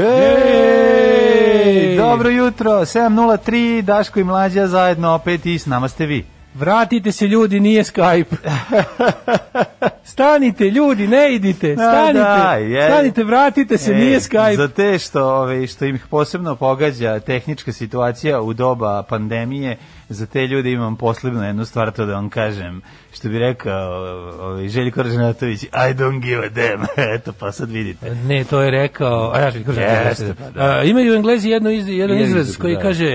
Ej, 0.00 1.96
dobro 1.96 2.28
jutro, 2.28 2.70
7.03, 2.70 3.82
Daško 3.82 4.20
i 4.20 4.24
Mlađa 4.24 4.66
zajedno 4.66 5.14
opet 5.14 5.46
i 5.46 5.58
s 5.58 5.66
nama 5.66 5.88
ste 5.88 6.06
vi. 6.06 6.24
Vratite 6.54 7.12
se 7.12 7.26
ljudi, 7.26 7.60
nije 7.60 7.84
Skype. 7.84 8.36
Stanite 10.12 10.64
ljudi, 10.64 11.06
ne 11.06 11.34
idite. 11.34 11.74
Stanite. 11.74 12.18
da, 12.18 12.52
je. 12.52 12.90
Stanite, 12.90 13.24
vratite 13.24 13.78
se, 13.78 13.92
Ej, 13.92 13.98
nije 13.98 14.20
Skype. 14.20 14.56
Za 14.56 14.68
te 14.68 14.98
što, 14.98 15.24
ove, 15.24 15.66
što 15.66 15.84
im 15.84 15.98
posebno 16.10 16.56
pogađa 16.56 17.20
tehnička 17.20 17.72
situacija 17.72 18.40
u 18.40 18.52
doba 18.52 19.02
pandemije, 19.02 19.76
za 20.08 20.26
te 20.26 20.46
ljude 20.46 20.72
imam 20.72 20.96
posebno 20.96 21.46
jednu 21.46 21.64
stvar 21.64 21.90
to 21.90 22.06
da 22.06 22.14
vam 22.14 22.30
kažem. 22.30 22.80
Što 23.12 23.28
bi 23.28 23.38
rekao 23.38 23.92
ovaj, 24.40 24.68
Željko 24.68 25.02
Ražnatović, 25.02 25.62
I 25.62 25.68
don't 25.94 26.20
give 26.20 26.46
a 26.46 26.48
damn. 26.48 26.86
Eto, 27.14 27.32
pa 27.32 27.52
sad 27.52 27.70
vidite. 27.70 28.14
Ne, 28.14 28.44
to 28.44 28.60
je 28.60 28.70
rekao, 28.70 29.32
a 29.34 29.40
ja 29.40 29.50
što 29.50 29.60
kažem. 29.66 29.82
Jeste, 29.82 30.34
pa 30.38 30.50
da. 30.50 30.82
imaju 30.82 31.14
Englezi 31.14 31.48
jedno 31.48 31.70
iz, 31.70 31.88
jedan 31.88 32.18
izraz 32.18 32.56
koji 32.56 32.74
da. 32.74 32.80
kaže 32.80 33.06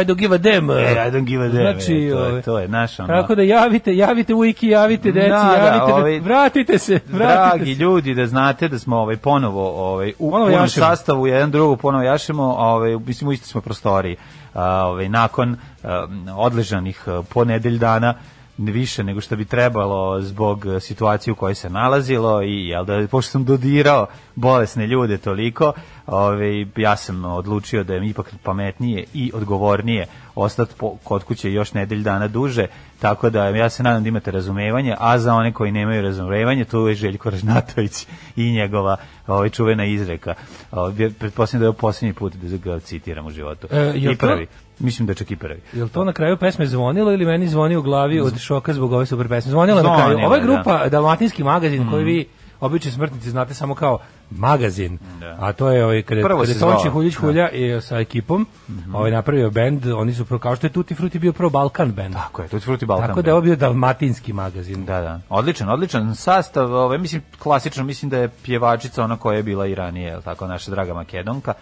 I 0.00 0.04
don't 0.04 0.14
give 0.16 0.34
a 0.34 0.38
damn. 0.38 0.70
E, 0.70 0.74
I 0.74 1.10
don't 1.10 1.24
give 1.24 1.44
a 1.44 1.48
damn. 1.48 1.60
Znači, 1.60 1.94
e, 1.94 2.10
to, 2.10 2.18
ovaj, 2.18 2.36
je, 2.36 2.42
to 2.42 2.58
je 2.58 2.68
naš 2.68 2.98
ono. 2.98 3.08
Tako 3.08 3.34
da 3.34 3.42
javite, 3.42 3.96
javite 3.96 4.34
wiki, 4.34 4.66
javite 4.66 5.12
deci, 5.12 5.28
Da, 5.28 5.56
da, 5.60 5.66
javite, 5.66 5.92
ovaj- 5.94 6.20
vratite 6.20 6.78
se, 6.78 7.00
vratite 7.08 7.56
Dragi 7.56 7.74
se. 7.74 7.80
ljudi, 7.82 8.14
da 8.14 8.26
znate 8.26 8.68
da 8.68 8.78
smo 8.78 8.96
ovaj 8.96 9.16
ponovo 9.16 9.92
ovaj 9.92 10.12
u 10.18 10.30
Ponovo 10.30 10.68
sastavu 10.68 11.26
jedan 11.26 11.50
drugo 11.50 11.76
ponovo 11.76 12.04
jašemo, 12.04 12.42
ovaj 12.42 12.96
mislim 13.06 13.28
u 13.28 13.32
istoj 13.32 13.46
smo 13.46 13.60
prostoriji. 13.60 14.16
Ovaj 14.84 15.08
nakon 15.08 15.56
odležanih 16.36 17.02
a, 17.06 17.22
po 17.28 17.44
nedelj 17.44 17.78
dana 17.78 18.14
više 18.58 19.04
nego 19.04 19.20
što 19.20 19.36
bi 19.36 19.44
trebalo 19.44 20.20
zbog 20.20 20.64
situacije 20.80 21.32
u 21.32 21.36
kojoj 21.36 21.54
se 21.54 21.70
nalazilo 21.70 22.42
i 22.42 22.68
jel 22.68 22.84
da 22.84 23.06
pošto 23.10 23.30
sam 23.30 23.44
dodirao 23.44 24.06
bolesne 24.34 24.86
ljude 24.86 25.18
toliko, 25.18 25.72
ovaj 26.06 26.66
ja 26.76 26.96
sam 26.96 27.24
odlučio 27.24 27.84
da 27.84 27.94
je 27.94 28.08
ipak 28.08 28.34
pametnije 28.42 29.04
i 29.14 29.30
odgovornije 29.34 30.06
ostati 30.38 30.74
po, 30.78 30.96
kod 31.04 31.24
kuće 31.24 31.52
još 31.52 31.74
nedelj 31.74 32.02
dana 32.02 32.28
duže, 32.28 32.66
tako 33.00 33.30
da 33.30 33.48
ja 33.48 33.70
se 33.70 33.82
nadam 33.82 34.02
da 34.02 34.08
imate 34.08 34.30
razumevanje, 34.30 34.94
a 34.98 35.18
za 35.18 35.34
one 35.34 35.52
koji 35.52 35.72
nemaju 35.72 36.02
razumevanje, 36.02 36.64
tu 36.64 36.88
je 36.88 36.94
Željko 36.94 37.30
Ražnatović 37.30 38.06
i 38.36 38.52
njegova 38.52 38.96
ovaj, 39.26 39.50
čuvena 39.50 39.84
izreka. 39.84 40.34
Pretpostavljam 41.18 41.60
da 41.60 41.64
je 41.64 41.68
ovo 41.68 41.78
posljednji 41.78 42.12
put 42.12 42.34
da 42.34 42.56
ga 42.56 42.80
citiram 42.80 43.26
u 43.26 43.30
životu. 43.30 43.66
E, 43.70 43.92
I 43.96 44.16
prvi. 44.16 44.46
Mislim 44.78 45.06
da 45.06 45.14
čak 45.14 45.30
i 45.30 45.36
prvi. 45.36 45.60
Jel 45.72 45.88
to 45.88 46.04
na 46.04 46.12
kraju 46.12 46.36
pesme 46.36 46.66
zvonilo 46.66 47.12
ili 47.12 47.26
meni 47.26 47.48
zvoni 47.48 47.76
u 47.76 47.82
glavi 47.82 48.20
od 48.20 48.38
šoka 48.38 48.72
zbog 48.72 48.92
ove 48.92 49.06
super 49.06 49.28
pesme? 49.28 49.50
Zvonila 49.50 49.82
na 49.82 49.96
kraju. 49.96 50.18
Ova 50.26 50.36
je 50.36 50.42
da. 50.42 50.46
grupa 50.46 50.88
Dalmatinski 50.88 51.44
magazin 51.44 51.90
koji 51.90 52.04
vi 52.04 52.28
obični 52.60 52.90
smrtnici 52.90 53.30
znate 53.30 53.54
samo 53.54 53.74
kao 53.74 53.98
magazin, 54.30 54.98
a 55.38 55.52
to 55.52 55.70
je 55.70 55.84
ovaj 55.84 56.02
kada 56.02 56.22
Prvo 56.22 56.40
kada 56.40 56.60
Tonči 56.60 56.88
Huljić 56.88 57.14
da. 57.14 57.20
Hulja 57.20 57.50
i 57.50 57.80
sa 57.80 57.98
ekipom, 57.98 58.46
ovaj 58.94 59.10
napravio 59.10 59.50
bend, 59.50 59.86
oni 59.86 60.14
su 60.14 60.24
pro 60.24 60.38
kao 60.38 60.56
što 60.56 60.66
je 60.66 60.72
Tutti 60.72 60.94
Frutti 60.94 61.18
bio 61.18 61.32
pro 61.32 61.50
Balkan 61.50 61.92
bend. 61.92 62.14
Tako 62.14 62.42
je, 62.42 62.48
to 62.48 62.56
je 62.56 62.60
Fruti 62.60 62.86
Balkan. 62.86 63.08
Tako 63.08 63.22
da 63.22 63.30
je 63.30 63.34
ovo 63.34 63.42
bio 63.42 63.56
Dalmatinski 63.56 64.32
magazin. 64.32 64.84
Da, 64.84 65.00
da. 65.00 65.20
Odličan, 65.28 65.68
odličan 65.68 66.14
sastav. 66.14 66.74
Ovaj 66.74 66.98
mislim 66.98 67.22
klasično, 67.38 67.84
mislim 67.84 68.10
da 68.10 68.18
je 68.18 68.28
pjevačica 68.28 69.04
ona 69.04 69.16
koja 69.16 69.36
je 69.36 69.42
bila 69.42 69.66
i 69.66 69.74
ranije, 69.74 70.06
jel 70.06 70.22
tako, 70.22 70.46
naša 70.46 70.70
draga 70.70 70.94
Makedonka. 70.94 71.54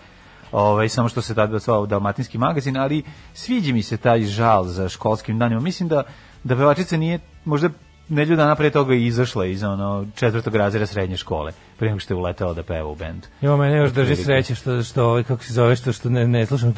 Ovaj 0.52 0.88
samo 0.88 1.08
što 1.08 1.22
se 1.22 1.34
tada 1.34 1.58
zvao 1.58 1.86
Dalmatinski 1.86 2.38
magazin, 2.38 2.76
ali 2.76 3.02
sviđa 3.34 3.72
mi 3.72 3.82
se 3.82 3.96
taj 3.96 4.22
žal 4.22 4.64
za 4.64 4.88
školskim 4.88 5.38
danima. 5.38 5.60
Mislim 5.60 5.88
da 5.88 6.02
da 6.44 6.56
pevačica 6.56 6.96
nije 6.96 7.18
možda 7.44 7.68
nedelju 8.08 8.36
dana 8.36 8.54
pre 8.54 8.70
toga 8.70 8.94
izašla 8.94 9.46
iz 9.46 9.62
ono 9.62 10.06
četvrtog 10.14 10.54
razreda 10.54 10.86
srednje 10.86 11.16
škole, 11.16 11.52
pre 11.78 11.88
nego 11.88 12.00
što 12.00 12.14
je 12.14 12.19
uletao 12.19 12.55
da 12.55 12.62
peva 12.62 12.88
u 12.88 12.94
bendu. 12.94 13.26
Jo, 13.40 13.56
mene 13.56 13.76
još 13.76 13.90
drži 13.90 14.17
sreće 14.17 14.55
što 14.55 14.82
što 14.82 15.05
ovaj 15.05 15.23
kako 15.23 15.44
se 15.44 15.52
zove 15.52 15.76
što 15.76 15.93
što 15.93 16.11
ne 16.11 16.26
ne 16.28 16.46
slušam. 16.46 16.75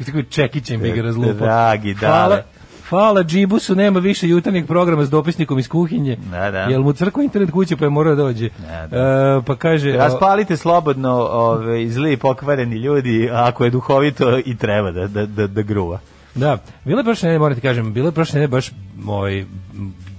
I 0.00 0.04
tako 0.04 0.22
čekićem 0.30 0.80
bi 0.80 0.92
ga 0.92 1.02
razlupao. 1.02 1.34
Dragi, 1.34 1.94
da. 1.94 2.42
Hvala, 2.88 3.24
Džibusu, 3.24 3.74
nema 3.74 4.00
više 4.00 4.28
jutarnjeg 4.28 4.66
programa 4.66 5.04
s 5.04 5.10
dopisnikom 5.10 5.58
iz 5.58 5.68
kuhinje. 5.68 6.16
Da, 6.30 6.50
da. 6.50 6.58
Jel 6.58 6.82
mu 6.82 6.92
crkva 6.92 7.22
internet 7.22 7.50
kuće 7.50 7.76
pa 7.76 7.84
je 7.84 7.90
morao 7.90 8.14
dođe. 8.14 8.48
Da, 8.58 8.86
da. 8.86 8.96
E, 8.96 9.42
pa 9.46 9.56
kaže... 9.56 9.92
Raspalite 9.92 10.56
slobodno 10.56 11.12
ove, 11.30 11.88
zli 11.88 12.16
pokvareni 12.16 12.76
ljudi, 12.76 13.30
ako 13.32 13.64
je 13.64 13.70
duhovito 13.70 14.38
i 14.44 14.56
treba 14.56 14.90
da, 14.90 15.06
da, 15.06 15.26
da, 15.26 15.46
da 15.46 15.62
gruva. 15.62 15.98
Da, 16.34 16.58
bilo 16.84 17.00
je 17.00 17.04
prošle 17.04 17.26
nedelje, 17.26 17.38
moram 17.38 17.54
ti 17.54 17.60
kažem, 17.60 17.92
bilo 17.92 18.08
je 18.08 18.12
prošle 18.12 18.34
nedelje 18.34 18.48
baš 18.48 18.70
ovaj 19.06 19.44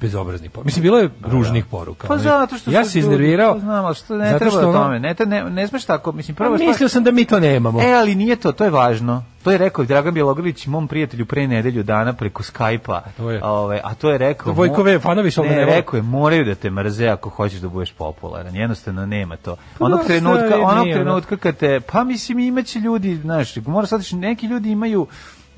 bezobrazni 0.02 0.50
poruka. 0.50 0.66
Mislim, 0.66 0.84
bilo 0.84 1.00
je 1.00 1.10
ružnih 1.26 1.66
poruka. 1.66 2.08
Pa 2.08 2.18
zato 2.18 2.58
što 2.58 2.72
ja 2.72 2.86
se 2.86 3.00
iznervirao. 3.00 3.54
Pa 3.54 3.60
znam, 3.60 3.86
ali 3.86 3.96
što 3.96 4.18
ne 4.18 4.26
zato 4.26 4.40
treba 4.40 4.52
što 4.52 4.70
o 4.70 4.74
tome. 4.74 5.00
Ne, 5.00 5.16
ne, 5.26 5.44
ne 5.44 5.68
smeš 5.68 5.86
tako, 5.86 6.12
mislim, 6.12 6.36
Pa 6.36 6.44
prvo 6.44 6.58
mislio 6.58 6.90
sam 6.90 7.04
da 7.04 7.12
mi 7.12 7.26
to 7.26 7.40
nemamo. 7.40 7.82
E, 7.82 7.94
ali 7.94 8.16
nije 8.16 8.36
to, 8.36 8.52
to 8.52 8.64
je 8.64 8.70
važno. 8.70 9.24
To 9.44 9.52
je 9.52 9.58
rekao 9.58 9.86
Dragan 9.86 10.14
Bjelogrlić 10.14 10.68
mom 10.68 10.88
prijatelju 10.88 11.26
pre 11.26 11.48
nedelju 11.48 11.84
dana 11.84 12.14
preko 12.14 12.44
Skype-a. 12.44 13.02
to 13.18 13.32
je- 13.32 13.44
Ove, 13.44 13.82
a 13.84 13.94
to 13.94 14.12
je 14.12 14.18
rekao... 14.18 14.54
Vojkove 14.54 15.00
fanovi 15.00 15.32
su 15.32 15.42
ovdje 15.42 15.56
ne, 15.56 15.66
ne 15.66 15.76
rekao 15.76 15.98
je, 15.98 16.02
moraju 16.04 16.46
da 16.46 16.56
te 16.56 16.70
mrze 16.70 17.08
ako 17.08 17.30
hoćeš 17.30 17.60
da 17.60 17.70
budeš 17.70 17.92
popularan. 17.92 18.56
Jednostavno 18.56 19.06
nema 19.06 19.38
to. 19.38 19.56
Onog 19.80 20.00
da, 20.00 20.06
trenutka, 20.06 20.60
onog 20.62 20.88
da. 20.88 20.94
trenutka 20.94 21.38
kad 21.38 21.58
te, 21.58 21.80
pa 21.80 22.04
mislim 22.04 22.40
imaće 22.40 22.80
ljudi, 22.80 23.16
znaš, 23.16 23.56
mora 23.56 23.88
sad, 23.88 24.02
neki 24.12 24.48
ljudi 24.48 24.72
imaju 24.72 25.08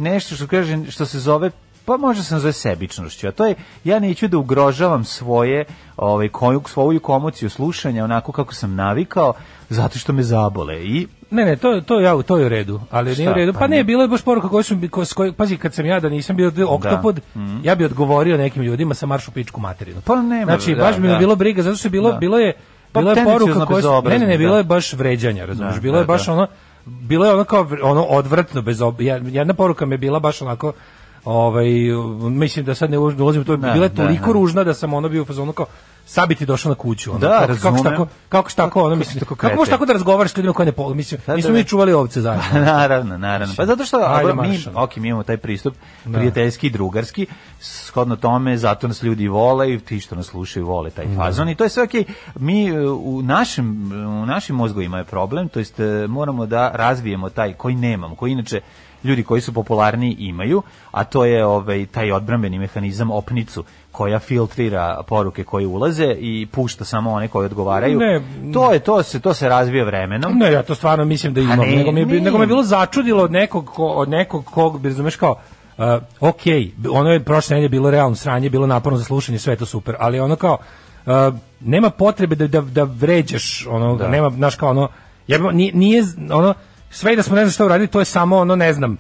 nešto 0.01 0.35
što 0.35 0.47
kaže, 0.47 0.91
što 0.91 1.05
se 1.05 1.19
zove 1.19 1.51
pa 1.85 1.97
može 1.97 2.23
se 2.23 2.33
nazove 2.33 2.53
sebičnošću, 2.53 3.27
a 3.27 3.31
to 3.31 3.45
je 3.45 3.55
ja 3.83 3.99
neću 3.99 4.27
da 4.27 4.37
ugrožavam 4.37 5.03
svoje 5.03 5.65
ovaj 5.97 6.29
koju 6.29 6.61
svoju 6.67 6.99
komociju 6.99 7.49
slušanja 7.49 8.03
onako 8.03 8.31
kako 8.31 8.53
sam 8.53 8.75
navikao 8.75 9.33
zato 9.69 9.99
što 9.99 10.13
me 10.13 10.23
zabole 10.23 10.85
i 10.85 11.07
Ne, 11.31 11.45
ne, 11.45 11.55
to 11.55 11.81
to 11.81 11.99
ja 11.99 12.21
to 12.21 12.37
je 12.37 12.45
u 12.45 12.49
redu, 12.49 12.81
ali 12.91 13.15
nije 13.15 13.29
u 13.29 13.33
redu. 13.33 13.53
Pa 13.53 13.59
Pa 13.59 13.67
ne, 13.67 13.71
nije. 13.71 13.83
bilo 13.83 14.01
je 14.01 14.07
baš 14.07 14.21
poruka 14.21 14.49
koje 14.49 14.63
su 14.63 14.77
ko, 14.91 15.05
s 15.05 15.13
koje- 15.13 15.31
pazi 15.31 15.57
kad 15.57 15.73
sam 15.73 15.85
ja 15.85 15.99
da 15.99 16.09
nisam 16.09 16.35
bio 16.35 16.51
oktopod, 16.67 17.19
Mhm. 17.35 17.57
ja 17.63 17.75
bi 17.75 17.85
odgovorio 17.85 18.37
nekim 18.37 18.63
ljudima 18.63 18.93
sa 18.93 19.05
maršu 19.05 19.31
pičku 19.31 19.61
materinu. 19.61 20.01
Pa 20.01 20.15
nema, 20.17 20.45
Znači 20.47 20.75
da, 20.75 20.83
baš 20.83 20.95
bi 20.95 21.01
me 21.01 21.07
da. 21.07 21.17
bilo 21.17 21.35
briga 21.35 21.61
zato 21.61 21.75
što 21.75 21.87
je 21.87 21.91
bilo 21.91 22.11
Da. 22.11 22.17
bilo 22.17 22.39
je 22.39 22.53
Pa 22.91 22.99
bilo 22.99 23.11
je 23.11 23.23
poruka 23.25 23.65
koja 23.65 24.01
ne, 24.03 24.19
ne, 24.19 24.27
ne, 24.27 24.37
bilo 24.37 24.51
da. 24.51 24.57
je 24.57 24.63
baš 24.63 24.93
vređanja, 24.93 25.45
razumiješ? 25.45 25.75
Da, 25.75 25.81
bilo 25.81 25.97
je 25.97 26.03
da, 26.03 26.07
baš 26.07 26.25
da. 26.25 26.33
ono 26.33 26.47
bilo 26.85 27.25
je 27.25 27.33
ono 27.33 27.43
kao 27.43 27.67
ono 27.83 28.03
odvratno 28.03 28.61
bez 28.61 28.81
ob... 28.81 29.01
jedna 29.01 29.53
poruka 29.53 29.85
mi 29.85 29.93
je 29.93 29.97
bila 29.97 30.19
baš 30.19 30.41
onako 30.41 30.73
ovaj 31.25 31.67
mislim 32.29 32.65
da 32.65 32.75
sad 32.75 32.91
ne 32.91 32.97
ulazim 32.97 33.43
to 33.43 33.57
Da, 33.57 33.71
bila 33.71 33.85
je 33.85 33.89
da, 33.89 34.03
toliko 34.03 34.25
da. 34.25 34.33
ružna 34.33 34.63
da 34.63 34.73
sam 34.73 34.93
ono 34.93 35.09
bio 35.09 35.21
u 35.21 35.25
fazonu 35.25 35.53
kao 35.53 35.65
sad 36.11 36.29
bi 36.29 36.35
ti 36.35 36.45
došao 36.45 36.69
na 36.69 36.75
kuću 36.75 37.11
ono, 37.11 37.19
Da, 37.19 37.47
kako, 37.47 37.61
kako, 37.61 37.83
tako 37.83 38.07
kako 38.29 38.49
što 38.49 38.61
tako 38.61 38.83
ono 38.83 38.95
mislim 38.95 39.19
tako 39.19 39.35
kako 39.35 39.55
možeš 39.55 39.69
tako 39.69 39.85
da 39.85 39.93
razgovaraš 39.93 40.31
s 40.31 40.37
ljudima 40.37 40.53
koji 40.53 40.65
ne 40.65 40.71
pol 40.71 40.93
mislim 40.93 41.21
Da, 41.27 41.35
nismo 41.35 41.49
da, 41.49 41.53
mi 41.53 41.63
da. 41.63 41.69
čuvali 41.69 41.93
ovce 41.93 42.21
zajedno. 42.21 42.59
Naravno, 42.73 43.17
naravno. 43.17 43.53
Pa 43.57 43.65
zato 43.65 43.85
što 43.85 43.97
Ajde, 43.97 44.33
mi, 44.33 44.59
ok, 44.75 44.95
mi 44.95 45.07
imamo 45.07 45.23
taj 45.23 45.37
pristup 45.37 45.75
prijateljski 46.03 46.67
i 46.67 46.69
drugarski, 46.69 47.27
shodno 47.59 48.15
tome, 48.15 48.57
zato 48.57 48.87
nas 48.87 49.03
ljudi 49.03 49.27
vole 49.27 49.73
i 49.73 49.79
ti 49.79 49.99
što 49.99 50.15
nas 50.15 50.25
slušaju 50.25 50.65
vole 50.65 50.89
taj 50.89 51.05
fazon 51.15 51.49
i 51.49 51.55
to 51.55 51.63
je 51.63 51.69
sve 51.69 51.83
ok. 51.83 51.93
Mi 52.35 52.67
e, 52.67 52.89
u 52.89 53.21
našim, 53.21 53.91
u 54.21 54.25
našim 54.25 54.55
mozgovima 54.55 54.97
je 54.97 55.03
problem, 55.03 55.49
to 55.49 55.59
jest 55.59 55.79
e, 55.79 56.07
moramo 56.07 56.45
da 56.45 56.71
razvijemo 56.73 57.29
taj 57.29 57.53
koji 57.53 57.75
nemamo, 57.75 58.15
koji 58.15 58.31
inače 58.31 58.61
ljudi 59.03 59.23
koji 59.23 59.41
su 59.41 59.53
popularni 59.53 60.15
imaju, 60.19 60.61
a 60.91 61.03
to 61.03 61.25
je 61.25 61.45
ovaj 61.45 61.85
taj 61.85 62.11
odbrambeni 62.11 62.59
mehanizam 62.59 63.11
opnicu 63.11 63.63
koja 63.91 64.19
filtrira 64.19 65.01
poruke 65.07 65.43
koje 65.43 65.67
ulaze 65.67 66.15
i 66.19 66.47
pušta 66.51 66.85
samo 66.85 67.11
one 67.11 67.27
koje 67.27 67.45
odgovaraju. 67.45 67.99
Ne. 67.99 68.21
to 68.53 68.73
je 68.73 68.79
to 68.79 69.03
se 69.03 69.19
to 69.19 69.33
se 69.33 69.49
razvija 69.49 69.85
vremenom. 69.85 70.37
Ne, 70.37 70.51
ja 70.51 70.63
to 70.63 70.75
stvarno 70.75 71.05
mislim 71.05 71.33
da 71.33 71.41
imam. 71.41 71.59
ne, 71.59 71.75
nego, 71.75 71.91
mi 71.91 71.99
je, 71.99 72.21
nego 72.21 72.37
me 72.37 72.47
bilo 72.47 72.63
začudilo 72.63 73.23
od 73.23 73.31
nekog, 73.31 73.65
ko, 73.65 73.85
od 73.85 74.09
nekog 74.09 74.45
kog, 74.45 74.79
bi 74.79 74.89
razumeš 74.89 75.15
kao, 75.15 75.35
uh, 75.77 75.85
ok, 76.19 76.41
ono 76.91 77.09
je 77.09 77.23
prošle 77.23 77.55
nedelje 77.55 77.69
bilo 77.69 77.91
realno 77.91 78.15
sranje, 78.15 78.49
bilo 78.49 78.67
naporno 78.67 78.97
za 78.97 79.03
slušanje, 79.03 79.39
sve 79.39 79.53
je 79.53 79.57
to 79.57 79.65
super, 79.65 79.95
ali 79.99 80.19
ono 80.19 80.35
kao, 80.35 80.57
uh, 81.05 81.13
nema 81.59 81.89
potrebe 81.89 82.35
da, 82.35 82.47
da, 82.47 82.61
da 82.61 82.83
vređaš, 82.83 83.67
ono, 83.69 83.95
Da. 83.95 84.07
nema, 84.07 84.29
znaš 84.29 84.55
kao 84.55 84.69
ono, 84.69 84.87
jebamo, 85.27 85.51
nije, 85.51 85.73
nije, 85.73 86.03
ono, 86.31 86.53
sve 86.89 87.13
i 87.13 87.15
da 87.15 87.23
smo 87.23 87.35
ne 87.35 87.41
znam 87.41 87.51
šta 87.51 87.65
uradili, 87.65 87.87
to 87.87 87.99
je 87.99 88.05
samo 88.05 88.37
ono, 88.37 88.55
ne 88.55 88.73
znam, 88.73 88.97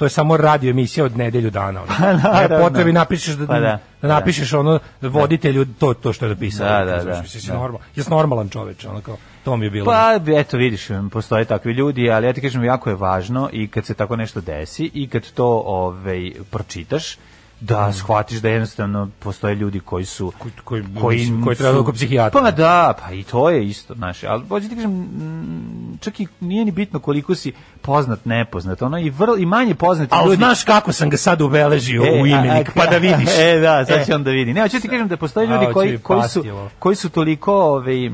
to 0.00 0.06
je 0.06 0.10
samo 0.10 0.36
radio 0.36 0.70
emisija 0.70 1.04
od 1.04 1.16
nedelju 1.16 1.50
dana. 1.50 1.82
Ono. 1.82 2.20
Pa. 2.22 2.40
Ne 2.40 2.48
potrebi 2.60 2.92
napišeš 2.92 3.34
da, 3.34 3.46
Pa 3.46 3.60
da. 3.60 3.78
da 4.02 4.08
napišeš 4.08 4.52
ono 4.52 4.78
voditelju 5.00 5.66
to 5.78 5.94
to 5.94 6.12
što 6.12 6.24
je 6.24 6.28
napisao. 6.28 6.68
Da, 6.68 6.84
da, 6.84 7.04
da, 7.04 7.22
da. 7.48 7.54
Normal, 7.54 7.80
jesi 7.96 8.10
normalan 8.10 8.48
čoveč, 8.48 8.84
ono 8.84 9.00
kao, 9.00 9.16
to 9.44 9.56
mi 9.56 9.66
je 9.66 9.70
bilo. 9.70 9.84
Pa, 9.84 10.20
eto, 10.36 10.56
vidiš, 10.56 10.88
postoje 11.12 11.44
takvi 11.44 11.72
ljudi, 11.72 12.10
ali 12.10 12.26
ja 12.26 12.32
ti 12.32 12.40
kažem, 12.40 12.64
jako 12.64 12.90
je 12.90 12.96
važno 12.96 13.48
i 13.52 13.68
kad 13.68 13.84
se 13.84 13.94
tako 13.94 14.16
nešto 14.16 14.40
desi 14.40 14.90
i 14.94 15.08
kad 15.08 15.32
to 15.32 15.62
ovaj, 15.66 16.32
pročitaš, 16.50 17.16
da 17.60 17.92
shvatiš 17.92 18.38
da 18.38 18.48
jednostavno 18.48 19.08
postoje 19.18 19.54
ljudi 19.54 19.80
koji 19.80 20.04
su 20.04 20.32
koji- 20.64 20.82
mislim, 20.82 21.44
koji 21.44 21.56
treba 21.56 21.74
su- 21.74 21.80
oko 21.80 21.92
psihijatra. 21.92 22.40
Pa 22.40 22.50
da, 22.50 22.94
pa 23.00 23.12
i 23.12 23.22
to 23.22 23.50
je 23.50 23.66
isto, 23.66 23.94
znaš, 23.94 24.24
ali 24.24 24.44
hoću 24.48 24.68
ti 24.68 24.74
kažem, 24.74 24.90
mm, 24.90 25.98
čak 26.00 26.20
i 26.20 26.26
nije 26.40 26.64
ni 26.64 26.70
bitno 26.70 26.98
koliko 26.98 27.34
si 27.34 27.52
poznat, 27.82 28.24
nepoznat, 28.24 28.82
ono 28.82 28.98
i 28.98 29.10
vrlo 29.10 29.36
i 29.36 29.46
manje 29.46 29.74
poznati 29.74 30.14
ljudi. 30.24 30.36
znaš 30.36 30.64
kako 30.64 30.92
sam 30.92 31.10
ga 31.10 31.16
sad 31.16 31.40
ubeležio 31.40 32.02
E, 32.04 32.10
u 32.12 32.24
a- 32.24 32.28
imenik, 32.28 32.68
a- 32.68 32.72
pa 32.74 32.86
da 32.86 32.96
vidiš. 33.08 33.28
E, 33.38 33.58
da, 33.58 33.84
sad 33.86 33.98
E. 33.98 34.04
će 34.04 34.14
on 34.14 34.24
da 34.24 34.30
vidi. 34.30 34.52
Ne, 34.52 34.62
hoću 34.62 34.80
ti 34.80 34.88
kažem 34.88 35.08
da 35.08 35.16
postoje 35.16 35.46
A, 35.46 35.50
ljudi 35.50 35.64
hoće 35.64 35.74
koji, 35.74 35.98
koji, 35.98 36.22
su, 36.24 36.44
koji 36.78 36.96
su 36.96 37.08
toliko 37.10 37.54
ovaj, 37.54 38.10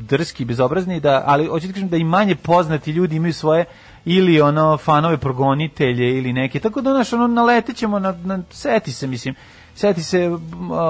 drski, 0.00 0.44
bezobrazni, 0.44 1.00
da, 1.00 1.22
ali 1.26 1.46
hoću 1.46 1.66
ti 1.66 1.72
kažem 1.72 1.88
da 1.88 1.96
i 1.96 2.04
manje 2.04 2.34
poznati 2.36 2.90
ljudi 2.90 3.16
imaju 3.16 3.32
svoje 3.34 3.64
ili 4.06 4.40
ono 4.40 4.76
fanove 4.76 5.16
progonitelje 5.16 6.18
ili 6.18 6.32
neke, 6.32 6.60
tako 6.60 6.80
da 6.80 6.92
naš 6.92 7.12
ono 7.12 7.26
naletećemo 7.26 7.98
na, 7.98 8.12
na 8.14 8.38
seti 8.50 8.92
se 8.92 9.06
mislim 9.06 9.34
Seti 9.74 10.02
se 10.02 10.30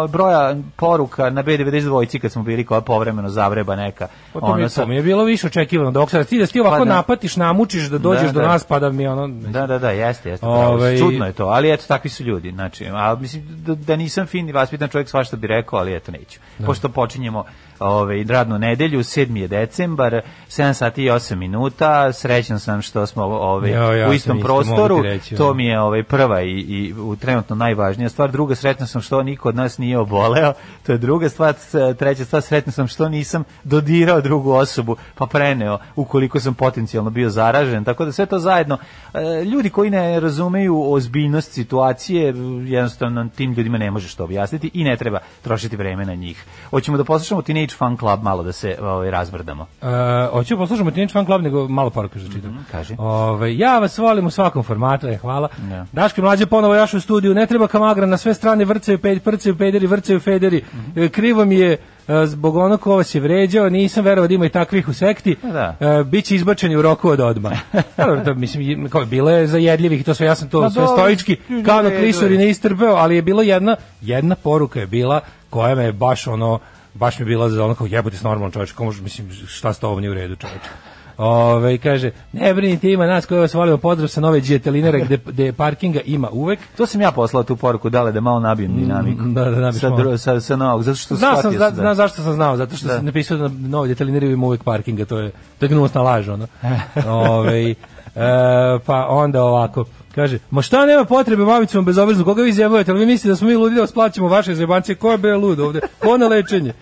broja 0.08 0.54
poruka 0.76 1.30
na 1.30 1.42
B92 1.42 2.18
kad 2.18 2.32
smo 2.32 2.42
bili 2.42 2.64
koja 2.64 2.80
povremeno 2.80 3.28
zavreba 3.28 3.76
neka. 3.76 4.08
Pa 4.32 4.40
to, 4.40 4.54
mi, 4.56 4.62
je- 4.62 4.68
sad- 4.68 4.84
to 4.84 4.88
mi 4.88 4.96
je 4.96 5.02
bilo 5.02 5.24
više 5.24 5.46
očekivano. 5.46 5.90
Dok 5.90 6.10
sad 6.10 6.26
ti 6.26 6.38
da 6.38 6.46
ti 6.46 6.60
ovako 6.60 6.78
Pa 6.78 6.84
da. 6.84 6.94
napatiš, 6.94 7.36
namučiš 7.36 7.82
da 7.82 7.98
dođeš 7.98 8.22
Da, 8.22 8.32
do 8.32 8.40
da. 8.40 8.48
nas 8.48 8.64
pa 8.64 8.78
da 8.78 8.90
mi 8.90 9.06
ono... 9.06 9.28
Da, 9.28 9.66
da, 9.66 9.78
da, 9.78 9.90
jeste, 9.90 10.30
jeste. 10.30 10.46
si. 10.46 10.50
Ovaj- 10.50 10.98
Čudno 10.98 11.26
je 11.26 11.32
to, 11.32 11.44
ali 11.44 11.72
eto, 11.72 11.84
takvi 11.88 12.10
su 12.10 12.24
ljudi. 12.24 12.50
Znači, 12.50 12.86
a 12.86 13.16
mislim 13.16 13.42
da, 13.48 13.74
da 13.74 13.96
nisam 13.96 14.26
fin 14.26 14.48
i 14.48 14.52
vaspitan 14.52 14.88
čovjek 14.88 15.08
svašta 15.08 15.36
bi 15.36 15.46
rekao, 15.46 15.78
ali 15.78 15.96
eto, 15.96 16.12
neću. 16.12 16.40
Pošto 16.66 16.88
počinjemo 16.88 17.44
ovaj, 17.78 18.24
radnu 18.28 18.58
nedelju, 18.58 18.98
7. 18.98 19.36
je 19.36 19.48
decembar, 19.48 20.20
7 20.48 20.72
sati 20.72 21.04
i 21.04 21.10
8 21.10 21.34
minuta, 21.34 22.12
srećan 22.12 22.60
sam 22.60 22.82
što 22.82 23.06
smo 23.06 23.24
ovaj, 23.24 23.70
Jo, 23.70 23.92
ja 23.92 24.08
u 24.08 24.12
istom 24.12 24.36
isto, 24.36 24.46
prostoru, 24.46 25.02
ti 25.02 25.08
reći, 25.08 25.36
to 25.36 25.54
mi 25.54 25.66
je 25.66 25.80
ovaj, 25.80 26.02
prva 26.02 26.42
i, 26.42 26.50
i 26.50 26.94
u, 26.98 27.16
trenutno 27.16 27.56
najvažnija 27.56 28.08
stvar. 28.08 28.30
Druga, 28.30 28.54
srećan 28.54 28.86
sam 28.86 29.02
što 29.02 29.22
niko 29.22 29.48
od 29.48 29.56
nas 29.56 29.78
nije 29.78 29.98
oboleo, 29.98 30.52
to 30.86 30.92
je 30.92 30.98
druga 30.98 31.28
stvar. 31.28 31.54
Treća 31.98 32.24
stvar, 32.24 32.42
srećan 32.42 32.72
sam 32.72 32.88
što 32.88 33.08
nisam 33.08 33.44
dodirao 33.64 34.20
drugu 34.20 34.52
osobu, 34.52 34.96
pa 35.14 35.26
preneo 35.26 35.78
ukoliko 35.96 36.40
sam 36.40 36.54
potencijalno 36.54 37.10
bio 37.10 37.30
zaražen. 37.30 37.84
Tako 37.84 38.04
da 38.04 38.12
sve 38.12 38.26
to 38.26 38.38
zajedno, 38.38 38.78
e, 39.14 39.44
ljudi 39.44 39.70
koji 39.70 39.90
ne 39.90 40.20
razumeju 40.20 40.92
ozbiljnost 40.92 41.52
situacije, 41.52 42.34
jednostavno 42.64 43.28
tim 43.36 43.52
ljudima 43.52 43.78
ne 43.78 43.90
možeš 43.90 44.14
to 44.14 44.24
objasniti 44.24 44.70
i 44.74 44.84
ne 44.84 44.96
treba 44.96 45.18
trošiti 45.42 45.76
vreme 45.76 46.04
na 46.04 46.14
njih. 46.14 46.44
Hoćemo 46.70 46.96
da 46.96 47.04
poslušamo 47.04 47.42
Teenage 47.66 47.78
Fan 47.78 47.96
Club 47.96 48.22
malo 48.22 48.42
da 48.42 48.52
se 48.52 48.76
ovaj, 48.80 49.10
razbrdamo. 49.10 49.66
Uh, 49.82 49.88
hoću 50.32 50.56
poslušamo 50.56 50.90
Teenage 50.90 51.12
Fan 51.12 51.26
Club, 51.26 51.42
nego 51.42 51.68
malo 51.68 51.90
poruka 51.90 52.18
za 52.18 52.28
čitam. 52.32 52.66
kaži. 52.70 52.94
Ovaj, 52.98 53.56
ja 53.58 53.78
vas 53.78 53.98
volim 53.98 54.26
u 54.26 54.30
svakom 54.30 54.62
formatu, 54.62 55.08
e, 55.08 55.16
hvala. 55.16 55.48
Da. 55.58 55.86
Daško 55.92 56.20
i 56.20 56.24
mlađe 56.24 56.46
ponovo 56.46 56.74
jaš 56.74 56.94
u 56.94 57.00
studiju, 57.00 57.34
ne 57.34 57.46
treba 57.46 57.66
kamagra, 57.66 58.06
na 58.06 58.16
sve 58.16 58.34
strane 58.34 58.64
vrcaju, 58.64 58.98
ped, 58.98 59.22
prcaju 59.22 59.56
pederi, 59.58 59.86
vrcaju 59.86 60.20
federi. 60.20 60.62
Mhm. 60.74 61.02
E, 61.02 61.08
Krivo 61.08 61.44
mi 61.44 61.54
je 61.56 61.72
e, 61.72 62.26
zbog 62.26 62.56
onog 62.56 62.80
ko 62.80 62.96
vas 62.96 63.14
je 63.14 63.20
vređao, 63.20 63.68
nisam 63.68 64.04
verovao 64.04 64.28
da 64.28 64.34
ima 64.34 64.46
i 64.46 64.48
takvih 64.48 64.88
u 64.88 64.92
sekti. 64.92 65.36
Da. 65.42 65.76
E, 65.80 66.04
biće 66.04 66.34
izbačeni 66.34 66.76
u 66.76 66.82
roku 66.82 67.08
od 67.08 67.20
odma. 67.20 67.50
Dobro, 67.96 68.20
to, 68.24 68.34
mislim, 68.34 68.88
kao, 68.88 69.04
bilo 69.04 69.30
je 69.30 69.46
zajedljivih, 69.46 70.04
to 70.04 70.14
sve, 70.14 70.26
ja 70.26 70.34
sam 70.34 70.48
to 70.48 70.60
Ma 70.60 70.70
sve 70.70 70.82
dobro, 70.82 70.96
stoički, 70.96 71.36
kao 71.66 71.82
na 71.82 71.90
klisuri 71.90 72.34
je. 72.34 72.38
ne 72.38 72.50
istrpeo, 72.50 72.94
ali 72.94 73.16
je 73.16 73.22
bilo 73.22 73.42
jedna, 73.42 73.76
jedna 74.00 74.34
poruka 74.34 74.80
je 74.80 74.86
bila 74.86 75.20
koja 75.50 75.74
me 75.74 75.92
baš 75.92 76.26
ono, 76.26 76.58
baš 76.96 77.18
mi 77.18 77.22
je 77.22 77.26
bila 77.26 77.48
za 77.48 77.64
ono 77.64 77.74
kao 77.74 77.86
jebote 77.86 78.16
s 78.16 78.22
normalnom 78.22 78.50
čovječem, 78.50 78.76
kao 78.76 78.86
može, 78.86 79.02
mislim, 79.02 79.28
šta 79.46 79.72
s 79.72 79.78
tobom 79.78 80.00
nije 80.00 80.10
u 80.10 80.14
redu 80.14 80.36
čovječe. 80.36 80.68
Ove, 81.18 81.78
kaže, 81.78 82.10
ne 82.32 82.54
brinite, 82.54 82.90
ima 82.90 83.06
nas 83.06 83.26
koji 83.26 83.40
vas 83.40 83.54
volimo, 83.54 83.76
pozdrav 83.76 84.08
sa 84.08 84.20
nove 84.20 84.40
džetelinere 84.40 85.00
gde, 85.00 85.18
gde 85.26 85.52
parkinga 85.52 86.00
ima 86.00 86.28
uvek. 86.30 86.58
To 86.76 86.86
sam 86.86 87.00
ja 87.00 87.12
poslao 87.12 87.42
tu 87.42 87.56
poruku, 87.56 87.90
dale 87.90 88.12
da 88.12 88.20
malo 88.20 88.40
nabijem 88.40 88.76
dinamiku. 88.76 89.22
da, 89.24 89.44
da 89.44 89.60
nabiš 89.60 89.80
sa, 89.80 89.88
malo. 89.90 90.18
sa, 90.18 90.40
sa 90.40 90.56
novog, 90.56 90.82
zato 90.82 90.96
što 90.96 91.14
Znao 91.14 91.32
sam, 91.32 91.52
shvatio 91.52 91.58
zna, 91.70 91.82
da- 91.82 91.94
zašto 91.94 92.22
sam 92.22 92.32
znao, 92.32 92.56
zato 92.56 92.76
što 92.76 92.88
Da. 92.88 92.96
sam 92.96 93.04
napisao 93.04 93.36
da 93.38 93.48
na 93.48 93.68
nove 93.68 93.88
džetelinere 93.88 94.26
ima 94.26 94.46
uvek 94.46 94.62
parkinga, 94.62 95.04
to 95.04 95.18
je, 95.18 95.30
to 95.58 95.64
je 95.64 95.70
gnusna 95.70 96.02
laž, 96.02 96.28
ono. 96.28 96.46
Ove, 97.30 97.70
e, 97.70 97.74
pa 98.86 99.06
onda 99.08 99.42
ovako, 99.42 99.84
Kaže, 100.16 100.38
ma 100.50 100.62
šta 100.62 100.86
nema 100.86 101.04
potrebe 101.04 101.42
mamicom 101.44 101.84
bezobrazno, 101.84 102.24
koga 102.24 102.42
vi 102.42 102.52
zjebujete, 102.52 102.90
ali 102.90 103.00
vi 103.00 103.06
mislite 103.06 103.28
da 103.28 103.36
smo 103.36 103.48
mi 103.48 103.54
ludi 103.54 103.74
da 103.74 103.80
vas 103.80 103.92
plaćamo 103.92 104.28
vaše 104.28 104.54
zebancije, 104.54 104.94
ko 104.96 105.12
je 105.12 105.18
bre 105.18 105.34
lud 105.36 105.60
ovde, 105.60 105.80
ko 105.98 106.16
na 106.18 106.26
lečenje? 106.28 106.72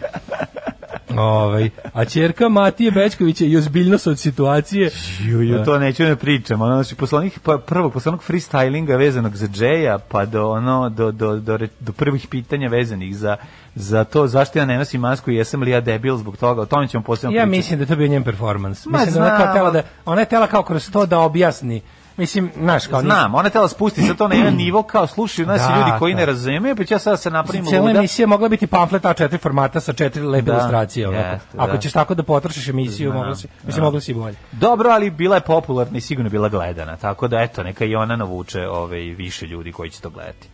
Ovaj, 1.17 1.71
a 1.93 2.05
ćerka 2.05 2.49
Matije 2.49 2.91
Bečkovića 2.91 3.45
je 3.45 3.59
ozbiljnost 3.59 4.07
od 4.07 4.19
situacije. 4.19 4.91
Ju, 5.21 5.43
ju, 5.43 5.65
to 5.65 5.79
neću 5.79 6.03
ne 6.03 6.17
pričam. 6.17 6.63
Ono, 6.63 6.75
znači, 6.75 6.95
poslanik, 6.95 7.39
pa, 7.39 7.59
prvog 7.59 7.93
poslanog 7.93 8.25
freestylinga 8.29 8.97
vezanog 8.99 9.37
za 9.37 9.47
Džeja, 9.49 9.99
pa 9.99 10.25
do, 10.25 10.51
ono, 10.51 10.89
do, 10.89 11.13
do, 11.13 11.37
do, 11.37 11.59
do 11.81 11.93
prvih 11.93 12.27
pitanja 12.27 12.69
vezanih 12.69 13.17
za, 13.17 13.37
za 13.75 14.05
to 14.05 14.27
zašto 14.27 14.59
ja 14.59 14.65
ne 14.65 14.79
nosim 14.79 15.01
masku 15.01 15.31
i 15.31 15.37
jesam 15.37 15.63
li 15.63 15.71
ja 15.71 15.81
debil 15.81 16.17
zbog 16.17 16.37
toga. 16.37 16.63
O 16.63 16.67
tome 16.67 16.89
ćemo 16.89 17.05
posebno 17.05 17.37
Ja 17.37 17.43
pričati. 17.43 17.57
mislim 17.59 17.79
da 17.79 17.87
to 17.87 17.97
bio 17.97 18.07
njen 18.07 18.23
performans. 18.25 18.87
Ma, 18.87 18.99
Mislim 18.99 19.15
da 19.15 19.21
ona 19.27 19.37
kao 19.37 19.55
tela 19.55 19.71
da 19.71 19.83
ona 20.05 20.21
je 20.21 20.27
tela 20.27 20.47
kao 20.47 20.63
kroz 20.63 20.91
to 20.91 21.07
da 21.07 21.19
objasni. 21.19 21.81
Mislim, 22.17 22.51
znaš, 22.57 22.87
kao 22.87 23.01
Znam, 23.01 23.35
ona 23.35 23.45
je 23.45 23.51
tela 23.51 23.69
spusti 23.69 24.03
sa 24.03 24.15
to 24.15 24.29
na 24.29 24.35
jedan 24.35 24.55
nivo 24.55 24.83
kao 24.83 25.07
slušaju 25.07 25.47
nas 25.49 25.61
Da, 25.61 25.77
ljudi 25.77 25.91
koji 25.99 26.15
da. 26.15 26.21
ne 26.21 26.27
razumeju, 26.27 26.77
pa 26.77 26.85
ću 26.85 26.95
ja 26.95 26.99
sada 26.99 27.17
se 27.17 27.31
napravim 27.31 27.65
Cijela 27.65 27.87
luda. 27.87 27.99
emisija 27.99 28.27
mogla 28.27 28.49
biti 28.49 28.67
pamflet 28.67 29.03
A4 29.03 29.39
formata 29.39 29.81
sa 29.81 29.93
četiri 29.93 30.23
lepe 30.23 30.43
Da, 30.43 30.53
ilustracije. 30.53 31.09
onako. 31.09 31.29
jeste, 31.29 31.49
Ako 31.57 31.73
da. 31.73 31.79
ćeš 31.79 31.93
tako 31.93 32.15
da 32.15 32.23
potrošiš 32.23 32.69
emisiju, 32.69 33.11
Znam, 33.11 33.19
mogla 33.19 33.35
si, 33.37 33.49
mislim, 33.63 33.81
da. 33.81 33.85
mogla 33.85 34.01
si 34.01 34.15
bolje. 34.15 34.37
Dobro, 34.53 34.91
ali 34.91 35.11
bila 35.11 35.35
je 35.35 35.41
popularna 35.43 35.99
i 35.99 36.01
sigurno 36.01 36.31
bila 36.31 36.49
gledana, 36.49 36.97
tako 36.97 37.29
da 37.29 37.41
eto, 37.41 37.63
neka 37.63 37.85
i 37.85 37.95
ona 37.97 38.17
navuče 38.17 38.69
ovaj, 38.69 39.01
više 39.01 39.47
ljudi 39.47 39.73
koji 39.73 39.91
će 39.91 40.01
to 40.01 40.11
gledati. 40.11 40.49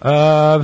Uh, 0.00 0.08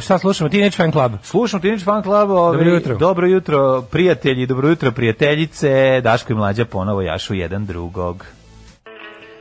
šta 0.00 0.18
slušamo? 0.18 0.50
Teenage 0.50 0.76
Fan 0.76 0.92
Club. 0.92 1.12
Slušam 1.22 1.60
Teenage 1.60 1.84
Fan 1.84 2.02
Club, 2.02 2.30
ovaj, 2.30 2.52
Dobro 2.52 2.70
jutro. 2.70 2.96
dobro 2.96 3.26
jutro, 3.26 3.82
prijatelji, 3.82 4.46
dobro 4.46 4.68
jutro, 4.68 4.92
prijateljice, 4.92 5.70
Daško 6.00 6.32
i 6.32 6.36
Mlađa 6.36 6.64
ponovo 6.64 7.02
jašu 7.02 7.34
jedan 7.34 7.66
drugog. 7.66 8.24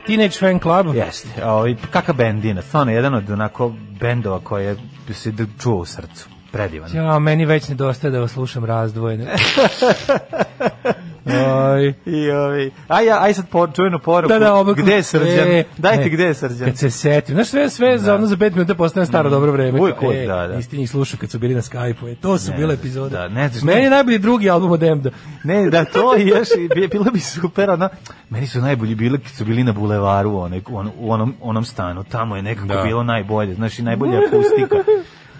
Teenage 0.08 0.38
Fan 0.38 0.58
Club. 0.58 0.94
Jeste, 0.94 1.44
ovaj, 1.44 1.76
kakav 1.90 2.14
bendina, 2.14 2.62
stvarno 2.62 2.92
jedan 2.92 3.14
od 3.14 3.30
onako 3.30 3.72
bendova 4.00 4.40
koje 4.40 4.76
se 5.12 5.32
čuo 5.62 5.76
u 5.76 5.84
srcu, 5.84 6.28
predivan. 6.52 6.90
Ja, 6.94 7.18
meni 7.18 7.46
već 7.46 7.68
nedostaje 7.68 8.10
da 8.10 8.20
vas 8.20 8.32
slušam 8.32 8.64
razdvojene. 8.64 9.26
Oj. 11.28 11.94
I 12.18 12.30
ovaj, 12.30 12.70
aj, 12.88 13.06
ja, 13.06 13.22
aj 13.22 13.34
sad 13.34 13.48
po, 13.48 13.66
čujenu 13.68 13.98
poruku, 13.98 14.28
Da, 14.28 14.38
da, 14.38 14.54
ovo 14.54 14.74
gde 14.74 14.92
je 14.92 15.02
Srđan? 15.02 15.48
E, 15.48 15.64
Dajte 15.78 16.02
ne. 16.02 16.08
gde 16.08 16.24
je 16.24 16.34
Srđan? 16.34 16.66
Kad 16.66 16.76
se 16.76 16.90
setim, 16.90 17.34
znaš 17.34 17.48
sve 17.48 17.70
sve 17.70 17.98
za 17.98 18.14
ono 18.14 18.26
za 18.26 18.36
5 18.36 18.52
minuta 18.52 18.74
postane 18.74 19.06
staro 19.06 19.30
dobro 19.30 19.52
vreme. 19.52 19.80
Uvijek, 19.80 19.96
e, 20.04 20.26
da, 20.26 20.46
da. 20.46 20.56
Niste 20.56 20.76
njih 20.76 20.90
slušao 20.90 21.18
kad 21.20 21.30
su 21.30 21.38
bili 21.38 21.54
na 21.54 21.62
Skype-u. 21.62 22.08
E, 22.08 22.14
to 22.14 22.38
su 22.38 22.50
Ne, 22.50 22.56
bile 22.56 22.74
epizode. 22.74 23.10
da, 23.10 23.28
ne 23.28 23.48
znaš, 23.48 23.62
Meni 23.62 23.82
je 23.82 23.90
najbolji 23.90 24.18
drugi 24.18 24.50
album 24.50 24.70
od 24.70 24.82
Emda. 24.82 25.10
Ne, 25.44 25.70
da 25.70 25.84
to 25.84 26.16
i 26.16 26.26
još 26.28 26.48
bilo 26.90 27.04
bi 27.04 27.20
super, 27.20 27.70
ono, 27.70 27.88
meni 28.30 28.46
su 28.46 28.60
najbolji 28.60 28.94
bili 28.94 29.18
kad 29.18 29.32
su 29.32 29.44
bili 29.44 29.64
na 29.64 29.72
bulevaru 29.72 30.30
u 30.30 30.38
onom, 30.38 30.60
u 30.98 31.12
onom, 31.12 31.34
onom 31.42 31.64
stanu, 31.64 32.04
tamo 32.04 32.36
je 32.36 32.42
nekako 32.42 32.66
Da. 32.66 32.82
bilo 32.82 33.02
najbolje, 33.02 33.54
znaš 33.54 33.78
i 33.78 33.82
najbolja 33.82 34.18
akustika. 34.18 34.76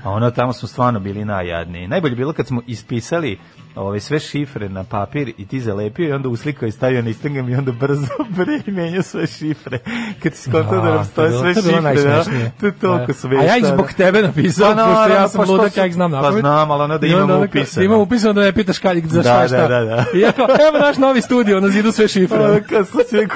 A 0.05 0.11
ono 0.11 0.31
tamo 0.31 0.53
smo 0.53 0.69
stvarno 0.69 1.01
bili 1.01 1.25
najjadniji. 1.25 1.89
Najbolje 1.89 2.13
je 2.13 2.17
bilo 2.17 2.33
kad 2.33 2.47
smo 2.47 2.63
ispisali 2.67 3.39
ove 3.77 4.01
sve 4.01 4.21
šifre 4.21 4.69
na 4.69 4.85
papir 4.85 5.33
i 5.39 5.47
ti 5.47 5.61
zalepio 5.61 6.09
i 6.09 6.13
onda 6.13 6.29
uslikao 6.29 6.67
i 6.67 6.73
stavio 6.73 7.03
na 7.03 7.09
Instagram 7.09 7.49
i 7.49 7.55
onda 7.55 7.73
brzo 7.73 8.07
menjao 8.67 9.03
sve 9.03 9.27
šifre. 9.27 9.79
Kad 10.23 10.35
si 10.35 10.51
skontao 10.51 10.81
da 10.81 10.95
nam 10.95 11.05
stoje 11.05 11.31
to 11.31 11.39
sve 11.39 11.55
šifre, 11.55 12.03
da, 12.03 12.25
to 12.61 12.67
je 12.67 12.73
toliko 12.73 13.07
Da. 13.07 13.13
smešno. 13.13 13.41
A 13.41 13.45
ja 13.45 13.57
ih 13.57 13.65
zbog 13.67 13.93
tebe 13.93 14.23
napisao, 14.23 14.75
Pa, 14.75 14.85
pošto 14.85 15.13
ja 15.13 15.29
sam 15.29 15.45
pa 15.47 15.53
ludak, 15.53 15.77
ja 15.77 15.87
ih 15.87 15.95
znam 15.95 16.11
pa 16.11 16.17
napamet. 16.17 16.41
znam, 16.41 16.71
ali 16.71 16.89
da 16.91 17.07
I 17.07 17.11
onda 17.11 17.17
imamo 17.17 17.35
ono, 17.35 17.45
upisano. 17.45 17.81
Da 17.81 17.85
imamo 17.85 18.03
upisano 18.03 18.33
da 18.33 18.41
ne 18.41 18.53
pitaš 18.53 18.79
kaj, 18.79 19.01
za 19.01 19.23
šta 19.23 19.33
Da, 19.33 19.43
je 19.43 19.49
šta. 19.49 19.57
da, 19.59 19.69
da, 19.69 19.85
da. 19.85 20.05
I 20.15 20.21
ja 20.21 20.33
kao, 20.33 20.47
evo 20.69 20.79
naš 20.79 20.97
novi 20.97 21.21
studio, 21.23 21.61
na 21.61 21.69
zidu 21.69 21.93
sve 21.93 22.09
šifre. 22.09 22.39
Kad 22.71 22.89
sam 22.89 23.01
se 23.11 23.17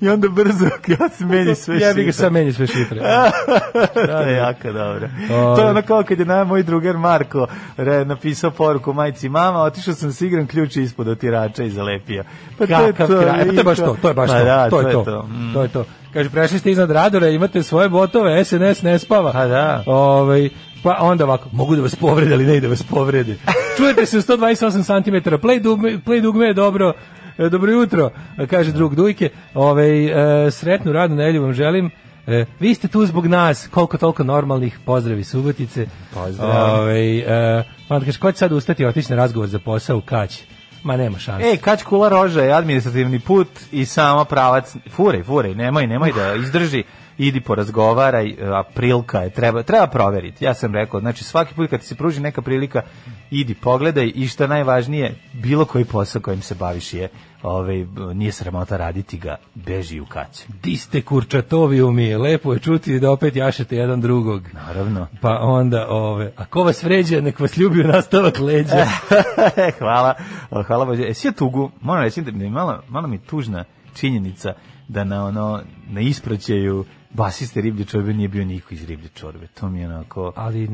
I 0.00 0.08
onda 0.08 0.28
brzo, 0.28 0.64
ja 1.00 1.08
se 1.08 1.26
meni 1.26 1.54
sve 1.54 1.78
Ja 1.78 1.94
bih 1.94 2.06
ga 2.06 2.12
šifre. 2.12 2.24
sad 2.24 2.32
menio 2.32 2.52
sve 2.52 2.66
šifre. 2.66 3.00
to 4.06 4.20
je 4.20 4.36
jako 4.36 4.72
dobro. 4.72 5.08
Ove. 5.30 5.56
To 5.56 5.60
je 5.62 5.70
ono 5.70 5.82
kao 5.82 6.02
kad 6.02 6.18
je 6.18 6.24
na 6.24 6.44
moj 6.44 6.62
drugar 6.62 6.96
Marko 6.96 7.46
re, 7.76 8.04
napisao 8.04 8.50
poruku 8.50 8.92
majci 8.92 9.28
mama, 9.28 9.62
otišao 9.62 9.94
sam 9.94 10.12
s 10.12 10.20
igram 10.20 10.46
ključ 10.46 10.76
je 10.76 10.82
ispod 10.82 11.08
otirača 11.08 11.64
i 11.64 11.70
zalepio. 11.70 12.24
Pa 12.58 12.66
Kakav 12.66 13.06
kraj. 13.08 13.42
E, 13.42 13.46
pa 13.46 13.52
to 13.52 13.58
je 13.58 13.64
baš 13.64 13.78
to, 13.78 13.96
to 14.02 14.08
je 14.08 14.14
baš 14.14 14.30
Pa 14.30 14.38
to. 14.38 14.44
da, 14.44 14.70
to 14.70 14.80
je 14.80 14.92
to. 14.92 15.22
Mm. 15.22 15.52
To 15.54 15.62
je 15.62 15.68
to. 15.68 15.84
Kaže 16.12 16.30
prešli 16.30 16.58
ste 16.58 16.70
iznad 16.70 16.90
radora, 16.90 17.28
imate 17.28 17.62
svoje 17.62 17.88
botove, 17.88 18.44
SNS 18.44 18.82
ne 18.82 18.98
spava. 18.98 19.32
Pa 19.32 19.46
da. 19.46 19.82
Ovaj 19.86 20.48
pa 20.82 20.96
onda 21.00 21.24
ovako, 21.24 21.48
mogu 21.52 21.76
da 21.76 21.82
vas 21.82 21.94
povrede, 21.96 22.34
ali 22.34 22.44
ne 22.44 22.56
i 22.56 22.60
da 22.60 22.68
vas 22.68 22.82
povrede. 22.82 23.36
Čujete 23.76 24.06
se 24.06 24.18
u 24.18 24.20
128 24.20 25.02
cm, 25.04 25.28
play 25.46 25.60
dugme, 25.60 25.98
play 26.06 26.20
dugme 26.22 26.46
je 26.46 26.54
dobro. 26.54 26.92
E, 27.40 27.48
Dobro 27.48 27.72
jutro, 27.72 28.10
kaže 28.50 28.72
drug 28.72 28.94
Dujke. 28.94 29.30
Ovaj 29.54 30.06
e, 30.46 30.50
sretnu 30.50 30.92
radnu 30.92 31.16
nedelju 31.16 31.42
vam 31.42 31.52
želim. 31.52 31.90
E, 32.26 32.44
vi 32.60 32.74
ste 32.74 32.88
tu 32.88 33.06
zbog 33.06 33.26
nas, 33.26 33.68
koliko 33.70 33.98
toliko 33.98 34.24
normalnih, 34.24 34.78
pozdravi 34.84 35.24
Subotice. 35.24 35.86
Pozdrav. 36.14 36.80
Ovaj, 36.80 37.18
e, 37.18 37.64
pa 37.88 38.00
kaže, 38.00 38.18
ko 38.18 38.32
će 38.32 38.38
sad 38.38 38.52
ustati 38.52 38.82
i 38.82 38.86
otići 38.86 39.10
na 39.10 39.16
razgovor 39.16 39.48
za 39.48 39.58
posao 39.58 39.98
u 39.98 40.00
Kać? 40.00 40.42
Ma 40.82 40.96
nema 40.96 41.18
šanse. 41.18 41.46
Ej, 41.46 41.56
Kać 41.56 41.82
Kula 41.82 42.08
Roža 42.08 42.42
je 42.42 42.52
administrativni 42.52 43.20
put 43.20 43.48
i 43.72 43.84
samo 43.84 44.24
pravac. 44.24 44.76
Furej, 44.90 45.22
furej, 45.22 45.54
nemoj, 45.54 45.86
nemoj 45.86 46.12
da 46.12 46.34
izdrži. 46.34 46.82
Idi 47.18 47.40
porazgovaraj, 47.40 48.36
a 48.40 48.62
prilika 48.74 49.20
je, 49.20 49.30
treba, 49.30 49.62
treba 49.62 49.86
proveriti. 49.86 50.44
Ja 50.44 50.54
sam 50.54 50.74
rekao, 50.74 51.00
znači 51.00 51.24
svaki 51.24 51.54
put 51.54 51.70
kad 51.70 51.80
ti 51.80 51.86
se 51.86 51.94
pruži 51.94 52.20
neka 52.20 52.42
prilika, 52.42 52.82
idi 53.30 53.54
pogledaj 53.54 54.12
i 54.14 54.28
što 54.28 54.44
je 54.44 54.48
najvažnije, 54.48 55.14
bilo 55.32 55.64
koji 55.64 55.84
posao 55.84 56.22
kojim 56.22 56.42
se 56.42 56.54
baviš 56.54 56.94
je, 56.94 57.08
ovaj, 57.42 57.86
nije 58.14 58.32
sramota 58.32 58.76
raditi 58.76 59.18
ga, 59.18 59.36
beži 59.54 60.00
u 60.00 60.06
Kać. 60.06 60.42
Di 60.62 60.76
ste 60.76 61.02
kurčatovi 61.02 61.82
umi, 61.82 62.16
lepo 62.16 62.52
je 62.52 62.58
čuti 62.58 63.00
da 63.00 63.10
opet 63.10 63.36
jašete 63.36 63.76
jedan 63.76 64.00
drugog. 64.00 64.42
Naravno. 64.52 65.06
Pa 65.20 65.38
onda, 65.40 65.86
ove, 65.88 66.32
a 66.36 66.44
ko 66.44 66.62
vas 66.62 66.82
vređa, 66.82 67.20
nek 67.20 67.40
vas 67.40 67.56
ljubi 67.56 67.80
u 67.80 67.86
nastavak 67.86 68.38
leđa. 68.38 68.86
hvala, 69.78 70.14
hvala 70.66 70.84
Bože. 70.84 71.08
E, 71.08 71.14
sve 71.14 71.32
tugu, 71.32 71.70
moram 71.80 72.04
reći 72.04 72.22
da 72.22 72.30
mi 72.30 72.44
je 72.44 72.50
malo, 72.50 72.82
malo 72.88 73.08
mi 73.08 73.18
tužna 73.18 73.64
činjenica 73.94 74.52
da 74.88 75.04
na 75.04 75.24
ono, 75.24 75.62
na 75.90 76.00
ispraćaju 76.00 76.84
basiste 77.10 77.60
riblje 77.60 77.84
čorbe 77.84 78.12
nije 78.12 78.28
bio 78.28 78.44
niko 78.44 78.74
iz 78.74 78.84
riblje 78.84 79.08
čorbe. 79.08 79.46
To 79.46 79.68
mi 79.68 79.80
je 79.80 79.86
onako... 79.86 80.32
Ali 80.36 80.68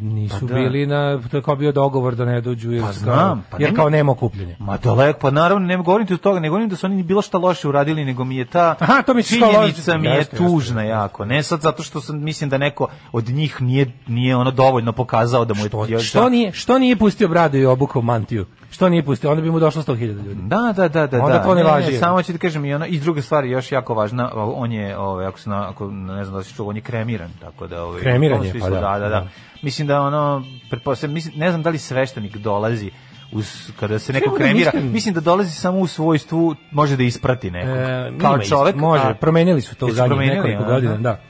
nisu 0.00 0.36
Pa 0.40 0.46
da. 0.46 0.54
bili 0.54 0.86
na, 0.86 1.20
to 1.30 1.36
je 1.36 1.42
kao 1.42 1.56
bio 1.56 1.72
dogovor 1.72 2.14
da 2.14 2.24
ne 2.24 2.40
dođu, 2.40 2.72
jer, 2.72 2.80
Pa 2.80 2.86
kao- 2.86 2.92
znam, 2.94 3.44
pa 3.50 3.56
jer 3.56 3.68
nema- 3.68 3.76
kao 3.76 3.90
nema 3.90 4.12
okupljenja. 4.12 4.56
Ma 4.58 4.76
daleko, 4.76 5.18
pa 5.20 5.30
naravno, 5.30 5.66
ne 5.66 5.76
govorim 5.76 6.06
ti 6.06 6.14
od 6.14 6.20
toga, 6.20 6.40
ne 6.40 6.48
govorim 6.48 6.68
da 6.68 6.76
su 6.76 6.86
oni 6.86 7.02
bilo 7.02 7.22
šta 7.22 7.38
loše 7.38 7.68
uradili, 7.68 8.04
nego 8.04 8.24
mi 8.24 8.36
je 8.36 8.44
ta 8.44 8.74
Aha, 8.78 9.02
to 9.02 9.12
kao 9.12 9.22
činjenica 9.22 9.98
mi 9.98 10.06
je 10.08 10.14
Jeste, 10.14 10.36
tužna 10.36 10.82
jeste, 10.82 10.90
jako. 10.90 11.24
Ne 11.24 11.42
sad 11.42 11.60
zato 11.60 11.82
što 11.82 12.00
sam, 12.00 12.24
mislim 12.24 12.50
da 12.50 12.58
neko 12.58 12.88
od 13.12 13.28
njih 13.28 13.62
nije, 13.62 13.92
nije 14.06 14.36
ono 14.36 14.50
dovoljno 14.50 14.92
pokazao 14.92 15.44
da 15.44 15.54
mu 15.54 15.60
je... 15.62 15.68
Što, 15.68 15.98
što, 15.98 16.28
nije, 16.28 16.52
što 16.52 16.78
nije 16.78 16.96
pustio 16.96 17.28
bradu 17.28 17.58
i 17.58 17.66
obukao 17.66 18.02
mantiju? 18.02 18.46
Što 18.80 18.88
nije 18.88 19.02
pustio? 19.02 19.30
Onda 19.30 19.42
bi 19.42 19.50
mu 19.50 19.60
došlo 19.60 19.82
100.000 19.82 20.06
ljudi. 20.06 20.34
Da, 20.42 20.72
da, 20.76 20.88
da, 20.88 21.06
da. 21.06 21.22
Onda 21.22 21.38
da. 21.38 21.44
to 21.44 21.54
ne 21.54 21.62
važi. 21.62 21.96
samo 21.98 22.22
ću 22.22 22.32
ti 22.32 22.38
kažem 22.38 22.64
i 22.64 22.74
ona 22.74 22.86
i 22.86 22.98
druga 22.98 23.22
stvar 23.22 23.44
još 23.44 23.72
jako 23.72 23.94
važna, 23.94 24.30
on 24.34 24.72
je 24.72 24.98
ovaj 24.98 25.26
ako 25.26 25.38
se 25.38 25.50
na, 25.50 25.68
ako 25.68 25.90
ne 25.90 26.24
znam 26.24 26.36
da 26.38 26.44
si 26.44 26.54
čuo, 26.54 26.68
on 26.68 26.76
je 26.76 26.82
kremiran, 26.82 27.30
tako 27.40 27.66
da 27.66 27.84
ovaj 27.84 28.00
Kremiran 28.00 28.44
je, 28.44 28.52
pa 28.60 28.70
da, 28.70 28.80
da, 28.80 28.80
da, 28.80 28.98
da. 28.98 29.08
da. 29.08 29.28
Mislim 29.62 29.88
da 29.88 30.00
ono 30.00 30.44
pretpostavljam, 30.70 31.14
mislim 31.14 31.34
ne 31.36 31.50
znam 31.50 31.62
da 31.62 31.70
li 31.70 31.78
sveštenik 31.78 32.36
dolazi 32.36 32.90
uz 33.32 33.72
kada 33.80 33.98
se 33.98 34.12
neko 34.12 34.30
budem 34.30 34.46
kremira, 34.46 34.70
iskren. 34.74 34.92
mislim 34.92 35.14
da 35.14 35.20
dolazi 35.20 35.50
samo 35.50 35.78
u 35.78 35.86
svojstvu 35.86 36.54
može 36.70 36.96
da 36.96 37.02
isprati 37.02 37.50
nekog. 37.50 37.76
E, 37.76 38.12
kao 38.20 38.38
čovek, 38.38 38.74
isto, 38.74 38.86
može, 38.86 39.04
a- 39.04 39.14
promenili 39.14 39.60
su 39.60 39.74
to 39.76 39.86
u 39.86 39.90
zadnjih 39.90 40.20
nekoliko 40.20 40.64
godina, 40.64 40.96
da. 40.96 41.20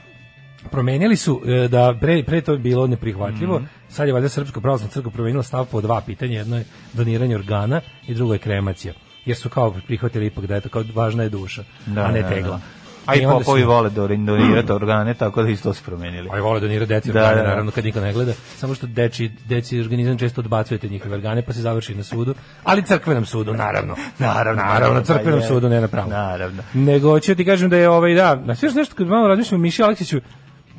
Promenili 0.63 1.15
su 1.15 1.41
e, 1.45 1.67
da 1.67 1.93
pre, 1.93 2.23
pre 2.23 2.41
to 2.41 2.51
je 2.51 2.57
bilo 2.59 2.87
neprihvatljivo. 2.87 3.55
Mhm. 3.55 3.65
Sad 3.89 4.07
je 4.07 4.13
valjda 4.13 4.29
Srpska 4.29 4.61
pravoslavna 4.61 4.91
crkva 4.91 5.11
promenila 5.11 5.43
stav 5.43 5.65
po 5.65 5.81
dva 5.81 6.01
pitanja, 6.01 6.37
jedno 6.37 6.57
je 6.57 6.63
doniranje 6.93 7.35
organa 7.35 7.81
i 8.07 8.13
drugo 8.13 8.33
je 8.33 8.39
kremacija. 8.39 8.93
Jer 9.25 9.37
su 9.37 9.49
kao 9.49 9.75
prihvatili 9.87 10.25
ipak 10.25 10.45
da 10.45 10.55
je 10.55 10.61
to 10.61 10.69
kao 10.69 10.83
važna 10.95 11.23
je 11.23 11.29
duša, 11.29 11.63
Da, 11.85 12.01
a 12.01 12.11
ne 12.11 12.21
da, 12.21 12.29
tegla. 12.29 12.51
da. 12.51 12.59
A 13.05 13.15
i 13.15 13.21
popovi 13.23 13.61
su- 13.61 13.67
vole 13.67 13.89
da 13.89 13.95
donirati 14.07 14.71
organe, 14.81 15.13
tako 15.13 15.43
da 15.43 15.49
isto 15.49 15.73
su 15.73 15.83
promenili. 15.83 16.29
A 16.31 16.37
i 16.37 16.41
vole 16.41 16.59
donirati 16.59 16.89
deci 16.89 17.11
Da, 17.11 17.19
organe, 17.19 17.35
da, 17.35 17.41
da. 17.41 17.49
naravno 17.49 17.71
kad 17.71 17.85
niko 17.85 17.99
ne 17.99 18.13
gleda, 18.13 18.33
samo 18.55 18.73
što 18.75 18.87
deči, 18.87 19.31
deci 19.45 19.79
organizam 19.79 20.17
često 20.17 20.41
odbacujete 20.41 20.87
njihove 20.87 21.15
organe 21.15 21.41
pa 21.41 21.53
se 21.53 21.61
završi 21.61 21.95
na 21.95 22.03
sudu, 22.03 22.33
ali 22.63 22.83
crkvenom 22.83 23.25
sudu, 23.25 23.53
naravno. 23.53 23.95
Naravno, 24.19 24.63
naravno, 24.63 24.95
na 24.95 25.03
crkvenom 25.03 25.39
pa 25.39 25.45
je. 25.45 25.47
sudu, 25.47 25.69
ne 25.69 25.81
na 25.81 25.87
pravom. 25.87 26.09
Naravno. 26.11 26.63
Nego 26.73 27.19
ću 27.19 27.35
ti 27.35 27.45
kažem 27.45 27.69
da 27.69 27.77
je 27.77 27.89
ovaj 27.89 28.13
da, 28.13 28.35
na 28.35 28.55
sve 28.55 28.69
nešto 28.71 28.95
kad 28.95 29.07
malo 29.07 29.27
razmišljam 29.27 29.59
o 29.59 29.63
Miši 29.63 29.83
Aleksiću, 29.83 30.21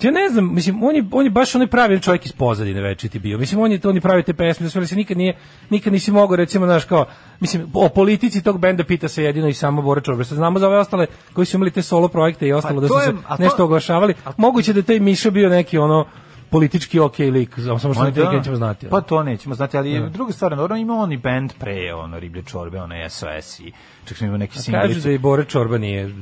ja 0.04 0.10
ne 0.12 0.28
znam, 0.28 0.54
mislim, 0.54 0.82
on 0.82 0.96
je, 0.96 1.04
on 1.10 1.24
je 1.24 1.30
baš 1.30 1.54
onaj 1.54 1.66
pravi 1.66 2.00
čovjek 2.00 2.26
iz 2.26 2.32
pozadine 2.32 2.80
večiti 2.80 3.18
bio. 3.18 3.38
Mislim, 3.38 3.60
on 3.60 3.72
je 3.72 3.78
to, 3.78 3.88
on 3.88 3.94
je 3.94 4.00
pravi 4.00 4.22
te 4.22 4.32
pesme, 4.32 4.68
sve 4.68 4.86
se 4.86 4.96
nikad 4.96 5.16
nije, 5.16 5.36
nikad 5.70 5.92
nisi 5.92 6.10
mogao, 6.12 6.36
recimo, 6.36 6.66
znaš, 6.66 6.84
kao, 6.84 7.04
mislim, 7.40 7.66
o 7.74 7.88
politici 7.88 8.42
tog 8.42 8.58
benda 8.58 8.84
pita 8.84 9.08
se 9.08 9.24
jedino 9.24 9.48
i 9.48 9.54
samo 9.54 9.82
Bora 9.82 10.00
Čorbe. 10.00 10.24
Znamo 10.24 10.58
za 10.58 10.68
ove 10.68 10.78
ostale 10.78 11.06
koji 11.32 11.46
su 11.46 11.56
imali 11.56 11.70
te 11.70 11.82
solo 11.82 12.08
projekte 12.08 12.46
i 12.46 12.52
ostalo 12.52 12.74
Pa 12.74 12.80
da 12.80 12.88
su 12.88 12.94
je- 12.94 13.00
se 13.02 13.12
a 13.26 13.36
to- 13.36 13.42
nešto 13.42 13.64
oglašavali. 13.64 14.14
Moguće 14.36 14.72
da 14.72 14.82
taj 14.82 15.00
Miša 15.00 15.30
bio 15.30 15.48
neki 15.48 15.78
ono 15.78 16.06
politički 16.52 17.00
ok 17.00 17.18
lik, 17.18 17.54
samo 17.78 17.94
što 17.94 18.04
ne 18.04 18.10
da. 18.12 18.32
nećemo 18.32 18.56
znati. 18.56 18.86
Pa 18.88 19.00
to 19.00 19.22
nećemo 19.22 19.54
znati, 19.54 19.76
ali 19.76 20.10
druga 20.10 20.32
stvar, 20.32 20.52
ono 20.54 20.76
ima 20.76 20.94
on 20.94 21.12
i 21.12 21.16
band 21.18 21.52
pre, 21.54 21.94
ono, 21.94 22.18
Riblje 22.18 22.42
čorbe, 22.42 22.80
ono, 22.80 22.94
SOS 23.08 23.60
i 23.60 23.72
čak 24.04 24.16
smo 24.16 24.26
imali 24.26 24.38
neki 24.38 24.52
Kažu 24.52 24.62
singlicu. 24.62 25.00
da 25.00 25.10
i 25.10 25.18
Bore 25.18 25.44
Čorba 25.44 25.78
nije 25.78 26.06
uh, 26.06 26.12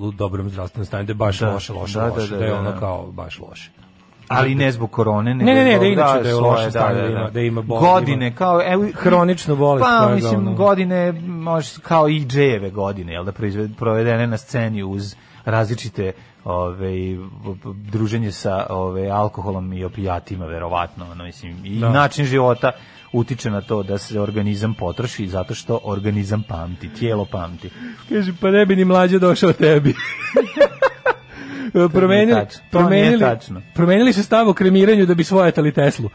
u 0.00 0.12
dobrom 0.12 0.50
zdravstvenom 0.50 0.86
stanju, 0.86 1.04
da 1.04 1.10
je 1.10 1.14
baš 1.16 1.38
Da, 1.38 1.50
loše, 1.50 1.72
loše, 1.72 1.94
da, 1.94 2.06
da, 2.06 2.12
loše, 2.12 2.28
da, 2.28 2.36
da 2.36 2.44
je 2.44 2.50
da, 2.50 2.58
ono 2.58 2.72
da. 2.72 2.78
kao 2.78 3.06
baš 3.06 3.38
loše. 3.40 3.70
ali 4.28 4.54
ne 4.54 4.72
zbog 4.72 4.90
korone, 4.90 5.34
Ne, 5.34 5.44
ne, 5.44 5.54
ne, 5.54 5.70
zbog- 5.70 5.80
da 5.80 5.86
inače 5.86 6.22
da 6.22 6.28
je 6.28 6.34
u 6.34 6.38
svoje, 6.38 6.52
lošem 6.52 6.70
stanju, 6.70 6.94
da 6.96 7.06
ima- 7.06 7.30
da 7.30 7.40
ima 7.42 7.62
bol- 7.62 7.80
godine, 7.80 8.26
ima 8.26 8.36
kao, 8.36 8.62
evo, 8.64 8.86
hroničnu 8.94 9.56
bolest 9.56 9.84
Pa, 9.84 10.14
mislim, 10.14 10.36
ono- 10.38 10.54
godine, 10.54 11.12
može, 11.22 11.80
kao 11.82 12.08
i 12.08 12.20
Džejeve 12.20 12.70
godine, 12.70 13.12
jel 13.12 13.24
da, 13.24 13.32
proizved- 13.32 13.74
provedene 13.74 14.26
na 14.26 14.36
sceni 14.36 14.82
uz 14.84 15.14
različite 15.44 16.12
ove, 16.48 17.16
druženje 17.92 18.32
sa 18.32 18.66
ove, 18.70 19.08
alkoholom 19.08 19.72
i 19.72 19.84
opijatima, 19.84 20.46
verovatno, 20.46 21.10
ono, 21.10 21.24
mislim, 21.24 21.56
i 21.64 21.80
Da. 21.80 21.90
način 21.90 22.24
života 22.24 22.72
utiče 23.12 23.50
na 23.50 23.60
to 23.60 23.82
da 23.82 23.98
se 23.98 24.20
organizam 24.20 24.74
potroši 24.74 25.28
zato 25.28 25.54
što 25.54 25.80
organizam 25.84 26.42
pamti, 26.42 26.88
tijelo 26.88 27.24
pamti. 27.24 27.70
Kaže, 28.08 28.32
pa 28.40 28.50
ne 28.50 28.66
bi 28.66 28.76
ni 28.76 28.84
mlađe 28.84 29.18
došao 29.18 29.52
tebi. 29.52 29.94
promenili, 31.92 32.40
promenili, 32.70 33.20
tačno. 33.20 33.62
promenili 33.74 34.12
su 34.12 34.22
stav 34.22 34.48
o 34.48 34.52
kremiranju 34.52 35.06
da 35.06 35.14
bi 35.14 35.24
svojatali 35.24 35.72
Teslu. 35.72 36.10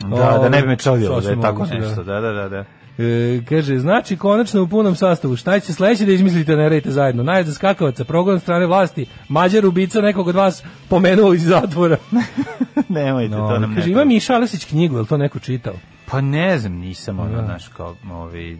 Da, 0.00 0.38
da 0.42 0.48
ne 0.48 0.62
bi 0.62 0.68
me 0.68 0.76
čovjelo 0.76 1.20
da 1.20 1.30
je 1.30 1.40
tako 1.40 1.58
moguće, 1.58 1.78
nešto, 1.78 2.02
da, 2.02 2.20
da, 2.20 2.32
da. 2.32 2.48
da. 2.48 2.64
E, 2.98 3.40
kaže, 3.48 3.78
znači 3.78 4.16
konačno 4.16 4.62
u 4.62 4.68
punom 4.68 4.94
sastavu, 4.94 5.36
šta 5.36 5.60
će 5.60 5.72
sledeće 5.72 6.04
da 6.04 6.12
izmislite, 6.12 6.56
ne 6.56 6.68
radite 6.68 6.90
zajedno? 6.90 7.22
Najezda 7.22 7.52
skakavaca, 7.52 8.04
progon 8.04 8.40
strane 8.40 8.66
vlasti, 8.66 9.06
mađar 9.28 9.66
ubica 9.66 10.00
nekog 10.00 10.28
od 10.28 10.34
vas 10.34 10.64
pomenuo 10.88 11.32
iz 11.34 11.44
zatvora. 11.44 11.96
Nemojte, 12.88 13.34
to 13.34 13.50
No, 13.50 13.58
nam 13.58 13.74
kaže, 13.74 13.90
ima. 13.90 14.04
Miša 14.04 14.34
Alesić 14.34 14.64
knjigu, 14.64 14.96
je 14.96 15.00
li 15.00 15.06
to 15.06 15.16
neko 15.16 15.38
čitao? 15.38 15.74
Pa 16.10 16.20
ne 16.20 16.58
znam, 16.58 16.72
nisam 16.72 17.18
ono, 17.18 17.44
znaš, 17.44 17.68
kao, 17.68 17.96
ovaj, 18.10 18.56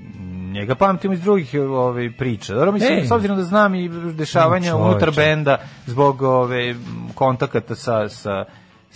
njega 0.52 0.74
pamtimo 0.74 1.14
iz 1.14 1.20
drugih 1.20 1.54
ovaj, 1.54 2.10
priča. 2.18 2.54
Dobro, 2.54 2.72
mislim, 2.72 2.98
Ej. 2.98 3.06
s 3.06 3.10
obzirom 3.10 3.36
da 3.36 3.44
znam 3.44 3.74
i 3.74 3.88
dešavanja 4.12 4.76
unutar 4.76 5.10
benda 5.16 5.58
zbog 5.86 6.22
ove, 6.22 6.74
kontakata 7.14 7.74
sa, 7.74 8.08
sa, 8.08 8.44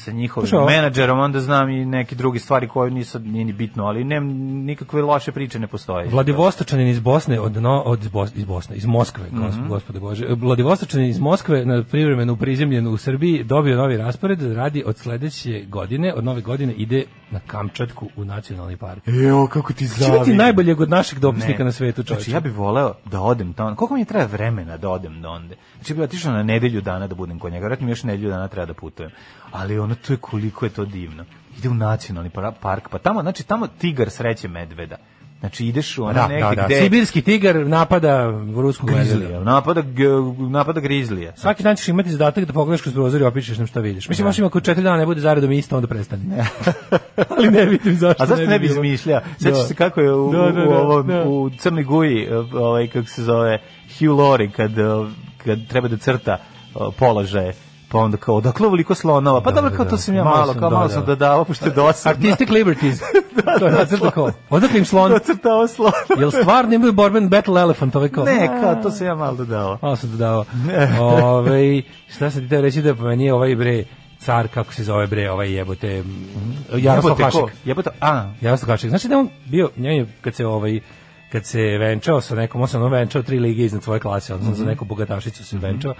sa 0.00 0.12
njihovim 0.12 0.50
ovo- 0.54 0.66
menadžerom, 0.66 1.18
onda 1.18 1.40
znam 1.40 1.70
i 1.70 1.84
neke 1.84 2.14
druge 2.14 2.38
stvari 2.38 2.68
koje 2.68 2.90
nisu, 2.90 3.18
nije 3.18 3.44
ni 3.44 3.52
bitno, 3.52 3.84
ali 3.84 4.04
nem, 4.04 4.24
nikakve 4.64 5.02
loše 5.02 5.32
priče 5.32 5.58
ne 5.58 5.66
postoje. 5.66 6.08
Vladivostočanin 6.08 6.88
iz 6.88 7.00
Bosne, 7.00 7.40
od, 7.40 7.56
no, 7.56 7.80
od 7.80 8.00
iz 8.34 8.44
Bosne, 8.44 8.76
iz 8.76 8.86
Moskve, 8.86 9.24
Mhm. 9.26 9.38
gos- 9.38 9.68
gospode 9.68 10.00
Bože. 10.00 10.26
Vladivostočanin 10.30 11.08
iz 11.08 11.18
Moskve, 11.20 11.64
na 11.64 11.82
privremenu 11.84 12.36
prizemljenu 12.36 12.90
u 12.90 12.96
Srbiji, 12.96 13.44
dobio 13.44 13.76
novi 13.76 13.96
raspored, 13.96 14.42
radi 14.42 14.82
od 14.86 14.98
sledeće 14.98 15.64
godine, 15.68 16.14
od 16.14 16.24
nove 16.24 16.40
godine 16.40 16.72
ide 16.72 17.04
na 17.30 17.40
Kamčatku 17.40 18.08
u 18.16 18.24
nacionalni 18.24 18.76
park. 18.76 19.02
Jo, 19.06 19.46
kako 19.46 19.72
ti 19.72 19.88
Će 19.88 20.12
biti 20.18 20.34
najboljeg 20.34 20.80
od 20.80 20.90
našeg 20.90 21.18
dopisnika 21.18 21.58
Ne. 21.58 21.64
na 21.64 21.72
svetu, 21.72 22.02
čovječe. 22.02 22.24
Znači, 22.24 22.36
ja 22.36 22.40
bih 22.40 22.52
voleo 22.54 22.94
da 23.04 23.20
odem 23.20 23.52
tamo. 23.52 23.76
Koliko 23.76 23.94
mi 23.94 24.04
treba 24.04 24.24
vremena 24.26 24.76
da 24.76 24.88
odem 24.90 25.22
do 25.22 25.28
onda? 25.30 25.54
Znači, 25.74 25.94
bih 25.94 26.02
otišao 26.02 26.32
na 26.32 26.42
nedelju 26.42 26.80
dana 26.80 27.06
da 27.06 27.14
budem 27.14 27.38
kod 27.38 27.52
njega. 27.52 27.60
Vjerojatno 27.60 27.84
mi 27.86 27.92
još 27.92 28.02
nedelju 28.02 28.28
dana 28.30 28.48
treba 28.48 28.66
da 28.66 28.74
putujem. 28.74 29.10
Ali 29.52 29.78
ono, 29.90 29.96
to 29.96 30.12
je 30.12 30.16
koliko 30.16 30.66
je 30.66 30.70
to 30.70 30.84
divno. 30.84 31.24
Ide 31.58 31.68
u 31.68 31.74
nacionalni 31.74 32.30
park, 32.60 32.88
pa 32.90 32.98
tamo, 32.98 33.22
znači, 33.22 33.42
tamo 33.42 33.66
tigar 33.68 34.10
sreće 34.10 34.48
medveda. 34.48 34.96
Znači, 35.40 35.66
ideš 35.66 35.98
u 35.98 36.04
ono 36.04 36.12
Da, 36.12 36.28
negde 36.28 36.48
da, 36.48 36.54
da. 36.54 36.64
gde... 36.66 36.80
Sibirski 36.80 37.22
tigar 37.22 37.56
napada 37.56 38.30
rusku. 38.56 38.86
Grizlija, 38.86 39.40
napada, 39.40 39.82
napada 40.50 40.80
grizlija. 40.80 41.32
Svaki 41.36 41.62
dan 41.62 41.76
ćeš 41.76 41.88
imati 41.88 42.10
zadatak 42.10 42.44
da 42.44 42.52
pogledaš 42.52 42.80
kroz 42.82 42.94
prozor 42.94 43.20
i 43.20 43.24
opišeš 43.24 43.58
nam 43.58 43.66
šta 43.66 43.80
vidiš. 43.80 44.08
Mislim, 44.08 44.26
možda 44.26 44.40
ima 44.40 44.46
ako 44.46 44.60
četiri 44.60 44.84
dana 44.84 44.96
ne 44.96 45.06
bude 45.06 45.20
zaredom 45.20 45.52
isto, 45.52 45.76
onda 45.76 45.88
prestane. 45.88 46.22
Ali 47.36 47.50
ne 47.50 47.64
vidim 47.64 47.94
zašto 47.94 48.22
A 48.22 48.26
zašto 48.26 48.46
ne 48.46 48.58
bi 48.58 48.68
bilo. 48.68 48.84
izmišljao? 48.84 49.20
Sećaš 49.38 49.58
Da. 49.58 49.64
se 49.64 49.74
kako 49.74 50.00
je 50.00 50.14
u, 50.14 50.32
Da, 50.32 50.38
da, 50.38 50.46
u, 50.62 50.70
da, 50.70 50.78
ovom, 50.78 51.06
da. 51.06 51.24
u 51.24 51.50
Crnoj 51.50 51.84
Guji, 51.84 52.28
ovaj, 52.54 52.86
kako 52.88 53.06
se 53.08 53.22
zove, 53.22 53.58
Hugh 53.98 54.18
Laurie, 54.18 54.50
kad, 54.50 54.70
kad 55.44 55.66
treba 55.68 55.88
da 55.88 55.96
crta 55.96 56.38
položaje, 56.98 57.52
pa 57.90 57.98
onda 57.98 58.16
kao, 58.16 58.34
odakle 58.34 58.66
ovoliko 58.66 58.94
slonova? 58.94 59.40
Pa 59.40 59.50
Da, 59.50 59.54
dobro, 59.54 59.70
da, 59.70 59.76
kao 59.76 59.84
da. 59.84 59.90
to 59.90 59.96
sam 59.96 60.14
ja 60.14 60.24
Malo 60.24 60.36
malo, 60.36 60.52
sam 60.52 60.60
kao 60.60 60.70
malo 60.70 60.88
sam 60.88 61.04
dodavao, 61.06 61.44
pošto 61.44 61.64
je 61.64 61.70
dosadno. 61.72 62.10
Artistic 62.10 62.50
liberties. 62.50 62.98
to 63.58 63.66
je 63.66 63.72
nacrta 63.72 64.10
kao. 64.10 64.30
Odakle 64.50 64.78
im 64.78 64.84
slon? 64.84 65.10
Docrtao 65.10 65.68
slon. 65.68 65.92
Jel 66.18 66.30
stvarno 66.30 66.74
imaju 66.74 66.92
borben 66.92 67.28
battle 67.28 67.60
elephant? 67.60 67.96
Ovaj 67.96 68.08
kao, 68.08 68.24
Ne, 68.24 68.60
kao, 68.62 68.74
to 68.74 68.90
sam 68.90 69.06
ja 69.06 69.14
malo 69.14 69.36
dodavao. 69.36 69.78
Malo 69.82 69.96
sam 69.96 70.10
dodao. 70.10 70.44
Ove, 71.00 71.82
šta 72.08 72.30
sam 72.30 72.42
ti 72.42 72.48
teo 72.48 72.60
reći 72.60 72.82
da 72.82 72.94
po 72.94 73.02
meni 73.02 73.24
je 73.24 73.34
ovaj 73.34 73.56
bre, 73.56 73.84
car, 74.18 74.48
kako 74.48 74.72
se 74.72 74.84
zove 74.84 75.06
bre, 75.06 75.30
ovaj 75.30 75.52
jebote, 75.52 76.02
mm, 76.02 76.78
Jaroslav? 76.78 77.16
Hašek. 77.16 77.56
Jebote, 77.64 77.90
a, 78.00 78.32
Jaroslav 78.40 78.70
Hašek. 78.70 78.90
Znači 78.90 79.08
da 79.08 79.18
on 79.18 79.28
bio, 79.46 79.70
je, 79.76 80.06
kad 80.20 80.34
se 80.34 80.46
ovaj, 80.46 80.80
kad 81.32 81.46
se 81.46 81.78
venčao 81.78 82.20
sa 82.20 82.34
nekom, 82.34 82.60
on 82.60 82.68
se 82.68 82.76
ono 82.76 82.88
venčao 82.88 83.22
tri 83.22 83.38
lige 83.38 83.64
iznad 83.64 83.82
svoje 83.82 84.00
klase, 84.00 84.34
odnosno 84.34 84.52
Mhm. 84.52 84.60
za 84.60 84.66
neku 84.66 84.84
bogatašicu 84.84 85.44
se 85.44 85.58
venčao. 85.58 85.94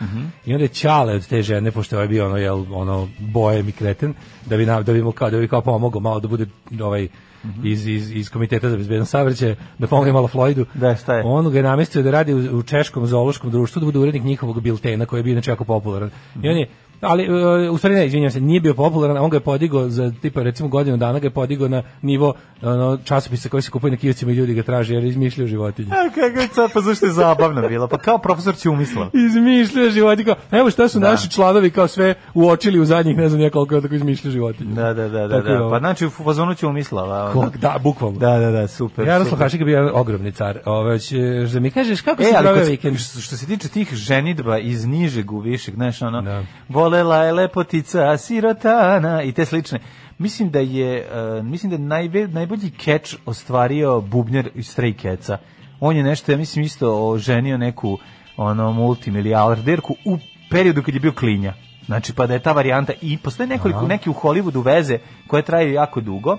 I 0.47 0.53
onda 0.53 0.65
je 0.65 0.69
Ćale 0.69 1.15
od 1.15 1.27
te 1.27 1.43
žene, 1.43 1.71
pošto 1.71 1.97
je 1.97 1.99
ovaj 1.99 2.09
bio 2.09 2.27
ono, 2.27 2.37
jel, 2.37 2.65
ono 2.71 3.09
bojem 3.19 3.69
i 3.69 3.73
kreten, 3.73 4.15
da 4.47 4.57
bi, 4.57 4.67
na, 4.67 4.83
da 4.83 4.93
bi 4.93 5.03
mu 5.03 5.13
kao, 5.13 5.31
da 5.31 5.39
bi 5.39 5.49
kao 5.49 5.61
pomogao 5.61 6.01
malo 6.01 6.21
da 6.21 6.29
bude 6.29 6.47
ovaj, 6.81 7.09
Mhm. 7.45 7.67
iz, 7.67 7.87
iz, 7.87 8.11
iz 8.13 8.31
komiteta 8.31 8.71
za 8.71 8.77
bezbednost 8.77 9.11
saobraćaja 9.11 9.55
da 9.79 9.87
pomogne 9.87 10.13
malo 10.13 10.29
Floydu. 10.29 10.65
Da, 10.75 10.97
šta 10.97 11.15
je? 11.15 11.23
On 11.25 11.51
ga 11.51 11.57
je 11.57 11.63
namestio 11.63 12.03
da 12.03 12.11
radi 12.11 12.35
u, 12.35 12.59
u 12.59 12.63
češkom 12.63 13.07
zoološkom 13.07 13.51
društvu, 13.51 13.81
da 13.81 13.87
bude 13.87 13.99
urednik 13.99 14.25
njihovog 14.25 14.61
biltena 14.61 15.07
koji 15.07 15.21
je 15.21 15.25
bio 15.25 15.33
inače 15.33 15.51
jako 15.51 15.65
popularan. 15.65 16.11
I 16.43 16.49
on 16.49 16.57
je 16.57 16.69
ali 17.01 17.25
e, 17.25 17.71
u 17.71 17.79
stvari 17.79 17.95
ne, 17.95 18.07
izvinjavam 18.07 18.31
se, 18.31 18.41
nije 18.41 18.61
bio 18.61 18.75
popularan, 18.75 19.17
on 19.17 19.31
ga 19.31 19.37
je 19.37 19.41
podigao 19.41 19.89
za 19.89 20.13
tipa 20.23 20.43
recimo 20.43 20.69
godinu 20.69 20.97
dana 20.97 21.19
ga 21.19 21.27
je 21.27 21.31
podigao 21.31 21.69
na 21.69 21.83
nivo 22.03 22.35
ono, 22.63 22.99
časopisa 23.05 23.49
koji 23.49 23.63
se 23.63 23.71
kupuje 23.71 23.91
na 23.91 23.97
kioscima 23.97 24.33
i 24.33 24.35
ljudi 24.35 24.55
ga 24.55 24.63
traže 24.63 24.95
jer 24.95 25.05
izmišljaju 25.05 25.49
životinje. 25.49 25.89
A 25.91 26.09
kako 26.11 26.41
je 26.41 26.49
sad, 26.49 26.71
pa 26.75 26.81
zašto 26.81 27.07
je 27.07 27.13
zabavno 27.13 27.69
bilo? 27.69 27.89
Pa 27.89 27.99
kao 27.99 28.19
profesor 28.19 28.57
Ćumislav. 28.57 29.09
Izmišljaju 29.15 29.91
životinje. 29.91 30.25
Kao, 30.25 30.35
evo 30.51 30.71
šta 30.71 30.89
su 30.89 31.01
naši 31.01 31.31
članovi 31.31 31.71
kao 31.71 31.89
sve 31.89 32.15
uočili 32.35 32.81
u 32.81 32.85
zadnjih 32.85 33.17
ne 33.17 33.29
znam 33.29 33.41
nekoliko 33.41 33.81
tako 33.81 33.95
izmišljaju 33.95 34.33
životinje. 34.33 34.75
Da, 34.75 34.95
da, 34.95 35.09
da, 35.09 35.27
da, 35.29 35.37
Tako 35.37 35.49
da. 35.49 35.61
ovo. 35.63 35.71
Pa 35.71 35.79
znači 35.79 36.07
u 36.07 36.11
fazonu 36.11 36.55
ono. 36.63 37.31
Ko- 37.33 37.51
da, 37.59 37.77
bukvalno. 37.83 38.19
Da, 38.19 38.39
da, 38.39 38.51
da, 38.51 38.69
super. 38.69 39.07
Jaroslav. 39.07 39.39
Hašik 39.39 39.61
je 39.61 39.65
bio 39.65 39.91
ogromni 39.95 40.33
car. 40.33 40.59
Ove, 40.65 40.95
hoćeš 40.95 41.51
da 41.51 41.61
mi 41.61 41.71
kažeš 41.71 42.01
kako 42.01 42.23
E, 42.23 42.27
se 42.27 42.33
proveo 42.41 42.65
vikend? 42.65 42.99
što 42.99 43.37
se 43.37 43.47
tiče 43.47 43.69
tih 43.69 43.95
ženidba 43.95 44.59
iz 44.59 44.87
nižeg 44.87 45.33
u 45.33 45.39
višeg, 45.39 45.75
znaš, 45.75 46.03
ono, 46.03 46.23
Da. 46.23 46.43
Volela 46.91 47.25
je 47.25 47.33
lepotica, 47.33 48.17
sirotana 48.19 49.23
i 49.23 49.33
te 49.33 49.45
slične. 49.45 49.79
Mislim 50.19 50.51
da 50.51 50.59
je, 50.59 51.07
uh, 51.39 51.45
mislim 51.45 51.71
da 51.71 51.77
je 51.77 51.81
najve, 51.81 52.29
najbolji 52.29 52.71
keč 52.71 53.17
ostvario 53.27 54.01
bubnjar 54.01 54.49
iz 54.55 54.77
Stray 54.77 55.03
Catsa. 55.03 55.39
On 55.81 55.97
je 55.97 56.03
nešto, 56.03 56.33
ja 56.33 56.39
mislim, 56.39 56.65
isto 56.65 57.09
oženio 57.09 57.59
neku 57.59 57.99
ono, 58.37 58.73
multimilijarderku 58.73 59.95
u 60.05 60.19
periodu 60.51 60.83
kad 60.83 60.95
je 60.95 61.01
bio 61.01 61.13
klinja. 61.13 61.55
Znači, 61.87 62.13
pa 62.15 62.27
da 62.27 62.35
je 62.35 62.43
ta 62.43 62.53
varijanta, 62.53 62.93
i 63.03 63.19
postoje 63.19 63.47
nekoliko, 63.47 63.87
neki 63.87 64.11
u 64.11 64.15
Hollywoodu 64.15 64.65
veze 64.65 64.99
koje 65.27 65.43
traju 65.43 65.73
jako 65.73 66.01
dugo, 66.01 66.37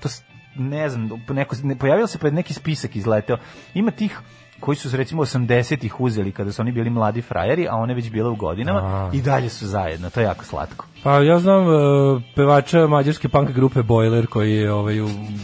to 0.00 0.08
ne 0.56 0.88
znam, 0.88 1.10
neko, 1.28 1.56
ne, 1.62 1.78
pojavio 1.78 2.06
se 2.06 2.18
pa 2.18 2.30
neki 2.30 2.54
spisak 2.54 2.96
izleteo. 2.96 3.36
Ima 3.74 3.90
tih 3.90 4.20
koji 4.64 4.76
su 4.76 4.90
se 4.90 4.96
recimo 4.96 5.24
80-ih 5.24 6.00
uzeli 6.00 6.32
kada 6.32 6.52
su 6.52 6.62
oni 6.62 6.72
bili 6.72 6.90
mladi 6.90 7.22
frajeri, 7.22 7.66
a 7.70 7.76
one 7.76 7.94
već 7.94 8.10
bile 8.10 8.28
u 8.28 8.36
godinama 8.36 8.80
A. 8.80 9.10
i 9.12 9.22
dalje 9.22 9.48
su 9.48 9.66
zajedno. 9.66 10.10
To 10.10 10.20
je 10.20 10.24
jako 10.24 10.44
slatko. 10.44 10.86
Pa 11.02 11.18
ja 11.18 11.38
znam 11.38 11.66
uh, 11.66 12.22
pevača 12.34 12.86
mađarske 12.86 13.28
punk 13.28 13.50
grupe 13.50 13.82
Boiler 13.82 14.26
koji 14.26 14.52
je 14.52 14.72
ovaj 14.72 14.94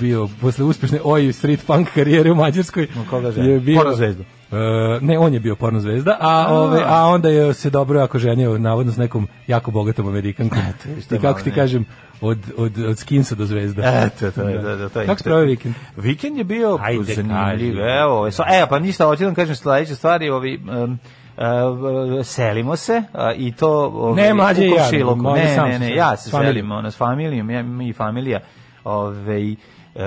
bio 0.00 0.28
posle 0.40 0.64
uspešne 0.64 0.98
oj 1.04 1.32
street 1.32 1.66
punk 1.66 1.88
karijere 1.94 2.30
u 2.30 2.34
Mađarskoj. 2.34 2.88
koga 3.10 3.30
ženi? 3.30 3.48
je 3.48 3.60
bio 3.60 3.76
Porno 3.76 3.92
zvezdu? 3.92 4.24
Uh, 4.50 5.02
ne, 5.02 5.18
on 5.18 5.34
je 5.34 5.40
bio 5.40 5.56
porno 5.56 5.80
zvezda, 5.80 6.16
a, 6.20 6.46
ove, 6.54 6.82
a 6.86 7.06
onda 7.06 7.28
je 7.28 7.54
se 7.54 7.70
dobro 7.70 8.00
jako 8.00 8.18
ženio 8.18 8.58
navodno 8.58 8.92
s 8.92 8.96
nekom 8.96 9.28
jako 9.46 9.70
bogatom 9.70 10.08
Amerikankom. 10.08 10.58
I 10.88 11.02
kako 11.08 11.22
malo 11.22 11.38
ti 11.38 11.50
ne. 11.50 11.54
kažem, 11.54 11.86
od, 12.20 12.38
od, 12.56 12.78
od 12.78 12.98
skinsa 12.98 13.34
do 13.34 13.46
zvezda. 13.46 13.82
Eto, 14.06 14.30
to 14.30 14.48
je, 14.48 14.58
da, 14.58 14.76
da, 14.76 14.88
to 14.88 15.00
je 15.00 15.06
Kako 15.06 15.18
se 15.18 15.24
proveo 15.24 15.44
vikend? 15.44 15.74
Vikend 15.96 16.38
je 16.38 16.44
bio 16.44 16.78
Ajde, 16.82 17.14
zanimljiv. 17.14 17.76
kaži. 17.76 17.90
Evo, 18.00 18.18
ovaj, 18.18 18.32
so, 18.32 18.42
e, 18.48 18.66
pa 18.68 18.78
ništa, 18.78 19.06
hoću 19.06 19.20
da 19.20 19.26
vam 19.26 19.34
kažem 19.34 19.56
sledeće 19.56 19.94
stvari, 19.94 20.30
ovi, 20.30 20.60
um, 20.84 20.98
uh, 21.36 22.26
selimo 22.26 22.76
se 22.76 23.02
a, 23.12 23.32
i 23.32 23.52
to 23.52 23.70
ovaj, 23.94 24.22
Ne, 24.22 24.34
mlađe 24.34 24.66
ja, 24.66 24.90
ne, 25.34 25.56
ne, 25.68 25.78
ne, 25.78 25.94
ja 25.94 26.16
se 26.16 26.30
selim, 26.30 26.72
ono, 26.72 26.90
s 26.90 26.96
familijom, 26.96 27.50
ja, 27.50 27.62
mi 27.62 27.88
i 27.88 27.92
familija, 27.92 28.40
ovaj, 28.84 29.52
e, 29.52 29.56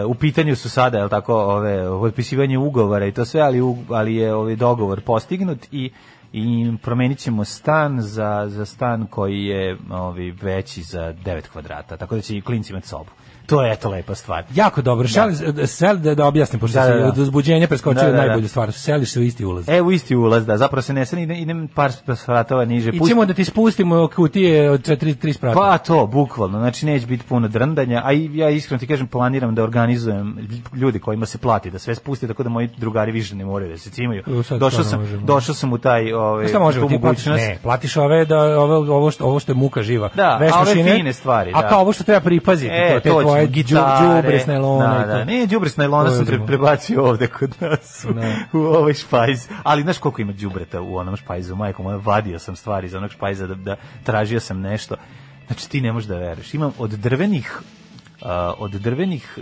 u 0.07 0.15
pitanju 0.15 0.55
su 0.55 0.69
sada, 0.69 0.97
je 0.97 1.09
tako, 1.09 1.35
ove, 1.35 1.87
potpisivanje 1.87 2.57
ugovora 2.57 3.05
i 3.05 3.11
to 3.11 3.25
sve, 3.25 3.41
ali, 3.41 3.59
ali 3.89 4.15
je 4.15 4.35
ovaj 4.35 4.55
dogovor 4.55 5.01
postignut 5.01 5.67
i 5.71 5.91
i 6.33 6.73
promenit 6.81 7.17
ćemo 7.19 7.45
stan 7.45 8.01
za, 8.01 8.45
za 8.49 8.65
stan 8.65 9.07
koji 9.07 9.43
je 9.43 9.77
ovaj, 9.91 10.31
veći 10.41 10.81
za 10.81 11.13
9 11.25 11.41
kvadrata, 11.51 11.97
tako 11.97 12.15
da 12.15 12.21
će 12.21 12.37
i 12.37 12.41
klinci 12.41 12.73
imati 12.73 12.87
sobu. 12.87 13.09
To 13.45 13.61
je 13.61 13.73
eto 13.73 13.89
lepa 13.89 14.15
stvar. 14.15 14.43
Jako 14.55 14.81
dobro. 14.81 15.07
Šali, 15.07 15.35
sel, 15.65 15.97
da, 15.97 16.15
da 16.15 16.25
objasnim, 16.25 16.59
pošto 16.59 16.79
Da, 16.79 16.85
da, 16.85 16.93
da, 16.93 16.99
da. 16.99 17.07
od 17.07 17.17
uzbuđenja 17.17 17.67
preskočio 17.67 18.01
Da, 18.01 18.07
da, 18.07 18.11
da. 18.11 18.17
najbolju 18.17 18.47
stvar. 18.47 18.71
Seliš 18.71 19.11
se 19.11 19.19
u 19.19 19.23
isti 19.23 19.45
ulaz. 19.45 19.69
E, 19.69 19.81
u 19.81 19.91
isti 19.91 20.15
ulaz, 20.15 20.45
da, 20.45 20.57
zapravo 20.57 20.81
se 20.81 20.93
ne 20.93 21.05
sani, 21.05 21.23
idem, 21.23 21.37
idem 21.37 21.67
par 21.67 21.91
spratova 22.15 22.65
niže. 22.65 22.89
I 22.89 23.07
ćemo 23.07 23.25
da 23.25 23.33
ti 23.33 23.45
spustimo 23.45 24.07
kutije 24.07 24.69
od 24.71 24.81
4-3 24.81 25.33
sprata. 25.33 25.55
Pa 25.55 25.77
to, 25.77 26.07
bukvalno, 26.07 26.59
znači 26.59 26.85
neće 26.85 27.07
biti 27.07 27.23
puno 27.25 27.47
drndanja, 27.47 28.01
a 28.05 28.13
i 28.13 28.29
ja 28.33 28.49
iskreno 28.49 28.79
ti 28.79 28.87
kažem 28.87 29.07
planiram 29.07 29.55
da 29.55 29.63
organizujem 29.63 30.37
ljudi 30.73 30.99
kojima 30.99 31.25
se 31.25 31.37
plati 31.37 31.71
da 31.71 31.79
sve 31.79 31.95
spusti, 31.95 32.27
tako 32.27 32.43
da 32.43 32.49
moji 32.49 32.69
drugari 32.77 33.11
više 33.11 33.35
ne 33.35 33.45
moraju 33.45 33.71
da 33.71 33.77
se 33.77 33.89
cimaju. 33.89 34.23
Došao 34.59 34.83
sam, 34.83 34.99
možemo. 34.99 35.25
došao 35.25 35.55
sam 35.55 35.73
u 35.73 35.77
taj 35.77 36.13
ovaj 36.13 36.47
Šta 36.47 36.59
možemo 36.59 36.85
tu 36.85 36.89
ti 36.89 37.01
platiš? 37.01 37.25
mogućnost. 37.25 37.43
Ne, 37.43 37.57
platiš 37.63 37.97
ove 37.97 38.25
da 38.25 38.37
ove 38.37 38.75
ovo 38.75 39.11
što 39.11 39.25
ovo 39.25 39.39
što 39.39 39.51
je 39.51 39.55
muka 39.55 39.81
živa. 39.83 40.09
Da, 40.15 40.37
Veš 40.37 40.51
a 40.53 40.59
ove 40.59 40.73
fine 40.73 41.13
stvari, 41.13 41.51
A 41.55 41.61
da. 41.61 41.69
kao 41.69 41.81
ovo 41.81 41.93
što 41.93 42.03
treba 42.03 42.19
pripaziti, 42.19 42.73
E, 42.73 42.93
to 42.93 42.99
te 42.99 43.09
to 43.09 43.32
gitare. 43.45 44.21
đubre 44.21 44.39
s 44.39 44.47
nailona 44.47 45.05
da, 45.05 45.05
da, 45.05 45.23
ne, 45.23 45.45
đubre 45.45 45.69
s 45.69 45.75
To 45.75 46.09
sam 46.09 46.25
pre, 46.25 46.45
prebacio 46.45 47.03
ovde 47.05 47.27
kod 47.27 47.55
nas 47.59 48.05
u, 48.09 48.13
Da. 48.13 48.35
u 48.53 48.57
ovaj 48.57 48.93
špajz. 48.93 49.47
Ali 49.63 49.81
znaš 49.81 49.97
koliko 49.97 50.21
ima 50.21 50.33
đubreta 50.33 50.81
u 50.81 50.97
onom 50.97 51.15
špajzu, 51.15 51.55
majko 51.55 51.83
moja, 51.83 51.97
vadio 51.97 52.39
sam 52.39 52.55
stvari 52.55 52.87
iz 52.87 52.93
onog 52.93 53.11
špajza 53.11 53.47
da, 53.47 53.55
da 53.55 53.75
tražio 54.03 54.39
sam 54.39 54.59
nešto. 54.59 54.95
Znači 55.47 55.69
ti 55.69 55.81
ne 55.81 55.91
možeš 55.91 56.07
da 56.07 56.17
veruješ. 56.17 56.53
Imam 56.53 56.71
od 56.77 56.89
drvenih 56.89 57.61
a, 58.21 58.53
od 58.57 58.71
drvenih 58.71 59.37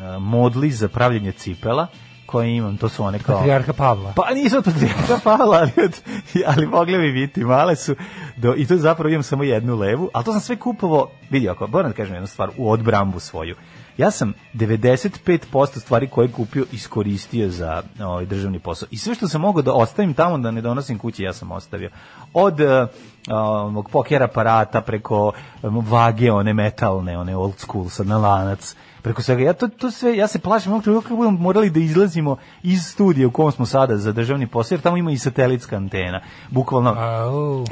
a, 0.00 0.18
modli 0.18 0.70
za 0.70 0.88
pravljenje 0.88 1.32
cipela 1.32 1.86
koje 2.32 2.56
imam, 2.56 2.76
to 2.76 2.88
su 2.88 3.04
one 3.04 3.18
kao... 3.18 3.36
Patrijarha 3.36 3.72
Pavla. 3.72 4.12
Pa 4.16 4.34
nisu 4.34 4.58
od 4.58 4.64
patrijarha 4.64 5.18
Pavla, 5.24 5.56
ali, 5.58 5.84
od, 5.84 6.00
ali 6.46 6.66
mogli 6.66 6.98
bi 6.98 7.12
biti, 7.12 7.44
male 7.44 7.76
su. 7.76 7.94
Do, 8.36 8.54
I 8.56 8.66
to 8.66 8.76
zapravo 8.76 9.10
imam 9.10 9.22
samo 9.22 9.44
jednu 9.44 9.76
levu, 9.76 10.10
ali 10.14 10.24
to 10.24 10.32
sam 10.32 10.40
sve 10.40 10.56
kupovao, 10.56 11.10
vidi 11.30 11.48
ako, 11.48 11.66
moram 11.66 11.90
da 11.90 11.96
kažem 11.96 12.14
jednu 12.14 12.26
stvar, 12.26 12.50
u 12.56 12.70
odbrambu 12.70 13.20
svoju. 13.20 13.54
Ja 13.96 14.10
sam 14.10 14.32
95% 14.54 15.78
stvari 15.78 16.08
koje 16.08 16.26
je 16.26 16.32
kupio 16.32 16.64
iskoristio 16.72 17.48
za 17.48 17.82
ovaj 18.00 18.26
državni 18.26 18.58
posao. 18.58 18.88
I 18.90 18.96
sve 18.96 19.14
što 19.14 19.28
sam 19.28 19.40
mogao 19.40 19.62
da 19.62 19.72
ostavim 19.72 20.14
tamo 20.14 20.38
da 20.38 20.50
ne 20.50 20.60
donosim 20.60 20.98
kući, 20.98 21.22
ja 21.22 21.32
sam 21.32 21.52
ostavio. 21.52 21.90
Od 22.34 22.60
uh, 22.60 22.88
ovog 23.30 23.90
poker 23.90 24.22
aparata 24.22 24.80
preko 24.80 25.32
um, 25.62 25.86
vage, 25.86 26.32
one 26.32 26.52
metalne, 26.52 27.18
one 27.18 27.36
old 27.36 27.58
school, 27.58 27.88
sad 27.88 28.06
na 28.06 28.18
lanac, 28.18 28.76
preko 29.02 29.22
svega. 29.22 29.42
Ja 29.42 29.52
to, 29.52 29.68
to 29.68 29.90
sve, 29.90 30.16
ja 30.16 30.26
se 30.28 30.38
plašim 30.38 30.72
ovog 30.72 30.84
trenutka 30.84 31.08
kako 31.08 31.16
budemo 31.16 31.38
morali 31.38 31.70
da 31.70 31.80
izlazimo 31.80 32.36
iz 32.62 32.86
studija 32.86 33.28
u 33.28 33.30
kom 33.30 33.52
smo 33.52 33.66
sada 33.66 33.96
za 33.96 34.12
državni 34.12 34.46
posao, 34.46 34.74
jer 34.74 34.80
tamo 34.80 34.96
ima 34.96 35.10
i 35.10 35.18
satelitska 35.18 35.76
antena. 35.76 36.20
Bukvalno, 36.50 36.96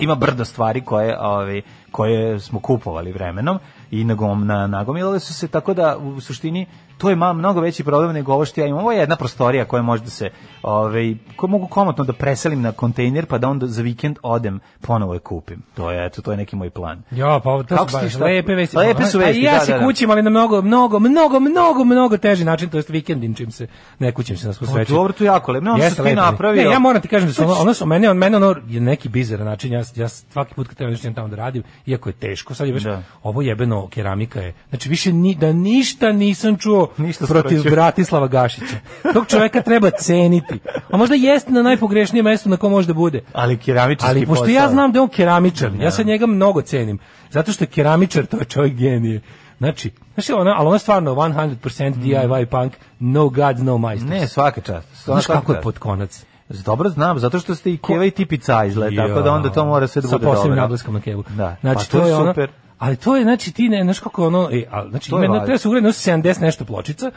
ima 0.01 0.15
brdo 0.15 0.45
stvari 0.45 0.81
koje, 0.81 1.21
ovaj, 1.21 1.63
koje 1.91 2.41
smo 2.41 2.61
kupovali 2.61 3.13
vremenom 3.13 3.59
i 3.91 4.05
nagom, 4.05 4.47
na, 4.47 4.67
nagomilale 4.67 5.21
su 5.21 5.35
se, 5.35 5.49
tako 5.49 5.75
da 5.75 5.97
u 5.97 6.21
suštini 6.21 6.67
to 7.01 7.11
je 7.11 7.17
ma, 7.17 7.33
mnogo 7.33 7.61
veći 7.61 7.85
problem 7.85 8.13
nego 8.13 8.33
ovo 8.33 8.45
što 8.45 8.61
ja 8.61 8.67
imam. 8.67 8.81
Ovo 8.81 8.93
je 8.93 8.99
jedna 8.99 9.17
prostorija 9.17 9.65
koja 9.65 9.83
može 9.83 10.03
da 10.03 10.11
se, 10.11 10.31
ovaj, 10.63 11.15
koju 11.37 11.51
mogu 11.51 11.67
komotno 11.67 12.05
da 12.05 12.13
preselim 12.13 12.63
na 12.63 12.73
kontejner 12.73 13.27
pa 13.27 13.39
da 13.39 13.49
onda 13.49 13.67
za 13.67 13.83
vikend 13.83 14.19
odem 14.23 14.61
ponovo 14.81 15.15
je 15.15 15.21
kupim. 15.21 15.63
To 15.75 15.91
je, 15.91 16.07
eto, 16.07 16.23
to 16.23 16.31
je 16.31 16.37
neki 16.37 16.57
moj 16.57 16.71
plan. 16.71 17.03
Ja, 17.11 17.41
pa 17.45 17.51
ovo, 17.51 17.63
to 17.63 17.77
Kako 17.77 17.91
su 17.91 17.97
baš 18.03 18.15
lepe 18.15 18.55
vesti. 18.55 18.77
Lepe 18.77 19.05
su 19.05 19.19
vesti, 19.19 19.43
ja 19.43 19.53
da, 19.53 19.61
se 19.61 19.73
da, 19.73 19.79
da. 19.79 19.85
kućim, 19.85 20.11
ali 20.11 20.23
na 20.23 20.31
mnogo, 20.31 20.63
mnogo, 20.63 20.99
mnogo, 20.99 21.41
mnogo, 21.41 21.85
mnogo 21.85 22.17
teži 22.17 22.45
način, 22.45 22.71
to 22.71 22.77
jest 22.77 22.89
vikendin 22.89 23.35
čim 23.35 23.51
se, 23.51 23.67
ne 23.99 24.13
kućim 24.13 24.37
se 24.37 24.47
na 24.47 24.53
svu 24.53 24.67
Pa 24.67 24.73
sreću. 24.73 24.95
dobro, 24.95 25.13
to 25.13 25.25
je 25.25 25.27
jako 25.27 25.53
lepo. 25.53 25.65
Ne, 25.65 25.71
ono 25.71 25.91
što 25.91 26.05
ti 26.05 26.15
napravio. 26.15 26.63
Ne, 26.63 26.71
ja 26.71 26.79
moram 26.79 27.03
ti 27.03 27.09
kažem 27.09 27.29
da 27.29 27.35
su 27.35 27.43
ono, 27.43 27.55
ono 27.55 27.75
su 27.75 27.87
mene, 27.87 28.11
on 28.11 28.17
mene 28.17 28.37
ono 28.37 28.55
je 28.69 28.81
neki 28.81 29.09
bizaran 29.09 29.47
način, 29.47 29.73
ja, 29.73 29.83
ja 29.95 30.09
svaki 30.09 30.55
put 30.55 30.69
kad 30.69 30.77
trebam 30.77 30.93
nešto 30.93 31.13
tamo 31.13 31.29
da 31.29 31.37
radim, 31.37 31.63
iako 31.91 32.09
je 32.09 32.13
teško, 32.13 32.55
sad 32.55 32.67
je 32.67 32.73
već, 32.73 32.83
Da. 32.83 33.03
ovo 33.23 33.43
jebeno 33.43 33.89
keramika 33.89 34.41
je, 34.41 34.55
znači 34.69 34.89
više 34.89 35.13
ni, 35.13 35.35
da 35.35 35.53
ništa 35.53 36.13
nisam 36.13 36.57
čuo 36.59 36.89
Ništa 36.97 37.27
protiv 37.27 37.59
skraćuje. 37.59 37.71
Bratislava 37.71 38.29
Gašića. 38.29 38.77
Tog 39.15 39.27
čoveka 39.29 39.63
treba 39.63 39.91
ceniti. 39.91 40.59
A 40.91 40.97
možda 40.97 41.15
jeste 41.15 41.53
na 41.53 41.63
najpogrešnijem 41.63 42.25
mestu 42.25 42.49
na 42.49 42.57
kom 42.57 42.71
može 42.73 42.87
da 42.87 42.95
bude. 42.95 43.21
Ali 43.33 43.57
keramičarski 43.57 44.11
Ali 44.17 44.27
pošto 44.27 44.43
posao. 44.45 44.55
ja 44.55 44.69
znam 44.69 44.93
da 44.93 44.99
je 44.99 45.03
on 45.03 45.09
keramičar, 45.09 45.71
ja 45.81 45.91
sad 45.91 46.07
njega 46.07 46.27
mnogo 46.27 46.63
cenim. 46.63 46.99
Zato 47.31 47.53
što 47.53 47.65
je 47.65 47.69
keramičar, 47.69 48.27
to 48.27 48.37
je 48.37 48.45
čovjek 48.45 48.75
genije. 48.75 49.21
Znači, 49.59 49.91
znači 50.15 50.33
ona, 50.33 50.55
ali 50.57 50.67
ona 50.67 50.77
je 50.77 50.79
stvarno 50.81 51.15
100% 51.15 51.95
DIY 51.95 52.47
punk, 52.47 52.73
no 52.99 53.29
gods, 53.29 53.61
no 53.61 53.79
majstors. 53.79 54.11
Ne, 54.11 54.29
svaka 54.29 54.61
čast. 54.61 54.89
Znaš 55.05 55.27
kako 55.27 55.53
je 55.53 55.57
čast. 55.57 55.63
pod 55.65 55.79
konac? 55.79 56.25
Dobro 56.51 56.89
znam, 56.89 57.19
zato 57.19 57.39
što 57.39 57.55
ste 57.55 57.71
i 57.71 57.79
Keva 57.79 58.05
i 58.05 58.11
tipica 58.11 58.65
izgled, 58.65 58.97
tako 58.97 59.23
da 59.23 59.33
onda 59.33 59.51
to 59.51 59.65
mora 59.65 59.87
sve 59.87 60.03
da 60.03 60.09
Sa 60.09 60.15
bude 60.15 60.25
dobro. 60.25 60.37
posebnim 60.37 60.59
naglaskom 60.59 60.95
na 60.95 61.01
kevu. 61.01 61.25
Da, 61.29 61.57
Znači, 61.61 61.87
pa 61.87 61.99
to 61.99 62.07
je 62.07 62.15
ono, 62.17 62.31
super. 62.31 62.51
ali 62.79 62.97
to 62.97 63.17
je, 63.17 63.23
znači, 63.23 63.53
ti 63.53 63.69
ne, 63.69 63.83
znaš 63.83 63.99
kako 64.01 64.23
je 64.23 64.27
ono, 64.27 64.49
e, 64.53 64.65
ali, 64.71 64.91
znači, 64.91 65.11
To 65.11 65.19
je 65.19 65.25
ima, 65.25 65.33
važno. 65.33 65.47
treba 65.47 65.59
se 65.59 65.69
ugledati 65.69 65.99
70 66.01 66.41
nešto 66.41 66.65
pločica, 66.65 67.11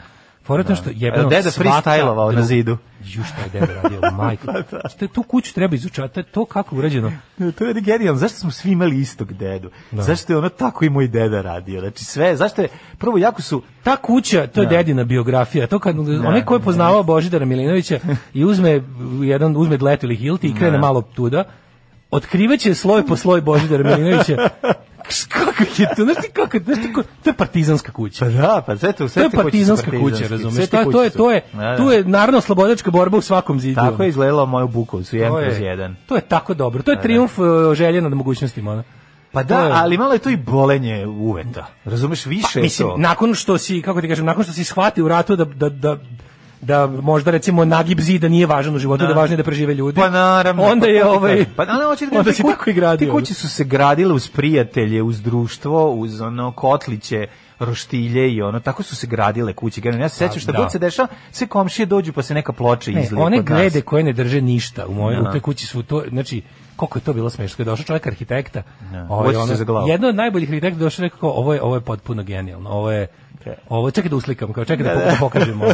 Je 0.48 0.64
to 0.64 0.74
što 0.74 0.90
jebeno 0.94 1.28
Deda 1.28 1.50
svaka 1.50 1.70
freestylovao 1.70 2.34
na 2.34 2.42
zidu. 2.42 2.76
Ju 3.04 3.24
šta 3.24 3.40
je 3.42 3.60
deda 3.60 3.82
radio, 3.82 4.00
majko. 4.22 4.52
Što 4.94 5.04
je 5.04 5.08
tu 5.08 5.22
kuću 5.22 5.54
treba 5.54 5.74
izučati, 5.74 6.22
to 6.22 6.44
kako 6.44 6.76
urađeno. 6.76 7.12
To 7.58 7.64
je 7.64 7.74
genijalno. 7.74 8.18
Zašto 8.20 8.38
smo 8.38 8.50
svi 8.50 8.70
imali 8.70 9.00
istog 9.00 9.32
dedu? 9.32 9.70
Zašto 9.92 10.32
je 10.32 10.36
ono 10.36 10.48
tako 10.48 10.84
i 10.84 10.90
moj 10.90 11.08
deda 11.08 11.42
radio? 11.42 11.80
Znači 11.80 12.04
sve, 12.04 12.36
zašto 12.36 12.62
je, 12.62 12.68
prvo 12.98 13.18
jako 13.18 13.42
su, 13.42 13.62
Ta 13.84 13.96
kuća, 13.96 14.46
to 14.46 14.60
je 14.60 14.66
dedina 14.66 15.04
biografija. 15.04 15.66
To 15.66 15.78
kad 15.78 15.98
onaj 15.98 16.44
ko 16.44 16.54
je 16.54 16.60
poznavao 16.60 17.02
Božidara 17.02 17.44
Milinovića 17.44 17.98
i 18.34 18.44
uzme 18.44 18.82
jedan 19.22 19.56
uzme 19.56 19.76
dlet 19.76 20.02
ili 20.02 20.16
hilti 20.16 20.48
i 20.48 20.54
krene 20.54 20.78
malo 20.78 21.02
tuda, 21.02 21.44
otkrivaće 22.10 22.74
sloj 22.74 23.06
po 23.06 23.16
sloj 23.16 23.40
Božidara 23.40 23.96
Milinovića. 23.96 24.36
kako 25.28 25.62
je 25.78 25.88
to? 25.96 26.04
Znaš 26.04 26.16
ti 26.16 26.30
kako, 26.32 26.58
znaš 26.58 26.78
ti 26.78 26.92
to 27.24 27.30
je 27.30 27.34
partizanska 27.34 27.92
kuća. 27.92 28.24
pa 28.24 28.30
da, 28.30 28.62
pa 28.66 28.76
sve 28.76 28.92
to, 28.92 29.08
sve 29.08 29.22
To 29.22 29.26
je 29.36 29.42
partizanska 29.42 29.90
kuća, 29.90 30.28
razumeš? 30.28 30.68
To, 30.68 30.84
to 30.92 31.02
je 31.04 31.10
to 31.10 31.30
je 31.30 31.42
Da, 31.52 31.60
da. 31.60 31.76
tu 31.76 31.90
je 31.90 32.04
narodno 32.04 32.40
slobodačka 32.40 32.90
borba 32.90 33.18
u 33.18 33.20
svakom 33.20 33.60
zidu. 33.60 33.74
Tako 33.74 34.02
je 34.02 34.08
izgledalo 34.08 34.46
moju 34.46 34.68
Bukovcu, 34.68 35.16
jedan 35.16 35.32
to 35.32 35.40
kroz 35.40 35.58
je, 35.58 35.64
jedan. 35.64 35.96
to 36.06 36.14
je 36.14 36.20
tako 36.20 36.54
dobro. 36.54 36.82
To 36.82 36.90
je 36.90 37.00
trijumf 37.00 37.38
uh, 37.38 37.46
želje 37.74 38.00
nad 38.00 38.12
mogućnostima. 38.14 38.72
Ono. 38.72 38.82
Pa 39.32 39.42
da, 39.42 39.70
ali 39.74 39.98
malo 39.98 40.12
je 40.12 40.18
to 40.18 40.30
i 40.30 40.36
bolenje 40.36 41.06
uveta. 41.06 41.66
Razumeš, 41.84 42.26
više 42.26 42.58
je 42.58 42.62
Mislim, 42.62 42.88
to. 42.88 42.96
nakon 42.96 43.34
što 43.34 43.58
si, 43.58 43.82
kako 43.82 44.00
ti 44.00 44.08
kažem, 44.08 44.24
nakon 44.26 44.44
što 44.44 44.52
si 44.52 44.64
shvatio 44.64 45.04
u 45.04 45.08
ratu 45.08 45.36
da, 45.36 45.44
da, 45.44 45.68
da 45.68 45.98
da 46.64 46.86
možda 46.88 47.30
recimo 47.30 47.64
nagib 47.66 48.00
zida 48.00 48.28
nije 48.28 48.46
važan 48.46 48.74
u 48.74 48.78
životu, 48.78 49.02
da, 49.02 49.08
je 49.08 49.14
važnije 49.14 49.36
da 49.36 49.42
prežive 49.42 49.74
ljudi. 49.74 49.96
Pa 49.96 50.10
naravno. 50.10 50.62
Onda 50.62 50.80
pa 50.80 50.86
je 50.86 51.00
ti 51.00 51.08
ovaj. 51.08 51.44
Pa 51.56 51.64
da, 51.64 51.72
hoće 51.84 52.04
da 52.04 52.10
kažem, 52.10 52.18
onda 52.18 52.22
te 52.22 52.34
si 52.34 52.42
ku- 52.42 52.48
tako 52.50 52.70
i 52.70 52.72
gradio. 52.72 53.06
Te 53.06 53.12
kuće 53.12 53.34
su 53.34 53.48
se 53.48 53.64
gradile 53.64 54.14
uz 54.14 54.28
prijatelje, 54.28 55.02
uz 55.02 55.22
društvo, 55.22 55.90
uz 55.90 56.20
ono 56.20 56.52
kotliće, 56.52 57.26
roštilje 57.58 58.30
i 58.30 58.42
ono, 58.42 58.60
tako 58.60 58.82
su 58.82 58.96
se 58.96 59.06
gradile 59.06 59.52
kuće. 59.52 59.80
Generalno, 59.80 60.04
ja 60.04 60.08
se 60.08 60.16
sećam 60.18 60.40
šta 60.40 60.52
da. 60.52 60.58
god 60.58 60.72
se 60.72 60.78
dešava, 60.78 61.08
sve 61.30 61.46
komšije 61.46 61.86
dođu 61.86 62.12
pa 62.12 62.22
se 62.22 62.34
neka 62.34 62.52
ploča 62.52 62.90
Ne, 62.90 63.02
izlije 63.02 63.22
one 63.22 63.36
nas. 63.36 63.44
grede 63.46 63.80
koje 63.80 64.04
ne 64.04 64.12
drže 64.12 64.40
ništa 64.40 64.86
u 64.86 64.94
mojoj 64.94 65.16
Da. 65.16 65.28
u 65.28 65.32
toj 65.32 65.40
kući 65.40 65.66
su 65.66 65.82
to 65.82 66.02
znači 66.08 66.42
koliko 66.76 66.98
je 66.98 67.02
to 67.02 67.12
bilo 67.12 67.30
smešno 67.30 67.56
kad 67.56 67.66
je 67.66 67.70
došao 67.70 67.84
čovjek 67.84 68.06
arhitekta 68.06 68.62
Uvaći 69.10 69.32
se 69.32 69.38
ono, 69.38 69.54
za 69.54 69.64
glavu. 69.64 69.88
jedan 69.88 70.08
od 70.08 70.16
najboljih 70.16 70.48
arhitekta 70.48 70.78
došao 70.78 71.02
rekao 71.02 71.18
kao, 71.20 71.30
ovo 71.30 71.54
je 71.54 71.62
ovo 71.62 71.74
je 71.74 71.80
potpuno 71.80 72.22
genijalno 72.22 72.70
ovo 72.70 72.90
je 72.92 73.06
ovo 73.68 73.90
čekaj 73.90 74.08
da 74.08 74.16
uslikam 74.16 74.52
kao 74.52 74.64
čekaj 74.64 74.84
da, 74.84 74.92
po- 74.92 75.16
pokažemo 75.20 75.64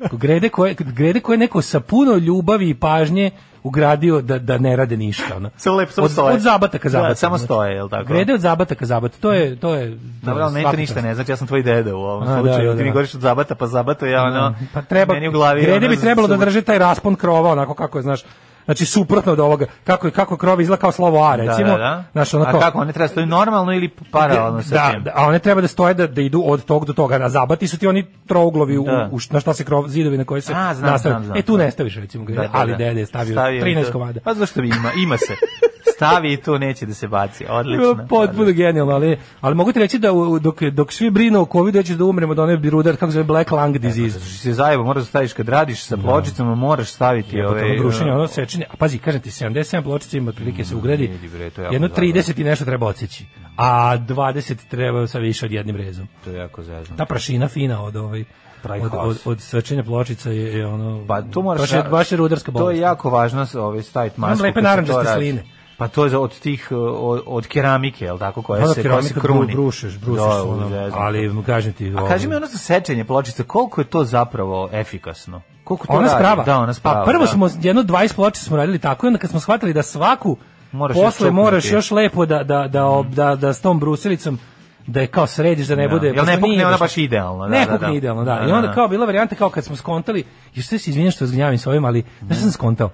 Kao 0.00 0.18
grede 0.18 0.48
koje 0.48 0.74
grede 0.74 1.20
koje 1.20 1.38
neko 1.38 1.62
sa 1.62 1.80
puno 1.80 2.14
ljubavi 2.14 2.68
i 2.68 2.74
pažnje 2.74 3.30
ugradio 3.62 4.20
da 4.20 4.38
da 4.38 4.58
ne 4.58 4.76
rade 4.76 4.96
ništa 4.96 5.36
ono. 5.36 5.50
Samo 5.56 5.76
lepo, 5.76 5.92
samo 5.92 6.08
stoje. 6.08 6.34
od 6.34 6.40
zabata 6.40 6.78
ka 6.78 6.84
Da, 6.84 6.90
zabata 6.90 7.14
samo 7.14 7.36
znači. 7.36 7.44
stoje, 7.44 7.74
jel 7.74 7.88
tako? 7.88 8.04
grede 8.04 8.34
od 8.34 8.40
zabata 8.40 8.74
ka 8.74 8.86
zabata 8.86 9.16
to 9.20 9.32
je 9.32 9.56
to 9.56 9.74
je 9.74 9.98
Dobro, 10.22 10.44
je 10.44 10.44
meni 10.44 10.54
to 10.54 10.60
svaka 10.62 10.76
ništa 10.76 11.00
ne 11.00 11.14
znači, 11.14 11.32
ja 11.32 11.36
sam 11.36 11.46
tvoj 11.46 11.62
deda 11.62 11.96
u 11.96 12.00
ovom 12.00 12.22
A, 12.22 12.26
da, 12.26 12.36
slučaju. 12.36 12.66
da, 12.66 12.72
Ti 12.72 12.82
mi 12.82 12.88
da. 12.88 12.92
govoriš 12.92 13.14
od 13.14 13.20
zabata 13.20 13.54
pa 13.54 13.66
zabata, 13.66 14.06
ja 14.06 14.22
ono, 14.24 14.54
Pa 14.74 14.82
treba, 14.82 15.14
meni 15.14 15.28
u 15.28 15.32
glavi. 15.32 15.60
grede 15.62 15.76
ono, 15.78 15.88
bi 15.88 16.00
trebalo 16.00 16.28
da 16.28 16.36
drže 16.36 16.62
taj 16.62 16.78
raspon 16.78 17.14
krova, 17.14 17.50
onako 17.50 17.74
kako 17.74 17.98
je, 17.98 18.02
znaš, 18.02 18.22
znači 18.66 18.86
suprotno 18.86 19.32
od 19.32 19.40
ovoga, 19.40 19.66
kako, 19.84 20.06
je- 20.06 20.10
kako 20.10 20.36
krov 20.36 20.60
izgleda 20.60 20.80
kao 20.80 20.92
slovo 20.92 21.22
A, 21.22 21.36
recimo. 21.36 21.66
Da, 21.66 21.72
da, 21.72 21.78
da. 21.78 22.04
Znaš, 22.12 22.34
ono 22.34 22.44
A 22.44 22.60
kako, 22.60 22.78
one 22.78 22.92
treba 22.92 23.08
stoji 23.08 23.26
normalno 23.26 23.72
ili 23.72 23.88
paralelno 24.10 24.62
sa 24.62 24.70
da, 24.70 24.90
tim? 24.90 25.02
da, 25.02 25.12
a 25.14 25.26
one 25.26 25.38
treba 25.38 25.60
da 25.60 25.68
stoje 25.68 25.94
da, 25.94 26.06
da 26.06 26.20
idu 26.20 26.42
od 26.46 26.64
tog 26.64 26.84
do 26.84 26.92
toga, 26.92 27.18
na 27.18 27.28
zabati 27.28 27.68
su 27.68 27.78
ti 27.78 27.86
oni 27.86 28.06
trouglovi 28.26 28.78
u, 28.78 28.84
Da. 28.84 29.08
u, 29.12 29.18
na 29.30 29.40
šta 29.40 29.54
se 29.54 29.64
krov, 29.64 29.88
zidovi 29.88 30.18
na 30.18 30.24
koje 30.24 30.40
se 30.40 30.52
A, 30.52 30.74
znam, 30.74 30.98
znam, 30.98 31.24
znam. 31.24 31.36
E, 31.36 31.42
tu 31.42 31.56
ne 31.56 31.70
staviš, 31.70 31.96
recimo, 31.96 32.24
Da, 32.26 32.34
da, 32.34 32.48
ali 32.52 32.70
da. 32.72 32.78
dede 32.78 33.00
je 33.00 33.06
stavio, 33.06 33.32
Stavio 33.32 33.64
13 33.64 33.84
to. 33.84 33.92
komada. 33.92 34.20
Pa 34.20 34.34
zašto 34.34 34.60
bi 34.60 34.68
ima, 34.68 34.90
ima 34.98 35.16
se. 35.18 35.32
Stavi 35.96 36.32
i 36.32 36.36
to 36.36 36.58
neće 36.58 36.86
da 36.86 36.94
se 36.94 37.08
baci. 37.08 37.44
Odlično. 37.48 38.06
Potpuno 38.08 38.52
genijalno, 38.52 38.94
ali, 38.94 39.18
ali 39.40 39.54
mogu 39.54 39.72
ti 39.72 39.78
reći 39.78 39.98
da 39.98 40.08
dok, 40.40 40.62
dok 40.62 40.92
svi 40.92 41.10
brinu 41.10 41.40
o 41.40 41.46
covidu, 41.52 41.78
ja 41.78 41.82
ću 41.82 41.94
da 41.94 42.04
umrem 42.04 42.30
od 42.30 42.38
one 42.38 42.56
birudar, 42.56 42.96
kako 42.96 43.12
se 43.12 43.14
zove, 43.14 43.24
black 43.24 43.50
lung 43.50 43.78
disease. 43.78 44.18
Zato 44.18 44.24
što 44.24 44.38
se 44.38 44.52
zajebo, 44.52 44.84
moraš 44.84 45.02
da 45.02 45.06
staviš 45.06 45.32
kad 45.32 45.48
radiš 45.48 45.82
sa 45.82 45.96
pločicama, 45.96 46.54
moraš 46.54 46.90
staviti 46.90 47.40
Ove, 47.40 47.48
ove... 47.48 47.64
ono 47.64 47.82
brušenje, 47.82 48.12
ono 48.12 48.26
sečenje. 48.26 48.64
A 48.70 48.76
pazi, 48.76 48.98
kažem 48.98 49.20
ti, 49.20 49.30
77 49.30 49.82
pločica 49.82 50.16
ima 50.16 50.28
otprilike 50.28 50.64
se 50.64 50.76
ugradi. 50.76 51.04
je 51.04 51.44
jako 51.44 51.60
Jedno 51.74 51.88
dobro. 51.88 52.04
30 52.04 52.40
i 52.40 52.44
nešto 52.44 52.64
treba 52.64 52.86
odseći. 52.86 53.26
A 53.56 53.98
20 53.98 54.56
treba 54.68 55.06
sa 55.06 55.18
više 55.18 55.46
od 55.46 55.52
jednim 55.52 55.76
rezom. 55.76 56.08
To 56.24 56.30
je 56.30 56.36
jako 56.36 56.62
zezno. 56.62 56.96
Ta 56.96 57.04
prašina 57.04 57.48
fina 57.48 57.82
od 57.82 57.96
ovaj 57.96 58.24
Pravi 58.62 58.82
od, 58.82 58.92
od, 58.94 59.18
od 59.24 59.40
sečenja 59.40 59.82
pločica 59.82 60.30
je, 60.30 60.58
je 60.58 60.66
ono 60.66 61.04
Pa 61.06 61.22
to 61.22 61.42
moraš... 61.42 61.60
baš 61.60 61.72
je, 61.72 61.82
baš 61.90 62.12
je 62.12 62.16
rudarska 62.16 62.50
bolest. 62.52 62.66
To 62.66 62.70
je 62.70 62.80
jako 62.80 63.10
važno 63.10 63.46
ovaj, 63.54 63.82
staviti 63.82 64.20
masku. 64.20 64.42
lepe 64.44 64.60
to 64.60 64.64
narandžaste 64.64 65.04
radi. 65.04 65.20
sline. 65.20 65.55
Pa 65.78 65.88
to 65.88 66.06
je 66.06 66.16
od 66.16 66.38
tih, 66.38 66.68
od, 66.72 67.22
od 67.26 67.46
keramike, 67.46 68.04
je 68.04 68.18
tako, 68.18 68.42
koja 68.42 68.58
Ono 68.58 68.74
se, 68.74 68.82
koja 68.82 69.02
se 69.02 69.14
kruni. 69.14 69.52
brušeš, 69.52 69.98
brušeš, 69.98 70.22
Da, 70.24 70.42
ono, 70.42 70.90
ali 70.92 71.42
kažem 71.42 71.72
ti, 71.72 71.88
A 71.88 71.98
ovo- 71.98 72.08
kaži 72.08 72.28
mi 72.28 72.34
ono 72.34 72.46
za 72.46 72.58
sečenje 72.58 73.04
pločica, 73.04 73.42
koliko 73.42 73.80
je 73.80 73.84
to 73.84 74.04
zapravo 74.04 74.68
efikasno? 74.72 75.42
Koliko 75.64 75.86
to 75.86 75.92
ona 75.92 76.02
radi? 76.02 76.14
sprava. 76.14 76.44
Da, 76.44 76.58
ona 76.58 76.74
sprava. 76.74 76.98
Pa 76.98 77.04
prvo 77.04 77.20
da. 77.20 77.26
smo 77.26 77.48
jedno 77.60 77.82
20 77.82 78.14
pločica 78.14 78.44
smo 78.44 78.56
radili 78.56 78.78
tako 78.78 79.06
i 79.06 79.08
onda 79.08 79.18
kad 79.18 79.30
smo 79.30 79.40
shvatili 79.40 79.72
da 79.72 79.82
svaku 79.82 80.36
Moraš 80.72 80.96
posle 80.96 81.26
još 81.26 81.34
moraš 81.34 81.70
još 81.72 81.90
lepo 81.90 82.26
da 82.26 82.42
da 82.44 82.68
da 82.68 82.82
ob- 82.82 83.08
da, 83.08 83.34
da 83.34 83.52
s 83.52 83.60
tom 83.60 83.80
brusilicom 83.80 84.38
da 84.86 85.00
je 85.00 85.06
kao 85.06 85.26
središ 85.26 85.66
da 85.66 85.74
ne 85.74 85.88
Da. 85.88 85.94
bude 85.94 86.06
Jel 86.08 86.24
ne 86.26 86.40
pukne 86.40 86.66
ona 86.66 86.76
baš- 86.76 86.96
idealno, 86.96 87.44
da, 87.44 87.50
ne 87.50 87.66
da, 87.66 87.72
pukne 87.72 87.88
da. 87.88 87.94
idealno 87.94 88.24
da. 88.24 88.34
Da, 88.34 88.40
i 88.40 88.52
onda 88.52 88.68
da. 88.68 88.74
kao 88.74 88.88
bila 88.88 89.06
varijanta 89.06 89.34
kao 89.34 89.50
kad 89.50 89.64
smo 89.64 89.76
skontali 89.76 90.24
još 90.54 90.66
sve 90.66 90.78
se 90.78 90.90
izvinjavam 90.90 91.12
što 91.12 91.26
zgnjavim 91.26 91.58
s 91.58 91.66
ovim 91.66 91.84
ali 91.84 92.02
šta 92.26 92.34
sam 92.34 92.50
skontao? 92.50 92.90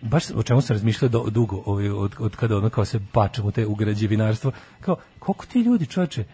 Baš 0.00 0.30
o 0.34 0.42
čemu 0.42 0.60
sam 0.60 0.74
razmišljao 0.74 1.08
do, 1.08 1.24
dugo 1.30 1.62
ovaj, 1.66 1.90
od, 1.90 2.14
od 2.18 2.36
kada 2.36 2.56
ono 2.56 2.70
kao 2.70 2.84
se 2.84 3.00
pačem 3.12 3.46
u 3.46 3.50
te 3.50 3.66
u 3.66 3.74
građevinarstvo 3.74 4.52
kao 4.80 4.96
koliko 5.18 5.46
ti 5.46 5.60
ljudi 5.60 5.86
čoveče 5.86 6.24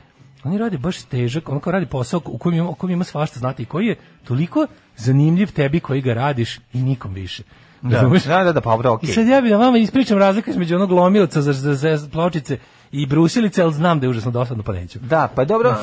oni 0.45 0.59
rade 0.59 0.79
baš 0.79 1.03
težak, 1.03 1.49
on 1.49 1.61
kao 1.61 1.73
radi 1.73 1.87
posao 1.87 2.21
u 2.25 2.39
kojem 2.39 2.59
ima, 2.59 2.69
u 2.69 2.75
kojem 2.75 2.93
ima 2.93 3.05
svašta 3.05 3.39
znati 3.39 3.63
i 3.63 3.67
koji 3.67 3.87
je 3.87 3.97
toliko 4.25 4.67
zanimljiv 4.97 5.53
tebi 5.53 5.81
koji 5.81 6.01
ga 6.01 6.15
radiš 6.15 6.61
i 6.73 6.83
nikom 6.83 7.15
više. 7.15 7.43
Da, 7.83 8.03
da, 8.27 8.45
da, 8.45 8.53
da, 8.53 8.61
pa 8.61 8.71
dobro, 8.71 8.93
okej. 8.93 9.11
I 9.11 9.13
sad 9.13 9.27
ja 9.27 9.41
bi 9.41 9.49
da 9.49 9.57
vama 9.57 9.79
ispričam 9.79 10.19
razliku 10.19 10.51
između 10.51 10.75
onog 10.75 10.91
lomilca 10.91 11.43
za, 11.43 11.53
za, 11.53 11.97
za 11.97 12.09
pločice 12.13 12.59
i 12.95 13.07
brusilice, 13.07 13.63
ali 13.63 13.73
znam 13.73 14.01
da 14.01 14.07
je 14.07 14.11
užasno 14.11 14.31
dosadno, 14.31 14.63
pa 14.63 14.73
neću. 14.73 14.99
Da, 14.99 15.29
pa 15.35 15.45
dobro, 15.45 15.77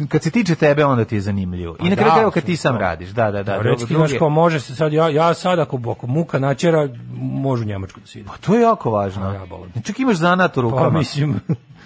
e, 0.00 0.06
kad 0.08 0.22
se 0.22 0.30
tiče 0.30 0.54
tebe, 0.54 0.84
onda 0.84 1.04
ti 1.04 1.14
je 1.14 1.20
zanimljivo. 1.20 1.76
I 1.80 1.90
na 1.90 1.96
Pa 1.96 2.02
kraju 2.02 2.24
da, 2.26 2.30
kad 2.30 2.44
ti 2.44 2.56
sam 2.56 2.76
radiš, 2.76 3.08
da, 3.08 3.24
da, 3.24 3.30
da. 3.30 3.42
Da, 3.42 3.52
drugo- 3.52 3.62
reći 3.62 3.86
ti, 3.86 3.94
znaš, 3.94 4.08
druge- 4.08 4.18
kao 4.18 4.28
može 4.28 4.60
se 4.60 4.76
sad, 4.76 4.92
ja, 4.92 5.08
ja 5.08 5.34
sad 5.34 5.58
ako, 5.58 5.80
ako 5.90 6.06
muka 6.06 6.38
načera, 6.38 6.88
može 7.20 7.62
u 7.62 7.66
Njemačku 7.66 8.00
da 8.00 8.06
se 8.06 8.20
ide. 8.20 8.28
Pa 8.28 8.36
to 8.36 8.54
je 8.54 8.62
jako 8.62 8.90
važno. 8.90 9.32
Ja 9.32 9.44
volim. 9.44 9.72
Čak 9.84 9.98
imaš 10.00 10.16
zanat 10.16 10.56
u 10.56 10.60
rukama. 10.60 10.90
Pa 10.90 10.98
mislim... 10.98 11.40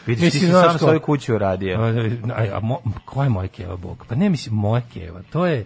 Vidiš, 0.06 0.32
ti 0.32 0.38
si 0.38 0.46
sam 0.46 0.78
svoju 0.78 1.00
kuću 1.00 1.34
uradio. 1.34 1.80
A, 1.80 1.88
a, 2.36 2.56
a 2.56 2.60
mo, 2.60 2.78
ko 3.04 3.22
je 3.22 3.28
moja 3.28 3.48
keva 3.48 3.76
bog? 3.76 4.04
Pa 4.08 4.14
ne 4.14 4.28
mislim 4.30 4.54
moja 4.54 4.82
keva, 4.94 5.20
to 5.32 5.46
je 5.46 5.64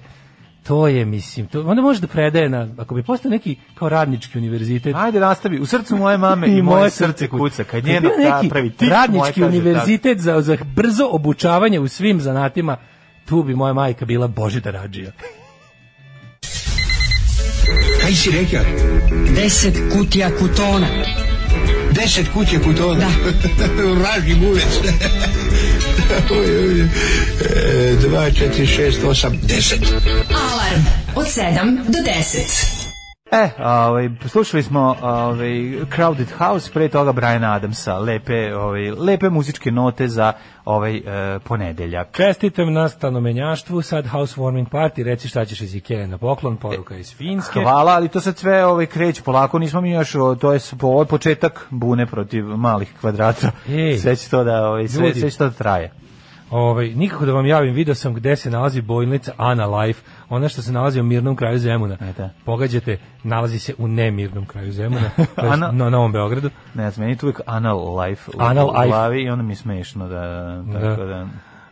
to 0.67 0.89
je 0.89 1.05
mislim, 1.05 1.47
to 1.47 1.61
onda 1.61 1.83
može 1.83 2.01
da 2.01 2.07
predaje 2.07 2.49
na 2.49 2.69
ako 2.79 2.95
bi 2.95 3.03
postao 3.03 3.31
neki 3.31 3.57
kao 3.75 3.89
radnički 3.89 4.39
univerzitet. 4.39 4.97
Ajde, 4.97 5.21
nastavi. 5.21 5.61
U 5.61 5.67
srcu 5.67 5.97
moje 5.97 6.19
mame 6.19 6.49
i, 6.49 6.63
moje 6.73 6.91
srce 6.91 7.29
kuca. 7.29 7.65
Kad 7.65 7.85
bio 7.85 8.01
neki 8.01 8.49
pravi 8.49 8.73
moje 8.81 8.91
radnički 8.91 9.41
kaže 9.41 9.47
univerzitet 9.47 10.19
za, 10.19 10.41
za 10.41 10.57
brzo 10.77 11.09
obučavanje 11.11 11.81
u 11.81 11.89
svim 11.89 12.21
zanatima, 12.21 12.77
tu 13.25 13.43
bi 13.43 13.55
moja 13.55 13.73
majka 13.73 14.05
bila 14.05 14.29
Božida 14.29 14.71
Radžija. 14.71 15.13
Kaj 18.01 18.13
si 18.13 18.31
rekao? 18.31 18.65
Deset 19.37 19.75
kutija 19.93 20.31
kutona. 20.39 20.87
Deset 21.93 22.27
kuće 22.35 22.59
kutona. 22.59 23.01
Da. 23.01 23.09
Oj, 26.31 26.59
oj. 26.59 26.81
E, 26.81 27.97
Dva, 28.01 28.31
četiri, 28.31 28.67
šest, 28.67 29.05
osam, 29.05 29.39
deset. 29.43 29.81
Alarm 30.73 30.85
od 31.17 31.27
7 31.27 31.77
do 31.87 31.99
10. 31.99 32.83
E, 33.33 33.51
ovaj, 33.65 34.11
slušali 34.29 34.63
smo 34.63 34.97
ovaj, 35.03 35.51
Crowded 35.97 36.27
House, 36.39 36.71
pre 36.73 36.89
toga 36.89 37.13
Brian 37.13 37.45
Adamsa, 37.45 37.99
lepe, 37.99 38.55
ovaj, 38.55 38.91
lepe 38.91 39.31
muzičke 39.31 39.71
note 39.71 40.09
za 40.09 40.33
ovaj 40.65 40.97
e, 40.97 41.03
ponedeljak. 41.39 42.17
Čestitam 42.17 42.73
na 42.73 42.89
stanomenjaštvu, 42.89 43.83
sad 43.83 44.07
housewarming 44.07 44.69
party, 44.69 45.03
reci 45.03 45.29
šta 45.29 45.45
ćeš 45.45 45.61
iz 45.61 45.75
Ikea 45.75 46.07
na 46.07 46.19
poklon, 46.19 46.57
poruka 46.57 46.97
iz 46.97 47.15
Finske. 47.15 47.61
Hvala, 47.61 47.93
ali 47.93 48.09
to 48.09 48.21
sad 48.21 48.39
sve 48.39 48.67
ovaj, 48.67 48.87
kreće 48.87 49.23
polako, 49.23 49.59
nismo 49.59 49.81
mi 49.81 49.91
još, 49.91 50.13
to 50.41 50.53
je 50.53 50.61
po, 50.81 51.05
početak 51.05 51.67
bune 51.71 52.07
protiv 52.07 52.45
malih 52.45 52.93
kvadrata. 53.01 53.51
Ej. 53.69 53.99
sve 53.99 54.17
će 54.17 54.31
to 54.31 54.45
da, 54.45 54.69
ovaj, 54.69 54.89
sve, 54.89 55.07
Ljudi. 55.07 55.21
sve 55.21 55.31
će 55.31 55.39
to 55.39 55.45
da 55.45 55.51
traje. 55.51 56.03
Ovaj, 56.53 56.89
nikako 56.89 57.27
da 57.27 57.33
vam 57.33 57.47
javim, 57.47 57.75
video 57.75 57.95
sam 57.95 58.15
gde 58.15 58.37
se 58.37 58.51
nalazi 58.51 58.81
bojnica 58.81 59.33
Ana 59.37 59.67
Life, 59.67 60.03
ona 60.29 60.49
što 60.49 60.63
se 60.63 60.73
nalazi 60.73 61.01
u 61.01 61.05
mirnom 61.05 61.37
kraju 61.37 61.59
Zemuna. 61.59 61.97
E, 62.01 62.13
da. 62.19 62.31
Pogađate, 62.45 62.99
nalazi 63.25 63.59
se 63.59 63.75
u 63.79 63.89
nemirnom 63.89 64.47
kraju 64.47 64.73
Zemuna, 64.73 65.11
to 65.17 65.43
Ana- 65.43 65.73
na 65.73 65.91
Novom 65.91 66.13
Beogradu. 66.13 66.51
Ne 66.75 66.91
znam, 66.91 67.03
meni 67.05 67.13
je 67.13 67.19
tu 67.19 67.27
uvijek 67.27 67.41
anal 67.47 68.01
life 68.01 68.31
u, 68.35 68.43
Anal 68.43 68.67
u 68.67 68.73
life. 68.73 68.87
glavi 68.87 69.23
i 69.23 69.29
onda 69.31 69.43
mi 69.43 69.53
je 69.53 69.57
smešno 69.57 70.09
da, 70.09 70.23
tako 70.73 71.05
da... 71.05 71.27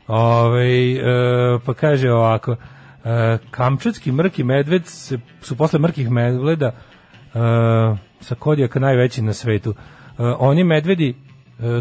Ovaj, 0.07 0.93
e, 0.93 1.59
pa 1.67 1.75
kaže 1.75 2.13
ovako, 2.13 2.57
e, 3.05 3.39
kamčatski 3.51 4.13
mrki 4.13 4.45
medved 4.45 4.87
se, 4.87 5.19
su 5.41 5.57
posle 5.57 5.79
mrkih 5.79 6.11
medveda 6.11 6.67
e, 6.67 6.73
sa 8.21 8.35
kodijaka 8.35 8.79
najveći 8.79 9.23
na 9.23 9.33
svetu. 9.33 9.71
E, 9.71 9.75
oni 10.39 10.65
medvedi 10.65 11.15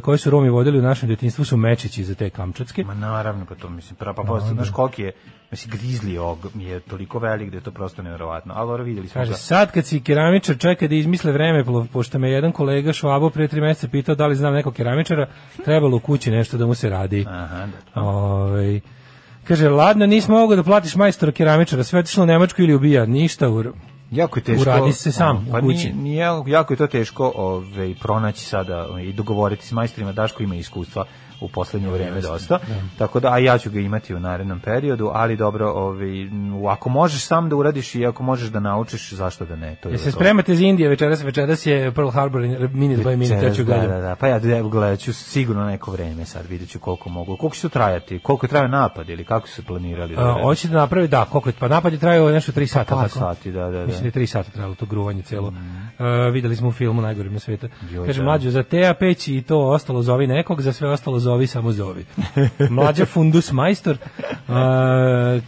koje 0.04 0.18
su 0.18 0.30
Romi 0.30 0.50
vodili 0.50 0.80
u 0.80 0.82
našem 0.82 1.08
djetinstvu 1.08 1.46
su 1.46 1.58
mečići 1.58 2.04
za 2.04 2.16
te 2.16 2.30
kamčatske. 2.30 2.84
Ma 2.84 2.94
naravno, 2.94 3.46
pa 3.46 3.56
to 3.56 3.70
mislim, 3.70 3.96
pra, 3.96 4.14
pa, 4.14 4.24
pa, 4.24 4.40
znaš 4.40 4.72
koliki 4.72 5.02
je, 5.02 5.12
mislim, 5.52 5.72
grizli 5.72 6.18
og 6.18 6.38
je 6.56 6.80
toliko 6.80 7.20
velik 7.20 7.50
da 7.50 7.58
je 7.58 7.64
to 7.64 7.72
prosto 7.72 8.02
nevjerovatno. 8.04 8.54
Ali 8.58 8.68
dobro, 8.68 8.84
vidjeli 8.84 9.08
smo 9.08 9.20
Kaže, 9.22 9.32
ga. 9.32 9.38
sad 9.38 9.72
kad 9.72 9.86
si 9.86 10.02
keramičar 10.02 10.58
čeka 10.58 10.88
da 10.88 10.96
izmisle 10.96 11.32
vreme, 11.32 11.66
po- 11.66 11.86
pošto 11.94 12.20
me 12.20 12.32
jedan 12.32 12.52
kolega 12.52 12.94
Švabo 12.94 13.30
pre 13.30 13.48
tri 13.48 13.62
meseca 13.62 13.88
pitao 13.88 14.16
da 14.16 14.28
li 14.28 14.36
znam 14.36 14.54
nekog 14.54 14.74
keramičara, 14.74 15.28
trebalo 15.66 15.98
u 15.98 16.00
kući 16.00 16.32
nešto 16.32 16.58
da 16.58 16.66
mu 16.66 16.74
se 16.74 16.90
radi. 16.90 17.26
Aha, 17.30 17.68
da. 17.96 18.02
Ovaj 18.02 18.80
Kaže, 19.44 19.70
ladno, 19.70 20.06
nismo 20.06 20.36
mogao 20.36 20.56
da 20.56 20.64
platiš 20.64 20.96
majstora 20.96 21.32
keramičara, 21.32 21.84
sve 21.84 22.00
otišlo 22.00 22.24
u 22.24 22.28
Nemačku 22.28 22.62
ili 22.62 22.74
ubija, 22.74 23.06
ništa 23.06 23.50
u... 23.50 23.64
Jako 24.12 24.40
je 24.40 24.44
teško. 24.44 24.62
Uradi 24.62 24.94
se 24.94 25.12
sam 25.12 25.48
pa 25.52 25.58
u 25.58 25.62
kući. 25.62 25.78
Nije, 25.78 25.94
nije, 25.94 26.26
jako 26.48 26.74
je 26.74 26.78
to 26.78 26.88
teško 26.88 27.34
ovaj, 27.36 27.96
pronaći 28.00 28.46
sada 28.46 28.88
i 29.04 29.14
dogovoriti 29.14 29.66
s 29.66 29.72
majstorima. 29.72 30.12
Daško 30.12 30.44
ima 30.44 30.56
iskustva 30.56 31.06
u 31.42 31.48
poslednje 31.48 31.90
vreme 31.90 32.22
dosta. 32.22 32.60
Tako 32.98 33.20
da, 33.20 33.34
a 33.34 33.38
ja 33.38 33.58
ću 33.58 33.70
ga 33.70 33.80
imati 33.80 34.16
u 34.16 34.20
narednom 34.20 34.60
periodu, 34.60 35.12
ali 35.14 35.38
dobro, 35.38 35.72
ovaj, 35.72 36.30
ako 36.70 36.90
možeš 36.90 37.26
sam 37.26 37.50
da 37.50 37.56
uradiš 37.56 37.96
i 37.96 38.06
ako 38.06 38.24
možeš 38.24 38.50
da 38.50 38.60
naučiš, 38.60 39.14
zašto 39.14 39.46
da 39.46 39.56
ne? 39.56 39.76
To 39.76 39.90
je 39.90 39.98
se 39.98 40.12
spremate 40.12 40.56
za 40.56 40.64
Indije 40.66 40.90
večeras, 40.90 41.24
večeras 41.24 41.66
je 41.66 41.92
Pearl 41.92 42.10
Harbor 42.10 42.42
minute 42.74 43.04
by 43.04 43.16
minute, 43.16 43.46
ja 43.46 43.54
ću 43.54 43.64
da, 43.64 43.78
da, 43.78 44.02
da, 44.02 44.16
pa 44.16 44.28
ja 44.28 44.40
da, 44.40 44.62
gledat 44.62 45.00
ću 45.00 45.14
sigurno 45.14 45.66
neko 45.66 45.92
vreme 45.92 46.26
sad, 46.26 46.46
vidjet 46.46 46.70
ću 46.70 46.80
koliko 46.80 47.10
mogu. 47.10 47.38
Koliko 47.38 47.56
će 47.56 47.62
to 47.62 47.70
trajati? 47.70 48.20
Koliko 48.20 48.46
je 48.46 48.50
trajao 48.50 48.68
napad 48.68 49.10
ili 49.10 49.24
kako 49.24 49.48
su 49.48 49.54
se 49.54 49.64
planirali? 49.64 50.16
da 50.16 50.40
hoće 50.44 50.68
da 50.68 50.78
napravi, 50.78 51.08
da, 51.08 51.26
koliko 51.26 51.50
je, 51.50 51.54
pa 51.60 51.68
napad 51.68 51.94
je 51.94 52.00
trajao 52.00 52.30
nešto 52.30 52.52
3 52.52 52.66
sata, 52.66 52.96
Par 52.96 53.08
tako? 53.08 53.20
sati, 53.20 53.52
da, 53.52 53.64
da, 53.66 53.80
da. 53.80 53.86
Mislim 53.86 54.12
da 54.12 54.20
je 54.20 54.26
3 54.26 54.26
sata 54.26 54.52
trajalo 54.52 54.76
to 54.76 54.86
gruvanje 54.86 55.22
celo. 55.22 55.54
E, 56.00 56.32
videli 56.32 56.56
smo 56.56 56.68
u 56.68 56.72
filmu 56.72 57.02
najgorim 57.02 57.34
na 57.34 57.40
sveta. 57.40 57.68
Kaže, 58.06 58.20
da. 58.20 58.26
mlađo, 58.26 58.50
za 58.50 58.64
teja 58.64 58.94
peći 58.94 59.36
i 59.36 59.42
to 59.42 59.60
ostalo 59.60 60.02
zovi 60.02 60.28
nekog, 60.28 60.62
za 60.62 60.74
sve 60.74 60.90
ostalo 60.90 61.20
zovi 61.30 61.48
samo 61.48 61.72
zovi. 61.72 62.06
Mlađa 62.78 63.06
fundus 63.06 63.52
majstor 63.52 63.98
e, 63.98 64.02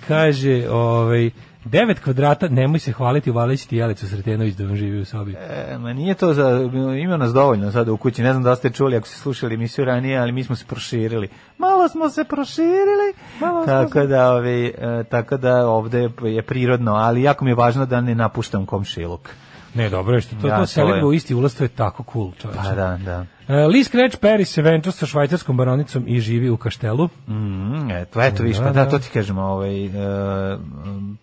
kaže, 0.07 0.69
ovaj, 0.69 1.31
9 1.65 1.99
kvadrata, 2.03 2.47
nemoj 2.47 2.79
se 2.79 2.91
hvaliti, 2.91 3.31
uvalići 3.31 3.69
ti 3.69 3.77
Jelicu 3.77 4.07
Sretenović 4.07 4.55
da 4.55 4.65
vam 4.65 4.75
živi 4.75 5.01
u 5.01 5.05
sobi. 5.05 5.33
E, 5.33 5.77
ma 5.77 5.93
nije 5.93 6.13
to 6.13 6.33
za, 6.33 6.69
ima 7.01 7.17
nas 7.17 7.33
dovoljno 7.33 7.71
sada 7.71 7.91
u 7.91 7.97
kući, 7.97 8.23
ne 8.23 8.31
znam 8.31 8.43
da 8.43 8.55
ste 8.55 8.69
čuli 8.69 8.95
ako 8.95 9.07
ste 9.07 9.17
slušali 9.17 9.55
emisiju 9.55 9.85
ranije, 9.85 10.19
ali 10.19 10.31
mi 10.31 10.43
smo 10.43 10.55
se 10.55 10.65
proširili. 10.65 11.29
Malo 11.57 11.89
smo 11.89 12.09
se 12.09 12.23
proširili, 12.23 13.13
Malo 13.39 13.63
smo 13.63 13.73
tako 13.73 14.05
da, 14.05 14.31
ovi, 14.31 14.73
e, 14.77 15.03
tako 15.09 15.37
da 15.37 15.67
ovde 15.67 16.09
je 16.23 16.41
prirodno, 16.41 16.91
ali 16.91 17.23
jako 17.23 17.45
mi 17.45 17.51
je 17.51 17.55
važno 17.55 17.85
da 17.85 18.01
ne 18.01 18.15
napuštam 18.15 18.65
komšiluk. 18.65 19.29
Ne, 19.73 19.89
dobro 19.89 20.15
je 20.15 20.21
što 20.21 20.35
to, 20.35 20.47
Ja, 20.47 20.65
to 20.65 20.95
je. 20.95 21.05
u 21.05 21.13
isti 21.13 21.35
ulaz, 21.35 21.55
to 21.55 21.63
je 21.63 21.67
tako 21.67 22.03
cool, 22.13 22.31
čovječe. 22.31 22.61
Pa 22.63 22.75
da, 22.75 22.99
da. 23.05 23.25
E, 23.47 23.55
Lee 23.57 23.83
Scratch 23.83 24.17
Perry 24.17 24.43
se 24.43 24.61
venča 24.61 24.91
sa 24.91 25.05
švajcarskom 25.05 25.57
baronicom 25.57 26.03
i 26.07 26.19
živi 26.19 26.49
u 26.49 26.57
kaštelu. 26.57 27.09
Mm, 27.27 27.91
eto, 27.91 28.21
eto 28.21 28.43
viš, 28.43 28.57
Da, 28.57 28.63
pa 28.63 28.69
da, 28.69 28.83
da. 28.85 28.89
to 28.89 28.99
ti 28.99 29.09
kažemo, 29.13 29.41
ovaj, 29.41 29.85
e, 29.85 29.89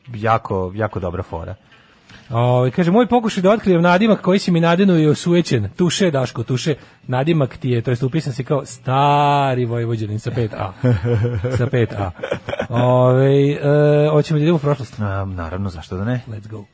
jako, 0.09 0.73
jako 0.75 1.01
dobra 1.01 1.23
fora. 1.23 1.55
O, 2.31 2.71
kaže, 2.77 2.91
moj 2.91 3.07
pokušaj 3.07 3.43
da 3.43 3.51
otkrijem 3.51 3.83
nadimak 3.83 4.21
koji 4.21 4.39
si 4.39 4.51
mi 4.51 4.61
nadenu 4.61 4.95
je 4.95 5.11
osujećen. 5.11 5.69
Tuše, 5.77 6.11
Daško, 6.11 6.43
tuše. 6.43 6.75
Nadimak 7.07 7.57
ti 7.57 7.71
je, 7.71 7.83
to 7.83 7.91
jest 7.91 8.03
upisan 8.03 8.33
si 8.33 8.45
kao 8.45 8.65
stari 8.65 9.65
vojvođanin 9.65 10.19
sa 10.19 10.31
5A. 10.31 10.71
sa 11.57 11.67
5A. 11.67 12.11
Ove, 12.69 13.51
e, 13.51 13.59
hoćemo 14.11 14.39
da 14.39 14.43
idemo 14.43 14.57
u 14.57 14.61
prošlost. 14.61 15.01
A, 15.01 15.25
naravno, 15.25 15.71
zašto 15.71 15.97
da 15.97 16.05
ne? 16.05 16.21
Let's 16.29 16.49
go. 16.49 16.65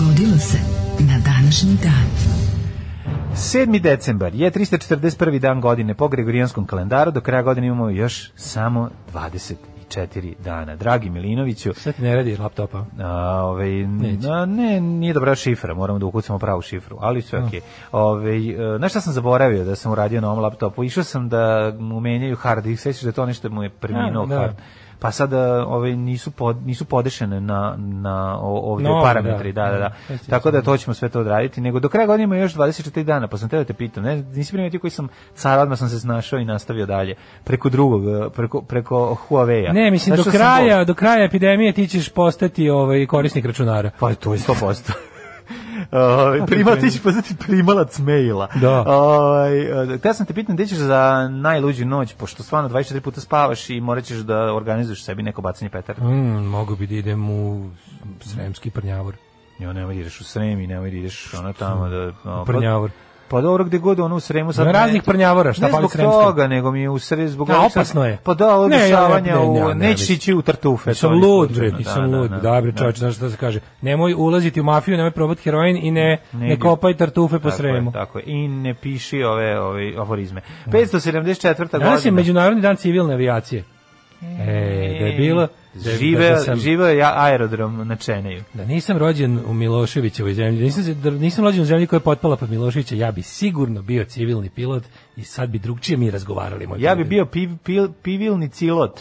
Dogodilo 0.00 0.38
se 0.38 0.58
na 0.98 1.18
današnji 1.24 1.76
dan. 1.82 2.06
7. 3.34 3.80
decembar 3.80 4.34
je 4.34 4.50
341. 4.50 5.38
dan 5.38 5.60
godine 5.60 5.94
po 5.94 6.08
Gregorijanskom 6.08 6.66
kalendaru, 6.66 7.10
do 7.10 7.20
kraja 7.20 7.42
godine 7.42 7.66
imamo 7.66 7.90
još 7.90 8.30
samo 8.34 8.90
24 9.14 10.34
dana. 10.44 10.76
Dragi 10.76 11.10
Milinoviću, 11.10 11.72
Sad 11.74 11.94
ti 11.94 12.02
ne 12.02 12.16
radi 12.16 12.36
laptopa. 12.36 12.84
A, 12.98 13.42
ovaj, 13.44 13.70
Neće. 13.70 14.28
na, 14.28 14.46
ne, 14.46 14.80
nije 14.80 15.12
dobra 15.12 15.34
šifra, 15.34 15.74
moramo 15.74 15.98
da 15.98 16.06
ukucamo 16.06 16.38
pravu 16.38 16.62
šifru, 16.62 16.96
ali 17.00 17.22
sve 17.22 17.44
okej. 17.44 17.60
Ovaj, 17.92 18.74
e, 18.74 18.78
znaš 18.78 18.92
šta 18.92 19.00
sam 19.00 19.12
zaboravio 19.12 19.64
da 19.64 19.76
sam 19.76 19.92
uradio 19.92 20.20
na 20.20 20.30
ovom 20.30 20.42
laptopu? 20.42 20.84
Išao 20.84 21.04
sam 21.04 21.28
da 21.28 21.72
mu 21.78 22.00
menjaju 22.00 22.36
hard 22.36 22.64
disk, 22.64 22.82
sećaš 22.82 23.02
da 23.02 23.12
to 23.12 23.26
nešto 23.26 23.50
mu 23.50 23.62
je 23.62 23.70
preminuo 23.70 24.22
A, 24.22 24.26
da. 24.26 24.54
Pa 24.98 25.10
sada 25.10 25.38
ovaj 25.66 25.92
nisu 25.92 26.30
pod, 26.30 26.66
nisu 26.66 26.84
podešene 26.84 27.40
na 27.40 27.74
na 27.78 28.38
o- 28.40 28.60
ovdje 28.62 28.88
No, 28.88 29.02
parametri, 29.02 29.52
da, 29.52 29.62
da, 29.62 29.68
da, 29.68 29.72
da. 29.72 29.78
da. 29.78 29.94
Sećam 30.08 30.26
Tako 30.26 30.42
se, 30.42 30.52
da 30.52 30.58
da. 30.58 30.64
to 30.64 30.76
ćemo 30.76 30.94
sve 30.94 31.08
to 31.08 31.20
odraditi, 31.20 31.60
nego 31.60 31.80
do 31.80 31.88
kraja 31.88 32.06
godine 32.06 32.24
ima 32.24 32.36
još 32.36 32.54
24 32.54 33.02
dana, 33.02 33.28
pa 33.28 33.38
sam 33.38 33.48
te 33.48 33.56
da 33.56 33.64
te 33.64 33.72
pitam, 33.72 34.02
ne, 34.02 34.16
nisi 34.16 34.52
primetio 34.52 34.80
koji 34.80 34.90
sam 34.90 35.08
car, 35.34 35.58
odmah 35.58 35.78
sam 35.78 35.88
se 35.88 36.00
snašao 36.00 36.38
i 36.38 36.44
nastavio 36.44 36.86
dalje 36.86 37.14
preko 37.44 37.68
drugog, 37.68 38.04
e, 38.06 38.30
preko 38.30 38.62
preko 38.62 39.16
Huawei-a. 39.28 39.72
Ne, 39.72 39.90
mislim, 39.90 40.14
Znaš 40.14 40.24
do 40.24 40.30
kraja, 40.32 40.84
do 40.84 40.94
kraja 40.94 41.24
epidemije 41.24 41.72
ti 41.72 41.88
ćeš 41.88 42.08
postati 42.08 42.70
ovaj, 42.70 43.06
korisnik 43.06 43.44
računara. 43.44 43.90
Pa 44.00 44.14
to 44.14 44.32
je 44.32 44.38
100%. 44.38 44.92
Ovaj 45.92 46.46
primati 46.46 46.90
će 46.90 47.00
postati 47.02 47.34
primalac 47.36 47.98
maila. 47.98 48.48
Da. 48.54 48.84
Ovaj 48.86 49.50
te 50.02 50.14
sam 50.14 50.26
te 50.26 50.34
pitam 50.34 50.54
gde 50.54 50.66
ćeš 50.66 50.78
za 50.78 51.28
najluđu 51.30 51.86
noć 51.86 52.14
pošto 52.14 52.42
stvarno 52.42 52.68
24 52.68 53.00
puta 53.00 53.20
spavaš 53.20 53.70
i 53.70 53.80
moraćeš 53.80 54.18
da 54.18 54.54
organizuješ 54.54 55.04
sebi 55.04 55.22
neko 55.22 55.42
bacanje 55.42 55.68
petarda. 55.70 56.04
Mm, 56.04 56.44
mogu 56.46 56.76
bi 56.76 56.86
da 56.86 56.94
idem 56.94 57.30
u 57.30 57.70
Sremski 58.20 58.70
prnjavor. 58.70 59.14
Jo, 59.58 59.72
nemoj 59.72 59.94
da 59.94 60.00
ideš 60.00 60.20
u 60.20 60.24
Srem 60.24 60.60
i 60.60 60.66
nemoj 60.66 60.90
da 60.90 60.96
ideš 60.96 61.34
ono 61.34 61.52
tamo 61.52 61.88
da... 61.88 62.06
no, 62.06 62.12
pa- 62.24 62.44
Prnjavor. 62.44 62.90
Pa 62.90 63.05
dobro, 63.32 63.64
gde 63.64 63.78
god 63.78 64.00
ono 64.00 64.16
u 64.16 64.20
Sremu 64.20 64.52
sad... 64.52 64.66
Ne- 64.66 64.72
raznih 64.72 65.02
prnjavora, 65.02 65.52
šta 65.52 65.66
ne 65.66 65.70
fali 65.70 65.80
zbog 65.80 65.92
Sremskom? 65.92 66.22
toga, 66.22 66.46
nego 66.46 66.70
mi 66.70 66.80
je 66.80 66.88
u 66.90 66.98
Sremu, 66.98 67.28
zbog 67.28 67.48
Da, 67.48 67.58
ovog 67.58 67.70
sad- 67.72 67.80
opasno 67.80 68.04
je. 68.04 68.18
Pa 68.24 68.34
da, 68.34 68.68
Ne, 68.68 68.88
ja, 68.88 69.08
ne, 69.10 69.20
ne, 69.22 69.38
u... 69.38 69.68
ne, 69.68 69.74
Nećeš 69.76 70.08
ne, 70.08 70.14
ići 70.14 70.34
u 70.34 70.42
tartufe. 70.42 70.90
Ni 71.02 71.20
lud, 71.20 71.52
bre, 71.52 71.70
nisam 71.70 72.10
da, 72.10 72.18
lud. 72.18 72.30
da, 72.30 72.36
Da, 72.38 72.60
bre, 72.60 72.70
da. 72.72 72.78
čovječ, 72.78 72.96
znaš 72.96 73.14
šta 73.16 73.30
se 73.30 73.36
kaže. 73.36 73.60
Nemoj 73.82 74.14
ulaziti 74.14 74.60
u 74.60 74.64
mafiju, 74.64 74.96
nemoj 74.96 75.10
probati 75.10 75.42
heroin 75.42 75.76
i 75.76 75.90
ne, 75.90 76.18
Ne 76.32 76.48
ne, 76.48 76.58
kopaj 76.58 76.94
tartufe 76.94 77.38
po 77.38 77.50
sremu. 77.50 77.88
je, 77.88 77.92
tako 77.92 78.18
je. 78.18 78.24
I 78.26 78.48
ne 78.48 78.74
piši 78.74 79.22
ove, 79.22 79.60
ove 79.60 79.92
aforizme. 79.98 80.40
574. 80.66 81.56
godina. 81.62 81.78
Danas 81.80 82.04
je 82.04 82.10
Međunarodni 82.10 82.62
dan 82.62 82.76
civilne 82.76 83.14
avijacije. 83.14 83.64
E, 84.40 84.96
da 85.00 85.06
je 85.06 85.16
bilo... 85.16 85.48
Da, 85.74 85.90
Žive, 85.90 86.30
da, 86.30 86.36
sam, 86.36 86.58
žive 86.58 86.96
je 86.96 87.02
aerodrom 87.14 87.88
na 87.88 87.96
Čeneju. 87.96 88.42
da 88.54 88.64
nisam 88.64 88.96
rođen 88.98 89.40
u 89.46 89.52
Miloševićevoj 89.54 90.34
zemlji, 90.34 90.58
da 90.58 90.64
nisam, 90.64 91.00
da 91.02 91.10
nisam 91.10 91.44
rođen 91.44 91.62
u 91.62 91.64
zemlji 91.64 91.86
koja 91.86 91.96
je 91.96 92.02
potpala 92.02 92.36
pod 92.36 92.50
Miloševića, 92.50 92.94
ja 92.94 93.12
bi 93.12 93.22
sigurno 93.22 93.82
bio 93.82 94.04
civilni 94.04 94.50
pilot 94.50 94.82
i 95.16 95.22
sad 95.24 95.50
bi 95.50 95.58
drugčije 95.58 95.96
mi 95.96 96.10
razgovarali. 96.10 96.66
Moj 96.66 96.78
Ja 96.80 96.94
bi 96.94 97.04
bio 97.04 97.26
piv, 97.26 97.50
pil, 97.64 97.88
pivilni 98.02 98.48
cilot. 98.48 99.00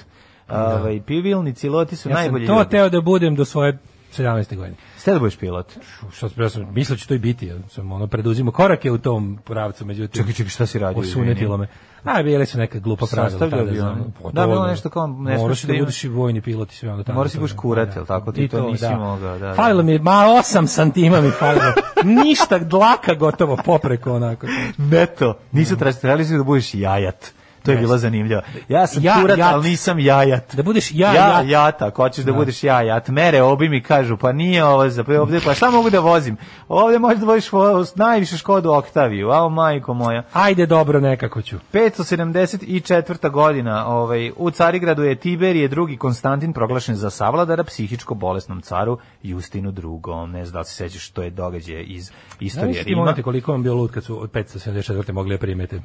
Ovaj 0.50 1.02
pivilni 1.02 1.54
ciloti 1.54 1.96
su 1.96 2.10
Ja 2.10 2.16
sam 2.16 2.24
najbolji 2.24 2.48
to 2.48 2.58
ljudi. 2.58 2.70
teo 2.70 2.90
da 2.90 3.02
budem 3.02 3.36
do 3.36 3.46
svoje 3.46 3.78
17. 4.18 4.56
godine. 4.56 4.76
Ste 4.98 5.14
da 5.14 5.20
budeš 5.20 5.38
pilot? 5.38 5.74
Što 6.12 6.30
ja 6.38 6.50
sam 6.50 6.74
mislio 6.74 6.96
da 6.96 7.00
će 7.00 7.08
to 7.08 7.14
i 7.14 7.20
biti, 7.20 7.48
ja 7.48 7.56
sam 7.70 7.92
ono 7.92 8.08
preduzimo 8.08 8.52
korake 8.52 8.92
u 8.92 8.98
tom 8.98 9.40
pravcu, 9.46 9.86
međutim. 9.86 10.22
Čekaj, 10.22 10.34
čekaj, 10.34 10.50
šta 10.50 10.66
si 10.66 10.80
radio? 10.80 11.02
Osunetilo 11.02 11.58
me. 11.58 11.68
A, 12.04 12.24
bile 12.24 12.46
su 12.46 12.58
neka 12.58 12.80
glupa 12.80 13.06
pravila. 13.12 13.40
Tada 13.40 13.64
bi 13.64 13.80
ono. 13.80 13.96
Da, 14.34 14.42
to, 14.42 14.48
bilo 14.48 14.68
nešto 14.68 14.90
kao, 14.90 15.08
ne 15.08 15.38
Moraš 15.38 15.62
da 15.62 15.74
da 15.74 15.80
budeš 15.80 16.04
i 16.04 16.08
vojni 16.08 16.42
pilot 16.42 16.72
i 16.72 16.76
sve 16.76 16.94
ono 16.94 17.04
tamo. 17.04 17.18
Moraš 17.18 17.32
to 17.32 17.40
budeš 17.40 17.52
je. 17.52 17.58
kurat, 17.58 17.90
Da, 17.90 17.96
jel 17.96 18.06
tako? 18.06 18.32
Ti 18.32 18.48
to 18.48 18.70
nisi 18.70 18.90
mogao, 18.90 19.38
da, 19.38 19.38
da. 19.38 19.54
Falilo 19.54 19.84
mi 19.84 20.00
ma 20.00 20.12
8 20.12 20.68
santima 20.68 21.22
mi 21.22 21.32
falilo. 21.32 21.74
Ništa, 22.24 22.60
dlaka 22.60 23.14
gotovo, 23.14 23.58
popreko 23.66 24.14
onako. 24.14 24.48
Neto, 24.78 25.38
nisu 25.52 25.78
tražili, 25.78 26.38
da 26.38 26.44
budeš 26.44 26.74
jajat. 26.74 27.34
To 27.66 27.72
je 27.72 27.78
bilo 27.78 27.98
zanimljivo. 27.98 28.42
Ja 28.70 28.88
sam 28.88 29.04
Ja- 29.04 29.22
kurat, 29.22 29.38
jat. 29.38 29.54
ali 29.54 29.70
nisam 29.70 30.00
jajat. 30.00 30.56
Da 30.56 30.64
budeš 30.64 30.92
ja, 30.92 31.14
ja, 31.14 31.28
ja. 31.28 31.42
jata, 31.42 31.88
ako 31.88 32.02
hoćeš 32.02 32.26
da, 32.26 32.34
budeš 32.34 32.64
ja, 32.64 32.82
jat. 32.82 33.08
Mere 33.10 33.42
obi 33.42 33.70
mi 33.70 33.82
kažu, 33.82 34.18
pa 34.18 34.32
nije 34.32 34.64
ovo 34.66 34.90
za 34.90 35.04
pa 35.04 35.12
ovde, 35.14 35.40
pa 35.46 35.54
šta 35.54 35.72
mogu 35.72 35.90
da 35.90 36.00
vozim? 36.00 36.38
Ovde 36.70 37.00
možeš 37.00 37.20
da 37.20 37.26
voziš 37.26 37.52
vo- 37.52 37.86
najviše 37.96 38.38
Škodu 38.38 38.72
Oktaviju, 38.72 39.32
a 39.32 39.50
majko 39.50 39.94
moja. 39.94 40.24
Ajde 40.34 40.66
dobro, 40.66 41.00
nekako 41.00 41.42
ću. 41.42 41.58
574. 41.74 43.30
godina 43.30 43.88
ovaj, 43.88 44.32
u 44.36 44.52
Carigradu 44.52 45.04
je 45.04 45.16
Tiberije 45.16 45.68
drugi 45.68 45.98
Konstantin 45.98 46.54
proglašen 46.54 46.96
za 46.96 47.10
savladara 47.10 47.64
psihičko 47.64 48.14
bolesnom 48.16 48.62
caru 48.62 48.98
Justinu 49.24 49.70
II. 49.72 49.86
Ne 50.28 50.46
znam 50.46 50.54
da 50.54 50.60
li 50.60 50.66
se 50.66 50.74
sećaš 50.74 51.06
što 51.06 51.22
je 51.22 51.30
događaj 51.30 51.84
iz 51.84 52.12
istorije 52.40 52.84
Rima. 52.84 53.00
momenti 53.00 53.24
koliko 53.24 53.52
vam 53.52 53.64
bio 53.64 53.74
lud 53.74 53.92
kad 53.92 54.04
su 54.04 54.22
od 54.22 54.32
574. 54.32 55.12
mogli 55.12 55.34
da 55.34 55.40
primete. 55.40 55.82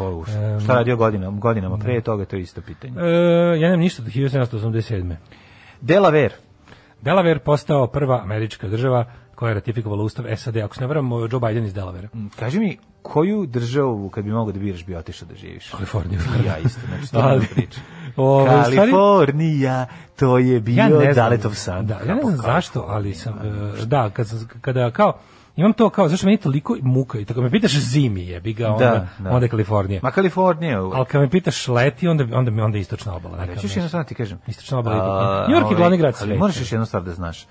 Uš, 0.00 0.28
šta 0.64 0.74
radio 0.74 0.96
godinama, 0.96 1.38
godinama 1.38 1.78
pre 1.78 2.00
toga, 2.00 2.24
to 2.24 2.36
je 2.36 2.42
isto 2.42 2.60
pitanje. 2.60 2.94
E, 3.00 3.60
ja 3.60 3.68
nemam 3.68 3.80
ništa 3.80 4.02
do 4.02 4.10
1787. 4.10 5.14
Delaware, 5.80 6.32
Delaware 7.02 7.38
postao 7.38 7.86
prva 7.86 8.22
američka 8.22 8.68
država 8.68 9.04
koja 9.34 9.50
je 9.50 9.54
ratifikovala 9.54 10.02
ustav 10.02 10.24
SAD. 10.36 10.56
Ako 10.56 10.74
se 10.74 10.80
ne 10.80 10.86
varam, 10.86 11.10
Joe 11.10 11.40
Biden 11.48 11.64
iz 11.64 11.74
Delavera. 11.74 12.08
kaži 12.38 12.58
mi 12.58 12.78
koju 13.02 13.46
državu 13.46 14.08
kad 14.08 14.24
bi 14.24 14.30
mogao 14.30 14.52
da 14.52 14.58
biraš 14.58 14.86
bi 14.86 14.96
otišao 14.96 15.28
da 15.28 15.34
živiš? 15.34 15.70
Kaliforniju. 15.70 16.20
Ja 16.46 16.58
isto, 16.58 16.80
znači 16.88 17.12
to 17.12 17.18
Ali, 17.18 17.46
priča. 17.46 17.80
Ovaj, 18.16 18.76
Kalifornija, 18.76 19.86
to 20.16 20.38
je 20.38 20.60
bio 20.60 21.00
ja 21.00 21.12
Daletov 21.14 21.54
san. 21.54 21.86
Da, 21.86 22.00
ja 22.08 22.14
ne 22.14 22.22
znam 22.22 22.36
zašto, 22.36 22.84
ali 22.88 23.14
sam, 23.14 23.34
e, 23.82 23.86
da, 23.86 24.10
kad 24.10 24.28
sam, 24.28 24.48
kada 24.60 24.90
kao, 24.90 25.18
imam 25.56 25.72
to 25.72 25.90
kao, 25.90 26.08
zašto 26.08 26.26
meni 26.26 26.36
toliko 26.38 26.76
muka 26.82 27.18
i 27.18 27.24
tako 27.24 27.40
me 27.42 27.50
pitaš 27.50 27.72
zimi 27.72 28.26
je, 28.26 28.40
bi 28.40 28.52
ga 28.52 28.68
onda, 28.68 28.84
Da, 28.84 29.08
da. 29.18 29.30
onda 29.30 29.44
je 29.44 29.50
Kalifornija. 29.50 30.00
Ma 30.02 30.10
Kalifornija. 30.10 30.80
Ali 30.82 31.06
kad 31.06 31.20
me 31.20 31.30
pitaš 31.30 31.68
leti, 31.68 32.08
onda, 32.08 32.26
onda 32.32 32.64
onda 32.64 32.78
je 32.78 32.82
istočna 32.82 33.16
obala. 33.16 33.36
neka 33.36 33.46
Reći 33.46 33.56
još 33.56 33.62
nešto. 33.62 33.78
jednu 33.78 33.88
stvar 33.88 34.04
ti 34.04 34.14
kažem. 34.14 34.38
Istočna 34.46 34.78
obala 34.78 35.46
New 35.48 35.56
York 35.56 35.70
je 35.70 35.76
glavni 35.76 35.96
grad 35.96 36.16
sveta. 36.16 36.34
moraš 36.34 36.60
još 36.60 36.72
jednu 36.72 36.86
stvar 36.86 37.02
da 37.02 37.12
znaš. 37.12 37.46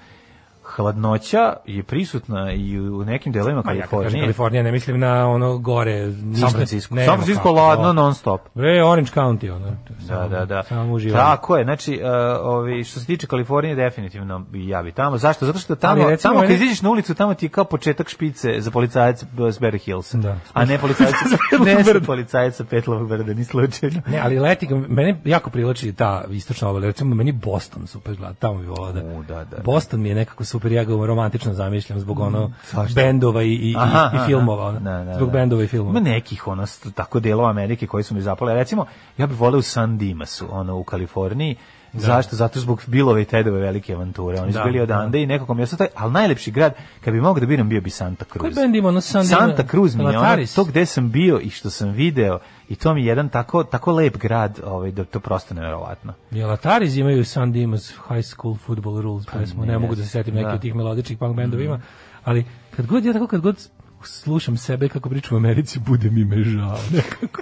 Hladnoća 0.75 1.53
je 1.65 1.83
prisutna 1.83 2.51
i 2.51 2.79
u 2.79 3.05
nekim 3.05 3.33
delovima 3.33 3.61
Ma 3.65 3.71
ja 3.71 3.87
Kalifornije. 3.87 4.23
Kalifornija, 4.23 4.63
ne 4.63 4.71
mislim 4.71 4.99
na 4.99 5.27
ono 5.27 5.57
gore. 5.57 6.07
ništa- 6.07 6.47
San 6.47 6.51
Francisco. 6.51 6.95
San 6.95 7.15
Francisco 7.15 7.51
ladno 7.51 7.93
non 7.93 8.15
stop. 8.15 8.41
Bre, 8.53 8.83
Orange 8.83 9.11
County, 9.15 9.51
ono. 9.51 9.65
Da, 9.65 10.05
Samo- 10.07 10.29
da, 10.29 10.45
da. 10.45 10.63
Samo. 10.63 10.99
Tako 11.13 11.57
je, 11.57 11.63
znači, 11.63 12.01
uh, 12.03 12.09
ovi, 12.41 12.83
što 12.83 12.99
se 12.99 13.05
tiče 13.05 13.27
Kalifornije, 13.27 13.75
definitivno 13.75 14.45
ja 14.53 14.83
bi 14.83 14.91
tamo. 14.91 15.17
Zašto? 15.17 15.45
Zato 15.45 15.59
što 15.59 15.75
tamo, 15.75 16.01
Ali 16.01 16.11
recimo 16.11 16.33
tamo 16.33 16.41
kad 16.47 16.51
izađeš 16.51 16.81
na 16.81 16.89
ulicu, 16.89 17.15
tamo 17.15 17.33
ti 17.33 17.45
je 17.45 17.49
kao 17.49 17.63
početak 17.63 18.09
špice 18.09 18.61
za 18.61 18.71
policajac 18.71 19.23
s 19.51 19.59
Bear 19.59 19.77
Hills. 19.77 20.13
Da. 20.13 20.35
A 20.53 20.65
ne 20.65 20.77
policajac, 20.77 21.13
ne 21.65 22.51
sa 22.51 22.63
Petlovog 22.63 23.07
brda, 23.07 23.33
ni 23.33 23.43
slučajno. 23.43 24.01
Ne, 24.07 24.19
ali 24.23 24.39
leti, 24.39 24.67
mene 24.87 25.21
jako 25.25 25.49
privlači 25.49 25.93
ta 25.93 26.23
istočna 26.29 26.69
obala. 26.69 26.85
Recimo, 26.85 27.15
meni 27.15 27.31
Boston 27.31 27.87
super 27.87 28.15
gleda, 28.15 28.33
tamo 28.33 28.59
bi 28.59 28.65
volao 28.65 28.91
da. 28.91 29.01
U, 29.03 29.23
da, 29.23 29.35
da, 29.35 29.43
da. 29.43 29.63
Boston 29.63 30.01
mi 30.01 30.09
je 30.09 30.15
nekako 30.15 30.43
super, 30.61 30.71
ja 30.71 30.83
ga 30.83 31.05
romantično 31.05 31.53
zamišljam 31.53 31.99
zbog 31.99 32.19
ono 32.19 32.51
zašto? 32.65 32.95
bendova 32.95 33.43
i, 33.43 33.53
i, 33.53 33.75
Aha, 33.77 34.11
i, 34.15 34.27
filmova. 34.27 34.65
ono. 34.65 34.79
Da, 34.79 35.03
da, 35.03 35.15
zbog 35.15 35.27
da. 35.27 35.33
bendova 35.33 35.63
i 35.63 35.67
filmova. 35.67 35.91
Ima 35.91 36.09
nekih 36.09 36.47
ono 36.47 36.65
tako 36.95 37.19
delova 37.19 37.49
Amerike 37.49 37.87
koji 37.87 38.03
su 38.03 38.15
mi 38.15 38.21
zapale. 38.21 38.53
Recimo, 38.53 38.85
ja 39.17 39.27
bih 39.27 39.39
voleo 39.39 39.59
u 39.59 39.63
San 39.63 39.97
Dimasu, 39.97 40.45
ono 40.51 40.77
u 40.77 40.83
Kaliforniji. 40.83 41.55
Zašto? 41.93 42.35
Zato 42.35 42.59
zbog 42.59 42.81
Bilove 42.87 43.21
i 43.21 43.25
Tedove 43.25 43.59
velike 43.59 43.93
avanture. 43.93 44.41
Oni 44.41 44.51
su 44.53 44.59
Da, 44.59 44.63
bili 44.63 44.77
da. 44.77 44.83
odande 44.83 45.21
i 45.21 45.25
nekako 45.25 45.53
mi 45.53 45.61
je 45.61 45.63
ostao 45.63 45.77
taj, 45.77 45.87
ali 45.95 46.11
najlepši 46.11 46.51
grad, 46.51 46.73
kad 47.01 47.13
bi 47.13 47.21
mogao 47.21 47.39
da 47.39 47.45
biram, 47.45 47.69
bio 47.69 47.81
bi 47.81 47.89
Santa 47.89 48.25
Cruz. 48.25 48.41
Koji 48.41 48.53
bend 48.53 48.75
ima 48.75 48.87
ono 48.87 49.01
San 49.01 49.23
Dima- 49.23 49.37
Santa 49.37 49.63
Cruz 49.63 49.95
mi 49.95 50.03
je 50.03 50.17
ono, 50.19 50.45
to 50.55 50.63
gde 50.63 50.85
sam 50.85 51.11
bio 51.11 51.39
i 51.39 51.49
što 51.49 51.69
sam 51.69 51.89
video 51.89 52.39
i 52.71 52.75
to 52.75 52.93
mi 52.93 53.01
je 53.01 53.07
jedan 53.07 53.29
tako, 53.29 53.63
tako 53.63 53.91
lep 53.91 54.17
grad, 54.17 54.59
ovaj, 54.65 54.91
da 54.91 55.03
to 55.03 55.19
prosto 55.19 55.53
neverovatno. 55.53 56.13
Jel 56.31 56.51
Ataris 56.51 56.95
imaju 56.95 57.25
San 57.25 57.51
Dimas 57.51 57.93
High 58.09 58.25
School 58.25 58.55
Football 58.55 59.01
Rules 59.01 59.25
pesmu, 59.25 59.65
ne 59.65 59.71
ne 59.71 59.79
mogu 59.79 59.95
da 59.95 60.03
se 60.03 60.09
setim 60.09 60.35
neki 60.35 60.47
da. 60.47 60.53
od 60.53 60.61
tih 60.61 60.75
melodičnih 60.75 61.17
punk 61.17 61.35
bendova 61.35 61.63
ima, 61.63 61.81
ali 62.23 62.45
kad 62.75 62.85
god 62.85 63.05
ja 63.05 63.13
tako 63.13 63.27
kad 63.27 63.41
god 63.41 63.69
slušam 64.03 64.57
sebe 64.57 64.89
kako 64.89 65.09
pričam 65.09 65.35
u 65.35 65.39
Americi, 65.39 65.79
bude 65.79 66.09
mi 66.09 66.25
me 66.25 66.43
žao. 66.43 66.77
nekako. 66.95 67.41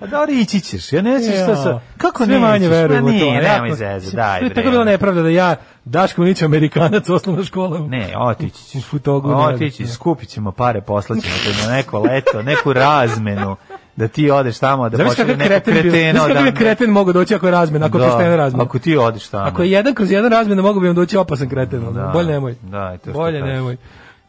A 0.00 0.06
da 0.06 0.24
li 0.24 0.40
ići 0.40 0.60
ćeš? 0.60 0.92
Ja 0.92 1.02
ne 1.02 1.18
znam 1.18 1.36
šta 1.36 1.56
sa... 1.56 1.80
Kako 1.96 2.26
ne 2.26 2.38
manje 2.38 2.68
verujem 2.68 3.04
u 3.04 3.08
to. 3.08 3.12
Nije, 3.12 3.42
nemoj 3.42 3.70
zeze, 3.70 4.16
daj 4.16 4.38
To 4.38 4.44
je 4.44 4.48
bre. 4.48 4.54
tako 4.54 4.70
bila 4.70 4.84
nepravda 4.84 5.22
da 5.22 5.28
ja, 5.28 5.56
Daško 5.84 6.24
Nić, 6.24 6.42
Amerikanac, 6.42 7.08
osnovna 7.08 7.44
škola. 7.44 7.78
Ne, 7.78 8.14
otići 8.18 8.64
ćeš. 8.64 8.84
U 8.84 8.88
Futogu, 8.88 9.30
Otići, 9.30 9.86
skupit 9.86 10.28
ćemo 10.28 10.52
pare, 10.52 10.80
poslaćemo 10.80 11.34
te 11.44 11.66
na 11.66 11.72
neko 11.72 12.00
leto, 12.00 12.42
neku 12.42 12.72
razmenu, 12.72 13.56
da 13.96 14.08
ti 14.08 14.30
odeš 14.30 14.58
tamo, 14.58 14.88
da 14.88 14.96
Znaš 14.96 15.08
počne 15.08 15.24
kakav 15.24 15.38
neko 15.38 15.48
kreten 15.48 15.74
kretena 15.74 16.20
Znaš 16.24 16.32
kakav 16.32 16.52
kreten 16.54 16.90
mogu 16.90 17.12
doći 17.12 17.34
ako 17.34 17.46
je 17.46 17.52
razmena, 17.52 17.86
ako 17.86 17.98
je 17.98 18.08
poštena 18.08 18.36
razmena? 18.36 18.64
Ako 18.64 18.78
ti 18.78 18.96
odeš 18.96 19.28
tamo. 19.28 19.46
Ako 19.46 19.62
je 19.62 19.70
jedan 19.70 19.94
kroz 19.94 20.10
jedan 20.10 20.32
razmena, 20.32 20.62
mogu 20.62 20.80
bi 20.80 20.86
vam 20.86 20.96
doći 20.96 21.16
opasan 21.16 21.48
kreten. 21.48 21.94
Da. 21.94 22.10
Bolje 22.12 22.32
nemoj. 22.32 22.54
Da, 22.62 22.96
to 22.96 23.10
što 23.10 23.12
Bolje 23.12 23.40
kažeš. 23.40 23.54
nemoj. 23.54 23.76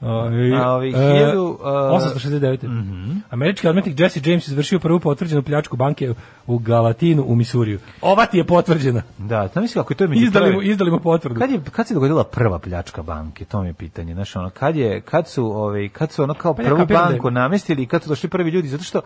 Ovi, 0.05 0.53
A 0.55 0.79
e, 0.83 0.89
hiljadu, 0.91 1.57
uh, 1.59 1.65
869. 1.65 3.21
Američki 3.29 3.67
odmetnik 3.67 3.99
Jesse 3.99 4.19
James 4.23 4.47
izvršio 4.47 4.79
prvu 4.79 4.99
potvrđenu 4.99 5.43
pljačku 5.43 5.77
banke 5.77 6.13
u 6.47 6.57
Galatinu 6.57 7.23
u 7.27 7.35
Misuriju. 7.35 7.79
Ova 8.01 8.25
ti 8.25 8.37
je 8.37 8.43
potvrđena. 8.43 9.01
Da, 9.17 9.47
znam 9.47 9.63
misli 9.63 9.79
kako 9.79 9.93
je 9.93 9.97
to 9.97 10.07
među 10.07 10.23
Izdali 10.23 10.53
mu, 10.53 10.61
izdali 10.61 10.91
mu 10.91 10.99
potvrdu. 10.99 11.39
Kad 11.39 11.51
je 11.51 11.61
kad 11.71 11.87
se 11.87 11.93
dogodila 11.93 12.23
prva 12.23 12.59
pljačka 12.59 13.03
banke? 13.03 13.45
To 13.45 13.61
mi 13.61 13.67
je 13.67 13.73
pitanje. 13.73 14.13
Znaš, 14.13 14.35
ono 14.35 14.49
kad 14.49 14.75
je 14.75 15.01
kad 15.01 15.27
su 15.27 15.45
ovaj 15.45 15.89
kad 15.89 16.11
su 16.11 16.23
ono 16.23 16.33
kao 16.33 16.53
Pa 16.53 16.61
ja 16.61 16.67
prvu 16.67 16.85
da 16.85 16.93
banku 16.93 17.31
namestili 17.31 17.83
i 17.83 17.85
kad 17.85 18.03
su 18.03 18.09
došli 18.09 18.29
prvi 18.29 18.51
ljudi 18.51 18.67
zato 18.67 18.83
što 18.83 19.01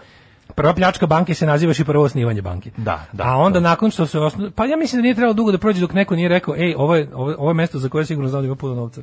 Prva 0.55 0.73
pljačka 0.73 1.07
banke 1.07 1.33
se 1.33 1.45
nazivaš 1.45 1.79
i 1.79 1.83
prvo 1.83 2.03
osnivanje 2.03 2.41
banke. 2.41 2.71
Da, 2.77 3.05
da, 3.13 3.23
A 3.23 3.35
onda 3.37 3.59
to. 3.59 3.63
nakon 3.63 3.91
što 3.91 4.05
se 4.05 4.19
osno... 4.19 4.51
pa 4.55 4.65
ja 4.65 4.77
mislim 4.77 4.99
da 4.99 5.03
nije 5.03 5.15
trebalo 5.15 5.33
dugo 5.33 5.51
da 5.51 5.57
prođe 5.57 5.81
dok 5.81 5.93
neko 5.93 6.15
nije 6.15 6.29
rekao, 6.29 6.55
ej, 6.55 6.75
ovo 6.77 6.95
je, 6.95 7.09
ovo, 7.13 7.35
ovo 7.37 7.49
je 7.49 7.53
mesto 7.53 7.79
za 7.79 7.89
koje 7.89 8.05
sigurno 8.05 8.29
znam 8.29 8.41
da 8.41 8.45
ima 8.45 8.55
puno 8.55 8.75
novca. 8.75 9.01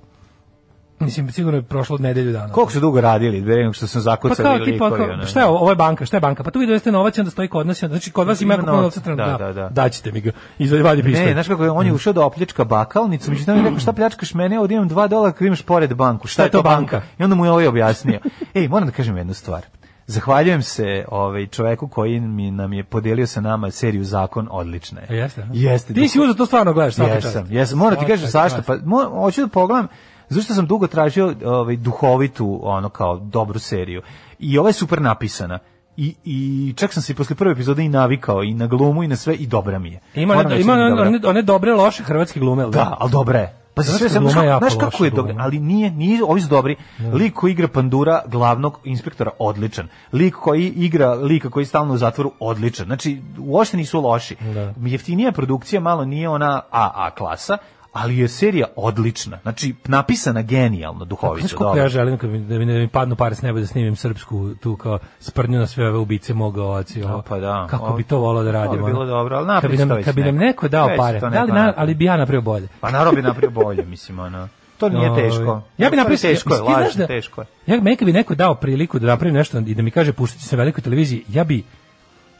Mislim, 0.98 1.32
sigurno 1.32 1.58
je 1.58 1.62
prošlo 1.62 1.98
nedelju 1.98 2.32
dana. 2.32 2.52
koliko 2.52 2.72
su 2.72 2.80
dugo 2.80 3.00
radili, 3.00 3.40
da 3.40 3.56
nego 3.56 3.72
što 3.72 3.86
su 3.86 3.96
Pa 3.96 4.00
zakucali 4.00 4.46
kao 4.46 4.52
likovi, 4.52 4.72
tipa, 4.72 4.96
kao, 4.96 5.26
šta 5.26 5.40
je 5.40 5.46
ovo, 5.46 5.58
ovo 5.58 5.70
je 5.70 5.76
banka, 5.76 6.06
šta 6.06 6.16
je 6.16 6.20
banka? 6.20 6.42
Pa 6.42 6.50
tu 6.50 6.58
vi 6.58 6.66
doveste 6.66 6.92
novac 6.92 7.18
i 7.18 7.20
onda 7.20 7.30
stoji 7.30 7.48
kod 7.48 7.66
nas, 7.66 7.82
i 7.82 7.84
onda- 7.84 7.94
znači 7.94 8.10
kod 8.10 8.26
vas 8.26 8.40
ima 8.40 8.58
puno 8.58 8.72
novca, 8.72 9.00
trenutno, 9.00 9.38
da, 9.38 9.44
da, 9.46 9.52
da. 9.52 9.68
daćete 9.68 10.12
mi 10.12 10.20
ga, 10.20 10.30
izvadi 10.58 10.82
vadi 10.82 11.02
pištolj. 11.02 11.26
Ne, 11.26 11.32
znaš 11.32 11.48
kako 11.48 11.64
je, 11.64 11.70
on 11.70 11.86
je 11.86 11.92
ušao 11.92 12.12
da 12.12 12.26
opljačka 12.26 12.64
bakalnicu, 12.64 13.30
međutim 13.30 13.54
rekao 13.54 13.78
šta 13.78 13.92
pljačkaš 13.92 14.34
mene, 14.34 14.60
ovdje 14.60 14.74
imam 14.74 14.88
2 14.88 15.08
dolara 15.08 15.32
kad 15.32 15.46
imaš 15.46 15.62
pored 15.62 15.94
banku. 15.94 16.28
Šta, 16.28 16.42
je 16.42 16.50
to 16.50 16.62
banka? 16.62 17.02
I 17.18 17.22
onda 17.22 17.36
mu 17.36 17.44
je 17.44 17.50
ovaj 17.50 17.66
objasnio. 17.66 18.20
Ej, 18.54 18.68
moram 18.68 18.86
da 18.86 18.92
kažem 18.92 19.16
jednu 19.16 19.34
stvar. 19.34 19.62
Zahvaljujem 20.06 20.62
se 20.62 21.04
ovaj 21.08 21.46
čoveku 21.46 21.88
koji 21.88 22.20
mi 22.20 22.50
nam 22.50 22.72
je 22.72 22.84
podelio 22.84 23.26
sa 23.26 23.40
nama 23.40 23.70
seriju 23.70 24.04
Zakon 24.04 24.48
odlična 24.50 25.00
je. 25.00 25.06
E, 25.10 25.16
jeste, 25.16 25.42
a? 25.42 25.46
Jeste. 25.52 25.94
Ti 25.94 26.08
si 26.08 26.20
uzeo 26.20 26.34
to 26.34 26.46
stvarno 26.46 26.72
gledaš 26.72 26.94
svaka 26.94 27.14
čast. 27.14 27.24
Jesam, 27.24 27.46
jesam. 27.50 27.78
Moram 27.78 27.94
ti 27.94 27.98
Svaka 27.98 28.12
kažem 28.12 28.28
zašto, 28.28 28.62
pa 28.66 28.76
mo, 28.84 29.04
hoću 29.04 29.40
da 29.40 29.48
pogledam 29.48 29.88
zašto 30.28 30.54
sam 30.54 30.66
dugo 30.66 30.86
tražio 30.86 31.34
ovaj 31.44 31.76
duhovitu 31.76 32.60
ono 32.62 32.88
kao 32.88 33.18
dobru 33.18 33.58
seriju. 33.58 34.02
I 34.38 34.58
ova 34.58 34.68
je 34.68 34.72
super 34.72 35.02
napisana. 35.02 35.58
I, 35.96 36.14
I 36.24 36.72
čak 36.76 36.92
sam 36.92 37.02
se 37.02 37.12
i 37.12 37.16
posle 37.16 37.36
prve 37.36 37.52
epizode 37.52 37.84
i 37.84 37.88
navikao 37.88 38.42
i 38.42 38.54
na 38.54 38.66
glumu 38.66 39.02
i 39.02 39.08
na 39.08 39.16
sve 39.16 39.34
i 39.34 39.46
dobra 39.46 39.78
mi 39.78 39.92
je. 39.92 40.00
Ima, 40.14 40.42
reći 40.42 40.60
ima 40.60 40.76
da 40.76 40.82
one, 40.82 41.02
one, 41.02 41.20
one 41.24 41.42
dobre, 41.42 41.72
loše 41.72 42.02
hrvatske 42.02 42.40
glume, 42.40 42.62
jel 42.62 42.70
Da, 42.70 42.96
ali 43.00 43.10
dobra 43.10 43.38
je. 43.38 43.63
Pa 43.74 43.82
Hrvatska 43.82 43.98
sve 43.98 44.08
sam, 44.08 44.24
gluma 44.24 44.58
znaš, 44.58 44.74
kako- 44.80 45.04
je 45.04 45.10
dobro, 45.10 45.34
ali 45.38 45.58
nije, 45.60 45.90
nije, 45.90 46.24
ovi 46.24 46.40
su 46.40 46.48
dobri. 46.48 46.76
Lik 47.12 47.34
koji 47.34 47.52
igra 47.52 47.68
pandura 47.68 48.22
glavnog 48.26 48.78
inspektora 48.84 49.30
odličan. 49.38 49.88
Lik 50.12 50.34
koji 50.34 50.68
igra 50.68 51.14
lika 51.14 51.50
koji 51.50 51.62
je 51.62 51.66
stalno 51.66 51.94
u 51.94 51.96
zatvoru 51.96 52.32
odličan. 52.40 52.86
Znači, 52.86 53.22
uopšte 53.38 53.76
nisu 53.76 54.00
loši. 54.00 54.36
Da. 54.54 54.74
Jeftinija 54.84 55.32
produkcija 55.32 55.80
malo 55.80 56.04
nije 56.04 56.28
ona 56.28 56.60
AA 56.70 57.10
klasa, 57.10 57.58
ali 57.94 58.18
je 58.18 58.28
serija 58.28 58.66
odlična. 58.76 59.38
Znači, 59.42 59.74
napisana 59.84 60.42
genijalno, 60.42 61.04
duhovito. 61.04 61.38
Znaš 61.40 61.52
koliko 61.52 61.64
dobro. 61.64 61.82
ja 61.82 61.88
želim 61.88 62.18
kad 62.18 62.30
mi, 62.30 62.40
da, 62.40 62.58
mi, 62.58 62.66
da 62.66 62.72
mi 62.72 62.88
padnu 62.88 63.16
pare 63.16 63.34
s 63.34 63.42
neba 63.42 63.60
da 63.60 63.66
snimim 63.66 63.96
srpsku 63.96 64.54
tu 64.54 64.76
kao 64.76 64.98
sprnju 65.20 65.58
na 65.58 65.66
sve 65.66 65.88
ove 65.88 65.98
ubice 65.98 66.34
moga 66.34 66.62
oci. 66.64 67.00
Da, 67.00 67.22
pa 67.28 67.38
da. 67.38 67.66
Kako 67.70 67.84
Ovo- 67.84 67.96
bi 67.96 68.02
to 68.02 68.18
volao 68.18 68.42
da 68.42 68.52
to 68.52 68.58
bi 68.58 68.66
radimo. 68.66 68.86
bilo 68.86 69.04
dobro, 69.06 69.36
ali 69.36 69.60
kad 69.60 69.70
bi 69.70 69.76
napravi 69.76 69.88
nam, 69.94 70.04
kad 70.04 70.14
bi 70.14 70.22
nam 70.22 70.36
neko. 70.36 70.68
dao 70.68 70.86
Već 70.86 70.98
pare, 70.98 71.20
da 71.20 71.42
li 71.42 71.52
na, 71.52 71.72
ali 71.76 71.94
bi 71.94 72.04
ja 72.04 72.16
napravio 72.16 72.40
bolje. 72.42 72.68
Pa 72.80 72.90
naravno 72.90 73.12
bi 73.12 73.22
napravio 73.22 73.50
bolje, 73.50 73.84
mislim, 73.84 74.18
ono. 74.18 74.48
To 74.78 74.88
nije 74.88 75.10
Ovaj, 75.10 75.22
teško. 75.22 75.62
Ja 75.78 75.90
bi 75.90 75.96
napravio 75.96 76.18
teško 76.18 76.54
je, 76.54 76.60
lažno, 76.60 76.98
da- 76.98 77.06
teško 77.06 77.40
je. 77.40 77.46
Ja 77.66 77.80
meni 77.80 77.96
bi 78.00 78.12
neko 78.12 78.34
dao 78.34 78.54
priliku 78.54 78.98
da 78.98 79.06
napravim 79.06 79.34
nešto 79.34 79.58
i 79.58 79.74
da 79.74 79.82
mi 79.82 79.90
kaže 79.90 80.12
puštati 80.12 80.44
se 80.44 80.56
na 80.56 80.62
velikoj 80.62 80.82
televiziji, 80.82 81.24
ja 81.28 81.44
bi 81.44 81.64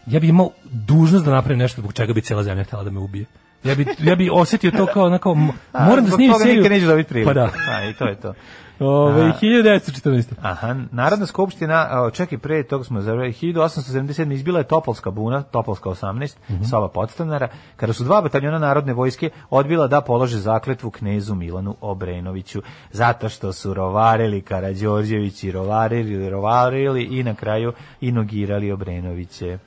ja 0.06 0.20
bi 0.20 0.28
imao 0.28 0.50
dužnost 0.64 1.24
da 1.24 1.30
napravim 1.30 1.58
nešto 1.58 1.80
zbog 1.80 1.92
čega 1.92 2.12
bi 2.12 2.20
cela 2.20 2.42
zemlja 2.42 2.64
htjela 2.64 2.84
da 2.84 2.90
me 2.90 2.98
ubije. 3.00 3.24
Ja 3.64 3.74
bi 3.74 3.86
ja 3.98 4.16
bi 4.16 4.30
osetio 4.32 4.70
to 4.70 4.86
kao 4.86 5.04
onako 5.04 5.34
moram 5.34 6.04
da 6.04 6.10
snimim 6.10 6.34
seriju. 6.34 6.56
nikad 6.56 6.72
neću 6.72 6.86
dobiti 6.86 7.08
priliku. 7.08 7.28
Pa 7.28 7.34
da. 7.34 7.50
A, 7.70 7.84
i 7.84 7.94
to 7.94 8.04
je 8.06 8.14
to. 8.16 8.34
Ove, 8.80 9.22
A. 9.22 9.32
1914. 9.42 10.32
Aha, 10.42 10.74
Narodna 10.90 11.26
skupština, 11.26 12.10
čekaj, 12.12 12.38
pre 12.38 12.62
toga 12.62 12.84
smo 12.84 13.00
zavrali, 13.00 13.32
1877. 13.32 14.32
izbila 14.32 14.58
je 14.58 14.64
Topolska 14.64 15.10
buna, 15.10 15.42
Topolska 15.42 15.90
18, 15.90 16.36
Mhm. 16.48 16.64
Sava 16.64 16.88
podstanara, 16.88 17.48
kada 17.76 17.92
su 17.92 18.04
dva 18.04 18.20
bataljona 18.22 18.58
narodne 18.58 18.92
vojske 18.92 19.30
odbila 19.50 19.86
da 19.86 20.00
polože 20.00 20.38
zakletvu 20.38 20.90
knezu 20.90 21.34
Milanu 21.34 21.76
Obrenoviću, 21.80 22.62
zato 22.90 23.28
što 23.28 23.52
su 23.52 23.74
rovarili 23.74 24.40
Karađorđević 24.42 25.44
i 25.44 25.52
rovarili, 25.52 26.30
rovarili 26.30 27.02
i 27.02 27.22
na 27.22 27.34
kraju 27.34 27.72
inogirali 28.00 28.72
Obrenoviće. 28.72 29.58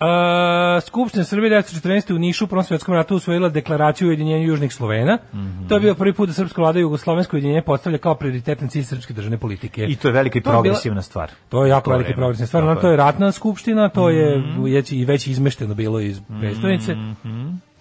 A, 0.00 0.80
Skupština 0.80 1.24
Srbije 1.24 1.50
1914. 1.52 2.14
u 2.14 2.18
Nišu 2.18 2.44
u 2.44 2.48
Prvom 2.48 2.64
svjetskom 2.64 2.94
ratu 2.94 3.16
usvojila 3.16 3.48
deklaraciju 3.48 4.06
o 4.06 4.10
ujedinjenju 4.10 4.46
južnih 4.46 4.74
Slovena. 4.74 5.18
Mhm. 5.34 5.68
To 5.68 5.74
je 5.74 5.80
bio 5.80 5.94
prvi 5.94 6.12
put 6.12 6.28
da 6.28 6.32
srpska 6.32 6.60
vlada 6.62 6.78
jugoslovensko 6.78 7.36
ujedinjenje 7.36 7.62
postavlja 7.62 7.98
kao 7.98 8.14
prioritetan 8.14 8.68
cilj 8.68 8.82
srpske 8.82 9.12
državne 9.14 9.38
politike. 9.38 9.84
I 9.84 9.96
to 9.96 10.08
je 10.08 10.12
velika 10.12 10.38
i 10.38 10.40
je 10.40 10.42
progresivna 10.42 11.02
stvar. 11.02 11.30
To 11.48 11.64
je 11.64 11.70
jako 11.70 11.90
velika 11.90 12.06
vreme. 12.06 12.16
progresivna 12.16 12.46
stvar. 12.46 12.62
Ono, 12.64 12.74
to 12.74 12.86
je. 12.86 12.92
je 12.92 12.96
ratna 12.96 13.32
skupština, 13.32 13.88
to 13.88 14.10
je 14.10 14.38
Mhm. 14.38 14.62
već 14.64 14.92
i 14.92 15.04
već 15.04 15.26
izmešteno 15.26 15.74
bilo 15.74 16.00
iz 16.00 16.20
prestonice. 16.40 16.96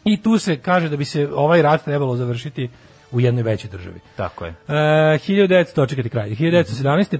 I 0.06 0.22
tu 0.22 0.38
se 0.38 0.58
kaže 0.58 0.90
da 0.90 0.98
bi 0.98 1.06
se 1.06 1.30
ovaj 1.36 1.62
rat 1.62 1.84
trebalo 1.84 2.16
završiti 2.16 2.70
u 3.12 3.20
jednoj 3.20 3.44
većoj 3.44 3.70
državi. 3.70 4.00
Tako 4.16 4.46
je. 4.46 4.52
E, 4.68 4.74
1900, 5.18 5.86
čekajte 5.86 6.10
kraj, 6.10 6.30
1917. 6.30 7.18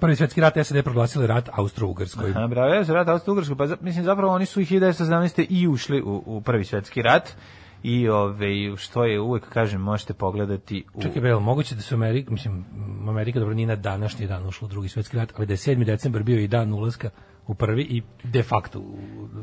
Prvi 0.00 0.16
svjetski 0.16 0.40
rat 0.40 0.54
SAD 0.62 0.84
proglasili 0.84 1.26
rat 1.26 1.48
Austro-Ugrskoj. 1.52 2.30
Aha, 2.30 2.46
bravo, 2.46 2.74
ja 2.74 2.84
se 2.84 2.92
rat 2.92 3.08
Austro-Ugrskoj, 3.08 3.56
pa 3.56 3.76
mislim 3.80 4.04
zapravo 4.04 4.32
oni 4.32 4.46
su 4.46 4.60
i 4.60 4.64
1917. 4.64 5.46
i 5.50 5.68
ušli 5.68 6.02
u, 6.02 6.22
u 6.26 6.40
prvi 6.40 6.64
svetski 6.64 7.02
rat 7.02 7.36
i 7.82 8.08
ove, 8.08 8.76
što 8.76 9.04
je 9.04 9.20
uvek, 9.20 9.48
kažem, 9.48 9.80
možete 9.80 10.14
pogledati 10.14 10.84
u... 10.94 11.02
Čekaj, 11.02 11.22
Bel, 11.22 11.40
moguće 11.40 11.74
da 11.74 11.82
su 11.82 11.94
Amerika, 11.94 12.30
mislim, 12.30 12.64
Amerika 13.08 13.38
dobro 13.38 13.54
nije 13.54 13.66
na 13.66 13.76
današnji 13.76 14.26
dan 14.26 14.46
ušla 14.46 14.66
u 14.66 14.68
drugi 14.68 14.88
svetski 14.88 15.16
rat, 15.16 15.32
ali 15.36 15.46
da 15.46 15.52
je 15.52 15.56
7. 15.56 15.84
decembar 15.84 16.22
bio 16.22 16.38
i 16.38 16.48
dan 16.48 16.72
ulaska 16.72 17.10
u 17.46 17.54
prvi 17.54 17.82
i 17.82 18.02
de 18.24 18.42
facto 18.42 18.82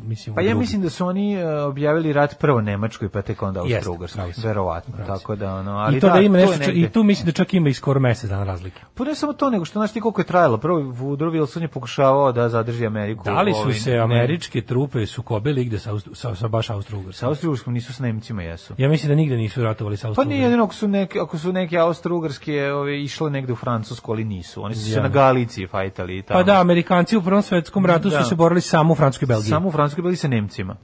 mislim 0.04 0.36
Pa 0.36 0.41
ja 0.41 0.56
mislim 0.56 0.82
da 0.82 0.89
su 0.89 1.06
oni 1.06 1.34
e, 1.34 1.56
objavili 1.56 2.14
rat 2.14 2.39
prvo 2.39 2.62
Nemačkoj, 2.62 3.10
pa 3.10 3.22
tek 3.22 3.41
onda 3.41 3.64
si. 4.34 4.41
Verovatno, 4.43 4.93
Pravi 4.95 5.08
tako 5.10 5.36
da 5.36 5.56
ono, 5.56 5.72
ali 5.72 5.97
I 5.97 5.99
to 5.99 6.10
da, 6.10 6.20
ima 6.20 6.38
je 6.38 6.45
nešto, 6.45 6.60
negde. 6.60 6.80
i 6.80 6.89
tu 6.89 7.04
mislim 7.04 7.26
da 7.26 7.32
čak 7.32 7.54
ima 7.54 7.70
i 7.70 7.74
skoro 7.74 7.99
mesec 7.99 8.30
dana 8.30 8.43
razlike. 8.43 8.82
Pa 8.95 9.04
ne 9.04 9.16
samo 9.16 9.34
to, 9.34 9.49
nego 9.49 9.66
što 9.66 9.80
znaš 9.80 9.93
ti 9.93 10.02
koliko 10.02 10.22
je 10.22 10.26
trajalo. 10.26 10.58
Prvo, 10.58 10.80
Woodrow 10.80 11.32
Wilson 11.32 11.62
je 11.62 11.68
pokušavao 11.68 12.32
da 12.32 12.49
zadrži 12.49 12.86
Ameriku. 12.86 13.24
Da 13.24 13.41
li 13.41 13.54
su 13.54 13.60
ovaj, 13.60 13.74
se 13.74 13.91
ne. 13.91 13.97
američke 13.97 14.62
trupe 14.62 15.06
sukobili 15.06 15.62
igde 15.62 15.80
sa, 15.80 15.91
sa, 16.14 16.36
sa 16.36 16.47
baš 16.47 16.70
Austro-Ugarskom? 16.70 17.12
Sa 17.12 17.28
Austro-Ugarskom 17.28 17.70
nisu 17.70 17.93
s 17.93 17.99
Nemcima, 17.99 18.43
jesu. 18.43 18.74
Ja 18.78 18.89
mislim 18.89 19.10
da 19.10 19.16
nigde 19.16 19.38
nisu 19.38 19.64
ratovali 19.64 19.97
sa 19.97 20.02
Pa 20.02 20.08
Austro-Ugarskom. 20.10 20.28
nije 20.28 20.43
jedino 20.43 20.64
ako 20.64 20.74
su 20.74 20.88
neke, 20.88 21.20
ako 21.20 21.38
su 21.38 21.54
neke 21.54 21.76
Austro-Ugarske 21.78 22.72
ove, 22.72 23.02
išle 23.04 23.30
negde 23.30 23.54
u 23.54 23.56
Francusku, 23.56 24.12
ali 24.12 24.24
nisu. 24.24 24.64
Oni 24.64 24.76
su 24.76 24.86
se 24.86 24.91
Ja. 24.91 25.02
na 25.04 25.10
Galiciji 25.10 25.68
fajtali 25.68 26.18
i 26.18 26.22
tamo. 26.22 26.39
Pa 26.39 26.43
da, 26.43 26.62
Amerikanci 26.62 27.18
u 27.18 27.22
Prvom 27.22 27.41
svetskom 27.41 27.86
ratu 27.92 28.10
Da. 28.10 28.24
su 28.24 28.30
se 28.30 28.36
borili 28.36 28.62
samo 28.62 28.94
u 28.94 28.96
Francuskoj 28.96 29.26
i 29.26 29.28
Belgiji. 29.28 29.50
Samo 29.50 29.68
u 29.68 29.72
Francuskoj 29.72 30.02
bili 30.02 30.16
sa 30.16 30.28
Nemcima. 30.28 30.76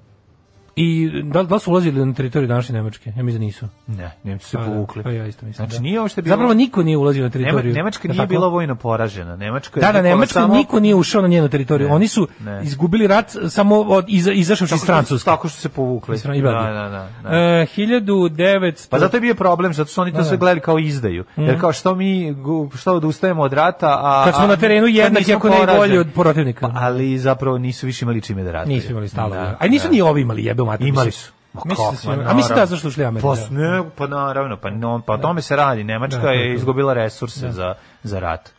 I 0.78 1.12
da, 1.24 1.44
da 1.44 1.60
su 1.60 1.72
ulazili 1.72 2.06
na 2.06 2.14
teritoriju 2.14 2.48
današnje 2.48 2.74
Nemačke? 2.74 3.10
Ja 3.10 3.24
mislim 3.24 3.42
da 3.42 3.46
nisu. 3.46 3.68
Ne, 3.88 4.12
Nemci 4.24 4.46
su 4.46 4.50
se 4.50 4.58
Pa 4.58 4.64
da, 4.64 4.70
povukli. 4.70 5.04
pa 5.04 5.12
ja 5.12 5.28
isto 5.28 5.46
mislim, 5.46 5.66
Znači 5.66 5.78
da. 5.78 5.84
nije 5.84 6.00
uopšte 6.02 6.22
bilo... 6.22 6.34
Zapravo 6.34 6.54
niko 6.54 6.84
nije 6.84 6.98
ulazio 6.98 7.20
na 7.20 7.30
Nema, 7.30 7.34
teritoriju. 7.34 7.74
Nemačka 7.74 8.08
Je 8.08 8.14
nije 8.14 8.28
bila 8.28 8.48
vojno 8.48 8.76
poražena. 8.76 9.36
Nemačka 9.36 9.80
je 9.80 9.82
Da, 9.82 9.92
da, 9.92 10.02
Nemačka 10.02 10.34
samo- 10.34 10.54
niko 10.54 10.80
nije 10.80 10.96
ušao 10.96 11.22
na 11.22 11.28
njenu 11.28 11.50
teritoriju. 11.50 11.88
Ne, 11.88 11.96
Oni 11.96 12.08
su 12.08 12.28
ne. 12.40 12.62
izgubili 12.64 13.08
rat 13.08 13.36
samo 13.50 13.76
od 13.78 14.06
iza, 14.08 14.32
izašavši 14.32 14.74
iz 14.74 14.80
što- 14.80 14.86
Francuske. 14.86 15.26
Tako 15.26 15.50
što 15.50 15.60
se 15.60 15.70
povukli. 15.70 16.18
Da, 16.18 16.32
da, 16.34 16.90
da. 16.90 17.10
da. 17.24 17.30
E, 17.30 17.66
1900... 17.68 18.90
Pa 18.90 19.00
zato 19.00 19.18
je 19.18 19.22
bio 19.22 19.36
problem, 19.36 19.74
zato 19.74 19.90
su 19.90 20.02
oni 20.02 20.12
to 20.12 20.18
Da, 20.18 20.24
sve 20.24 20.32
da. 20.32 20.40
gledali 20.40 20.62
kao 20.62 20.80
izdaju. 20.80 21.24
Jer 21.38 21.60
kao 21.60 21.74
što 21.74 21.96
mi, 21.96 22.36
što 22.76 22.94
odustajemo 22.94 23.42
od 23.44 23.54
rata, 23.54 24.00
a... 24.02 24.22
Kad 24.26 24.36
smo 24.36 24.48
na 24.48 24.56
terenu 24.56 24.88
kad 24.88 24.96
jednaki, 24.96 25.20
nismo 25.22 25.36
ako 25.36 25.50
ne 25.50 25.78
bolji 25.78 25.98
od 25.98 26.08
protivnika. 26.14 26.70
Pa, 26.70 26.74
ali 26.78 27.18
zapravo 27.18 27.58
nisu 27.58 27.86
više 27.86 28.06
imali 28.06 28.22
čime 28.22 28.44
da 28.44 28.52
ratuju. 28.52 28.76
Nisu 28.76 28.92
imali 28.92 29.08
stalo. 29.10 29.30
Da, 29.30 29.58
A 29.60 29.68
nisu 29.68 29.88
da. 29.88 29.94
ni 29.94 30.02
ovi 30.02 30.22
imali 30.22 30.46
jebe 30.46 30.64
mater. 30.68 30.88
Imali 30.88 31.06
mislim. 31.06 31.12
su. 31.24 31.32
Ma 31.54 31.62
Mislim 31.66 31.78
da 31.78 31.84
kako, 31.86 31.96
su 31.96 32.08
ma 32.08 32.14
imali- 32.14 32.30
A 32.30 32.34
mislim 32.34 32.56
da 32.56 32.66
zašto 32.66 32.88
ušli 32.88 33.06
Amerika. 33.06 33.28
Pa, 33.28 33.36
da. 33.36 33.84
pa 33.92 34.08
naravno, 34.08 34.58
pa, 34.58 34.70
no, 34.70 35.02
pa 35.02 35.14
o 35.14 35.18
tome 35.18 35.42
se 35.42 35.56
radi. 35.56 35.84
Nemačka 35.84 36.18
Da, 36.18 36.24
da, 36.24 36.32
je 36.32 36.48
da. 36.48 36.54
izgubila 36.56 36.94
resurse 36.94 37.52
za, 37.52 37.74
za 38.04 38.20
rat. 38.20 38.50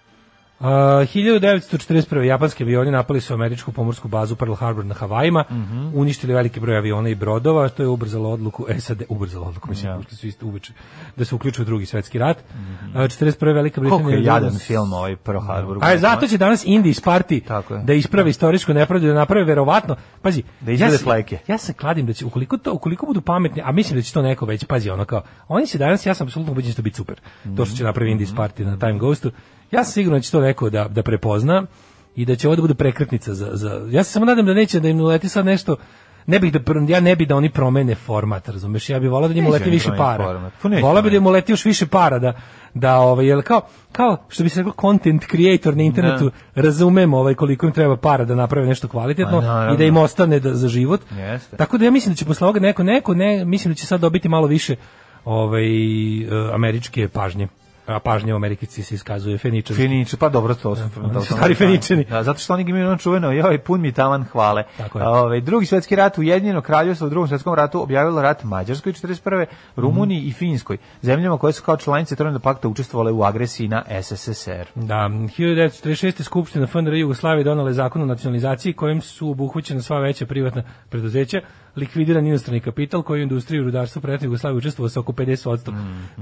Uh, 0.60 0.66
1941. 0.66 1.86
japanski 2.20 2.64
avioni 2.64 2.90
napali 2.90 3.20
su 3.20 3.34
američku 3.34 3.72
pomorsku 3.72 4.08
bazu 4.08 4.36
Pearl 4.36 4.54
Harbor 4.54 4.84
na 4.84 4.94
Havajima, 4.94 5.44
Mhm. 5.50 5.90
uništili 5.94 6.34
veliki 6.34 6.60
broj 6.60 6.76
aviona 6.76 7.08
i 7.08 7.14
brodova, 7.14 7.68
to 7.68 7.82
je 7.82 7.88
ubrzalo 7.88 8.30
odluku 8.30 8.66
SAD, 8.78 9.02
ubrzalo 9.08 9.46
odluku, 9.46 9.68
mislim, 9.68 9.92
Ja. 9.92 9.98
da 10.00 10.16
su 10.16 10.26
isto 10.26 10.46
uveče, 10.46 10.72
da 11.16 11.24
se 11.24 11.34
uključuju 11.34 11.62
u 11.62 11.66
drugi 11.66 11.86
svetski 11.86 12.18
rat. 12.18 12.36
Uh, 12.36 13.00
41. 13.00 13.18
Velika 13.52 13.80
Britanija... 13.80 13.98
Mhm. 13.98 14.04
Koliko 14.04 14.20
je 14.20 14.24
jadan 14.24 14.58
film 14.58 14.92
ovaj 14.92 15.16
Pearl 15.16 15.40
Harbor. 15.40 15.78
A 15.80 15.98
zato 15.98 16.26
će 16.26 16.38
danas 16.38 16.64
Tako 17.40 17.74
je. 17.74 17.82
da 17.82 17.92
ispravi 17.92 18.30
istorijsku 18.30 18.74
nepravdu, 18.74 19.06
da 19.06 19.14
naprave 19.14 19.44
verovatno, 19.44 19.96
pazi, 20.22 20.42
Da 20.60 20.72
ja 20.72 20.90
se- 20.90 20.98
fleke. 20.98 21.38
Ja 21.46 21.58
se 21.58 21.72
kladim 21.72 22.06
da 22.06 22.12
će 22.12 22.26
ukoliko 22.26 22.56
to 22.58 22.72
ukoliko 22.72 23.06
budu 23.06 23.20
pametni, 23.20 23.62
a 23.64 23.72
mislim 23.72 23.98
da 23.98 24.02
će 24.02 24.12
to 24.12 24.22
neko 24.22 24.46
već 24.46 24.64
pazi 24.64 24.90
ono 24.90 25.04
kao. 25.04 25.22
Oni 25.48 25.66
se 25.66 25.78
danas 25.78 26.06
ja 26.06 26.14
sam 26.14 26.26
apsolutno 26.26 26.52
ubeđen 26.52 26.68
da 26.68 26.72
će 26.72 26.76
to 26.76 26.82
biti 26.82 26.96
super. 26.96 27.20
To 27.56 27.64
što 27.64 27.76
će 27.76 27.84
napraviti 27.84 28.12
Indies 28.12 28.30
Party 28.30 28.64
na 28.64 28.78
Time 28.78 28.98
Ghostu. 28.98 29.30
Ja 29.70 29.84
sam 29.84 29.92
siguran 29.92 30.18
da 30.18 30.22
će 30.22 30.30
to 30.30 30.40
neko 30.40 30.70
da 30.70 30.88
da 30.88 31.02
prepozna 31.02 31.66
i 32.16 32.24
da 32.24 32.36
će 32.36 32.48
ovo 32.48 32.56
da 32.56 32.62
bude 32.62 32.74
prekretnica 32.74 33.34
za 33.34 33.50
za 33.52 33.80
ja 33.90 34.04
se 34.04 34.12
samo 34.12 34.26
nadam 34.26 34.46
da 34.46 34.54
neće 34.54 34.80
da 34.80 34.88
im 34.88 35.00
uleti 35.00 35.28
sad 35.28 35.46
nešto 35.46 35.76
ne 36.28 36.38
bih 36.38 36.52
da 36.52 36.60
ja 36.88 37.00
ne 37.00 37.16
bih 37.16 37.28
da 37.28 37.36
oni 37.36 37.50
promene 37.50 37.94
format, 37.94 38.48
razumeš? 38.48 38.90
Ja 38.90 38.98
bih 38.98 39.10
voleo 39.10 39.28
da 39.28 39.34
njemu 39.34 39.50
leti 39.50 39.70
više 39.70 39.90
para. 39.96 40.50
Pa 40.62 40.68
Voleo 40.68 41.02
bih 41.02 41.12
da 41.12 41.20
mu 41.20 41.30
leti 41.30 41.52
još 41.52 41.64
više 41.64 41.86
para 41.86 42.18
da 42.18 42.32
da 42.74 42.98
ovaj 42.98 43.26
jel 43.26 43.42
kao 43.42 43.60
kao 43.92 44.16
što 44.28 44.42
bi 44.42 44.48
se 44.48 44.60
rekao 44.60 44.74
content 44.80 45.24
creator 45.30 45.76
na 45.76 45.82
internetu 45.82 46.30
razumemo 46.54 47.18
ovaj 47.18 47.34
koliko 47.34 47.66
im 47.66 47.72
treba 47.72 47.96
para 47.96 48.24
da 48.24 48.34
naprave 48.34 48.66
nešto 48.66 48.88
kvalitetno 48.88 49.40
Pa, 49.40 49.70
i 49.74 49.76
da 49.76 49.84
im 49.84 49.96
ostane 49.96 50.40
da, 50.40 50.54
za 50.54 50.68
život. 50.68 51.00
Jeste. 51.16 51.56
Tako 51.56 51.78
da 51.78 51.84
ja 51.84 51.90
mislim 51.90 52.12
da 52.14 52.16
će 52.16 52.24
posle 52.24 52.44
ovoga 52.44 52.60
neko 52.60 52.82
neko 52.82 53.14
ne 53.14 53.44
mislim 53.44 53.72
da 53.72 53.76
će 53.76 53.86
sad 53.86 54.00
dobiti 54.00 54.28
malo 54.28 54.46
više 54.46 54.76
ovaj 55.24 55.66
e, 56.18 56.26
američke 56.54 57.08
pažnje. 57.08 57.48
A 57.88 57.98
pažnja 58.00 58.34
u 58.34 58.36
Americi 58.36 58.82
se 58.82 58.94
iskazuje 58.94 59.38
feničarski. 59.38 59.82
Feniče, 59.82 60.16
pa 60.16 60.28
dobro, 60.28 60.54
to 60.54 60.76
su 60.76 60.82
oni 61.02 61.14
to 61.14 61.20
su 61.20 61.26
su- 61.26 61.34
stari 61.34 61.54
Feničani. 61.54 62.04
Da, 62.04 62.22
zato 62.22 62.38
što 62.38 62.54
oni 62.54 62.64
imaju 62.68 62.86
ono 62.86 62.96
čuveno, 62.96 63.32
joj, 63.32 63.58
pun 63.58 63.80
mi 63.80 63.92
taman 63.92 64.24
hvale. 64.24 64.64
Ovaj 64.94 65.40
drugi 65.40 65.66
svjetski 65.66 65.96
rat 65.96 66.18
Ujedinjeno 66.18 66.60
kraljevstvo 66.60 67.06
u 67.06 67.10
drugom 67.10 67.28
svjetskom 67.28 67.54
ratu 67.54 67.82
objavilo 67.82 68.22
rat 68.22 68.44
Mađarskoj 68.44 68.92
41. 68.92 69.46
Rumuniji 69.76 70.20
i 70.20 70.32
Finskoj, 70.32 70.76
zemljama 71.02 71.38
koje 71.38 71.52
su 71.52 71.62
kao 71.62 71.76
članice 71.76 72.16
Trojnog 72.16 72.42
pakta 72.42 72.68
učestvovale 72.68 73.12
u 73.12 73.22
agresiji 73.22 73.68
na 73.68 73.84
SSSR. 74.02 74.66
Da, 74.74 74.94
1946. 74.94 76.22
Skupština 76.22 76.66
FNR 76.66 76.94
Jugoslavije 76.94 77.44
donala 77.44 77.68
je 77.68 77.74
zakon 77.74 78.02
o 78.02 78.06
nacionalizaciji 78.06 78.72
kojim 78.72 79.00
su 79.00 79.30
obuhvaćena 79.30 79.82
sva 79.82 79.98
veća 79.98 80.26
privatna 80.26 80.62
preduzeća, 80.88 81.40
likvidiran 81.78 82.26
inostrani 82.26 82.60
kapital 82.60 83.02
koji 83.02 83.20
u 83.20 83.22
industriji 83.22 83.58
i 83.58 83.62
rudarstvu 83.62 84.02
prethodne 84.02 84.26
Jugoslavije 84.26 84.58
učestvovao 84.58 84.88
sa 84.88 85.00
oko 85.00 85.12
50%. 85.12 85.72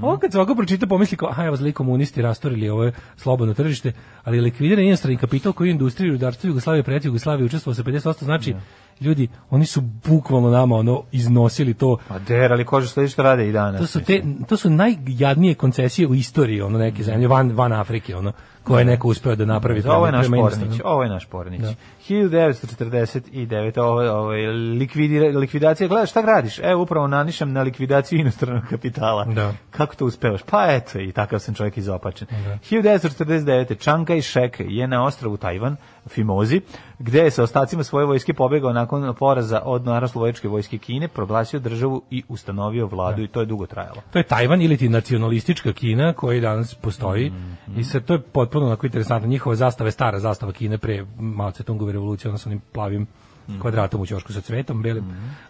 Ovo 0.01 0.17
kad 0.17 0.31
se 0.31 0.37
ovako 0.37 0.55
pročita 0.55 0.87
pomisli 0.87 1.17
kao, 1.17 1.29
aha, 1.29 1.45
evo 1.45 1.55
zli 1.55 1.71
komunisti 1.71 2.21
rastorili 2.21 2.69
ovo 2.69 2.91
slobodno 3.15 3.53
tržište, 3.53 3.93
ali 4.23 4.41
likvidiran 4.41 4.85
inostrani 4.85 5.17
kapital 5.17 5.53
koji 5.53 5.67
u 5.67 5.71
industriji 5.71 6.07
i 6.07 6.11
rudarstvu 6.11 6.47
Jugoslavije 6.47 6.83
prethodne 6.83 7.07
Jugoslavije 7.07 7.45
učestvovao 7.45 7.75
sa 7.75 7.83
50%, 7.83 8.23
znači 8.23 8.55
ljudi, 9.01 9.27
oni 9.49 9.65
su 9.65 9.81
bukvalno 9.81 10.49
nama 10.49 10.75
ono 10.75 11.03
iznosili 11.11 11.73
to 11.73 11.97
Pa 12.07 12.19
der, 12.19 12.51
ali 12.53 12.65
kože 12.65 12.87
što 12.87 13.07
što 13.07 13.23
rade 13.23 13.49
i 13.49 13.51
danas. 13.51 13.81
to 13.81 13.87
su 13.87 14.01
te 14.01 14.23
to 14.47 14.57
su 14.57 14.69
najjadnije 14.69 15.55
koncesije 15.55 16.07
u 16.07 16.15
istoriji 16.15 16.61
ono 16.61 16.77
neke 16.77 17.03
zemlje 17.03 17.27
van 17.27 17.51
van 17.51 17.73
Afrike 17.73 18.15
ono 18.15 18.31
koje 18.67 18.81
je 18.81 18.85
neko 18.85 19.07
uspeo 19.07 19.35
da 19.35 19.45
napravi 19.45 19.83
Ovo 19.87 20.05
je 20.05 20.11
naš 20.11 20.27
Pornić, 20.27 20.81
ovo 20.83 21.03
je 21.03 21.09
naš 21.09 21.25
Pornić. 21.25 21.61
1949. 22.09 23.79
Ovo, 23.79 24.19
ovo 24.19 24.33
je 24.33 24.51
likvidira, 24.51 25.39
likvidacija, 25.39 25.87
gledaj 25.87 26.05
šta 26.05 26.21
radiš? 26.21 26.59
Evo 26.59 26.81
upravo 26.81 27.07
nanišem 27.07 27.53
na 27.53 27.61
likvidaciju 27.61 28.19
inostranog 28.19 28.63
kapitala. 28.69 29.25
Da. 29.25 29.53
Kako 29.71 29.95
to 29.95 30.05
uspevaš? 30.05 30.41
Pa 30.43 30.65
eto, 30.69 30.99
i 30.99 31.11
takav 31.11 31.39
sam 31.39 31.53
čovjek 31.53 31.77
izopačen. 31.77 32.27
1949. 32.71 33.79
Chiang 33.79 34.07
Kai-shek 34.07 34.65
je 34.67 34.87
na 34.87 35.03
ostrovu 35.03 35.37
Tajvan, 35.37 35.75
Fimozi, 36.07 36.61
gde 36.99 37.19
je 37.19 37.31
sa 37.31 37.43
ostacima 37.43 37.83
svoje 37.83 38.05
vojske 38.05 38.33
pobegao 38.33 38.73
nakon 38.73 39.15
poraza 39.15 39.61
od 39.65 39.85
narodno-slovačke 39.85 40.47
vojske 40.47 40.77
Kine, 40.77 41.07
proglasio 41.07 41.59
državu 41.59 42.01
i 42.11 42.23
ustanovio 42.27 42.87
vladu 42.87 43.23
i 43.23 43.27
to 43.27 43.39
je 43.39 43.45
dugo 43.45 43.65
trajalo. 43.65 44.01
To 44.11 44.19
je 44.19 44.23
Tajvan 44.23 44.61
ili 44.61 44.77
ti 44.77 44.89
nacionalistička 44.89 45.73
Kina 45.73 46.13
koji 46.13 46.41
danas 46.41 46.75
postoji 46.75 47.29
Mhm. 47.29 47.79
i 47.79 47.83
sad 47.83 48.05
to 48.05 48.13
je 48.13 48.21
potpuno 48.21 48.65
onako 48.65 48.85
interesantno. 48.85 49.29
Njihova 49.29 49.55
zastava 49.55 49.87
je 49.87 49.91
stara 49.91 50.19
zastava 50.19 50.51
Kine 50.51 50.77
pre 50.77 51.05
Mao 51.19 51.51
Tse-tungove 51.51 51.91
revolucije, 51.91 52.29
ono 52.29 52.37
sa 52.37 52.49
onim 52.49 52.61
plavim 52.73 53.07
Mhm. 53.49 53.59
kvadratom 53.61 54.01
u 54.01 54.05
ćošku 54.05 54.33
sa 54.33 54.41
cvetom 54.41 54.81
belim. 54.81 55.03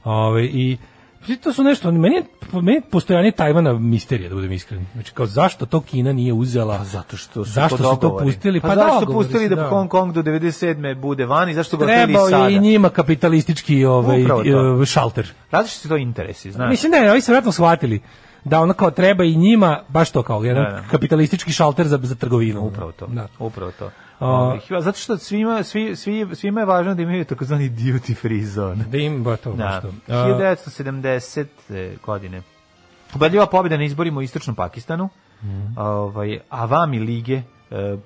Ovaj, 0.04 0.44
I 0.44 0.72
i 0.72 0.78
to 1.44 1.54
su 1.54 1.64
nešto, 1.64 1.92
meni 1.92 2.16
je, 2.16 2.24
meni 2.54 2.74
je 2.74 2.82
postojanje 2.82 3.32
Tajvana 3.32 3.74
misterija, 3.74 4.30
da 4.30 4.36
budem 4.36 4.52
iskren. 4.52 4.86
Znači, 4.94 5.14
kao 5.14 5.26
zašto 5.26 5.66
to 5.66 5.82
Kina 5.82 6.14
nije 6.14 6.34
uzela? 6.34 6.78
Pa 6.78 6.84
zato 6.84 7.18
što 7.18 7.46
su 7.46 7.52
zašto 7.52 7.78
to 7.78 7.94
su 7.94 8.00
to 8.00 8.18
pustili? 8.18 8.62
Pa, 8.62 8.76
zašto 8.76 9.00
su 9.00 9.14
pustili 9.14 9.48
su, 9.48 9.56
da, 9.56 9.70
Hong 9.70 9.90
Kong 9.90 10.14
do 10.14 10.22
97. 10.22 11.00
bude 11.00 11.26
van 11.26 11.50
i 11.50 11.54
zašto 11.54 11.78
ga 11.78 11.86
ostavili 11.86 12.06
Trebao 12.06 12.30
sada? 12.30 12.48
je 12.48 12.56
i 12.56 12.60
njima 12.60 12.90
kapitalistički 12.90 13.86
ovaj, 13.86 14.22
e, 14.22 14.86
šalter. 14.86 15.34
Različiti 15.52 15.82
su 15.82 15.90
to 15.90 15.98
interesi, 15.98 16.52
znaš. 16.52 16.70
Mislim 16.70 16.92
da 16.92 16.98
je, 16.98 17.12
ovi 17.12 17.22
su 17.22 17.32
vjerojatno 17.32 17.52
shvatili 17.52 18.02
da 18.44 18.62
ono 18.62 18.74
kao 18.74 18.92
treba 18.92 19.24
i 19.24 19.36
njima, 19.36 19.84
baš 19.88 20.12
to 20.12 20.24
kao 20.24 20.44
jedan 20.44 20.64
Da, 20.64 20.70
da. 20.70 20.84
kapitalistički 20.92 21.52
šalter 21.52 21.88
za, 21.88 22.00
za 22.04 22.16
trgovinu. 22.16 22.62
Upravo 22.62 22.92
to. 22.92 23.08
Da. 23.08 23.28
Upravo 23.40 23.72
to. 23.72 23.90
A- 24.20 24.26
Ovaj, 24.28 24.60
zato 24.80 24.98
što 24.98 25.18
svima, 25.18 25.64
svi, 25.64 25.96
svi, 25.96 26.28
svima 26.34 26.60
je 26.60 26.66
važno 26.66 26.96
da 26.96 27.02
imaju 27.02 27.26
takozvani 27.26 27.70
duty 27.70 28.16
free 28.16 28.44
zone. 28.44 28.84
Da 28.84 28.98
im, 28.98 29.24
ba 29.24 29.36
to, 29.36 29.54
Da. 29.54 29.82
to. 29.82 29.88
A, 30.08 30.14
1970. 30.14 31.46
godine. 31.98 32.42
Ubedljiva 33.16 33.46
pobjeda 33.46 33.78
na 33.78 33.84
izborima 33.84 34.20
u 34.20 34.24
istočnom 34.24 34.56
Pakistanu. 34.56 35.10
Mhm. 35.44 35.78
Ovaj, 35.78 36.40
Avami 36.50 37.00
lige 37.00 37.36
e, 37.36 37.44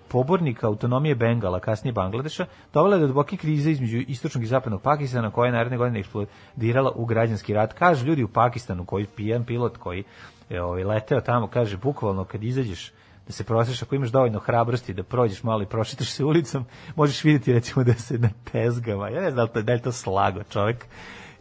pobornika 0.08 0.68
autonomije 0.68 1.16
Bengala, 1.16 1.60
kasnije 1.60 1.94
Bangladeša, 1.94 2.46
dovela 2.74 2.96
je 2.96 3.02
do 3.02 3.08
duboke 3.08 3.38
krize 3.38 3.72
između 3.72 3.98
istočnog 3.98 4.44
i 4.44 4.48
zapadnog 4.48 4.82
Pakistana, 4.82 5.32
koja 5.32 5.46
je 5.46 5.52
naredne 5.52 5.78
godine 5.78 6.00
eksplodirala 6.00 6.92
u 6.96 7.06
građanski 7.06 7.54
rat. 7.54 7.74
Kažu 7.74 8.06
ljudi 8.06 8.24
u 8.24 8.28
Pakistanu, 8.28 8.86
koji 8.86 9.06
pijan 9.06 9.44
pilot 9.44 9.78
koji 9.78 10.04
je 10.50 10.64
ovaj, 10.64 10.84
leteo 10.84 11.22
tamo, 11.22 11.48
kaže, 11.48 11.78
bukvalno 11.78 12.24
kad 12.24 12.44
izađeš 12.44 12.92
da 13.32 13.36
se 13.36 13.44
prosješ, 13.44 13.82
ako 13.82 13.96
imaš 13.96 14.10
dovoljno 14.10 14.40
hrabrosti 14.40 14.94
da 14.94 15.04
prođeš 15.04 15.44
malo 15.44 15.62
i 15.64 15.66
prošetaš 15.66 16.10
se 16.10 16.24
ulicom, 16.26 16.66
možeš 16.96 17.24
vidjeti 17.24 17.54
recimo 17.54 17.84
da 17.84 17.94
se 17.94 18.18
na 18.18 18.30
tezgama, 18.52 19.10
ja 19.10 19.22
ne 19.22 19.32
znam 19.32 19.48
da 19.48 19.54
to- 19.54 19.62
da 19.62 19.74
li 19.74 19.82
to 19.82 19.92
slago 19.92 20.44
čovjek 20.44 20.86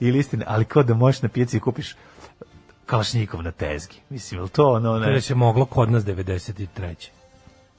ili 0.00 0.18
istina, 0.18 0.44
ali 0.48 0.64
kao 0.64 0.82
da 0.82 0.94
možeš 0.94 1.22
na 1.22 1.28
pijaci 1.28 1.60
kupiš 1.60 1.96
kalašnjikov 2.86 3.42
na 3.42 3.50
tezgi. 3.50 3.96
Mislim, 4.08 4.38
je 4.38 4.42
li 4.42 4.48
to 4.48 4.72
ono... 4.72 4.92
to 4.92 4.98
Ne, 4.98 5.12
je 5.12 5.20
se 5.20 5.34
moglo 5.34 5.64
kod 5.64 5.90
nas 5.90 6.04
93. 6.04 7.10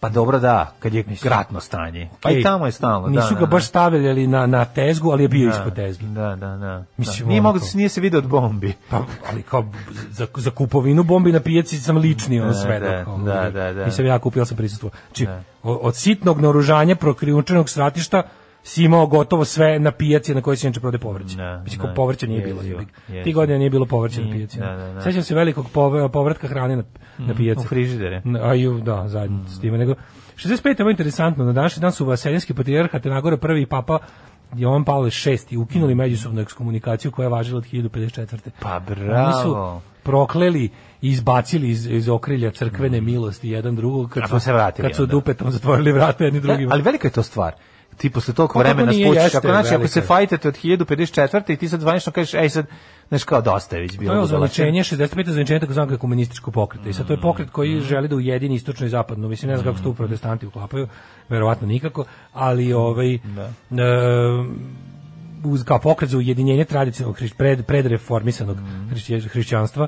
Pa 0.01 0.09
dobro 0.09 0.39
da, 0.39 0.73
kad 0.79 0.93
je 0.93 1.03
ratno 1.23 1.59
stanje. 1.59 2.09
Pa 2.21 2.31
i 2.31 2.35
Ej, 2.35 2.43
tamo 2.43 2.65
je 2.65 2.71
stalno. 2.71 3.07
Nisu 3.07 3.33
da, 3.33 3.39
ga 3.39 3.39
da, 3.39 3.45
baš 3.45 3.65
stavljali 3.67 4.27
na, 4.27 4.45
na 4.45 4.65
tezgu, 4.65 5.11
ali 5.11 5.23
je 5.23 5.27
bio 5.27 5.49
da, 5.49 5.57
ispod 5.57 5.75
tezge. 5.75 6.05
Da, 6.05 6.35
da, 6.35 6.57
da. 6.57 6.83
Mislim, 6.97 7.25
da. 7.25 7.29
Nije, 7.29 7.41
mogu, 7.41 7.59
nije 7.73 7.89
se 7.89 8.01
vidio 8.01 8.19
od 8.19 8.27
bombi. 8.27 8.73
Pa, 8.89 9.01
ali 9.31 9.41
kao 9.41 9.65
za, 10.09 10.27
za 10.35 10.51
kupovinu 10.51 11.03
bombi 11.03 11.31
na 11.31 11.39
pijaci 11.39 11.77
sam 11.77 11.97
lični 11.97 12.39
ono 12.39 12.51
Da, 12.51 12.53
svedok. 12.53 13.07
da, 13.25 13.33
da, 13.33 13.51
da, 13.51 13.73
da. 13.73 13.85
Nisam 13.85 14.05
ja 14.05 14.19
kupio, 14.19 14.45
sam 14.45 14.57
prisustvo. 14.57 14.89
Znači, 15.07 15.27
od 15.63 15.95
sitnog 15.95 16.41
naoružanja 16.41 16.95
prokrijunčenog 16.95 17.69
stratišta 17.69 18.23
si 18.63 18.83
imao 18.83 19.07
gotovo 19.07 19.45
sve 19.45 19.79
na 19.79 19.91
pijaci 19.91 20.35
na 20.35 20.41
kojoj 20.41 20.57
se 20.57 20.67
inače 20.67 20.79
prode 20.79 20.97
povrće. 20.97 21.35
Da, 21.35 21.61
Mislim, 21.63 21.79
da, 21.79 21.85
kao 21.85 21.95
povrća 21.95 22.27
nije 22.27 22.41
bilo. 22.41 22.61
Ti 23.23 23.33
godine 23.33 23.57
nije 23.57 23.69
bilo 23.69 23.85
povrća 23.85 24.21
na 24.21 24.31
pijaci. 24.31 24.59
da, 24.59 24.65
da, 24.67 24.93
da. 24.93 25.01
Sećam 25.01 25.23
se 25.23 25.35
velikog 25.35 25.65
pov- 25.73 26.09
povratka 26.09 26.47
hrane 26.47 26.75
na, 26.75 26.83
na 27.17 27.33
pijaci. 27.35 27.59
U 27.59 27.63
frižidere. 27.63 28.21
Na- 28.25 28.39
A 28.41 28.53
ju, 28.53 28.79
da, 28.79 29.07
zajedno 29.07 29.47
s 29.47 29.59
time. 29.61 29.77
Nego, 29.77 29.95
65. 30.35 30.67
je 30.69 30.75
ovo 30.79 30.89
interesantno, 30.89 31.45
na 31.45 31.53
današnji 31.53 31.81
dan 31.81 31.91
su 31.91 32.05
vaseljanski 32.05 32.53
patrijarh 32.53 32.95
Atenagora 32.95 33.37
prvi 33.37 33.65
papa 33.65 33.99
Jovan 34.53 34.83
Pavle 34.83 35.09
VI 35.49 35.57
ukinuli 35.57 35.95
međusobnu 35.95 36.41
ekskomunikaciju 36.41 37.11
koja 37.11 37.25
je 37.25 37.29
važila 37.29 37.57
od 37.57 37.65
1054. 37.65 38.37
Pa 38.59 38.75
Oni 38.77 38.85
bravo. 38.97 39.41
su 39.43 39.81
prokleli 40.03 40.63
i 40.63 40.69
izbacili 41.01 41.69
iz, 41.69 41.87
iz 41.87 42.09
okrilja 42.09 42.51
crkvene 42.51 43.01
milosti 43.01 43.49
jedan 43.49 43.75
drugog 43.75 44.09
kad 44.09 44.23
su, 44.23 44.31
pa 44.31 44.39
se 44.39 44.53
vratili 44.53 44.87
kad 44.87 44.95
su 44.95 45.05
dupetom 45.05 45.51
zatvorili 45.51 45.91
vrata 45.91 46.23
jedni 46.23 46.39
drugima. 46.39 46.73
ali 46.73 46.81
velika 46.81 47.07
je 47.07 47.11
to 47.11 47.23
stvar. 47.23 47.53
Ti 47.97 48.09
posle 48.09 48.33
toliko 48.33 48.59
vremena 48.59 48.91
jeste, 48.91 49.37
ako, 49.37 49.47
znači, 49.47 49.75
ako 49.75 49.87
se 49.87 50.01
fajtate 50.01 50.47
od 50.47 50.57
1054. 50.63 51.53
i 51.53 51.57
ti 51.57 51.69
sad 51.69 51.81
zvanično 51.81 52.11
kažeš, 52.11 52.33
ej 52.33 52.49
sad, 52.49 52.65
znaš 53.09 53.23
kao 53.23 53.41
dosta 53.41 53.75
je 53.75 53.81
već 53.81 53.97
bilo. 53.97 54.13
To 54.13 54.17
je 54.17 54.23
ozvaničenje 54.23 54.83
65. 54.83 55.29
ozvaničenje 55.29 55.59
takozvanog 55.59 55.99
komunističkog 55.99 56.53
pokreta. 56.53 56.89
I 56.89 56.93
sad 56.93 57.07
to 57.07 57.13
je 57.13 57.21
pokret 57.21 57.49
koji 57.49 57.81
želi 57.81 58.07
da 58.07 58.15
ujedini 58.15 58.55
istočno 58.55 58.85
i 58.85 58.89
zapadno. 58.89 59.27
Mislim, 59.27 59.49
ne 59.51 59.57
znam 59.57 59.65
kako 59.65 59.77
se 59.77 59.83
tu 59.83 59.93
protestanti 59.93 60.45
uklapaju, 60.45 60.87
verovatno 61.29 61.67
nikako, 61.67 62.05
ali 62.33 62.73
ovaj, 62.73 63.13
e, 63.13 63.19
uz, 65.43 65.63
kao 65.63 65.79
pokret 65.79 66.09
za 66.09 66.17
ujedinjenje 66.17 66.65
tradicionalnog 66.65 67.19
pred, 67.37 67.65
predreformisanog 67.65 68.57
hrišće- 68.91 69.29
hrišćanstva 69.29 69.87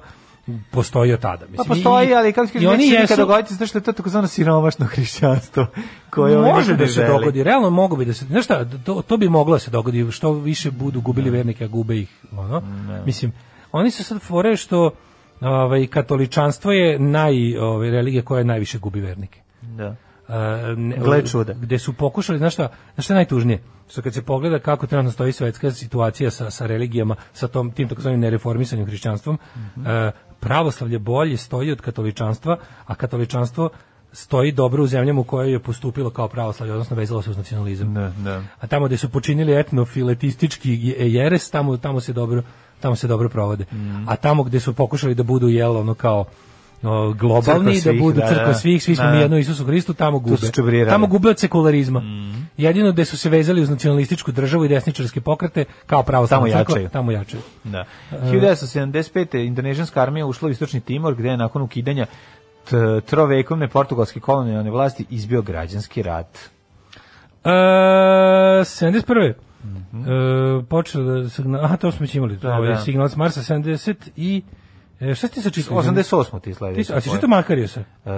postoji 0.72 1.14
od 1.14 1.20
tada. 1.20 1.46
Pa 1.46 1.52
Mislim, 1.52 1.68
postoji, 1.68 2.10
I- 2.10 2.14
ali 2.14 2.34
kako 2.34 2.48
oni 2.54 2.66
kažeš, 2.66 2.78
nikad 2.80 3.02
jesu- 3.02 3.16
dogoditi, 3.18 3.54
zato 3.54 3.68
što 3.68 3.78
je 3.78 3.82
to 3.82 3.92
takozvano 3.92 4.28
siromašno 4.28 4.86
hrišćanstvo. 4.86 5.66
Koje 6.10 6.38
ovi 6.38 6.52
može 6.52 6.74
da 6.74 6.78
ne 6.78 6.88
se 6.88 7.08
dogodi, 7.08 7.44
realno 7.44 7.70
mogu 7.70 7.98
bi 7.98 8.06
da 8.06 8.14
se, 8.14 8.26
znaš 8.26 8.46
šta, 8.46 8.66
to, 8.86 9.02
to 9.02 9.18
bi 9.18 9.30
moglo 9.30 9.56
da 9.56 9.60
se 9.60 9.72
dogodi, 9.72 10.12
što 10.12 10.32
više 10.32 10.72
budu 10.72 11.02
gubili 11.02 11.30
vernike, 11.30 11.64
a 11.64 11.68
gube 11.68 11.98
ih, 11.98 12.26
ono. 12.32 12.62
Mislim, 13.06 13.32
oni 13.72 13.92
su 13.92 14.04
sad 14.04 14.22
fore 14.22 14.56
što 14.56 14.92
ovaj, 15.42 15.88
katoličanstvo 15.88 16.72
je 16.72 17.00
naj, 17.00 17.58
ovaj, 17.58 17.90
religija 17.92 18.24
koja 18.24 18.44
najviše 18.44 18.80
gubi 18.80 19.02
vernike. 19.02 19.42
Da. 19.62 19.96
Ne- 20.76 20.98
Gle 20.98 21.26
čuda. 21.26 21.54
Gde 21.54 21.80
su 21.80 21.94
pokušali, 21.94 22.38
znaš 22.38 22.54
šta, 22.54 22.68
znaš 22.94 23.06
šta 23.06 23.14
je 23.14 23.16
najtužnije? 23.16 23.60
Što 23.90 24.02
kad 24.02 24.14
se 24.14 24.22
pogleda 24.22 24.60
kako 24.60 24.88
trenutno 24.88 25.12
stoji 25.12 25.32
svetska 25.32 25.72
situacija 25.72 26.32
sa, 26.32 26.50
sa 26.50 26.66
religijama, 26.66 27.16
sa 27.34 27.48
tom, 27.48 27.72
tim 27.72 27.90
takozvanim 27.90 28.20
nereformisanim 28.20 28.86
hrišćanstvom, 28.86 29.38
e, 29.78 30.12
pravoslavlje 30.44 31.00
bolje 31.00 31.38
stoji 31.38 31.72
od 31.72 31.82
katoličanstva, 31.82 32.58
a 32.86 32.96
katoličanstvo 32.96 33.70
stoji 34.12 34.52
dobro 34.52 34.84
u 34.84 34.88
zemljama 34.88 35.22
u 35.22 35.24
kojoj 35.24 35.52
je 35.52 35.60
postupilo 35.60 36.10
kao 36.10 36.28
pravoslavlje, 36.28 36.74
odnosno 36.74 36.96
vezalo 36.96 37.22
se 37.22 37.30
uz 37.30 37.38
nacionalizam. 37.38 37.94
Da, 37.94 38.12
da. 38.24 38.42
A 38.60 38.68
tamo 38.68 38.86
gde 38.86 38.98
su 38.98 39.10
počinili 39.10 39.60
etnofiletistički 39.60 40.72
je- 40.72 41.14
jeres, 41.14 41.50
tamo, 41.50 41.78
tamo 41.78 42.00
se 42.00 42.14
dobro 42.14 42.44
tamo 42.80 42.96
se 42.96 43.08
dobro 43.08 43.30
provode. 43.30 43.66
Mm. 43.72 44.10
A 44.10 44.16
tamo 44.16 44.44
gde 44.44 44.60
su 44.60 44.74
pokušali 44.74 45.16
da 45.16 45.24
budu 45.24 45.48
jel 45.48 45.78
ono 45.78 45.94
kao 45.94 46.26
o, 46.84 47.14
globalni, 47.14 47.44
Crkva 47.72 47.82
svih, 47.82 47.84
da 47.86 48.04
budu 48.04 48.20
da, 48.20 48.28
crkva 48.28 48.46
da. 48.46 48.54
svih, 48.54 48.84
svi 48.84 48.96
smo 48.96 49.06
Da, 49.06 49.12
mi 49.12 49.18
da. 49.18 49.22
jedno 49.22 49.38
Isusu 49.38 49.66
Hristu, 49.66 49.94
tamo 49.94 50.20
gube. 50.20 50.38
Tamo 50.90 51.08
gube 51.08 51.30
od 51.30 51.40
sekularizma. 51.40 52.02
Jedino 52.58 52.92
gde 52.92 53.06
su 53.06 53.18
se 53.18 53.30
vezali 53.30 53.62
uz 53.62 53.70
nacionalističku 53.70 54.32
državu 54.32 54.66
i 54.66 54.68
desničarske 54.68 55.22
pokrete, 55.22 55.66
kao 55.86 56.04
pravoslavna 56.04 56.48
Tamo 56.48 56.60
crkva, 56.60 56.74
jačaju. 56.74 56.90
tamo 56.90 57.12
jačaju. 57.12 57.44
Da. 57.64 57.86
1975. 58.12 59.38
indonežanska 59.38 60.02
armija 60.02 60.26
ušla 60.26 60.48
u 60.48 60.52
istočni 60.52 60.82
Timor 60.82 61.16
gde 61.16 61.30
je 61.30 61.38
nakon 61.38 61.62
ukidanja 61.62 62.06
trovekovne 63.06 63.68
portugalske 63.68 64.20
kolonijalne 64.20 64.72
vlasti 64.72 65.06
izbio 65.10 65.42
građanski 65.42 66.02
rat. 66.04 66.38
E, 67.44 67.50
71. 67.50 69.34
Mhm. 69.66 70.02
E, 70.02 70.64
počelo 70.64 71.04
da 71.04 71.30
aha, 71.60 71.78
to 71.78 71.92
smo 71.92 72.04
već 72.04 72.16
imali, 72.16 72.38
Da, 72.38 72.54
ovaj, 72.54 72.70
da. 72.70 72.78
signal 72.78 73.10
s 73.10 73.16
Marsa 73.16 73.56
70 73.56 73.96
i 74.16 74.42
e, 75.04 75.16
šta 75.16 75.28
ti 75.28 75.42
sačitao? 75.42 75.78
88. 75.78 76.42
ti 76.42 76.54
sledeći. 76.54 76.94
a 76.94 77.02
si 77.02 77.10
čitao 77.10 77.30
Makariosa? 77.30 77.80
E, 77.80 78.12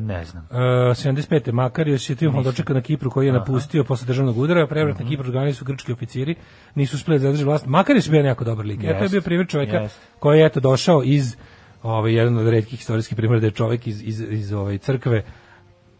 ne 0.00 0.24
znam. 0.24 0.42
Uh, 0.44 0.56
75. 0.56 1.52
Makarios 1.52 2.10
je 2.10 2.16
triumfalno 2.16 2.44
dočekan 2.44 2.76
na 2.76 2.82
Kipru 2.82 3.10
koji 3.10 3.26
je 3.26 3.32
napustio 3.32 3.84
posle 3.84 4.06
državnog 4.06 4.38
udara, 4.38 4.66
prevrat 4.66 4.94
Mhm. 4.94 5.04
na 5.04 5.10
Kipru 5.10 5.26
organi 5.26 5.54
su 5.54 5.64
grčki 5.64 5.92
oficiri, 5.92 6.34
nisu 6.74 6.96
uspeli 6.96 7.18
da 7.18 7.22
zadrže 7.22 7.44
vlast. 7.44 7.66
Makarios 7.66 8.06
je 8.06 8.10
bio 8.10 8.20
jako 8.20 8.44
dobar 8.44 8.66
lik. 8.66 8.80
Eto 8.80 8.88
je 8.88 9.00
Jest. 9.00 9.12
bio 9.12 9.22
primjer 9.22 9.46
čovjeka 9.48 9.88
koji 10.18 10.38
je 10.38 10.46
eto 10.46 10.60
došao 10.60 11.02
iz 11.04 11.36
ovaj 11.82 12.14
jedan 12.14 12.38
od 12.38 12.48
retkih 12.48 12.80
istorijskih 12.80 13.16
primjera 13.16 13.40
da 13.40 13.46
je 13.46 13.50
čovjek 13.50 13.86
iz 13.86 14.02
iz 14.02 14.20
iz 14.20 14.52
ovaj 14.52 14.78
crkve 14.78 15.22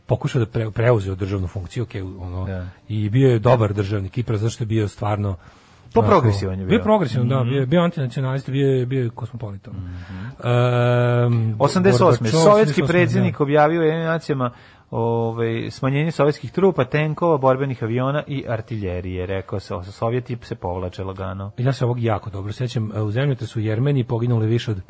pokušao 0.06 0.40
da 0.40 0.46
pre, 0.46 0.70
preuzeo 0.70 1.14
državnu 1.14 1.46
funkciju, 1.46 1.86
okay, 1.86 2.16
ono, 2.20 2.46
Da. 2.46 2.66
i 2.88 3.10
bio 3.10 3.30
je 3.30 3.38
dobar 3.38 3.72
državnik 3.72 4.12
Kipra 4.12 4.36
zato 4.36 4.50
što 4.50 4.62
je 4.64 4.68
bio 4.68 4.88
stvarno 4.88 5.36
Onako- 5.94 6.10
progresivan 6.10 6.52
je 6.54 6.66
bio. 6.66 6.68
Bio 6.68 6.82
progresivan, 6.82 7.28
da, 7.28 7.44
bio, 7.44 7.60
je- 7.60 7.66
bio 7.66 7.80
antinacionalista, 7.80 8.52
bio, 8.52 8.68
je- 8.68 8.86
bio 8.86 9.02
je 9.02 9.10
kozmopolita. 9.10 9.70
Um, 9.70 9.76
88. 11.58 11.92
Gorbačov, 12.18 12.40
Sovjetski 12.42 12.82
88, 12.82 12.86
predsjednik 12.86 13.38
da. 13.38 13.42
objavio 13.42 13.82
je 13.82 14.04
nacijama 14.04 14.50
ovaj, 14.90 15.70
smanjenje 15.70 16.10
sovjetskih 16.10 16.52
trupa, 16.52 16.84
tenkova, 16.84 17.38
borbenih 17.38 17.82
aviona 17.82 18.22
i 18.26 18.44
artiljerije. 18.48 19.26
Rekao 19.26 19.60
se, 19.60 19.74
Sovjeti 19.82 20.36
se 20.42 20.54
povlače 20.54 21.04
lagano. 21.04 21.50
Ja 21.58 21.72
se 21.72 21.84
ovog 21.84 22.00
jako 22.00 22.30
dobro 22.30 22.52
sećam. 22.52 22.90
U 22.96 23.10
zemljotresu 23.10 23.58
u 23.58 23.62
Jermeniji 23.62 24.04
poginulo 24.04 24.42
je 24.42 24.48
više 24.48 24.70
od 24.70 24.80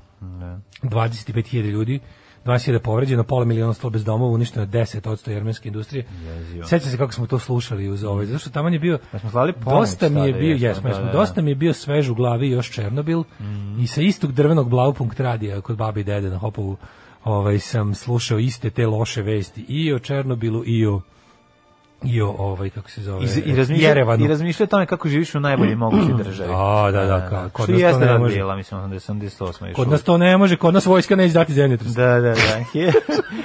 25.000 0.83 1.61
ljudi. 1.63 2.01
20.000 2.45 2.79
povređeno, 2.79 3.25
pola 3.25 3.45
miliona 3.45 3.71
ostalo 3.71 3.91
bez 3.91 4.05
domova, 4.05 4.33
uništeno 4.33 4.63
je 4.63 4.69
10% 4.69 5.31
jermenske 5.31 5.69
industrije. 5.69 6.07
Sećam 6.65 6.91
se 6.91 6.97
kako 6.97 7.13
smo 7.13 7.27
to 7.27 7.39
slušali 7.39 7.89
uz 7.89 8.05
ovaj, 8.05 8.27
zato 8.27 8.39
što 8.39 8.51
tamo 8.51 8.69
je 8.69 8.79
bio 8.79 8.99
Da 9.13 9.19
smo 9.19 9.31
slali 9.31 9.53
pomoć 9.53 9.81
dosta 9.81 10.09
mi 10.09 10.21
je 10.21 10.33
bio, 10.33 10.53
jesmo, 10.53 10.69
jesmo, 10.69 10.83
da, 10.83 10.89
jesmo, 10.89 11.05
da, 11.05 11.13
da. 11.13 11.19
dosta 11.19 11.43
mi 11.43 11.51
je 11.51 11.55
bio 11.55 11.73
svež 11.73 12.09
u 12.09 12.15
glavi 12.15 12.51
još 12.51 12.71
Černobil 12.71 13.23
i 13.81 13.87
sa 13.87 14.03
istog 14.03 14.33
drvenog 14.33 14.71
Blaupunkt 14.71 15.21
radija 15.21 15.61
kod 15.61 15.77
babi 15.77 16.01
i 16.01 16.05
dede 16.05 16.31
na 16.31 16.39
Hopovu 16.39 16.77
ovaj, 17.25 17.59
sam 17.59 17.95
slušao 17.95 18.39
iste 18.39 18.71
te 18.71 18.87
loše 18.87 19.23
vesti 19.23 19.65
i 19.69 19.93
o 19.93 19.99
Černobilu 19.99 20.63
i 20.67 20.87
o 20.87 21.01
i 22.05 22.23
o 22.23 22.35
ovaj 22.39 22.71
kako 22.71 22.91
se 22.91 23.03
zove 23.03 23.25
I, 23.25 23.51
i, 23.51 23.57
razmišlja. 23.57 23.95
I 24.19 24.29
razmišlja 24.29 24.65
o 24.65 24.67
tome 24.67 24.87
kako 24.87 25.09
živiš 25.09 25.35
u 25.35 25.41
najboljoj 25.41 25.75
mogućoj 25.75 26.15
državi. 26.25 26.51
Da, 26.51 26.91
da, 26.93 27.05
da, 27.05 27.29
kao, 27.29 27.49
kod 27.53 27.65
Što 27.65 27.73
nas 27.73 27.93
to 27.93 27.99
ne 27.99 28.07
da 28.07 28.19
može. 28.19 28.35
bila, 28.35 28.57
mislim, 28.57 28.81
88. 28.81 29.67
još 29.67 29.77
Kod 29.77 29.89
nas 29.89 30.03
to 30.03 30.19
ne 30.19 30.37
može, 30.37 30.57
kod 30.57 30.75
nas 30.75 30.87
vojska 30.87 31.17
neće 31.17 31.35
dati 31.35 31.53
zemljotres. 31.53 31.93
Da, 31.93 32.07
da, 32.07 32.21
da. 32.21 32.35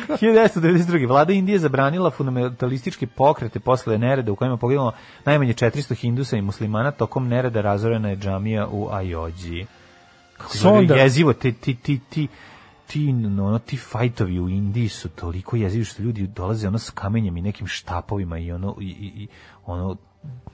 1992. 0.07 1.07
Vlada 1.07 1.33
Indije 1.33 1.59
zabranila 1.59 2.09
fundamentalističke 2.09 3.07
pokrete 3.07 3.59
posle 3.59 3.97
nereda 3.97 4.31
u 4.31 4.35
kojima 4.35 4.57
poginulo 4.57 4.91
najmanje 5.25 5.53
400 5.53 5.95
hindusa 5.95 6.37
i 6.37 6.41
muslimana 6.41 6.91
tokom 6.91 7.27
nereda 7.27 7.61
razorena 7.61 8.09
je 8.09 8.15
džamija 8.15 8.67
u 8.71 8.89
Ajođi. 8.91 9.65
Kako 10.37 10.53
je 10.53 10.57
Sonda. 10.57 10.95
jezivo, 10.95 11.33
ti, 11.33 11.53
ti, 11.53 11.75
ti, 11.75 11.99
ti, 12.09 12.27
ti, 12.87 13.13
no, 13.13 13.47
ono, 13.47 13.59
ti 13.59 13.77
fajtovi 13.77 14.39
u 14.39 14.49
Indiji 14.49 14.89
su 14.89 15.09
toliko 15.09 15.55
jezivi 15.55 15.85
što 15.85 16.03
ljudi 16.03 16.27
dolaze 16.27 16.67
ono 16.67 16.79
s 16.79 16.89
kamenjem 16.89 17.37
i 17.37 17.41
nekim 17.41 17.67
štapovima 17.67 18.37
i 18.37 18.51
ono, 18.51 18.75
i, 18.81 18.85
i, 18.85 19.23
i 19.23 19.27
ono, 19.65 19.97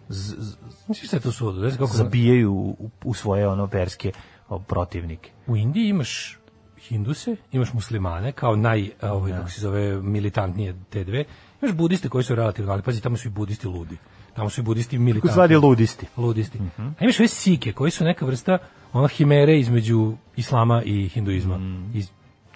z, 0.09 0.36
z, 0.39 0.55
šta 0.93 1.17
je 1.17 1.21
to 1.21 1.31
sudo? 1.31 1.59
Znaš 1.59 1.73
kako 1.73 1.97
zabijaju 1.97 2.53
u, 2.53 2.89
u 3.03 3.13
svoje 3.13 3.47
ono 3.47 3.65
verske 3.65 4.11
o, 4.49 4.59
protivnike. 4.59 5.31
U 5.47 5.57
Indiji 5.57 5.89
imaš 5.89 6.39
hinduse, 6.77 7.36
imaš 7.51 7.73
muslimane 7.73 8.31
kao 8.31 8.55
naj, 8.55 8.89
ovaj, 9.01 9.31
kako 9.31 9.49
se 9.49 9.61
zove, 9.61 10.01
militantnije 10.01 10.75
te 10.89 11.03
dve. 11.03 11.25
Imaš 11.61 11.75
budiste 11.75 12.09
koji 12.09 12.23
su 12.23 12.36
relativno, 12.36 12.71
ali 12.71 12.81
pazi, 12.81 13.01
tamo 13.01 13.17
su 13.17 13.27
i 13.27 13.31
budisti 13.31 13.67
ludi. 13.67 13.97
Tamo 14.36 14.49
su 14.49 14.61
i 14.61 14.63
budisti 14.63 14.97
militantni. 14.97 15.34
Zvani 15.34 15.55
ludisti. 15.55 16.05
ludisti. 16.17 16.59
A 16.77 17.03
imaš 17.03 17.19
ove 17.19 17.27
sike 17.27 17.73
koji 17.73 17.91
su 17.91 18.03
neka 18.03 18.25
vrsta 18.25 18.57
ona 18.93 19.07
himere 19.07 19.59
između 19.59 20.13
islama 20.36 20.84
i 20.86 21.07
hinduizma 21.07 21.59
iz 21.93 22.09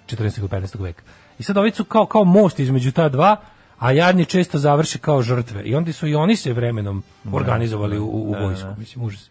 14. 0.07 0.39
ili 0.39 0.47
15. 0.47 0.81
veka. 0.81 1.03
I 1.39 1.43
sad 1.43 1.57
ovi 1.57 1.71
su 1.71 1.83
kao, 1.83 2.05
kao 2.05 2.23
most 2.23 2.59
između 2.59 2.91
ta 2.91 3.09
dva, 3.09 3.35
a 3.79 3.91
jadni 3.91 4.25
često 4.25 4.57
završe 4.57 4.99
kao 4.99 5.21
žrtve. 5.21 5.63
I 5.63 5.75
onda 5.75 5.93
su 5.93 6.07
i 6.07 6.15
oni 6.15 6.35
se 6.35 6.53
vremenom 6.53 7.03
organizovali 7.31 7.99
u, 7.99 8.05
u 8.05 8.35
vojsku. 8.41 8.69
Mislim, 8.77 9.05
užas. 9.05 9.29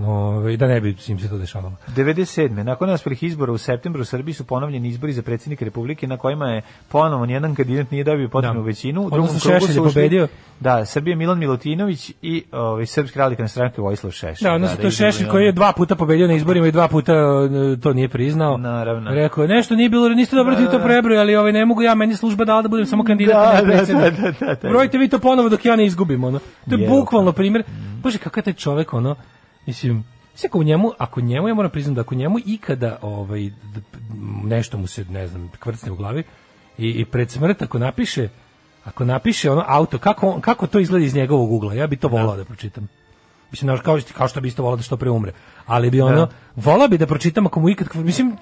Ove, 0.00 0.56
da 0.56 0.66
ne 0.66 0.80
bi 0.80 0.96
im 1.08 1.18
se 1.18 1.28
to 1.28 1.38
dešavalo. 1.38 1.74
97. 1.96 2.62
Nakon 2.62 2.88
neuspelih 2.88 3.22
izbora 3.22 3.52
u 3.52 3.58
septembru 3.58 4.02
u 4.02 4.04
Srbiji 4.04 4.34
su 4.34 4.44
ponovljeni 4.44 4.88
izbori 4.88 5.12
za 5.12 5.22
predsjednika 5.22 5.64
Republike 5.64 6.06
na 6.06 6.16
kojima 6.16 6.46
je 6.46 6.62
ponovo 6.88 7.26
nijedan 7.26 7.54
kandidat 7.54 7.90
nije 7.90 8.04
dobio 8.04 8.28
potrebnu 8.28 8.60
Da. 8.60 8.66
većinu. 8.66 9.02
U 9.02 9.10
drugom 9.10 9.30
krugu 9.42 9.66
su 9.66 9.84
pobedio. 9.84 10.28
Da, 10.60 10.84
Srbije 10.84 11.16
Milan 11.16 11.38
Milutinović 11.38 12.12
i 12.22 12.44
ovaj 12.52 12.86
Srpska 12.86 13.18
radikalna 13.20 13.48
stranka 13.48 13.82
Vojislav 13.82 14.10
Šešelj. 14.10 14.48
Da, 14.48 14.52
odnosno 14.54 14.76
to 14.76 14.82
je 14.82 14.88
izbori, 14.88 15.12
Šešelj 15.12 15.28
koji 15.28 15.44
je 15.44 15.52
dva 15.52 15.72
puta 15.72 15.94
pobedio 15.96 16.26
na 16.26 16.34
izborima 16.34 16.66
i 16.66 16.72
dva 16.72 16.88
puta 16.88 17.12
e, 17.12 17.80
to 17.80 17.92
nije 17.92 18.08
priznao. 18.08 18.56
Naravno. 18.56 19.10
Rekao 19.10 19.46
nešto 19.46 19.74
nije 19.74 19.88
bilo, 19.88 20.08
niste 20.08 20.36
dobro 20.36 20.54
ti 20.54 20.66
to 20.70 20.78
prebroj, 20.84 21.18
ali 21.18 21.36
ovaj, 21.36 21.52
ne 21.52 21.64
mogu 21.66 21.82
ja, 21.82 21.94
meni 21.94 22.16
služba 22.16 22.44
dala 22.44 22.62
da 22.62 22.68
budem 22.68 22.86
samo 22.86 23.04
kandidat, 23.04 23.64
Da, 23.66 23.74
da, 23.74 23.84
da, 23.84 24.10
da, 24.10 24.54
da. 24.62 24.68
Brojite 24.68 24.98
vi 24.98 25.08
to 25.08 25.18
ponovo 25.18 25.48
dok 25.48 25.64
ja 25.64 25.76
ne 25.76 25.86
izgubim, 25.86 26.24
ono. 26.24 26.38
To 26.68 26.74
je 26.74 26.80
Je, 26.80 26.88
bukvalno 26.88 27.32
primjer. 27.32 27.64
Bože, 28.02 28.18
kakav 28.18 28.38
je 28.40 28.44
taj 28.44 28.52
čovek, 28.52 28.92
ono, 28.94 29.16
mislim, 29.66 30.04
sve 30.34 30.46
ako 30.46 30.62
njemu, 30.62 30.90
ako 30.98 31.20
njemu, 31.20 31.48
ja 31.48 31.54
moram 31.54 31.70
priznati 31.70 31.94
da 31.94 32.00
ako 32.00 32.14
njemu 32.14 32.38
ikada 32.46 32.98
ovaj, 33.02 33.50
nešto 34.44 34.78
mu 34.78 34.86
se, 34.86 35.04
ne 35.04 35.28
znam, 35.28 35.50
kvrcne 35.60 35.92
u 35.92 35.96
glavi 35.96 36.24
i, 36.78 36.90
i 36.90 37.04
pred 37.04 37.30
smrt 37.30 37.62
ako 37.62 37.78
napiše 37.78 38.28
ako 38.84 39.04
napiše 39.04 39.50
ono 39.50 39.64
auto, 39.66 39.98
kako, 39.98 40.40
kako 40.40 40.66
to 40.66 40.78
izgleda 40.78 41.04
iz 41.04 41.14
njegovog 41.14 41.52
ugla, 41.52 41.74
ja 41.74 41.86
bi 41.86 41.96
to 41.96 42.08
volao 42.08 42.36
da 42.36 42.44
pročitam. 42.44 42.88
Mislim, 43.50 43.78
kao, 43.78 43.98
kao 44.16 44.28
što 44.28 44.40
bi 44.40 44.48
isto 44.48 44.62
volao 44.62 44.76
da 44.76 44.82
što 44.82 44.96
pre 44.96 45.10
umre. 45.10 45.32
Ali 45.66 45.90
bi 45.90 46.00
ono, 46.00 46.28
volao 46.56 46.88
bi 46.88 46.98
da 46.98 47.06
pročitam 47.06 47.46
ako 47.46 47.60
mu 47.60 47.68
ikad, 47.68 47.88
mislim, 47.94 48.36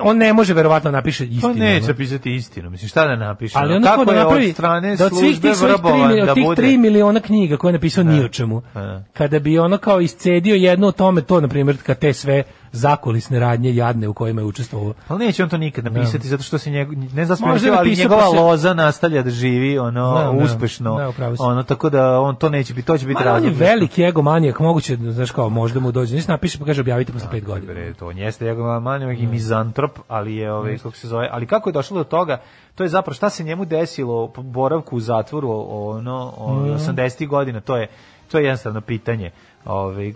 on 0.00 0.16
ne 0.16 0.32
može 0.32 0.54
verovatno 0.54 0.90
napiše 0.90 1.24
Pa 1.24 1.30
istinu. 1.30 1.54
neće 1.54 1.84
ono. 1.84 1.94
pisati 1.94 2.34
istinu. 2.34 2.70
Mislim, 2.70 2.88
šta 2.88 3.06
da 3.06 3.16
napiše? 3.16 3.58
Ali 3.58 3.74
ono 3.74 3.86
kako 3.86 4.04
da 4.04 4.14
napravi, 4.14 4.46
od 4.46 4.52
strane 4.52 4.96
da 4.96 5.06
od 5.06 5.12
svih 5.12 5.40
tih 5.40 5.56
svojih 5.56 5.74
tri, 5.74 5.82
vrbovan 5.82 6.10
mili- 6.10 6.20
od 6.20 6.26
da 6.26 6.34
tih 6.34 6.44
bude... 6.44 6.62
3 6.62 6.78
miliona 6.78 7.20
knjiga 7.20 7.56
koje 7.56 7.68
je 7.68 7.72
napisao 7.72 8.04
ni 8.04 8.20
o 8.20 8.28
čemu, 8.28 8.62
Da. 8.74 9.04
kada 9.12 9.38
bi 9.38 9.58
ono 9.58 9.78
kao 9.78 10.00
iscedio 10.00 10.54
jednu 10.54 10.86
o 10.86 10.92
tome, 10.92 11.20
to 11.20 11.40
na 11.40 11.48
primjer, 11.48 11.76
kad 11.82 11.98
te 11.98 12.12
sve 12.12 12.42
zakulisne 12.72 13.38
radnje 13.38 13.74
jadne 13.74 14.08
u 14.08 14.14
kojima 14.14 14.40
je 14.40 14.44
učestvovao. 14.44 14.94
Ali 15.08 15.26
neće 15.26 15.42
on 15.42 15.48
to 15.48 15.56
nikad 15.58 15.84
napisati 15.84 16.28
zato 16.28 16.42
što 16.42 16.58
se 16.58 16.70
njegov 16.70 16.94
ne 17.14 17.24
znam 17.24 17.38
ali 17.72 17.96
njegova 17.96 18.20
pa 18.20 18.28
se- 18.28 18.36
loza 18.36 18.74
nastavlja 18.74 19.22
da 19.22 19.30
živi 19.30 19.78
ono 19.78 20.14
da. 20.14 20.30
uspešno. 20.44 20.96
Da, 20.96 21.08
upravo 21.08 21.36
si. 21.36 21.42
ono 21.42 21.62
tako 21.62 21.90
da 21.90 22.20
on 22.20 22.36
to 22.36 22.48
neće 22.48 22.74
biti 22.74 22.86
to 22.86 22.98
će 22.98 23.06
biti 23.06 23.14
Ma, 23.16 23.30
on 23.30 23.36
je 23.36 23.48
razlog. 23.48 23.60
veliki 23.60 24.02
egomanijak, 24.02 24.60
moguće, 24.60 24.96
znaš 24.98 25.30
kao, 25.30 25.48
možda 25.48 25.80
mu 25.80 25.92
dođe, 25.92 26.14
nisi 26.14 26.30
napiše 26.30 26.58
pa 26.58 26.64
kaže 26.64 26.80
objavite 26.80 27.12
posle 27.12 27.28
pet 27.30 27.44
godina. 27.44 27.72
Bre, 27.72 27.94
to 27.94 28.06
on 28.06 28.18
jeste 28.18 28.52
manjak 28.82 29.18
i 29.18 29.26
mizantrop, 29.26 29.98
ali 30.08 30.36
je 30.36 30.52
ovaj 30.52 30.78
kako 30.78 30.92
se 30.92 31.08
zove, 31.08 31.28
ali 31.32 31.46
kako 31.46 31.68
je 31.68 31.72
došlo 31.72 31.98
do 31.98 32.04
toga? 32.04 32.40
To 32.74 32.82
je 32.82 32.88
zapravo 32.88 33.14
šta 33.14 33.30
se 33.30 33.44
njemu 33.44 33.64
desilo 33.64 34.28
po 34.28 34.42
boravku 34.42 34.96
u 34.96 35.00
zatvoru 35.00 35.50
ono 35.70 36.32
o, 36.36 36.54
Mhm. 36.56 36.70
80 36.70 37.26
godina, 37.26 37.60
to 37.60 37.76
je 37.76 37.86
to 38.30 38.38
je 38.38 38.44
jednostavno 38.44 38.80
pitanje. 38.80 39.30
Ovaj 39.64 40.12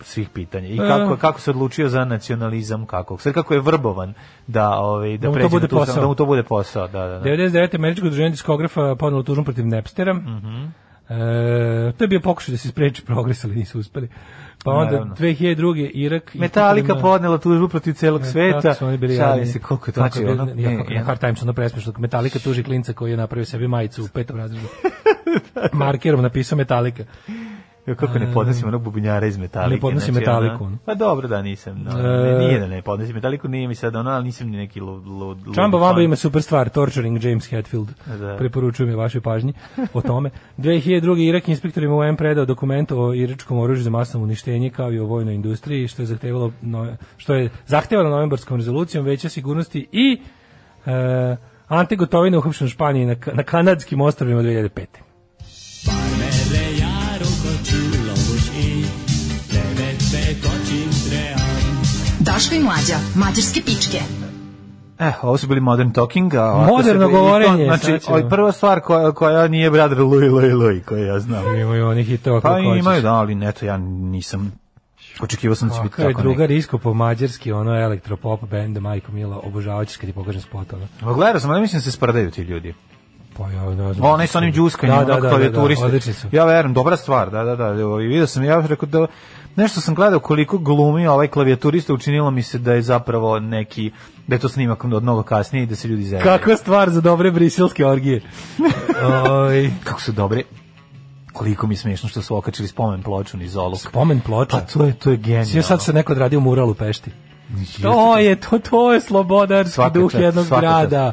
svih 0.00 0.28
pitanja. 0.28 0.68
I 0.68 0.76
kako, 0.78 1.14
E. 1.14 1.16
kako 1.16 1.40
se 1.40 1.50
odlučio 1.50 1.88
za 1.88 2.04
nacionalizam, 2.04 2.86
kako? 2.86 3.18
Sad 3.18 3.32
kako 3.34 3.54
je 3.54 3.60
vrbovan 3.60 4.14
da 4.46 4.70
ovaj 4.70 5.10
da, 5.10 5.18
Da 5.18 5.28
mu 5.28 5.34
to 5.34 5.34
pređe 5.34 5.48
bude 5.50 5.62
na 5.62 5.68
tu- 5.68 5.76
posao. 5.76 5.94
da 5.96 6.06
mu 6.06 6.14
to 6.14 6.26
bude 6.26 6.42
posao, 6.42 6.88
da, 6.88 7.00
da, 7.00 7.08
da. 7.08 7.20
99. 7.20 7.74
američko 7.74 8.06
udruženje 8.06 8.30
diskografa 8.30 8.94
podnelo 8.94 9.22
tužbu 9.22 9.44
protiv 9.44 9.66
Napstera. 9.66 10.14
Mhm. 10.14 10.64
E, 11.08 11.16
to 11.92 12.04
je 12.04 12.08
bio 12.08 12.20
pokušaj 12.20 12.52
da 12.52 12.58
se 12.58 12.68
spreči 12.68 13.04
progres, 13.04 13.44
ali 13.44 13.54
nisu 13.54 13.78
uspeli. 13.78 14.08
Pa 14.64 14.70
onda 14.72 14.90
Naravno. 14.92 15.14
2002. 15.14 15.90
Irak... 15.94 16.34
Metallica 16.34 16.94
na- 16.94 17.00
podnela 17.00 17.38
tužbu 17.38 17.68
protiv 17.68 17.92
celog 17.92 18.24
sveta. 18.24 18.74
Bili 18.98 19.16
Šalim 19.16 19.38
jadni. 19.38 19.46
se 19.46 19.58
koliko 19.58 19.88
je 19.88 19.94
to 19.94 20.00
znači 20.00 20.24
ono. 20.24 20.44
ne, 20.46 20.62
ja- 20.62 20.84
na 20.90 21.04
Hard 21.04 21.20
Times 21.20 21.42
ono 21.42 21.52
presmešno. 21.52 21.92
Metallica 21.98 22.38
tuži 22.38 22.62
klinca 22.62 22.92
koji 22.92 23.10
je 23.10 23.16
napravio 23.16 23.44
sebi 23.44 23.68
majicu 23.68 24.04
u 24.04 24.08
petom 24.08 24.36
razredu. 24.36 24.66
Markerom 25.72 26.22
napisao 26.22 26.56
Metallica. 26.56 27.04
Ja, 27.86 27.94
kako 27.94 28.18
ne 28.18 28.32
podnosim 28.34 28.68
onog 28.68 28.82
bubnjara 28.82 29.26
iz 29.26 29.38
Metalike. 29.38 29.74
Ne 29.74 29.80
podnosi 29.80 30.12
Metaliku, 30.12 30.64
ono. 30.64 30.78
Pa 30.84 30.94
dobro 30.94 31.28
da 31.28 31.42
nisam. 31.42 31.82
No, 31.84 31.90
E. 31.90 32.02
ne, 32.02 32.38
nije 32.38 32.58
da 32.60 32.66
ne 32.66 32.82
podnosim 32.82 33.14
Metaliku, 33.14 33.48
nije 33.48 33.68
mi 33.68 33.74
sad 33.74 33.96
ono, 33.96 34.10
ali 34.10 34.24
nisam 34.24 34.48
ni 34.48 34.56
neki 34.56 34.80
lud, 34.80 35.06
lud, 35.06 35.38
Čamba. 35.54 35.78
Vamba 35.78 36.02
ima 36.02 36.16
super 36.16 36.42
stvar, 36.42 36.68
Torturing 36.68 37.24
James 37.24 37.50
Hetfield. 37.50 37.88
Da. 38.20 38.36
Preporučujem 38.38 38.90
je 38.90 38.96
vašoj 38.96 39.20
pažnji 39.20 39.52
o 39.92 40.00
tome. 40.02 40.30
2002. 40.58 41.28
Irak 41.28 41.48
inspektorima 41.48 41.94
UN 41.96 42.16
predao 42.16 42.44
dokument 42.44 42.92
o 42.92 43.14
iračkom 43.14 43.58
oružju 43.58 43.82
za 43.82 43.90
masno 43.90 44.20
uništenje 44.20 44.70
kao 44.70 44.92
i 44.92 44.98
o 44.98 45.06
vojnoj 45.06 45.34
industriji, 45.34 45.88
što 45.88 46.02
je 46.02 46.06
zahtevalo 46.06 46.52
no, 46.62 46.96
što 47.16 47.34
je 47.34 47.50
zahtevano 47.66 48.10
novembarskom 48.10 48.56
rezolucijom 48.56 49.04
veća 49.04 49.28
sigurnosti 49.28 49.88
i 49.92 50.20
e, 50.86 51.36
Ante 51.68 51.96
Gotovina 51.96 52.38
uhapšen 52.38 52.66
u 52.66 52.70
Španiji 52.70 53.06
na, 53.06 53.16
na 53.32 53.42
kanadskim 53.42 54.00
ostrovima 54.00 54.42
2005. 54.42 54.86
Daško 62.20 62.54
i 62.54 62.60
mlađa, 62.60 62.96
mađarske 63.16 63.60
pičke. 63.62 63.98
Eh, 64.98 65.12
ovo 65.22 65.36
su 65.38 65.46
bili 65.46 65.60
Modern 65.60 65.92
Talking. 65.92 66.34
A 66.34 66.66
Moderno 66.68 67.02
i 67.02 67.06
to- 67.06 67.10
govorenje, 67.10 67.64
Znači, 67.64 67.84
sad 67.84 68.02
ćemo. 68.02 68.28
prva 68.28 68.52
stvar 68.52 68.80
koja, 68.80 69.12
koja 69.12 69.48
nije 69.48 69.70
Brother 69.70 69.98
Louis 69.98 70.30
Louis 70.32 70.52
Louis, 70.54 70.84
koju 70.84 71.06
ja 71.06 71.20
znam. 71.20 71.56
Imaju 71.56 71.86
onih 71.88 72.06
hitova 72.06 72.40
Pa 72.40 72.48
kako 72.48 72.60
imaju, 72.60 73.02
da, 73.02 73.14
ali 73.14 73.34
neto, 73.34 73.66
ja 73.66 73.76
nisam 73.76 74.52
očekivao 75.20 75.54
sam 75.54 75.68
da 75.68 75.74
će 75.74 75.80
biti 75.82 76.02
je 76.02 76.06
tako 76.06 76.22
drugar 76.22 76.40
neki. 76.40 76.56
isko 76.56 76.78
po 76.78 76.94
mađarski, 76.94 77.52
ono 77.52 77.74
elektropop 77.76 78.40
band, 78.42 78.78
majko 78.78 79.12
Mila, 79.12 79.38
obožavaćeš 79.38 79.96
kad 79.96 80.08
ti 80.08 80.14
pokažem 80.14 80.40
spot, 80.40 80.66
ono. 81.02 81.14
Gledao 81.14 81.40
sam, 81.40 81.50
ali 81.50 81.60
mislim 81.60 81.78
da 81.78 81.84
se 81.84 81.90
sprdaju 81.90 82.30
ti 82.30 82.42
ljudi. 82.42 82.74
Pa 83.38 83.50
ja 83.50 83.64
ne 83.64 83.94
znam. 83.94 84.10
Onaj 84.10 84.26
sa 84.26 84.38
onim 84.38 84.52
đuskanjem, 84.52 84.96
Da, 84.96 85.04
da, 85.04 85.06
da, 85.06 85.12
onog 85.12 85.22
da, 85.22 85.28
da, 85.28 85.34
klavijaturiste. 85.34 85.84
odlični 85.84 86.12
su. 86.12 86.26
Ja 86.32 86.44
verujem, 86.44 86.74
dobra 86.74 86.96
stvar, 86.96 87.30
da, 87.30 87.44
da, 87.44 87.56
da. 87.56 87.68
I 88.02 88.06
vidio 88.06 88.26
sam, 88.26 88.44
ja 88.44 88.66
rekao 88.66 88.88
da 88.88 89.06
nešto 89.56 89.80
sam 89.80 89.94
gledao 89.94 90.20
koliko 90.20 90.58
glumi 90.58 91.06
ovaj 91.06 91.28
klavijaturista, 91.28 91.94
učinilo 91.94 92.30
mi 92.30 92.42
se 92.42 92.58
da 92.58 92.72
je 92.72 92.82
zapravo 92.82 93.40
neki, 93.40 93.90
da 94.26 94.34
je 94.34 94.40
to 94.40 94.48
snimak 94.48 94.84
od 94.84 95.02
mnogo 95.02 95.22
kasnije 95.22 95.62
i 95.62 95.66
da 95.66 95.76
se 95.76 95.88
ljudi 95.88 96.02
zezaju. 96.02 96.22
Kakva 96.22 96.56
stvar 96.56 96.90
za 96.90 97.00
dobre 97.00 97.30
briselske 97.30 97.86
orgije. 97.86 98.20
Oj, 99.32 99.70
Kako 99.84 100.00
su 100.00 100.12
dobre 100.12 100.42
koliko 101.32 101.66
mi 101.66 101.74
je 101.74 101.78
smiješno 101.78 102.08
što 102.08 102.22
su 102.22 102.36
okačili 102.36 102.68
spomen 102.68 103.02
ploču 103.02 103.36
niz 103.36 103.56
oluk. 103.56 103.80
spomen 103.80 104.20
ploča. 104.20 104.56
Pa 104.56 104.60
to 104.60 104.84
je, 104.84 104.92
to 104.92 105.10
je 105.10 105.16
genijalno. 105.16 105.46
Svi 105.46 105.62
sad 105.62 105.82
se 105.82 105.92
neko 105.92 106.14
mural 106.40 106.70
u 106.70 106.74
Pešti. 106.74 107.10
Jeste 107.58 107.82
To 107.82 108.18
je, 108.18 108.36
to, 108.36 108.58
to 108.58 108.92
je 108.92 109.00
slobodarski 109.00 109.74
Svaka 109.74 109.90
duh 109.90 110.10
čast, 110.12 110.22
jednog 110.22 110.46
grada. 110.48 111.12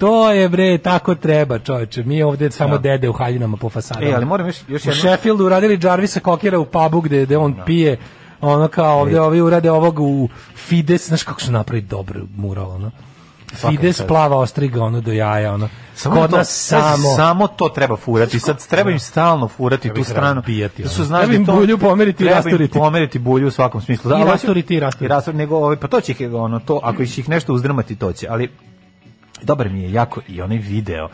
To 0.00 0.30
je 0.30 0.48
bre, 0.48 0.78
tako 0.78 1.14
treba, 1.14 1.58
čoveče. 1.58 2.02
Mi 2.02 2.22
ovde 2.22 2.50
samo 2.50 2.72
Da. 2.72 2.78
dede 2.80 3.08
u 3.08 3.12
haljinama 3.12 3.56
po 3.56 3.68
fasadama. 3.68 4.06
E, 4.06 4.12
ali 4.12 4.24
moram 4.24 4.46
još, 4.46 4.56
još 4.68 4.86
u. 4.86 4.92
Sheffieldu 4.92 5.46
uradili 5.46 5.78
Jarvisa 5.82 6.20
Kokera 6.20 6.58
u 6.58 6.64
pubu 6.64 7.00
gde, 7.00 7.24
gde 7.24 7.36
on 7.36 7.56
pije 7.66 7.96
ono 8.40 8.68
kao 8.68 9.00
ovde 9.00 9.20
ovi 9.20 9.40
urade 9.40 9.70
ovog 9.70 10.00
u 10.00 10.28
Fides, 10.56 11.08
znaš 11.08 11.22
kako 11.22 11.40
su 11.40 11.52
napravili 11.52 11.86
dobro 11.86 12.20
mural, 12.36 12.70
ono. 12.70 12.90
Fides 13.50 14.02
plava 14.02 14.36
ostriga 14.36 14.82
ono 14.82 15.00
do 15.00 15.12
jaja, 15.12 15.52
ono. 15.54 15.68
Samo 15.94 16.16
Kod 16.16 16.30
to, 16.30 16.36
nas 16.36 16.66
samo. 16.68 17.08
samo 17.16 17.46
to 17.48 17.68
treba 17.68 17.96
furati. 17.96 18.40
Sad 18.40 18.66
treba 18.66 18.90
im 18.90 18.98
stalno 19.00 19.48
furati 19.48 19.82
Treba 19.82 19.96
tu 19.96 20.04
stranu. 20.04 20.34
razbijati, 20.34 20.82
Da 20.82 20.88
su 20.88 21.04
znaš 21.04 21.20
Treba 21.20 21.32
da 21.32 21.36
im 21.36 21.46
to 21.46 21.52
bulju 21.52 21.78
pomeriti 21.78 22.24
i 22.24 22.28
rasturiti. 22.28 22.78
pomeriti 22.78 23.18
bulju 23.18 23.48
u 23.48 23.50
svakom 23.50 23.80
smislu. 23.80 24.08
Da, 24.08 24.18
I 24.18 24.24
rasturiti 24.24 24.74
i 24.74 24.80
rasturiti. 24.80 25.04
I 25.04 25.08
rasturiti, 25.08 25.38
nego 25.38 25.56
ovaj 25.56 25.76
pa 25.76 25.88
to 25.88 26.00
će 26.00 26.12
ih 26.12 26.32
ono 26.34 26.60
to 26.60 26.80
ako 26.82 27.04
će 27.06 27.20
ih 27.20 27.28
nešto 27.28 27.52
uzdrmati 27.54 27.96
to 27.96 28.12
će, 28.12 28.26
ali 28.30 28.50
dobar 29.42 29.70
mi 29.70 29.82
je 29.82 29.92
jako 29.92 30.20
i 30.28 30.42
onaj 30.42 30.58
video 30.58 31.08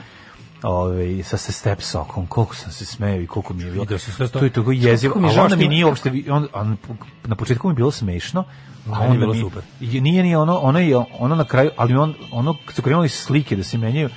ovaj 0.63 1.23
sa 1.23 1.37
se 1.37 1.53
step 1.53 1.83
sokom 1.83 2.27
koliko 2.27 2.55
sam 2.55 2.73
se 2.73 2.85
smejao 2.87 3.21
i 3.21 3.27
koliko 3.27 3.55
mi 3.55 3.63
je 3.63 3.71
bilo 3.71 3.99
sve 3.99 4.29
to. 4.29 4.45
je 4.45 4.51
tako 4.51 4.73
jezivo 4.73 5.15
a 5.15 5.19
onda 5.19 5.49
što 5.49 5.57
mi 5.57 5.69
nije 5.69 5.87
uopšte 5.87 6.13
on, 6.31 6.49
on, 6.53 6.77
na 7.25 7.37
početku 7.37 7.69
mi 7.69 7.73
je 7.73 7.77
bilo 7.77 7.91
smešno 7.91 8.45
a 8.87 8.91
Meni 8.91 9.05
je 9.05 9.09
onda 9.09 9.19
bilo 9.19 9.33
mi 9.33 9.41
super. 9.41 9.63
nije 9.81 10.23
ni 10.23 10.37
ono 10.37 10.59
ono 10.59 10.79
je 10.79 10.97
ono 11.19 11.35
na 11.35 11.45
kraju 11.45 11.71
ali 11.77 11.95
on 11.95 12.15
ono 12.33 12.57
kad 12.67 12.75
su 12.75 12.83
krenuli 12.83 13.09
slike 13.09 13.57
da 13.57 13.63
se 13.63 13.79
menjaju 13.79 14.09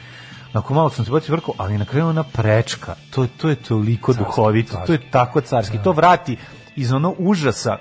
Nakon 0.53 0.75
malo 0.75 0.89
sam 0.89 1.05
se 1.05 1.11
bacio 1.11 1.35
vrko, 1.35 1.53
ali 1.57 1.77
na 1.77 1.85
kraju 1.85 2.07
ona 2.07 2.23
prečka, 2.23 2.95
to, 3.11 3.27
to 3.37 3.49
je 3.49 3.55
toliko 3.55 4.13
duhovito, 4.13 4.83
to 4.85 4.93
je 4.93 5.11
tako 5.11 5.41
carski, 5.41 5.77
to 5.83 5.91
vrati 5.91 6.37
iz 6.75 6.91
ono 6.91 7.15
užasa 7.17 7.77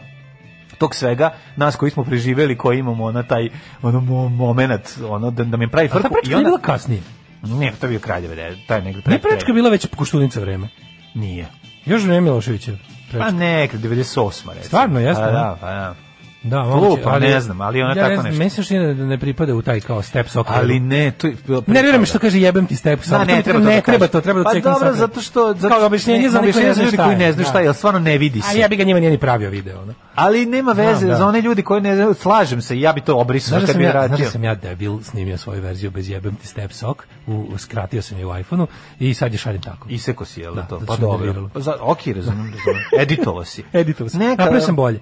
tog 0.79 0.95
svega, 0.95 1.35
nas 1.57 1.77
koji 1.77 1.91
smo 1.91 2.05
preživeli, 2.05 2.57
koji 2.57 2.79
imamo 2.79 3.05
ona 3.05 3.23
taj 3.23 3.49
ono 3.83 4.01
mo, 4.01 4.29
moment, 4.29 4.83
ono 5.03 5.31
da, 5.31 5.45
da 5.45 5.57
mi 5.57 5.71
pravi 5.71 5.89
frku 5.89 6.09
prečka 6.09 6.21
i 6.25 6.31
je 6.31 6.37
onda 6.37 6.49
bila 6.49 6.59
kasnije. 6.61 7.03
ne, 7.43 7.73
to 7.81 7.87
je 7.87 7.91
bio 7.91 8.01
kraljeve, 8.01 8.37
da, 8.37 8.43
taj 8.67 8.83
negde 8.83 9.03
Nije 9.07 9.19
pred- 9.19 9.29
prečka 9.31 9.53
bila 9.53 9.71
već 9.71 9.87
koštunica 9.97 10.41
vreme. 10.41 10.69
Nije. 11.15 11.47
Još 11.85 12.03
vreme 12.03 12.21
Miloševića. 12.21 12.73
Pa 13.13 13.31
nekad 13.31 13.81
98. 13.81 14.15
recimo. 14.47 14.55
Stvarno, 14.63 15.01
jeste, 15.01 15.23
Pa 15.23 15.31
da, 15.31 15.57
pa 15.61 15.67
da. 15.67 15.95
Da, 16.43 16.63
Glupo, 16.63 17.19
ne 17.19 17.41
znam, 17.41 17.61
ali 17.61 17.83
ona 17.83 17.95
ja 17.97 18.09
tako 18.09 18.23
ne 18.23 18.31
nešto. 18.31 18.51
Se 18.51 18.61
još 18.61 18.71
nije 18.71 18.95
da 18.95 19.05
ne 19.05 19.19
pripada 19.19 19.55
u 19.55 19.63
taj 19.63 19.81
kao 19.81 20.03
step 20.03 20.29
sok. 20.29 20.47
Ali 20.51 20.81
ne, 20.81 21.11
to 21.11 21.27
je 21.27 21.37
me 21.67 21.83
toga. 21.93 22.05
što 22.05 22.19
kaže 22.19 22.41
jebem 22.41 22.67
ti 22.67 22.77
step 22.77 23.01
sok. 23.03 23.11
Da, 23.11 23.25
ne, 23.27 23.43
treba 23.43 23.59
to 23.61 23.65
ne 23.65 23.75
da 23.75 23.81
treba 23.83 24.07
to, 24.07 24.21
treba 24.21 24.39
da 24.41 24.45
Pa 24.45 24.51
ceknem 24.51 24.75
dobro, 24.75 24.93
zato 24.93 25.21
što... 25.21 25.47
Zato 25.49 25.69
Kao 25.69 25.79
što- 25.79 25.87
objašnjenje 25.87 26.29
za 26.29 26.41
ne, 26.41 26.47
ne 26.47 26.53
zna 26.53 26.63
ljudi 26.75 26.87
šta 26.89 27.05
koji 27.05 27.15
je, 27.15 27.19
ne 27.19 27.33
znaju 27.33 27.45
šta 27.45 27.53
da. 27.53 27.59
je, 27.59 27.65
jer 27.65 27.75
stvarno 27.75 28.01
ne 28.01 28.19
vidi 28.19 28.41
se. 28.41 28.47
Ali 28.51 28.59
ja 28.59 28.69
bi 28.69 28.77
ga 28.77 28.85
njima 28.85 29.01
nije 29.01 29.11
ni 29.11 29.19
pravio 29.19 29.51
video, 29.51 29.83
ono. 29.83 29.95
Ali 30.15 30.47
nema 30.47 30.73
veze, 30.73 31.07
da. 31.07 31.17
za 31.17 31.27
one 31.27 31.41
ljudi 31.41 31.63
koji 31.63 31.81
ne 31.81 32.15
slažem 32.15 32.61
se, 32.63 32.81
ja 32.81 32.93
bi 32.93 33.01
to 33.01 33.17
obrisao 33.17 33.61
da 33.61 33.67
kad 33.67 33.77
bi 33.77 33.85
ja, 33.85 33.91
znaš 33.91 34.03
radio. 34.03 34.25
da 34.25 34.31
sam 34.31 34.45
ja 34.45 34.55
debil 34.55 35.01
snimio 35.03 35.39
svoju 35.39 35.63
verziju 35.63 35.91
bez 35.91 36.11
jebem 36.11 36.37
ti 36.37 36.47
step 36.47 36.73
sok, 36.73 37.07
u, 37.27 37.59
skratio 37.59 38.03
sam 38.03 38.19
je 38.19 38.27
u 38.27 38.39
iPhoneu 38.39 38.67
i 39.01 39.15
sad 39.15 39.33
je 39.33 39.39
šaljem 39.39 39.63
tako. 39.63 39.89
Iseko 39.89 40.25
si, 40.25 40.41
jel 40.41 40.55
da, 40.55 40.61
Da, 40.61 40.67
to? 40.69 40.79
Pa 40.79 40.95
što 40.95 41.03
dobro. 41.03 41.49
Pa 41.55 41.61
Za, 41.61 41.77
ok, 41.81 41.99
razumem, 42.07 42.39
razumem. 42.47 42.83
Editovao 43.03 43.45
si. 43.45 43.65
Editovao 43.73 44.09
sam. 44.09 44.21
Neka- 44.21 44.29
Napravio 44.29 44.61
sam 44.61 44.77
bolje. 44.77 45.01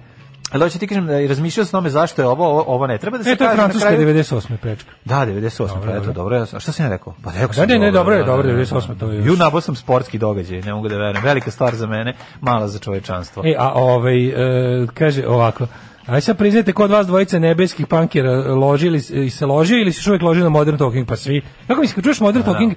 Ali 0.51 0.63
hoće 0.63 0.79
ti 0.79 0.87
kažem 0.87 1.07
da 1.07 1.27
razmišljao 1.27 1.65
sam 1.65 1.77
o 1.77 1.81
tome 1.81 1.89
zašto 1.89 2.21
je 2.21 2.27
ovo, 2.27 2.63
ovo, 2.67 2.87
ne 2.87 2.97
treba 2.97 3.17
da 3.17 3.23
se 3.23 3.29
E, 3.31 3.35
to 3.35 3.43
je 3.43 3.47
kaže 3.47 3.57
francuska 3.57 3.89
kraju. 3.89 4.07
98. 4.07 4.57
prečka. 4.57 4.91
Da, 5.05 5.15
98. 5.15 5.67
Dobro, 5.67 5.91
pa 5.91 5.97
eto, 5.97 6.11
dobro. 6.13 6.37
A 6.53 6.59
šta 6.59 6.71
sam 6.71 6.85
ja 6.85 6.89
rekao? 6.89 7.15
Pa 7.23 7.31
rekao 7.31 7.47
Da, 7.47 7.53
sam. 7.53 7.67
ne, 7.67 7.79
ne, 7.79 7.91
dobro 7.91 8.15
je, 8.15 8.23
dobro 8.23 8.49
je, 8.49 8.55
da, 8.55 8.59
da, 8.59 8.79
98. 8.79 8.99
to 8.99 9.11
je 9.11 9.17
još. 9.17 9.25
Ju 9.27 9.35
nabao 9.35 9.61
sam 9.61 9.75
sportski 9.75 10.17
događaj, 10.17 10.61
ne 10.61 10.73
mogu 10.73 10.87
da 10.87 10.97
verujem. 10.97 11.23
Velika 11.23 11.51
stvar 11.51 11.75
za 11.75 11.87
mene, 11.87 12.13
mala 12.41 12.67
za 12.67 12.79
čovečanstvo. 12.79 13.43
E, 13.45 13.55
a 13.59 13.71
ovaj, 13.73 14.27
e, 14.27 14.87
kaže 14.93 15.27
ovako, 15.27 15.67
Aj 16.07 16.21
sad 16.21 16.37
priznajte 16.37 16.73
kod 16.73 16.91
vas 16.91 17.07
dvojice 17.07 17.39
nebeskih 17.39 17.87
punkera 17.87 18.31
ložili 18.53 18.97
i 19.13 19.29
se 19.29 19.45
ložio 19.45 19.81
ili 19.81 19.93
se 19.93 19.99
još 19.99 20.07
uvijek 20.07 20.21
loži 20.21 20.41
na 20.41 20.49
Modern 20.49 20.77
Talking, 20.77 21.07
pa 21.07 21.15
svi. 21.15 21.41
Kako 21.67 21.81
mislim, 21.81 21.95
kad 21.95 22.03
čuješ 22.03 22.19
Modern 22.19 22.45
Talking, 22.45 22.73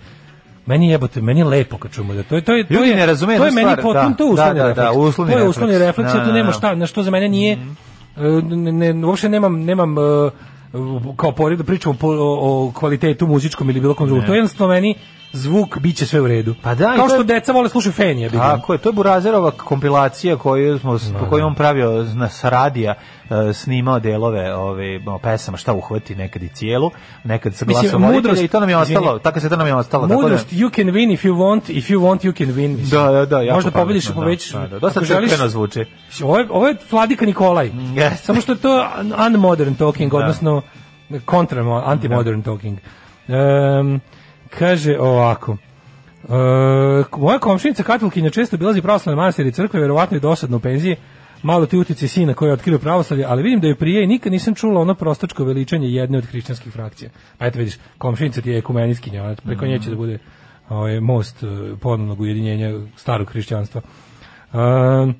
meni 0.66 0.86
je 0.86 0.90
jebote, 0.90 1.20
meni 1.20 1.40
je 1.40 1.44
lepo 1.44 1.78
kad 1.78 1.90
čujemo 1.90 2.14
da 2.14 2.22
to 2.22 2.34
je 2.36 2.42
to 2.42 2.52
je 2.54 2.66
to 2.66 2.74
Ljudi 2.74 2.88
je 2.88 2.96
ne 2.96 3.06
razumeju 3.06 3.38
to 3.38 3.44
je 3.44 3.50
meni 3.50 3.70
stvar, 3.70 3.82
potpuno 3.82 4.08
da, 4.10 4.16
to 4.16 4.24
uslovni 4.26 4.54
da, 4.54 4.62
da, 4.62 4.68
refleks. 4.68 4.84
da, 4.86 4.92
uslovni 4.92 5.32
to 5.32 5.38
je 5.38 5.44
refleks. 5.44 5.56
uslovni 5.56 5.78
refleks, 5.78 6.12
Da, 6.12 6.18
ja 6.18 6.24
tu 6.24 6.28
da, 6.28 6.34
nema 6.34 6.46
da. 6.46 6.52
šta, 6.52 6.74
na 6.74 6.86
što 6.86 7.02
za 7.02 7.10
mene 7.10 7.28
nije 7.28 7.52
e, 7.52 8.22
ne, 8.42 8.92
ne, 8.92 9.06
uopšte 9.06 9.28
nemam 9.28 9.60
nemam 9.60 9.98
e, 9.98 10.00
kao 11.16 11.32
pored 11.32 11.58
da 11.58 11.64
pričamo 11.64 11.94
po, 11.94 12.08
o, 12.08 12.68
o 12.68 12.72
kvalitetu 12.72 13.26
muzičkom 13.26 13.70
ili 13.70 13.80
bilo 13.80 13.94
kom 13.94 14.06
drugom. 14.06 14.26
To 14.26 14.32
je 14.32 14.38
jednostavno 14.38 14.74
meni 14.74 14.94
zvuk 15.32 15.78
biće 15.78 16.06
sve 16.06 16.20
u 16.20 16.26
redu. 16.26 16.54
Pa 16.62 16.74
da, 16.74 16.84
i 16.84 16.96
kao 16.96 17.06
to 17.06 17.08
što 17.08 17.16
je- 17.16 17.24
deca 17.24 17.52
vole 17.52 17.68
slušaju 17.68 17.92
Fenija. 17.92 18.30
Tako 18.30 18.72
je, 18.72 18.78
to 18.78 18.88
je 18.88 18.92
Burazerova 18.92 19.50
kompilacija 19.50 20.36
koju 20.36 20.78
smo 20.78 20.98
po 21.20 21.26
kojoj 21.26 21.42
on 21.42 21.54
pravio 21.54 22.06
na 22.14 22.28
sa 22.28 22.48
radija 22.48 22.94
e, 23.30 23.52
snimao 23.52 24.00
delove 24.00 24.54
ove 24.54 24.84
pesama 25.22 25.58
šta 25.58 25.72
uhvati 25.72 26.14
nekad 26.14 26.42
i 26.42 26.48
cijelu, 26.48 26.90
nekad 27.24 27.54
sa 27.54 27.64
glasom 27.64 28.02
voditelja 28.02 28.34
mudrost- 28.34 28.44
i 28.44 28.48
to 28.48 28.60
nam 28.60 28.68
je 28.68 28.76
ostalo, 28.76 29.18
tako 29.18 29.40
se 29.40 29.48
to 29.48 29.56
nam 29.56 29.66
je 29.66 29.74
ostalo. 29.74 30.08
tako 30.08 30.16
da- 30.16 30.22
Mudrost, 30.22 30.52
you 30.52 30.70
can 30.72 30.84
win 30.86 31.12
if 31.12 31.22
you 31.22 31.34
want, 31.34 31.60
if 31.68 31.88
you 31.88 31.98
want, 31.98 32.18
you 32.20 32.36
can 32.36 32.46
win. 32.48 32.68
Mislim. 32.70 32.90
Da, 32.92 33.10
da, 33.10 33.26
da, 33.26 33.54
Možda 33.54 33.70
pobediš 33.70 34.10
ako 34.10 34.20
da, 34.20 34.26
već... 34.26 34.52
da, 34.52 34.58
da, 34.60 34.78
dosta 34.78 35.00
crkveno 35.00 35.48
zvuči. 35.48 35.84
Ovo 36.22 36.38
je, 36.38 36.46
ovo 36.50 36.68
je 36.68 36.76
Vladika 36.90 37.26
Nikolaj. 37.26 37.70
yes. 37.70 38.14
Samo 38.16 38.40
što 38.40 38.52
je 38.52 38.58
to 38.58 38.86
un- 39.00 39.26
unmodern 39.26 39.74
talking, 39.74 40.12
Da. 40.12 40.18
odnosno 40.18 40.62
kontra 41.24 41.62
anti-modern 41.62 42.42
talking. 42.42 42.78
Em, 43.28 44.00
kaže 44.58 44.98
ovako. 44.98 45.56
E, 46.24 46.28
moja 47.16 47.38
komšinica 47.38 47.82
katolkinja 47.82 48.30
često 48.30 48.56
bilazi 48.56 48.82
pravoslavne 48.82 49.16
manastire 49.16 49.48
i 49.48 49.52
crkve, 49.52 49.80
verovatno 49.80 50.16
je 50.16 50.20
dosadno 50.20 50.56
u 50.56 50.60
penziji, 50.60 50.96
malo 51.42 51.66
ti 51.66 51.78
utice 51.78 52.08
sina 52.08 52.34
koji 52.34 52.48
je 52.48 52.52
otkrio 52.52 52.78
pravoslavlje, 52.78 53.24
ali 53.24 53.42
vidim 53.42 53.60
da 53.60 53.66
je 53.66 53.76
prije 53.76 54.04
i 54.04 54.06
nikad 54.06 54.32
nisam 54.32 54.54
čula 54.54 54.80
ono 54.80 54.94
prostačko 54.94 55.44
veličanje 55.44 55.88
jedne 55.88 56.18
od 56.18 56.24
hrišćanskih 56.24 56.72
frakcija. 56.72 57.10
Pa 57.38 57.46
eto 57.46 57.58
vidiš, 57.58 57.78
komšinica 57.98 58.40
ti 58.40 58.50
je 58.50 58.58
ekumenistkinja, 58.58 59.24
ona 59.24 59.34
preko 59.44 59.66
nje 59.66 59.78
će 59.78 59.90
da 59.90 59.96
bude 59.96 60.18
ovaj, 60.68 61.00
most 61.00 61.42
e, 61.42 61.46
ponovnog 61.80 62.20
ujedinjenja 62.20 62.80
starog 62.96 63.30
hrišćanstva. 63.30 63.80
Um, 64.52 65.14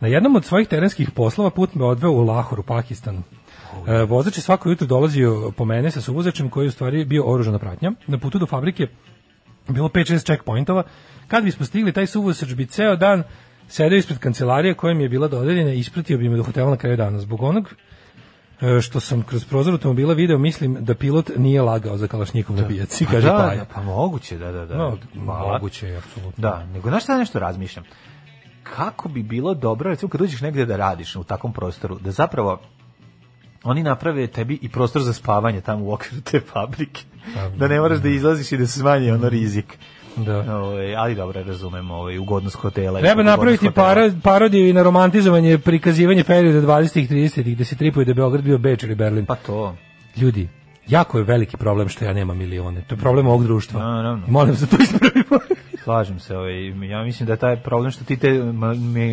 na 0.00 0.08
jednom 0.08 0.36
od 0.36 0.44
svojih 0.44 0.68
terenskih 0.68 1.10
poslova 1.10 1.50
put 1.50 1.74
me 1.74 1.84
odveo 1.84 2.10
u 2.10 2.24
Lahor 2.24 2.60
u 2.60 2.62
Pakistanu. 2.62 3.22
E, 3.88 4.04
vozač 4.04 4.36
je 4.36 4.42
svako 4.42 4.68
jutro 4.68 4.86
dolazio 4.86 5.52
po 5.56 5.64
mene 5.64 5.90
sa 5.90 6.00
suvozačem 6.00 6.50
koji 6.50 6.64
je 6.64 6.68
u 6.68 6.72
stvari 6.72 7.04
bio 7.04 7.24
oružana 7.24 7.58
pratnja. 7.58 7.92
Na 8.06 8.18
putu 8.18 8.38
do 8.38 8.46
fabrike 8.46 8.86
bilo 9.68 9.88
5-6 9.88 10.26
checkpointova. 10.26 10.82
Kad 11.28 11.44
bismo 11.44 11.66
stigli, 11.66 11.92
taj 11.92 12.06
suvozač 12.06 12.54
bi 12.54 12.66
ceo 12.66 12.96
dan 12.96 13.22
sedeo 13.68 13.98
ispred 13.98 14.18
kancelarije 14.18 14.74
koja 14.74 14.94
mi 14.94 15.02
je 15.02 15.08
bila 15.08 15.28
dodeljena 15.28 15.72
i 15.72 15.78
ispratio 15.78 16.18
bi 16.18 16.28
me 16.28 16.36
do 16.36 16.42
hotela 16.42 16.70
na 16.70 16.76
kraju 16.76 16.96
dana. 16.96 17.18
Zbog 17.18 17.42
onog 17.42 17.74
e, 18.60 18.80
što 18.80 19.00
sam 19.00 19.22
kroz 19.22 19.44
prozor 19.44 19.72
automobila 19.72 20.14
video, 20.14 20.38
mislim 20.38 20.76
da 20.80 20.94
pilot 20.94 21.30
nije 21.36 21.62
lagao 21.62 21.96
za 21.96 22.06
kalašnjikov 22.06 22.56
na 22.56 22.68
pijaci, 22.68 23.06
kaže 23.06 23.26
da, 23.26 23.36
Paja. 23.36 23.58
da, 23.58 23.64
pa 23.74 23.82
moguće, 23.82 24.38
da, 24.38 24.52
da, 24.52 24.66
da. 24.66 24.76
No, 24.76 24.98
moguće 25.14 25.88
je, 25.88 25.96
apsolutno. 25.96 26.42
Da, 26.42 26.66
nego 26.66 26.88
znaš 26.88 27.02
šta 27.02 27.12
ja 27.12 27.18
nešto 27.18 27.38
razmišljam? 27.38 27.84
Kako 28.62 29.08
bi 29.08 29.22
bilo 29.22 29.54
dobro, 29.54 29.90
recimo 29.90 30.10
kad 30.10 30.20
uđeš 30.20 30.40
negde 30.40 30.66
da 30.66 30.76
radiš 30.76 31.16
u 31.16 31.24
takvom 31.24 31.52
prostoru, 31.52 31.98
da 31.98 32.10
zapravo 32.10 32.60
oni 33.68 33.82
naprave 33.82 34.26
tebi 34.26 34.58
i 34.62 34.68
prostor 34.68 35.02
za 35.02 35.12
spavanje 35.12 35.60
tamo 35.60 35.84
u 35.84 35.92
okviru 35.92 36.22
te 36.22 36.40
fabrike. 36.40 37.02
Da 37.56 37.68
ne 37.68 37.80
moraš 37.80 37.98
da 37.98 38.08
izlaziš 38.08 38.52
i 38.52 38.56
da 38.56 38.66
se 38.66 38.78
smanji 38.78 39.10
ono 39.10 39.28
rizik. 39.28 39.78
Da. 40.16 40.56
Ove, 40.56 40.94
ali 40.94 41.14
dobro, 41.14 41.42
razumem 41.42 41.90
ovaj, 41.90 42.18
ugodnost 42.18 42.56
hotela. 42.56 43.00
Treba 43.00 43.22
napraviti 43.22 43.70
para, 43.70 44.10
parodiju 44.22 44.68
i 44.68 44.72
na 44.72 44.82
romantizovanje, 44.82 45.58
prikazivanje 45.58 46.24
perioda 46.24 46.66
20. 46.66 47.00
i 47.00 47.06
30. 47.06 47.54
gde 47.54 47.64
se 47.64 47.76
tripuje 47.76 48.04
da 48.04 48.10
je 48.10 48.14
Beograd 48.14 48.44
bio 48.44 48.58
Beč 48.58 48.82
ili 48.82 48.94
Berlin. 48.94 49.26
Pa 49.26 49.34
to. 49.34 49.76
Ljudi, 50.16 50.48
jako 50.88 51.18
je 51.18 51.24
veliki 51.24 51.56
problem 51.56 51.88
što 51.88 52.04
ja 52.04 52.12
nemam 52.12 52.38
milione. 52.38 52.82
To 52.86 52.94
je 52.94 52.98
problem 52.98 53.26
ovog 53.26 53.44
društva. 53.44 53.80
Naravno. 53.80 54.26
Molim 54.28 54.56
se 54.56 54.66
to 54.66 54.76
ispravimo. 54.82 55.38
Slažem 55.88 56.18
se, 56.18 56.36
ovaj, 56.36 56.88
ja 56.88 57.02
mislim 57.02 57.26
da 57.26 57.32
je 57.32 57.36
taj 57.36 57.56
problem 57.56 57.90
što 57.90 58.04
ti 58.04 58.16
te 58.16 58.30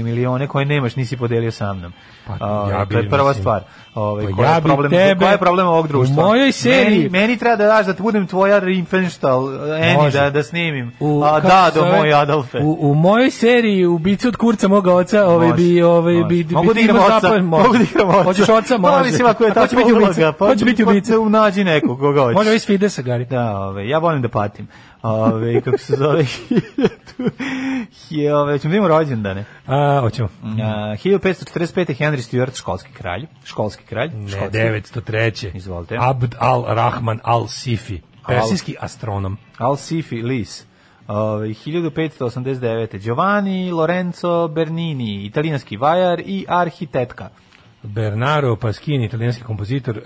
milione 0.04 0.48
koje 0.48 0.66
nemaš 0.66 0.96
nisi 0.96 1.18
podelio 1.18 1.52
sa 1.52 1.74
mnom. 1.74 1.94
Pa, 2.28 2.38
Ovaj, 2.42 2.72
ja 2.72 2.86
to 2.86 2.98
je 2.98 3.04
bi, 3.04 3.10
prva 3.10 3.28
mislim, 3.28 3.42
stvar. 3.42 3.62
Ovaj, 3.96 4.26
pa 4.38 4.44
ja 4.44 4.56
je 4.56 4.62
bi 4.62 4.68
problem, 4.68 4.92
tebe 4.92 5.20
koji 5.20 5.32
je 5.32 5.38
problem 5.38 5.68
ovog 5.68 5.88
društva? 5.88 6.24
u 6.24 6.28
mojoj 6.28 6.52
seriji- 6.52 6.98
Meni, 6.98 7.10
meni 7.10 7.38
treba 7.38 7.56
da 7.56 7.66
daš 7.66 7.86
da 7.86 7.94
budem 8.00 8.28
tvoja 8.28 8.60
Riefenstahl, 8.60 9.48
Eni, 9.74 10.12
da, 10.12 10.30
da 10.30 10.44
snimim. 10.44 10.92
U, 11.00 11.24
A 11.24 11.40
da, 11.40 11.72
do 11.76 11.86
moj 11.88 12.14
Adolfe. 12.14 12.60
U, 12.60 12.78
u 12.82 12.94
mojoj 12.96 13.32
seriji 13.32 13.86
ubice 13.86 14.28
od 14.28 14.36
kurca 14.36 14.68
moga 14.68 14.94
oca, 14.94 15.26
ovaj 15.26 15.54
bi 15.54 15.82
ovaj 15.82 16.24
bi 16.24 16.44
bi 16.44 16.54
Mogu 16.54 16.74
da 16.74 16.80
igram 16.80 16.98
oca, 16.98 17.42
mogu 17.42 17.78
da 17.78 17.84
igram 17.84 18.10
oca. 18.10 18.24
Hoćeš 18.24 18.50
oca, 18.50 18.78
može. 18.78 18.94
Pa 18.98 19.04
mislim 19.04 19.28
ako 19.28 19.44
je 19.44 19.52
biti 19.72 19.94
uloga, 19.94 20.32
pa, 20.32 20.48
Ko 20.48 20.56
će 20.56 20.66
biti 20.66 20.86
pa 20.86 20.92
ubica? 20.92 21.14
te 21.14 21.30
nađi 21.30 21.64
nekog 21.64 22.00
koga 22.00 22.22
hoćeš. 22.22 22.36
Može 22.36 22.50
ovaj 22.50 22.60
s 22.60 22.66
Fidesa, 22.66 23.02
Gari. 23.02 23.26
Da, 23.26 23.60
ove, 23.60 23.88
ja 23.90 23.98
volim 23.98 24.22
da 24.22 24.30
patim. 24.30 24.68
Ove, 25.06 25.62
kako 25.62 25.78
se 25.78 25.95
zove, 25.95 26.26
je, 28.10 28.36
ove, 28.36 28.60
ćemo 28.60 28.72
da 28.72 28.78
imamo 28.78 28.88
rođendane. 28.88 29.45
A, 29.66 29.99
hoćemo. 30.01 30.30
A, 30.43 30.95
1545. 31.03 31.95
Henry 31.99 32.22
Stuart, 32.22 32.56
školski 32.56 32.93
kralj. 32.93 33.26
Školski 33.43 33.84
kralj. 33.84 34.10
Ne, 34.14 34.28
školski. 34.28 34.58
903. 34.58 35.56
Izvolite. 35.56 35.97
Abd 35.99 36.36
al-Rahman 36.39 37.20
al-Sifi, 37.24 37.99
persijski 38.28 38.76
astronom. 38.80 39.38
Al-Sifi 39.58 40.22
Lis. 40.22 40.66
Ove, 41.08 41.47
1589. 41.47 42.99
Giovanni 42.99 43.72
Lorenzo 43.72 44.47
Bernini, 44.47 45.26
italijanski 45.26 45.78
vajar 45.78 46.20
i 46.20 46.45
arhitetka. 46.47 47.30
Bernardo 47.86 48.56
Paschini, 48.56 49.06
italijanski 49.06 49.44
kompozitor, 49.44 49.98
uh, 49.98 50.04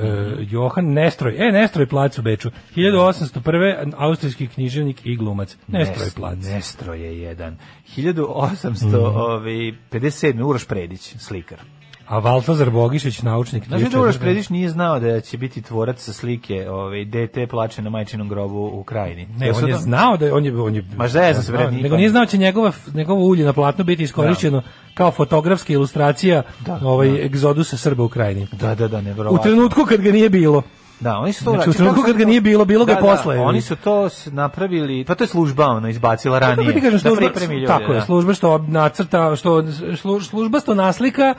Johan 0.51 0.93
Nestroj, 0.93 1.35
e, 1.37 1.51
Nestroj 1.51 1.87
plac 1.87 2.17
u 2.17 2.21
Beču, 2.21 2.51
1801. 2.75 3.93
austrijski 3.97 4.47
književnik 4.47 5.05
i 5.05 5.15
glumac, 5.15 5.57
Nestroj 5.67 6.07
Nes- 6.07 6.15
plac. 6.15 6.37
Nestro 6.43 6.93
je 6.93 7.21
jedan. 7.21 7.57
1857. 7.95 10.43
Uroš 10.43 10.67
Predić, 10.67 11.15
slikar. 11.17 11.59
A 12.09 12.19
Valtazar 12.19 12.69
Bogišić, 12.69 13.21
naučnik. 13.21 13.67
Znači 13.67 13.83
da 13.83 13.89
34. 13.89 14.01
Uroš 14.01 14.19
Predić 14.19 14.49
nije 14.49 14.69
znao 14.69 14.99
da 14.99 15.21
će 15.21 15.37
biti 15.37 15.61
tvorac 15.61 15.99
sa 15.99 16.13
slike 16.13 16.69
ovaj, 16.69 17.05
dete 17.05 17.47
plače 17.47 17.81
na 17.81 17.89
majčinom 17.89 18.29
grobu 18.29 18.71
u 18.73 18.83
krajini. 18.83 19.27
Ne, 19.37 19.47
Jesu 19.47 19.63
on 19.63 19.69
je 19.69 19.75
znao 19.77 20.17
da 20.17 20.25
je, 20.25 20.33
on 20.33 20.45
je, 20.45 20.61
on 20.61 20.75
je 20.75 20.83
Ma 20.97 21.07
zezam 21.07 21.43
se, 21.43 21.51
bre, 21.51 21.57
znao, 21.57 21.69
nikad. 21.69 21.83
nego 21.83 21.97
nije 21.97 22.09
znao 22.09 22.21
da 22.21 22.29
će 22.29 22.37
njegova, 22.37 22.71
njegovo 22.93 23.21
ulje 23.21 23.45
na 23.45 23.53
platnu 23.53 23.83
biti 23.83 24.03
iskorišćeno 24.03 24.61
kao 24.93 25.11
fotografska 25.11 25.73
ilustracija 25.73 26.43
Da, 26.59 26.79
ovaj, 26.83 27.25
egzodusa 27.25 27.77
Srba 27.77 28.03
u 28.03 28.09
krajini. 28.09 28.47
Da, 28.51 28.75
da, 28.75 28.87
da, 28.87 28.97
U 28.97 29.01
nevjerovatno. 29.01 29.43
trenutku 29.43 29.85
kad 29.85 30.01
ga 30.01 30.11
nije 30.11 30.29
bilo. 30.29 30.61
Da, 30.99 31.17
oni 31.17 31.33
su 31.33 31.45
to 31.45 31.51
Znači, 31.51 31.69
u 31.69 31.73
trenutku 31.73 32.01
kad 32.01 32.17
ga 32.17 32.25
nije 32.25 32.41
bilo, 32.41 32.65
bilo 32.65 32.85
ga 32.85 32.93
Da, 32.93 32.99
posle, 32.99 33.35
Da, 33.35 33.41
oni 33.41 33.61
su 33.61 33.75
to 33.75 34.09
napravili, 34.25 35.05
pa 35.05 35.15
to 35.15 35.23
je 35.23 35.27
služba 35.27 35.67
ono 35.67 35.89
izbacila 35.89 36.39
ranije. 36.39 36.55
Kako 36.65 36.71
ti 36.71 36.81
kažem, 36.81 36.99
služba, 36.99 37.29
da 37.39 37.45
ljude, 37.45 37.67
tako 37.67 37.91
je, 37.91 37.99
da. 37.99 38.05
služba 38.05 38.33
što 38.33 38.57
nacrta, 38.57 39.35
što 39.35 39.61
slu- 39.95 40.21
služba 40.21 40.59
što 40.59 40.73
naslika, 40.73 41.33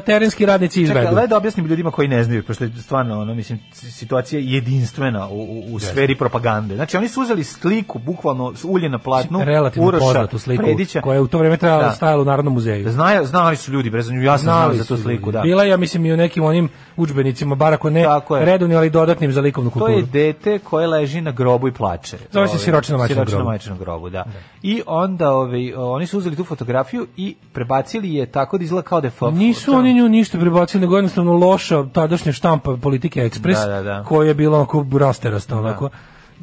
terenski 0.00 0.46
radnici 0.46 0.74
Čekaj, 0.76 1.02
izvedu. 1.02 1.18
ali 1.18 1.28
da 1.28 1.36
objasnim 1.36 1.66
ljudima 1.66 1.90
koji 1.90 2.08
ne 2.08 2.24
znaju, 2.24 2.42
pošto 2.42 2.64
je 2.64 2.70
stvarno, 2.72 3.20
ono, 3.20 3.34
mislim, 3.34 3.58
situacija 3.72 4.40
jedinstvena 4.40 5.28
u, 5.28 5.38
u, 5.38 5.74
u 5.74 5.78
sferi 5.78 6.14
propagande. 6.14 6.74
Znači, 6.74 6.96
oni 6.96 7.08
su 7.08 7.22
uzeli 7.22 7.44
sliku, 7.44 7.98
bukvalno, 7.98 8.52
ulje 8.64 8.88
na 8.88 8.98
platnu, 8.98 9.44
relativno 9.44 9.88
Uroša 9.88 10.04
poznatu 10.04 10.38
sliku 10.38 10.62
Predića. 10.62 11.00
koja 11.00 11.14
je 11.14 11.20
u 11.20 11.26
to 11.26 11.38
vreme 11.38 11.56
trajala 11.56 11.82
Da. 11.82 11.90
stajala 11.90 12.22
u 12.22 12.24
Narodnom 12.24 12.54
muzeju. 12.54 12.90
Znaju, 12.90 13.26
znali 13.26 13.56
su 13.56 13.72
ljudi, 13.72 13.90
brez 13.90 14.10
ja 14.14 14.38
sam 14.38 14.42
znao 14.42 14.58
Znali 14.58 14.78
za 14.78 14.84
tu 14.84 14.96
sliku, 14.96 15.32
da. 15.32 15.40
Bila 15.40 15.62
je, 15.62 15.70
ja 15.70 15.76
mislim, 15.76 16.06
i 16.06 16.12
u 16.12 16.16
nekim 16.16 16.44
onim 16.44 16.68
udžbenicima, 16.96 17.54
bar 17.54 17.72
ako 17.72 17.90
ne 17.90 18.00
je. 18.00 18.08
redovni, 18.30 18.76
ali 18.76 18.90
dodatnim 18.90 19.32
za 19.32 19.40
likovnu 19.40 19.70
To 19.70 19.72
kulturu. 19.72 19.92
je 19.92 20.02
dete 20.02 20.58
koje 20.58 20.86
leži 20.86 21.20
na 21.20 21.30
grobu 21.30 21.68
i 21.68 21.72
plače. 21.72 22.16
Zove 22.30 22.46
se 22.46 22.50
Ovaj, 22.50 22.58
siročina 22.58 22.98
majčinom 22.98 23.26
grobu. 23.26 23.78
grobu, 23.78 24.10
da. 24.10 24.24
I 24.62 24.82
onda 24.86 25.30
ovaj, 25.30 25.74
oni 25.74 26.06
su 26.06 26.18
uzeli 26.18 26.36
tu 26.36 26.44
fotografiju 26.44 27.06
i 27.16 27.36
prebacili 27.52 28.14
je 28.14 28.26
tako 28.26 28.58
da 28.58 28.64
izgleda 28.64 28.82
kao 28.84 29.00
da 29.00 29.06
je 29.06 29.10
Nisu 29.54 29.74
oni 29.74 29.94
nju 29.94 30.08
ništa 30.08 30.38
prebacili, 30.38 30.80
nego 30.80 30.96
jednostavno 30.96 31.32
loša 31.32 31.84
tadašnja 31.92 32.32
štampa 32.32 32.76
politike 32.76 33.20
Ekspres, 33.20 33.58
Da, 33.58 33.66
da, 33.66 33.82
da. 33.82 34.04
koja 34.04 34.28
je 34.28 34.34
bila 34.34 34.56
onako 34.58 34.86
rasterasta, 34.98 35.58
onako. 35.58 35.90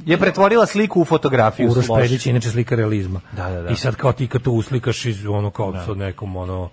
Je 0.06 0.18
pretvorila 0.18 0.66
sliku 0.66 1.02
u 1.02 1.06
fotografiju. 1.06 1.70
Uroš 1.72 1.86
je 2.26 2.30
inače 2.30 2.50
slika 2.50 2.76
realizma. 2.76 3.22
Da, 3.32 3.50
da, 3.50 3.62
da. 3.62 3.70
I 3.70 3.76
sad 3.76 3.96
kao 3.96 4.12
ti 4.12 4.28
kad 4.28 4.42
to 4.42 4.52
uslikaš 4.52 5.06
iz 5.06 5.26
ono 5.26 5.50
kao 5.50 5.74
sa 5.86 5.94
nekom 5.94 6.36
ono 6.36 6.70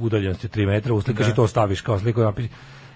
udaljenosti 0.00 0.48
3 0.48 0.66
metra, 0.66 0.94
uslikaš 0.94 1.28
i 1.28 1.34
to 1.34 1.46
staviš 1.46 1.80
kao 1.80 1.98
sliku 1.98 2.20
napis. 2.20 2.46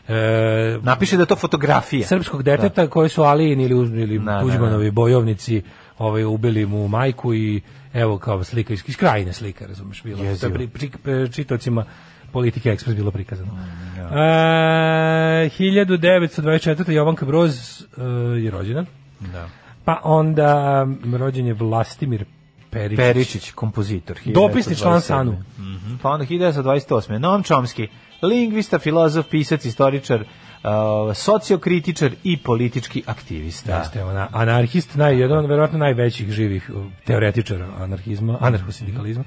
E, 0.09 0.79
Napiše 0.83 1.17
da 1.17 1.23
je 1.23 1.27
to 1.27 1.37
fotografija. 1.37 2.07
srpskog 2.07 2.43
deteta 2.43 2.87
koji 2.87 3.09
su 3.09 3.23
Alijin 3.23 3.61
ili, 3.61 4.03
ili 4.03 4.19
Da, 4.19 4.25
da, 4.25 4.41
Tuđmanovi 4.41 4.91
bojovnici 4.91 5.63
ovaj, 5.99 6.25
ubili 6.25 6.67
mu 6.67 6.89
majku 6.89 7.35
i 7.35 7.61
evo 7.93 8.19
kao 8.19 8.45
slika 8.45 8.73
iz, 8.73 8.83
iz 8.87 8.97
krajine 8.97 9.33
slika, 9.33 9.67
razumeš, 9.67 10.05
je 10.05 10.11
Jezivo. 10.19 10.55
pri, 10.55 10.69
pri, 10.69 10.91
pri, 11.03 11.33
čitocima 11.33 11.85
Politike 12.33 12.71
Ekspres 12.71 12.97
bilo 12.97 13.11
prikazano. 13.11 13.53
Mm, 13.53 13.89
E, 13.99 15.51
1924. 15.59 16.91
Jovanka 16.91 17.27
Broz 17.27 17.81
e, 17.81 18.03
je 18.41 18.51
rođena. 18.51 18.85
Da. 19.21 19.49
Pa 19.85 20.01
onda 20.05 20.87
rođen 21.19 21.47
je 21.47 21.55
Vlastimir 21.55 22.25
Perišić. 22.71 22.97
Peričić, 22.97 23.51
kompozitor. 23.53 24.19
Dopisni 24.25 24.77
član 24.77 25.01
1927. 25.01 25.01
SANU. 25.01 25.33
Mhm. 25.59 25.97
Pa 26.03 26.11
onda 26.11 26.27
1928. 26.27 27.19
Noam 27.19 27.43
Chomsky, 27.43 27.87
lingvista, 28.23 28.79
filozof, 28.79 29.27
pisac, 29.31 29.65
istoričar, 29.65 30.25
uh, 30.63 31.17
sociokritičar 31.17 32.11
i 32.25 32.37
politički 32.37 33.03
aktivista. 33.07 33.79
Jeste, 33.79 34.05
ona, 34.05 34.29
anarhist, 34.33 34.95
naj, 34.95 35.21
jedan 35.21 35.39
od 35.39 35.47
verovatno 35.47 35.79
najvećih 35.79 36.31
živih 36.31 36.71
teoretičara 37.05 37.67
anarhizma, 37.79 38.39
anarhosindikalizma. 38.41 39.25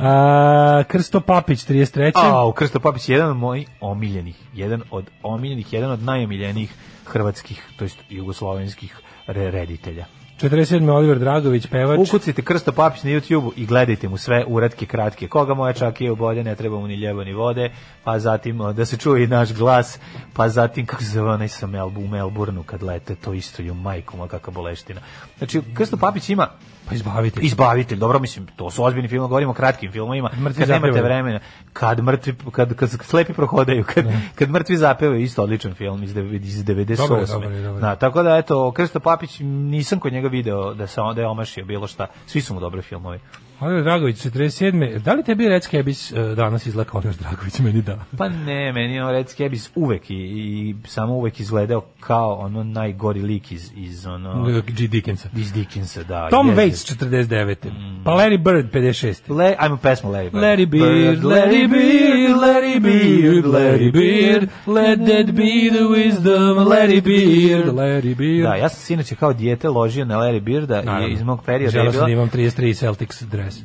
A, 0.00 0.82
Krsto 0.88 1.20
Papić, 1.20 1.58
33. 1.58 2.12
A, 2.14 2.52
Krsto 2.54 2.80
Papić 2.80 3.08
je 3.08 3.14
jedan 3.14 3.30
od 3.30 3.36
mojih 3.36 3.68
omiljenih, 3.80 4.36
jedan 4.54 4.82
od 4.90 5.10
omiljenih, 5.22 5.72
jedan 5.72 5.90
od 5.90 6.02
najomiljenijih 6.02 6.74
hrvatskih, 7.04 7.62
to 7.76 7.84
jest 7.84 7.98
jugoslovenskih 8.08 8.96
re- 9.26 9.50
reditelja. 9.50 10.06
47. 10.40 10.90
Oliver 10.90 11.18
Dragović, 11.18 11.66
pevač. 11.66 11.98
Ukucite 11.98 12.42
Krsto 12.42 12.72
Papić 12.72 13.02
na 13.02 13.10
YouTube 13.10 13.50
i 13.56 13.66
gledajte 13.66 14.08
mu 14.08 14.16
sve 14.16 14.44
uratke 14.46 14.86
kratke. 14.86 15.28
Koga 15.28 15.54
moja 15.54 15.72
čakija 15.72 16.12
obolje, 16.12 16.44
ne 16.44 16.54
treba 16.56 16.78
mu 16.80 16.86
ni 16.86 16.94
ljeba 16.94 17.24
ni 17.24 17.32
vode, 17.32 17.70
pa 18.04 18.18
zatim 18.18 18.58
da 18.76 18.84
se 18.84 18.96
čuje 18.96 19.24
i 19.24 19.26
naš 19.26 19.52
glas, 19.52 19.98
pa 20.32 20.48
zatim 20.48 20.86
kako 20.86 21.02
se 21.02 21.08
zove 21.08 21.30
onaj 21.30 21.48
sa 21.48 21.66
u 21.96 22.08
Melbourneu 22.08 22.62
kad 22.62 22.82
lete, 22.82 23.14
to 23.14 23.32
isto 23.32 23.62
je 23.62 23.70
u 23.72 23.74
majku, 23.74 24.16
ma 24.16 24.28
kakva 24.28 24.52
boleština. 24.52 25.00
Znači, 25.38 25.60
Krsto 25.74 25.96
Papić 25.96 26.28
ima 26.28 26.48
Pa 26.90 26.94
izbavitelj. 26.94 27.44
Izbavitelj, 27.44 27.98
dobro 27.98 28.18
mislim, 28.18 28.46
to 28.56 28.70
su 28.70 28.84
ozbiljni 28.84 29.08
film, 29.08 29.28
govorimo 29.28 29.50
o 29.50 29.54
kratkim 29.54 29.92
filmovima, 29.92 30.30
Mrtvi 30.40 30.60
kad 30.60 30.68
nemate 30.68 31.02
vremena, 31.02 31.40
kad 31.72 32.02
mrtvi, 32.02 32.34
kad, 32.52 32.74
kad 32.74 32.90
slepi 32.90 33.32
prohodaju, 33.32 33.84
kad, 33.94 34.04
kad 34.34 34.50
mrtvi 34.50 34.76
zapevaju, 34.76 35.20
isto 35.20 35.42
odličan 35.42 35.74
film 35.74 36.02
iz, 36.02 36.16
iz 36.16 36.64
98. 36.64 37.06
Dobar 37.06 37.20
je, 37.20 37.26
dobar 37.26 37.52
je, 37.52 37.62
dobar 37.62 37.76
je. 37.76 37.80
Da, 37.80 37.96
tako 37.96 38.22
da, 38.22 38.36
eto, 38.36 38.72
Krsto 38.72 39.00
Papić, 39.00 39.40
nisam 39.40 40.00
kod 40.00 40.12
njega 40.12 40.28
video 40.28 40.74
da, 40.74 40.86
se, 40.86 41.00
da 41.14 41.20
je 41.20 41.26
omašio 41.26 41.64
bilo 41.64 41.86
šta, 41.86 42.06
svi 42.26 42.40
su 42.40 42.54
mu 42.54 42.60
dobri 42.60 42.82
filmovi. 42.82 43.20
Oliver 43.60 43.82
Dragović, 43.82 44.16
47. 44.16 44.98
Da 44.98 45.12
li 45.12 45.22
tebi 45.22 45.48
Red 45.48 45.64
Skebis 45.64 46.12
uh, 46.12 46.18
danas 46.36 46.66
izgleda 46.66 46.90
kao 46.90 46.98
Oliver 46.98 47.16
Dragović? 47.16 47.58
Meni 47.58 47.82
da. 47.82 47.98
Pa 48.18 48.28
ne, 48.28 48.72
meni 48.72 48.94
je 48.94 49.04
on 49.04 49.10
Red 49.10 49.28
Skebis 49.28 49.70
uvek 49.74 50.10
i, 50.10 50.14
i 50.14 50.74
samo 50.84 51.14
uvek 51.14 51.40
izgledao 51.40 51.84
kao 52.00 52.34
ono 52.34 52.64
najgori 52.64 53.22
lik 53.22 53.52
iz, 53.52 53.72
iz 53.76 54.06
ono... 54.06 54.62
G. 54.66 54.88
Dickensa. 54.88 55.28
Iz 55.36 55.52
Dickensa, 55.52 56.02
da. 56.02 56.28
Tom 56.28 56.48
jeste. 56.48 56.62
Waits, 56.62 57.04
49. 57.04 57.56
Pa 58.04 58.10
Larry 58.10 58.38
Bird, 58.38 58.70
56. 58.72 59.36
Le, 59.36 59.54
ajmo 59.58 59.76
pesmu 59.76 60.10
Larry 60.10 60.30
Bird. 60.30 60.44
Larry 60.44 60.66
Beard, 60.66 61.24
Larry 61.24 61.68
Beard, 61.68 62.36
Larry 62.36 62.80
Beard, 62.80 63.44
Larry 63.44 63.92
Beard, 63.92 64.48
let 64.66 64.98
that 64.98 65.34
be 65.34 65.70
the 65.70 65.84
wisdom, 65.84 66.68
Larry 66.68 67.00
Beard, 67.00 67.74
Larry 67.74 68.14
Beard. 68.14 68.42
Da, 68.42 68.54
ja 68.54 68.68
sam 68.68 68.80
sinoć 68.80 69.12
kao 69.18 69.32
dijete 69.32 69.68
ložio 69.68 70.04
na 70.04 70.16
Larry 70.16 70.84
Naravno. 70.84 71.08
i 71.08 71.12
iz 71.12 71.22
mog 71.22 71.44
perioda 71.44 71.64
je 71.64 71.70
Želeo 71.70 71.92
sam 71.92 72.04
da 72.04 72.12
imam 72.12 72.30
33 72.30 72.74
Celtics 72.74 73.22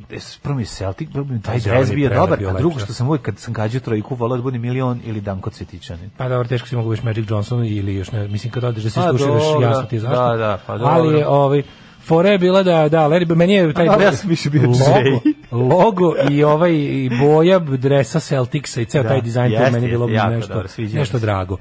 dres. 0.09 0.37
Prvo 0.37 0.55
mi 0.55 0.65
Celtic, 0.65 1.09
prvo 1.11 1.25
mi 1.29 1.41
taj 1.41 1.59
dres 1.59 1.91
bio 1.91 2.09
dobar, 2.09 2.39
a 2.45 2.53
drugo 2.53 2.79
da. 2.79 2.85
što 2.85 2.93
sam 2.93 3.07
uvijek 3.07 3.21
kad 3.21 3.39
sam 3.39 3.53
gađao 3.53 3.81
trojku, 3.81 4.15
volao 4.15 4.37
da 4.37 4.43
bude 4.43 4.57
milion 4.57 5.01
ili 5.05 5.21
Danko 5.21 5.49
Cvetićanin. 5.49 6.09
Pa 6.17 6.29
dobro, 6.29 6.47
teško 6.47 6.67
si 6.67 6.75
mogu 6.75 6.91
biti 6.91 7.05
Magic 7.05 7.29
Johnson 7.29 7.65
ili 7.65 7.95
još 7.95 8.11
ne, 8.11 8.27
mislim 8.27 8.51
kad 8.51 8.63
odeš 8.63 8.83
da 8.83 8.89
se 8.89 8.99
Pa 8.99 9.09
slušaš, 9.09 9.27
dobro, 9.27 9.67
jasno 9.67 9.83
ti 9.83 9.95
je 9.95 9.99
zašto. 9.99 10.27
da, 10.27 10.37
da, 10.37 10.59
pa 10.67 10.77
dobro. 10.77 10.93
Ali 10.93 11.17
je, 11.17 11.27
ovaj, 11.27 11.63
fora 12.05 12.29
je 12.29 12.37
bila 12.37 12.63
da, 12.63 12.89
da, 12.89 13.07
Larry 13.07 13.35
meni 13.35 13.53
je 13.53 13.73
taj 13.73 13.87
Ali 13.87 14.03
ja 14.03 14.11
sam 14.11 14.29
više 14.29 14.49
bio 14.49 14.61
logo, 14.61 14.75
Jay. 14.75 15.33
logo 15.51 16.13
i 16.29 16.43
ovaj 16.43 16.73
i 16.73 17.09
boja 17.21 17.59
dresa 17.59 18.19
Celticsa 18.19 18.81
i 18.81 18.85
ceo 18.85 19.03
Da, 19.03 19.09
taj 19.09 19.21
dizajn, 19.21 19.51
to 19.51 19.57
jeste, 19.57 19.71
meni 19.71 19.85
je 19.85 19.89
bilo 19.89 20.09
jako 20.09 20.33
nešto, 20.33 20.53
dobro, 20.53 20.69
nešto 20.93 21.19
drago. 21.19 21.57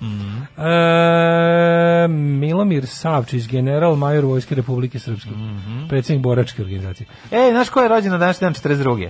E, 0.58 2.08
Milomir 2.08 2.86
Savčić, 2.86 3.48
general 3.48 3.96
major 3.96 4.24
Vojske 4.24 4.54
Republike 4.54 4.98
Srpske, 4.98 5.30
predsjednik 5.88 6.22
boračke 6.22 6.62
organizacije. 6.62 7.06
Ej, 7.30 7.50
znaš 7.50 7.68
ko 7.68 7.80
je 7.80 7.88
rođen 7.88 8.12
na 8.12 8.18
današnji 8.18 8.44
dan 8.44 8.54
42. 8.54 9.08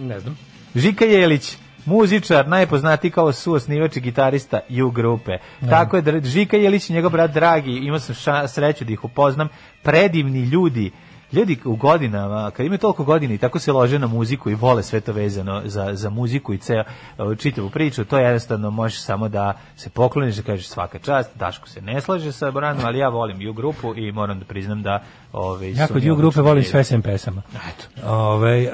Ne 0.00 0.20
znam. 0.20 0.38
Žika 0.74 1.04
Jelić, 1.04 1.56
muzičar, 1.84 2.48
najpoznatiji 2.48 3.10
kao 3.10 3.32
suosnivač 3.32 3.96
i 3.96 4.00
gitarista 4.00 4.60
U 4.84 4.90
grupe. 4.90 5.32
Tako 5.70 5.96
je, 5.96 6.20
Žika 6.24 6.56
Jelić 6.56 6.90
i 6.90 6.92
njegov 6.92 7.10
brat 7.10 7.30
Dragi, 7.30 7.72
imao 7.72 7.98
sam 7.98 8.14
ša, 8.14 8.48
sreću 8.48 8.84
da 8.84 8.92
ih 8.92 9.04
upoznam, 9.04 9.48
predivni 9.82 10.40
ljudi, 10.40 10.90
ljudi 11.32 11.58
u 11.64 11.76
godinama, 11.76 12.50
kad 12.50 12.66
imaju 12.66 12.78
toliko 12.78 13.04
godina 13.04 13.34
i 13.34 13.38
tako 13.38 13.58
se 13.58 13.72
lože 13.72 13.98
na 13.98 14.06
muziku 14.06 14.50
i 14.50 14.54
vole 14.54 14.82
sve 14.82 15.00
to 15.00 15.12
vezano 15.12 15.62
za, 15.64 15.94
za 15.94 16.10
muziku 16.10 16.54
i 16.54 16.58
ceo, 16.58 16.84
uh, 17.18 17.38
čitavu 17.38 17.70
priču, 17.70 18.04
to 18.04 18.18
jednostavno 18.18 18.70
možeš 18.70 19.02
samo 19.02 19.28
da 19.28 19.58
se 19.76 19.90
pokloniš 19.90 20.36
da 20.36 20.42
kažeš 20.42 20.68
svaka 20.68 20.98
čast, 20.98 21.30
Daško 21.34 21.68
se 21.68 21.80
ne 21.80 22.00
slaže 22.00 22.32
sa 22.32 22.50
Brandom, 22.50 22.84
ali 22.84 22.98
ja 22.98 23.08
volim 23.08 23.48
U 23.50 23.52
grupu 23.52 23.94
i 23.96 24.12
moram 24.12 24.38
da 24.38 24.44
priznam 24.44 24.82
da 24.82 25.02
ove, 25.32 25.72
Ja 25.72 25.86
su 25.86 25.92
kod 25.92 26.06
U 26.06 26.16
grupe 26.16 26.40
volim 26.40 26.64
sve 26.64 26.84
sem 26.84 27.02
pesama. 27.02 27.42
Eto. 27.54 28.10
Ove, 28.12 28.62
e, 28.62 28.70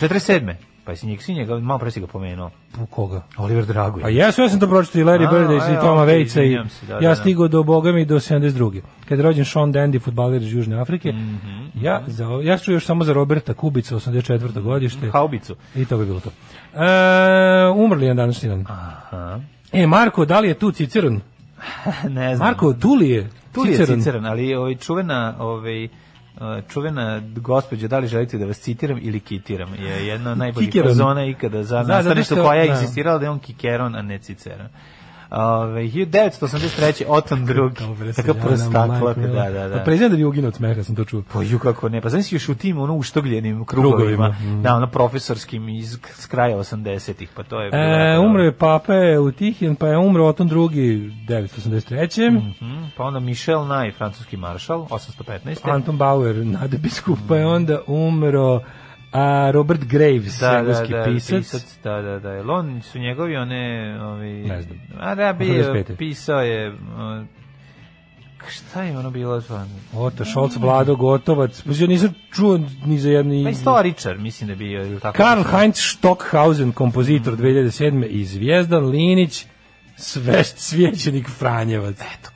47. 0.00 0.73
Pa 0.84 0.96
si 0.96 1.06
njeg, 1.06 1.22
si 1.22 1.34
njega, 1.34 1.58
malo 1.58 1.78
pre 1.78 1.90
si 1.90 2.00
ga 2.00 2.06
pomenuo. 2.06 2.50
u 2.82 2.86
koga? 2.86 3.22
Oliver 3.36 3.64
Dragović. 3.66 4.04
A 4.06 4.08
jesu, 4.08 4.42
ja 4.42 4.48
sam 4.48 4.60
to 4.60 4.68
pročitao 4.68 5.00
i 5.00 5.04
Larry 5.04 5.28
A, 5.28 5.30
Birda 5.30 5.72
i 5.72 5.80
Toma 5.80 6.04
Vejca 6.04 6.42
i 6.42 6.54
da, 6.54 6.64
da, 6.88 6.94
ja 6.94 7.08
da. 7.08 7.14
stigao 7.14 7.48
do 7.48 7.62
Boga 7.62 7.92
mi 7.92 8.04
do 8.04 8.14
72. 8.14 8.80
Kad 9.08 9.18
je 9.18 9.22
rođen 9.24 9.44
Sean 9.44 9.72
Dandy, 9.72 10.00
futbaler 10.00 10.42
iz 10.42 10.52
Južne 10.52 10.80
Afrike, 10.80 11.12
Mhm, 11.12 11.64
ja, 11.74 12.02
za, 12.06 12.24
ja 12.42 12.58
ću 12.58 12.72
još 12.72 12.86
samo 12.86 13.04
za 13.04 13.12
Roberta 13.12 13.54
Kubica, 13.54 13.96
84. 13.96 14.60
godište. 14.60 15.10
Haubicu. 15.10 15.54
I 15.76 15.84
to 15.84 15.98
bi 15.98 16.06
bilo 16.06 16.20
to. 16.20 16.30
E, 16.74 16.86
umrli 17.76 18.06
je 18.06 18.14
na 18.14 18.22
današnji 18.22 18.48
dan. 18.48 18.64
Aha. 18.68 19.40
E, 19.72 19.86
Marko, 19.86 20.24
da 20.24 20.40
li 20.40 20.48
je 20.48 20.54
tu 20.54 20.70
Ciceron? 20.72 21.20
ne 22.08 22.36
znam. 22.36 22.48
Marko, 22.48 22.72
Tuli 22.72 23.08
je 23.10 23.30
tu 23.52 23.66
je 23.66 23.86
Ciceron. 23.86 24.26
Ali 24.26 24.54
ovaj 24.54 24.74
čuvena, 24.74 25.34
ovaj 25.38 25.88
čuvena 26.62 27.22
gospođa, 27.36 27.88
da 27.88 27.98
li 27.98 28.06
želite 28.06 28.38
da 28.38 28.46
vas 28.46 28.58
citiram 28.58 28.98
ili 29.02 29.20
kitiram, 29.20 29.74
je 29.76 30.06
jedna 30.06 30.32
od 30.32 30.38
najboljih 30.38 30.68
fazona 30.84 31.24
ikada 31.26 31.62
za 31.62 31.76
Da, 31.78 32.02
što- 32.24 32.44
koja 32.44 32.60
je 32.60 32.68
da. 32.68 32.74
insistirala 32.74 33.18
da 33.18 33.26
je 33.26 33.30
on 33.30 33.38
Kikeron, 33.38 33.94
a 33.94 34.02
ne 34.02 34.18
Ciceron. 34.18 34.68
Ove, 35.36 35.82
1983. 35.82 37.04
Oton 37.08 37.46
drugi. 37.46 37.76
Prostaklak, 38.42 38.88
majko 38.88 39.20
mila. 39.20 39.50
da, 39.50 39.68
da, 39.68 39.68
Pa 39.68 39.78
da. 39.78 39.84
Prezident 39.84 40.10
da 40.10 40.16
bi 40.16 40.24
uginuo 40.24 40.48
od 40.48 40.54
smeha, 40.54 40.82
sam 40.82 40.96
to 40.96 41.04
čuo. 41.04 41.22
Pa 41.32 41.42
ju 41.42 41.58
kako 41.58 41.88
ne, 41.88 42.00
pa 42.00 42.08
znaš 42.08 42.32
još 42.32 42.48
u 42.48 42.54
tim 42.54 42.78
ono 42.78 42.94
uštogljenim 42.94 43.64
krugovima, 43.64 43.96
Krugovima, 43.96 44.58
mm. 44.58 44.62
da, 44.62 44.74
ono 44.74 44.86
profesorskim 44.86 45.68
iz 45.68 45.98
s 46.14 46.26
kraja 46.26 46.56
80-ih, 46.56 47.28
pa 47.36 47.42
to 47.42 47.60
je 47.60 47.70
bilo 47.70 47.82
E, 47.82 48.18
umro 48.18 48.42
je 48.42 48.52
Pape 48.52 49.18
u 49.18 49.32
Tihin, 49.32 49.76
pa 49.76 49.86
je 49.86 49.98
umro 49.98 50.26
Oton 50.26 50.48
drugi 50.48 51.12
983. 51.28 52.30
Mhm, 52.30 52.84
pa 52.96 53.04
onda 53.04 53.20
Michel 53.20 53.66
Naj, 53.66 53.92
francuski 53.92 54.36
maršal, 54.36 54.86
815. 54.90 55.70
Anton 55.70 55.98
Bauer, 55.98 56.36
nadebiskup, 56.46 57.18
pa 57.28 57.36
je 57.36 57.46
onda 57.46 57.80
umro 57.86 58.60
a, 59.14 59.50
Robert 59.50 59.84
Graves, 59.84 60.38
da, 60.40 60.50
da, 60.50 60.58
engleski 60.58 60.92
da, 60.92 61.04
pisac. 61.04 61.78
Da, 61.82 62.02
da, 62.02 62.18
da. 62.18 62.30
Jel 62.30 62.50
on 62.50 62.82
su 62.82 62.98
njegovi 62.98 63.36
one... 63.36 63.96
Ovi, 64.02 64.32
Ne 64.32 64.62
znam. 64.62 64.78
A 65.00 65.14
da, 65.14 65.32
bio, 65.32 65.74
85.. 65.74 65.96
pisao 65.96 66.40
je... 66.40 66.68
uh, 66.70 66.76
šta 68.48 68.82
je 68.82 68.98
ono 68.98 69.10
bilo? 69.10 69.40
zvan? 69.40 69.68
Oto, 69.94 70.24
Šolc, 70.24 70.56
Vlado, 70.56 70.96
Gotovac, 70.96 71.62
pa 71.62 71.70
ja 71.74 71.86
nisam 71.86 72.14
čuo 72.32 72.60
ni 72.86 72.98
za 72.98 73.10
jedni... 73.10 73.44
Pa 73.44 73.50
istoričar, 73.50 74.18
mislim 74.18 74.48
da 74.48 74.54
bio. 74.54 74.86
Ili 74.86 75.00
tako 75.00 75.16
Karl. 75.16 75.42
Heinz 75.42 75.76
Stockhausen, 75.76 76.72
kompozitor 76.72 77.36
2007. 77.36 78.06
i 78.06 78.24
Zvijezdan 78.24 78.84
Linić, 78.84 79.46
svešt 79.96 80.58
svjećenik 80.58 81.30
Franjevac. 81.30 82.00
Eto. 82.00 82.33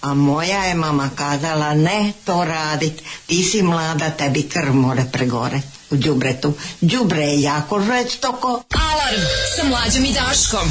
A 0.00 0.14
moja 0.14 0.64
je 0.64 0.74
mama 0.74 1.10
kazala, 1.16 1.74
ne 1.74 2.12
to 2.24 2.44
radit, 2.44 3.02
ti 3.26 3.42
si 3.42 3.62
mlada, 3.62 4.10
tebi 4.10 4.42
krv 4.42 4.74
more 4.74 5.04
pregore 5.12 5.60
u 5.90 5.96
đubretu. 5.96 6.52
Đubre 6.80 7.22
je 7.22 7.42
jako 7.42 7.80
žestoko. 7.80 8.48
Alarm 8.48 9.22
sa 9.56 9.68
mlađom 9.68 10.04
i 10.04 10.12
Daškom. 10.12 10.68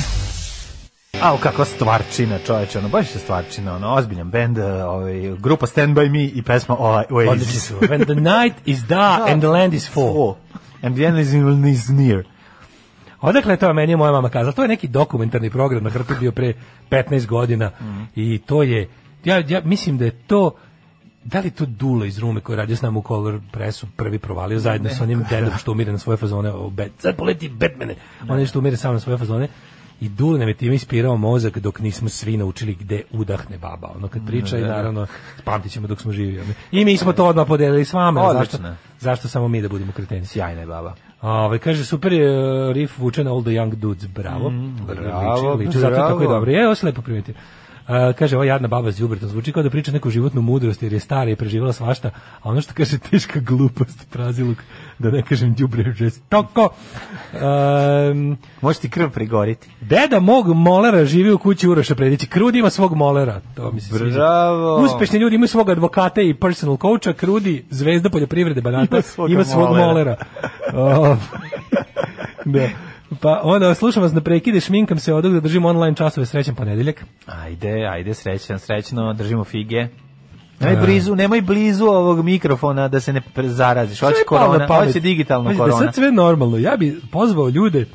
Au, 1.21 1.37
kakva 1.37 1.65
stvarčina, 1.65 2.39
čoveče, 2.45 2.79
ono, 2.79 2.89
baš 2.89 3.15
je 3.15 3.19
stvarčina, 3.19 3.75
ono, 3.75 3.93
ozbiljan 3.93 4.29
bend, 4.29 4.57
uh, 4.57 4.65
ovaj, 4.65 5.35
grupa 5.39 5.67
Stand 5.67 5.97
By 5.97 6.09
Me 6.09 6.23
i 6.23 6.41
pesma 6.41 6.75
Oasis. 6.79 7.31
Odlični 7.31 7.59
su. 7.59 7.73
When 7.73 8.05
the 8.05 8.15
night 8.15 8.55
is 8.65 8.79
da 8.79 9.25
and 9.27 9.41
the 9.41 9.49
land 9.49 9.73
is 9.73 9.89
full. 9.89 10.13
Full. 10.13 10.35
And 10.81 10.95
the 10.95 11.05
end 11.05 11.19
is, 11.19 11.27
is 11.79 11.87
near. 11.89 12.23
Odakle 13.21 13.53
je 13.53 13.57
to 13.57 13.73
meni 13.73 13.91
je 13.91 13.97
moja 13.97 14.11
mama 14.11 14.29
kazala? 14.29 14.51
To 14.51 14.61
je 14.61 14.67
neki 14.67 14.87
dokumentarni 14.87 15.49
program 15.49 15.83
na 15.83 15.89
hrtu 15.89 16.13
bio 16.19 16.31
pre 16.31 16.53
15 16.89 17.25
godina 17.25 17.71
i 18.15 18.41
to 18.45 18.63
je, 18.63 18.89
ja, 19.25 19.43
ja 19.47 19.61
mislim 19.63 19.97
da 19.97 20.05
je 20.05 20.11
to 20.11 20.51
da 21.23 21.39
li 21.39 21.51
to 21.51 21.65
Dula 21.65 22.05
iz 22.05 22.17
Rume 22.17 22.41
koji 22.41 22.55
radio 22.55 22.75
s 22.75 22.81
nama 22.81 22.99
u 22.99 23.03
Color 23.07 23.39
Pressu 23.51 23.87
prvi 23.95 24.19
provalio 24.19 24.59
zajedno 24.59 24.89
sa 24.89 25.03
onim 25.03 25.25
dedom 25.29 25.51
što 25.57 25.71
umire 25.71 25.91
na 25.91 25.97
svoje 25.97 26.17
fazone 26.17 26.51
o 26.51 26.69
Bat, 26.69 26.91
sad 26.97 27.15
poleti 27.15 27.49
Batmane 27.49 27.95
on 28.29 28.39
je 28.39 28.45
što 28.45 28.59
umire 28.59 28.77
samo 28.77 28.93
na 28.93 28.99
svoje 28.99 29.17
fazone 29.17 29.47
i 30.01 30.09
Dula 30.09 30.37
nam 30.37 30.47
je 30.47 30.53
time 30.53 30.75
ispirao 30.75 31.17
mozak 31.17 31.57
dok 31.57 31.79
nismo 31.79 32.09
svi 32.09 32.37
naučili 32.37 32.75
gde 32.75 33.01
udahne 33.11 33.57
baba 33.57 33.91
ono 33.95 34.07
kad 34.07 34.27
priča 34.27 34.57
i 34.57 34.61
naravno 34.61 35.07
pamtit 35.43 35.71
ćemo 35.71 35.87
dok 35.87 36.01
smo 36.01 36.11
živi 36.11 36.43
i 36.71 36.85
mi 36.85 36.97
smo 36.97 37.13
to 37.13 37.25
odmah 37.25 37.47
podelili 37.47 37.85
s 37.85 37.93
vama 37.93 38.21
zašto, 38.21 38.57
Odlično. 38.57 38.75
zašto 38.99 39.27
samo 39.27 39.47
mi 39.47 39.61
da 39.61 39.69
budemo 39.69 39.91
kreteni 39.91 40.25
Sjajna 40.25 40.61
je 40.61 40.67
baba. 40.67 40.95
Ove, 41.21 41.59
kaže, 41.59 41.85
super 41.85 42.13
je 42.13 42.29
uh, 42.39 42.71
riff 42.73 42.99
vučen 42.99 43.27
All 43.27 43.41
the 43.41 43.49
Young 43.49 43.75
Dudes, 43.75 44.07
bravo. 44.07 44.51
bravo, 44.87 45.53
liči, 45.53 45.67
liči, 45.67 45.79
zato 45.79 45.93
je 45.93 45.97
tako 45.97 46.07
bravo. 46.07 46.21
je 46.21 46.27
dobro. 46.27 46.51
Je, 46.51 46.65
ovo 46.65 46.75
se 46.75 46.85
lepo 46.85 47.01
primetio. 47.01 47.33
Uh, 47.89 48.15
kaže, 48.15 48.35
ova 48.35 48.45
jadna 48.45 48.67
baba 48.67 48.91
s 48.91 48.97
đubretom 48.97 49.29
zvuči 49.29 49.51
kao 49.51 49.63
da 49.63 49.69
priča 49.69 49.91
neku 49.91 50.09
životnu 50.09 50.41
mudrost 50.41 50.83
jer 50.83 50.93
je 50.93 50.99
stara 50.99 51.29
i 51.31 51.35
preživala 51.35 51.73
svašta, 51.73 52.09
a 52.41 52.49
ono 52.49 52.61
što 52.61 52.73
kaže 52.73 52.97
teška 52.99 53.39
glupost, 53.39 54.07
praziluk, 54.09 54.57
da 54.99 55.11
ne 55.11 55.21
kažem 55.21 55.53
đubre 55.53 55.93
žestoko. 55.93 56.69
Um, 57.33 58.37
Može 58.61 58.79
ti 58.79 58.89
krv 58.89 59.09
prigoriti. 59.09 59.67
Deda 59.81 60.19
mog 60.19 60.47
molera 60.47 61.05
živi 61.05 61.31
u 61.31 61.37
kući 61.37 61.67
Uroša 61.67 61.95
Predića. 61.95 62.27
Krudi 62.27 62.59
ima 62.59 62.69
svog 62.69 62.95
molera. 62.95 63.41
To 63.55 63.71
mi 63.71 63.81
se 63.81 63.97
sviđa. 63.97 64.15
Bravo. 64.15 64.75
Uspešni 64.77 65.19
ljudi 65.19 65.35
imaju 65.35 65.47
svog 65.47 65.69
advokata 65.69 66.21
i 66.21 66.33
personal 66.33 66.77
coacha. 66.77 67.13
Krudi, 67.13 67.65
zvezda 67.69 68.09
poljoprivrede 68.09 68.61
Banata, 68.61 68.95
Ima 68.95 69.01
svoga 69.01 69.33
ima 69.33 69.43
svog 69.43 69.69
molera. 69.69 70.15
molera. 70.71 71.17
Da. 72.45 72.69
Pa 73.21 73.41
onda 73.43 73.75
slušam 73.75 74.03
vas 74.03 74.13
na 74.13 74.21
prekide, 74.21 74.59
šminkam 74.59 74.99
se 74.99 75.13
odog 75.13 75.33
da 75.33 75.39
držim 75.39 75.65
online 75.65 75.95
časove 75.95 76.25
srećan 76.25 76.55
ponedeljak. 76.55 77.05
Ajde, 77.25 77.85
ajde, 77.91 78.13
srećan, 78.13 78.59
srećno, 78.59 79.13
držimo 79.13 79.43
fige. 79.43 79.87
Nemoj 80.59 80.85
blizu, 80.85 81.15
nemoj 81.15 81.41
blizu 81.41 81.85
ovog 81.85 82.25
mikrofona 82.25 82.87
da 82.87 82.99
se 82.99 83.13
ne 83.13 83.21
zaraziš. 83.37 83.99
Hoće 83.99 84.15
korona, 84.27 84.67
hoće 84.67 84.99
digitalno 84.99 85.49
Da 85.51 85.57
korona. 85.57 85.77
sad 85.77 85.95
sve 85.95 86.11
normalno. 86.11 86.57
Ja 86.57 86.77
bi 86.77 87.01
pozvao 87.11 87.49
ljude 87.49 87.85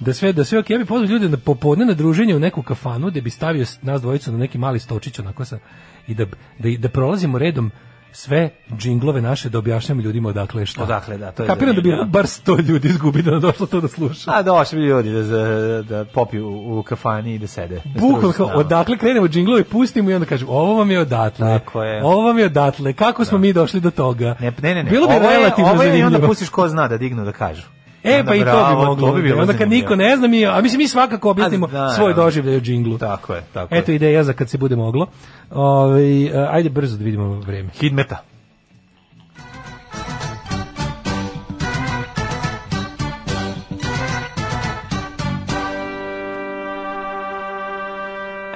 da 0.00 0.12
sve 0.12 0.32
da 0.32 0.44
sve 0.44 0.58
ok, 0.58 0.70
ja 0.70 0.78
bih 0.78 0.86
pozvao 0.86 1.10
ljude 1.10 1.28
na 1.28 1.36
popodne 1.36 1.84
na 1.84 1.92
druženje 1.94 2.36
u 2.36 2.40
neku 2.40 2.62
kafanu 2.62 3.10
gde 3.10 3.20
bi 3.20 3.30
stavio 3.30 3.66
nas 3.82 4.00
dvojicu 4.02 4.32
na 4.32 4.38
neki 4.38 4.58
mali 4.58 4.78
stočić 4.78 5.18
onako 5.18 5.44
sa 5.44 5.58
i 6.06 6.14
da 6.14 6.24
da, 6.58 6.68
da 6.78 6.88
prolazimo 6.88 7.38
redom 7.38 7.70
sve 8.14 8.50
džinglove 8.78 9.22
naše 9.22 9.48
da 9.48 9.58
objašnjamo 9.58 10.02
ljudima 10.02 10.28
odakle 10.28 10.62
je 10.62 10.66
šta. 10.66 10.82
Odakle, 10.82 11.18
da, 11.18 11.32
to 11.32 11.42
je 11.42 11.46
Kapiram 11.46 11.74
da 11.74 11.80
bi 11.80 11.88
zanimljivo. 11.88 12.10
bar 12.10 12.24
100 12.24 12.68
ljudi 12.68 12.88
izgubi 12.88 13.22
da 13.22 13.38
došlo 13.38 13.66
to 13.66 13.80
da 13.80 13.88
sluša. 13.88 14.30
A 14.34 14.42
došli 14.42 14.80
ljudi 14.80 15.12
da, 15.12 15.22
da, 15.22 15.82
da 15.82 16.04
popiju 16.04 16.48
u, 16.48 16.78
u 16.78 16.82
kafani 16.82 17.34
i 17.34 17.38
da 17.38 17.46
sede. 17.46 17.82
da 17.84 18.00
Bukvalno 18.00 18.52
odakle 18.54 18.98
krenemo 18.98 19.28
džinglove, 19.28 19.64
pustimo 19.64 20.10
i 20.10 20.14
onda 20.14 20.26
kažemo, 20.26 20.52
ovo 20.52 20.74
vam 20.74 20.90
je 20.90 21.00
odatle. 21.00 21.58
Tako 21.58 21.82
je. 21.82 22.04
Ovo 22.04 22.22
vam 22.22 22.38
je 22.38 22.46
odatle. 22.46 22.92
Kako 22.92 23.24
smo 23.24 23.38
mi 23.38 23.52
došli 23.52 23.80
do 23.80 23.90
toga? 23.90 24.36
Ne, 24.40 24.52
ne, 24.62 24.74
ne, 24.74 24.84
ne. 24.84 24.90
Bilo 24.90 25.06
bi 25.06 25.14
ovo 25.14 25.30
je, 25.30 25.38
relativno 25.38 25.70
ovo 25.70 25.82
je 25.82 25.88
i 25.88 25.90
onda 25.90 26.04
zanimljivo. 26.04 26.28
pustiš 26.28 26.48
ko 26.48 26.68
zna 26.68 26.88
da 26.88 26.98
dignu 26.98 27.24
da 27.24 27.32
kažu. 27.32 27.62
E, 28.04 28.18
Onda 28.18 28.30
pa 28.30 28.34
i 28.34 28.38
to 28.38 28.44
bi 28.44 28.50
bravo, 28.50 28.84
moglo. 28.84 29.08
To 29.08 29.14
bi 29.16 29.22
bilo 29.22 29.40
onda 29.40 29.52
kad 29.52 29.68
niko 29.68 29.96
ne 29.96 30.16
zna, 30.16 30.28
mi, 30.28 30.46
a 30.46 30.60
mislim 30.60 30.78
mi 30.78 30.88
svakako 30.88 31.30
objasnimo 31.30 31.66
da, 31.66 31.88
svoj 31.88 32.14
da. 32.14 32.22
doživljaj 32.22 32.56
o 32.56 32.60
džinglu. 32.60 32.98
Tako 32.98 33.34
je, 33.34 33.42
tako 33.52 33.74
Eto 33.74 33.92
je. 33.92 33.96
ideja 33.96 34.24
za 34.24 34.32
kad 34.32 34.50
se 34.50 34.58
bude 34.58 34.76
moglo. 34.76 35.06
Ovaj, 35.50 36.28
a, 36.34 36.48
ajde 36.50 36.68
brzo 36.68 36.96
da 36.96 37.04
vidimo 37.04 37.40
vreme. 37.40 37.68
Hidmeta. 37.80 38.16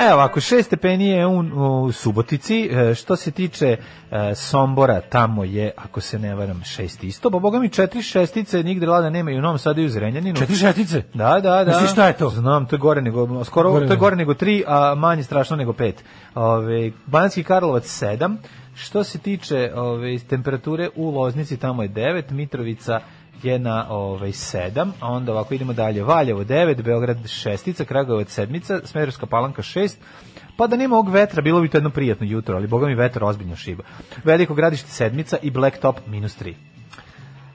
Evo 0.01 0.14
ovako, 0.14 0.40
šest 0.40 0.66
stepeni 0.66 1.09
je 1.09 1.26
u, 1.26 1.38
u 1.84 1.92
Subotici, 1.92 2.68
E, 2.72 2.94
što 2.94 3.16
se 3.16 3.30
tiče 3.30 3.76
e, 4.11 4.34
Sombora, 4.34 5.01
tamo 5.01 5.44
je, 5.44 5.70
ako 5.76 6.01
se 6.01 6.18
ne 6.18 6.34
varam, 6.34 6.62
šest 6.64 7.05
isto, 7.05 7.30
pa 7.30 7.38
boga 7.38 7.59
mi 7.59 7.68
četiri 7.68 8.03
šestice 8.03 8.62
nigde 8.62 8.86
lada 8.86 9.11
nema 9.11 9.30
i 9.30 9.38
u 9.38 9.40
Novom 9.40 9.59
Sadu 9.59 9.80
i 9.80 9.84
u 9.84 9.88
Zrenjaninu. 9.88 10.36
Četiri 10.38 10.57
šestice? 10.57 11.03
Da, 11.14 11.40
da, 11.40 11.64
da. 11.64 11.72
Misliš 11.72 11.90
šta 11.90 12.07
je 12.07 12.16
to? 12.16 12.28
Znam, 12.28 12.66
to 12.66 12.76
je 12.76 12.80
gore 12.80 13.03
nego, 13.03 13.44
skoro, 13.44 13.70
Gore 13.70 13.86
to 13.86 13.92
je 13.92 13.96
gore 13.96 14.16
nego 14.16 14.34
tri, 14.34 14.64
a 14.66 14.94
manje 14.94 15.22
strašno 15.22 15.57
nego 15.57 15.72
pet. 15.72 16.05
Ove, 16.34 16.92
Banski 17.07 17.44
Karlovac 17.44 18.03
7, 18.03 18.36
što 18.74 19.05
se 19.05 19.18
tiče 19.18 19.72
ove, 19.74 20.18
temperature 20.18 20.88
u 20.96 21.11
Loznici, 21.11 21.57
tamo 21.57 21.82
je 21.82 21.88
9, 21.88 22.32
Mitrovica 22.32 23.01
je 23.45 23.59
na 23.59 23.86
ovaj 23.91 24.30
7, 24.30 24.91
a 25.01 25.09
onda 25.09 25.32
ovako 25.32 25.55
idemo 25.55 25.72
dalje. 25.72 26.03
Valjevo 26.03 26.45
9, 26.45 26.82
Beograd 26.82 27.18
6, 27.18 27.84
Kragujevac 27.84 28.39
7, 28.39 28.86
Smederevska 28.86 29.26
Palanka 29.26 29.62
6, 29.62 29.97
pa 30.57 30.66
da 30.66 30.76
nema 30.76 30.95
ovog 30.95 31.12
vetra, 31.12 31.43
bilo 31.43 31.61
bi 31.61 31.68
to 31.68 31.76
jedno 31.76 31.91
prijatno 31.91 32.26
jutro, 32.26 32.57
ali 32.57 32.66
boga 32.66 32.86
mi 32.86 32.95
vetar 32.95 33.24
ozbiljno 33.24 33.57
šiba. 33.57 33.84
Veliko 34.24 34.55
gradište 34.55 34.89
sedmica 34.91 35.36
i 35.43 35.51
Blacktop 35.51 35.97
minus 36.07 36.41
3. 36.41 36.55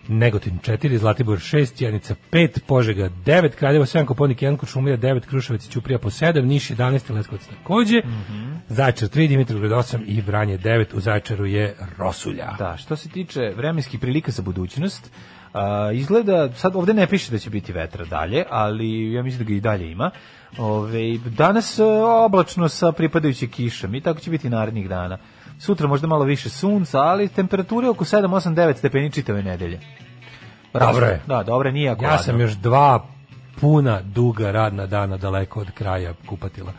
Negotin 0.08 0.60
4, 0.60 0.98
Zlatibor 0.98 1.40
6, 1.40 1.84
Janica 1.84 2.16
5, 2.32 2.60
Požega 2.68 3.10
9, 3.26 3.50
Kraljevo 3.50 3.86
7, 3.86 4.06
Koponik 4.06 4.40
1, 4.40 4.58
Kuršumlija 4.58 4.98
9, 4.98 5.20
Kruševac 5.20 5.66
i 5.66 5.72
Ćuprija 5.72 6.00
po 6.00 6.10
7, 6.10 6.46
Niš 6.46 6.70
11, 6.70 7.14
Leskovac 7.14 7.48
takođe, 7.48 8.02
Zaječar 8.68 9.10
3, 9.10 9.28
Dimitrovgrad 9.28 9.72
8 9.72 10.04
i 10.08 10.22
Vranje 10.22 10.58
9, 10.58 10.86
u 10.94 11.00
Zaječaru 11.00 11.46
je 11.46 11.76
Rosulja. 11.98 12.56
Da, 12.58 12.78
što 12.78 12.96
se 12.96 13.10
tiče 13.10 13.54
vremenskih 13.58 14.00
prilika 14.00 14.32
za 14.32 14.42
budućnost, 14.42 15.12
izgleda, 15.94 16.50
sad 16.54 16.76
ovde 16.76 16.94
ne 16.94 17.08
piše 17.08 17.32
da 17.32 17.38
će 17.40 17.50
biti 17.50 17.74
vetra 17.74 18.06
dalje, 18.06 18.44
ali 18.50 19.14
ja 19.14 19.24
mislim 19.24 19.44
da 19.44 19.50
ga 19.50 19.54
i 19.54 19.62
dalje 19.62 19.92
ima. 19.92 20.12
Ove, 20.58 21.18
danas 21.18 21.80
e, 21.80 21.84
oblačno 22.26 22.70
sa 22.70 22.92
pripadajućim 22.92 23.50
kišom 23.50 23.96
i 23.96 24.02
tako 24.02 24.20
će 24.20 24.32
biti 24.32 24.50
narednih 24.50 24.90
dana. 24.90 25.18
Sutra 25.60 25.88
možda 25.88 26.08
malo 26.08 26.26
više 26.26 26.50
sunca, 26.50 27.00
ali 27.00 27.28
temperature 27.28 27.90
oko 27.90 28.06
7, 28.06 28.28
8, 28.28 28.56
9 28.56 28.76
stepeni 28.76 29.12
čitave 29.12 29.44
nedelje. 29.44 29.80
Dobro 30.74 31.06
je. 31.06 31.22
Da, 31.28 31.44
dobro 31.44 31.70
je, 31.70 31.74
nije 31.74 31.86
jako 31.86 32.04
Ja 32.04 32.10
ladno. 32.10 32.24
sam 32.24 32.40
još 32.42 32.52
dva 32.54 33.06
puna, 33.62 34.02
duga 34.02 34.52
radna 34.52 34.86
dana 34.86 35.18
daleko 35.18 35.60
od 35.60 35.72
kraja 35.72 36.14
kupatila. 36.30 36.74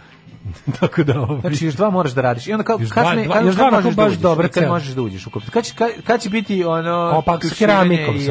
Tako 0.80 1.02
da 1.02 1.20
ovaj, 1.20 1.40
Znači 1.40 1.64
još 1.64 1.74
dva 1.74 1.90
moraš 1.90 2.12
da 2.12 2.20
radiš. 2.20 2.46
I 2.46 2.52
onda 2.52 2.64
kao 2.64 2.78
Još 2.80 2.90
kad, 2.90 3.04
dva- 3.04 3.40
još 3.40 3.54
dva 3.54 3.70
možeš 3.70 3.94
da 3.94 4.02
baš 4.02 4.12
I 4.46 4.48
kad 4.50 4.68
možeš 4.68 4.88
da 4.88 5.02
uđeš 5.02 5.26
u 5.26 5.30
kupit. 5.30 5.50
Kad, 5.50 5.64
će- 5.64 5.74
kad, 6.06 6.20
će 6.20 6.30
biti 6.30 6.64
ono 6.64 7.12
opak 7.14 7.44
s 7.44 7.58
keramikom 7.58 8.16
i? 8.16 8.30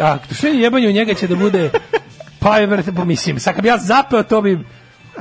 A, 0.00 0.18
tušenje 0.28 0.58
jebanje 0.58 0.88
u 0.88 0.92
njega 0.92 1.14
će 1.14 1.26
da 1.26 1.36
bude 1.36 1.70
pa 2.40 2.58
je 2.58 2.66
vrte, 2.66 2.92
mislim, 2.94 3.40
sad 3.40 3.54
kad 3.54 3.62
bi 3.62 3.68
ja 3.68 3.78
zapeo 3.78 4.22
to 4.22 4.42
bi 4.42 4.58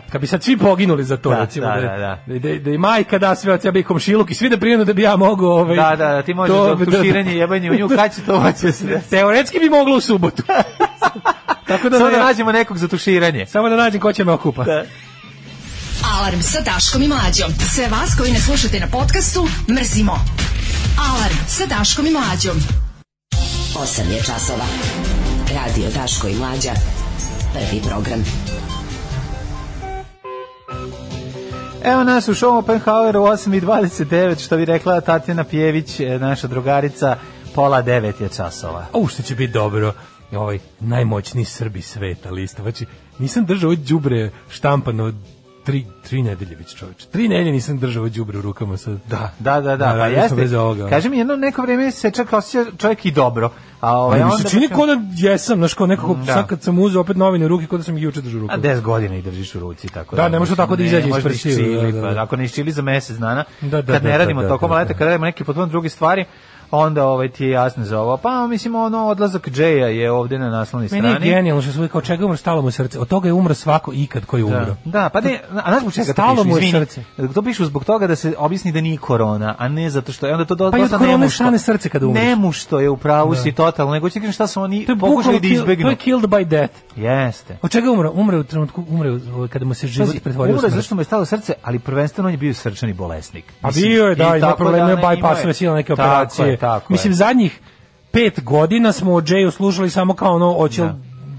kad 0.09 0.21
bi 0.21 0.27
sad 0.27 0.43
svi 0.43 0.57
poginuli 0.57 1.03
za 1.03 1.17
to, 1.17 1.29
Da, 1.29 1.39
recimo, 1.39 1.67
da, 1.67 1.73
da, 1.73 1.81
da, 1.81 2.19
da, 2.27 2.39
da, 2.39 2.59
da 2.59 2.71
i 2.71 2.77
majka 2.77 3.17
da 3.17 3.35
sve, 3.35 3.53
od 3.53 3.65
ja 3.65 3.71
bi 3.71 3.83
komšiluk 3.83 4.31
i 4.31 4.35
svi 4.35 4.49
da 4.49 4.57
prijenu 4.57 4.85
da 4.85 4.93
bi 4.93 5.01
ja 5.01 5.15
mogao... 5.15 5.49
Ovaj, 5.51 5.75
Da, 5.75 5.89
da, 5.89 6.07
da, 6.07 6.21
ti 6.21 6.33
možeš 6.33 6.55
to- 6.55 6.75
da 6.75 6.85
tuširanje 6.87 7.33
i 7.33 7.37
jebanje 7.37 7.71
u 7.71 7.75
nju, 7.75 7.89
kad 7.89 8.15
će 8.15 8.21
to 8.21 8.39
hoće 8.39 8.71
se 8.71 8.85
desiti? 8.85 9.09
Teoretski 9.09 9.59
bi 9.59 9.69
moglo 9.69 9.97
u 9.97 10.01
subotu. 10.01 10.43
Tako 11.67 11.89
da, 11.89 11.97
Samo 11.97 12.11
da 12.11 12.19
nađemo 12.19 12.51
nekog 12.51 12.77
za 12.77 12.87
tuširanje. 12.87 13.45
samo 13.45 13.69
da 13.69 13.75
nađem 13.75 14.01
ko 14.01 14.13
će 14.13 14.23
me 14.23 14.31
okupa. 14.31 14.65
Alarm 16.03 16.41
sa 16.41 16.61
Daškom 16.61 17.01
i 17.03 17.07
Mlađom. 17.07 17.53
Sve 17.75 17.87
vas 17.87 18.15
koji 18.17 18.31
ne 18.31 18.39
slušate 18.39 18.79
na 18.79 18.87
podcastu, 18.87 19.47
mrzimo. 19.69 20.19
Alarm 21.09 21.35
sa 21.47 21.65
Daškom 21.65 22.05
i 22.07 22.11
Mlađom. 22.11 22.57
8 23.75 24.11
je 24.11 24.23
časova. 24.23 24.65
Radio 25.55 25.89
Daško 25.95 26.27
i 26.27 26.35
Mlađa. 26.35 26.71
Prvi 27.53 27.81
program. 27.81 28.23
Evo 31.83 32.03
nas 32.03 32.27
u 32.27 32.33
show 32.33 32.57
Oppenhauer 32.57 33.17
u 33.17 33.21
8.29, 33.21 34.45
što 34.45 34.57
bi 34.57 34.65
rekla 34.65 35.01
Tatjana 35.01 35.43
Pjević, 35.43 35.99
e, 35.99 36.19
naša 36.19 36.47
drugarica, 36.47 37.17
pola 37.55 37.81
devet 37.81 38.21
je 38.21 38.29
časova. 38.29 38.85
U, 38.93 39.07
što 39.07 39.23
će 39.23 39.35
biti 39.35 39.53
dobro. 39.53 39.93
Ovaj 40.31 40.59
najmoćniji 40.79 41.45
Srbi 41.45 41.81
sveta 41.81 42.31
lista. 42.31 42.61
Znači, 42.61 42.85
nisam 43.19 43.45
držao 43.45 43.69
ovo 43.69 43.77
đubre 43.87 44.31
štampano 44.49 45.13
tri, 45.65 45.85
tri 46.03 46.21
nedelje 46.21 46.55
već 46.55 46.75
čoveče. 46.75 47.07
Tri 47.07 47.27
nedelje 47.27 47.51
nisam 47.51 47.77
držao 47.79 48.01
ovo 48.01 48.09
đubre 48.09 48.37
u 48.37 48.41
rukama 48.41 48.77
sad. 48.77 48.97
Da, 49.09 49.31
da, 49.39 49.61
da, 49.61 49.77
da, 49.77 49.85
pa 49.85 50.09
bez 50.09 50.41
jeste. 50.41 50.59
ovoga. 50.59 50.89
Kaže 50.89 51.09
mi, 51.09 51.17
jedno 51.17 51.35
neko 51.35 51.61
vrijeme 51.61 51.91
se 51.91 52.11
čak 52.11 52.33
osjeća 52.33 52.71
čovjek 52.77 53.05
i 53.05 53.11
dobro. 53.11 53.51
A 53.79 53.97
ovaj, 53.97 54.21
Ali 54.21 54.25
mi 54.25 54.31
onda 54.31 54.43
se 54.43 54.49
čini 54.49 54.67
kao 54.67 54.85
da 54.85 55.01
jesam, 55.15 55.57
znaš, 55.57 55.73
kao 55.73 55.87
nekako, 55.87 56.13
Da. 56.13 56.33
sad 56.33 56.47
kad 56.47 56.61
sam 56.63 56.79
uzeo 56.79 57.01
opet 57.01 57.17
novine 57.17 57.45
u 57.45 57.47
ruke, 57.47 57.67
kao 57.67 57.77
da 57.77 57.83
sam 57.83 57.97
ih 57.97 58.03
juče 58.03 58.21
držao 58.21 58.39
u 58.41 58.43
A 58.43 58.55
rukama. 58.55 58.63
10 58.75 58.81
godina 58.81 59.15
i 59.15 59.21
držiš 59.21 59.55
u 59.55 59.59
ruci, 59.59 59.87
tako 59.87 60.15
Da, 60.15 60.29
ne 60.29 60.39
može 60.39 60.51
to 60.51 60.55
tako 60.55 60.75
da 60.75 60.81
ne 60.83 60.87
izađe 60.87 61.09
iz 61.09 61.23
prstiju, 61.23 61.81
da, 61.81 61.91
da, 61.91 61.91
da. 61.91 62.15
Pa, 62.15 62.21
ako 62.21 62.35
ne 62.35 62.45
iščili 62.45 62.71
za 62.71 62.81
mesec 62.81 63.17
dana, 63.17 63.43
Da, 63.61 63.81
da, 63.81 63.93
kad 63.93 64.03
da, 64.03 64.09
ne 64.09 64.17
radimo 64.17 64.41
da, 64.41 64.47
tokom 64.47 64.69
da, 64.69 64.75
leta, 64.75 64.93
da. 64.93 64.97
kad 64.99 65.07
radimo 65.07 65.25
neke 65.25 65.43
potpuno 65.43 65.65
druge 65.65 65.89
stvari, 65.89 66.25
onda 66.71 67.05
ovaj 67.05 67.29
ti 67.29 67.45
je 67.45 67.51
jasno 67.51 67.83
za 67.85 67.99
ovo. 67.99 68.17
Pa 68.17 68.47
mislim 68.47 68.75
ono 68.75 69.05
odlazak 69.05 69.49
Džeja 69.49 69.87
je 69.87 70.11
ovde 70.11 70.39
na 70.39 70.49
naslovnoj 70.49 70.89
Meni 70.91 71.07
je 71.07 71.11
strani. 71.11 71.25
genijalno 71.25 71.61
što 71.61 71.71
su 71.71 71.79
uvijek 71.79 71.91
kao 71.91 72.01
čega 72.01 72.25
umro, 72.25 72.37
stalo 72.37 72.61
mu 72.61 72.71
srce. 72.71 72.99
Od 72.99 73.07
toga 73.07 73.29
je 73.29 73.33
umro 73.33 73.53
svako 73.53 73.91
ikad 73.93 74.25
koji 74.25 74.41
je 74.41 74.45
umro. 74.45 74.59
Da, 74.59 74.75
da, 74.85 75.09
pa 75.09 75.21
ne, 75.21 75.39
a 75.53 75.69
znaš 75.69 75.79
zbog 75.81 75.93
čega 75.93 76.13
Stalo 76.13 76.43
mu 76.43 76.55
srce. 76.71 77.03
To 77.33 77.41
pišu 77.41 77.65
zbog 77.65 77.85
toga 77.85 78.07
da 78.07 78.15
se 78.15 78.33
objasni 78.37 78.71
da 78.71 78.81
nije 78.81 78.97
korona, 78.97 79.55
a 79.57 79.67
ne 79.67 79.89
zato 79.89 80.11
što 80.11 80.27
je 80.27 80.33
onda 80.33 80.45
to 80.45 80.55
do, 80.55 80.71
Pa 80.71 80.77
dosta 80.77 80.97
korone 80.97 81.11
nemušto. 81.11 81.35
stane 81.35 81.59
srce 81.59 81.89
kada 81.89 82.07
umreš. 82.07 82.23
Nemušto 82.23 82.79
je 82.79 82.89
u 82.89 82.97
pravu 82.97 83.33
Da. 83.33 83.39
si 83.39 83.51
totalno, 83.51 83.93
nego 83.93 84.09
ti 84.09 84.19
kažem 84.19 84.33
šta 84.33 84.47
su 84.47 84.61
oni 84.61 84.87
pokušali 84.99 85.39
da 85.39 85.47
izbegnu. 85.47 85.83
To 85.83 85.89
je 85.89 85.95
killed 85.95 86.23
by 86.23 86.45
death. 86.45 86.73
Jeste. 86.95 87.57
Od 87.61 87.71
čega 87.71 87.91
umro? 87.91 88.11
Umre 88.13 88.37
u 88.37 88.43
trenutku, 88.43 88.83
umre 88.89 89.09
kada 89.49 89.65
mu 89.65 89.73
se 89.73 89.87
život 89.87 90.09
pretvorio 90.23 90.51
u 90.51 90.53
umro 90.53 90.61
smrt. 90.61 90.73
zašto 90.73 90.95
mu 90.95 91.01
je 91.01 91.05
stalo 91.05 91.25
srce, 91.25 91.53
ali 91.63 91.79
prvenstveno 91.79 92.27
on 92.27 92.33
je 92.33 92.37
bio 92.37 92.53
srčani 92.53 92.93
bolesnik. 92.93 93.45
Pa 93.61 93.67
Mislim, 93.67 93.85
bio 93.85 94.05
je, 94.05 94.15
da, 94.15 94.37
ima 94.37 94.55
probleme, 94.55 94.95
da 94.95 95.01
bypassove 95.01 95.53
sile, 95.53 95.75
neke 95.75 95.93
operacije. 95.93 96.54
Je, 96.55 96.59
tako 96.59 96.93
Mislim, 96.93 97.11
je. 97.11 97.15
zadnjih 97.15 97.59
pet 98.11 98.43
godina 98.43 98.91
smo 98.91 99.13
o 99.13 99.21
Jayu 99.21 99.51
slušali 99.51 99.89
samo 99.89 100.13
kao 100.13 100.35
ono, 100.35 100.53
hoće 100.53 100.83
li 100.83 100.89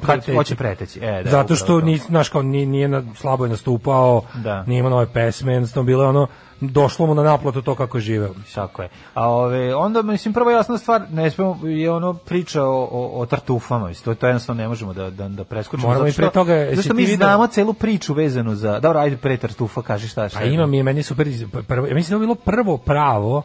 Kad 0.00 0.08
preteći. 0.08 0.34
hoće 0.34 0.54
preteći. 0.54 0.98
E, 1.00 1.22
da, 1.24 1.30
Zato 1.30 1.56
što 1.56 1.80
ni, 1.80 1.96
znaš, 1.98 2.28
kao, 2.28 2.42
nije, 2.42 2.66
nije 2.66 2.88
na, 2.88 3.02
slabo 3.14 3.44
je 3.44 3.50
nastupao, 3.50 4.22
Da. 4.34 4.62
nije 4.62 4.78
imao 4.78 4.90
nove 4.90 5.06
pesme, 5.06 5.52
jednostavno 5.52 5.86
bilo 5.86 6.02
je 6.02 6.08
ono, 6.08 6.26
došlo 6.60 7.06
mu 7.06 7.14
na 7.14 7.22
naplatu 7.22 7.62
to 7.62 7.74
kako 7.74 7.96
je 7.96 8.02
živeo. 8.02 8.30
Tako 8.54 8.82
je. 8.82 8.88
A 9.14 9.28
ove, 9.28 9.74
onda, 9.74 10.02
mislim, 10.02 10.34
prva 10.34 10.52
jasna 10.52 10.78
stvar, 10.78 11.02
ne 11.10 11.30
smemo, 11.30 11.58
je 11.62 11.90
ono 11.90 12.14
priča 12.14 12.62
o, 12.62 12.88
o, 12.92 13.20
o 13.20 13.26
tartufama, 13.26 13.90
to, 13.94 14.14
to 14.14 14.26
jednostavno 14.26 14.62
ne 14.62 14.68
možemo 14.68 14.92
da, 14.92 15.10
da, 15.10 15.28
da 15.28 15.44
preskočimo. 15.44 15.88
Moramo 15.88 15.98
zato 16.00 16.10
i 16.10 16.16
pre 16.16 16.24
što- 16.26 16.32
toga, 16.32 16.68
Zašto 16.72 16.88
ti 16.90 16.96
mi 16.96 17.06
znamo 17.06 17.46
celu 17.46 17.72
priču 17.72 18.14
vezanu 18.14 18.54
za... 18.54 18.80
Dobro, 18.80 18.98
ajde 18.98 19.16
pre 19.16 19.36
tartufa, 19.36 19.82
kaži 19.82 20.08
šta 20.08 20.28
šta. 20.28 20.38
A 20.38 20.42
je. 20.42 20.54
ima 20.54 20.66
mi 20.66 20.76
je 20.76 20.82
meni 20.82 21.02
super, 21.02 21.28
prvo, 21.64 21.86
ja 21.86 21.94
mislim 21.94 22.10
da 22.10 22.22
je 22.22 22.26
bilo 22.26 22.34
prvo 22.34 22.76
pravo, 22.78 23.42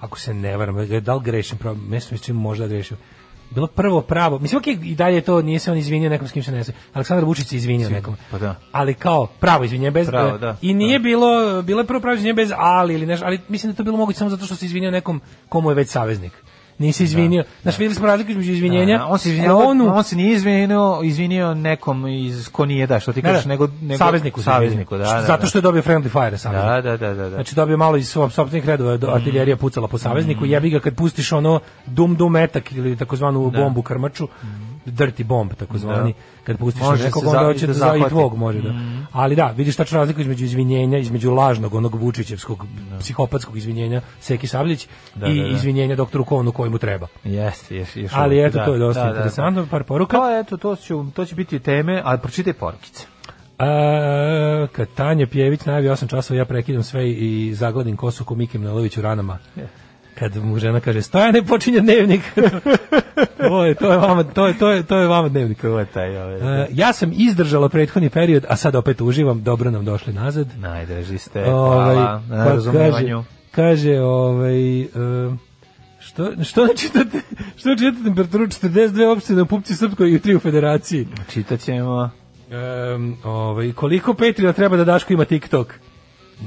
ako 0.00 0.18
se 0.18 0.34
ne 0.34 0.56
varam, 0.56 0.86
da 1.00 1.14
li 1.14 1.22
grešim, 1.24 1.58
pravo, 1.58 1.76
mislim 1.76 2.36
možda 2.36 2.66
grešim, 2.66 2.96
bilo 3.50 3.66
prvo 3.66 4.00
pravo, 4.00 4.38
mislim 4.38 4.58
okej, 4.58 4.78
i 4.82 4.94
dalje 4.94 5.20
to 5.20 5.42
nije 5.42 5.58
se 5.58 5.72
on 5.72 5.78
izvinio 5.78 6.10
nekom 6.10 6.28
s 6.28 6.32
kim 6.32 6.42
se 6.42 6.52
ne 6.52 6.64
sve. 6.64 6.74
Aleksandar 6.92 7.24
Vučić 7.24 7.46
se 7.46 7.56
izvinio 7.56 7.90
nekom. 7.90 8.16
pa 8.30 8.38
da. 8.38 8.54
Ali 8.72 8.94
kao 8.94 9.26
pravo 9.26 9.64
izvinjenje 9.64 9.90
bez 9.90 10.06
Pravo, 10.06 10.38
da. 10.38 10.56
i 10.62 10.74
nije 10.74 10.98
bilo 10.98 11.62
bilo 11.62 11.80
je 11.80 11.86
prvo 11.86 12.00
pravo 12.00 12.14
izvinjenje 12.14 12.34
bez 12.34 12.50
ali 12.56 12.94
ili 12.94 13.06
nešto, 13.06 13.26
ali 13.26 13.40
mislim 13.48 13.72
da 13.72 13.76
to 13.76 13.82
bilo 13.82 13.96
moguće 13.96 14.18
samo 14.18 14.30
zato 14.30 14.46
što 14.46 14.54
se 14.54 14.66
izvinio 14.66 14.90
nekom 14.90 15.20
komu 15.48 15.70
je 15.70 15.74
već 15.74 15.88
saveznik. 15.88 16.32
Nisi 16.78 17.04
izvinio. 17.04 17.44
Znaš, 17.62 17.78
vidjeli 17.78 17.94
smo 17.94 18.06
razliku 18.06 18.30
između 18.30 18.52
izvinjenja. 18.52 18.98
Da, 18.98 19.06
on 19.06 19.18
se 19.18 19.28
izvinio, 19.30 19.50
sklonu- 19.50 19.96
on 19.96 20.04
se 20.04 20.16
nije 20.16 20.32
izvinio, 20.34 21.00
izvinio 21.04 21.54
nekom 21.54 22.06
iz 22.06 22.48
ko 22.48 22.66
nije 22.66 22.86
da, 22.86 23.00
što 23.00 23.12
ti 23.12 23.22
Da, 23.22 23.28
da, 23.28 23.32
kažeš, 23.32 23.46
nego, 23.46 23.68
nego 23.80 23.98
savezniku, 23.98 24.42
savezniku, 24.42 24.96
da, 24.96 25.04
da, 25.04 25.22
Zato 25.22 25.40
da. 25.40 25.46
što 25.46 25.58
je 25.58 25.62
dobio 25.62 25.82
friendly 25.82 26.08
fire 26.08 26.38
saveznik. 26.38 26.66
Da, 26.66 26.80
da, 26.80 26.96
da, 26.96 27.14
da, 27.14 27.22
da. 27.22 27.30
Znači 27.30 27.54
dobio 27.54 27.76
malo 27.76 27.96
iz 27.96 28.08
svog 28.08 28.32
sopstvenih 28.32 28.66
redova 28.66 28.96
do 28.96 29.10
artiljerija 29.10 29.56
pucala 29.56 29.88
po 29.88 29.98
savezniku, 29.98 30.46
jebi 30.46 30.70
ga 30.70 30.80
kad 30.80 30.94
pustiš 30.94 31.32
ono 31.32 31.60
dum 31.86 32.16
dum 32.16 32.32
metak 32.32 32.72
ili 32.72 32.96
takozvanu 32.96 33.50
bombu 33.50 33.82
krmaču, 33.82 34.28
dirty 34.92 35.24
bomb 35.24 35.52
takozvani, 35.52 36.14
kad 36.44 36.58
pustiš 36.58 36.82
Može 36.82 37.04
nekog 37.04 37.26
onda 37.26 37.44
hoće 37.44 37.60
da 37.60 37.66
da 37.66 37.72
za 37.72 37.86
i 37.86 37.88
zahvati. 37.88 38.10
tvog 38.10 38.36
može 38.36 38.60
da. 38.62 38.74
Ali 39.12 39.36
da, 39.36 39.54
vidiš 39.56 39.76
tačno 39.76 39.98
razliku 39.98 40.20
između 40.20 40.44
izvinjenja, 40.44 40.98
između 40.98 41.30
lažnog 41.30 41.74
onog 41.74 41.94
Vučićevskog 41.94 42.66
psihopatskog 43.00 43.56
izvinjenja 43.56 44.00
Seki 44.20 44.46
Sabljić 44.46 44.88
Da, 45.14 45.26
i 45.26 45.36
da, 45.36 45.42
da. 45.42 45.48
izvinjenja 45.48 45.96
doktoru 45.96 46.24
Kovnu 46.24 46.52
koji 46.52 46.70
mu 46.70 46.78
treba. 46.78 47.06
Jeste, 47.24 47.76
još, 47.76 47.96
još 47.96 48.10
Ali 48.14 48.44
eto, 48.46 48.58
da, 48.58 48.64
to 48.64 48.72
je 48.72 48.78
dosta 48.78 49.04
da, 49.04 49.10
da, 49.10 49.16
interesantno, 49.16 49.66
par 49.70 49.84
poruka. 49.84 50.16
To, 50.16 50.38
eto, 50.40 50.56
to, 50.56 50.76
će, 50.76 50.94
to 51.14 51.24
će 51.24 51.34
biti 51.34 51.58
teme, 51.58 52.02
ali 52.04 52.18
pročitaj 52.18 52.52
porukice. 52.52 53.06
A, 53.58 54.66
kad 54.72 54.88
Tanja 54.94 55.26
Pjević 55.26 55.64
najavi 55.64 55.88
8 55.88 56.08
časova, 56.08 56.38
ja 56.38 56.44
prekidam 56.44 56.82
sve 56.82 57.10
i 57.10 57.54
zagladim 57.54 57.96
kosu 57.96 58.24
ko 58.24 58.34
Miki 58.34 58.58
Manojlović 58.58 58.96
u 58.96 59.02
ranama. 59.02 59.38
Kad 60.18 60.36
mu 60.36 60.58
žena 60.58 60.80
kaže, 60.80 61.02
stojane 61.02 61.42
počinje 61.42 61.80
dnevnik. 61.80 62.20
to, 63.48 63.64
je, 63.64 63.74
to, 63.74 63.92
je 63.92 63.98
vama, 63.98 64.24
to, 64.24 64.46
je, 64.46 64.58
to, 64.58 64.70
je, 64.70 64.82
to 64.82 64.98
je 64.98 65.06
vama 65.06 65.28
dnevnik. 65.28 65.60
To 65.60 65.78
je 65.78 65.86
taj, 65.86 66.16
ovaj, 66.16 66.60
A, 66.60 66.66
ja 66.70 66.92
sam 66.92 67.12
izdržala 67.14 67.68
prethodni 67.68 68.10
period, 68.10 68.44
a 68.48 68.56
sad 68.56 68.74
opet 68.74 69.00
uživam, 69.00 69.42
dobro 69.42 69.70
nam 69.70 69.84
došli 69.84 70.12
nazad. 70.12 70.46
Najdraži 70.58 71.18
ste, 71.18 71.44
Ovaj, 71.44 71.94
hvala 71.94 72.22
na 72.28 72.44
pa 72.44 72.52
razumijevanju. 72.52 73.24
Kaže, 73.50 73.90
kaže 73.90 74.00
ovaj, 74.00 74.80
e, 74.80 74.86
što, 76.00 76.44
što 76.44 76.66
ne 76.66 76.76
čitate, 76.76 77.20
što 77.56 77.76
čitate 77.76 78.04
temperaturu 78.04 78.46
42 78.46 79.12
opštine 79.12 79.42
u 79.42 79.46
Pupci 79.46 79.74
Srpskoj 79.76 80.10
i 80.10 80.18
3 80.18 80.36
u 80.36 80.40
Federaciji? 80.40 81.06
Čitat 81.30 81.60
ćemo. 81.60 82.10
Um, 82.94 83.16
ovaj, 83.24 83.72
koliko 83.72 84.14
Petrina 84.14 84.52
treba 84.52 84.76
da 84.76 84.84
Daško 84.84 85.12
ima 85.12 85.24
TikTok? 85.24 85.74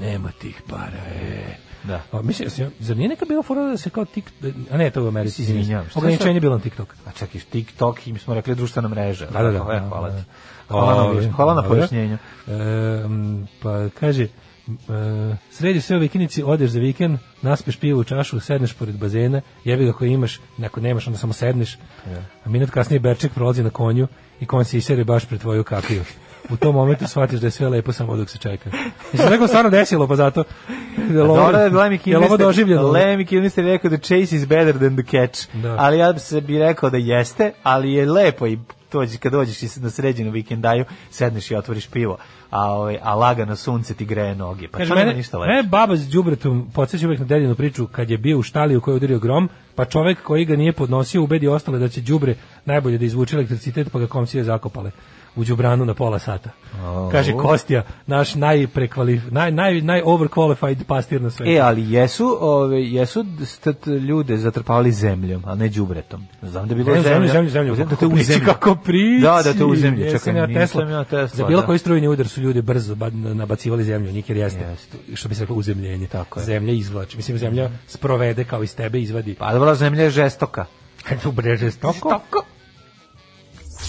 Nema 0.02 0.32
tih 0.42 0.62
para, 0.70 0.98
e. 1.22 1.71
Da. 1.84 2.02
A, 2.12 2.22
mislim, 2.22 2.50
zar 2.80 2.98
nije 2.98 3.10
neka 3.10 3.26
bila 3.26 3.44
fora 3.44 3.62
da 3.62 3.78
se 3.78 3.90
kao 3.90 4.06
tik... 4.06 4.32
A 4.72 4.78
ne, 4.78 4.90
to 4.90 5.00
je 5.00 5.04
u 5.04 5.08
Americi. 5.08 5.42
Izvinjavam, 5.42 5.90
šta 5.90 6.00
Ograničenje 6.00 6.40
bilo 6.40 6.56
na 6.56 6.62
TikTok. 6.62 6.96
A 7.06 7.26
i 7.34 7.40
TikTok, 7.40 8.08
im 8.08 8.20
smo 8.20 8.34
rekli 8.34 8.56
društvena 8.56 8.88
mreža. 8.88 9.26
Da, 9.26 9.44
da, 9.44 9.52
da. 9.52 9.58
E, 9.58 9.80
hvala 9.90 10.10
Da, 10.10 10.18
ti. 10.18 10.24
da. 10.24 10.34
Hvala 10.68 10.96
na, 10.96 11.02
Ovaj, 11.02 11.32
hvala 11.32 11.54
na 11.54 11.64
pojašnjenju. 11.64 12.18
Em, 12.48 13.48
pa 13.62 13.90
kaže, 14.00 14.24
e, 14.24 14.28
središ 15.52 15.84
sve 15.84 15.98
u 15.98 16.00
vikinici, 16.00 16.44
odeš 16.44 16.70
za 16.70 16.80
vikend, 16.80 17.18
naspeš 17.42 17.78
pivo 17.78 18.00
u 18.00 18.04
čašu, 18.04 18.40
sedneš 18.40 18.74
pored 18.74 18.98
bazena, 18.98 19.42
jebi 19.64 19.86
ga 19.86 19.94
koji 19.94 20.12
imaš, 20.12 20.40
neko 20.58 20.80
nemaš, 20.80 21.08
onda 21.08 21.20
samo 21.20 21.34
sedneš, 21.34 21.78
a 22.46 22.50
minut 22.50 22.70
kasnije 22.70 23.00
Berček 23.00 23.34
prolazi 23.34 23.64
na 23.64 23.70
konju 23.70 24.08
i 24.40 24.46
konj 24.46 24.64
se 24.64 24.78
isere 24.78 25.04
baš 25.04 25.26
pred 25.26 25.42
tvoju 25.42 25.64
kapiju. 25.64 26.04
U 26.50 26.58
tom 26.58 26.76
momentu 26.76 27.08
shvatiš 27.08 27.40
da 27.40 27.48
je 27.48 27.52
sve 27.52 27.70
lepo 27.70 27.92
samo 27.92 28.16
dok 28.16 28.30
se 28.30 28.38
čeka. 28.38 28.70
Mislim, 29.14 29.32
neko 29.32 29.48
stvarno 29.48 29.70
desilo, 29.70 30.08
pa 30.08 30.16
zato... 30.16 30.44
Lemmy 31.10 32.10
je 32.10 32.18
ovo 32.18 32.38
doživljeno? 32.38 32.82
Lemmy 32.82 33.28
Kilmister 33.28 33.66
rekao 33.66 33.90
da 33.90 33.98
chase 33.98 34.36
is 34.36 34.48
better 34.48 34.78
than 34.78 34.98
the 34.98 35.04
catch. 35.04 35.56
Da. 35.56 35.76
Ali 35.80 35.98
ja 35.98 36.14
bi 36.14 36.20
se 36.20 36.42
bi 36.42 36.60
rekao 36.60 36.90
da 36.90 36.98
jeste, 36.98 37.52
ali 37.64 37.94
je 37.94 38.12
lepo 38.12 38.48
i 38.48 38.60
dođi, 38.92 39.18
kad 39.18 39.32
dođeš 39.32 39.64
i 39.64 39.68
na 39.80 39.90
sređenu 39.90 40.32
vikendaju, 40.32 40.86
sedneš 41.10 41.52
i 41.52 41.56
otvoriš 41.56 41.88
pivo, 41.88 42.18
a, 42.50 42.72
ovaj, 42.72 42.98
a 43.02 43.16
lagano 43.16 43.56
sunce 43.56 43.94
ti 43.94 44.06
greje 44.06 44.36
noge. 44.36 44.68
Pa 44.68 44.78
Kaže, 44.78 44.96
mene, 44.96 45.14
ništa 45.14 45.38
lepo. 45.38 45.50
mene 45.50 45.64
baba 45.64 45.96
s 45.96 46.10
đubretom 46.10 46.70
podsjeća 46.74 47.08
uvek 47.08 47.20
na 47.20 47.26
dedinu 47.26 47.56
priču 47.56 47.88
kad 47.88 48.10
je 48.10 48.18
bio 48.18 48.38
u 48.38 48.44
štali 48.44 48.76
u 48.76 48.82
kojoj 48.82 48.96
udario 48.96 49.20
grom, 49.20 49.50
pa 49.76 49.86
čovek 49.86 50.24
koji 50.24 50.46
ga 50.46 50.56
nije 50.56 50.74
podnosio 50.74 51.24
ubedi 51.24 51.48
ostale 51.48 51.80
da 51.80 51.88
će 51.88 52.02
đubre 52.02 52.36
najbolje 52.66 52.98
da 52.98 53.06
izvuče 53.06 53.36
elektricitet, 53.36 53.92
pa 53.92 54.00
ga 54.00 54.08
komsije 54.08 54.44
zakopale 54.44 54.92
u 55.36 55.44
đubranu 55.44 55.86
na 55.86 55.94
pola 55.94 56.20
sata. 56.20 56.50
Kaže 57.12 57.34
Kostija, 57.34 57.84
naš 58.08 58.36
najprekvalif, 58.36 59.22
naj, 59.32 59.52
naj, 59.52 59.82
naj 59.82 60.02
overqualified 60.02 60.84
pastir 60.84 61.22
na 61.22 61.30
svetu. 61.30 61.52
E, 61.52 61.60
ali 61.60 61.92
jesu, 61.92 62.38
ove, 62.42 62.84
jesu 62.84 63.26
stat 63.46 63.78
ljude 63.88 64.38
zatrpavali 64.38 64.92
zemljom, 64.92 65.44
a 65.46 65.56
ne 65.56 65.70
đubretom. 65.70 66.26
Znam 66.42 66.68
da 66.68 66.76
bilo 66.76 66.96
Ne, 66.96 67.02
zemlja. 67.02 67.28
zemlju, 67.28 67.50
zemlju, 67.50 67.76
zemlju. 67.76 67.86
Da 67.86 67.96
te 67.96 68.06
u 68.06 68.18
zemlju. 68.18 68.46
kako 68.46 68.76
priči. 68.76 69.22
Da, 69.22 69.42
da 69.44 69.54
te 69.54 69.66
u 69.66 69.76
zemlju. 69.76 70.12
Čekaj, 70.12 70.36
ja 70.36 70.48
Tesla. 70.48 70.84
ja 70.84 71.04
Tesla. 71.04 71.28
Za 71.28 71.46
bilo 71.46 71.62
da. 71.62 71.66
koji 71.68 71.80
strujni 71.80 72.08
udar 72.08 72.28
su 72.28 72.42
ljudi 72.42 72.62
brzo 72.62 72.96
ba- 72.96 73.10
nabacivali 73.34 73.84
zemlju, 73.84 74.10
u 74.10 74.14
njih 74.14 74.30
jer 74.30 74.38
jeste, 74.38 74.60
Jeste. 74.62 74.98
što 75.14 75.30
bi 75.30 75.36
se 75.36 75.42
reklo 75.42 75.56
uzemljenje. 75.56 76.08
Tako 76.08 76.40
je. 76.40 76.46
Zemlja 76.46 76.74
izvlači. 76.74 77.18
Mislim, 77.18 77.38
zemlja 77.38 77.70
sprovede 77.88 78.44
kao 78.44 78.64
iz 78.64 78.76
tebe, 78.76 79.02
izvadi. 79.02 79.34
Pa 79.34 79.54
dobra, 79.54 79.76
zemlja 79.76 80.04
je 80.04 80.10
žestoka. 80.10 80.66
Kad 81.04 81.22
tu 81.22 81.32
breže 81.32 81.72
stoko. 81.72 82.20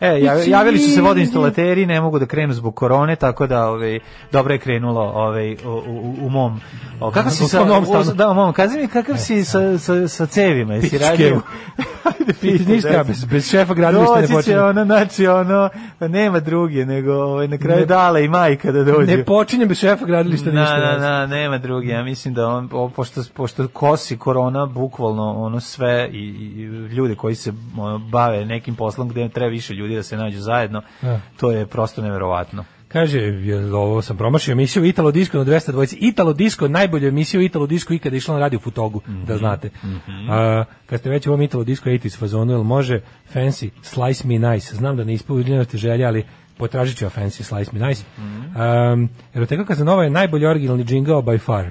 E, 0.00 0.06
jav- 0.08 0.48
javili 0.48 0.78
su 0.78 0.90
se 0.90 1.00
vodoinstalateri, 1.02 1.86
ne 1.86 2.00
mogu 2.00 2.18
da 2.18 2.26
krenu 2.26 2.52
zbog 2.52 2.74
korone, 2.76 3.16
tako 3.16 3.46
da 3.46 3.66
ovaj 3.66 3.98
dobro 4.32 4.52
je 4.54 4.58
krenulo 4.58 5.00
ovaj 5.02 5.52
u, 5.54 5.56
u, 5.86 6.14
u 6.20 6.30
mom. 6.30 6.60
O, 7.00 7.10
kako 7.10 7.30
si 7.30 7.44
sa 7.44 7.62
u- 7.62 8.14
da, 8.14 8.32
mom, 8.32 8.52
kaži 8.52 8.78
mi 8.78 8.88
kakav 8.88 9.16
si 9.16 9.44
sa 9.44 9.78
sa 9.78 10.08
sa 10.08 10.26
cevima, 10.26 10.74
jesi 10.74 10.98
radio? 10.98 11.40
Piti 12.40 12.64
ništa, 12.66 13.04
bez, 13.04 13.24
bez 13.24 13.50
šefa 13.50 13.74
gradilišta 13.74 14.20
ne 14.20 14.28
počinje. 14.28 14.60
ono, 14.60 14.84
znači 14.84 15.26
ono, 15.26 15.68
nema 16.00 16.40
druge, 16.40 16.86
nego 16.86 17.12
ovaj, 17.14 17.48
na 17.48 17.58
kraju 17.58 17.80
Ne- 17.80 17.86
dale 17.86 18.24
i 18.24 18.28
majka 18.28 18.72
da 18.72 18.84
dođe. 18.84 19.16
Ne 19.16 19.24
počinje 19.24 19.66
bez 19.66 19.78
šefa 19.78 20.04
gradilišta 20.06 20.50
Na, 20.50 20.60
ništa. 20.60 20.76
na, 20.78 20.98
na, 20.98 21.26
nema 21.26 21.58
drugi. 21.58 21.88
Ja 21.88 22.02
mislim 22.02 22.34
da 22.34 22.46
on, 22.48 22.68
o, 22.72 22.88
pošto, 22.88 23.20
pošto 23.34 23.68
kosi 23.68 24.16
korona 24.16 24.66
bukvalno 24.66 25.32
ono 25.34 25.60
sve 25.60 26.08
i, 26.12 26.18
i 26.18 26.62
ljude 26.86 27.14
koji 27.14 27.34
se 27.34 27.52
bave 28.02 28.44
nekim 28.44 28.74
poslom 28.74 29.08
gde 29.08 29.28
treba 29.28 29.50
više 29.50 29.74
ljudi 29.74 29.83
da 29.88 30.02
se 30.02 30.16
nađu 30.16 30.40
zajedno, 30.40 30.82
Da. 31.02 31.20
to 31.36 31.50
je 31.50 31.66
prosto 31.66 32.02
neverovatno. 32.02 32.64
Kaže, 32.88 33.18
je, 33.18 33.74
ovo 33.74 34.02
sam 34.02 34.16
promašio 34.16 34.52
emisiju 34.52 34.84
Italo 34.84 35.10
Disco 35.10 35.38
na 35.38 35.44
200 35.44 35.70
dvojici. 35.72 35.96
Italo 35.96 36.32
Disco, 36.32 36.68
najbolju 36.68 37.08
emisiju 37.08 37.40
Italo 37.42 37.66
Disco 37.66 37.94
ikada 37.94 38.16
išla 38.16 38.34
na 38.34 38.40
radio 38.40 38.58
Futogu, 38.58 39.00
Mhm. 39.06 39.24
da 39.24 39.36
znate. 39.36 39.70
A, 40.28 40.64
kad 40.86 41.00
ste 41.00 41.10
već 41.10 41.26
u 41.26 41.30
ovom 41.30 41.42
Italo 41.42 41.64
Disco 41.64 41.90
80s 41.90 42.18
fazonu, 42.18 42.52
jel 42.52 42.62
može 42.62 43.00
Fancy 43.34 43.70
Slice 43.82 44.28
Me 44.28 44.38
Nice? 44.40 44.76
Znam 44.76 44.96
da 44.96 45.04
ne 45.04 45.12
ispunjavate 45.14 45.78
želje, 45.78 46.04
ali 46.04 46.24
potražit 46.58 46.98
ću 46.98 47.04
ja 47.04 47.10
Fancy 47.10 47.42
Slice 47.42 47.70
Me 47.72 47.88
Nice. 47.88 48.04
Mhm. 48.18 48.60
Um, 48.92 49.08
Eroteka 49.34 49.64
Kazanova 49.64 50.04
je 50.04 50.10
najbolji 50.10 50.46
originalni 50.46 50.84
džingao 50.84 51.22
by 51.22 51.40
far. 51.40 51.70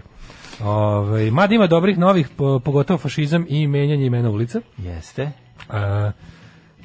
Ove, 0.62 1.32
mada 1.32 1.56
ima 1.56 1.68
dobrih 1.68 1.98
novih, 1.98 2.30
po- 2.30 2.60
pogotovo 2.60 2.98
fašizam 2.98 3.46
i 3.50 3.68
menjanje 3.68 4.06
imena 4.06 4.30
ulica. 4.30 4.62
Jeste. 4.78 5.32
A, 5.70 6.12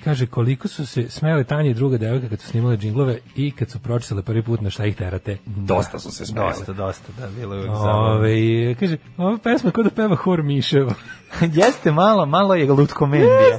Kaže, 0.04 0.26
koliko 0.26 0.68
su 0.68 0.86
se 0.86 1.10
smele 1.10 1.44
Tanja 1.44 1.70
i 1.70 1.74
druga 1.74 1.98
devojka 1.98 2.28
kad 2.28 2.40
su 2.40 2.46
snimale 2.46 2.76
džinglove 2.76 3.18
i 3.36 3.50
kad 3.50 3.70
su 3.70 3.78
pročitale 3.78 4.22
prvi 4.22 4.42
put 4.42 4.60
na 4.60 4.70
šta 4.70 4.86
ih 4.86 4.96
terate. 4.96 5.38
Dosta 5.46 5.98
su 5.98 6.10
se 6.10 6.26
smele. 6.26 6.48
Dosta, 6.48 6.72
dosta, 6.72 7.12
da, 7.18 7.28
bilo 7.40 7.54
je. 7.54 7.70
Ove, 7.70 8.74
kaže, 8.74 8.96
ova 9.16 9.38
pesma 9.38 9.68
je 9.68 9.72
kod 9.72 9.84
da 9.84 9.90
peva 9.90 10.16
hor 10.16 10.42
Miševa. 10.42 10.94
Jeste 11.60 11.92
malo, 11.92 12.26
malo 12.26 12.54
je 12.54 12.72
lutkomendija. 12.72 13.58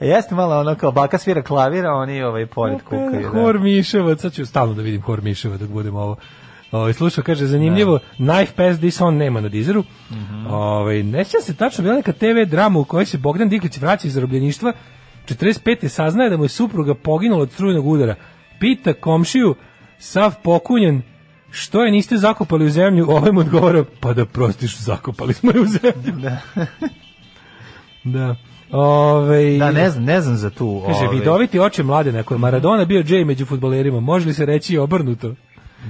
Jeste 0.00 0.34
malo 0.34 0.60
ono 0.60 0.74
kao 0.74 0.92
baka 0.92 1.18
svira 1.18 1.42
klavira, 1.42 1.92
oni 1.92 2.22
ovaj 2.22 2.46
pored 2.46 2.82
kukaju. 2.82 3.22
da. 3.22 3.28
Hor 3.28 3.58
Miševa, 3.58 4.16
sad 4.16 4.32
ću 4.32 4.46
stalno 4.46 4.74
da 4.74 4.82
vidim 4.82 5.02
Hor 5.02 5.22
Miševa 5.22 5.56
dok 5.56 5.68
budem 5.68 5.96
ovo. 5.96 6.16
Ovaj 6.72 6.92
slušao 6.92 7.24
kaže 7.24 7.46
zanimljivo 7.46 7.98
Knife 8.16 8.52
Pass 8.56 8.78
This 8.78 9.00
On 9.00 9.16
nema 9.16 9.40
na 9.40 9.48
Dizeru. 9.48 9.84
Ovaj 10.48 11.02
ne 11.02 11.24
sjećam 11.24 11.42
se 11.42 11.56
tačno 11.56 11.82
bila 11.82 11.96
neka 11.96 12.12
TV 12.12 12.50
drama 12.50 12.78
u 12.78 12.84
kojoj 12.84 13.06
se 13.06 13.18
Bogdan 13.18 13.48
Diklić 13.48 13.78
vraća 13.78 14.06
iz 14.06 14.14
zarobljeništva. 14.14 14.72
45. 15.28 15.88
saznaje 15.88 16.30
da 16.30 16.36
mu 16.36 16.44
je 16.44 16.48
supruga 16.48 16.94
poginula 16.94 17.42
od 17.42 17.52
strujnog 17.52 17.86
udara. 17.86 18.14
Pita 18.60 18.92
komšiju 18.92 19.54
sav 19.98 20.34
pokunjen 20.42 21.02
što 21.50 21.84
je 21.84 21.92
niste 21.92 22.16
zakopali 22.16 22.66
u 22.66 22.70
zemlju? 22.70 23.06
Ovaj 23.10 23.32
mu 23.32 23.40
odgovara 23.40 23.84
pa 24.00 24.12
da 24.12 24.26
prostiš 24.26 24.78
zakopali 24.78 25.34
smo 25.34 25.50
je 25.50 25.60
u 25.60 25.66
zemlju. 25.66 26.20
Da. 26.20 26.38
Da. 28.04 28.36
Ove, 28.70 29.58
Da, 29.58 29.70
ne 29.70 29.90
znam, 29.90 30.04
ne 30.04 30.20
znam 30.20 30.36
za 30.36 30.50
tu. 30.50 30.82
Kaže, 30.86 31.04
ovaj, 31.04 31.18
vidoviti 31.18 31.60
oče 31.60 31.82
mlade, 31.82 32.18
ako 32.18 32.34
je 32.34 32.38
Maradona 32.38 32.84
bio 32.84 33.02
Jay 33.02 33.24
među 33.24 33.46
futbolerima, 33.46 34.00
može 34.00 34.26
li 34.26 34.34
se 34.34 34.46
reći 34.46 34.78
obrnuto? 34.78 35.34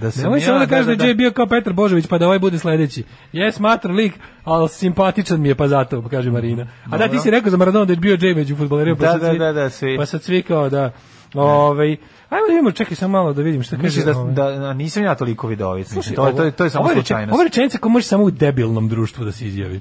Da 0.00 0.10
sam 0.10 0.22
Nemoj 0.22 0.38
ja, 0.38 0.44
se 0.44 0.52
onda 0.52 0.66
da, 0.66 0.70
kaže 0.76 0.90
da, 0.90 0.96
da, 0.96 1.04
je 1.04 1.14
da. 1.14 1.16
Bio 1.16 1.30
kao 1.30 1.46
Petar 1.46 1.72
Božović, 1.72 2.06
pa 2.06 2.18
da 2.18 2.26
ovaj 2.26 2.38
bude 2.38 2.58
sledeći. 2.58 3.04
Je 3.32 3.52
smatra 3.52 3.92
lik, 3.92 4.12
ali 4.44 4.68
simpatičan 4.68 5.40
mi 5.40 5.48
je 5.48 5.54
pa 5.54 5.68
zato, 5.68 6.08
kaže 6.10 6.30
Marina. 6.30 6.66
A 6.90 6.98
da, 6.98 7.08
ti 7.08 7.18
si 7.18 7.30
rekao 7.30 7.50
za 7.50 7.56
Maradona 7.56 7.84
da 7.84 7.92
je 7.92 7.96
bio 7.96 8.16
Jay 8.16 8.36
među 8.36 8.56
futbolerima, 8.56 8.96
pa 8.96 9.04
Da, 9.04 9.12
sad 9.12 9.20
da, 9.20 9.32
da, 9.32 9.52
da, 9.52 9.70
svi. 9.70 9.96
Pa 9.96 10.06
sad 10.06 10.22
svi 10.22 10.42
kao 10.42 10.68
da... 10.68 10.92
Ovaj, 11.34 11.96
ajmo 12.28 12.46
da 12.46 12.52
vidimo, 12.52 12.72
čekaj 12.72 12.96
samo 12.96 13.12
malo 13.12 13.32
da 13.32 13.42
vidim 13.42 13.62
šta 13.62 13.76
kaže. 13.76 13.86
Misliš 13.86 14.04
da, 14.04 14.18
ovaj. 14.18 14.34
da, 14.34 14.50
da, 14.50 14.72
nisam 14.72 15.02
ja 15.02 15.14
toliko 15.14 15.50
Slušaj, 15.84 16.14
to, 16.14 16.32
to, 16.32 16.44
je- 16.44 16.50
to 16.50 16.64
je 16.64 16.70
samo 16.70 16.88
slučajnost. 16.92 17.32
Ovo 17.32 17.42
je 17.42 17.48
rečenica 17.48 17.78
koja 17.78 17.92
može 17.92 18.06
samo 18.06 18.24
u 18.24 18.30
debilnom 18.30 18.88
društvu 18.88 19.24
da 19.24 19.32
se 19.32 19.46
izjavi. 19.46 19.80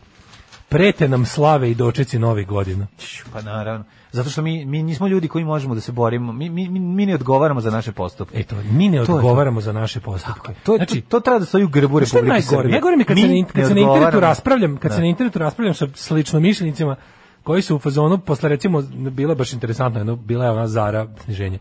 Prete 0.69 1.07
nam 1.07 1.25
slave 1.25 1.71
i 1.71 1.75
dočeci 1.75 2.19
novih 2.19 2.47
godina. 2.47 2.87
Pa 3.33 3.41
naravno. 3.41 3.83
Zato 4.11 4.29
što 4.29 4.41
mi, 4.41 4.65
mi 4.65 4.83
nismo 4.83 5.07
ljudi 5.07 5.27
koji 5.27 5.45
možemo 5.45 5.75
da 5.75 5.81
se 5.81 5.91
borimo. 5.91 6.31
Mi, 6.33 6.49
mi, 6.49 6.69
mi- 6.69 6.79
mi 6.79 7.05
ne 7.05 7.15
odgovaramo 7.15 7.61
za 7.61 7.71
naše 7.71 7.91
postupke. 7.91 8.39
E 8.39 8.43
to, 8.43 8.55
mi 8.63 8.89
ne 8.89 8.97
To 8.97 9.01
je 9.03 9.05
to. 9.05 9.15
odgovaramo 9.15 9.61
za 9.61 9.73
naše 9.73 9.99
postupke. 9.99 10.53
To, 10.63 10.75
znači, 10.75 11.01
to, 11.01 11.09
to 11.09 11.19
treba 11.19 11.39
da 11.39 11.45
stoji 11.45 11.63
u 11.63 11.67
grbu 11.67 11.99
je 11.99 12.05
Republike 12.05 12.27
najgore? 12.29 12.41
Srbije. 12.43 12.71
Najgore 12.71 12.95
mi 12.95 13.01
je 13.01 13.05
kad, 13.05 13.17
se, 13.17 13.27
na, 13.27 13.45
kad 13.45 13.67
se 13.67 13.73
na 13.73 13.79
internetu 13.79 13.91
odgovaramo. 13.91 14.19
raspravljam, 14.21 14.77
kad 14.77 14.91
se 14.91 14.97
Da. 14.97 15.01
na 15.01 15.07
internetu 15.07 15.39
raspravljam 15.39 15.73
sa 15.73 15.87
slično 15.95 16.39
mišljenicima 16.39 16.95
koji 17.43 17.61
su 17.61 17.75
u 17.75 17.79
fazonu 17.79 18.17
posle 18.17 18.49
recimo 18.49 18.81
bila 18.91 19.31
je 19.31 19.35
baš 19.35 19.53
interesantno, 19.53 19.99
jedno 19.99 20.15
bila 20.15 20.45
je 20.45 20.51
ona 20.51 20.67
Zara 20.67 21.07
sniženje. 21.23 21.59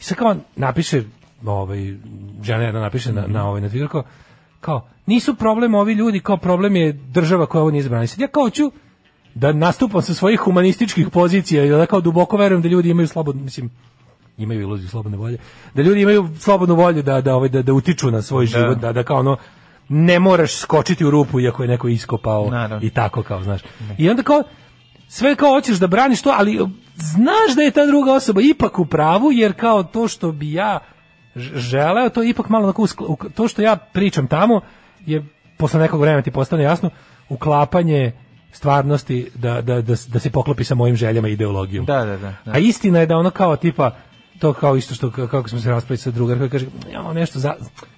I 0.00 0.04
sad 0.04 0.18
kao 0.18 0.36
napiše 0.56 1.02
ovaj 1.46 1.78
žena 2.42 2.62
jedna 2.62 2.80
napiše 2.80 3.12
na 3.12 3.26
na 3.26 3.48
ovaj 3.48 3.60
na 3.60 3.68
Twitteru 3.68 3.88
kao, 3.88 4.02
kao 4.60 4.88
nisu 5.06 5.34
problem 5.34 5.74
ovi 5.74 5.92
ljudi, 5.92 6.20
kao 6.20 6.36
problem 6.36 6.76
je 6.76 6.92
država 6.92 7.46
koja 7.46 7.62
ovo 7.62 7.70
nije 7.70 7.82
zabrana. 7.82 8.04
I 8.04 8.06
sad 8.06 8.20
ja 8.20 8.28
kao 8.28 8.50
ću 8.50 8.72
da 9.34 9.52
nastupam 9.52 10.02
sa 10.02 10.14
svojih 10.14 10.40
humanističkih 10.40 11.10
pozicija 11.10 11.64
i 11.64 11.68
da 11.68 11.86
kao 11.86 12.00
duboko 12.00 12.36
verujem 12.36 12.62
da 12.62 12.68
ljudi 12.68 12.90
imaju 12.90 13.08
slobodno, 13.08 13.42
mislim, 13.42 13.70
imaju 14.38 14.60
iluziju 14.60 14.88
slobodne 14.88 15.18
volje, 15.18 15.38
da 15.74 15.82
ljudi 15.82 16.00
imaju 16.00 16.28
slobodnu 16.38 16.74
volju 16.74 17.02
da 17.02 17.20
da 17.20 17.34
ovaj 17.34 17.48
da, 17.48 17.62
da 17.62 17.72
utiču 17.72 18.10
na 18.10 18.22
svoj 18.22 18.46
život, 18.46 18.78
da 18.78 18.92
da 18.92 19.02
kao 19.02 19.18
ono 19.18 19.36
ne 19.88 20.18
moraš 20.18 20.56
skočiti 20.56 21.04
u 21.04 21.10
rupu 21.10 21.40
iako 21.40 21.62
je 21.62 21.68
neko 21.68 21.88
iskopao 21.88 22.50
Naravno. 22.50 22.86
i 22.86 22.90
tako 22.90 23.22
kao, 23.22 23.42
znaš. 23.42 23.60
I 23.98 24.10
onda 24.10 24.22
kao 24.22 24.42
sve 25.08 25.34
kao 25.34 25.50
hoćeš 25.50 25.76
da 25.76 25.86
braniš 25.86 26.22
to, 26.22 26.34
ali 26.36 26.58
znaš 26.94 27.56
da 27.56 27.62
je 27.62 27.70
ta 27.70 27.86
druga 27.86 28.12
osoba 28.12 28.40
ipak 28.40 28.78
u 28.78 28.86
pravu, 28.86 29.32
jer 29.32 29.52
kao 29.52 29.82
to 29.82 30.08
što 30.08 30.32
bi 30.32 30.52
ja 30.52 30.78
želeo, 31.54 32.08
to 32.08 32.22
je 32.22 32.30
ipak 32.30 32.48
malo 32.48 32.64
onako, 32.64 32.86
to 33.34 33.48
što 33.48 33.62
ja 33.62 33.76
pričam 33.76 34.26
tamo 34.26 34.60
je 35.06 35.24
posle 35.56 35.80
nekog 35.80 36.00
vremena 36.00 36.22
ti 36.22 36.30
postane 36.30 36.62
jasno 36.62 36.90
uklapanje 37.28 38.12
stvarnosti 38.52 39.30
da, 39.34 39.60
da, 39.60 39.82
da, 39.82 39.94
da 40.08 40.18
se 40.18 40.30
poklopi 40.30 40.64
sa 40.64 40.74
mojim 40.74 40.96
željama 40.96 41.28
i 41.28 41.32
ideologijom. 41.32 41.84
Da, 41.86 42.04
da, 42.04 42.16
da. 42.16 42.34
da. 42.44 42.52
A 42.52 42.58
istina 42.58 42.98
je 43.00 43.06
da 43.06 43.16
ono 43.16 43.30
kao 43.30 43.56
tipa 43.56 43.90
to 44.38 44.52
kao 44.52 44.76
isto 44.76 44.94
što 44.94 45.10
ka- 45.10 45.28
kako 45.28 45.48
smo 45.48 45.60
se 45.60 45.70
raspravili 45.70 45.98
sa 45.98 46.10
drugarkom 46.10 46.48
kaže 46.48 46.66
ja 46.92 47.12
nešto 47.12 47.38
za 47.38 47.54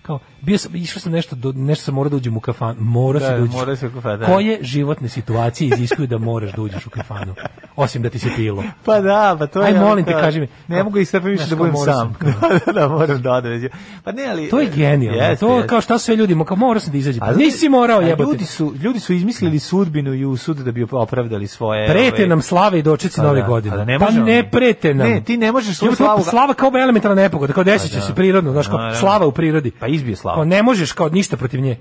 kao 0.08 0.18
bio 0.40 0.58
sam 0.58 0.76
išao 0.76 1.00
sam 1.00 1.12
nešto 1.12 1.36
do, 1.36 1.52
nešto 1.52 1.84
sam 1.84 1.94
morao 1.94 2.10
da 2.10 2.16
uđem 2.16 2.36
u 2.36 2.40
kafan 2.40 2.76
mora 2.78 3.18
Da, 3.20 3.26
se 3.26 3.32
da 3.32 3.42
uđeš 3.42 3.54
mora 3.54 3.76
se 3.76 3.86
u 3.86 3.90
kafan, 3.90 4.18
da. 4.18 4.26
koje 4.26 4.58
životne 4.62 5.08
situacije 5.08 5.68
iziskuju 5.68 6.06
da 6.06 6.18
moraš 6.18 6.52
da 6.52 6.62
uđeš 6.62 6.86
u 6.86 6.90
kafanu 6.90 7.34
osim 7.76 8.02
da 8.02 8.10
ti 8.10 8.18
se 8.18 8.28
pilo 8.36 8.64
Pa 8.84 9.00
da, 9.00 9.36
pa 9.38 9.46
to 9.46 9.60
je... 9.60 9.66
Aj, 9.66 9.74
molim 9.74 10.04
te, 10.04 10.12
kaži 10.12 10.40
mi. 10.40 10.48
Ne 10.68 10.82
mogu 10.82 10.98
istrpiti 10.98 11.30
više 11.30 11.38
Znaš, 11.38 11.50
da 11.50 11.56
budem 11.56 11.74
sam. 11.76 11.84
sam, 11.84 12.16
da, 12.66 12.72
da, 12.72 12.88
moram 12.88 13.22
da 13.22 13.32
odem. 13.32 13.68
Pa 14.04 14.12
ne, 14.12 14.26
ali... 14.26 14.48
to 14.48 14.60
je 14.60 14.68
genijalno 14.68 15.22
Jeste, 15.22 15.36
to 15.38 15.54
jeste. 15.54 15.68
kao 15.68 15.80
šta 15.80 15.98
sve 15.98 16.16
ljudi 16.16 16.36
kao 16.46 16.56
morao 16.56 16.80
sam 16.80 16.92
da 16.92 16.98
izađem 16.98 17.22
A 17.22 17.26
pa 17.26 17.32
nisi 17.32 17.68
morao 17.68 18.00
jebote 18.00 18.22
Ljudi 18.22 18.44
su, 18.44 18.74
ljudi 18.76 19.00
su 19.00 19.12
izmislili 19.12 19.58
sudbinu 19.58 20.14
i 20.14 20.24
usud 20.24 20.56
da 20.56 20.72
bi 20.72 20.86
opravdali 20.92 21.46
svoje... 21.46 21.88
prete 21.88 22.16
ove- 22.16 22.26
nam 22.26 22.42
slave 22.42 22.78
i 22.78 22.82
dočeci 22.82 23.16
Pa 23.16 23.22
nove 23.22 23.40
da, 23.40 23.46
godine 23.46 23.74
a 23.74 23.78
da 23.78 23.84
ne 23.84 23.98
pa 23.98 24.10
ne 24.10 24.50
prete 24.50 24.94
nam 24.94 25.08
Ne, 25.08 25.20
ti 25.20 25.36
ne 25.36 25.52
možeš 25.52 25.76
slavu- 25.76 26.22
slava 26.22 26.54
kao 26.54 26.72
elementarna 26.76 27.14
nepogoda 27.14 27.52
kao 27.52 27.64
desit 27.64 27.90
će 27.90 27.96
Pa 27.96 28.00
da. 28.00 28.06
se 28.06 28.14
prirodno 28.14 28.52
znaš 28.52 28.66
kao 28.66 28.76
Naravno. 28.78 29.00
slava 29.00 29.26
u 29.26 29.32
prirodi 29.32 29.70
Pa 29.70 29.86
izbije 29.98 30.16
slava. 30.16 30.36
kao 30.36 30.44
ne 30.44 30.62
možeš 30.62 30.92
kao 30.92 31.08
ništa 31.08 31.36
protiv 31.36 31.60
nje 31.60 31.76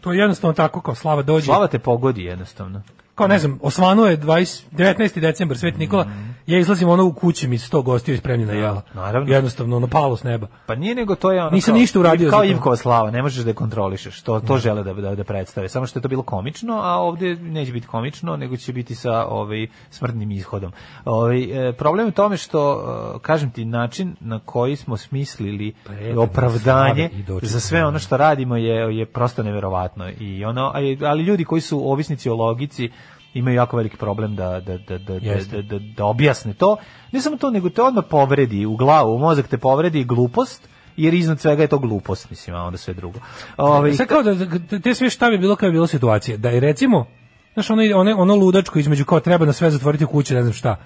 to 0.00 0.12
je 0.12 0.18
jednostavno 0.18 0.54
tako 0.54 0.80
kao 0.80 0.94
slava 0.94 1.22
dođe 1.22 1.44
Slava 1.44 1.66
te 1.66 1.78
pogodi 1.78 2.24
jednostavno. 2.24 2.82
Kao 3.20 3.28
ne 3.28 3.38
znam, 3.38 3.58
osvanuo 3.62 4.06
je 4.06 4.18
20, 4.18 4.62
19. 4.72 5.20
decembar, 5.20 5.58
Sveti 5.58 5.78
Nikola, 5.78 6.06
ja 6.46 6.58
izlazim 6.58 6.88
ono 6.88 7.04
u 7.04 7.12
kući 7.12 7.48
mi 7.48 7.58
100 7.58 7.82
gostiju 7.82 8.14
ispremljena 8.14 8.52
jela. 8.52 8.82
naravno. 8.94 9.32
Jednostavno, 9.32 9.76
ono 9.76 9.86
palo 9.86 10.16
s 10.16 10.22
neba. 10.22 10.46
Pa 10.66 10.74
nije 10.74 10.94
nego 10.94 11.14
to 11.14 11.32
je 11.32 11.40
ono 11.40 11.50
Nisam 11.50 11.72
kao, 11.72 11.80
ništa 11.80 12.00
uradio 12.00 12.30
kao. 12.30 12.44
Ivkova 12.44 12.76
slava, 12.76 13.10
ne 13.10 13.22
možeš 13.22 13.44
da 13.44 13.50
je 13.50 13.54
kontrolišeš. 13.54 14.22
To 14.22 14.40
to 14.40 14.58
žele 14.58 14.82
da 14.82 14.92
da 14.92 15.14
da 15.14 15.24
predstave. 15.24 15.68
Samo 15.68 15.86
što 15.86 15.98
je 15.98 16.02
to 16.02 16.08
bilo 16.08 16.22
komično, 16.22 16.80
a 16.82 16.96
ovdje 16.96 17.36
neće 17.36 17.72
biti 17.72 17.86
komično, 17.86 18.36
nego 18.36 18.56
će 18.56 18.72
biti 18.72 18.94
sa 18.94 19.26
ovaj 19.26 19.66
smrtnim 19.90 20.30
ishodom. 20.30 20.72
Ovaj 21.04 21.68
e, 21.68 21.72
problem 21.72 22.06
je 22.06 22.08
u 22.08 22.12
tome 22.12 22.36
što 22.36 22.72
e, 22.72 23.18
kažem 23.18 23.50
ti 23.50 23.64
način 23.64 24.16
na 24.20 24.38
koji 24.38 24.76
smo 24.76 24.96
smislili 24.96 25.74
Predivne 25.84 26.18
opravdanje 26.18 27.10
za 27.42 27.60
sve 27.60 27.84
ono 27.84 27.98
što 27.98 28.16
radimo 28.16 28.56
je 28.56 28.98
je 28.98 29.06
prosto 29.06 29.42
neverovatno 29.42 30.10
i 30.20 30.44
ono 30.44 30.72
ali 31.02 31.22
ljudi 31.22 31.44
koji 31.44 31.60
su 31.60 31.90
ovisnici 31.92 32.30
o 32.30 32.34
logici 32.34 32.90
imaju 33.34 33.56
jako 33.56 33.76
veliki 33.76 33.96
problem 33.96 34.36
da, 34.36 34.60
da, 34.60 34.78
da, 34.78 34.98
da, 34.98 35.14
Jeste. 35.14 35.62
da, 35.62 35.78
da, 35.78 35.84
da 35.96 36.04
objasne 36.04 36.54
to. 36.54 36.76
Ne 37.12 37.20
samo 37.20 37.36
to, 37.36 37.50
nego 37.50 37.70
te 37.70 37.82
odmah 37.82 38.04
povredi 38.10 38.66
u 38.66 38.76
glavu, 38.76 39.14
u 39.14 39.18
mozak 39.18 39.48
te 39.48 39.58
povredi 39.58 40.04
glupost, 40.04 40.68
jer 40.96 41.14
iznad 41.14 41.40
svega 41.40 41.62
je 41.62 41.68
to 41.68 41.78
glupost, 41.78 42.30
mislim, 42.30 42.56
a 42.56 42.62
onda 42.62 42.78
sve 42.78 42.94
drugo. 42.94 43.18
Ove, 43.56 43.94
Sad 43.94 44.06
kao 44.06 44.22
da, 44.22 44.34
da- 44.34 44.78
te 44.80 44.94
sve 44.94 45.10
šta 45.10 45.30
bi 45.30 45.38
bilo 45.38 45.56
kada 45.56 45.70
bi 45.70 45.74
bilo 45.74 45.86
situacija, 45.86 46.36
da 46.36 46.50
je 46.50 46.60
recimo, 46.60 47.06
znaš, 47.54 47.70
ono, 47.70 47.82
ono, 47.94 48.16
ono 48.16 48.34
ludačko 48.34 48.78
između 48.78 49.04
kao 49.04 49.20
treba 49.20 49.46
na 49.46 49.52
sve 49.52 49.70
zatvoriti 49.70 50.04
u 50.04 50.08
kući, 50.08 50.34
ne 50.34 50.42
znam 50.42 50.52
šta, 50.52 50.76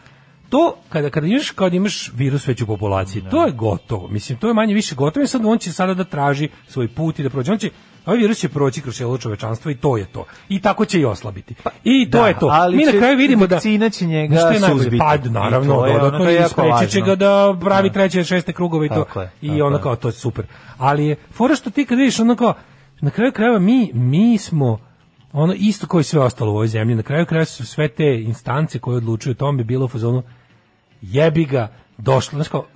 to 0.49 0.77
kada 0.89 1.11
kada 1.11 1.27
imaš 1.27 1.51
kada 1.51 1.77
imaš 1.77 2.13
virus 2.15 2.47
već 2.49 2.63
u 2.63 2.67
populaciji, 2.67 3.23
to 3.31 3.47
je 3.47 3.53
gotovo. 3.53 4.09
Mislim 4.09 4.39
to 4.39 4.49
je 4.49 4.55
manje 4.55 4.75
više 4.75 4.95
gotovo 4.95 5.25
i 5.25 5.27
sad 5.27 5.43
on 5.45 5.59
će 5.59 5.73
sada 5.73 5.95
da 5.95 6.05
traži 6.05 6.49
svoj 6.69 6.89
put 6.89 7.19
i 7.19 7.23
da 7.23 7.31
prođe. 7.31 7.53
On 7.53 7.59
će 7.59 7.71
ovaj 8.07 8.19
virus 8.19 8.39
će 8.39 8.49
proći 8.49 8.81
kroz 8.81 8.97
cijelo 8.97 9.19
čovečanstvo 9.19 9.71
i 9.71 9.75
to 9.75 9.97
je 9.97 10.05
to. 10.05 10.25
I 10.49 10.61
tako 10.61 10.85
će 10.85 11.01
i 11.01 11.05
oslabiti. 11.05 11.55
I 11.85 12.11
to 12.11 12.19
da, 12.19 12.29
je 12.29 12.39
to. 12.39 12.47
ali 12.53 12.77
Mi 12.77 12.85
na 12.85 12.93
kraju 12.93 13.17
vidimo 13.17 13.47
da 13.47 13.55
vakcina 13.55 13.91
će 13.91 14.07
njega 14.07 14.37
suzbiti. 14.71 14.99
Pa 14.99 15.15
I 15.15 15.31
naravno, 15.31 15.77
ono, 15.79 15.99
dodatno 15.99 16.31
je 16.31 16.41
i 16.41 16.49
sprečit 16.49 16.91
će 16.91 17.01
ga 17.01 17.15
da 17.15 17.57
pravi 17.61 17.89
Da. 17.89 17.93
treće, 17.93 18.25
šeste 18.25 18.53
krugove 18.53 18.87
i 18.87 18.89
to. 18.89 19.05
Tako 19.05 19.21
je, 19.21 19.31
I 19.43 19.49
tako 19.49 19.67
ono 19.67 19.77
je. 19.77 19.83
kao 19.83 19.97
to 19.97 20.09
je 20.09 20.13
super. 20.13 20.47
Ali 20.79 21.07
je 21.07 21.17
fora 21.33 21.55
što 21.55 21.71
ti 21.71 21.85
kad 21.85 21.99
vidiš 21.99 22.21
ono 22.21 22.37
kao 22.37 22.55
na 23.01 23.11
kraju 23.11 23.33
krajeva 23.33 23.59
mi 23.59 23.91
mi 23.95 24.39
smo 24.39 24.79
ono 25.33 25.55
isto 25.57 25.87
kao 25.87 26.01
i 26.01 26.05
sve 26.05 26.21
ostalo 26.21 26.51
u 26.51 26.55
ovoj 26.55 26.69
zemlji. 26.69 26.95
Na 26.95 27.03
kraju 27.03 27.27
krajeva 27.27 27.45
su 27.45 27.67
sve 27.67 27.89
te 27.89 28.23
instance 28.23 28.79
koje 28.79 28.97
odlučuju 28.97 29.31
o 29.31 29.35
tom 29.35 29.57
bi 29.57 29.65
bilo 29.65 29.85
u 29.85 29.89
fazonu 29.89 30.23
jebi 31.03 31.45
ga 31.45 31.69
došlo, 31.99 32.37
znači 32.37 32.51
kao, 32.51 32.67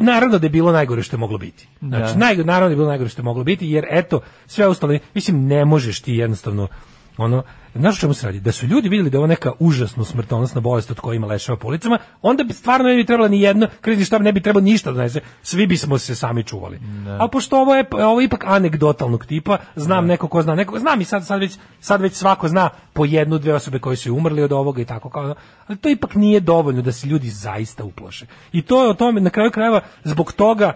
naravno 0.00 0.38
da 0.38 0.46
je 0.46 0.50
bilo 0.50 0.72
najgore 0.72 1.02
što 1.02 1.16
je 1.16 1.20
moglo 1.20 1.38
biti. 1.38 1.68
Znači, 1.80 2.12
Da. 2.12 2.18
naj, 2.18 2.36
naravno 2.36 2.68
da 2.68 2.72
je 2.72 2.76
bilo 2.76 2.88
najgore 2.88 3.10
što 3.10 3.20
je 3.20 3.24
moglo 3.24 3.44
biti, 3.44 3.70
jer 3.70 3.86
eto, 3.90 4.20
sve 4.46 4.66
ostalo, 4.66 4.98
mislim, 5.14 5.46
ne 5.46 5.64
možeš 5.64 6.00
ti 6.00 6.14
jednostavno, 6.14 6.68
ono, 7.16 7.42
znaš 7.74 7.96
o 7.96 8.00
čemu 8.00 8.14
se 8.14 8.26
radi? 8.26 8.40
Da 8.40 8.52
su 8.52 8.66
ljudi 8.66 8.88
vidjeli 8.88 9.10
da 9.10 9.16
je 9.16 9.18
ovo 9.18 9.26
neka 9.26 9.52
užasno 9.58 10.04
smrtonosna 10.04 10.60
bolest 10.60 10.90
od 10.90 11.00
koje 11.00 11.16
ima 11.16 11.26
leševa 11.26 11.58
po 11.58 11.68
ulicama, 11.68 11.98
onda 12.22 12.44
bi 12.44 12.52
stvarno 12.52 12.88
ne 12.88 12.96
bi 12.96 13.06
trebala 13.06 13.28
ni 13.28 13.40
jedno, 13.40 13.68
krizni 13.80 14.04
štab 14.04 14.22
ne 14.22 14.32
bi 14.32 14.40
trebalo 14.40 14.64
ništa 14.64 14.90
da 14.90 14.96
donese, 14.96 15.20
svi 15.42 15.66
bismo 15.66 15.98
se 15.98 16.14
sami 16.14 16.44
čuvali. 16.44 16.80
A 17.20 17.28
pošto 17.28 17.60
ovo 17.60 17.74
je, 17.74 17.84
ovo 17.92 18.20
je 18.20 18.24
ipak 18.24 18.44
anegdotalnog 18.46 19.26
tipa, 19.26 19.58
znam 19.76 20.06
neko 20.06 20.28
ko 20.28 20.42
zna, 20.42 20.54
neko, 20.54 20.78
znam 20.78 21.00
i 21.00 21.04
sad, 21.04 21.26
sad, 21.26 21.40
već, 21.40 21.58
sad 21.80 22.00
već 22.00 22.14
svako 22.14 22.48
zna 22.48 22.70
po 22.92 23.04
jednu, 23.04 23.38
dve 23.38 23.54
osobe 23.54 23.78
koje 23.78 23.96
su 23.96 24.14
umrli 24.14 24.42
od 24.42 24.52
ovoga 24.52 24.82
i 24.82 24.84
tako 24.84 25.10
kao, 25.10 25.34
ali 25.66 25.78
to 25.78 25.88
ipak 25.88 26.14
nije 26.14 26.40
dovoljno 26.40 26.82
da 26.82 26.92
se 26.92 27.06
ljudi 27.06 27.28
zaista 27.28 27.84
uplaše. 27.84 28.26
I 28.52 28.62
to 28.62 28.84
je 28.84 28.90
o 28.90 28.94
tome, 28.94 29.20
na 29.20 29.30
kraju 29.30 29.50
krajeva, 29.50 29.80
zbog 30.04 30.32
toga 30.32 30.72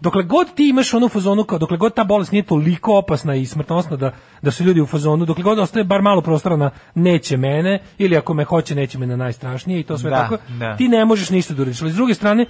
dokle 0.00 0.22
god 0.22 0.54
ti 0.54 0.68
imaš 0.68 0.94
onu 0.94 1.08
fazonu 1.08 1.44
kao 1.44 1.58
dokle 1.58 1.76
god 1.76 1.94
ta 1.94 2.04
bolest 2.04 2.32
nije 2.32 2.42
toliko 2.42 2.98
opasna 2.98 3.34
i 3.34 3.46
smrtonosna 3.46 3.96
da 3.96 4.10
da 4.42 4.50
su 4.50 4.64
ljudi 4.64 4.80
u 4.80 4.86
fazonu 4.86 5.24
dokle 5.24 5.44
god 5.44 5.58
ostaje 5.58 5.84
bar 5.84 6.02
malo 6.02 6.20
prostora 6.20 6.56
na 6.56 6.70
neće 6.94 7.36
mene 7.36 7.82
ili 7.98 8.16
ako 8.16 8.34
me 8.34 8.44
hoće 8.44 8.74
neće 8.74 8.98
me 8.98 9.06
na 9.06 9.16
najstrašnije 9.16 9.80
i 9.80 9.84
to 9.84 9.98
sve 9.98 10.10
Da, 10.10 10.16
tako 10.16 10.36
da. 10.50 10.76
ti 10.76 10.88
ne 10.88 11.04
možeš 11.04 11.30
ništa 11.30 11.54
da 11.54 11.62
uradiš. 11.62 11.82
Ali 11.82 11.92
s 11.92 11.96
druge 11.96 12.14
strane 12.14 12.46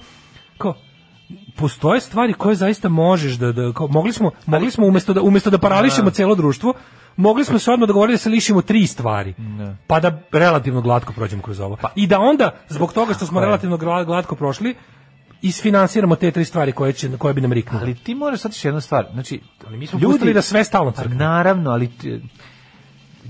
kao 0.57 0.73
postoje 1.55 2.01
stvari 2.01 2.33
koje 2.33 2.55
zaista 2.55 2.89
možeš 2.89 3.33
da, 3.33 3.51
da 3.51 3.73
kao, 3.73 3.87
mogli 3.87 4.13
smo 4.13 4.31
mogli 4.45 4.71
smo 4.71 4.87
umesto 4.87 5.13
da 5.13 5.21
umesto 5.21 5.49
da 5.49 5.57
parališemo 5.57 6.09
celo 6.09 6.35
društvo 6.35 6.73
mogli 7.17 7.45
smo 7.45 7.59
se 7.59 7.71
odmah 7.71 7.87
dogovoriti 7.87 8.13
da 8.13 8.17
se 8.17 8.29
lišimo 8.29 8.61
tri 8.61 8.87
stvari 8.87 9.33
pa 9.87 9.99
da 9.99 10.19
relativno 10.31 10.81
glatko 10.81 11.13
prođemo 11.13 11.41
kroz 11.41 11.59
ovo. 11.59 11.77
I 11.95 12.07
da 12.07 12.19
onda 12.19 12.51
zbog 12.69 12.93
toga 12.93 13.13
što 13.13 13.25
smo 13.25 13.39
je. 13.39 13.45
relativno 13.45 13.77
gla- 13.77 14.05
glatko 14.05 14.35
prošli 14.35 14.75
isfinansiramo 15.41 16.15
te 16.15 16.31
tri 16.31 16.45
stvari 16.45 16.71
koje 16.71 16.93
će 16.93 17.17
koje 17.17 17.33
bi 17.33 17.41
nam 17.41 17.53
riknule 17.53 17.83
Ali 17.83 17.95
ti 17.95 18.15
moraš 18.15 18.39
shvatiti 18.39 18.67
jednu 18.67 18.81
stvar. 18.81 19.05
Znači, 19.13 19.41
ali 19.67 19.77
mi 19.77 19.87
smo 19.87 19.99
pustili 19.99 20.33
da 20.33 20.41
sve 20.41 20.63
stalno 20.63 20.91
Pa 20.91 21.01
crkne. 21.01 21.15
naravno, 21.15 21.71
ali 21.71 21.87
ti- 21.87 22.21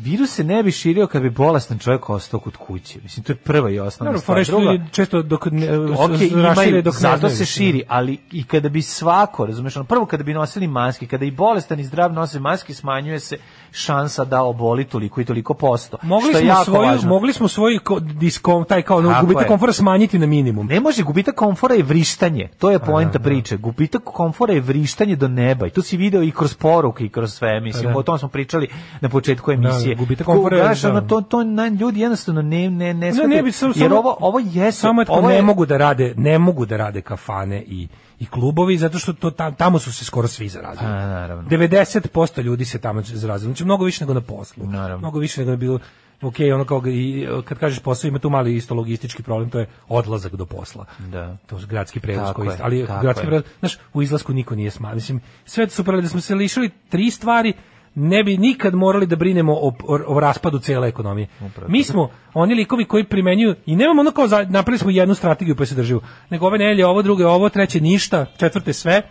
virus 0.06 0.30
se 0.30 0.44
ne 0.44 0.64
bi 0.64 0.72
širio 0.72 1.07
kad 1.07 1.22
bi 1.22 1.30
bolestan 1.32 1.80
čovjek 1.80 2.10
ostao 2.10 2.40
kod 2.40 2.57
kuće. 2.57 2.99
Mislim, 3.03 3.23
to 3.23 3.32
je 3.32 3.38
prva 3.38 3.69
i 3.69 3.80
osnovna 3.80 4.11
Naravno, 4.11 4.19
stvar. 4.19 4.38
je 4.38 4.45
Druga, 4.45 4.86
često 4.91 5.22
dok 5.22 5.45
ne, 5.45 5.80
Ok, 5.80 6.10
rašire 6.10 6.27
imaju, 6.27 6.82
dok 6.82 6.95
zato 6.95 7.30
se 7.30 7.45
širi, 7.45 7.84
ali 7.88 8.18
i 8.32 8.44
kada 8.44 8.69
bi 8.69 8.82
svako, 8.82 9.45
razumeš, 9.45 9.76
ono, 9.76 9.86
prvo 9.86 10.06
kada 10.06 10.23
bi 10.23 10.34
nosili 10.34 10.68
maske, 10.69 11.07
kada 11.07 11.26
i 11.26 11.32
bolestan 11.32 11.80
i 11.80 11.84
zdrav 11.84 12.14
nose 12.14 12.40
maske, 12.40 12.73
smanjuje 12.73 13.19
se 13.19 13.38
šansa 13.73 14.26
da 14.26 14.44
oboli 14.44 14.84
toliko 14.86 15.22
i 15.22 15.26
toliko 15.26 15.53
posto. 15.53 15.98
Mogli 16.03 16.30
što 16.30 16.38
je 16.38 16.41
smo 16.41 16.49
jako 16.49 16.64
svoju 16.65 16.82
važno. 16.82 17.10
mogli 17.10 17.34
smo 17.34 17.48
svoj 17.48 17.80
ko- 17.80 17.99
diskom 17.99 18.65
taj 18.65 18.82
kao 18.82 19.02
Tako 19.03 19.22
gubitak 19.22 19.44
je. 19.44 19.48
komfora 19.48 19.73
smanjiti 19.73 20.19
na 20.19 20.26
minimum. 20.26 20.68
Ne 20.68 20.80
može, 20.80 21.03
gubitak 21.03 21.36
komfora 21.36 21.76
je 21.76 21.84
vrištanje. 21.84 22.49
To 22.60 22.72
je 22.72 22.80
poenta 22.80 23.19
priče. 23.19 23.57
Gubitak 23.57 24.02
komfora 24.03 24.53
je 24.53 24.61
vrištanje 24.61 25.15
do 25.15 25.27
neba. 25.27 25.68
I 25.68 25.72
to 25.72 25.82
si 25.82 25.98
video 25.98 26.23
i 26.23 26.32
kroz 26.32 26.53
poruke 26.53 27.06
i 27.06 27.10
kroz 27.10 27.34
sve. 27.34 27.60
Mislim, 27.60 27.94
da. 27.94 27.99
o 27.99 28.03
tom 28.03 28.19
smo 28.19 28.27
pričali 28.27 28.68
na 29.02 29.10
početku 29.10 29.52
emisije. 29.52 29.94
Da, 29.95 29.99
gubitak 29.99 30.26
komfora 30.26 30.57
Znaš, 30.57 30.84
ono, 30.84 31.01
da. 31.01 31.07
to, 31.07 31.22
to 31.22 31.43
na, 31.43 31.67
ljudi 31.67 31.99
jednostavno 31.99 32.41
ne, 32.41 32.69
ne, 32.69 32.93
ne, 32.93 33.11
Ne, 33.11 33.27
ne 33.27 33.43
bi 33.43 33.51
samo, 33.51 33.73
Jer 33.76 33.93
ovo, 33.93 34.17
ovo 34.19 34.39
jeste... 34.39 34.72
samo 34.72 35.01
je 35.01 35.05
ovo 35.09 35.30
je- 35.30 35.35
ne 35.35 35.41
mogu 35.41 35.65
da 35.65 35.77
rade, 35.77 36.13
ne 36.17 36.39
mogu 36.39 36.65
da 36.65 36.77
rade 36.77 37.01
kafane 37.01 37.63
i 37.67 37.88
i 38.19 38.26
klubovi 38.26 38.77
zato 38.77 38.99
što 38.99 39.13
to 39.13 39.31
tam, 39.31 39.55
tamo 39.55 39.80
su 39.80 39.93
se 39.93 40.05
skoro 40.05 40.27
svi 40.27 40.49
zarazili. 40.49 40.88
A, 40.88 40.91
naravno. 40.91 41.49
90% 41.49 42.41
ljudi 42.41 42.65
se 42.65 42.80
tamo 42.80 43.01
zarazilo. 43.01 43.49
Znači 43.49 43.65
mnogo 43.65 43.85
više 43.85 44.03
nego 44.03 44.13
na 44.13 44.22
poslu. 44.22 44.65
Naravno. 44.65 44.97
Mnogo 44.97 45.19
više 45.19 45.41
nego 45.41 45.51
je 45.51 45.57
bilo 45.57 45.80
Ok, 46.22 46.35
ono 46.53 46.65
kao 46.65 46.81
i 46.85 47.27
kad 47.45 47.57
kažeš 47.59 47.80
posao 47.80 48.07
ima 48.07 48.19
tu 48.19 48.30
mali 48.30 48.55
isto 48.55 48.76
logistički 48.76 49.23
problem, 49.23 49.49
to 49.49 49.59
je 49.59 49.67
odlazak 49.88 50.35
do 50.35 50.45
posla. 50.45 50.85
Da. 50.99 51.38
To 51.45 51.57
je 51.57 51.65
gradski 51.65 51.99
prevoz 51.99 52.30
koji 52.35 52.49
ali 52.61 52.88
gradski 53.01 53.26
prevoz, 53.26 53.43
znaš, 53.59 53.77
u 53.93 54.01
izlasku 54.01 54.34
niko 54.34 54.55
nije 54.55 54.72
sma. 54.72 54.93
Mislim, 54.93 55.22
sve 55.45 55.63
je 55.63 55.69
super 55.69 55.93
ali 55.93 56.03
da 56.03 56.09
smo 56.09 56.22
se 56.22 56.35
lišili 56.35 56.69
tri 56.89 57.11
stvari 57.11 57.53
ne 57.95 58.23
bi 58.23 58.38
nikad 58.38 58.76
morali 58.76 59.05
da 59.05 59.15
brinemo 59.15 59.53
o, 59.53 59.73
o, 59.84 59.99
o 60.07 60.19
raspadu 60.19 60.59
cele 60.59 60.88
ekonomije. 60.88 61.27
Mi 61.67 61.84
smo 61.84 62.09
oni 62.34 62.55
likovi 62.55 62.85
koji 62.85 63.03
primenjuju 63.03 63.55
i 63.65 63.76
nemamo 63.76 64.01
ono 64.01 64.11
kao 64.11 64.27
za, 64.27 64.45
napravili 64.49 64.80
smo 64.80 64.91
jednu 64.91 65.15
strategiju 65.15 65.55
pa 65.55 65.65
se 65.65 65.76
držimo. 65.76 66.01
Nego 66.30 66.47
ove 66.47 66.57
nelje, 66.57 66.85
ovo 66.85 67.01
druge, 67.01 67.26
ovo 67.26 67.49
treće 67.49 67.81
ništa, 67.81 68.26
četvrte 68.38 68.73
sve 68.73 69.01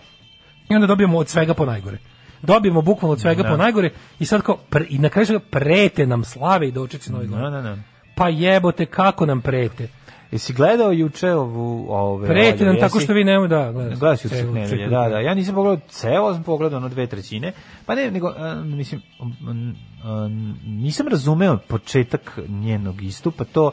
i 0.71 0.75
onda 0.75 0.87
dobijemo 0.87 1.19
od 1.19 1.29
svega 1.29 1.55
po 1.55 1.67
najgore. 1.67 1.99
Dobijemo 2.43 2.83
bukvalno 2.83 3.13
od 3.13 3.21
svega 3.21 3.43
Da. 3.43 3.49
po 3.49 3.57
najgore 3.57 3.91
i 4.19 4.25
sad 4.27 4.43
kao 4.43 4.59
pr- 4.71 4.87
i 4.89 4.99
na 4.99 5.09
kraju 5.09 5.27
svega 5.27 5.45
prete 5.51 6.07
nam 6.07 6.25
slave 6.25 6.69
i 6.69 6.73
dočeci 6.73 7.13
Novi 7.13 7.27
Da, 7.29 7.51
da, 7.51 7.63
da. 7.63 7.77
Pa 8.15 8.29
jebote 8.29 8.87
kako 8.87 9.27
nam 9.27 9.41
prete. 9.41 9.89
Jesi 10.35 10.53
gledao 10.53 10.93
juče 10.93 11.33
ovu... 11.33 11.87
Ove, 11.89 12.29
Prete 12.29 12.65
nam 12.65 12.77
tako 12.81 13.01
što 13.01 13.13
vi 13.13 13.25
nemoj 13.25 13.49
da 13.49 13.73
gledaš. 13.73 13.99
Gledaš 13.99 14.25
juče 14.25 14.37
nedelje, 14.37 14.69
četvrtku. 14.69 14.91
da, 14.91 15.09
da. 15.09 15.21
Ja 15.21 15.35
nisam 15.35 15.55
pogledao 15.55 15.87
ceo, 15.89 16.35
sam 16.35 16.43
pogledao 16.43 16.77
ono 16.77 16.89
dve 16.89 17.07
trećine. 17.07 17.53
Pa 17.87 17.95
ne, 17.95 18.11
nego, 18.11 18.29
a, 18.37 18.55
mislim, 18.55 19.03
um, 19.21 19.77
um, 20.05 20.57
nisam 20.67 21.09
razumeo 21.09 21.59
početak 21.69 22.39
njenog 22.49 23.03
istupa, 23.03 23.45
to 23.45 23.73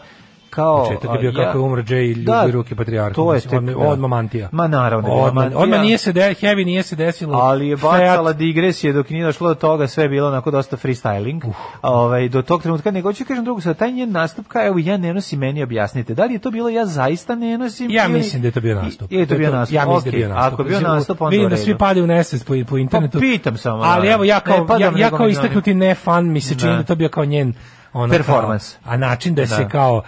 kao... 0.52 0.86
Početak 0.86 1.12
je 1.14 1.20
bio 1.22 1.34
kako 1.34 1.58
je 1.58 1.62
umro 1.62 1.82
Jay 1.82 2.02
i 2.02 2.14
ljubi 2.14 2.52
ruke 2.52 2.76
patrijarha. 2.76 3.14
To 3.14 3.34
je 3.34 3.42
tek, 3.42 3.62
da. 3.62 3.78
odmah 3.78 4.10
mantija. 4.10 4.50
Ma 4.52 4.68
naravno, 4.68 5.08
da 5.08 5.14
Odmah, 5.14 5.34
mantija. 5.36 5.60
odmah 5.60 5.82
nije 5.82 5.98
se 5.98 6.12
de, 6.12 6.22
heavy 6.34 6.66
nije 6.66 6.84
se 6.84 6.96
desilo. 6.96 7.38
ali 7.38 7.68
je 7.68 7.76
bacala 7.78 8.34
digresije 8.34 8.94
dok 8.94 9.10
nije 9.10 9.26
došlo 9.26 9.48
do 9.48 9.56
toga, 9.56 9.88
sve 9.88 10.04
je 10.04 10.10
bilo 10.10 10.28
onako 10.28 10.52
dosta 10.52 10.78
freestyling. 10.78 11.52
Ovaj 11.82 12.30
do 12.30 12.42
tog 12.42 12.62
trenutka 12.62 12.92
nego 12.92 13.14
ću 13.14 13.26
kažem 13.26 13.44
drugo, 13.44 13.62
sad 13.62 13.78
taj 13.78 13.92
njen 13.92 14.12
nastup 14.12 14.48
kao 14.48 14.68
evo 14.68 14.80
ja 14.80 14.98
ne 14.98 15.14
nosim 15.14 15.40
meni 15.40 15.64
objasnite. 15.64 16.14
Da 16.14 16.26
li 16.26 16.34
je 16.34 16.40
to 16.40 16.52
bilo 16.52 16.70
ja 16.70 16.86
zaista 16.86 17.36
ne 17.36 17.58
nosim? 17.58 17.92
Ja 17.92 18.06
ili- 18.06 18.14
mislim 18.14 18.42
da 18.42 18.48
je 18.48 18.52
to 18.52 18.62
bio 18.62 18.76
nastup. 18.76 19.12
I- 19.12 19.16
Je 19.16 19.26
to 19.26 19.36
bio 19.36 19.52
nastup. 19.52 19.76
Ja 19.76 19.86
mislim 19.86 20.12
da 20.12 20.18
je 20.18 20.26
bio 20.26 20.30
nastup. 20.30 20.54
Ako 20.54 20.64
bio 20.64 20.80
nastup, 20.82 21.22
onda 21.22 21.32
Vidim 21.32 21.50
da 21.50 21.58
svi 21.58 21.78
padaju 21.78 22.04
u 22.04 22.08
nesvest 22.08 22.48
po, 22.48 22.54
po 22.70 22.78
internetu. 22.78 23.18
Pa 23.18 23.22
pitam 23.22 23.58
samo, 23.58 23.84
Ali 23.84 24.08
da. 24.08 24.14
evo, 24.14 24.24
ja 24.24 24.40
kao, 24.40 24.68
ja, 24.98 25.10
kao 25.10 25.28
istaknuti 25.28 25.74
ne 25.74 25.96
fan, 25.96 26.28
mi 26.28 26.42
se 26.42 26.56
čini 26.56 26.72
Da. 26.72 26.78
da 26.78 26.84
to 26.84 26.96
bio 26.96 27.10
kao 27.10 27.26
njen 27.26 27.54
ono, 27.94 28.12
Performance. 28.12 28.78
Kao, 28.84 28.94
a 28.94 28.98
način 28.98 29.36
da, 29.36 29.48
se 29.48 29.64
Da. 29.64 29.70
kao, 29.70 30.02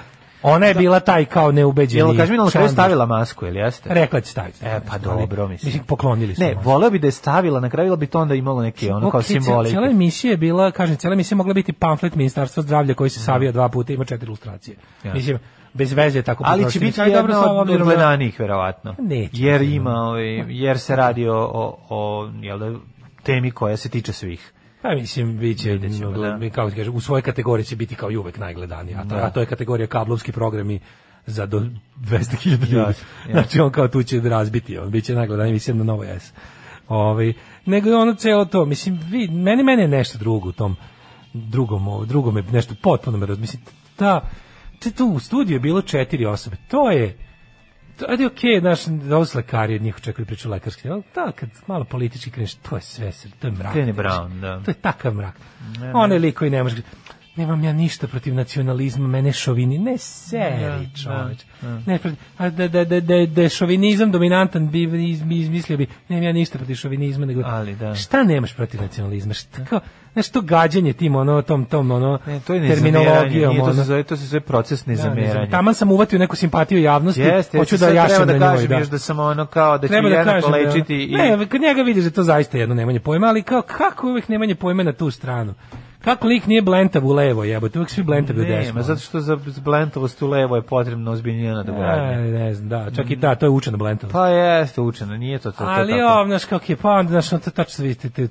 ona 0.44 0.65
je 0.65 0.74
bila 0.74 0.99
taj 0.99 1.26
kao 1.26 1.52
neubeđeni. 1.52 1.99
Jel 1.99 2.18
kaži 2.18 2.32
mi 2.32 2.38
na 2.38 2.49
kraju 2.49 2.68
član. 2.68 2.74
stavila 2.74 3.06
masku, 3.06 3.45
ili 3.45 3.60
jeste? 3.60 3.94
Rekla 3.94 4.22
će 4.22 4.32
staviti. 4.32 4.65
E, 4.65 4.80
pa 4.90 4.98
dobro, 4.98 5.48
mislim. 5.48 5.68
Mislim, 5.68 5.84
poklonili 5.84 6.36
su. 6.36 6.41
Ne, 6.41 6.56
voleo 6.64 6.90
bi 6.90 6.99
da 6.99 7.07
je 7.07 7.11
stavila, 7.11 7.60
na 7.60 7.70
kraju 7.70 7.95
bi 7.95 8.07
to 8.07 8.20
onda 8.20 8.36
imalo 8.36 8.61
neke 8.61 8.94
ono 8.94 9.11
kao 9.11 9.22
simbolike. 9.22 9.70
Cijela 9.70 9.88
emisija 9.88 10.32
je 10.32 10.38
bila, 10.38 10.72
kažem, 10.72 10.95
cijela 10.95 11.14
emisija 11.14 11.38
mogla 11.38 11.53
biti 11.53 11.74
pamflet 11.74 12.15
Ministarstva 12.15 12.64
zdravlja 12.64 12.94
koji 12.94 13.10
se 13.10 13.20
savija 13.20 13.52
dva 13.52 13.70
puta 13.70 13.94
ima 13.94 14.06
četiri 14.06 14.28
ilustracije. 14.28 14.78
Ja. 15.03 15.14
Mislim, 15.14 15.40
bez 15.74 15.94
veze 15.94 16.22
tako 16.22 16.44
Ali 16.48 16.72
će 16.72 16.80
biti 16.80 17.02
dobro, 17.14 17.34
sa 17.34 17.52
od 17.52 17.68
da- 17.68 17.78
gledanijih, 17.78 18.40
verovatno. 18.40 18.95
Neće 18.99 19.44
Jer 19.44 19.61
ima, 19.61 19.94
ovaj, 19.94 20.45
jer 20.48 20.80
se 20.80 20.95
radi 20.95 21.28
o, 21.28 21.38
o, 21.38 21.78
o 21.90 22.30
jel 22.41 22.60
da, 22.60 22.72
temi 23.24 23.52
koja 23.52 23.78
se 23.78 23.90
tiče 23.90 24.14
svih. 24.14 24.53
Pa 24.84 24.95
mislim, 24.95 25.38
bit 25.38 25.60
će, 25.60 25.72
Vidjet 25.72 25.97
ćemo, 25.97 26.11
no, 26.11 26.22
da. 26.22 26.38
mi, 26.38 26.49
kako 26.49 26.69
ti 26.69 26.76
kažem, 26.76 26.95
u 26.95 27.01
svojoj 27.01 27.22
kategoriji 27.22 27.65
će 27.65 27.76
biti 27.76 27.95
kao 27.95 28.11
i 28.11 28.18
uvek 28.18 28.38
najgledaniji, 28.38 28.95
a 28.95 29.01
to, 29.01 29.15
Da. 29.15 29.26
a 29.26 29.30
to 29.30 29.39
je 29.39 29.45
kategorija 29.45 29.88
kablovski 29.88 30.31
programi 30.31 30.80
za 31.26 31.45
do 31.45 31.60
200.000 31.60 32.51
ljudi. 32.51 32.76
Jasno, 32.76 32.80
jasno. 32.80 33.31
Znači 33.31 33.60
on 33.60 33.72
kao 33.72 33.88
tu 33.88 34.03
će 34.03 34.19
razbiti, 34.19 34.77
on 34.77 34.91
bit 34.91 35.05
će 35.05 35.15
najgledaniji 35.15 35.51
emisija 35.51 35.76
na 35.76 35.84
Novo 35.84 36.03
S. 36.03 36.34
Ovaj, 36.88 37.34
nego 37.65 37.89
je 37.89 37.95
ono 37.95 38.14
celo 38.14 38.45
to, 38.45 38.65
mislim, 38.65 38.99
vi, 39.10 39.27
meni, 39.27 39.64
meni 39.64 39.81
je 39.81 39.88
nešto 39.88 40.18
drugo 40.18 40.49
u 40.49 40.51
tom 40.51 40.76
drugom, 41.34 42.07
drugom 42.07 42.38
je 42.38 42.43
nešto 42.43 42.76
potpuno 42.81 43.18
me 43.18 43.26
raz, 43.26 43.39
mislim, 43.39 43.64
ta, 43.95 44.30
te 44.80 44.91
tu 44.91 45.05
u 45.05 45.19
studiju 45.19 45.55
je 45.55 45.60
bilo 45.60 45.81
četiri 45.81 46.26
osobe, 46.26 46.55
to 46.68 46.91
je, 46.91 47.18
to 47.98 48.11
je 48.11 48.28
okej, 48.28 48.60
znaš, 48.60 48.86
da 48.86 49.15
ovo 49.15 49.26
su 49.26 49.38
lekari, 49.38 49.76
od 49.76 49.82
njih 49.82 49.95
očekuju 49.95 50.26
priču 50.26 50.49
lekarski, 50.49 50.90
ali 50.90 51.03
da, 51.15 51.32
kad 51.32 51.49
malo 51.68 51.84
politički 51.84 52.32
kreneš, 52.32 52.56
to 52.56 52.76
je 52.76 52.82
sve, 52.82 53.11
to 53.40 53.48
je 53.48 53.52
mrak. 53.52 53.74
Krene 53.74 53.94
Brown, 53.94 54.40
da. 54.40 54.61
To 54.65 54.72
je 54.72 54.76
takav 54.76 55.14
mrak. 55.14 55.36
One 55.94 56.18
lik 56.18 56.38
koji 56.38 56.52
ne 56.52 56.64
može... 56.64 56.82
Nemam 57.35 57.64
ja 57.64 57.73
ništa 57.73 58.07
protiv 58.07 58.35
nacionalizma, 58.35 59.07
mene 59.07 59.31
šovini. 59.34 59.77
Ne 59.80 59.97
seri, 59.97 60.61
Da, 60.61 60.80
čoveč. 60.95 61.38
da, 61.61 61.80
Ne, 61.85 61.99
a 62.38 62.49
da, 62.49 62.68
da, 62.68 62.85
da, 62.85 62.99
da, 62.99 63.26
da 63.26 63.41
je 63.41 63.49
šovinizam 63.49 64.11
dominantan, 64.11 64.69
bi 64.69 64.81
iz- 65.03 65.23
izmislio 65.31 65.77
bi, 65.77 65.88
nemam 66.10 66.23
ja 66.23 66.34
ništa 66.34 66.57
protiv 66.57 66.76
šovinizma, 66.76 67.26
nego 67.26 67.41
Ali 67.45 67.76
da. 67.76 67.95
šta 67.95 68.23
nemaš 68.23 68.53
protiv 68.53 68.81
nacionalizma? 68.81 69.34
Šta, 69.34 69.65
kao, 69.65 69.80
znaš, 70.14 70.30
to 70.30 70.41
gađanje 70.41 70.93
tim, 70.93 71.15
ono, 71.15 71.41
tom, 71.41 71.65
tom, 71.65 71.91
ono, 71.91 72.19
Ne, 72.27 72.39
to 72.39 72.53
je 72.53 72.68
terminologijom, 72.69 73.49
nije 73.49 73.60
to 73.60 73.65
se 73.65 73.72
ono. 73.72 73.84
zove, 73.84 74.03
to 74.03 74.18
se 74.18 74.26
zove 74.26 74.41
proces 74.41 74.85
Da, 74.85 74.91
nezameranja. 74.91 75.49
Taman 75.49 75.73
sam 75.73 75.91
uvatio 75.91 76.19
neku 76.19 76.35
simpatiju 76.35 76.81
javnosti, 76.81 77.22
Jeste, 77.22 77.57
hoću 77.57 77.77
da 77.77 77.85
da 77.85 77.93
na 78.26 78.31
njoj, 78.31 78.39
kažem 78.39 78.68
da. 78.68 78.77
još 78.77 78.88
da 78.88 78.99
sam 78.99 79.19
ono 79.19 79.45
kao 79.45 79.77
da 79.77 79.88
ću 79.88 79.91
Treba 79.91 80.10
da 80.10 80.15
jednako 80.15 80.47
kažem, 80.47 80.51
da- 80.53 80.57
lečiti 80.69 80.95
i... 80.95 81.11
Ne, 81.11 81.47
kod 81.47 81.61
njega 81.61 81.81
vidiš 81.81 82.03
da 82.03 82.10
to 82.11 82.23
zaista 82.23 82.57
jedno 82.57 82.76
nemanje 82.76 82.99
pojma, 82.99 83.27
ali 83.27 83.41
kao 83.43 83.61
kako 83.61 84.07
uvek 84.07 84.30
nemanje 84.30 84.55
pojma 84.55 84.84
na 84.84 84.93
tu 84.93 85.11
stranu. 85.11 85.53
Kako 86.03 86.27
lik 86.27 86.47
nije 86.47 86.61
blentav 86.61 87.07
u 87.07 87.11
levo, 87.11 87.43
jebote, 87.43 87.80
uvek 87.80 87.89
svi 87.89 88.03
blentavi 88.03 88.41
u 88.41 88.45
desno. 88.45 88.73
Ne, 88.73 88.84
zato 88.84 88.99
što 88.99 89.19
za 89.19 89.38
blentavost 89.63 90.21
u 90.21 90.27
levo 90.27 90.55
je 90.55 90.61
potrebno 90.61 91.11
ozbiljnija 91.11 91.53
nadogradnja. 91.53 92.17
Ne, 92.17 92.31
ne 92.31 92.53
znam, 92.53 92.69
da, 92.69 92.91
čak 92.95 93.11
i 93.11 93.19
ta, 93.19 93.35
to 93.35 93.45
je 93.45 93.49
učena 93.49 93.77
blentavost. 93.77 94.13
Pa 94.13 94.27
jeste 94.27 94.81
učeno, 94.81 95.17
nije 95.17 95.39
to 95.39 95.51
to, 95.51 95.57
to 95.57 95.63
Ali 95.67 96.01
ovo, 96.01 96.25
znaš 96.25 96.45
kako 96.45 96.65
je, 96.67 96.75
pa 96.75 96.89
onda, 96.89 97.21
znaš, 97.21 97.43
to 97.43 97.51
tačno 97.51 97.84
vidite, 97.84 98.09
te, 98.09 98.23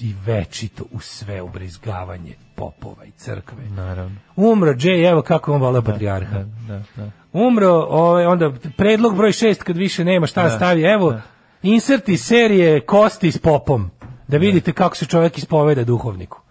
i, 0.00 0.14
večito 0.26 0.84
u 0.90 1.00
sve 1.00 1.42
ubrizgavanje 1.42 2.34
popova 2.54 3.04
i 3.04 3.10
crkve. 3.10 3.64
Naravno. 3.68 4.16
Umro 4.36 4.72
Jay, 4.72 5.10
evo 5.10 5.22
kako 5.22 5.54
on 5.54 5.60
voleo 5.60 5.82
patrijarha. 5.82 6.38
Da, 6.68 6.82
da. 6.96 7.10
Umro, 7.32 7.86
ovaj, 7.90 8.26
onda 8.26 8.52
predlog 8.76 9.16
broj 9.16 9.32
šest 9.32 9.62
kad 9.62 9.76
više 9.76 10.04
nema 10.04 10.26
šta 10.26 10.42
Da, 10.42 10.50
stavi, 10.50 10.82
evo, 10.82 11.12
da. 11.12 11.20
inserti 11.62 12.16
serije 12.16 12.80
Kosti 12.80 13.32
s 13.32 13.38
popom, 13.38 13.90
da 14.28 14.36
vidite 14.36 14.72
kako 14.72 14.96
se 14.96 15.06
čovjek 15.06 15.38
ispoveda 15.38 15.84
duhovniku. 15.84 16.47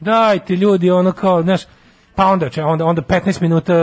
Dajte 0.00 0.56
ljudi, 0.56 0.90
ono 0.90 1.12
kao, 1.12 1.42
znaš, 1.42 1.60
Pa 2.16 2.26
onda, 2.26 2.48
če, 2.48 2.62
onda, 2.64 2.84
onda 2.84 3.02
15 3.02 3.42
minuta 3.42 3.74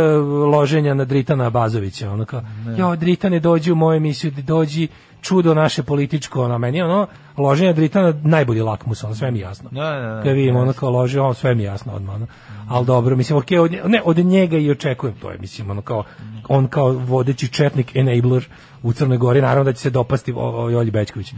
loženja 0.51 0.93
na 0.93 1.05
Dritana 1.05 1.49
Bazovića, 1.49 2.11
ono 2.11 2.25
kao, 2.25 2.41
jo, 2.77 2.95
Dritane, 2.95 3.39
dođi 3.39 3.71
u 3.71 3.75
moju 3.75 3.97
emisiju, 3.97 4.31
dođi, 4.31 4.87
čudo 5.21 5.53
naše 5.53 5.83
političko, 5.83 6.43
ono, 6.43 6.57
meni 6.57 6.81
ono, 6.81 7.07
loženja 7.37 7.73
Dritana 7.73 8.13
najbolji 8.23 8.61
lakmus, 8.61 9.03
ono, 9.03 9.15
sve 9.15 9.31
mi 9.31 9.39
jasno. 9.39 9.69
Da, 9.71 9.89
da, 9.89 10.15
da. 10.15 10.21
Kad 10.23 10.35
vidim, 10.35 10.55
ono, 10.55 10.73
kao 10.73 10.89
loži, 10.89 11.19
ono, 11.19 11.33
sve 11.33 11.55
mi 11.55 11.63
jasno 11.63 11.93
odmah, 11.93 12.15
ono. 12.15 12.27
Ali 12.69 12.85
dobro, 12.85 13.15
mislim, 13.15 13.37
okej, 13.37 13.59
od, 13.59 13.71
nje- 13.71 13.81
ne, 13.85 14.01
od 14.05 14.17
njega 14.17 14.57
i 14.57 14.71
očekujem 14.71 15.15
to 15.21 15.31
je, 15.31 15.37
mislim, 15.37 15.69
ono, 15.69 15.81
kao, 15.81 16.03
on 16.49 16.67
kao 16.67 16.89
vodeći 16.91 17.47
četnik 17.47 17.95
enabler 17.95 18.49
u 18.83 18.93
Crnoj 18.93 19.17
Gori, 19.17 19.41
naravno 19.41 19.63
da 19.63 19.73
će 19.73 19.81
se 19.81 19.89
dopasti 19.89 20.33
Olji 20.77 20.91
Bećković. 20.91 21.33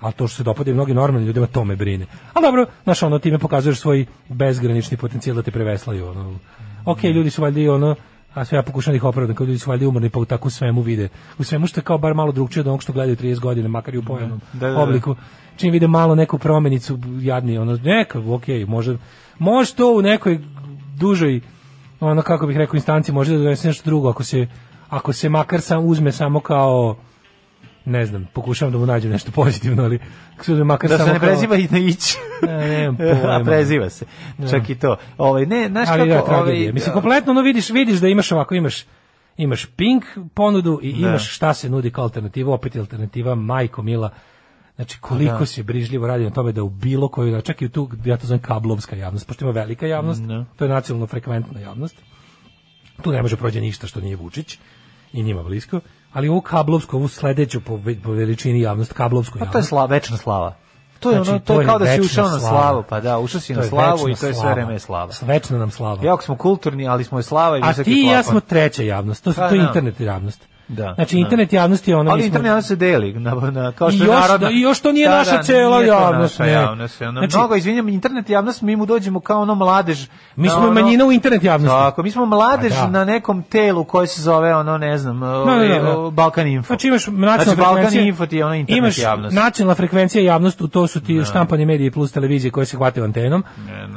A 0.00 0.12
to 0.12 0.28
što 0.28 0.36
se 0.36 0.42
dopada 0.42 0.70
i 0.70 0.74
mnogim 0.74 0.96
normalnim 0.96 1.26
ljudima, 1.26 1.46
to 1.46 1.64
me 1.64 1.76
brine. 1.76 2.06
Ali 2.34 2.44
dobro, 2.46 2.66
znaš, 2.84 3.02
ono, 3.02 3.18
time 3.18 3.38
pokazuješ 3.38 3.80
svoj 3.80 4.06
bezgranični 4.28 4.96
potencijal 4.96 5.36
da 5.36 5.42
te 5.42 5.50
preveslaju, 5.50 6.06
ono. 6.06 6.38
Ok, 6.84 7.04
ljudi 7.04 7.30
su 7.30 7.42
valjda 7.42 7.60
i 7.60 7.68
ono, 7.68 7.94
a 8.34 8.44
sve 8.44 8.58
ja 8.58 8.62
pokušam 8.62 8.92
da 8.92 8.96
ih 8.96 9.04
opravdam, 9.04 9.36
kao 9.36 9.46
ljudi 9.46 9.58
su 9.58 9.70
valjda 9.70 9.88
umorni, 9.88 10.10
pa 10.10 10.20
u 10.20 10.24
tako 10.24 10.50
svemu 10.50 10.80
vide. 10.80 11.08
U 11.38 11.44
svemu 11.44 11.66
što 11.66 11.80
je 11.80 11.84
kao 11.84 11.98
bar 11.98 12.14
malo 12.14 12.32
drugčije 12.32 12.60
od 12.60 12.66
onog 12.66 12.82
što 12.82 12.92
gledaju 12.92 13.16
30 13.16 13.40
godina, 13.40 13.68
makar 13.68 13.94
i 13.94 13.98
u 13.98 14.02
pojavnom 14.02 14.40
Da, 14.52 14.66
da, 14.68 14.72
da. 14.72 14.82
obliku. 14.82 15.16
Čim 15.56 15.72
vide 15.72 15.88
malo 15.88 16.14
neku 16.14 16.38
promenicu, 16.38 16.98
jadni, 17.20 17.58
ono, 17.58 17.78
neka, 17.82 18.18
ok, 18.18 18.44
može, 18.66 18.98
može 19.38 19.74
to 19.74 19.96
u 19.96 20.02
nekoj 20.02 20.38
dužoj, 20.96 21.40
ono, 22.00 22.22
kako 22.22 22.46
bih 22.46 22.56
rekao, 22.56 22.76
instanci, 22.76 23.12
može 23.12 23.32
da 23.32 23.38
donese 23.38 23.68
nešto 23.68 23.84
drugo, 23.84 24.08
ako 24.08 24.24
se, 24.24 24.46
ako 24.88 25.12
se 25.12 25.28
makar 25.28 25.60
sam 25.60 25.84
uzme 25.84 26.12
samo 26.12 26.40
kao, 26.40 26.96
ne 27.84 28.06
znam, 28.06 28.28
pokušavam 28.32 28.72
da 28.72 28.78
mu 28.78 28.86
nađem 28.86 29.10
nešto 29.10 29.32
pozitivno, 29.32 29.82
ali 29.82 29.98
uzme 30.40 30.64
makar 30.64 30.90
Da 30.90 30.96
samo 30.96 31.08
se 31.08 31.12
ne 31.12 31.20
kao- 31.20 31.28
preziva 31.28 31.56
i 31.56 31.68
na 31.70 31.78
ić. 31.78 32.14
Ne, 32.42 32.92
pojma. 32.98 33.30
A 33.30 33.44
preziva 33.44 33.90
se. 33.90 34.04
Čak 34.50 34.70
i 34.70 34.74
to. 34.74 34.96
Ovaj 35.18 35.46
ne, 35.46 35.68
znaš 35.68 35.88
ali 35.90 36.08
da, 36.08 36.14
kako, 36.14 36.28
tragedija. 36.28 36.62
ovaj 36.62 36.72
Mislim, 36.72 36.92
kompletno 36.92 37.30
ono 37.30 37.42
vidiš, 37.42 37.70
vidiš 37.70 37.98
da 37.98 38.08
imaš 38.08 38.32
ovako, 38.32 38.54
imaš 38.54 38.84
imaš 39.36 39.66
Pink 39.66 40.04
ponudu 40.34 40.80
i 40.82 40.90
imaš 40.90 41.34
šta 41.34 41.54
se 41.54 41.70
nudi 41.70 41.90
kao 41.90 42.04
alternativa, 42.04 42.54
opet 42.54 42.74
je 42.74 42.80
alternativa 42.80 43.34
Majko 43.34 43.82
Mila. 43.82 44.10
Znači, 44.76 44.98
koliko 45.00 45.38
Da. 45.38 45.46
se 45.46 45.62
brižljivo 45.62 46.06
radi 46.06 46.24
na 46.24 46.30
tome 46.30 46.52
da 46.52 46.62
u 46.62 46.68
bilo 46.70 47.08
koju, 47.08 47.42
čak 47.42 47.62
i 47.62 47.68
tu, 47.68 47.90
ja 48.04 48.16
to 48.16 48.26
zovem 48.26 48.40
kablovska 48.42 48.96
javnost, 48.96 49.26
pošto 49.26 49.44
ima 49.44 49.52
velika 49.52 49.86
javnost, 49.86 50.22
to 50.56 50.64
je 50.64 50.68
nacionalno 50.68 51.06
frekventna 51.06 51.60
javnost, 51.60 51.96
tu 53.02 53.12
ne 53.12 53.22
može 53.22 53.36
prođe 53.36 53.60
ništa 53.60 53.86
što 53.86 54.00
nije 54.00 54.16
Vučić 54.16 54.58
i 55.12 55.22
njima 55.22 55.42
blisko, 55.42 55.80
ali 56.12 56.28
ovu 56.28 56.40
kablovsku, 56.40 56.96
ovu 56.96 57.08
sledeću 57.08 57.60
po, 57.60 57.80
po 58.04 58.12
veličini 58.12 58.60
javnost, 58.60 58.92
kablovsku 58.92 59.38
Pa 59.38 59.44
javnost. 59.44 59.52
to 59.52 59.58
je 59.58 59.62
slava, 59.62 59.86
večna 59.86 60.16
slava. 60.16 60.54
To 61.00 61.10
je 61.10 61.16
Znači, 61.16 61.30
ono, 61.30 61.38
to 61.38 61.60
je 61.60 61.66
kao 61.66 61.78
da 61.78 61.86
si 61.86 62.00
ušao 62.00 62.28
na 62.28 62.40
slavu, 62.40 62.84
pa 62.88 63.00
da, 63.00 63.18
ušao 63.18 63.40
si 63.40 63.54
To 63.54 63.60
na 63.60 63.66
slavu 63.66 64.08
i 64.08 64.14
to 64.14 64.26
je 64.26 64.34
sve 64.34 64.52
vreme 64.52 64.78
slava. 64.78 65.12
Večna 65.22 65.58
nam 65.58 65.70
slava. 65.70 66.04
Jako 66.04 66.22
smo 66.22 66.36
kulturni, 66.36 66.88
ali 66.88 67.04
smo 67.04 67.18
je 67.18 67.22
slava 67.22 67.58
i 67.58 67.60
A 67.64 67.72
ti 67.72 67.92
i 67.92 68.06
ja 68.06 68.22
smo 68.22 68.40
treća 68.40 68.82
javnost, 68.82 69.24
to, 69.24 69.32
Pa, 69.32 69.48
to 69.48 69.54
je 69.54 69.60
da. 69.60 69.66
internet 69.66 70.00
javnost. 70.00 70.49
Da, 70.70 70.92
Znači, 70.94 71.14
da. 71.14 71.20
internet 71.20 71.52
javnost 71.52 71.88
je 71.88 71.96
ono... 71.96 72.10
Ali 72.10 72.24
internet 72.24 72.48
javnost 72.48 72.68
se 72.68 72.76
deli, 72.76 73.12
na, 73.14 73.34
na, 73.34 73.72
kao 73.72 73.88
I 73.88 73.92
što 73.92 74.04
je 74.04 74.06
još- 74.06 74.20
narodna. 74.20 74.48
da, 74.48 74.54
i 74.54 74.60
još 74.60 74.80
to 74.80 74.92
nije 74.92 75.08
Da, 75.08 75.16
naša 75.16 75.36
da, 75.36 75.42
cela 75.42 75.78
nije 75.78 75.88
javnost, 75.88 76.38
naša 76.38 76.46
ne. 76.46 76.52
javnost. 76.54 77.02
Ono, 77.02 77.20
Znači- 77.20 77.36
mnogo, 77.36 77.54
izvinjam, 77.56 77.88
internet 77.88 78.30
javnost, 78.30 78.62
mi 78.62 78.76
mu 78.76 78.86
dođemo 78.86 79.20
kao 79.20 79.40
ono 79.40 79.54
mladež. 79.54 80.06
Mi 80.36 80.48
smo 80.48 80.58
ono- 80.58 80.72
manjina 80.72 81.04
u 81.04 81.12
internet 81.12 81.44
javnosti. 81.44 81.76
Tako, 81.76 82.02
mi 82.02 82.10
smo 82.10 82.26
mladež 82.26 82.72
da. 82.72 82.86
na 82.88 83.04
nekom 83.04 83.42
telu 83.42 83.84
koje 83.84 84.06
se 84.06 84.22
zove, 84.22 84.54
ono, 84.56 84.78
ne 84.78 84.98
znam, 84.98 85.20
Da, 85.20 85.26
da, 85.26 85.32
da. 85.32 85.40
ovaj, 85.92 86.10
Balkan 86.12 86.46
Info. 86.48 86.66
Znači 86.66 86.88
imaš 86.88 87.06
nacionalna 87.06 87.44
Znači, 87.44 87.56
Balkan. 87.58 87.98
Info 87.98 88.26
ti 88.26 88.36
je 88.36 88.44
ono 88.44 88.54
internet 88.54 88.78
imaš 88.78 88.98
javnost. 88.98 89.36
nacionalna 89.36 89.74
frekvencija 89.74 90.24
javnost, 90.24 90.60
u 90.60 90.68
to 90.68 90.86
su 90.86 91.00
ti 91.00 91.22
štampani 91.24 91.66
mediji 91.66 91.90
plus 91.90 92.12
televizije 92.12 92.50
koje 92.50 92.66
se 92.66 92.76
hvataju 92.76 93.04
antenom. 93.04 93.44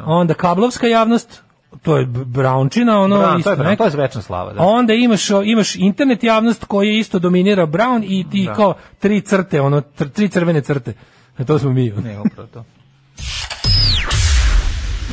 Onda 0.06 0.34
kablovska 0.34 0.88
javnost, 0.88 1.44
to 1.82 1.98
je 1.98 2.06
Brownčina, 2.06 2.98
ono 2.98 3.16
Brown, 3.18 3.40
isto 3.40 3.56
to 3.56 3.62
je, 3.62 3.68
Brown, 3.68 3.78
to 3.78 3.86
je 3.86 3.92
večna 3.92 4.22
slava, 4.22 4.54
da. 4.54 4.62
A 4.62 4.66
onda 4.66 4.94
imaš 4.94 5.22
imaš 5.46 5.76
internet 5.76 6.24
javnost 6.24 6.66
koji 6.66 6.98
isto 6.98 7.20
dominira 7.20 7.66
Brown 7.66 8.04
i 8.06 8.26
ti 8.32 8.46
Da. 8.46 8.54
kao 8.54 8.74
tri 9.00 9.22
crte, 9.22 9.62
ono 9.62 9.82
tr- 9.82 10.12
tri 10.12 10.30
crvene 10.30 10.62
crte. 10.62 10.94
E, 11.38 11.46
to 11.46 11.60
smo 11.60 11.72
mi. 11.72 11.92
ono. 11.92 12.02
Ne, 12.02 12.20
upravo 12.20 12.48
to. 12.48 12.64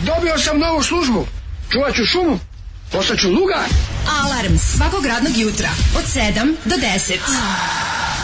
Dobio 0.06 0.38
sam 0.38 0.58
novu 0.58 0.82
službu. 0.82 1.26
Čuvat 1.70 1.94
ću 1.94 2.04
šumu. 2.04 2.38
Postaću 2.92 3.28
lugar. 3.28 3.68
Alarm 4.22 4.56
svakog 4.56 5.06
radnog 5.06 5.32
jutra 5.36 5.68
od 5.98 6.04
7 6.04 6.54
do 6.64 6.74
10. 6.76 8.19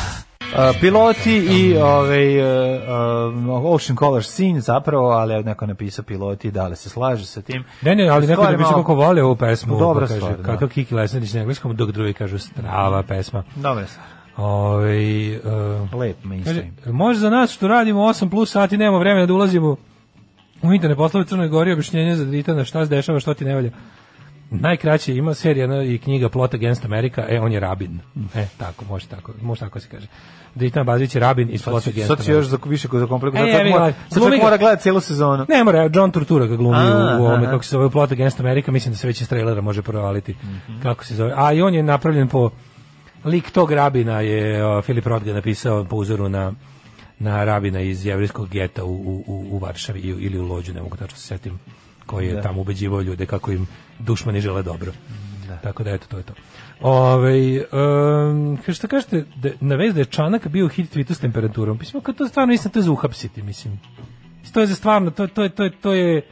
Uh, 0.46 0.80
piloti 0.80 1.36
i 1.36 1.76
ovaj 1.76 2.40
uh, 2.40 3.64
Ocean 3.64 3.96
Color 3.96 4.24
Scene 4.24 4.60
zapravo, 4.60 5.08
ali 5.08 5.44
neko 5.44 5.66
napisao 5.66 6.04
piloti, 6.04 6.50
da 6.50 6.66
li 6.68 6.76
se 6.76 6.88
slaže 6.88 7.26
sa 7.26 7.42
tim. 7.42 7.64
Ne, 7.82 7.94
ne, 7.94 8.08
ali 8.08 8.26
neko 8.26 8.46
da 8.46 8.56
bi 8.56 8.64
se 8.64 8.74
kako 8.74 8.94
vole 8.94 9.22
ovu 9.22 9.36
pesmu. 9.36 9.78
Dobra 9.78 10.06
kaže, 10.06 10.20
stvar, 10.20 10.36
da. 10.36 10.42
Kakav 10.42 10.68
Kiki 10.68 10.94
Lesnerić 10.94 11.32
na 11.32 11.40
engleskom, 11.40 11.76
dok 11.76 11.90
drugi 11.90 12.12
kažu 12.12 12.38
strava 12.38 13.02
pesma. 13.02 13.42
Dobra 13.56 13.86
stvar. 13.86 14.06
Ovaj 14.36 15.36
uh, 15.36 15.42
Lep 15.94 16.24
mainstream. 16.24 16.76
Može 16.86 17.20
za 17.20 17.30
nas 17.30 17.52
što 17.52 17.68
radimo 17.68 18.00
8 18.00 18.30
plus 18.30 18.52
sati, 18.52 18.76
nemamo 18.76 18.98
vremena 18.98 19.26
da 19.26 19.34
ulazimo 19.34 19.76
u 20.62 20.72
internet 20.72 20.98
poslove 20.98 21.26
Crnoj 21.26 21.48
Gori, 21.48 21.72
objašnjenje 21.72 22.16
za 22.16 22.24
Dritana, 22.24 22.64
šta 22.64 22.84
se 22.84 22.90
dešava, 22.90 23.20
što 23.20 23.34
ti 23.34 23.44
ne 23.44 23.54
valja. 23.54 23.70
Najkraće 24.50 25.14
ima 25.14 25.34
serija 25.34 25.82
i 25.84 25.98
knjiga 25.98 26.28
Plot 26.28 26.54
Against 26.54 26.84
America, 26.84 27.24
e, 27.28 27.40
on 27.40 27.52
je 27.52 27.60
rabin. 27.60 28.00
E, 28.34 28.46
tako, 28.56 28.84
može 28.84 29.06
tako, 29.06 29.32
može 29.42 29.60
tako 29.60 29.80
se 29.80 29.88
kaže. 29.88 30.06
Dritan 30.54 30.86
Bazić 30.86 31.14
je 31.14 31.20
rabin 31.20 31.48
iz 31.50 31.62
Plot 31.62 31.82
Sad, 31.82 31.92
Against 31.92 32.08
sad 32.08 32.18
si 32.18 32.22
America. 32.22 32.38
još 32.38 32.46
za 32.46 32.58
više 32.66 32.88
kod 32.88 33.08
kompliku. 33.08 33.36
E, 33.36 33.52
Sad, 33.52 33.66
mora, 33.66 33.92
sad 34.08 34.22
čovjek 34.22 34.42
mora 34.42 34.56
gledati 34.56 34.82
cijelu 34.82 35.00
sezonu. 35.00 35.46
Ne 35.48 35.64
mora, 35.64 35.90
John 35.94 36.10
Turturro 36.10 36.46
ga 36.46 36.56
glumi 36.56 36.76
A, 36.78 37.16
u, 37.18 37.22
u 37.22 37.26
ovome, 37.26 37.44
kako 37.44 37.64
se 37.64 37.70
zove, 37.70 37.90
Plot 37.90 38.12
Against 38.12 38.40
America, 38.40 38.70
mislim 38.72 38.92
da 38.92 38.98
se 38.98 39.06
već 39.06 39.20
iz 39.20 39.28
trailera 39.28 39.60
može 39.60 39.82
provaliti. 39.82 40.32
Mhm. 40.34 40.82
Kako 40.82 41.04
se 41.04 41.14
zove. 41.14 41.32
A 41.36 41.52
i 41.52 41.62
on 41.62 41.74
je 41.74 41.82
napravljen 41.82 42.28
po, 42.28 42.50
lik 43.24 43.50
tog 43.50 43.72
rabina 43.72 44.20
je, 44.20 44.66
o, 44.66 44.82
Filip 44.82 45.06
Roth 45.06 45.24
ga 45.24 45.32
napisao 45.32 45.84
po 45.84 45.96
uzoru 45.96 46.28
na 46.28 46.52
na 47.18 47.44
rabina 47.44 47.80
iz 47.80 48.06
jevrijskog 48.06 48.48
geta 48.48 48.84
u, 48.84 48.92
u, 48.92 49.24
u- 49.26 49.46
u 49.50 49.58
Varšavi 49.58 50.00
ili 50.00 50.38
u 50.38 50.46
Lođu, 50.46 50.74
ne 50.74 50.82
mogu 50.82 50.96
tačno 50.96 51.16
se 51.16 51.26
setim, 51.26 51.58
koji 52.06 52.26
je 52.26 52.34
Da. 52.34 52.42
tamo 52.42 52.60
ubeđivao 52.60 53.00
ljude 53.00 53.26
kako 53.26 53.52
im 53.52 53.66
dušmani 53.98 54.40
žele 54.40 54.62
dobro. 54.62 54.92
Tako 55.62 55.84
da 55.84 55.90
eto, 55.90 56.06
to 56.08 56.16
je 56.16 56.22
to. 56.22 56.32
Ove, 56.80 57.60
um, 57.62 58.58
šta 58.68 58.86
kažete, 58.86 59.24
da, 59.36 59.50
na 59.60 59.76
vez 59.76 59.94
da 59.94 60.00
je 60.00 60.04
Čanak 60.06 60.48
bio 60.48 60.68
hit 60.68 60.94
tweetu 60.94 61.14
s 61.14 61.18
temperaturom, 61.18 61.78
mislim, 61.78 62.02
kad 62.02 62.16
to 62.16 62.28
stvarno 62.28 62.50
nisam, 62.52 62.72
to 62.72 62.78
je 62.78 62.82
za 62.82 62.90
uhapsiti, 62.90 63.42
mislim. 63.42 63.80
To 64.52 64.60
je 64.60 64.66
za 64.66 64.74
stvarno, 64.74 65.10
to, 65.10 65.26
to, 65.26 65.42
je, 65.42 65.48
to, 65.48 65.64
je, 65.64 65.70
to 65.72 65.92
je, 65.92 66.22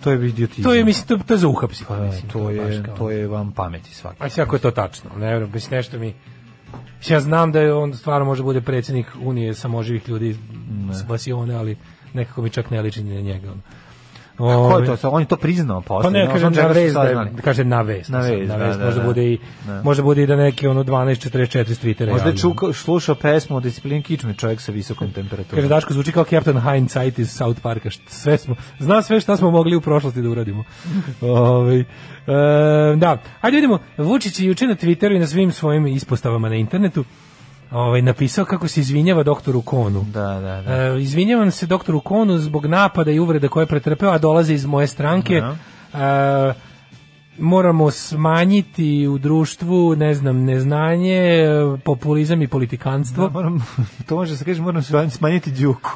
To 0.00 0.10
je 0.10 0.28
idiotizam. 0.28 0.64
to 0.64 0.74
je, 0.74 0.84
mislim, 0.84 1.08
to, 1.08 1.24
to 1.24 1.34
je 1.34 1.38
za 1.38 1.48
uhapsiti. 1.48 1.84
Pa, 1.88 1.98
mislim, 1.98 2.30
to 2.30 2.38
baš 2.38 2.54
je, 2.66 2.82
kao- 2.82 2.96
to 2.96 3.10
je 3.10 3.26
vam 3.26 3.52
pameti 3.52 3.94
svaki. 3.94 4.16
A 4.18 4.28
sve 4.28 4.42
ako 4.42 4.56
je 4.56 4.60
to 4.60 4.70
tačno, 4.72 5.10
ne 5.12 5.26
vjerujem, 5.28 5.50
mislim 5.54 5.76
nešto 5.76 5.98
mi... 5.98 6.14
Mislim, 6.98 7.14
Ja 7.14 7.20
znam 7.20 7.52
da 7.52 7.60
je 7.60 7.74
on 7.74 7.94
stvarno 7.94 8.24
može 8.24 8.42
bude 8.42 8.60
predsjednik 8.60 9.06
Unije 9.20 9.54
samoživih 9.54 10.08
ljudi 10.08 10.36
s 10.92 11.02
Basione, 11.02 11.54
ali 11.54 11.76
nekako 12.14 12.42
mi 12.42 12.50
čak 12.50 12.70
ne 12.70 12.82
liči 12.82 13.02
ni 13.02 13.14
na 13.14 13.20
njega. 13.22 13.48
ono. 13.48 13.60
Ko 14.40 14.50
je 14.50 14.56
Ove, 14.56 14.96
to? 14.96 15.08
On 15.10 15.20
je 15.20 15.26
to 15.26 15.36
priznao 15.36 15.80
Pa 15.80 15.86
posle. 15.86 16.10
ne, 16.10 16.22
ono 16.22 16.32
kaže 16.32 16.46
čega 16.46 16.62
na 16.62 16.68
vez, 16.68 16.94
da 16.94 17.02
je, 17.02 17.08
saznali. 17.08 17.30
kaže 17.44 17.64
na 17.64 17.82
vez. 17.82 18.08
Na 18.08 18.20
vez, 18.20 18.48
na 18.48 18.56
da, 18.56 18.64
vez. 18.64 18.76
da, 18.78 18.84
možda 18.84 19.00
da. 19.00 19.06
bude 19.06 19.24
i, 19.24 19.38
Da. 19.66 19.82
možda 19.82 20.02
bude 20.02 20.22
i 20.22 20.26
da 20.26 20.36
neki 20.36 20.66
ono 20.66 20.84
12.44 20.84 21.68
s 21.68 21.82
Twittera 21.82 22.10
Možda 22.10 22.28
je 22.28 22.36
čuka, 22.36 22.72
slušao 22.72 23.14
pesmu 23.14 23.56
o 23.56 23.60
disciplini 23.60 24.02
kičme 24.02 24.34
čovjek 24.34 24.60
sa 24.60 24.72
visokom 24.72 25.12
temperaturom. 25.12 25.56
Kaže 25.56 25.68
Daško 25.68 25.92
zvuči 25.92 26.12
kao 26.12 26.24
Captain 26.24 26.60
Hindsight 26.60 27.18
iz 27.18 27.30
South 27.30 27.60
Parka. 27.60 27.88
Sve 28.06 28.38
smo, 28.38 28.54
zna 28.78 29.02
sve 29.02 29.20
šta 29.20 29.36
smo 29.36 29.50
mogli 29.50 29.76
u 29.76 29.80
prošlosti 29.80 30.22
da 30.22 30.28
uradimo. 30.28 30.64
Ovaj, 31.20 31.80
e, 31.80 31.84
da, 32.96 33.18
ajde 33.40 33.56
vidimo. 33.56 33.78
Vučić 33.98 34.40
je 34.40 34.46
juče 34.46 34.66
na 34.66 34.74
Twitteru 34.74 35.16
i 35.16 35.18
na 35.18 35.26
svim 35.26 35.52
svojim 35.52 35.86
ispostavama 35.86 36.48
na 36.48 36.54
internetu 36.54 37.04
ovaj, 37.70 38.02
napisao 38.02 38.44
kako 38.44 38.68
se 38.68 38.80
izvinjava 38.80 39.22
doktoru 39.22 39.62
Konu. 39.62 40.04
Da, 40.04 40.20
da, 40.40 40.62
da. 40.62 40.74
E, 40.76 41.00
izvinjavam 41.02 41.50
se 41.50 41.66
doktoru 41.66 42.00
Konu 42.00 42.38
zbog 42.38 42.66
napada 42.66 43.10
i 43.10 43.18
uvreda 43.18 43.48
koje 43.48 43.62
je 43.62 43.66
pretrpeo, 43.66 44.10
a 44.10 44.18
dolaze 44.18 44.54
iz 44.54 44.66
moje 44.66 44.86
stranke. 44.86 45.34
E, 45.34 46.52
moramo 47.38 47.90
smanjiti 47.90 49.06
u 49.08 49.18
društvu, 49.18 49.96
ne 49.96 50.14
znam, 50.14 50.44
neznanje, 50.44 51.44
populizam 51.84 52.42
i 52.42 52.48
politikanstvo. 52.48 53.30
Moram, 53.30 53.66
to 54.06 54.16
može 54.16 54.36
se 54.36 54.44
kaže, 54.44 54.62
moram 54.62 54.82
smanjiti- 54.82 55.16
smanjiti 55.16 55.50
đuku. 55.50 55.90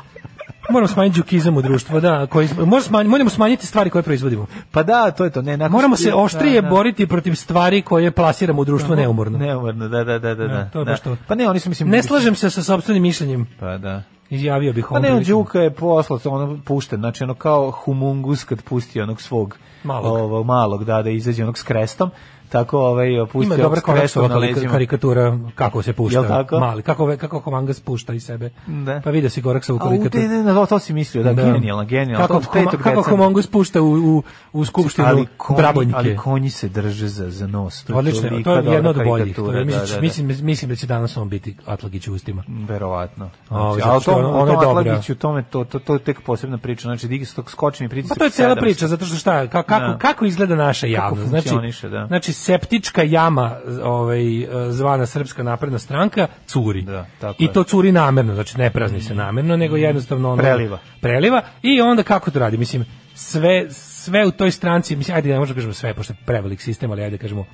Moramo 0.71 0.89
smanjiti 0.89 1.19
đukizam 1.19 1.57
u 1.57 1.63
društvu, 1.63 2.01
da, 2.01 2.27
koji 2.27 2.49
moramo 2.49 2.81
smanjiti, 2.81 3.11
moramo 3.11 3.31
smanjiti 3.31 3.67
stvari 3.67 3.91
koje 3.91 4.03
proizvodimo. 4.03 4.47
Pa 4.71 4.83
da, 4.83 5.11
to 5.11 5.25
je 5.25 5.31
to. 5.31 5.43
Ne, 5.43 5.69
Moramo 5.69 5.97
se 5.97 6.15
oštrije 6.15 6.61
da, 6.63 6.69
da. 6.69 6.75
boriti 6.75 7.07
protiv 7.07 7.35
stvari 7.35 7.83
koje 7.83 8.11
plasiramo 8.11 8.63
u 8.63 8.65
društvu 8.65 8.97
neumorno. 8.97 9.39
Neumorno, 9.39 9.89
da, 9.89 10.05
da, 10.05 10.19
da, 10.19 10.35
da. 10.35 10.47
da, 10.47 10.71
to 10.73 10.79
je 10.79 10.85
da. 10.85 10.91
baš 10.91 11.01
to. 11.01 11.17
Pa 11.29 11.35
ne, 11.35 11.49
oni 11.49 11.61
su, 11.61 11.69
mislim... 11.69 11.89
Ne 11.89 12.03
slažem 12.03 12.35
se 12.35 12.51
sa 12.51 12.63
sopstvenim 12.63 13.03
mišljenjem. 13.03 13.47
Pa 13.61 13.79
da. 13.79 14.03
Izjavio 14.31 14.73
bih 14.73 14.87
Pa 14.89 14.99
ovom 14.99 15.19
ne. 15.19 15.25
Đuka 15.25 15.61
je 15.61 15.71
poslao, 15.71 16.19
ono 16.25 16.59
pušten, 16.65 16.99
znači 16.99 17.25
ono 17.25 17.35
kao 17.35 17.71
humungus 17.71 18.45
kad 18.45 18.63
pusti 18.63 19.01
onog 19.01 19.21
svog 19.21 19.59
Malog. 19.85 20.15
ovog 20.15 20.47
malog, 20.47 20.85
da, 20.85 21.03
da 21.03 21.11
izađe 21.11 21.43
onog 21.43 21.59
s 21.59 21.63
krestom. 21.63 22.11
Tako 22.55 22.79
ovaj 22.81 23.09
pustio 23.23 23.47
Ima 23.47 23.57
dobra 23.57 23.81
na 24.29 24.37
leđima. 24.37 24.73
karikatura 24.73 25.39
kako 25.55 25.83
se 25.83 25.93
pušta. 25.93 26.19
Jel 26.19 26.29
tako? 26.29 26.61
Mali, 26.61 26.83
kako, 26.83 27.17
kako 27.17 27.41
komanga 27.41 27.75
spušta 27.75 28.15
iz 28.15 28.25
sebe. 28.25 28.51
Da. 28.67 29.01
Pa 29.05 29.11
vidio 29.11 29.31
si 29.31 29.41
A 29.41 29.43
u 29.43 29.53
karikaturu. 29.79 30.11
te, 30.11 30.19
ne, 30.21 30.43
ne, 30.45 30.67
to 30.67 30.79
si 30.79 30.93
mislio, 30.93 31.23
da, 31.25 31.33
genijalno, 31.33 31.85
genijalno. 31.85 32.27
Kako, 32.27 32.41
To 32.41 32.49
koma, 32.51 32.71
kako 32.73 33.03
komangu 33.03 33.43
spušta 33.43 33.83
u, 33.83 33.87
u, 33.87 34.23
u 34.53 34.65
skupštinu 34.65 35.07
ali 35.09 35.27
konji, 35.37 35.57
Brabojnike. 35.57 35.99
ali 35.99 36.17
konji 36.17 36.51
se 36.51 36.69
drže 36.69 37.09
za, 37.09 37.31
za 37.31 37.47
nos. 37.47 37.85
To 37.85 37.93
je 37.93 37.99
Odlično, 37.99 38.43
to 38.45 38.55
je 38.55 38.65
jedno 38.67 38.91
od 38.91 39.05
boljih. 39.05 39.37
To 39.37 39.53
je, 39.53 39.59
da, 39.59 39.65
mislim, 39.65 39.87
da, 39.87 39.95
da. 39.95 40.01
mislim, 40.01 40.27
mislim 40.41 40.69
da 40.69 40.77
će 40.77 40.87
danas 40.87 41.17
on 41.17 41.29
biti 41.29 41.57
Atlagić 41.67 42.09
u 42.09 42.15
ustima. 42.15 42.43
Verovatno. 42.69 43.25
A, 43.25 43.29
Znači, 43.49 43.79
zato 43.79 43.91
ali 43.91 44.01
što 44.01 44.13
to, 44.13 44.19
ono- 44.19 44.31
ono. 44.33 44.53
Atlagić, 44.61 45.11
u 45.11 45.15
tome, 45.15 45.43
to, 45.43 45.65
to, 45.65 45.79
to 45.79 45.93
je 45.93 45.99
tek 45.99 46.21
posebna 46.21 46.59
priča. 46.59 46.83
Znači, 46.83 47.09
digi 47.09 47.27
tog 47.27 47.51
skočni 47.51 47.89
pritisak. 47.89 48.09
Pa 48.09 48.19
to 48.19 48.25
je 48.25 48.31
cela 48.31 48.55
700. 48.55 48.61
priča, 48.61 48.87
zato 48.87 49.05
što 49.05 49.17
šta, 49.17 49.33
ka- 49.33 49.49
kako, 49.63 49.71
Da. 49.81 49.99
kako 49.99 50.25
izgleda 50.25 50.55
naša 50.57 50.87
javnost? 50.87 51.29
Znači, 51.29 51.49
da. 51.83 52.07
znači, 52.07 52.33
septička 52.45 53.03
jama 53.03 53.57
ovaj, 53.83 54.23
zvana 54.71 55.07
Srpska 55.07 55.43
napredna 55.43 55.79
stranka 55.79 56.27
curi. 56.47 56.83
Da, 56.83 57.07
tako 57.21 57.43
I 57.43 57.45
je. 57.45 57.53
to 57.53 57.65
curi 57.65 57.93
namerno, 57.93 58.35
znači 58.35 58.59
ne 58.59 58.71
prazni 58.71 59.01
se 59.01 59.15
namerno, 59.15 59.57
nego 59.57 59.77
jednostavno 59.77 60.33
ono, 60.33 60.43
Preliva. 60.43 60.79
Preliva 61.01 61.43
i 61.63 61.81
onda 61.81 62.03
kako 62.03 62.31
to 62.31 62.39
radi? 62.39 62.57
Mislim, 62.57 62.85
sve, 63.15 63.71
sve 63.71 64.27
u 64.27 64.31
toj 64.31 64.51
stranci, 64.51 64.97
mislim, 64.97 65.17
ajde 65.17 65.29
ne 65.29 65.39
možemo 65.39 65.55
kažemo 65.55 65.73
sve, 65.73 65.95
pošto 65.95 66.13
je 66.13 66.17
prevelik 66.27 66.61
sistem, 66.61 66.91
ali 66.91 67.03
ajde 67.03 67.19
kažemo 67.19 67.45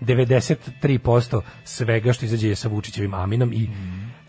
93% 0.00 1.40
svega 1.64 2.12
što 2.12 2.24
izađe 2.24 2.48
je 2.48 2.56
sa 2.56 2.68
Vučićevim 2.68 3.14
aminom 3.14 3.52
i 3.52 3.68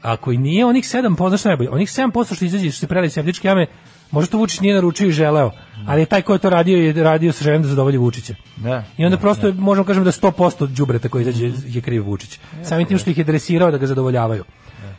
ako 0.01 0.31
i 0.31 0.37
nije 0.37 0.65
onih 0.65 0.83
7%, 0.83 1.27
znaš 1.29 1.39
šta 1.39 1.49
je 1.49 1.51
najbolje, 1.51 1.69
onih 1.69 1.89
7% 1.89 2.35
što 2.35 2.45
izađe 2.45 2.71
što 2.71 2.79
se 2.79 2.87
preli 2.87 3.09
septičke 3.09 3.47
jame, 3.47 3.67
možda 4.11 4.31
to 4.31 4.37
Vučić 4.37 4.59
nije 4.59 4.75
naručio 4.75 5.07
i 5.07 5.11
želeo, 5.11 5.51
ali 5.87 6.05
taj 6.05 6.21
ko 6.21 6.33
je 6.33 6.39
to 6.39 6.49
radio 6.49 6.77
je 6.77 7.03
radio 7.03 7.31
sa 7.31 7.43
željom 7.43 7.61
da 7.61 7.67
zadovolji 7.67 7.97
Vučića. 7.97 8.33
Da. 8.57 8.83
I 8.97 9.05
onda 9.05 9.17
prosto 9.17 9.47
je, 9.47 9.53
možemo 9.53 9.85
kažemo 9.85 10.03
da 10.05 10.11
100% 10.11 10.67
đubreta 10.67 11.09
koji 11.09 11.21
izađe 11.21 11.51
je 11.67 11.81
kriv 11.81 12.05
Vučić. 12.05 12.39
Samim 12.63 12.87
tim 12.87 12.97
što 12.97 13.09
ih 13.09 13.17
je 13.17 13.23
dresirao 13.23 13.71
da 13.71 13.77
ga 13.77 13.87
zadovoljavaju. 13.87 14.43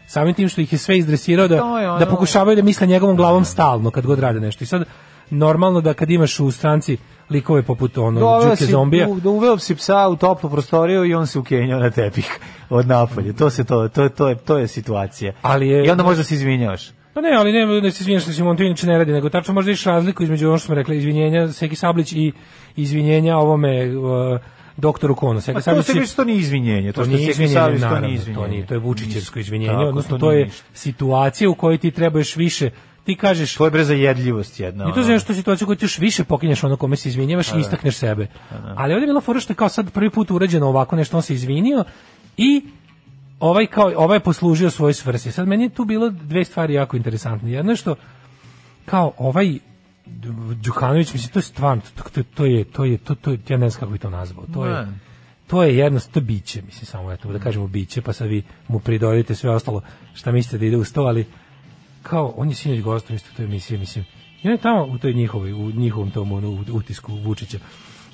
Samim 0.06 0.34
tim 0.34 0.48
što 0.48 0.60
ih 0.60 0.72
je 0.72 0.78
sve 0.78 0.98
izdresirao 0.98 1.48
da, 1.48 1.64
ono- 1.64 1.98
da 1.98 2.06
pokušavaju 2.06 2.56
da 2.56 2.62
misle 2.62 2.86
njegovom 2.86 3.16
glavom 3.16 3.44
stalno 3.44 3.90
kad 3.90 4.06
god 4.06 4.18
rade 4.18 4.40
nešto. 4.40 4.64
I 4.64 4.66
sad 4.66 4.84
normalno 5.30 5.80
da 5.80 5.94
kad 5.94 6.10
imaš 6.10 6.40
u 6.40 6.50
stranci 6.50 6.96
likove 7.30 7.62
poput 7.62 7.98
ono 7.98 8.20
Doveo 8.20 8.40
Đuke 8.40 8.64
zombija, 8.66 9.06
da 9.14 9.28
uveo 9.30 9.58
si 9.58 9.74
psa 9.74 10.08
u 10.08 10.16
toplu 10.16 10.50
prostoriju 10.50 11.04
i 11.04 11.14
on 11.14 11.26
se 11.26 11.38
ukenjao 11.38 11.80
na 11.80 11.90
tepih 11.90 12.38
od 12.70 12.86
napolje. 12.86 13.32
To 13.32 13.50
se 13.50 13.64
to, 13.64 13.88
to, 13.88 14.08
to, 14.08 14.28
je, 14.28 14.34
to 14.36 14.58
je 14.58 14.66
situacija. 14.68 15.32
Ali 15.42 15.68
je- 15.68 15.86
I 15.86 15.90
onda 15.90 16.02
možda 16.02 16.24
se 16.24 16.34
izvinjavaš. 16.34 16.90
Pa 17.14 17.20
ne, 17.20 17.30
ali 17.32 17.52
ne 17.52 17.80
da 17.80 17.90
se 17.90 18.02
izvinjaš 18.02 18.22
što 18.22 18.32
se 18.32 18.42
on 18.42 18.56
to 18.56 18.62
inače 18.62 18.86
ne 18.86 18.98
radi, 18.98 19.12
nego 19.12 19.28
tačno 19.28 19.54
možda 19.54 19.72
iš 19.72 19.84
razliku 19.84 20.22
između 20.22 20.48
ono 20.48 20.58
što 20.58 20.66
smo 20.66 20.74
rekli, 20.74 20.96
izvinjenja 20.96 21.48
Seki 21.48 21.76
Sablić 21.76 22.12
i 22.12 22.32
izvinjenja 22.76 23.36
ovome 23.36 23.70
uh, 23.88 24.38
doktoru 24.76 25.14
Konu. 25.14 25.40
Seki 25.40 25.54
Pa 25.54 25.60
to 25.60 25.64
Sablić 25.64 25.86
se 25.86 25.92
je- 25.92 26.00
više 26.00 26.16
to 26.16 26.24
nije 26.24 26.38
izvinjenje. 26.38 26.92
To, 26.92 27.00
To 27.00 27.04
što 27.04 27.16
nije 27.16 27.30
izvinjenje, 27.30 27.54
to 27.54 27.60
naravno, 27.78 28.00
nije 28.00 28.16
to, 28.16 28.22
izvinjenje. 28.22 28.48
nije, 28.48 28.66
to 28.66 28.74
je 28.74 28.78
Vučićevsko 28.78 29.38
izvinjenje, 29.38 29.72
Tako, 29.72 29.84
odnosno 29.84 30.10
to 30.10 30.20
to, 30.20 30.30
nije 30.30 30.40
je 30.40 30.44
ništa. 30.44 30.64
situacija 30.74 31.50
u 31.50 31.54
kojoj 31.54 31.78
ti 31.78 31.90
trebaš 31.90 32.36
više, 32.36 32.70
ti 33.04 33.16
kažeš, 33.16 33.54
To 33.54 33.64
je 33.64 33.70
bre 33.70 33.84
za 33.84 33.94
jedljivost 33.94 34.60
jedna. 34.60 34.84
I 34.84 34.92
to 34.92 35.00
je 35.00 35.04
ono. 35.04 35.12
nešto 35.12 35.34
situacija 35.34 35.64
u 35.64 35.68
kojoj 35.68 35.76
ti 35.76 35.84
još 35.84 35.98
više 35.98 36.24
pokinješ 36.24 36.64
ono 36.64 36.76
kome 36.76 36.96
se 36.96 37.08
izvinjavaš 37.08 37.48
i 37.48 37.58
istakneš 37.58 37.96
sebe. 37.96 38.26
Ali 38.76 38.92
ovdje 38.92 39.04
je 39.04 39.08
bila 39.08 39.20
fora 39.20 39.40
što 39.40 39.52
je 39.52 39.56
kao 39.56 39.68
sad 39.68 39.90
prvi 39.90 40.10
put 40.10 40.30
urađeno 40.30 40.66
ovako 40.68 40.96
nešto, 40.96 41.16
on 41.16 41.22
se 41.22 41.34
izvinio 41.34 41.84
i 42.36 42.62
ovaj 43.40 43.66
kao 43.66 43.92
ovaj 43.96 44.16
je 44.16 44.20
poslužio 44.20 44.70
svojoj 44.70 44.94
svrsi. 44.94 45.32
Sad 45.32 45.48
meni 45.48 45.64
je 45.64 45.68
tu 45.68 45.84
bilo 45.84 46.10
dve 46.10 46.44
stvari 46.44 46.74
jako 46.74 46.96
interesantne. 46.96 47.52
Jedno 47.52 47.72
je 47.72 47.76
što 47.76 47.94
kao 48.84 49.12
ovaj 49.18 49.58
Đukanović, 50.62 51.12
mislim, 51.12 51.32
to 51.32 51.38
je 51.38 51.42
stvarno, 51.42 51.82
to, 51.96 52.02
to, 52.10 52.22
to 52.34 52.44
je, 52.46 52.64
to 52.64 52.84
je, 52.84 52.98
to, 52.98 53.14
to, 53.14 53.30
ja 53.48 53.56
ne 53.58 53.70
znam 53.70 53.80
kako 53.80 53.92
bi 53.92 53.98
to 53.98 54.10
nazvao. 54.10 54.46
To 54.54 54.66
je, 54.66 54.86
to 55.46 55.62
je 55.62 55.76
jednostavno, 55.76 56.26
biće, 56.26 56.62
mislim, 56.62 56.86
samo 56.86 57.12
eto, 57.12 57.32
da 57.32 57.38
kažemo 57.38 57.66
biće, 57.66 58.02
pa 58.02 58.12
sad 58.12 58.28
vi 58.28 58.42
mu 58.68 58.78
pridodite 58.80 59.34
sve 59.34 59.50
ostalo 59.50 59.82
šta 60.14 60.32
mislite 60.32 60.58
da 60.58 60.66
ide 60.66 60.76
uz 60.76 60.92
to, 60.92 61.02
ali 61.02 61.26
kao, 62.02 62.34
on 62.36 62.48
je 62.48 62.54
sinoć 62.54 62.80
gostom 62.80 63.16
isto 63.16 63.28
u 63.32 63.36
toj 63.36 63.44
emisiji, 63.44 63.78
mislim, 63.78 64.04
i 64.42 64.48
on 64.48 64.52
je 64.52 64.58
tamo 64.58 64.84
u 64.84 64.98
toj 64.98 65.12
njihovoj, 65.12 65.52
u 65.52 65.70
njihovom 65.70 66.10
tom 66.10 66.32
ono, 66.32 66.50
u- 66.50 66.64
utisku 66.72 67.14
Vučića, 67.14 67.58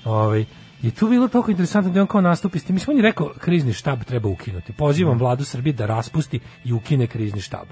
ovaj, 0.05 0.45
I 0.83 0.91
tu 0.91 1.09
bilo 1.09 1.29
toliko 1.29 1.51
interesantno 1.51 1.91
da 1.93 1.99
je 1.99 2.03
on 2.03 2.07
kao 2.07 2.21
nastupi 2.21 2.59
s 2.59 2.65
tim. 2.65 2.75
Mislim, 2.75 2.95
on 2.95 2.97
je 2.97 3.03
rekao 3.03 3.33
krizni 3.39 3.73
štab 3.73 4.05
treba 4.05 4.29
ukinuti. 4.29 4.73
Pozivam 4.73 5.19
vladu 5.19 5.45
Srbije 5.45 5.73
da 5.73 5.87
raspusti 5.87 6.41
i 6.65 6.73
ukine 6.73 7.07
krizni 7.07 7.41
štab. 7.41 7.67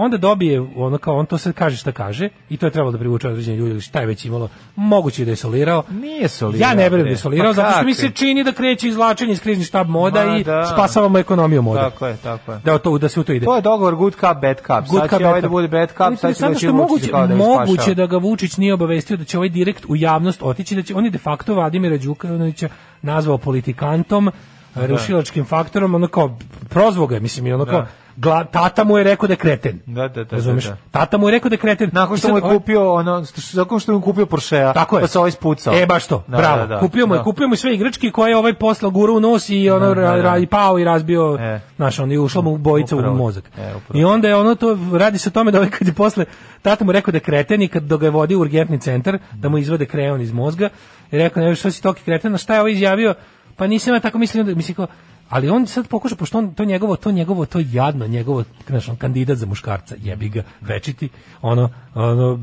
Onda 0.00 0.16
dobije 0.16 0.60
ono 0.76 0.98
kao 0.98 1.16
on 1.16 1.26
to 1.26 1.38
sad 1.38 1.52
kaže 1.52 1.76
šta 1.76 1.92
kaže 1.92 2.28
i 2.50 2.56
to 2.56 2.66
je 2.66 2.70
trebalo 2.70 2.92
da 2.92 2.98
privuče 2.98 3.28
određene 3.28 3.56
ljude 3.56 3.70
ili 3.70 3.80
šta 3.80 4.00
je 4.00 4.06
već 4.06 4.24
imalo 4.24 4.48
moguće 4.76 5.24
da 5.24 5.30
je 5.30 5.36
solirao. 5.36 5.82
Nije 5.90 6.28
solirao, 6.28 6.68
Ja 6.68 6.74
ne 6.74 6.82
vjerujem 6.82 7.04
da 7.04 7.10
je 7.10 7.16
solirao 7.16 7.46
Pa 7.46 7.52
zato 7.52 7.72
što 7.72 7.84
mi 7.84 7.94
se 7.94 8.10
čini 8.10 8.44
da 8.44 8.52
kreće 8.52 8.88
izvlačenje 8.88 9.32
iz 9.32 9.40
krizni 9.40 9.64
štab 9.64 9.88
moda 9.88 10.26
Ma 10.26 10.36
i 10.36 10.44
da. 10.44 10.66
spasavamo 10.66 11.18
ekonomiju 11.18 11.62
moda. 11.62 11.90
Tako 11.90 12.06
je, 12.06 12.16
tako 12.16 12.52
je. 12.52 12.60
Da 12.64 12.78
to 12.78 12.98
da 12.98 13.08
se 13.08 13.20
u 13.20 13.24
to 13.24 13.32
ide. 13.32 13.46
To 13.46 13.56
je 13.56 13.62
dogovor 13.62 13.94
good 13.94 14.14
cup, 14.14 14.42
bad 14.42 14.56
cup. 14.56 14.90
Good 14.90 15.10
sad 15.10 15.18
će 15.20 15.26
ovaj 15.26 15.40
da 15.40 15.48
bude 15.48 15.68
bad 15.68 15.88
cup, 15.88 16.18
sad 16.18 16.34
će 16.34 16.66
što 16.66 16.72
Vučić 16.72 16.72
moguće, 16.72 17.10
da 17.12 17.34
moguće 17.34 17.94
da 17.94 18.06
ga 18.06 18.16
Vučić 18.16 18.56
nije 18.56 18.74
obavestio 18.74 19.16
da 19.16 19.24
će 19.24 19.38
ovaj 19.38 19.48
direkt 19.48 19.84
u 19.88 19.96
javnost 19.96 20.42
otići, 20.42 20.76
da 20.76 20.82
će 20.82 20.94
on 20.94 21.04
je 21.04 21.10
de 21.10 21.18
facto 21.18 21.54
Vladimira 21.54 21.96
Đukanovića 21.96 22.68
nazvao 23.02 23.38
politikantom, 23.38 24.30
rušilačkim 24.74 25.44
faktorom, 25.44 25.94
ono 25.94 26.08
kao 26.08 26.38
prozvao 26.68 27.06
ga 27.06 27.14
je, 27.14 27.20
mislim, 27.20 27.46
i 27.46 27.52
ono 27.52 27.64
kao 27.64 27.86
gla- 28.16 28.44
tata 28.44 28.84
mu 28.84 28.98
je 28.98 29.04
rekao 29.04 29.26
da 29.26 29.32
je 29.32 29.36
kreten. 29.36 29.80
Da, 29.86 30.08
da, 30.08 30.24
da, 30.24 30.36
Razumeš? 30.36 30.64
da, 30.64 30.70
da. 30.70 30.76
Tata 30.90 31.18
mu 31.18 31.28
je 31.28 31.32
rekao 31.32 31.48
da 31.48 31.54
je 31.54 31.58
kreten. 31.58 31.90
Nakon 31.92 32.16
I 32.16 32.18
što 32.18 32.28
mu 32.28 32.36
je 32.36 32.42
ovaj- 32.42 32.54
kupio 32.54 32.92
ono, 32.94 33.24
nakon 33.54 33.80
što 33.80 33.92
mu 33.92 33.98
je 33.98 34.02
kupio 34.02 34.26
Porschea, 34.26 34.72
Tako 34.72 34.96
je. 34.96 35.00
pa 35.00 35.06
se 35.06 35.18
ovaj 35.18 35.30
spucao. 35.30 35.74
E 35.74 35.86
baš 35.86 36.06
to, 36.06 36.24
Da, 36.26 36.36
bravo. 36.36 36.56
da, 36.58 36.66
da. 36.66 36.78
kupio 36.80 37.06
mu 37.06 37.14
je, 37.14 37.18
Da. 37.18 37.24
kupio 37.24 37.48
mu 37.48 37.56
sve 37.56 37.74
igračke 37.74 38.10
koje 38.10 38.30
je 38.30 38.36
ovaj 38.36 38.54
poslao 38.54 38.90
gura 38.90 39.12
u 39.12 39.20
nos 39.20 39.48
i 39.48 39.70
ono 39.70 39.88
Da, 39.88 39.94
da, 39.94 40.00
da. 40.02 40.22
ra- 40.24 40.38
i 40.38 40.46
pao 40.46 40.78
i 40.78 40.84
razbio, 40.84 41.36
E. 41.40 41.60
znaš, 41.76 41.98
on 41.98 42.12
je 42.12 42.18
ušla 42.20 42.42
mu 42.42 42.56
bojica 42.58 42.96
Upravo. 42.96 43.14
u 43.14 43.18
mozak. 43.18 43.44
E, 43.48 43.74
upravo. 43.76 44.00
I 44.00 44.04
onda 44.04 44.28
je 44.28 44.36
ono 44.36 44.54
to 44.54 44.78
radi 44.94 45.18
se 45.18 45.28
o 45.28 45.32
tome 45.32 45.50
da 45.50 45.58
ovaj 45.58 45.70
kad 45.70 45.88
je 45.88 45.94
posle 45.94 46.24
tata 46.62 46.84
mu 46.84 46.92
rekao 46.92 47.12
da 47.12 47.16
je 47.16 47.20
kreten 47.20 47.62
i 47.62 47.68
kad 47.68 47.82
dok 47.82 48.00
ga 48.00 48.06
je 48.06 48.10
vodio 48.10 48.38
u 48.38 48.40
urgentni 48.40 48.80
centar 48.80 49.18
da 49.32 49.48
mu 49.48 49.58
izvode 49.58 49.86
kreon 49.86 50.20
iz 50.20 50.32
mozga 50.32 50.68
i 51.10 51.18
rekao 51.18 51.42
ne 51.42 51.54
što 51.54 51.70
si 51.70 51.82
toki 51.82 52.02
kreten, 52.02 52.34
a 52.34 52.38
šta 52.38 52.54
je 52.54 52.60
ovaj 52.60 52.72
izjavio? 52.72 53.14
Pa 53.56 53.66
nisam 53.66 53.94
ja 53.94 54.00
tako 54.00 54.18
mislio 54.18 54.44
da 54.44 54.54
mislim 54.54 54.74
kao 54.74 54.86
ali 55.30 55.50
on 55.50 55.66
sad 55.66 55.88
pokuša 55.88 56.16
pošto 56.16 56.38
on 56.38 56.54
to 56.54 56.64
njegovo 56.64 56.96
to 56.96 57.10
njegovo 57.10 57.46
to 57.46 57.58
jadno 57.72 58.06
njegovo 58.06 58.44
znaš, 58.68 58.88
on 58.88 58.96
kandidat 58.96 59.38
za 59.38 59.46
muškarca 59.46 59.96
jebi 60.02 60.28
ga 60.28 60.42
večiti 60.60 61.08
ono 61.42 61.70
ono 61.94 62.38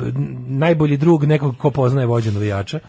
najbolji 0.47 0.97
drug 0.97 1.23
nekog 1.23 1.57
ko 1.57 1.71
poznaje 1.71 2.07
vođu 2.07 2.31
navijača. 2.31 2.79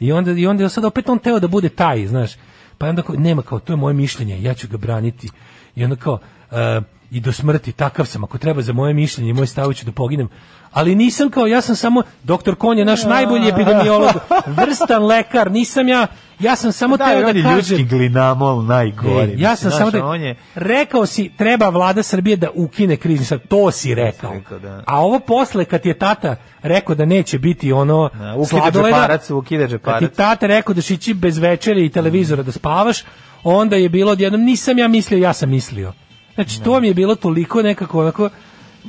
I 0.00 0.12
onda 0.12 0.30
i 0.30 0.46
onda 0.46 0.68
sad 0.68 0.84
opet 0.84 1.08
on 1.08 1.18
teo 1.18 1.40
da 1.40 1.48
bude 1.48 1.68
taj 1.68 2.06
znaš. 2.06 2.36
Pa 2.78 2.86
onda 2.86 3.02
kao, 3.02 3.16
nema 3.16 3.42
kao 3.42 3.58
to 3.58 3.72
je 3.72 3.76
moje 3.76 3.94
mišljenje 3.94 4.42
ja 4.42 4.54
ću 4.54 4.68
ga 4.68 4.76
braniti. 4.76 5.30
I 5.76 5.84
onda 5.84 5.96
kao 5.96 6.18
e, 6.50 6.80
i 7.10 7.20
do 7.20 7.32
smrti 7.32 7.72
takav 7.72 8.06
sam 8.06 8.24
ako 8.24 8.38
treba 8.38 8.62
za 8.62 8.72
moje 8.72 8.94
mišljenje 8.94 9.30
i 9.30 9.32
moj 9.32 9.46
stav 9.46 9.72
ću 9.72 9.86
da 9.86 9.92
poginem 9.92 10.28
ali 10.72 10.94
nisam 10.94 11.30
kao 11.30 11.46
ja 11.46 11.60
sam 11.60 11.76
samo 11.76 12.02
doktor 12.22 12.54
Kon 12.54 12.78
je 12.78 12.84
naš 12.84 13.04
najbolji 13.04 13.48
epidemiolog 13.48 14.10
vrstan 14.46 15.04
lekar 15.04 15.50
nisam 15.50 15.88
ja 15.88 16.06
ja 16.40 16.56
sam 16.56 16.72
samo 16.72 16.96
Da, 16.96 17.04
teo 17.04 17.20
da 17.20 17.28
je 17.28 17.42
kažem 17.42 17.56
ljudski 17.56 17.84
glinamol 17.84 18.64
najgori. 18.64 19.32
E, 19.32 19.34
ja 19.38 19.56
sam 19.56 19.70
samo 19.70 19.90
da 19.90 20.04
on 20.06 20.20
je, 20.20 20.36
rekao 20.54 21.06
si 21.06 21.30
treba 21.36 21.68
vlada 21.68 22.02
Srbije 22.02 22.36
da 22.36 22.48
ukine 22.54 22.96
krizni 22.96 23.26
štab, 23.26 23.40
to 23.48 23.70
si 23.70 23.94
rekao. 23.94 24.32
rekao, 24.32 24.58
da. 24.58 24.82
A 24.86 25.00
ovo 25.00 25.18
posle 25.18 25.64
kad 25.64 25.86
je 25.86 25.98
tata 25.98 26.36
rekao 26.62 26.94
da 26.94 27.04
neće 27.04 27.38
biti 27.38 27.72
ono 27.72 28.10
Da, 28.18 28.44
sladoleda, 28.44 28.96
džeparac, 28.96 29.30
ukida 29.30 29.78
kad 29.78 29.98
ti 29.98 30.08
tata 30.08 30.46
rekao 30.46 30.74
da 30.74 30.80
šići 30.80 31.14
bez 31.14 31.38
večere 31.38 31.84
i 31.84 31.88
televizora 31.88 32.42
da 32.42 32.52
spavaš, 32.52 33.04
onda 33.44 33.76
je 33.76 33.88
bilo 33.88 34.12
odjednom 34.12 34.42
nisam 34.42 34.78
ja 34.78 34.88
mislio, 34.88 35.18
ja 35.18 35.32
sam 35.32 35.50
mislio. 35.50 35.92
Znači 36.34 36.62
to 36.62 36.80
mi 36.80 36.88
je 36.88 36.94
bilo 36.94 37.14
toliko 37.14 37.62
nekako 37.62 38.00
onako 38.00 38.30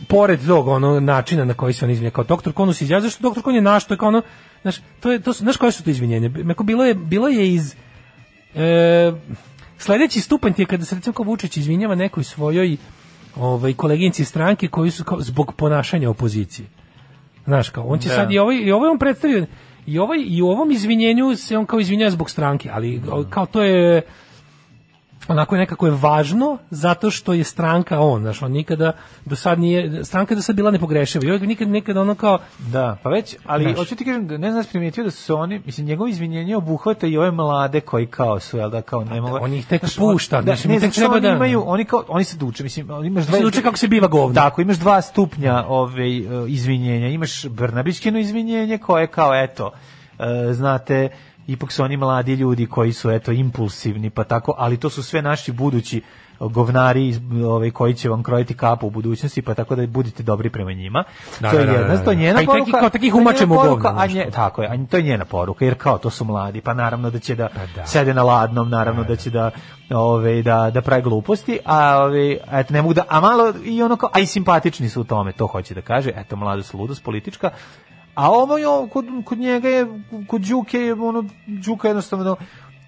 pored 0.07 0.39
tog 0.47 0.67
ono 0.67 0.99
načina 0.99 1.45
na 1.45 1.53
koji 1.53 1.73
se 1.73 1.85
on 1.85 1.91
izvinja 1.91 2.11
kao 2.11 2.23
doktor 2.23 2.53
Konus 2.53 2.81
izjavio 2.81 3.01
zašto 3.01 3.21
doktor 3.21 3.43
Kon 3.43 3.55
je 3.55 3.61
naš 3.61 3.85
to 3.85 3.93
je 3.93 3.97
kao 3.97 4.07
ono 4.07 4.21
znaš 4.61 4.75
to 4.99 5.11
je 5.11 5.19
to 5.19 5.33
su 5.33 5.43
znaš 5.43 5.57
koje 5.57 5.71
su 5.71 5.83
to 5.83 5.89
izvinjenje 5.89 6.29
Meko 6.29 6.63
bilo 6.63 6.85
je 6.85 6.93
bilo 6.93 7.27
je 7.27 7.53
iz 7.53 7.75
e, 8.55 9.11
sledeći 9.77 10.21
stupanj 10.21 10.53
ti 10.53 10.61
je 10.61 10.65
kada 10.65 10.85
se 10.85 10.95
recimo 10.95 11.13
kao 11.13 11.25
Vučić 11.25 11.57
izvinjava 11.57 11.95
nekoj 11.95 12.23
svojoj 12.23 12.77
ovaj 13.35 13.73
koleginici 13.73 14.25
stranke 14.25 14.67
koji 14.67 14.91
su 14.91 15.03
kao 15.03 15.21
zbog 15.21 15.53
ponašanja 15.53 16.09
opozicije. 16.09 16.67
Znaš 17.45 17.69
kao 17.69 17.83
on 17.87 17.99
će 17.99 18.09
Da. 18.09 18.15
sad 18.15 18.31
i 18.31 18.39
ovaj 18.39 18.55
i 18.55 18.71
ovaj 18.71 18.89
on 18.89 18.99
predstavio 18.99 19.45
i 19.85 19.99
ovaj 19.99 20.17
i 20.27 20.41
u 20.41 20.47
ovom 20.47 20.71
izvinjenju 20.71 21.35
se 21.35 21.57
on 21.57 21.65
kao 21.65 21.79
izvinjava 21.79 22.11
zbog 22.11 22.29
stranke, 22.29 22.69
ali 22.73 23.01
kao 23.29 23.45
to 23.45 23.63
je 23.63 24.01
onako 25.29 25.55
je 25.55 25.59
nekako 25.59 25.85
je 25.85 25.91
važno 25.91 26.57
zato 26.69 27.11
što 27.11 27.33
je 27.33 27.43
stranka 27.43 27.99
on, 27.99 28.21
znaš, 28.21 28.41
on 28.41 28.51
nikada 28.51 28.91
do 29.25 29.35
sad 29.35 29.59
nije, 29.59 30.05
stranka 30.05 30.33
je 30.33 30.35
do 30.35 30.41
sad 30.41 30.55
bila 30.55 30.71
nepogrešiva 30.71 31.25
i 31.25 31.27
uvijek 31.27 31.41
nikad, 31.43 31.67
nikad 31.67 31.97
ono 31.97 32.15
kao, 32.15 32.39
Da, 32.59 32.97
pa 33.03 33.09
već, 33.09 33.35
ali 33.45 33.63
Znaš. 33.63 33.77
hoću 33.77 33.95
ti 33.95 34.05
kažem, 34.05 34.27
da 34.27 34.37
ne 34.37 34.51
znam 34.51 34.63
da 34.63 34.69
primijetio 34.69 35.03
da 35.03 35.11
su 35.11 35.35
oni, 35.35 35.61
mislim, 35.65 35.87
njegovo 35.87 36.07
izvinjenje 36.07 36.57
obuhvata 36.57 37.07
i 37.07 37.17
ove 37.17 37.31
mlade 37.31 37.81
koji 37.81 38.07
kao 38.07 38.39
su, 38.39 38.57
jel 38.57 38.69
da, 38.69 38.81
kao 38.81 39.03
ne 39.03 39.21
mogu... 39.21 39.37
on 39.41 39.53
ih 39.53 39.67
tek 39.67 39.81
Znaš, 39.81 39.95
pušta, 39.95 40.41
da, 40.41 40.51
mislim, 40.51 40.73
ne, 40.73 40.79
tek 40.79 40.93
treba 40.93 41.13
oni 41.13 41.21
da- 41.21 41.29
imaju, 41.29 41.63
oni 41.65 41.85
kao, 41.85 42.03
oni 42.07 42.23
se 42.23 42.37
duče, 42.37 42.63
mislim, 42.63 43.05
imaš 43.05 43.25
se 43.25 43.39
duče 43.41 43.61
kako 43.61 43.77
se 43.77 43.87
biva 43.87 44.07
govno. 44.07 44.35
Tako, 44.35 44.61
imaš 44.61 44.77
dva 44.77 45.01
stupnja 45.01 45.63
ove, 45.67 46.09
izvinjenja, 46.47 47.07
imaš 47.07 47.45
Brnabićkino 47.45 48.19
izvinjenje 48.19 48.77
koje 48.77 49.07
kao, 49.07 49.43
eto, 49.43 49.71
e, 50.19 50.53
znate, 50.53 51.09
ipak 51.51 51.71
su 51.71 51.83
oni 51.83 51.97
mladi 51.97 52.33
ljudi 52.33 52.65
koji 52.65 52.93
su 52.93 53.11
eto 53.11 53.31
impulsivni, 53.31 54.09
pa 54.09 54.23
tako, 54.23 54.55
ali 54.57 54.77
to 54.77 54.89
su 54.89 55.03
sve 55.03 55.21
naši 55.21 55.51
budući 55.51 56.01
govnari 56.39 57.19
ovaj 57.45 57.71
koji 57.71 57.93
će 57.93 58.09
vam 58.09 58.23
krojiti 58.23 58.53
kapu 58.53 58.87
u 58.87 58.89
budućnosti 58.89 59.41
pa 59.41 59.53
tako 59.53 59.75
da 59.75 59.87
budite 59.87 60.23
dobri 60.23 60.49
prema 60.49 60.73
njima. 60.73 61.03
Da, 61.39 61.51
to 61.51 61.57
je 61.57 61.65
da, 61.65 61.71
da, 61.71 61.77
jedna, 61.77 61.95
da, 61.95 62.03
to 62.03 62.11
je 62.11 62.15
da. 62.15 62.21
njena 62.21 62.39
Pa 62.45 62.51
poruka. 62.51 62.79
kao 62.79 62.89
takih 62.89 63.15
umačemo 63.15 63.55
govno, 63.55 63.93
a 63.97 64.07
nje, 64.07 64.27
tako 64.31 64.61
je, 64.61 64.67
a 64.67 64.87
to 64.89 64.97
je 64.97 65.03
njena 65.03 65.25
poruka 65.25 65.65
jer 65.65 65.75
kao 65.75 65.97
to 65.97 66.09
su 66.09 66.25
mladi, 66.25 66.61
pa 66.61 66.73
naravno 66.73 67.09
da 67.09 67.19
će 67.19 67.35
da, 67.35 67.49
sede 67.85 68.13
na 68.13 68.23
ladnom, 68.23 68.69
naravno 68.69 69.03
da 69.03 69.15
će 69.15 69.29
da 69.29 69.51
ove 69.89 70.41
da 70.41 70.71
da 70.73 70.81
pravi 70.81 71.01
gluposti, 71.01 71.59
a 71.65 71.97
ove 72.03 72.37
eto 72.51 72.73
ne 72.73 72.81
mogu 72.81 72.93
da 72.93 73.03
a 73.09 73.19
malo 73.19 73.53
i 73.63 73.83
ono 73.83 73.95
kao 73.95 74.09
a 74.13 74.19
i 74.19 74.25
simpatični 74.25 74.89
su 74.89 75.01
u 75.01 75.03
tome, 75.03 75.31
to 75.31 75.47
hoće 75.47 75.73
da 75.73 75.81
kaže, 75.81 76.11
eto 76.15 76.35
mladost 76.35 76.73
ludost 76.73 77.03
politička. 77.03 77.49
A 78.19 78.31
ovo 78.31 78.57
je 78.57 78.65
kod, 78.93 79.05
kod 79.25 79.37
njega 79.37 79.69
je 79.69 79.87
kod 80.27 80.41
Đuke 80.41 80.79
je 80.79 80.93
ono 80.93 81.23
Đuka 81.47 81.87
jednostavno 81.87 82.35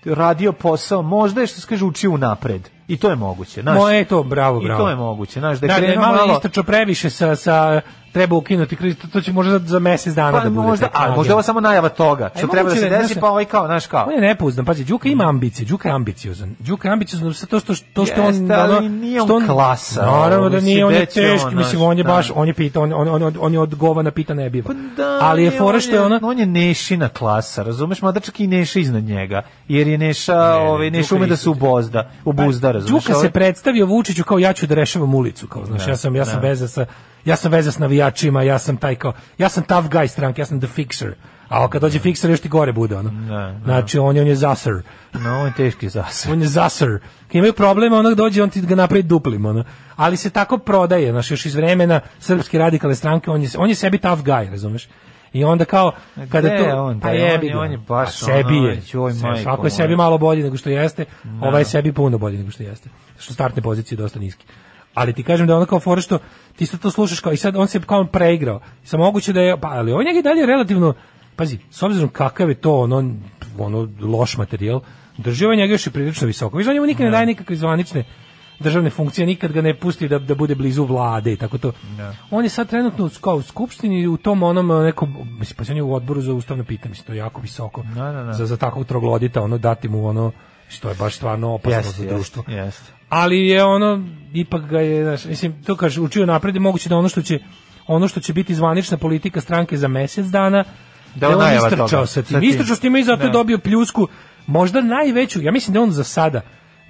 radio 0.06 0.52
posao, 0.52 1.02
možda 1.02 1.42
je 1.42 1.48
što 1.48 1.62
se 1.62 1.68
kaže 1.68 1.86
učio 1.86 2.18
napred. 2.18 2.70
I 2.88 2.98
to 2.98 3.10
je 3.10 3.16
moguće, 3.16 3.62
znaš. 3.62 3.78
Moje 3.78 3.98
je 3.98 4.06
to, 4.06 4.24
bravo, 4.24 4.62
I 4.62 4.66
bravo. 4.66 4.84
to 4.84 4.90
je 4.90 4.96
moguće, 4.96 5.40
znaš, 5.40 5.60
da 5.60 5.68
Da, 5.68 5.74
da 5.74 5.80
je 5.80 5.92
krenuo 5.92 6.12
malo, 6.12 6.28
malo 6.28 6.40
previše 6.66 7.10
sa, 7.10 7.36
sa 7.36 7.82
treba 8.12 8.36
ukinuti 8.36 8.76
kriz, 8.76 8.96
to, 8.98 9.08
to 9.08 9.22
će 9.22 9.34
možda 9.34 9.60
za 9.60 9.80
mesec 9.80 10.14
dana 10.14 10.38
Pa 10.38 10.44
da 10.44 10.50
bude. 10.50 10.68
možda, 10.68 10.88
a 10.94 11.16
možda 11.16 11.34
ovo 11.34 11.44
samo 11.44 11.60
najava 11.60 11.90
toga, 11.90 12.30
što 12.38 12.46
Aj, 12.46 12.52
treba 12.52 12.70
da 12.70 12.76
se 12.76 12.90
da 12.90 12.98
desi, 12.98 13.14
znaš, 13.14 13.22
pa 13.22 13.30
ovaj 13.30 13.46
kao, 13.46 13.66
znaš 13.66 13.88
kao. 13.88 14.06
On 14.08 14.14
je 14.14 14.22
nepouzdan, 14.22 14.66
pazi, 14.66 14.84
Đuka 14.84 15.10
ima 15.10 15.24
ambicije, 15.24 15.66
Đuka 15.66 15.90
je 15.90 15.96
ambiciozan. 15.96 16.56
Đuka 16.60 16.88
je 16.88 16.92
ambiciozan, 16.92 17.34
sa 17.34 17.46
to 17.46 17.60
što, 17.60 17.74
to 17.94 18.06
što 18.06 18.22
on... 18.22 18.28
Jeste, 18.28 18.54
ali 18.54 18.90
nije 18.90 19.22
on 19.22 19.28
što 19.28 19.54
klasa, 19.54 20.06
Naravno 20.06 20.50
da 20.50 20.60
nije, 20.60 20.86
on 20.86 20.94
je 20.94 21.06
će 21.06 21.22
on, 21.22 21.28
teški, 21.28 21.56
mislim, 21.56 21.82
on 21.82 21.98
je 21.98 22.04
da. 22.04 22.14
baš, 22.14 22.32
on 22.36 22.48
je 22.48 22.54
pita, 22.54 22.80
on, 22.80 22.94
on, 22.94 23.24
on, 23.24 23.34
on 23.40 23.54
je 23.54 23.60
od 23.60 23.76
govana 23.76 24.12
pita 24.12 24.34
ne 24.34 24.50
biva. 24.50 24.74
Da, 24.98 25.18
ali 25.22 25.44
je 25.44 25.52
fora 25.52 25.76
on 25.76 25.82
što 25.82 25.92
je 25.92 26.02
ona... 26.02 26.20
On 26.24 26.40
je 26.40 26.46
Nešina 26.46 27.10
klasa, 27.10 27.64
razumeš, 27.64 28.02
mada 28.02 28.20
čak 28.20 28.40
i 28.40 28.48
Neša 28.48 28.80
iznad 28.80 29.04
njega, 29.04 29.42
jer 29.68 29.88
je 29.88 29.98
Neša, 29.98 30.40
ovaj, 30.56 30.92
Neša 30.92 31.16
ume 31.16 31.28
da 31.28 31.36
se 31.36 31.50
ubozda, 31.50 32.12
ubuzda, 32.26 32.72
razumeš. 32.82 33.06
Đuka 33.06 33.20
se 33.20 33.30
predstavio 33.32 33.86
Vučiću 33.86 34.24
kao 34.24 34.40
ja 34.40 34.54
ću 34.54 34.68
da 34.68 34.76
rešavam 34.76 35.14
ulicu, 35.14 35.48
kao 35.48 35.66
znaš, 35.66 35.86
Da, 35.86 35.92
ja 35.92 35.98
sam 35.98 36.16
ja 36.16 36.26
sam 36.26 36.42
da. 36.42 36.48
veza 36.48 36.68
sa 36.68 36.86
ja 37.26 37.36
sam 37.36 37.52
veza 37.52 37.72
s 37.72 37.78
navijačima, 37.78 38.44
ja 38.44 38.60
sam 38.60 38.78
taj 38.78 38.96
kao 38.96 39.14
ja 39.38 39.50
sam 39.50 39.64
tough 39.64 39.88
guy 39.90 40.08
stranke, 40.08 40.42
ja 40.42 40.46
sam 40.46 40.62
the 40.62 40.70
fixer. 40.76 41.12
A 41.50 41.68
kad 41.70 41.82
dođe 41.82 42.00
fixer 42.00 42.30
još 42.30 42.40
ti 42.40 42.50
gore 42.50 42.72
bude 42.72 42.96
ono. 42.96 43.10
Da, 43.10 43.36
da. 43.36 43.60
Znači 43.64 44.00
on 44.00 44.16
je 44.16 44.22
on 44.22 44.28
je 44.28 44.36
zasr. 44.36 44.72
No, 45.14 45.40
on 45.40 45.46
je 45.46 45.54
teški 45.58 45.90
zasad. 45.90 46.32
On 46.32 46.42
je 46.42 46.48
zasr. 46.48 47.00
Kad 47.28 47.36
imaju 47.36 47.54
problema, 47.54 47.98
onak 47.98 48.14
dođe, 48.14 48.44
on 48.44 48.50
ti 48.50 48.62
ga 48.62 48.76
napravi 48.76 49.04
duplim, 49.04 49.46
ono. 49.46 49.64
Ali 49.96 50.18
se 50.18 50.30
tako 50.30 50.58
prodaje, 50.58 51.12
znaš, 51.12 51.32
još 51.32 51.46
iz 51.46 51.56
vremena 51.56 52.00
srpske 52.20 52.58
radikalne 52.58 52.96
stranke, 52.96 53.32
on 53.32 53.42
je, 53.42 53.50
on 53.58 53.70
je 53.70 53.76
sebi 53.76 53.98
tough 53.98 54.24
guy, 54.24 54.50
razumeš? 54.52 54.88
I 55.34 55.44
onda 55.44 55.66
kao, 55.66 55.92
kada 56.30 56.48
Gde 56.48 56.58
to... 56.58 56.84
on, 56.84 57.00
pa 57.00 57.10
bre, 57.10 57.18
jebi 57.18 57.48
on 57.48 57.54
ga. 57.54 57.60
on 57.60 57.72
je 57.72 57.78
baš 57.78 58.20
Pa 58.20 58.26
sebi 58.26 58.58
ono, 58.58 58.68
je. 58.68 58.82
joj, 58.94 59.14
majko 59.14 59.44
Svako 59.44 59.66
je 59.68 59.72
sebi 59.72 59.96
malo 59.96 60.18
bolji 60.18 60.44
nego 60.44 60.58
što 60.58 60.70
jeste, 60.70 61.06
Da. 61.24 61.48
ovaj 61.48 61.62
je 61.62 61.66
sebi 61.66 61.94
puno 61.94 62.18
bolji 62.18 62.38
nego 62.38 62.52
što 62.52 62.64
jeste. 62.64 62.90
Što 63.20 63.34
startne 63.34 63.62
pozicije 63.62 63.98
dosta 63.98 64.20
niski. 64.20 64.46
Ali 64.94 65.14
ti 65.14 65.24
kažem 65.24 65.48
da 65.48 65.56
ono 65.56 65.66
kao 65.66 65.80
fora 65.80 66.02
što 66.02 66.20
ti 66.56 66.66
sad 66.66 66.80
to 66.80 66.92
slušaš 66.92 67.20
kao 67.20 67.32
i 67.34 67.38
sad 67.38 67.56
on 67.56 67.68
se 67.68 67.80
kao 67.82 68.06
preigrao. 68.06 68.60
Sa 68.84 68.98
moguće 68.98 69.34
da 69.34 69.42
je 69.42 69.60
pa 69.60 69.68
ali 69.68 69.94
on 69.94 70.08
je 70.08 70.20
i 70.20 70.24
dalje 70.24 70.46
relativno 70.46 70.94
pazi, 71.36 71.58
s 71.70 71.84
obzirom 71.84 72.10
kakav 72.10 72.50
je 72.50 72.56
to 72.56 72.80
ono 72.80 73.14
ono 73.58 73.88
loš 74.02 74.38
materijal, 74.38 74.82
drži 75.18 75.46
ovaj 75.46 75.58
njega 75.58 75.74
još 75.74 75.88
i 75.88 75.92
prilično 75.92 76.28
visoko. 76.28 76.58
Viš 76.58 76.68
on 76.68 76.74
njemu 76.74 76.86
nikad 76.86 77.06
ne 77.06 77.12
daje 77.12 77.26
nikakve 77.26 77.56
zvanične 77.56 78.04
državne 78.62 78.90
funkcije, 78.90 79.26
nikad 79.28 79.52
ga 79.52 79.62
ne 79.62 79.74
pusti 79.76 80.08
da, 80.08 80.20
da 80.20 80.36
bude 80.36 80.56
blizu 80.56 80.84
vlade 80.86 81.34
i 81.34 81.38
tako 81.38 81.58
to. 81.58 81.72
On 82.32 82.44
je 82.44 82.50
sad 82.50 82.70
trenutno 82.70 83.06
u- 83.06 83.22
kao 83.22 83.36
u 83.36 83.42
skupštini 83.42 84.08
u 84.08 84.18
tom 84.18 84.44
onom 84.44 84.72
eh, 84.72 84.84
nekom, 84.84 85.10
mislim, 85.32 85.58
pa 85.58 85.64
se 85.64 85.72
on 85.72 85.78
je 85.78 85.84
u 85.84 85.94
odboru 85.94 86.22
za 86.22 86.34
ustavne 86.34 86.64
pitanje, 86.64 86.90
mislim, 86.90 87.06
to 87.06 87.14
je 87.14 87.18
jako 87.18 87.42
visoko. 87.42 87.84
Da, 87.86 88.04
da, 88.04 88.24
da. 88.24 88.34
Za, 88.34 88.46
za 88.46 88.58
takvog 88.58 88.86
troglodita, 88.86 89.42
ono, 89.42 89.58
dati 89.58 89.90
mu 89.90 90.08
ono, 90.08 90.32
što 90.68 90.90
je 90.90 90.96
baš 90.96 91.16
stvarno 91.16 91.50
opasno 91.50 91.78
Jeste, 91.80 92.04
za 92.04 92.10
društvo. 92.10 92.44
jeste. 92.48 92.92
Ali 93.10 93.48
je 93.48 93.64
ono, 93.64 94.04
ipak 94.34 94.62
ga 94.64 94.80
je, 94.80 95.04
znaš, 95.04 95.26
mislim, 95.26 95.64
to 95.64 95.76
kaže, 95.76 96.02
učio 96.02 96.26
napred, 96.26 96.56
moguće 96.58 96.90
da 96.90 96.98
ono 96.98 97.10
što 97.10 97.22
će 97.22 97.40
ono 97.88 98.08
što 98.08 98.20
će 98.20 98.34
biti 98.34 98.56
zvanična 98.56 98.98
politika 98.98 99.42
stranke 99.42 99.78
za 99.78 99.88
mesec 99.88 100.26
dana, 100.26 100.64
Da 101.16 101.30
da, 101.30 101.38
on 101.38 101.44
istrčao 101.56 102.06
sa 102.06 102.22
tim. 102.22 102.44
Istrčao 102.44 102.76
s 102.76 102.80
time 102.80 103.00
i 103.00 103.04
zato 103.04 103.24
je 103.24 103.28
Da. 103.28 103.34
dobio 103.34 103.58
pljusku, 103.60 104.08
možda 104.48 104.82
najveću, 104.82 105.42
ja 105.42 105.52
mislim 105.52 105.74
da 105.74 105.82
on 105.82 105.92
za 105.92 106.04
sada 106.04 106.42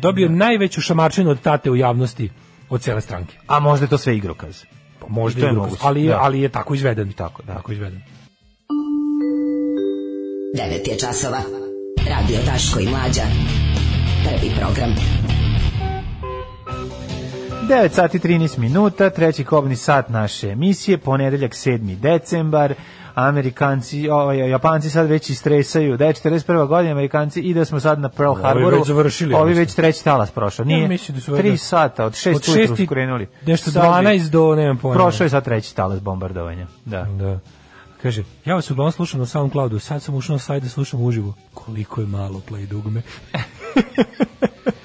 dobio 0.01 0.29
najveću 0.29 0.81
šamarčinu 0.81 1.29
od 1.29 1.41
tate 1.41 1.71
u 1.71 1.75
javnosti 1.75 2.29
od 2.69 2.81
cele 2.81 3.01
stranke. 3.01 3.37
A 3.47 3.59
možda 3.59 3.85
je 3.85 3.89
to 3.89 3.97
sve 3.97 4.17
igrokaz. 4.17 4.63
Pa 4.99 5.07
možda 5.09 5.39
I 5.39 5.43
i 5.43 5.45
je 5.45 5.51
igrokaz, 5.51 5.77
ali, 5.81 6.03
je, 6.03 6.09
da. 6.09 6.19
ali 6.21 6.41
je 6.41 6.49
tako 6.49 6.73
izveden. 6.73 7.11
Tako, 7.11 7.43
da. 7.43 7.53
Tako 7.53 7.71
izveden. 7.71 8.01
9 10.57 10.89
je 10.89 10.97
časova. 10.99 11.41
Radio 12.09 12.37
Daško 12.45 12.79
i 12.79 12.87
Mlađa. 12.89 13.23
Prvi 14.23 14.51
program. 14.59 14.95
9 17.69 17.89
sati 17.89 18.19
13 18.19 18.57
minuta, 18.57 19.09
treći 19.09 19.43
kobni 19.43 19.75
sat 19.75 20.09
naše 20.09 20.49
emisije, 20.49 20.97
ponedeljak 20.97 21.51
7. 21.51 21.95
decembar, 21.95 22.73
Amerikanci, 23.15 24.09
o, 24.09 24.31
Japanci 24.31 24.89
sad 24.89 25.07
već 25.07 25.29
istresaju, 25.29 25.97
da 25.97 26.05
je 26.05 26.13
41. 26.13 26.41
godina 26.67 26.91
Amerikanci 26.91 27.41
i 27.41 27.53
da 27.53 27.65
smo 27.65 27.79
sad 27.79 27.99
na 27.99 28.09
Pearl 28.09 28.31
Ovi 28.31 28.41
Harboru. 28.43 28.77
već 28.77 28.87
završili, 28.87 29.33
Ovi 29.35 29.53
već 29.53 29.73
treći 29.73 30.03
talas 30.03 30.31
prošao. 30.31 30.65
Nije, 30.65 30.81
Ja 30.81 30.87
mislim 30.87 31.15
da 31.15 31.21
su 31.21 31.31
3 31.31 31.35
valjda- 31.43 31.57
sata, 31.57 32.05
od 32.05 32.13
6 32.13 32.27
od 32.27 32.35
ujutru 32.35 32.53
šest 32.53 32.73
i 32.73 32.77
su 32.77 32.89
krenuli. 32.89 33.27
nešto 33.45 33.71
Sad 33.71 33.81
bi- 33.81 33.87
12 33.87 34.29
do, 34.29 34.55
nemam 34.55 34.77
pojma. 34.77 34.95
Prošao 34.95 35.25
je 35.25 35.29
sad 35.29 35.43
treći 35.43 35.75
talas 35.75 36.01
bombardovanja. 36.01 36.67
Da. 36.85 37.03
Da. 37.03 37.39
Kaže, 38.01 38.23
ja 38.45 38.55
vas 38.55 38.71
uglavnom 38.71 38.91
slušam 38.91 39.19
na 39.19 39.25
SoundCloudu, 39.25 39.79
sad 39.79 40.03
sam 40.03 40.15
ušao 40.15 40.33
na 40.33 40.39
sajt 40.39 40.63
da 40.63 40.69
slušam 40.69 41.01
uživo. 41.01 41.33
Koliko 41.53 42.01
je 42.01 42.07
malo 42.07 42.41
play 42.49 42.65
dugme. 42.65 43.01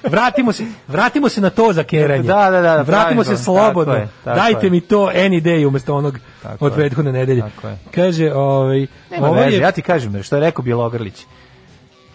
vratimo 0.03 0.51
se, 0.51 0.63
vratimo 0.87 1.29
se 1.29 1.41
na 1.41 1.49
to 1.49 1.73
za 1.73 1.83
keranje. 1.83 2.23
Da, 2.23 2.49
da, 2.51 2.61
da, 2.61 2.81
Vratimo 2.81 3.23
se 3.23 3.37
slobodno. 3.37 3.93
Tako 3.93 3.97
je, 3.97 4.07
tako 4.23 4.39
Dajte 4.39 4.65
je. 4.65 4.69
mi 4.71 4.81
to 4.81 4.97
any 5.07 5.41
day 5.41 5.67
umjesto 5.67 5.95
onog 5.95 6.19
Tako 6.43 6.65
od 6.65 6.73
prethodne 6.73 7.11
nedelje. 7.11 7.41
Tako 7.41 7.67
je. 7.67 7.77
Kaže, 7.91 8.33
ovaj, 8.33 8.87
Nema 9.11 9.27
ovo 9.27 9.35
veze, 9.35 9.55
je, 9.55 9.61
ja 9.61 9.71
ti 9.71 9.81
kažem, 9.81 10.23
što 10.23 10.35
je 10.35 10.39
rekao 10.39 10.63
Bjelogrlić. 10.63 11.25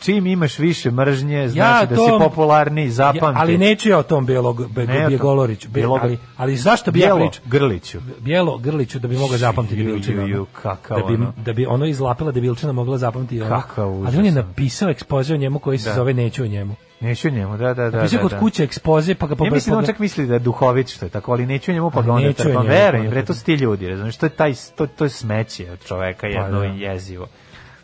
Čim 0.00 0.26
imaš 0.26 0.58
više 0.58 0.90
mržnje, 0.90 1.48
znači 1.48 1.86
da 1.86 1.96
to- 1.96 2.06
si 2.06 2.24
popularniji, 2.24 2.90
zapamti. 2.90 3.18
Ja, 3.18 3.32
ali 3.34 3.58
neću 3.58 3.88
ja 3.88 3.98
o 3.98 4.02
tom 4.02 4.26
tom. 4.26 5.08
Bjegoloriću. 5.08 5.68
Be, 5.68 5.80
Bjelog- 5.80 6.00
ali, 6.02 6.18
ali 6.36 6.56
zašto 6.56 6.90
bi 6.90 7.00
ja 7.00 7.06
Bijelo 7.06 7.18
pričao? 7.20 7.44
Grliću. 7.46 7.98
Bijelo 8.20 8.58
Grliću 8.58 8.98
da 8.98 9.08
bi 9.08 9.16
mogao 9.16 9.36
zapamtiti 9.38 9.84
debilčina. 9.84 10.22
ju, 10.22 10.46
da 10.88 10.96
bi, 10.98 11.14
ono. 11.14 11.32
da 11.36 11.52
bi 11.52 11.66
ono 11.66 11.86
izlapila 11.86 12.32
debilčina 12.32 12.72
mogla 12.72 12.98
zapamtiti. 12.98 13.42
ono. 13.42 13.50
Kakav 13.50 13.88
Ali 14.06 14.18
on 14.18 14.24
je 14.24 14.32
napisao 14.32 14.88
ekspoze 14.90 15.34
o 15.34 15.38
njemu 15.38 15.58
koji 15.58 15.78
se 15.78 15.88
Da. 15.88 15.94
zove 15.94 16.14
Neću 16.14 16.42
o 16.42 16.46
njemu. 16.46 16.74
Neću 17.02 17.30
njemu, 17.30 17.56
da, 17.56 17.74
da, 17.74 17.90
da. 17.90 17.96
Napisao 17.96 18.16
da, 18.16 18.22
kod 18.22 18.30
da. 18.30 18.38
kuće 18.38 18.64
ekspoze 18.64 19.14
pa 19.14 19.26
ga 19.26 19.32
Ja 19.32 19.36
pobra- 19.36 19.50
mislim 19.50 19.72
da 19.72 19.78
on 19.78 19.86
čak 19.86 19.98
misli 19.98 20.26
da 20.26 20.34
je 20.34 20.38
duhovit 20.40 20.88
što 20.88 21.06
je 21.06 21.10
tako, 21.10 21.32
ali 21.32 21.46
neću 21.46 21.72
njemu 21.72 21.90
pa 21.90 22.02
ga 22.02 22.12
onda 22.12 22.32
trpa. 22.32 22.48
njemu, 22.50 22.62
Verujem, 22.64 23.04
pa 23.04 23.10
bre, 23.10 23.24
to 23.24 23.34
su 23.34 23.44
ti 23.44 23.54
ljudi, 23.54 23.88
razumiješ, 23.88 24.16
to 24.16 24.26
je 24.26 24.30
taj, 24.30 24.54
to, 24.76 24.86
to 24.86 25.04
je 25.04 25.10
smeće 25.10 25.70
od 25.70 25.78
čoveka 25.80 26.26
jedno 26.26 26.58
da. 26.60 26.66
i 26.66 26.80
jezivo. 26.80 27.26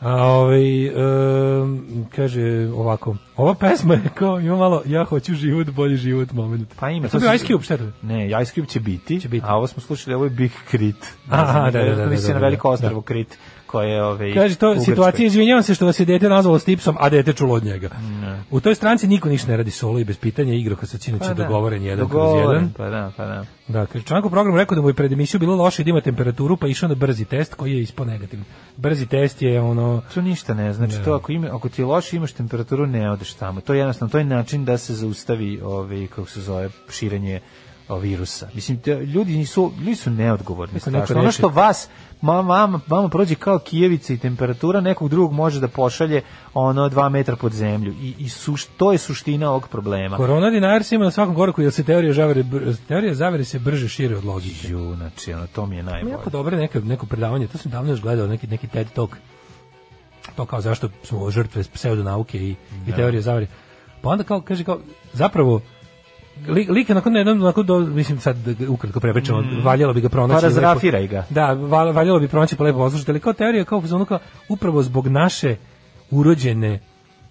A 0.01 0.13
ovaj 0.15 0.87
em, 0.87 0.95
kaže 2.17 2.43
ovako. 2.69 3.17
Ova 3.37 3.55
pesma 3.55 3.95
je 3.95 4.01
kao 4.15 4.41
ima 4.41 4.57
malo 4.57 4.83
ja 4.87 5.05
hoću 5.05 5.35
život, 5.35 5.67
bolji 5.69 5.97
život 5.97 6.33
moment. 6.33 6.69
Pa 6.81 6.91
ima. 6.91 7.09
To 7.09 7.21
su- 7.21 7.29
bi 7.29 7.35
Ice 7.37 7.47
Cube, 7.47 7.65
šta 7.65 7.75
je 7.75 7.79
to? 7.79 7.85
Ne, 8.03 8.31
Ice 8.43 8.53
Cube 8.53 8.67
će 8.67 8.81
biti, 8.81 9.21
Će 9.21 9.29
biti. 9.29 9.47
a 9.49 9.57
ovo 9.57 9.67
smo 9.67 9.83
slušali, 9.83 10.15
ovo 10.15 10.25
je 10.25 10.31
Big 10.31 10.51
Crit. 10.71 11.15
Aha, 11.29 11.53
znam, 11.53 11.73
da, 11.73 11.83
da, 11.85 11.95
da, 11.97 12.07
Misli 12.07 12.27
da, 12.29 12.35
na 12.35 12.41
da, 12.41 12.47
veliko 12.47 12.69
da. 12.69 12.75
ostrvo 12.75 13.03
Crit, 13.03 13.39
koje 13.69 13.91
je 13.91 14.03
ovaj, 14.03 14.35
Kaže 14.35 14.57
to 14.57 14.81
situacija, 14.81 15.27
izvinjavam 15.27 15.63
se 15.63 15.75
što 15.75 15.87
vas 15.87 16.01
je 16.01 16.07
dete 16.07 16.29
nazvalo 16.29 16.59
Stipsom, 16.59 16.97
a 17.01 17.09
dete 17.09 17.33
čulo 17.33 17.55
od 17.55 17.65
njega. 17.65 17.91
U 18.51 18.61
toj 18.61 18.75
stranci 18.75 19.07
niko 19.07 19.29
ništa 19.29 19.51
ne 19.51 19.57
radi 19.57 19.71
solo 19.71 19.99
i 19.99 20.05
bez 20.05 20.19
pitanja 20.19 20.55
igra 20.55 20.77
kad 20.77 20.89
sa 20.89 20.99
sinoć 20.99 21.21
Pa 21.21 21.35
da. 21.35 21.35
dogovoren 21.35 21.83
jedan 21.83 22.09
kroz 22.09 22.23
Dogovoren, 22.23 22.63
jedan. 22.63 22.73
Pa 22.77 22.91
da, 22.91 23.13
pa 23.17 23.25
da. 23.27 23.45
Da, 23.69 23.87
kaže 23.87 24.05
čovjek 24.05 24.25
u 24.25 24.31
programu 24.31 24.57
rekao 24.57 24.75
da 24.75 24.83
mu 24.83 24.89
je 24.89 24.95
pred 24.95 25.13
emisiju 25.13 25.41
bilo 25.41 25.57
loše 25.57 25.85
da 25.85 25.91
ima 25.91 26.01
temperaturu, 26.01 26.57
pa 26.57 26.67
išao 26.67 26.89
na 26.89 26.95
brzi 26.95 27.25
test 27.25 27.55
koji 27.55 27.73
je 27.73 27.83
ispao 27.83 28.07
negativan. 28.07 28.45
Brzi 28.77 29.07
test 29.07 29.43
je 29.43 29.61
ono 29.61 30.03
To 30.15 30.21
ništa 30.21 30.55
ne 30.55 30.73
znači, 30.73 30.95
to 31.05 31.15
ako, 31.15 31.33
ima, 31.33 31.49
ako 31.53 31.69
ti 31.69 31.83
je 31.83 31.87
loše 31.87 32.17
imaš 32.17 32.33
temperaturu, 32.33 32.87
ne 32.87 33.11
odeš 33.11 33.35
tamo. 33.35 33.61
To 33.61 33.75
je 33.75 33.79
jednostavno, 33.79 34.13
to 34.13 34.19
je 34.19 34.25
način 34.25 34.65
da 34.65 34.79
se 34.79 34.95
zaustavi, 34.95 35.61
ovaj, 35.61 36.07
kako 36.07 36.29
se 36.29 36.41
zove, 36.41 36.69
širenje 36.91 37.41
virusa. 37.97 38.49
Mislim, 38.55 38.79
te, 38.79 38.95
ljudi 38.95 39.37
nisu, 39.37 39.73
ljudi 39.79 39.95
su 39.95 40.11
neodgovorni. 40.11 40.81
Neko. 40.87 41.19
Ono 41.19 41.33
što 41.33 41.49
vas, 41.49 41.89
mama, 42.21 42.43
mama, 42.43 42.81
vama 42.87 43.09
prođe 43.09 43.35
kao 43.35 43.59
kijevica 43.59 44.13
i 44.13 44.19
temperatura, 44.19 44.81
nekog 44.81 45.09
drugog 45.09 45.33
može 45.33 45.61
da 45.61 45.69
pošalje 45.69 46.23
ono 46.55 46.89
dva 46.89 47.09
metra 47.09 47.37
pod 47.37 47.53
zemlju. 47.53 47.93
I, 47.93 48.15
i 48.19 48.29
suš, 48.29 48.65
to 48.65 48.93
je 48.93 48.99
suština 48.99 49.51
ovog 49.51 49.69
problema. 49.69 50.17
Korona 50.17 50.51
dinar 50.51 50.85
se 50.85 50.95
ima 50.95 51.05
na 51.05 51.11
svakom 51.11 51.35
koraku 51.35 51.63
jer 51.63 51.73
se 51.73 51.85
teorija 51.85 52.13
zavere, 52.13 52.45
teorija 52.89 53.15
zavere 53.15 53.45
se 53.45 53.59
brže 53.59 53.89
šire 53.89 54.17
od 54.17 54.25
logike. 54.25 54.69
Ju, 54.69 54.95
znači, 54.97 55.33
ono, 55.33 55.47
to 55.47 55.67
mi 55.67 55.77
je 55.77 55.83
najbolje. 55.83 56.13
Jako 56.13 56.31
dobro 56.31 56.57
neka, 56.57 56.81
neko 56.81 57.07
predavanje, 57.07 57.47
to 57.47 57.59
sam 57.59 57.73
davno 57.73 57.91
još 57.91 58.01
gledao, 58.01 58.27
neki, 58.27 58.47
neki 58.47 58.69
TED 58.69 58.87
Talk, 58.95 59.17
to 60.37 60.47
kao 60.47 60.61
zašto 60.61 60.89
smo 61.03 61.31
žrtve 61.31 61.63
pseudonauke 61.75 62.39
i, 62.39 62.55
i 62.87 62.93
teorije 62.93 63.21
zavere. 63.21 63.47
Pa 64.03 64.09
onda 64.09 64.25
kao, 64.25 64.41
kaže 64.41 64.65
kao, 64.65 64.79
zapravo, 65.13 65.61
lik, 66.49 66.69
lik 66.69 66.89
nakon 66.89 67.17
jednom, 67.17 67.39
nakon 67.39 67.67
do, 67.67 67.79
mislim 67.79 68.21
sad 68.21 68.37
da 68.37 68.71
ukratko 68.71 69.01
prepričamo, 69.01 69.43
valjalo 69.65 69.93
bi 69.93 70.01
ga 70.01 70.09
pronaći. 70.09 70.41
Pa 70.41 70.47
razrafiraj 70.47 71.07
ga. 71.07 71.27
Da, 71.31 71.47
val- 71.47 71.93
valjalo 71.93 72.21
bi 72.21 72.29
pronaći 72.29 72.57
pa 72.57 72.65
lepo 72.65 72.79
poslušati, 72.79 73.11
ali 73.11 73.21
kao 73.21 73.33
teorija, 73.33 73.65
kao, 73.65 73.83
kao, 74.09 74.19
upravo 74.49 74.83
zbog 74.83 75.07
naše 75.09 75.57
urođene 76.11 76.81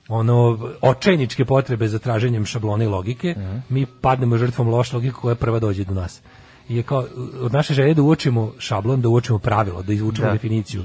ono 0.10 0.60
očajničke 0.82 1.46
potrebe 1.46 1.88
za 1.88 2.00
traženjem 2.00 2.46
šablone 2.46 2.86
i 2.86 2.88
logike, 2.88 3.36
mi 3.70 3.86
padnemo 3.86 4.38
žrtvom 4.38 4.68
loše 4.68 4.96
logike 4.96 5.14
koja 5.14 5.36
prva 5.36 5.60
dođe 5.60 5.84
do 5.84 5.94
nas. 5.94 6.22
I 6.70 6.76
je 6.76 6.84
kao 6.84 7.06
od 7.42 7.54
naše 7.54 7.74
želje 7.74 7.94
da 7.94 8.02
uočimo 8.02 8.52
šablon, 8.60 9.02
da 9.02 9.10
uočimo 9.10 9.40
pravilo, 9.40 9.84
da 9.84 9.94
izvučemo 9.94 10.28
Da. 10.28 10.34
definiciju. 10.34 10.84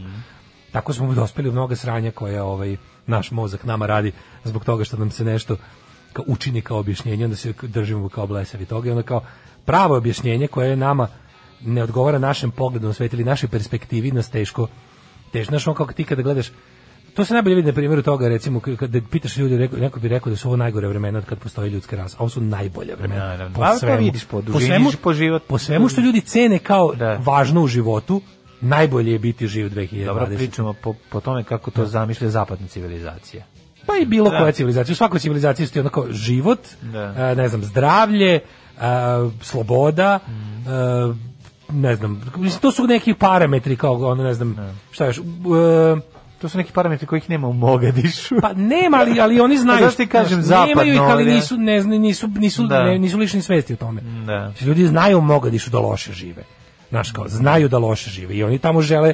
Tako 0.73 0.93
smo 0.93 1.15
dospeli 1.15 1.49
u 1.49 1.53
mnoga 1.53 1.77
sranja 1.77 2.11
koje 2.11 2.43
ovaj 2.43 2.77
naš 3.07 3.31
mozak 3.31 3.65
nama 3.65 3.86
radi 3.86 4.12
zbog 4.44 4.65
toga 4.65 4.85
što 4.85 4.97
nam 4.97 5.11
se 5.11 5.24
nešto 5.24 5.57
kao 6.12 6.24
učini 6.28 6.60
kao 6.60 6.78
objašnjenje, 6.78 7.24
onda 7.24 7.36
se 7.36 7.52
držimo 7.62 8.09
kao 8.09 8.26
blesavi 8.26 8.66
toga 8.66 8.89
i 8.89 8.90
onda 8.90 9.02
kao 9.02 9.24
pravo 9.64 9.97
objašnjenje 9.97 10.47
koje 10.48 10.70
je 10.70 10.76
nama 10.76 11.09
ne 11.60 11.82
odgovara 11.82 12.18
našem 12.18 12.51
pogledu 12.51 12.86
na 12.86 12.93
svet 12.93 13.12
ili 13.12 13.24
našoj 13.24 13.48
perspektivi 13.48 14.12
nas 14.12 14.30
teško 14.30 14.68
teško, 15.32 15.51
znaš, 15.51 15.66
ono 15.66 15.74
kako 15.74 15.93
ti 15.93 16.05
kada 16.05 16.22
gledaš 16.22 16.51
to 17.14 17.24
se 17.24 17.34
najbolje 17.34 17.56
vidi 17.56 17.66
na 17.66 17.74
primjeru 17.74 18.02
toga, 18.02 18.28
recimo, 18.28 18.60
kada 18.60 19.01
pitaš 19.10 19.36
ljudi, 19.36 19.55
reko- 19.56 19.80
neko 19.80 20.01
bi 20.01 20.09
rekao 20.09 20.30
da 20.30 20.36
su 20.36 20.48
ovo 20.48 20.56
najgore 20.56 20.89
vremena 20.89 21.18
od 21.18 21.24
kad 21.24 21.39
postoji 21.39 21.70
ljudska 21.70 21.97
rasa, 21.97 22.16
a 22.18 22.22
ovo 22.22 22.30
su 22.30 22.40
najbolja 22.40 22.94
vremena. 22.94 23.24
Naravno. 23.24 23.59
Pa 23.59 23.78
to 23.78 23.97
vidiš 23.97 24.24
po 24.24 24.40
dužini, 24.40 24.62
po 25.02 25.12
životu. 25.12 25.44
po 25.48 25.59
svemu 25.59 25.89
što 25.89 26.01
ljudi 26.01 26.20
cene 26.20 26.59
kao 26.59 26.94
važno 27.18 27.62
u 27.62 27.66
životu, 27.66 28.22
najbolje 28.60 29.12
je 29.12 29.18
biti 29.18 29.47
živ 29.47 29.66
2020. 29.66 30.06
Dobro, 30.06 30.26
pričamo 30.36 30.72
po, 30.72 30.94
po 31.10 31.20
tome 31.20 31.44
kako 31.44 31.70
to 31.70 31.86
zamišlja 31.86 32.30
zapadna 32.30 32.66
civilizacija. 32.66 33.44
Pa 33.87 33.93
i 34.03 34.07
bilo 34.07 34.31
Da. 34.31 34.39
koja 34.39 34.53
civilizacija. 34.53 34.93
U 34.93 34.97
svakoj 34.97 35.21
civilizaciji 35.21 35.67
su 35.67 35.73
ti 35.73 35.81
onako 35.81 36.07
život, 36.11 36.61
Da. 36.83 37.15
a, 37.19 37.35
ne 37.35 37.49
znam, 37.49 37.65
zdravlje, 37.65 38.41
a, 38.81 39.31
sloboda, 39.41 40.19
a, 40.69 41.15
ne 41.69 41.97
znam, 41.97 42.21
to 42.61 42.73
su 42.73 42.87
neki 42.87 43.15
parametri 43.15 43.77
kao 43.77 43.95
ono, 43.95 44.25
ne 44.25 44.35
znam, 44.35 44.57
šta 44.91 45.07
još, 45.07 45.19
e, 45.19 45.23
To 46.41 46.49
su 46.49 46.59
neki 46.59 46.73
parametri 46.73 47.07
kojih 47.07 47.31
nema 47.31 47.49
u 47.49 47.53
Mogadišu. 47.53 48.35
Pa 48.41 48.53
nema, 48.53 48.97
ali, 48.97 49.21
ali 49.21 49.41
oni 49.41 49.57
znaju. 49.65 49.79
Pa 49.79 49.85
zašto 49.85 50.03
ti 50.03 50.09
kažem 50.09 50.43
znaš, 50.43 50.69
Nemaju 50.69 50.93
ih, 50.93 50.99
zapadno, 50.99 51.15
ali 51.15 51.25
nisu, 51.25 51.57
ne, 51.57 51.85
nisu, 51.85 52.29
nisu, 52.29 52.67
Da. 52.67 52.83
ne, 52.83 52.99
nisu 52.99 53.19
lišni 53.19 53.43
svesti 53.43 53.73
o 53.73 53.77
tome. 53.77 54.01
Da. 54.27 54.53
Ljudi 54.61 54.87
znaju 54.87 55.19
u 55.19 55.21
Mogadišu 55.21 55.71
da 55.71 55.79
loše 55.79 56.13
žive. 56.13 56.43
Znaš 56.91 57.11
kao, 57.13 57.29
znaju 57.29 57.69
da 57.69 57.79
loše 57.79 58.11
žive 58.11 58.35
i 58.35 58.45
oni 58.45 58.59
tamo 58.59 58.83
žele 58.83 59.13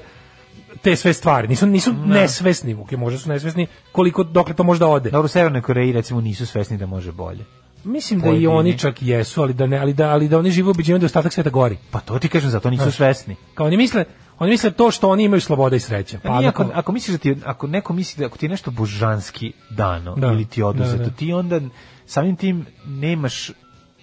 te 0.79 0.97
sve 0.97 1.13
stvari. 1.13 1.49
Nisu, 1.49 1.67
nisu 1.67 1.93
nesvesni, 1.95 2.75
ok, 2.75 2.93
možda 2.93 3.19
su 3.19 3.29
nesvesni 3.29 3.67
koliko, 3.93 4.25
dokle 4.25 4.55
to 4.55 4.63
možda 4.63 4.87
ode. 4.87 5.11
Dobro, 5.11 5.25
u 5.25 5.31
Severnoj 5.31 5.63
Koreji 5.63 5.93
recimo 5.93 6.21
nisu 6.21 6.47
svesni 6.47 6.79
da 6.79 6.87
može 6.87 7.13
bolje. 7.13 7.45
Mislim 7.85 8.21
da 8.21 8.27
i 8.27 8.31
Pojedini. 8.31 8.47
oni 8.49 8.79
čak 8.79 9.03
jesu, 9.03 9.43
ali 9.43 9.55
da 9.55 9.67
ne, 9.67 9.79
ali 9.79 9.95
da 9.95 10.09
ali 10.09 10.29
da 10.29 10.39
oni 10.39 10.51
žive 10.51 10.71
ubeđenjem 10.71 11.01
da 11.01 11.07
ostatak 11.07 11.33
sveta 11.33 11.51
gori. 11.51 11.77
Pa 11.91 12.01
to 12.01 12.19
ti 12.19 12.29
kažem, 12.29 12.51
zato 12.51 12.71
nisu 12.71 12.83
Znaš, 12.83 12.97
svesni. 12.97 13.37
Kao 13.55 13.67
oni 13.67 13.77
misle, 13.77 14.05
oni 14.39 14.51
misle 14.51 14.71
to 14.71 14.91
što 14.91 15.09
oni 15.09 15.25
imaju 15.25 15.41
sloboda 15.41 15.77
i 15.77 15.81
sreća. 15.81 16.19
Pa 16.19 16.29
Pa 16.29 16.39
ako, 16.39 16.53
kao- 16.55 16.71
ako 16.75 16.93
misliš 16.93 17.13
da 17.13 17.19
ti, 17.19 17.37
ako 17.45 17.67
neko 17.67 17.93
misli 17.93 18.21
da 18.21 18.27
ako 18.27 18.39
ti 18.39 18.47
je 18.47 18.51
nešto 18.51 18.71
božanski 18.71 19.53
dano 19.71 20.15
Da. 20.15 20.27
ili 20.27 20.45
ti 20.45 20.63
oduzeto, 20.63 20.99
Da, 20.99 21.05
da. 21.05 21.11
ti 21.11 21.33
onda 21.33 21.61
samim 22.07 22.37
tim 22.37 22.67
nemaš 22.87 23.51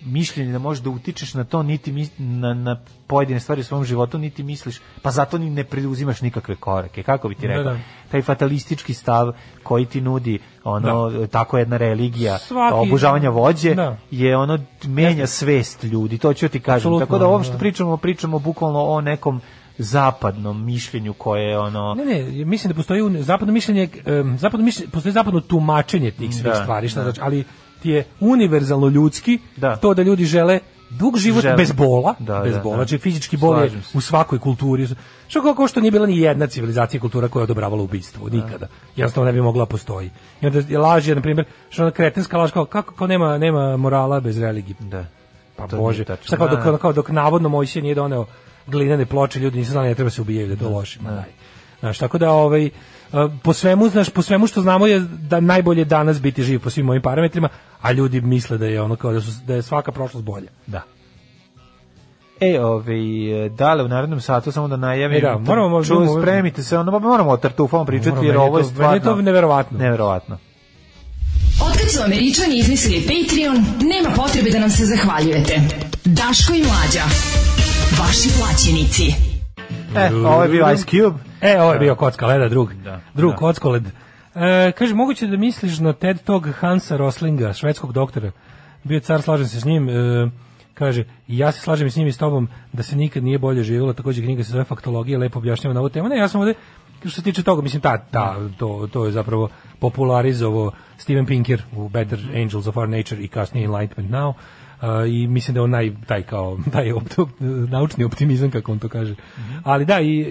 mišljenje 0.05 0.51
da 0.51 0.59
možeš 0.59 0.83
da 0.83 0.89
utičeš 0.89 1.33
na 1.33 1.43
to 1.43 1.63
niti 1.63 1.91
mis- 1.91 2.09
na, 2.19 2.53
na 2.53 2.77
pojedine 3.07 3.39
stvari 3.39 3.61
u 3.61 3.65
svom 3.65 3.85
životu 3.85 4.17
niti 4.17 4.43
misliš 4.43 4.81
pa 5.01 5.11
zato 5.11 5.37
ni 5.37 5.49
ne 5.49 5.63
preduzimaš 5.63 6.21
nikakve 6.21 6.55
korake 6.55 7.03
kako 7.03 7.29
bi 7.29 7.35
ti 7.35 7.41
Da, 7.41 7.47
rekao 7.49 7.63
da. 7.65 7.79
taj 8.11 8.21
fatalistički 8.21 8.93
stav 8.93 9.33
koji 9.63 9.85
ti 9.85 10.01
nudi 10.01 10.39
ono 10.63 11.27
tako 11.27 11.57
jedna 11.57 11.77
religija 11.77 12.37
Svaki- 12.39 12.73
obožavanja 12.75 13.29
vođe 13.29 13.75
Da. 13.75 13.97
je 14.11 14.37
ono 14.37 14.59
menja 14.83 15.27
svest 15.27 15.83
ljudi 15.83 16.17
to 16.17 16.33
ću 16.33 16.47
ti 16.47 16.59
kažem 16.59 16.75
Apsolutno, 16.77 17.05
tako 17.05 17.17
da 17.17 17.27
ovo 17.27 17.43
što 17.43 17.53
da. 17.53 17.59
pričamo 17.59 17.97
pričamo 17.97 18.39
bukvalno 18.39 18.79
o 18.81 19.01
nekom 19.01 19.41
zapadnom 19.79 20.65
mišljenju 20.65 21.13
koje 21.13 21.43
je 21.43 21.59
ono 21.59 21.93
Ne, 21.95 22.05
ne, 22.05 22.45
mislim 22.45 22.69
da 22.69 22.75
postoji 22.75 23.23
zapadno 23.23 23.53
mišljenje, 23.53 23.89
zapadno 24.37 24.65
mišljenje, 24.65 24.91
postoji 24.91 25.13
zapadno 25.13 25.39
tumačenje 25.41 26.11
tih 26.11 26.31
svih 26.31 26.43
Da, 26.43 26.55
stvari, 26.55 26.89
šta 26.89 26.99
da. 26.99 27.03
znači, 27.03 27.19
ali 27.21 27.43
ti 27.81 27.89
je 27.89 28.05
univerzalno 28.19 28.87
ljudski 28.87 29.39
Da. 29.57 29.75
to 29.75 29.93
da 29.93 30.01
ljudi 30.01 30.25
žele 30.25 30.59
dug 30.89 31.17
život 31.17 31.41
Žele. 31.41 31.55
bez 31.55 31.71
bola, 31.71 32.15
Da, 32.19 32.39
bez 32.39 32.53
da, 32.53 32.59
bola, 32.59 32.77
da. 32.77 32.83
znači 32.83 32.97
fizički 32.97 33.37
bol 33.37 33.59
je 33.63 33.71
u 33.93 34.01
svakoj 34.01 34.39
kulturi. 34.39 34.87
Što 35.27 35.41
kako 35.43 35.67
što 35.67 35.81
nije 35.81 35.91
bila 35.91 36.07
ni 36.07 36.19
jedna 36.19 36.47
civilizacija 36.47 37.01
kultura 37.01 37.27
koja 37.27 37.41
je 37.41 37.43
odobravala 37.43 37.83
ubistvo, 37.83 38.29
nikada. 38.29 38.67
Jednostavno 38.95 39.25
ne 39.25 39.33
bi 39.33 39.41
mogla 39.41 39.65
postoji. 39.65 40.09
I 40.41 40.45
onda 40.47 40.61
je 40.69 40.77
laž 40.77 41.07
je, 41.07 41.15
na 41.15 41.21
primjer, 41.21 41.45
što 41.69 41.81
ona 41.81 41.91
kretenska 41.91 42.37
laž 42.37 42.51
kao, 42.51 42.65
kako 42.65 42.93
kao 42.93 43.07
nema, 43.07 43.37
nema 43.37 43.77
morala 43.77 44.19
bez 44.19 44.37
religije. 44.39 44.75
Da. 44.79 45.05
Pa 45.55 45.67
To 45.67 45.77
bože, 45.77 46.05
šta 46.23 46.37
kao 46.37 46.47
dok, 46.47 46.63
Da. 46.63 46.77
kao 46.77 46.93
dok 46.93 47.09
navodno 47.09 47.49
Mojsije 47.49 47.81
nije 47.83 47.95
doneo 47.95 48.25
glinene 48.67 49.05
ploče, 49.05 49.39
ljudi 49.39 49.57
nisu 49.59 49.71
znali 49.71 49.85
da 49.85 49.89
ne 49.89 49.95
treba 49.95 50.09
se 50.09 50.21
ubijaju, 50.21 50.47
da 50.47 50.55
to 50.55 50.69
loše. 50.69 50.99
Znaš, 51.79 51.97
tako 51.97 52.17
da 52.17 52.31
ovaj, 52.31 52.69
po 53.43 53.53
svemu, 53.53 53.89
znaš, 53.89 54.09
po 54.09 54.21
svemu 54.21 54.47
što 54.47 54.61
znamo 54.61 54.87
je 54.87 54.99
da 54.99 55.39
najbolje 55.39 55.85
danas 55.85 56.21
biti 56.21 56.43
živ 56.43 56.59
po 56.59 56.69
svim 56.69 56.89
ovim 56.89 57.01
parametrima, 57.01 57.49
a 57.81 57.91
ljudi 57.91 58.21
misle 58.21 58.57
da 58.57 58.65
je 58.65 58.81
ono 58.81 58.95
kao 58.95 59.13
da, 59.13 59.21
su, 59.21 59.31
da 59.45 59.55
je 59.55 59.61
svaka 59.61 59.91
prošlost 59.91 60.25
bolja. 60.25 60.47
Da. 60.67 60.81
E, 62.41 62.59
ovaj, 62.61 62.95
dale 63.49 63.83
u 63.83 63.87
narednom 63.87 64.21
satu 64.21 64.51
samo 64.51 64.67
da 64.67 64.77
najavim. 64.77 65.17
E 65.17 65.21
da, 65.21 65.37
moramo 65.37 65.69
možda- 65.69 65.95
Ču, 65.95 66.19
spremite 66.21 66.63
se, 66.63 66.77
ono, 66.77 66.91
pa 66.91 66.99
moramo 66.99 67.31
o 67.31 67.37
tartufama 67.37 67.85
pričati, 67.85 68.09
Moramo, 68.09 68.27
jer 68.27 68.37
ovo 68.37 68.57
je 68.57 68.63
to- 68.63 68.67
meni 68.67 68.73
stvarno... 68.73 68.95
je 68.95 69.01
to 69.01 69.15
neverovatno. 69.15 69.77
Neverovatno. 69.79 70.37
Otkad 71.61 71.89
su 71.89 72.01
Američani 72.03 72.57
izmislili 72.57 73.01
Patreon, 73.01 73.55
nema 73.81 74.09
potrebe 74.15 74.49
da 74.49 74.59
nam 74.59 74.69
se 74.69 74.85
zahvaljujete. 74.85 75.61
Daško 76.05 76.53
i 76.53 76.63
Mlađa. 76.63 77.03
Vaši 77.99 78.29
plaćenici. 78.39 79.13
E, 79.95 80.15
ovo 80.15 80.43
je 80.43 80.49
bio 80.49 80.71
Ice 80.73 80.83
Cube. 80.83 81.19
E, 81.45 81.61
ovo 81.61 81.73
je 81.73 81.79
bio 81.79 81.95
kocka 81.95 82.27
leda, 82.27 82.49
drug. 82.49 82.73
Da. 82.73 82.99
Drug 83.13 83.31
Da. 83.31 83.37
kockoled. 83.37 83.83
E, 84.35 84.71
kaže, 84.71 84.93
moguće 84.93 85.27
da 85.27 85.37
misliš 85.37 85.79
na 85.79 85.93
TED 85.93 86.21
Talk 86.21 86.47
Hansa 86.59 86.97
Roslinga, 86.97 87.53
švedskog 87.53 87.93
doktora. 87.93 88.31
Bio 88.83 88.99
car, 88.99 89.21
slažem 89.21 89.47
se 89.47 89.59
s 89.59 89.65
njim. 89.65 89.89
E, 89.89 90.29
kaže, 90.73 91.03
ja 91.27 91.51
se 91.51 91.59
slažem 91.61 91.89
s 91.91 91.95
njim 91.95 92.07
i 92.07 92.11
s 92.11 92.17
tobom 92.17 92.49
da 92.73 92.83
se 92.83 92.95
nikad 92.95 93.23
nije 93.23 93.37
bolje 93.37 93.63
živjelo, 93.63 93.93
takođe 93.93 94.21
knjiga 94.21 94.43
se 94.43 94.51
zove 94.51 94.63
Faktologija, 94.63 95.19
lepo 95.19 95.39
objašnjava 95.39 95.73
na 95.73 95.79
ovu 95.79 95.89
temu. 95.89 96.09
Ne, 96.09 96.17
ja 96.17 96.27
sam 96.27 96.41
ovde, 96.41 96.53
što 96.99 97.09
se 97.09 97.21
tiče 97.21 97.43
toga, 97.43 97.61
mislim, 97.61 97.81
ta, 97.81 97.97
ta, 97.97 98.35
to, 98.57 98.87
to 98.91 99.05
je 99.05 99.11
zapravo 99.11 99.49
popularizovo 99.79 100.71
Steven 100.97 101.25
Pinker 101.25 101.61
u 101.75 101.89
Better 101.89 102.19
Angels 102.35 102.67
of 102.67 102.77
Our 102.77 102.89
Nature 102.89 103.21
i 103.21 103.27
kasnije 103.27 103.65
Enlightenment 103.65 104.11
Now. 104.13 104.33
I 105.07 105.27
mislim 105.27 105.53
da 105.53 105.59
je 105.59 105.63
on 105.63 105.69
naj, 105.69 105.91
taj 106.07 106.21
kao 106.21 106.57
taj 106.73 106.91
opto, 106.91 107.29
naučni 107.69 108.03
optimizam 108.03 108.51
kako 108.51 108.71
on 108.71 108.79
to 108.79 108.89
kaže. 108.89 109.15
Ali 109.63 109.85
da 109.85 109.99
i 109.99 110.21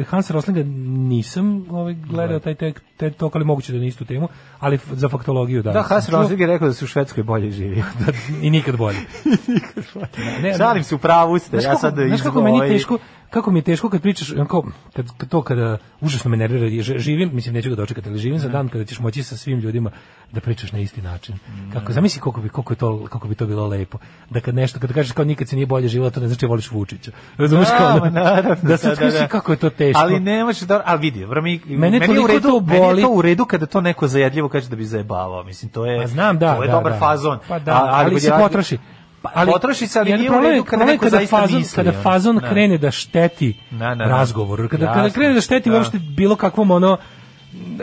e, 0.00 0.04
Hans 0.04 0.30
Roslinga 0.30 0.62
nisam 1.08 1.66
ovaj 1.70 1.94
gledao 1.94 2.38
taj 2.38 2.54
TED 2.54 2.74
TED 2.98 3.16
Talk, 3.16 3.36
ali 3.36 3.44
moguće 3.44 3.72
da 3.72 3.78
nije 3.78 3.88
istu 3.88 4.04
temu, 4.04 4.28
ali 4.58 4.78
za 4.92 5.08
faktologiju 5.08 5.62
da. 5.62 5.72
Da, 5.72 6.00
čuo. 6.10 6.20
Rosling 6.20 6.40
je 6.40 6.46
rekao 6.46 6.68
da 6.68 6.74
se 6.74 6.84
u 6.84 6.88
Švedskoj 6.88 7.22
bolje 7.22 7.50
živi. 7.50 7.82
I 8.42 8.50
nikad 8.50 8.76
bolje. 8.76 8.98
Ne, 10.42 10.54
Šalim 10.56 10.84
se, 10.84 10.94
u 10.94 10.98
pravu 10.98 11.38
ste. 11.38 11.56
Ja 11.56 11.76
sad 11.76 11.94
znaš 12.06 12.22
kako 12.22 12.42
meni 12.42 12.60
teško, 12.60 12.98
kako 13.30 13.50
mi 13.50 13.58
je 13.58 13.62
teško 13.62 13.90
kad 13.90 14.02
pričaš, 14.02 14.32
onako, 14.32 14.66
kad, 14.92 15.06
kad 15.16 15.28
to 15.28 15.42
kada 15.42 15.78
užasno 16.00 16.30
me 16.30 16.36
nervira, 16.36 16.66
jer 16.66 16.84
ž- 16.84 16.98
živim, 16.98 17.30
mislim 17.32 17.54
neću 17.54 17.70
ga 17.70 17.76
dočekati, 17.76 18.08
ali 18.08 18.18
živim 18.18 18.38
za 18.38 18.48
dan 18.48 18.68
kada 18.68 18.84
ćeš 18.84 19.00
moći 19.00 19.22
sa 19.22 19.36
svim 19.36 19.58
ljudima 19.58 19.90
da 20.32 20.40
pričaš 20.40 20.72
na 20.72 20.78
isti 20.78 21.02
način. 21.02 21.38
Kako 21.72 21.92
zamisli 21.92 22.20
koliko 22.20 22.40
bi 22.40 22.48
koliko 22.48 22.72
je 22.72 22.76
to 22.76 23.06
kako 23.06 23.28
bi 23.28 23.34
to 23.34 23.46
bilo 23.46 23.66
lepo. 23.66 23.98
Da 24.30 24.40
kad 24.40 24.54
nešto 24.54 24.80
kad 24.80 24.92
kažeš 24.92 25.12
kao 25.12 25.24
nikad 25.24 25.48
se 25.48 25.56
nije 25.56 25.66
bolje 25.66 25.88
živelo, 25.88 26.10
to 26.10 26.20
ne 26.20 26.28
znači 26.28 26.40
da 26.40 26.48
voliš 26.48 26.70
Vučića. 26.70 27.10
Razumeš 27.36 27.68
kao? 27.78 28.00
Da, 28.10 28.56
da 28.62 28.76
se 28.76 28.88
da, 28.88 28.94
da, 28.94 29.10
da. 29.10 29.28
kako 29.28 29.52
je 29.52 29.58
to 29.58 29.70
teško. 29.70 30.00
Ali 30.00 30.20
ne 30.20 30.44
može 30.44 30.66
da, 30.66 30.82
a 30.86 30.94
vidi, 30.94 31.20
dobro, 31.20 31.42
mi, 31.42 31.60
Mene 31.66 31.98
meni, 31.98 32.14
je 32.14 32.20
u 32.20 32.26
redu, 32.26 32.62
to 32.66 32.74
je 32.74 32.87
boli. 32.88 33.02
to 33.02 33.08
u 33.08 33.22
redu 33.22 33.44
kada 33.44 33.66
to 33.66 33.80
neko 33.80 34.06
zajedljivo 34.08 34.48
kaže 34.48 34.68
da 34.68 34.76
bi 34.76 34.84
zajebavao. 34.84 35.44
Mislim, 35.44 35.70
to 35.70 35.86
je, 35.86 36.00
Pa 36.00 36.06
znam, 36.06 36.38
da, 36.38 36.56
to 36.56 36.62
je 36.62 36.66
da, 36.66 36.72
dobar 36.72 36.92
da. 36.92 36.98
fazon. 36.98 37.38
Pa 37.48 37.58
da, 37.58 37.84
ali, 37.86 38.10
kad 38.10 38.22
se 38.22 38.32
potroši. 38.40 38.78
Pa, 39.22 39.44
potroši 39.46 39.86
se, 39.86 39.98
ali 39.98 40.12
nije 40.12 40.30
u 40.30 40.40
redu 40.40 40.64
kada 40.64 40.84
neko 40.84 41.08
zaista 41.10 41.36
fazon, 41.38 41.58
misli. 41.58 41.76
Kada 41.76 41.92
fazon 41.92 42.36
Da. 42.36 42.48
krene 42.50 42.78
da 42.78 42.90
šteti 42.90 43.60
Da, 43.70 43.78
da, 43.78 43.94
da. 43.94 44.04
razgovor, 44.04 44.68
kada, 44.68 44.86
kada 44.86 45.00
Jasno. 45.00 45.14
krene 45.14 45.34
da 45.34 45.40
šteti 45.40 45.70
Da. 45.70 45.76
uopšte 45.76 45.98
bilo 45.98 46.36
kakvom 46.36 46.70
ono 46.70 46.96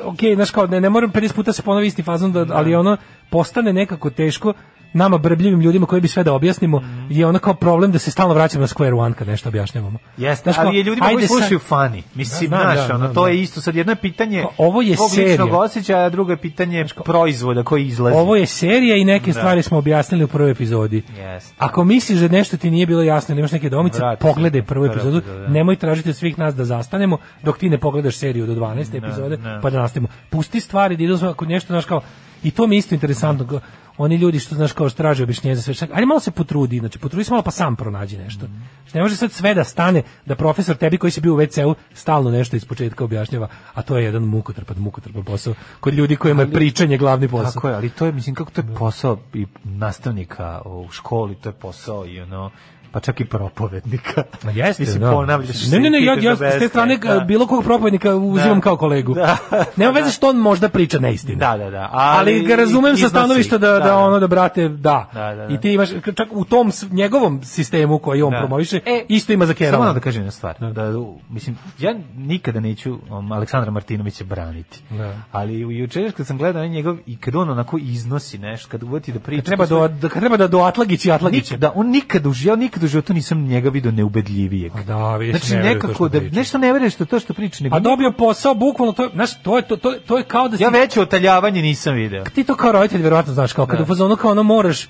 ok, 0.04 0.20
znaš 0.36 0.52
kao, 0.52 0.68
ne, 0.68 0.82
ne 0.82 0.90
moram 0.90 1.12
50 1.12 1.34
puta 1.34 1.54
se 1.54 1.62
ponovi 1.62 1.88
isti 1.88 2.04
fazon, 2.04 2.32
da, 2.32 2.46
ali 2.52 2.76
ono 2.76 2.98
postane 3.30 3.74
nekako 3.74 4.10
teško 4.10 4.54
nama 4.96 5.18
brbljivim 5.18 5.62
ljudima 5.62 5.86
koji 5.86 6.02
bi 6.02 6.08
sve 6.08 6.24
da 6.24 6.34
objasnimo, 6.34 6.80
Mhm. 6.80 7.06
je 7.10 7.26
ono 7.26 7.40
kao 7.40 7.54
problem 7.54 7.92
da 7.92 8.00
se 8.00 8.12
stalno 8.12 8.34
vraćamo 8.34 8.62
na 8.62 8.68
square 8.68 8.98
one 8.98 9.16
kad 9.16 9.28
nešto 9.28 9.50
objašnjavamo. 9.50 10.00
Jeste, 10.18 10.54
ali 10.58 10.78
je 10.78 10.84
ljudima 10.84 11.08
koji 11.08 11.28
slušaju 11.28 11.60
fani. 11.60 12.04
Mislim, 12.16 12.50
Da, 12.50 12.58
znam, 12.58 12.74
znaš, 12.74 12.88
da, 12.88 12.96
ono, 12.96 13.08
da, 13.08 13.14
to 13.14 13.24
da. 13.24 13.30
je 13.30 13.42
isto. 13.42 13.62
Sad 13.62 13.76
jedno 13.76 13.92
je 13.92 13.96
pitanje 13.96 14.46
ovo 14.58 14.82
je 14.82 14.96
serija. 15.10 15.30
ličnog 15.32 15.54
osjećaja, 15.54 16.06
a 16.06 16.10
drugo 16.10 16.32
je 16.32 16.38
pitanje 16.38 16.86
proizvoda 17.06 17.64
koji 17.64 17.86
izlazi. 17.86 18.18
Ovo 18.18 18.36
je 18.36 18.46
serija 18.46 18.96
i 18.96 19.06
neke 19.06 19.26
Da. 19.26 19.34
stvari 19.34 19.62
smo 19.62 19.78
objasnili 19.78 20.24
u 20.24 20.28
prvoj 20.28 20.52
epizodi. 20.52 21.04
Jeste. 21.18 21.54
Ako 21.58 21.84
misliš 21.84 22.20
da 22.20 22.28
nešto 22.28 22.58
ti 22.58 22.72
nije 22.72 22.86
bilo 22.86 23.02
jasno, 23.02 23.36
imaš 23.36 23.52
neke 23.52 23.70
domice, 23.70 23.98
Vrati 23.98 24.22
pogledaj 24.22 24.62
prvu 24.64 24.86
epizodu, 24.86 25.22
da. 25.22 25.48
nemoj 25.48 25.76
tražiti 25.76 26.10
od 26.10 26.16
svih 26.16 26.40
nas 26.40 26.56
da 26.56 26.66
zastanemo 26.66 27.18
dok 27.44 27.58
ti 27.58 27.70
ne 27.70 27.78
pogledaš 27.78 28.18
seriju 28.18 28.46
do 28.48 28.54
12. 28.56 28.66
Ne, 28.92 28.98
epizode, 29.00 29.38
pa 29.62 29.70
da 29.70 29.80
nastavimo. 29.80 30.08
Pusti 30.30 30.60
stvari 30.60 30.98
da 30.98 31.04
idu 31.04 31.20
ako 31.24 31.46
nešto, 31.46 31.68
znaš 31.68 31.86
kao, 31.86 32.02
i 32.44 32.52
to 32.52 32.68
mi 32.68 32.76
je 32.76 32.80
isto 32.80 32.96
interesantno. 32.96 33.60
Oni 33.98 34.16
ljudi 34.16 34.40
što 34.40 34.56
znaš 34.56 34.72
kao 34.72 34.90
što 34.90 34.98
traže 34.98 35.24
objašnjenje 35.24 35.56
za 35.56 35.62
sve 35.62 35.74
šta. 35.74 35.88
Ajde 35.94 36.06
malo 36.06 36.20
se 36.20 36.32
potrudi, 36.32 36.80
znači 36.80 37.00
potrudi 37.00 37.24
se 37.24 37.32
malo 37.32 37.44
pa 37.44 37.52
sam 37.52 37.76
pronađi 37.76 38.18
nešto. 38.18 38.46
Znači, 38.46 38.98
ne 38.98 39.02
može 39.02 39.16
sad 39.16 39.32
sve 39.32 39.54
da 39.54 39.64
stane 39.64 40.04
da 40.26 40.36
profesor 40.36 40.76
tebi 40.76 40.98
koji 40.98 41.12
si 41.12 41.22
bio 41.22 41.34
u 41.34 41.38
WC-u 41.38 41.76
stalno 41.94 42.32
nešto 42.32 42.56
ispočetka 42.56 43.04
objašnjava, 43.04 43.48
a 43.74 43.82
to 43.82 43.98
je 43.98 44.04
jedan 44.04 44.24
mukotrpan, 44.24 44.78
mukotrpan 44.80 45.24
posao 45.24 45.54
kod 45.80 45.94
ljudi 45.94 46.16
kojima 46.16 46.42
je 46.42 46.46
Ali- 46.46 46.54
pričanje 46.54 46.98
glavni 46.98 47.28
posao. 47.28 47.52
Tako 47.52 47.70
je, 47.70 47.76
ali 47.76 47.90
to 47.90 48.06
je, 48.06 48.12
mislim, 48.12 48.36
kako 48.36 48.52
to 48.52 48.62
je 48.62 48.76
posao 48.78 49.20
i 49.34 49.46
nastavnika 49.64 50.62
u 50.66 50.88
školi, 50.92 51.36
to 51.36 51.50
je 51.50 51.54
posao 51.54 52.06
i 52.06 52.22
ono, 52.22 52.52
pa 52.96 53.00
čak 53.00 53.22
i 53.22 53.26
propovednika. 53.26 54.24
Ma 54.44 54.52
jeste, 54.52 54.84
mislim, 54.84 55.02
da. 55.02 55.12
ponavljaš 55.12 55.68
Ne, 55.68 55.80
ne, 55.80 55.90
ne, 55.90 56.04
ja, 56.04 56.14
ja 56.22 56.36
s 56.36 56.40
te 56.40 56.68
strane 56.68 56.98
da. 56.98 57.20
bilo 57.20 57.48
kog 57.48 57.64
propovednika 57.64 58.16
uzimam 58.16 58.58
Da. 58.58 58.62
kao 58.62 58.78
kolegu. 58.78 59.14
Da. 59.14 59.38
Nema 59.78 59.92
veze 59.92 60.12
što 60.12 60.30
on 60.30 60.38
možda 60.38 60.70
priča 60.70 61.00
neistinu. 61.00 61.40
Da, 61.40 61.58
da, 61.58 61.70
da. 61.70 61.90
Ali, 61.94 62.44
ga 62.44 62.56
razumem 62.56 62.92
sa 62.92 62.98
iznosi. 62.98 63.10
stanovišta 63.10 63.58
da, 63.58 63.80
da, 63.80 63.98
ono 63.98 64.20
da 64.20 64.28
brate 64.28 64.70
da. 64.70 65.10
Da, 65.14 65.20
da, 65.20 65.48
da. 65.48 65.54
I 65.54 65.60
ti 65.62 65.74
imaš 65.74 65.90
čak 66.16 66.28
u 66.32 66.46
tom 66.46 66.72
njegovom 66.92 67.44
sistemu 67.44 68.00
koji 68.00 68.22
on 68.22 68.32
Da. 68.32 68.38
promoviše, 68.38 68.80
isto 69.08 69.34
ima 69.34 69.46
za 69.46 69.54
Samo 69.54 69.58
Kerala. 69.58 69.78
moram 69.78 69.94
da 69.94 70.00
kažem 70.00 70.22
jednu 70.22 70.32
stvar. 70.32 70.56
Da. 70.60 70.92
mislim, 71.30 71.58
ja 71.80 71.96
nikada 72.16 72.60
neću 72.60 72.98
um, 73.10 73.32
Aleksandra 73.32 73.72
Martinovića 73.72 74.24
braniti. 74.24 74.82
Da. 74.90 75.14
Ali 75.32 75.66
u 75.66 75.72
jučer 75.72 76.12
kad 76.12 76.28
sam 76.28 76.38
gledao 76.38 76.66
njegov 76.68 76.98
i 77.06 77.18
kad 77.18 77.36
on 77.36 77.50
onako 77.50 77.78
iznosi 77.78 78.38
nešto, 78.38 78.70
kad 78.70 78.84
uvati 78.84 79.12
da 79.12 79.20
priča... 79.20 79.42
Kad 79.42 79.46
treba 79.46 79.66
do 79.66 79.88
da 79.88 80.10
kad 80.10 80.20
treba 80.22 80.38
da 80.38 80.48
do 80.48 80.60
Atlagić 80.60 81.06
i 81.06 81.12
Atlagić. 81.12 81.52
Da, 81.52 81.72
on 81.76 81.90
nikad 81.90 82.26
u 82.26 82.34
životu, 82.34 82.60
nikad 82.86 82.90
u 82.90 82.92
životu 82.92 83.14
nisam 83.14 83.44
njega 83.44 83.70
video 83.70 83.92
neubedljivijeg. 83.92 84.72
Da, 84.84 85.18
vidiš, 85.18 85.42
Znači 85.42 85.56
ne 85.56 85.64
nekako 85.64 86.10
da 86.10 86.20
priča. 86.20 86.36
nešto 86.36 86.58
ne 86.58 86.74
veruješ 86.74 86.94
što 86.94 87.06
to 87.06 87.20
što 87.20 87.34
priča, 87.34 87.64
nego 87.64 87.76
A 87.76 87.80
dobio 87.80 88.12
posao 88.12 88.54
bukvalno 88.56 88.94
to, 88.94 89.10
znaš, 89.14 89.42
to 89.44 89.58
je 89.58 89.68
to, 89.68 89.76
to, 89.78 89.92
to 90.08 90.18
je 90.18 90.24
kao 90.24 90.48
da 90.50 90.58
si 90.58 90.64
ja 90.64 90.70
veće 90.70 91.02
otaljavanje 91.02 91.62
nisam 91.62 91.94
video. 91.96 92.24
ti 92.26 92.44
to 92.44 92.56
kao 92.56 92.72
roditelj 92.72 93.02
verovatno 93.02 93.34
znaš 93.34 93.54
kao 93.54 93.66
kad 93.66 93.78
Da. 93.78 93.84
u 93.84 93.88
fazonu 93.88 94.16
kao 94.16 94.32
ono 94.32 94.44
moraš 94.44 94.88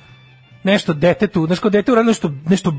nešto 0.65 0.93
detetu, 0.93 1.45
znaš 1.45 1.59
kao 1.59 1.69
dete 1.69 1.91
uradilo 1.91 2.09
nešto 2.09 2.31
nešto 2.45 2.73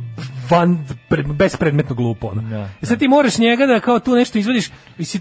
van 0.50 0.78
pre, 1.08 1.22
bespredmetno 1.24 1.94
glupo 1.94 2.26
ono. 2.26 2.42
Da, 2.42 2.68
I 2.82 2.86
sad 2.86 2.98
ti 2.98 3.08
moraš 3.08 3.38
njega 3.38 3.66
da 3.66 3.80
kao 3.80 3.98
tu 3.98 4.14
nešto 4.14 4.38
izvadiš, 4.38 4.70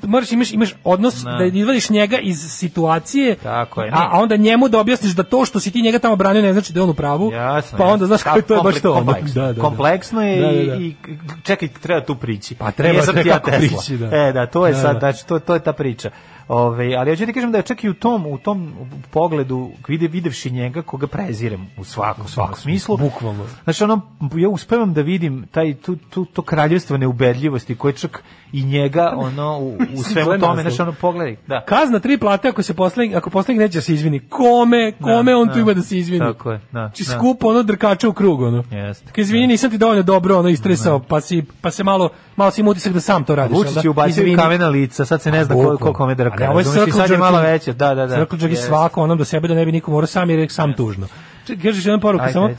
moraš 0.03 0.31
imaš 0.31 0.51
imaš 0.51 0.73
odnos 0.83 1.15
Da. 1.15 1.31
da 1.31 1.45
izvadiš 1.45 1.89
njega 1.89 2.17
iz 2.17 2.39
situacije. 2.49 3.35
Tako 3.35 3.81
je, 3.81 3.89
A, 3.89 4.09
a 4.11 4.19
onda 4.19 4.35
njemu 4.37 4.67
da 4.67 4.79
objasniš 4.79 5.13
da 5.13 5.23
to 5.23 5.45
što 5.45 5.59
si 5.59 5.71
ti 5.71 5.81
njega 5.81 5.99
tamo 5.99 6.15
branio 6.15 6.41
ne 6.41 6.53
znači 6.53 6.73
da 6.73 6.79
je 6.79 6.83
on 6.83 6.89
u 6.89 6.93
pravu. 6.93 7.31
Jasno. 7.31 7.77
pa 7.77 7.85
onda 7.85 8.05
znaš 8.05 8.23
kako 8.23 8.41
to 8.41 8.55
je 8.55 8.61
baš 8.63 8.81
to. 8.81 8.93
Kompleksno, 8.95 9.33
Da, 9.35 9.47
da, 9.47 9.53
da. 9.53 9.61
kompleksno 9.61 10.21
je 10.23 10.35
Da, 10.37 10.47
da, 10.47 10.53
i- 10.53 10.65
da. 10.65 10.75
i 10.75 10.95
čekaj, 11.43 11.67
treba 11.69 12.01
tu 12.01 12.15
prići. 12.15 12.55
Pa 12.55 12.71
treba, 12.71 13.01
treba 13.03 13.29
ja 13.29 13.39
prići, 13.39 13.97
da. 13.97 14.17
E, 14.17 14.31
da, 14.33 14.45
to 14.45 14.67
je 14.67 14.73
Da, 14.73 14.79
sad, 14.79 14.93
da. 14.93 14.99
znači, 14.99 15.27
to, 15.27 15.39
to 15.39 15.53
je 15.53 15.59
ta 15.59 15.73
priča. 15.73 16.09
Ove, 16.47 16.95
ali 16.95 17.09
ja 17.09 17.15
ću 17.15 17.25
ti 17.25 17.33
kažem 17.33 17.51
da 17.51 17.57
je 17.57 17.63
čak 17.63 17.83
i 17.83 17.89
u 17.89 17.93
tom, 17.93 18.25
u 18.25 18.37
tom 18.37 18.73
pogledu, 19.11 19.71
vide, 19.87 20.07
videvši 20.07 20.51
njega, 20.51 20.81
koga 20.81 21.07
prezirem 21.07 21.67
u 21.77 21.83
svakom, 21.83 22.27
svakom 22.27 22.55
smislu. 22.55 22.97
Bukvalno. 22.97 23.45
Znači, 23.63 23.83
ono, 23.83 24.01
ja 24.35 24.49
uspevam 24.49 24.93
da 24.93 25.01
vidim 25.01 25.47
taj, 25.51 25.73
tu, 25.73 25.95
tu, 25.95 26.25
to 26.25 26.41
kraljevstvo 26.41 26.97
neubedljivosti 26.97 27.75
koje 27.75 27.93
čak 27.93 28.23
i 28.55 28.63
njega, 28.63 29.13
ono, 29.27 29.59
u, 29.59 29.77
u 29.95 30.03
svemu 30.03 30.39
tome, 30.39 30.61
znači, 30.61 30.81
ono, 30.81 30.93
pogledaj, 31.01 31.35
da. 31.47 31.61
Kazna 31.65 31.99
tri 31.99 32.17
plate 32.17 32.47
ako 32.47 32.63
se 32.63 32.73
poslednji 32.73 33.15
ako 33.15 33.29
poslednji 33.29 33.59
neće 33.63 33.77
da 33.77 33.81
se 33.81 33.93
izvini. 33.93 34.19
Kome, 34.19 34.91
kome 35.01 35.31
Da, 35.31 35.37
on 35.37 35.47
da. 35.47 35.53
tu 35.53 35.59
ima 35.59 35.73
da 35.73 35.81
se 35.81 35.97
izvini? 35.97 36.25
Tako 36.25 36.51
je, 36.51 36.59
da, 36.71 36.91
Či 36.93 37.03
da. 37.03 37.11
skupo 37.11 37.47
ono 37.47 37.63
drkača 37.63 38.09
u 38.09 38.13
krug 38.13 38.41
ono. 38.41 38.63
Jeste. 38.71 39.11
Kaj 39.11 39.21
izvini, 39.21 39.47
nisam 39.47 39.69
ti 39.69 39.77
dovoljno 39.77 40.03
dobro 40.03 40.39
ono 40.39 40.49
istresao, 40.49 40.99
pa 40.99 41.21
si 41.21 41.43
pa 41.61 41.71
se 41.71 41.83
malo 41.83 42.09
malo 42.35 42.51
si 42.51 42.61
im 42.61 42.67
utisak 42.67 42.93
da 42.93 42.99
sam 42.99 43.23
to 43.23 43.35
radiš. 43.35 43.57
Vučić 43.57 43.73
da? 43.73 43.81
je 43.83 43.89
ubacio 43.89 44.37
kamena 44.37 44.67
lica, 44.69 45.05
sad 45.05 45.21
se 45.21 45.31
ne 45.31 45.43
zna 45.43 45.55
ko, 45.55 45.61
Bukvalno. 45.61 45.77
ko 45.77 45.93
kome 45.93 46.15
drka. 46.15 46.49
Ovo 46.49 46.59
je 46.59 46.65
sad 46.91 47.09
je 47.09 47.17
malo 47.17 47.39
veće, 47.39 47.73
da, 47.73 47.95
da, 47.95 48.05
da. 48.05 48.15
Jerk 48.15 48.33
je 48.41 48.55
svako 48.55 49.01
onom 49.01 49.17
do 49.17 49.25
sebe 49.25 49.47
da 49.47 49.53
ne 49.53 49.65
bi 49.65 49.71
niko 49.71 49.91
morao 49.91 50.07
sam 50.07 50.29
jer 50.29 50.39
je 50.39 50.49
sam 50.49 50.73
tužno. 50.73 51.07
Čekaj, 51.47 51.63
kažeš 51.63 51.85
jedan 51.85 51.99
poruku 52.01 52.25
samo. 52.33 52.49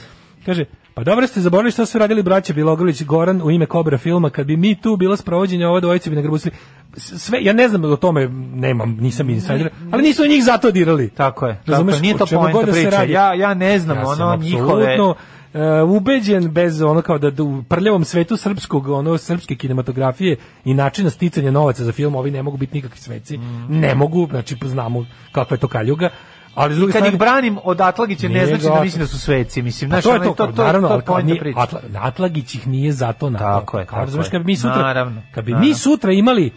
Kaže, 0.47 0.65
pa 0.97 1.05
dobro 1.05 1.27
ste 1.27 1.41
zaboravili 1.41 1.71
šta 1.71 1.87
su 1.87 1.99
radili 1.99 2.23
braća 2.23 2.53
Bilogrlić 2.53 3.03
Goran 3.03 3.43
u 3.43 3.51
ime 3.51 3.67
Kobra 3.67 3.99
filma, 3.99 4.31
kad 4.31 4.47
bi 4.47 4.57
mi 4.57 4.81
tu 4.81 4.97
bilo 4.97 5.17
sprovođenje 5.17 5.67
ove 5.67 5.81
dvojice 5.81 6.11
bi 6.11 6.17
nagrabusili. 6.17 6.55
Sve, 6.97 7.39
ja 7.43 7.53
ne 7.53 7.69
znam 7.69 7.85
o 7.85 7.97
tome, 7.97 8.29
nemam, 8.55 8.97
nisam 9.01 9.31
insider, 9.31 9.71
ali 9.93 10.03
nisu 10.03 10.27
njih 10.27 10.45
zato 10.45 10.71
dirali. 10.71 11.09
Tako 11.09 11.47
je, 11.47 11.55
tako 11.55 11.71
Razumeš, 11.71 11.95
je, 11.95 12.01
nije 12.01 12.17
to 12.17 12.27
poenta 12.27 12.73
da 12.83 12.91
radi. 12.91 13.13
Ja, 13.13 13.35
ja 13.35 13.55
ne 13.55 13.79
znam, 13.79 13.97
Ja 13.97 14.07
ono, 14.07 14.37
njihove... 14.37 14.97
e, 15.55 15.83
ubeđen 15.83 16.51
bez 16.51 16.83
ono 16.83 17.03
kao 17.03 17.19
da, 17.19 17.31
da 17.31 17.43
u 17.43 17.63
prljavom 17.63 18.05
svetu 18.05 18.37
srpskog 18.37 18.89
ono 18.89 19.19
srpske 19.19 19.57
kinematografije 19.57 20.37
i 20.65 20.75
načina 20.75 21.11
sticanja 21.11 21.51
novaca 21.51 21.85
za 21.85 21.93
film 21.93 22.15
ovi 22.15 22.31
ne 22.31 22.43
mogu 22.43 22.57
biti 22.57 22.75
nikakvi 22.75 22.99
sveci. 22.99 23.39
Ne 23.69 23.95
mogu 23.95 24.27
znači 24.31 24.57
znamo 24.65 25.07
kakva 25.33 25.55
je 25.55 25.61
to 25.61 25.69
kaljuga 25.69 26.11
ali 26.57 26.75
s 26.75 26.79
druge. 26.79 26.93
Kad 26.93 27.01
strane 27.01 27.15
ih 27.15 27.19
branim 27.19 27.59
od 27.65 27.81
Atlagića 27.81 28.29
ne 28.29 28.47
znači 28.47 28.63
da 28.65 28.83
mislim 28.83 29.01
da 29.01 29.07
su 29.07 29.19
sveci, 29.19 29.63
mislim, 29.63 29.91
znaš, 29.91 30.05
to 30.05 30.13
je 30.13 30.19
to, 30.21 30.25
to, 30.27 30.47
to, 30.47 30.65
naravno, 30.65 30.89
to 30.89 31.01
poenta 31.01 31.23
nije-. 31.25 31.53
Atla, 31.57 31.81
Atlagić 31.97 32.55
ih 32.55 32.67
nije 32.67 32.93
zato 32.93 33.31
na 33.31 33.39
Tako 33.39 33.79
je, 33.79 33.87
tako 33.87 34.01
je. 34.13 34.31
kad 34.31 34.41
bi 34.41 34.47
mi 34.47 34.57
sutra, 34.57 34.77
Naravno, 34.77 35.23
kad 35.35 35.45
bi 35.45 35.53
naravno. 35.53 35.69
mi 35.69 35.75
sutra 35.75 36.13
imali 36.13 36.53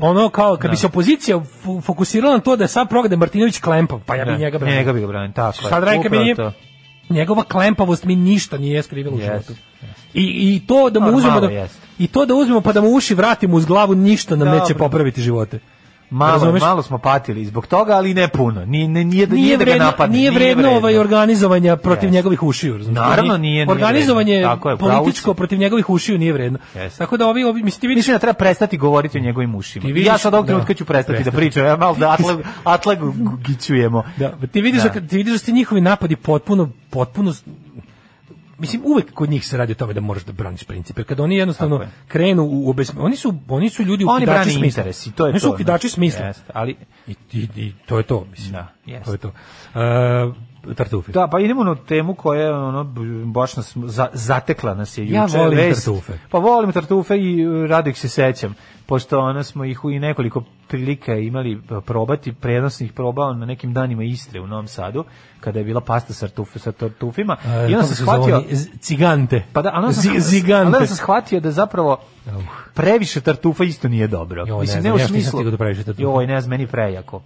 ono 0.00 0.28
kao 0.28 0.56
kad 0.56 0.70
bi 0.70 0.74
Da. 0.74 0.76
se 0.76 0.86
opozicija 0.86 1.40
fokusirala 1.82 2.34
na 2.34 2.40
to 2.40 2.56
da 2.56 2.64
je 2.64 2.68
sad 2.68 2.88
progade 2.88 3.16
Martinović 3.16 3.58
klempav, 3.58 4.00
pa 4.06 4.14
ja 4.14 4.24
bi 4.24 4.30
Da, 4.30 4.36
njega 4.36 4.58
branio. 4.58 4.76
njega 4.76 4.92
bi 4.92 5.00
ga 5.00 5.06
branio, 5.06 5.32
tako 5.32 5.58
je. 5.62 5.68
Sad 5.68 5.84
nije, 6.10 6.34
to. 6.34 6.52
njegova 7.10 7.42
klempavost 7.42 8.04
mi 8.04 8.16
ništa 8.16 8.58
nije 8.58 8.82
skrivila 8.82 9.16
u 9.16 9.20
životu. 9.20 9.52
I, 10.14 10.22
I 10.54 10.66
to 10.66 10.90
da 10.90 11.00
mu 11.00 11.10
uzmemo 11.10 11.40
da, 11.40 11.46
jest. 11.46 11.78
i 11.98 12.06
to 12.06 12.26
da 12.26 12.34
uzmemo 12.34 12.60
pa 12.60 12.72
da 12.72 12.80
mu 12.80 12.88
uši 12.88 13.14
vratimo 13.14 13.56
uz 13.56 13.64
glavu 13.66 13.94
ništa 13.94 14.36
nam 14.36 14.48
neće 14.48 14.74
popraviti 14.74 15.22
živote. 15.22 15.58
Malo, 16.10 16.52
malo 16.52 16.82
smo 16.82 16.98
patili 16.98 17.44
zbog 17.46 17.66
toga, 17.66 17.92
ali 17.92 18.14
ne 18.14 18.28
puno. 18.28 18.64
Nije, 18.64 18.88
ne, 18.88 19.04
nije, 19.04 19.26
Nije, 19.26 19.42
nije 19.42 19.56
da 19.56 19.64
ga 19.64 19.70
vredno, 19.70 19.86
napadne. 19.86 20.16
nije 20.16 20.30
vredno 20.30 20.70
ovaj 20.70 20.98
organizovanja 20.98 21.76
protiv 21.76 22.04
Jeste. 22.06 22.16
njegovih 22.16 22.42
ušiju. 22.42 22.76
razumeš? 22.78 22.96
Naravno 22.98 23.36
nije, 23.36 23.52
nije 23.54 23.70
Organizovanje 23.70 24.32
vredno. 24.32 24.48
Tako 24.48 24.70
je, 24.70 24.76
političko 24.76 25.34
protiv 25.34 25.58
njegovih 25.58 25.90
ušiju 25.90 26.18
nije 26.18 26.32
vredno. 26.32 26.58
Jeste. 26.74 26.98
Tako 26.98 27.16
da 27.16 27.26
ovi, 27.26 27.44
ovi 27.44 27.62
mislim, 27.62 27.80
ti 27.80 27.86
vidiš, 27.86 28.00
Mislim 28.00 28.14
da 28.14 28.18
treba 28.18 28.34
prestati 28.34 28.76
govoriti 28.76 29.18
o 29.18 29.20
njegovim 29.20 29.54
ušima. 29.54 29.86
Vidiš- 29.86 30.06
ja 30.06 30.18
sad 30.18 30.34
ovog 30.34 30.46
da. 30.46 30.50
trenutka 30.50 30.74
ću 30.74 30.84
prestati 30.84 31.24
da 31.24 31.30
pričam. 31.32 31.64
Ja 31.66 31.76
malo 31.76 31.96
da 31.96 32.10
atlag, 32.10 32.38
atlagu 32.64 33.14
gićujemo. 33.46 34.02
Da, 34.16 34.32
ti 34.52 34.60
vidiš 34.60 34.82
da. 34.82 34.88
Da. 34.88 35.00
ti 35.00 35.16
vidiš 35.16 35.32
da 35.32 35.38
su 35.38 35.52
njihovi 35.52 35.80
napadi 35.80 36.16
potpuno 36.16 36.70
potpuno 36.90 37.34
Mislim 38.58 38.82
uvek 38.84 39.12
kod 39.14 39.30
njih 39.30 39.46
se 39.46 39.56
radi 39.56 39.72
o 39.72 39.74
tome 39.74 39.94
da 39.94 40.00
moraš 40.00 40.24
da 40.24 40.32
braniš 40.32 40.64
principe. 40.64 41.04
Kad 41.04 41.20
oni 41.20 41.36
jednostavno 41.36 41.78
Tako 41.78 41.90
krenu 42.08 42.42
u 42.44 42.70
obes... 42.70 42.92
oni 42.98 43.16
su 43.16 43.34
oni 43.48 43.70
su 43.70 43.82
ljudi 43.82 44.04
Oni 44.04 44.16
ukidači 44.16 44.34
brane 44.34 44.52
smisla. 44.52 45.12
to 45.16 45.26
je 45.26 45.30
oni 45.30 45.40
to. 45.40 45.46
su 45.48 45.54
ukidači 45.54 45.88
smisla. 45.88 46.26
Jeste, 46.26 46.50
ali 46.54 46.76
I, 47.06 47.14
i, 47.32 47.48
i 47.56 47.72
to 47.86 47.98
je 47.98 48.02
to, 48.02 48.26
mislim. 48.30 48.52
Da, 48.52 48.66
jeste. 48.86 49.04
to 49.04 49.12
je 49.12 49.18
to. 49.18 49.28
Uh, 49.28 50.34
tartufi. 50.74 51.12
Da, 51.12 51.28
pa 51.32 51.40
idemo 51.40 51.64
na 51.64 51.74
temu 51.74 52.14
koja 52.14 52.42
je 52.42 52.54
ono 52.54 52.84
baš 53.24 53.56
nas 53.56 53.76
za, 53.76 54.08
zatekla 54.12 54.74
nas 54.74 54.98
je 54.98 55.02
juče. 55.04 55.14
Ja 55.14 55.26
volim 55.42 55.58
vest. 55.58 55.84
tartufe. 55.84 56.12
Pa 56.30 56.38
volim 56.38 56.72
tartufe 56.72 57.18
i 57.18 57.46
uh, 57.46 57.70
rado 57.70 57.90
ih 57.90 57.98
se 57.98 58.08
sećam, 58.08 58.54
pošto 58.86 59.18
ono 59.18 59.42
smo 59.42 59.64
ih 59.64 59.84
u 59.84 59.90
i 59.90 59.98
nekoliko 59.98 60.42
prilika 60.68 61.14
imali 61.14 61.54
uh, 61.56 61.84
probati, 61.84 62.32
prenosno 62.32 62.86
ih 62.86 62.92
probao 62.92 63.34
na 63.34 63.46
nekim 63.46 63.72
danima 63.74 64.04
Istre 64.04 64.40
u 64.40 64.46
Novom 64.46 64.68
Sadu, 64.68 65.04
kada 65.40 65.58
je 65.58 65.64
bila 65.64 65.80
pasta 65.80 66.12
sa, 66.12 66.20
tartufe, 66.26 66.58
sa 66.58 66.72
tartufima. 66.72 67.36
Uh, 67.44 67.70
I 67.70 67.74
onda 67.74 67.82
sam 67.82 67.96
shvatio... 67.96 68.42
cigante. 68.80 69.44
Pa 69.52 69.62
da, 69.62 69.72
onda 69.74 69.92
sam, 69.92 70.02
Zi- 70.02 70.20
zigante. 70.20 70.66
onda 70.66 70.86
sam 70.86 70.96
shvatio 70.96 71.40
da 71.40 71.50
zapravo 71.50 71.98
previše 72.74 73.20
tartufa 73.20 73.64
isto 73.64 73.88
nije 73.88 74.06
dobro. 74.06 74.44
Joj, 74.46 74.56
ne 74.56 74.60
Mislim, 74.60 74.82
znam, 74.82 74.96
ne 74.96 75.04
u 75.04 75.08
smislu... 75.08 75.44
tartufa. 75.84 76.02
Joj, 76.02 76.26
ne 76.26 76.40
znam, 76.40 76.50
meni 76.50 76.66
prejako. 76.66 77.22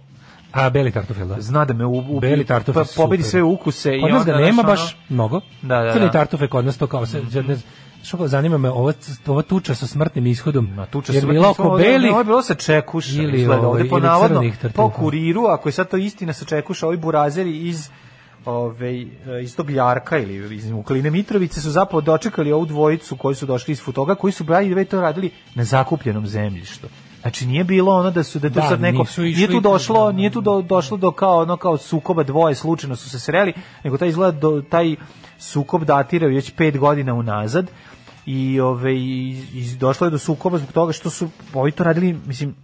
A 0.53 0.69
beli 0.69 0.91
tartuf, 0.91 1.17
jel 1.17 1.27
da? 1.27 1.41
Zna 1.41 1.65
da 1.65 1.73
me 1.73 1.85
u, 1.85 2.03
u, 2.09 2.19
Beli 2.19 2.45
tartuf 2.45 2.75
pa, 2.75 2.83
pobedi 2.95 3.23
sve 3.23 3.43
ukuse. 3.43 3.99
Kod 4.01 4.09
i 4.09 4.13
nas 4.13 4.25
ga 4.25 4.31
onda, 4.31 4.45
nema 4.45 4.61
znaš, 4.61 4.65
baš 4.79 4.81
ono- 4.93 5.01
mnogo. 5.09 5.41
Da, 5.61 5.81
da, 5.81 5.93
Crni 5.93 6.05
da. 6.05 6.11
tartuf 6.11 6.41
je 6.41 6.47
kod 6.47 6.65
nas 6.65 6.77
to 6.77 6.87
kao 6.87 7.05
se, 7.05 7.21
ne, 7.47 7.57
što 8.03 8.17
kao 8.17 8.27
zanima 8.27 8.57
me, 8.57 8.69
ova, 8.69 8.93
ova 9.27 9.41
tuča 9.41 9.75
sa 9.75 9.87
smrtnim 9.87 10.27
ishodom. 10.27 10.69
Ma 10.75 10.85
tuča 10.85 11.13
jer 11.13 11.21
se 11.21 11.27
bila 11.27 11.49
oko 11.49 11.77
belih, 11.77 12.11
Ovo 12.11 12.19
je 12.19 12.23
bilo 12.25 12.41
sa 12.41 12.53
čekuša. 12.55 13.21
ili, 13.21 13.41
izgleda, 13.41 13.67
ovaj, 13.67 13.71
ovde 13.81 13.89
po 13.89 13.97
ili 13.97 14.07
navodno, 14.07 14.41
po 14.75 14.89
kuriru, 14.89 15.45
ako 15.45 15.69
je 15.69 15.73
sad 15.73 15.89
to 15.89 15.97
istina 15.97 16.33
sa 16.33 16.45
čekuša, 16.45 16.87
ovi 16.87 16.97
burazeri 16.97 17.67
iz 17.67 17.89
ove, 18.45 19.01
iz 19.43 19.55
tog 19.55 19.69
Jarka 19.69 20.17
ili 20.17 20.55
iz 20.55 20.71
Mukline 20.71 21.09
Mitrovice 21.11 21.61
su 21.61 21.71
zapravo 21.71 22.01
dočekali 22.01 22.51
ovu 22.51 22.65
dvojicu 22.65 23.15
koji 23.15 23.35
su 23.35 23.45
došli 23.45 23.71
iz 23.71 23.81
Futoga, 23.81 24.15
koji 24.15 24.33
su 24.33 24.43
brali 24.43 24.75
da 24.75 24.85
to 24.85 25.01
radili 25.01 25.31
na 25.55 25.63
zakupljenom 25.63 26.27
zemljištu. 26.27 26.87
Znači 27.23 27.45
nije 27.45 27.63
bilo 27.63 27.91
ono 27.91 28.11
da 28.11 28.23
su 28.23 28.39
da 28.39 28.49
tu 28.49 28.53
Da, 28.53 28.61
sad 28.61 28.81
neko 28.81 29.05
nije 29.17 29.47
tu 29.47 29.59
došlo, 29.59 30.05
da, 30.05 30.11
nije 30.11 30.29
tu 30.29 30.41
do, 30.41 30.61
došlo 30.61 30.97
do 30.97 31.11
kao 31.11 31.41
ono 31.41 31.57
kao 31.57 31.77
sukoba 31.77 32.23
dvoje 32.23 32.55
slučajno 32.55 32.95
su 32.95 33.09
se 33.09 33.19
sreli, 33.19 33.53
nego 33.83 33.97
taj 33.97 34.07
izgleda 34.07 34.39
do, 34.39 34.61
taj 34.69 34.95
sukob 35.37 35.83
datira 35.83 36.27
već 36.27 36.51
pet 36.51 36.77
godina 36.77 37.13
unazad 37.13 37.71
i 38.25 38.59
ove 38.59 38.95
i, 38.95 39.43
i 39.53 39.75
došlo 39.75 40.07
je 40.07 40.11
do 40.11 40.17
sukoba 40.17 40.57
zbog 40.57 40.71
toga 40.71 40.93
što 40.93 41.09
su 41.09 41.29
ovi 41.53 41.71
to 41.71 41.83
radili, 41.83 42.19
mislim 42.25 42.55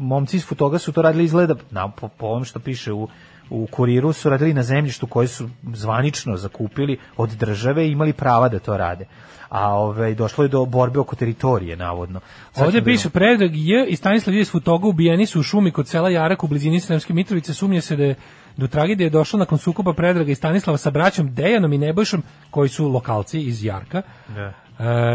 momci 0.00 0.36
iz 0.36 0.46
Futoga 0.46 0.78
su 0.78 0.92
to 0.92 1.02
radili 1.02 1.24
izgleda 1.24 1.54
na 1.70 1.90
po, 1.90 2.08
po 2.08 2.26
ovom 2.26 2.44
što 2.44 2.58
piše 2.58 2.92
u 2.92 3.08
u 3.50 3.66
kuriru 3.70 4.12
su 4.12 4.30
radili 4.30 4.54
na 4.54 4.62
zemljištu 4.62 5.06
koje 5.06 5.28
su 5.28 5.48
zvanično 5.72 6.36
zakupili 6.36 6.98
od 7.16 7.30
države 7.30 7.88
i 7.88 7.90
imali 7.90 8.12
prava 8.12 8.48
da 8.48 8.58
to 8.58 8.76
rade. 8.76 9.06
A 9.54 9.74
ovaj 9.74 10.14
došlo 10.14 10.44
je 10.44 10.48
do 10.48 10.64
borbe 10.64 11.00
oko 11.00 11.16
teritorije 11.16 11.76
navodno. 11.76 12.20
Sad 12.52 12.66
Ovdje 12.66 12.80
ćemo 12.80 12.84
da 12.84 12.92
piše 12.92 13.10
Predrag 13.10 13.50
J 13.54 13.86
i 13.88 13.96
Stanislav 13.96 14.36
J 14.36 14.44
Futoga 14.44 14.86
ubijeni 14.86 15.26
su 15.26 15.40
u 15.40 15.42
šumi 15.42 15.70
kod 15.70 15.88
sela 15.88 16.10
Jarak 16.10 16.44
u 16.44 16.48
blizini 16.48 16.80
Sremske 16.80 17.14
Mitrovice. 17.14 17.54
Sumnje 17.54 17.80
se 17.80 17.96
da 17.96 18.04
je 18.04 18.14
do 18.56 18.66
tragedije 18.66 19.06
je 19.06 19.10
došlo 19.10 19.38
nakon 19.38 19.58
sukoba 19.58 19.92
Predraga 19.92 20.32
i 20.32 20.34
Stanislava 20.34 20.76
sa 20.76 20.90
braćom 20.90 21.34
Dejanom 21.34 21.72
i 21.72 21.78
Nebojšom, 21.78 22.22
koji 22.50 22.68
su 22.68 22.88
lokalci 22.88 23.40
iz 23.40 23.64
Jarka. 23.64 24.02
Da. 24.28 24.52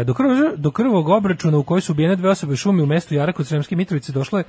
E, 0.00 0.04
do, 0.04 0.14
krvog, 0.14 0.38
do 0.56 0.70
krvog 0.70 1.08
obračuna 1.08 1.58
u 1.58 1.62
kojoj 1.62 1.80
su 1.80 1.92
ubijene 1.92 2.16
dve 2.16 2.30
osobe 2.30 2.52
u 2.52 2.56
šumi 2.56 2.82
u 2.82 2.86
mestu 2.86 3.14
Jarak 3.14 3.36
kod 3.36 3.46
Sremske 3.46 3.76
Mitrovice 3.76 4.12
došlo 4.12 4.38
je 4.38 4.44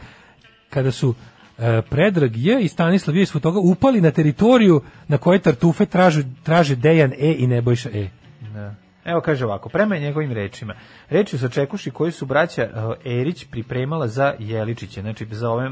kada 0.69 0.91
su 0.91 1.13
e, 1.57 1.81
Predrag 1.89 2.37
J 2.37 2.61
i 2.61 2.67
Stanislav 2.67 3.17
J 3.17 3.25
toga 3.25 3.59
upali 3.59 4.01
na 4.01 4.11
teritoriju 4.11 4.81
na 5.07 5.17
kojoj 5.17 5.39
tartufe 5.39 5.85
traže, 5.85 6.23
traže 6.43 6.75
Dejan 6.75 7.13
E 7.19 7.35
i 7.37 7.47
Nebojša 7.47 7.89
E. 7.93 8.09
Da. 8.53 8.75
Evo 9.05 9.21
kaže 9.21 9.45
ovako, 9.45 9.69
prema 9.69 9.97
njegovim 9.97 10.31
rečima. 10.31 10.73
Reči 11.09 11.37
su 11.37 11.49
čekuši 11.49 11.91
koji 11.91 12.11
su 12.11 12.25
braća 12.25 12.69
uh, 12.73 13.11
Erić 13.11 13.45
pripremala 13.51 14.07
za 14.07 14.33
Jeličiće, 14.39 15.01
znači 15.01 15.27
za 15.31 15.49
ove 15.49 15.69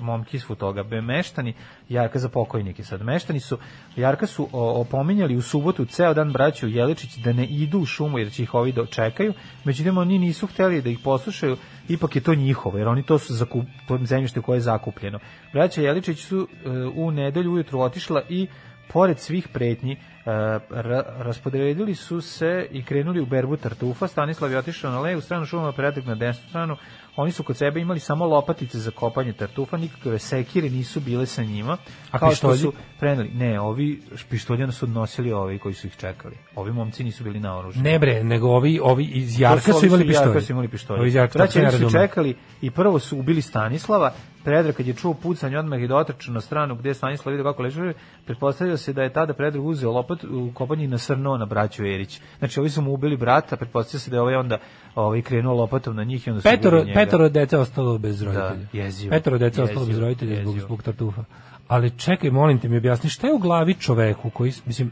momke 0.00 0.36
iz 0.36 0.46
Futoga. 0.46 0.82
Meštani, 0.82 1.54
Jarka 1.88 2.18
za 2.18 2.28
pokojnike 2.28 2.84
sad. 2.84 3.02
Meštani 3.02 3.40
su, 3.40 3.58
Jarka 3.96 4.26
su 4.26 4.48
opominjali 4.52 5.36
u 5.36 5.42
subotu 5.42 5.84
ceo 5.84 6.14
dan 6.14 6.32
braću 6.32 6.68
Jeličić 6.68 7.16
da 7.16 7.32
ne 7.32 7.44
idu 7.46 7.78
u 7.78 7.86
šumu 7.86 8.18
jer 8.18 8.32
će 8.32 8.42
ih 8.42 8.54
ovi 8.54 8.72
dočekaju. 8.72 9.34
Međutim, 9.64 9.98
oni 9.98 10.18
nisu 10.18 10.46
hteli 10.46 10.82
da 10.82 10.90
ih 10.90 10.98
poslušaju, 11.04 11.56
ipak 11.88 12.16
je 12.16 12.22
to 12.22 12.34
njihovo, 12.34 12.78
jer 12.78 12.88
oni 12.88 13.02
to 13.02 13.18
su 13.18 13.34
zakup, 13.34 13.64
to 13.88 13.98
zemljište 14.04 14.40
koje 14.40 14.56
je 14.56 14.60
zakupljeno. 14.60 15.18
Braća 15.52 15.82
Jeličić 15.82 16.18
su 16.18 16.38
uh, 16.38 16.48
u 16.96 17.10
nedelju 17.10 17.52
ujutru 17.52 17.80
otišla 17.80 18.22
i 18.28 18.46
pored 18.92 19.18
svih 19.18 19.48
pretnji 19.48 19.92
e, 19.92 19.96
ra, 20.24 21.02
raspodelili 21.18 21.94
su 21.94 22.20
se 22.20 22.66
i 22.70 22.84
krenuli 22.84 23.20
u 23.20 23.26
berbu 23.26 23.56
tartufa. 23.56 24.08
Stanislav 24.08 24.52
je 24.52 24.58
otišao 24.58 24.90
na 24.90 25.00
levu 25.00 25.20
stranu 25.20 25.46
šuma, 25.46 25.72
Predrag 25.72 26.06
na 26.06 26.14
desnu 26.14 26.48
stranu. 26.48 26.76
Oni 27.16 27.32
su 27.32 27.42
kod 27.42 27.56
sebe 27.56 27.80
imali 27.80 28.00
samo 28.00 28.26
lopatice 28.26 28.78
za 28.78 28.90
kopanje 28.90 29.32
tartufa, 29.32 29.76
nikakve 29.76 30.18
sekire 30.18 30.70
nisu 30.70 31.00
bile 31.00 31.26
sa 31.26 31.42
njima. 31.42 31.76
A 32.10 32.18
kao 32.18 32.34
što 32.34 32.50
pištolji? 32.50 32.58
su 32.58 32.72
preneli, 32.98 33.30
ne, 33.34 33.60
ovi 33.60 34.02
pištoljano 34.30 34.72
su 34.72 34.84
odnosili 34.86 35.32
ovi 35.32 35.58
koji 35.58 35.74
su 35.74 35.86
ih 35.86 35.96
čekali. 35.96 36.36
Ovi 36.56 36.72
momci 36.72 37.04
nisu 37.04 37.24
bili 37.24 37.40
naoružani. 37.40 37.90
Ne 37.90 37.98
bre, 37.98 38.24
nego 38.24 38.48
ovi, 38.48 38.80
ovi 38.82 39.04
iz 39.04 39.40
Jarka 39.40 39.72
To 39.72 39.80
su 39.80 39.86
imali 39.86 40.04
iz 40.04 40.10
Jarka 40.10 40.24
pištolje. 40.24 40.40
su 40.44 40.52
imali 40.52 40.68
pištolje. 40.68 41.00
Ovi 41.00 41.08
iz 41.08 41.14
Jarka, 41.14 41.38
Erić 41.38 41.52
su 41.52 41.60
razumem. 41.60 41.90
čekali 41.90 42.36
i 42.60 42.70
prvo 42.70 42.98
su 42.98 43.18
ubili 43.18 43.42
Stanislava, 43.42 44.12
Predrag 44.44 44.74
kad 44.74 44.86
je 44.86 44.94
čuo 44.94 45.14
pucanje 45.14 45.58
odmah 45.58 45.80
je 45.80 45.88
dotrčao 45.88 46.34
na 46.34 46.40
stranu 46.40 46.74
gdje 46.74 46.90
je 46.90 46.94
Stanislav 46.94 47.32
vidio 47.32 47.52
kako 47.52 47.62
leže, 47.62 47.92
pretpostavio 48.26 48.76
se 48.76 48.92
da 48.92 49.02
je 49.02 49.12
tada 49.12 49.32
Predrag 49.32 49.64
uzeo 49.64 49.92
lopat 49.92 50.24
u 50.24 50.50
kopanje 50.54 50.84
i 50.84 50.88
nasrnuo 50.88 51.36
na 51.36 51.46
braću 51.46 51.84
Erić. 51.84 52.20
Znači 52.38 52.60
ovi 52.60 52.70
su 52.70 52.82
mu 52.82 52.94
ubili 52.94 53.16
brata, 53.16 53.56
pretpostavio 53.56 54.00
se 54.00 54.10
da 54.10 54.16
je 54.16 54.20
ovaj 54.20 54.34
onda 54.34 54.58
ovaj 54.94 55.22
krenuo 55.22 55.54
lopatom 55.54 55.96
na 55.96 56.04
njih 56.04 56.26
i 56.26 56.30
onda 56.30 56.40
su 56.40 56.48
Petoro, 56.48 56.76
ubili 56.76 56.88
njega. 56.88 57.00
petoro 57.00 57.28
dece 57.28 57.58
ostalo 57.58 57.98
bez 57.98 58.22
roditelja. 58.22 58.66
jezivo. 58.72 59.10
Petoro 59.10 59.38
dece 59.38 59.60
Jezivo, 59.60 59.64
ostalo 59.64 59.86
bez 59.86 59.98
roditelja 59.98 60.34
zbog, 60.34 60.54
jezivo. 60.54 60.66
zbog 60.66 60.82
tartufa. 60.82 61.24
Ali 61.68 61.90
čekaj, 61.98 62.30
molim 62.30 62.58
te 62.58 62.68
mi 62.68 62.76
objasni, 62.76 63.10
šta 63.10 63.26
je 63.26 63.34
u 63.34 63.38
glavi 63.38 63.74
čoveku 63.74 64.30
koji, 64.30 64.52
mislim, 64.66 64.90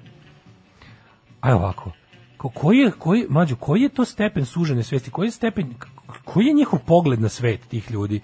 aj 1.40 1.52
ovako, 1.52 1.92
ko, 2.36 2.48
koji 2.48 2.78
je, 2.78 2.90
koji, 2.90 3.26
mađo, 3.28 3.56
koji 3.56 3.82
je 3.82 3.88
to 3.88 4.04
stepen 4.04 4.44
sužene 4.44 4.82
svesti, 4.82 5.10
koji 5.10 5.26
je 5.26 5.30
stepen, 5.30 5.74
koji 6.24 6.46
je 6.46 6.52
njihov 6.52 6.78
pogled 6.86 7.20
na 7.20 7.28
svet 7.28 7.60
tih 7.68 7.90
ljudi? 7.90 8.20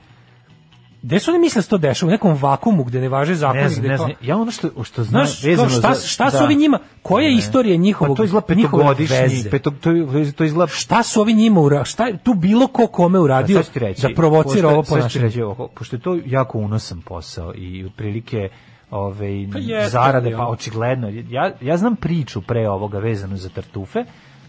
Gde 1.07 1.19
su 1.19 1.31
oni 1.31 1.41
misle 1.41 1.63
da 1.63 1.69
to 1.69 1.79
dešava? 1.79 2.09
U 2.09 2.13
nekom 2.13 2.35
vakumu 2.35 2.85
gde 2.85 3.01
ne 3.01 3.09
važe 3.09 3.35
zakoni? 3.35 3.63
Ne 3.63 3.69
znam, 3.69 3.87
ne 3.87 3.97
znam. 3.97 4.11
Ja 4.23 4.37
ono 4.37 4.51
što 4.51 4.85
što 4.85 5.05
znam 5.05 5.27
Znaš, 5.27 5.43
vezano 5.45 5.69
šta, 5.69 5.95
šta 5.95 6.31
su 6.31 6.39
da. 6.39 6.45
ovi 6.45 6.55
njima, 6.55 6.79
koja 7.03 7.27
je 7.27 7.35
istorija 7.35 7.77
njihovog, 7.77 8.17
Pa 8.17 8.17
to 8.17 8.25
izgleda 8.25 8.47
petogodišnji, 8.47 9.51
peto, 9.51 9.71
to, 9.71 9.91
to 10.37 10.45
izgleda 10.45 10.67
Šta 10.67 11.03
su 11.03 11.21
ovi 11.21 11.35
njima 11.35 11.61
ura, 11.61 11.85
šta 11.85 12.05
tu 12.23 12.35
bilo 12.35 12.67
ko 12.67 12.87
kome 12.87 13.19
uradio 13.19 13.57
Pa 13.57 13.63
ti 13.63 13.79
reći, 13.79 14.03
da 14.03 14.09
provocira 14.17 14.63
pošto- 14.63 14.69
ovo 14.69 14.83
ponašanje? 14.83 15.31
pošto 15.75 15.97
je 15.97 16.01
to 16.01 16.19
jako 16.27 16.59
unosan 16.59 17.01
posao 17.01 17.55
i 17.55 17.85
otprilike 17.85 18.49
ove 18.91 19.47
Pa 19.53 19.59
jeste, 19.59 19.91
zarade 19.91 20.31
pa 20.37 20.47
očigledno 20.47 21.09
ja 21.29 21.53
ja 21.61 21.77
znam 21.77 21.97
priču 21.97 22.41
pre 22.43 22.69
ovoga 22.69 22.99
vezanu 22.99 23.37
za 23.37 23.49
tartufe 23.49 24.05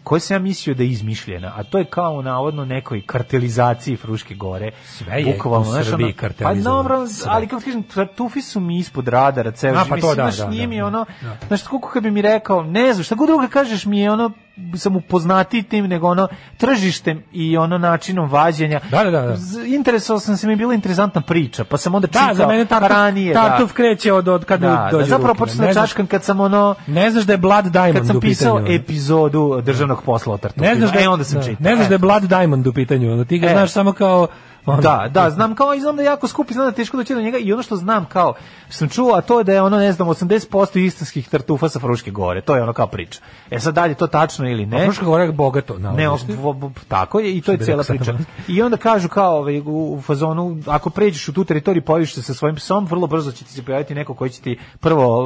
koje 0.08 0.20
sam 0.20 0.36
ja 0.36 0.40
mislio 0.40 0.76
da 0.76 0.84
je 0.84 0.90
izmišljena, 0.90 1.54
a 1.56 1.64
to 1.64 1.78
je 1.78 1.86
kao 1.86 2.12
u 2.12 2.22
navodno 2.22 2.66
nekoj 2.66 3.02
kartelizaciji 3.02 3.96
Fruške 3.96 4.36
gore. 4.36 4.72
Sve 4.86 5.22
je 5.22 5.38
u 5.60 5.64
znaš, 5.64 5.86
Srbiji 5.86 6.16
ono- 6.20 6.34
Pa 6.40 6.54
dobro, 6.54 7.06
ali 7.26 7.48
kako 7.48 7.60
ti 7.60 7.66
kažem, 7.66 7.84
tartufi 7.84 8.42
su 8.42 8.60
mi 8.60 8.78
ispod 8.80 9.08
radara 9.08 9.52
ceo 9.52 9.72
A, 9.72 9.78
pa 9.80 9.88
to 9.90 9.96
Mislim, 9.96 10.10
da, 10.10 10.14
znaš, 10.16 10.38
da, 10.38 10.48
nije 10.48 10.62
da, 10.62 10.70
mi 10.70 10.78
da. 10.78 10.86
ono, 10.86 11.06
Da. 11.22 11.38
znaš, 11.48 11.64
koliko 11.64 11.90
kad 11.90 12.04
bi 12.04 12.12
mi 12.12 12.22
rekao, 12.22 12.64
ne 12.64 12.94
znam, 12.94 13.04
šta 13.04 13.16
god 13.16 13.28
druga 13.28 13.48
kažeš 13.48 13.86
mi 13.86 14.00
je 14.00 14.12
ono, 14.12 14.32
sam 14.76 14.96
upoznati 14.96 15.64
tim 15.64 15.88
nego 15.88 16.08
ono 16.08 16.28
tržištem 16.58 17.24
i 17.34 17.58
ono 17.58 17.78
načinom 17.78 18.30
vađenja. 18.30 18.80
Da, 18.92 19.04
da, 19.04 19.12
da, 19.12 19.22
da. 19.22 19.36
Interesovao 19.68 20.20
sam 20.20 20.38
se 20.38 20.48
mi 20.48 20.54
je 20.54 20.58
bila 20.58 20.74
interesantna 20.74 21.22
priča, 21.22 21.64
pa 21.64 21.78
sam 21.78 21.96
onda 21.96 22.08
čitao 22.08 22.28
Da, 22.28 22.34
za 22.34 22.48
mene 22.48 22.66
tartuf, 22.66 22.90
ranije. 22.90 23.34
tartuf 23.34 23.70
da. 23.70 23.74
kreće 23.74 24.14
od, 24.14 24.28
od 24.28 24.46
kada 24.46 24.68
Da, 24.68 24.90
dođe 24.92 25.04
da, 25.04 25.10
zapravo 25.10 25.28
ruke. 25.30 25.40
počeo 25.40 25.56
Ne 25.58 25.68
da 25.68 25.74
čačkam 25.74 26.08
kad 26.08 26.24
sam 26.24 26.40
ono 26.40 26.76
Ne 26.88 27.12
znaš 27.12 27.24
da 27.24 27.34
je 27.34 27.38
Blood 27.38 27.66
Diamond 27.66 27.98
kad 27.98 28.08
sam 28.08 28.20
pisao 28.20 28.62
epizodu 28.70 29.62
državnog 29.62 30.04
posla 30.04 30.34
o 30.34 30.38
tartufima. 30.38 30.68
Ne 30.68 30.76
znaš 30.76 30.92
da 30.92 31.00
e, 31.00 31.08
onda 31.08 31.24
sam 31.24 31.40
da, 31.40 31.46
čitao. 31.46 31.64
Ne 31.64 31.76
znaš 31.76 31.86
e. 31.86 31.90
da 31.90 31.96
je 31.96 32.00
Blood 32.00 32.24
Diamond 32.24 32.68
u 32.68 32.74
pitanju, 32.74 33.14
ono, 33.14 33.26
ti 33.26 33.40
ga 33.40 33.48
E. 33.48 33.50
znaš 33.50 33.72
samo 33.72 33.94
kao 33.94 34.28
ono, 34.68 34.82
Da, 34.82 35.08
da, 35.12 35.30
znam 35.30 35.56
kao 35.56 35.74
i 35.74 35.80
znam 35.80 35.96
da 35.96 36.02
je 36.02 36.06
jako 36.06 36.28
skup 36.28 36.52
i 36.52 36.54
znam 36.54 36.64
da 36.64 36.70
je 36.70 36.76
teško 36.76 36.98
doći 36.98 37.14
do 37.16 37.22
njega 37.22 37.38
i 37.38 37.54
ono 37.54 37.64
što 37.64 37.76
znam 37.76 38.06
kao 38.06 38.34
što 38.66 38.74
sam 38.74 38.90
čuo, 38.90 39.14
a 39.14 39.22
to 39.22 39.38
je 39.38 39.44
da 39.44 39.54
je 39.54 39.62
ono 39.62 39.78
ne 39.78 39.92
znam 39.92 40.08
80% 40.08 40.80
istinskih 40.80 41.30
tartufa 41.30 41.70
sa 41.70 41.80
Fruške 41.80 42.12
gore. 42.12 42.42
To 42.42 42.56
je 42.56 42.64
ono 42.64 42.74
kao 42.74 42.88
priča. 42.88 43.20
E 43.52 43.60
sad 43.60 43.74
dalje 43.74 43.94
to 43.94 44.08
tačno 44.08 44.50
ili 44.50 44.66
Ne. 44.66 44.78
ne? 44.78 44.84
Fruška 44.86 45.06
gora 45.06 45.24
je 45.24 45.32
bogato. 45.32 45.78
Ne, 45.78 46.10
o- 46.10 46.18
o- 46.44 46.72
tako 46.88 47.20
je 47.20 47.38
i 47.38 47.42
to 47.42 47.52
je 47.52 47.58
cijela 47.58 47.84
priča. 47.84 48.18
I 48.48 48.62
onda 48.62 48.78
kažu 48.78 49.10
kao 49.10 49.38
ovaj, 49.38 49.60
u, 49.60 49.64
u 49.94 50.02
fazonu, 50.02 50.58
ako 50.66 50.90
pređeš 50.90 51.28
u 51.28 51.34
tu 51.34 51.44
teritoriju, 51.44 51.82
pojaviš 51.82 52.14
se 52.14 52.22
sa 52.22 52.34
svojim 52.34 52.56
psom, 52.56 52.86
vrlo 52.86 53.08
brzo 53.08 53.32
će 53.32 53.46
ti 53.46 53.54
se 53.54 53.64
pojaviti 53.64 53.96
neko 53.96 54.14
koji 54.14 54.30
će 54.30 54.42
ti 54.42 54.60
prvo 54.80 55.22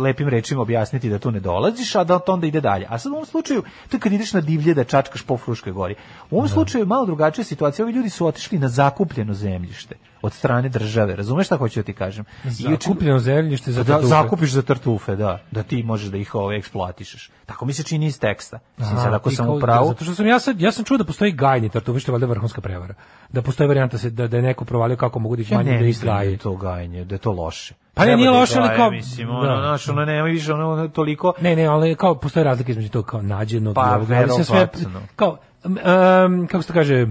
lepim 0.00 0.28
rečima 0.28 0.62
objasniti 0.62 1.10
da 1.10 1.18
tu 1.18 1.30
ne 1.30 1.40
dolaziš, 1.40 1.94
a 1.94 2.04
da 2.04 2.18
to 2.18 2.32
onda 2.32 2.46
ide 2.46 2.60
dalje. 2.60 2.86
A 2.88 2.98
sad 2.98 3.12
u 3.12 3.14
ovom 3.14 3.26
slučaju, 3.26 3.62
to 3.90 3.96
je 3.96 4.00
kad 4.00 4.12
ideš 4.12 4.32
na 4.32 4.40
divlje 4.40 4.74
da 4.74 4.84
čačkaš 4.84 5.22
po 5.22 5.36
Fruškoj 5.36 5.72
gori. 5.72 5.94
U 6.30 6.36
ovom 6.36 6.48
slučaju 6.48 6.82
je 6.82 6.86
malo 6.86 7.06
drugačija 7.06 7.44
situacija. 7.44 7.84
Ovi 7.84 7.92
ljudi 7.92 8.10
su 8.10 8.26
otišli 8.26 8.58
na 8.58 8.67
zakupljeno 8.68 9.34
zemljište 9.34 9.94
od 10.22 10.32
strane 10.32 10.68
države. 10.68 11.16
Razumeš 11.16 11.46
šta 11.46 11.56
hoću 11.56 11.80
da 11.80 11.84
ti 11.84 11.92
kažem? 11.92 12.24
Zakupljeno 12.44 13.18
zemljište 13.18 13.72
za 13.72 13.82
da, 13.82 13.92
tartufe. 13.92 14.08
zakupiš 14.08 14.50
za 14.50 14.62
tartufe, 14.62 15.16
da, 15.16 15.38
da 15.50 15.62
ti 15.62 15.82
možeš 15.82 16.08
da 16.08 16.16
ih 16.16 16.34
ovaj 16.34 16.56
eksploatišeš. 16.56 17.30
Tako 17.46 17.66
mi 17.66 17.72
se 17.72 17.82
čini 17.82 18.06
iz 18.06 18.20
teksta. 18.20 18.58
Mislim, 18.76 18.98
sad 18.98 19.14
ako 19.14 19.30
sam 19.30 19.48
u 19.48 19.60
pravu, 19.60 19.88
Zato 19.88 20.04
što 20.04 20.14
sam 20.14 20.26
ja 20.26 20.38
sad 20.38 20.60
ja 20.60 20.72
sam 20.72 20.84
čuo 20.84 20.98
da 20.98 21.04
postoji 21.04 21.32
gajni 21.32 21.68
tartufi 21.68 22.00
što 22.00 22.10
je 22.10 22.12
valjda 22.12 22.26
vrhunska 22.26 22.60
prevara. 22.60 22.94
Da 23.28 23.42
postoji 23.42 23.68
varijanta 23.68 23.98
se 23.98 24.10
da 24.10 24.28
da 24.28 24.36
je 24.36 24.42
neko 24.42 24.64
provalio 24.64 24.96
kako 24.96 25.18
mogu 25.18 25.36
da 25.36 25.42
ih 25.42 25.50
Ja 25.50 25.58
manje 25.58 25.70
ne 25.70 25.78
da 25.78 25.84
mislim 25.84 26.12
da 26.30 26.42
to 26.42 26.56
gajanje, 26.56 27.04
da 27.04 27.14
je 27.14 27.18
to 27.18 27.32
loše. 27.32 27.74
Pa 27.94 28.04
ne, 28.04 28.16
nije 28.16 28.30
da 28.30 28.38
loše, 28.38 28.58
ali 28.58 28.76
kao- 28.76 28.90
Mislim, 28.90 29.28
da. 29.28 29.34
ono, 29.34 29.62
znaš, 29.62 29.88
ono, 29.88 30.04
nema 30.04 30.24
više, 30.24 30.52
ono, 30.52 30.88
toliko... 30.88 31.32
Ne, 31.40 31.56
ne, 31.56 31.64
ali 31.64 31.94
kao 31.94 32.14
postoji 32.14 32.44
razlika 32.44 32.70
između 32.70 32.88
tog 32.88 33.06
kao 33.06 33.22
nađenog 33.22 33.74
Pa, 33.74 33.90
i 33.90 33.94
ovoga, 33.94 34.16
ali 34.16 34.30
se 34.30 34.44
sve 34.44 34.68
kao 35.16 35.38
um, 35.64 36.46
kako 36.46 36.62
se 36.62 36.68
to 36.68 36.74
kaže 36.74 37.06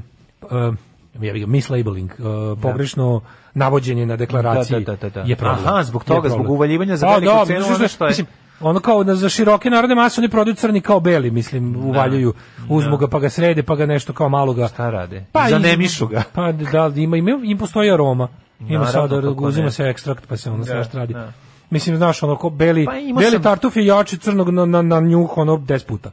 um, 0.51 0.77
ja 1.21 1.47
mislabeling, 1.47 2.11
uh, 2.11 2.25
pogrešno 2.61 3.21
navođenje 3.53 4.05
na 4.05 4.15
deklaraciji 4.15 4.79
Da, 4.79 4.91
da, 4.91 4.97
da, 4.99 5.09
da. 5.11 5.21
je 5.21 5.35
problem. 5.35 5.65
Aha, 5.65 5.83
zbog 5.83 6.03
toga, 6.03 6.29
zbog 6.29 6.49
uvaljivanja 6.49 6.97
za 6.97 7.07
Pa 7.07 7.13
veliku 7.13 7.33
da, 7.33 7.45
cenu, 7.45 7.65
ono 7.67 7.87
što 7.87 8.05
je- 8.05 8.09
Mislim, 8.09 8.27
ono 8.61 8.79
kao 8.79 9.03
da 9.03 9.15
za 9.15 9.29
široke 9.29 9.69
narodne 9.69 9.95
mase 9.95 10.21
oni 10.21 10.29
prodaju 10.29 10.55
crni 10.55 10.81
kao 10.81 10.99
beli, 10.99 11.31
mislim, 11.31 11.75
uvaljuju, 11.77 12.33
uzmu 12.69 12.97
ga 12.97 13.07
pa 13.07 13.19
ga 13.19 13.29
srede, 13.29 13.63
pa 13.63 13.75
ga 13.75 13.85
nešto 13.85 14.13
kao 14.13 14.29
malo 14.29 14.53
ga... 14.53 14.67
Šta 14.67 14.89
rade? 14.89 15.25
Pa 15.31 15.49
Zanemišu 15.49 16.07
ga. 16.07 16.23
Pa 16.33 16.51
da, 16.51 16.91
ima, 16.95 17.17
ima, 17.17 17.39
im 17.43 17.57
postoji 17.57 17.91
aroma. 17.91 18.27
Ima 18.61 18.85
sada, 18.85 19.15
uzima 19.29 19.71
se 19.71 19.83
ekstrakt, 19.83 20.27
pa 20.27 20.37
se 20.37 20.49
ono 20.49 20.57
Da, 20.57 20.83
sve 20.83 20.85
radi. 20.93 21.13
da. 21.13 21.31
Mislim, 21.69 21.95
znaš, 21.95 22.23
ono, 22.23 22.35
ko 22.35 22.49
beli, 22.49 22.85
Pa 22.85 22.91
beli 22.91 23.31
sam- 23.31 23.43
tartuf 23.43 23.75
je 23.75 23.85
jači 23.85 24.17
crnog 24.17 24.49
na, 24.49 24.65
na, 24.65 24.81
na 24.81 24.99
njuh, 24.99 25.37
ono, 25.37 25.57
10 25.57 25.85
puta. 25.85 26.11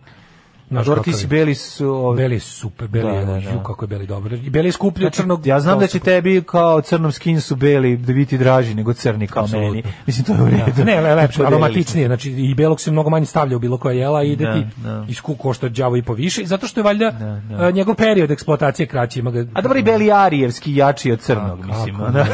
Znaš 0.71 0.87
Dobro, 0.87 1.03
ti 1.03 1.13
si 1.13 1.27
beli 1.27 1.55
su... 1.55 1.87
ovi- 1.87 2.17
Beli 2.17 2.35
je 2.35 2.41
super, 2.41 2.89
beli 2.89 3.05
Da, 3.05 3.11
je, 3.11 3.21
da, 3.21 3.33
da. 3.33 3.39
ju, 3.51 3.59
kako 3.59 3.85
je 3.85 3.89
beli 3.89 4.07
dobro. 4.07 4.37
I 4.37 4.51
beli 4.51 4.69
je 4.69 4.73
skuplji 4.73 5.03
Znači, 5.03 5.17
crnog. 5.17 5.47
ja 5.47 5.61
znam 5.61 5.79
da 5.79 5.87
će 5.87 5.99
tebi 5.99 6.43
kao 6.43 6.81
crnom 6.81 7.13
skinsu 7.13 7.57
beli 7.57 7.97
da 7.97 8.13
biti 8.13 8.39
draži 8.39 8.75
nego 8.75 8.93
crni 8.93 9.27
kao 9.27 9.43
Apsolutno. 9.43 9.71
meni. 9.71 9.83
Mislim, 10.07 10.25
to 10.27 10.35
je 10.35 10.43
u 10.43 10.47
redu. 10.47 10.65
puta. 10.67 10.85
Ne, 10.85 11.01
le, 11.01 11.15
lepše, 11.23 11.43
aromatičnije, 11.43 12.07
znači 12.07 12.31
i 12.31 12.55
belog 12.55 12.81
se 12.81 12.91
mnogo 12.91 13.11
manje 13.11 13.27
stavlja 13.27 13.57
u 13.57 13.61
bilo 13.61 13.79
koje 13.79 13.99
jela 13.99 14.23
i 14.23 14.29
ide 14.29 14.45
Da, 14.45 14.55
ti 14.55 14.67
da. 14.77 15.05
isku 15.09 15.35
košta 15.35 15.69
đavo 15.69 15.97
i 15.97 16.03
po 16.03 16.13
više, 16.15 16.43
zato 16.45 16.67
što 16.67 16.81
je 16.81 16.85
valjda 16.85 17.11
da. 17.11 17.69
e, 17.69 17.73
njegov 17.73 17.95
period 17.95 18.31
eksploatacije 18.31 18.87
kraći. 18.87 19.19
Ima 19.19 19.31
ga, 19.31 19.47
A 19.55 19.61
dobro 19.61 19.79
i 19.79 19.83
beli 19.83 20.13
arijevski 20.13 20.77
jači 20.77 21.13
od 21.13 21.21
crnog, 21.21 21.67
mislim. 21.67 22.01
ono. 22.01 22.25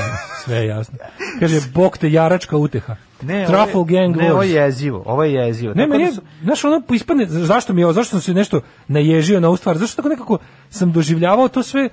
sve 0.44 0.56
je 0.56 0.66
jasno. 0.66 0.98
Kaže, 1.40 1.60
bog 1.74 1.98
te 1.98 2.12
jaračka 2.12 2.56
uteha. 2.56 2.96
Ne, 3.22 3.46
Truffle 3.46 3.74
ovo 3.74 3.86
je- 3.88 3.94
gang 3.96 4.16
Ne, 4.16 4.32
ovo 4.32 4.42
je 4.42 4.50
jezivo, 4.52 5.02
ovo 5.06 5.24
je 5.24 5.32
jezivo. 5.32 5.74
Ne, 5.74 5.86
meni 5.86 6.02
da 6.02 6.08
je, 6.08 6.14
su- 6.14 6.22
znaš, 6.42 6.64
ono 6.64 6.82
ispadne, 6.90 7.26
zašto 7.26 7.72
mi 7.72 7.80
je 7.80 7.86
ovo, 7.86 7.92
zašto 7.92 8.10
sam 8.10 8.20
se 8.20 8.34
nešto 8.34 8.60
naježio 8.88 9.40
na 9.40 9.48
ovu 9.48 9.56
stvar, 9.56 9.78
zašto 9.78 9.96
tako 9.96 10.08
nekako 10.08 10.38
sam 10.70 10.92
doživljavao 10.92 11.48
to 11.48 11.62
sve 11.62 11.88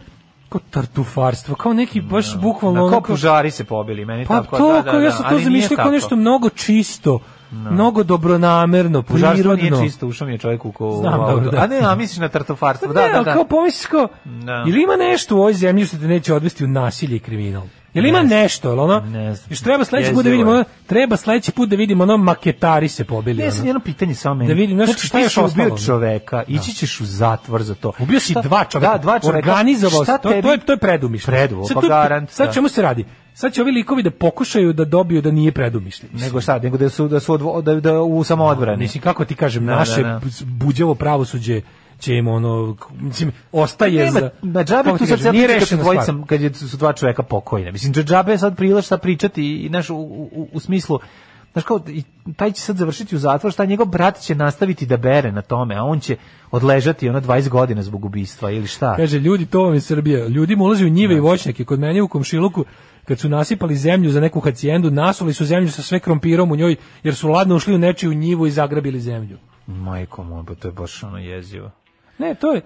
kao 0.49 0.61
tartufarstvo, 0.69 1.55
kao 1.55 1.73
neki 1.73 2.01
baš 2.01 2.37
bukvalno 2.37 2.81
Na 2.81 2.91
kao 2.91 3.01
kao- 3.01 3.07
pužari 3.07 3.51
se 3.51 3.63
pobili, 3.63 4.05
meni 4.05 4.25
Pa 4.25 4.35
tako, 4.35 4.57
to, 4.57 4.67
da, 4.67 4.81
da, 4.81 4.91
kao 4.91 4.99
ja 4.99 5.05
da, 5.05 5.11
sam 5.11 5.29
to 5.29 5.39
zamišljao 5.39 5.75
kao 5.77 5.91
nešto 5.91 6.15
mnogo 6.15 6.49
čisto, 6.49 7.19
mnogo 7.51 8.03
dobronamerno, 8.03 9.01
Pužarstvo 9.03 9.43
nije 9.45 9.57
prirodno. 9.59 9.85
čisto, 9.85 10.07
ušao 10.07 10.27
mi 10.27 10.33
je 10.33 10.37
čovjek 10.37 10.65
u 10.65 10.71
ko... 10.71 10.91
Znam, 10.91 11.19
dobro, 11.21 11.51
da. 11.51 11.57
A 11.57 11.67
ne, 11.67 11.79
a 11.79 11.95
misliš 11.95 12.17
na 12.17 12.29
tartufarstvo, 12.29 12.87
Pa 12.87 12.93
da, 12.93 13.01
ne, 13.01 13.13
da, 13.13 13.23
da. 13.23 13.33
kao 13.33 13.43
pomisliš 13.45 13.85
kao, 13.85 14.07
Da. 14.25 14.63
ili 14.67 14.83
ima 14.83 14.95
nešto 14.95 15.35
u 15.35 15.39
ovoj 15.39 15.53
zemlji 15.53 15.85
što 15.85 15.97
te 15.97 16.07
neće 16.07 16.33
odvesti 16.33 16.63
u 16.63 16.69
nasilje 16.69 17.15
i 17.15 17.19
kriminal? 17.19 17.63
Jel 17.97 18.05
ima 18.05 18.17
znam. 18.17 18.27
nešto, 18.29 18.69
jel 18.69 18.79
ono? 18.79 18.99
Ne 18.99 19.35
znam. 19.35 19.47
Još 19.49 19.59
treba 19.59 19.85
sledeći 19.85 20.13
put 20.13 20.23
da 20.23 20.29
vidimo, 20.29 20.51
je. 20.51 20.55
ono, 20.55 20.65
treba 20.87 21.17
sledeći 21.17 21.51
put 21.51 21.69
da 21.69 21.75
vidimo 21.75 22.03
ono 22.03 22.17
maketari 22.17 22.87
se 22.89 23.03
pobili. 23.03 23.43
Ne, 23.43 23.51
sad 23.51 23.65
jedno 23.65 23.79
pitanje 23.79 24.15
samo 24.15 24.35
meni. 24.35 24.47
Da 24.47 24.53
vidim, 24.53 24.77
znaš, 24.77 24.87
znači, 24.89 25.07
šta 25.07 25.19
još 25.19 25.33
si 25.33 25.39
ubio 25.39 25.77
čoveka, 25.85 26.43
ići 26.47 26.73
ćeš 26.73 27.01
u 27.01 27.05
zatvor 27.05 27.63
za 27.63 27.75
to. 27.75 27.91
Ubio 27.99 28.19
si 28.19 28.33
dva 28.43 28.63
čoveka. 28.63 28.91
Da, 28.91 28.97
dva 28.97 29.19
čoveka. 29.19 29.49
Organizovao 29.51 30.03
Šta 30.03 30.17
si, 30.17 30.23
to, 30.23 30.41
to, 30.41 30.51
je, 30.51 30.57
to 30.57 30.71
je 30.71 30.77
predumišljaj. 30.77 31.37
Preduvo, 31.37 31.67
Sad 31.67 31.75
pa 31.81 31.87
garant, 31.87 32.29
Sad 32.31 32.47
da. 32.47 32.53
čemu 32.53 32.69
se 32.69 32.81
radi? 32.81 33.05
Sad 33.33 33.53
će 33.53 33.61
ovi 33.61 33.71
likovi 33.71 34.03
da 34.03 34.11
pokušaju 34.11 34.73
da 34.73 34.85
dobiju 34.85 35.21
da 35.21 35.31
nije 35.31 35.51
predumišljaj. 35.51 36.09
Nego 36.13 36.41
šta, 36.41 36.59
nego 36.59 36.77
da 36.77 36.89
su 36.89 37.07
da 37.07 37.19
su 37.19 37.33
odvo, 37.33 37.61
da, 37.61 37.75
da 37.75 38.01
u 38.01 38.23
samoodbrani. 38.23 38.77
Mislim, 38.77 39.01
kako 39.03 39.25
ti 39.25 39.35
kažem, 39.35 39.65
Da, 39.65 39.75
naše 39.75 40.03
da, 40.03 40.09
da. 40.09 40.19
buđavo 40.45 40.95
pravosuđe 40.95 41.61
će 41.99 42.15
im 42.15 42.27
ono, 42.27 42.77
mislim, 42.99 43.31
ostaje 43.51 44.05
Nema, 44.05 44.19
za... 44.19 44.29
na 44.41 44.63
džabe 44.63 44.97
tu 44.97 45.05
sad 45.05 45.33
nije 45.33 45.47
priča 45.47 45.59
kad 45.59 45.67
su 45.67 45.75
rešena 45.75 45.81
dvojica, 45.81 46.03
stvar. 46.03 46.27
kad 46.27 46.41
je, 46.41 46.53
su 46.53 46.77
dva 46.77 46.93
čoveka 46.93 47.23
pokojna. 47.23 47.71
Mislim, 47.71 47.93
džabe 47.93 48.37
sad 48.37 48.57
prilaš 48.57 48.85
šta 48.85 48.97
pričati 48.97 49.55
i, 49.55 49.67
znaš, 49.67 49.89
u, 49.89 49.95
u, 49.95 50.49
u 50.53 50.59
smislu, 50.59 50.99
znaš 51.53 51.65
kao, 51.65 51.79
taj 52.35 52.51
će 52.51 52.61
sad 52.61 52.77
završiti 52.77 53.15
u 53.15 53.19
zatvor, 53.19 53.53
šta 53.53 53.65
njegov 53.65 53.87
brat 53.87 54.19
će 54.19 54.35
nastaviti 54.35 54.85
da 54.85 54.97
bere 54.97 55.31
na 55.31 55.41
tome, 55.41 55.75
a 55.75 55.83
on 55.83 55.99
će 55.99 56.15
odležati 56.51 57.09
ono 57.09 57.21
20 57.21 57.49
godina 57.49 57.83
zbog 57.83 58.05
ubistva 58.05 58.51
ili 58.51 58.67
šta. 58.67 58.95
Kaže, 58.95 59.19
ljudi, 59.19 59.45
to 59.45 59.63
vam 59.63 59.73
je 59.73 59.81
Srbija. 59.81 60.27
Ljudima 60.27 60.63
ulaze 60.63 60.85
u 60.85 60.89
njive 60.89 61.15
i 61.15 61.19
voćnjake. 61.19 61.65
Kod 61.65 61.79
mene 61.79 62.01
u 62.01 62.07
komšiluku, 62.07 62.65
kad 63.05 63.19
su 63.19 63.29
nasipali 63.29 63.75
zemlju 63.75 64.11
za 64.11 64.19
neku 64.19 64.39
hacijendu, 64.39 64.91
nasuli 64.91 65.33
su 65.33 65.45
zemlju 65.45 65.71
sa 65.71 65.81
sve 65.81 65.99
krompirom 65.99 66.51
u 66.51 66.55
njoj, 66.55 66.75
jer 67.03 67.15
su 67.15 67.29
ladno 67.29 67.55
ušli 67.55 67.75
u 67.75 67.77
nečiju 67.77 68.13
njivu 68.13 68.47
i 68.47 68.51
zagrabili 68.51 68.99
zemlju. 68.99 69.37
Majko 69.67 70.23
moj, 70.23 70.43
pa 70.47 70.55
to 70.55 70.67
je 70.67 70.71
baš 70.71 71.03
ono 71.03 71.17
jezivo. 71.17 71.71
Ne, 72.19 72.35
to 72.35 72.53
je, 72.53 72.61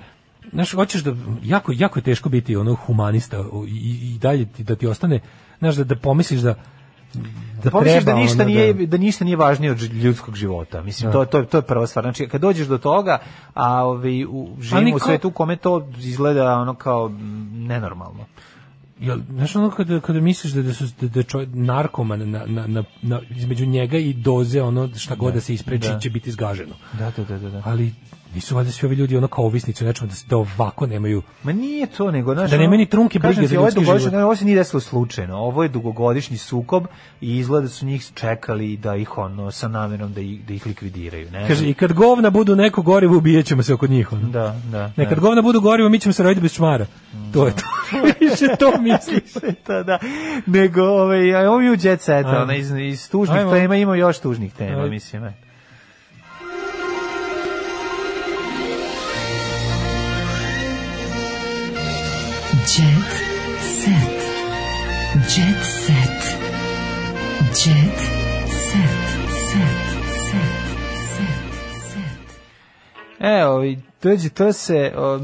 znaš, 0.51 0.71
hoćeš 0.73 1.01
da, 1.03 1.15
jako, 1.43 1.71
jako 1.75 1.99
je 1.99 2.03
teško 2.03 2.29
biti 2.29 2.55
ono 2.55 2.75
humanista 2.75 3.37
i, 3.67 4.13
i 4.15 4.17
dalje 4.19 4.45
ti, 4.45 4.63
da 4.63 4.75
ti 4.75 4.87
ostane, 4.87 5.19
znaš, 5.59 5.75
da, 5.75 5.83
da 5.83 5.95
pomisliš 5.95 6.39
da, 6.41 6.53
da, 7.13 7.19
Da 7.63 7.71
pomisliš 7.71 8.03
da 8.03 8.13
ništa 8.13 8.43
ono 8.43 8.45
nije 8.45 8.73
da 8.73 8.97
ništa 8.97 9.25
nije 9.25 9.37
važnije 9.37 9.71
od 9.71 9.81
ljudskog 9.81 10.35
života. 10.35 10.81
Mislim 10.81 11.11
Da. 11.11 11.13
to 11.13 11.25
to 11.25 11.43
to 11.43 11.57
je 11.57 11.61
prva 11.61 11.87
stvar. 11.87 12.03
Znači 12.05 12.27
kad 12.27 12.41
dođeš 12.41 12.67
do 12.67 12.77
toga, 12.77 13.19
a 13.53 13.83
ovaj 13.83 14.25
u 14.25 14.49
živimo 14.59 14.81
u 14.81 14.93
niko- 14.93 15.05
svetu 15.05 15.27
u 15.27 15.31
kome 15.31 15.55
to 15.55 15.89
izgleda 15.97 16.55
ono 16.55 16.73
kao 16.75 17.11
nenormalno. 17.51 18.25
Jel, 18.99 19.19
znaš 19.29 19.55
ono 19.55 19.69
kada, 19.69 19.99
kada 19.99 20.19
misliš 20.19 20.53
da, 20.53 20.61
da 20.61 20.73
su 20.73 20.85
da, 21.01 21.07
da 21.07 21.23
čovjek 21.23 21.49
narkoman 21.53 22.29
na, 22.29 22.45
na, 22.45 22.67
na, 22.67 22.83
na, 23.01 23.19
između 23.29 23.65
njega 23.65 23.97
i 23.97 24.13
doze 24.13 24.61
ono 24.61 24.89
šta 24.95 25.15
god 25.15 25.33
da, 25.33 25.41
se 25.41 25.53
ispreči 25.53 25.87
da. 25.87 25.99
će 25.99 26.09
biti 26.09 26.31
zgaženo. 26.31 26.75
Da, 26.99 27.11
da, 27.17 27.23
da, 27.23 27.39
da. 27.39 27.49
da. 27.49 27.61
Ali 27.65 27.91
nisu 28.35 28.55
valjda 28.55 28.71
svi 28.71 28.85
ovi 28.85 28.95
ljudi 28.95 29.17
ono 29.17 29.27
kao 29.27 29.45
ovisnici 29.45 29.85
nečemu 29.85 30.09
da, 30.09 30.15
se- 30.15 30.25
da 30.29 30.37
ovako 30.37 30.85
nemaju 30.85 31.21
Ma 31.43 31.51
nije 31.51 31.87
to, 31.87 32.11
nego 32.11 32.33
znaš, 32.33 32.49
Da 32.49 32.55
ono, 32.55 32.63
nema 32.63 32.75
ni 32.75 32.85
trunke 32.85 33.19
brige 33.19 33.47
za 33.47 33.55
ljudski 33.55 33.85
život. 33.85 34.11
ne, 34.11 34.25
Ovo 34.25 34.35
se 34.35 34.45
nije 34.45 34.57
desilo 34.57 34.79
slučajno. 34.79 35.37
Ovo 35.37 35.63
je 35.63 35.69
dugogodišnji 35.69 36.37
sukob 36.37 36.83
i 37.21 37.37
izgleda 37.37 37.61
da 37.61 37.69
su 37.69 37.85
njih 37.85 38.11
čekali 38.13 38.77
da 38.77 38.95
ih 38.95 39.17
ono 39.17 39.51
sa 39.51 39.67
namjerom 39.67 40.13
da 40.13 40.21
ih, 40.21 40.45
da 40.45 40.53
ih 40.53 40.65
likvidiraju. 40.65 41.31
Ne? 41.31 41.47
Kaže, 41.47 41.69
i 41.69 41.73
kad 41.73 41.93
govna 41.93 42.29
budu 42.29 42.55
neko 42.55 42.81
gorivo, 42.81 43.17
ubijat 43.17 43.45
ćemo 43.45 43.63
se 43.63 43.73
oko 43.73 43.87
njih. 43.87 44.13
Ono. 44.13 44.29
Da, 44.29 44.59
da. 44.71 44.91
Ne, 44.95 45.05
kad 45.05 45.17
da. 45.17 45.21
govna 45.21 45.41
budu 45.41 45.61
gorivo, 45.61 45.89
mi 45.89 45.99
ćemo 45.99 46.13
se 46.13 46.23
roditi 46.23 46.41
bez 46.41 46.53
čmara. 46.53 46.85
To 47.33 47.47
je 47.47 47.53
to. 47.53 47.63
Više 48.21 48.47
to 48.59 48.71
misliš. 48.81 49.33
da, 49.67 49.83
da. 49.83 49.99
Nego, 50.45 50.81
ovaj, 50.83 51.27
je 51.27 51.49
u 51.49 51.75
jet 51.81 52.01
set, 52.01 52.25
Ajmo. 52.25 52.37
ono, 52.37 52.53
iz, 52.53 52.71
iz 52.71 53.09
tužnih 53.09 53.37
Ajmo. 53.37 53.51
tema 53.51 53.75
ima 53.75 53.95
još 53.95 54.19
tužnih 54.19 54.53
tema, 54.53 54.77
Ajde. 54.77 54.89
mislim. 54.89 55.23
e. 55.23 55.33
Jet 62.61 63.11
set. 63.59 64.21
Jet 65.27 65.63
set. 65.63 66.21
Jet 67.55 67.99
set. 68.47 69.01
Set. 69.49 69.81
Set. 70.29 70.61
Set. 73.19 73.91
Dođe 74.03 74.29
to 74.29 74.53
se, 74.53 74.93
o, 74.95 75.17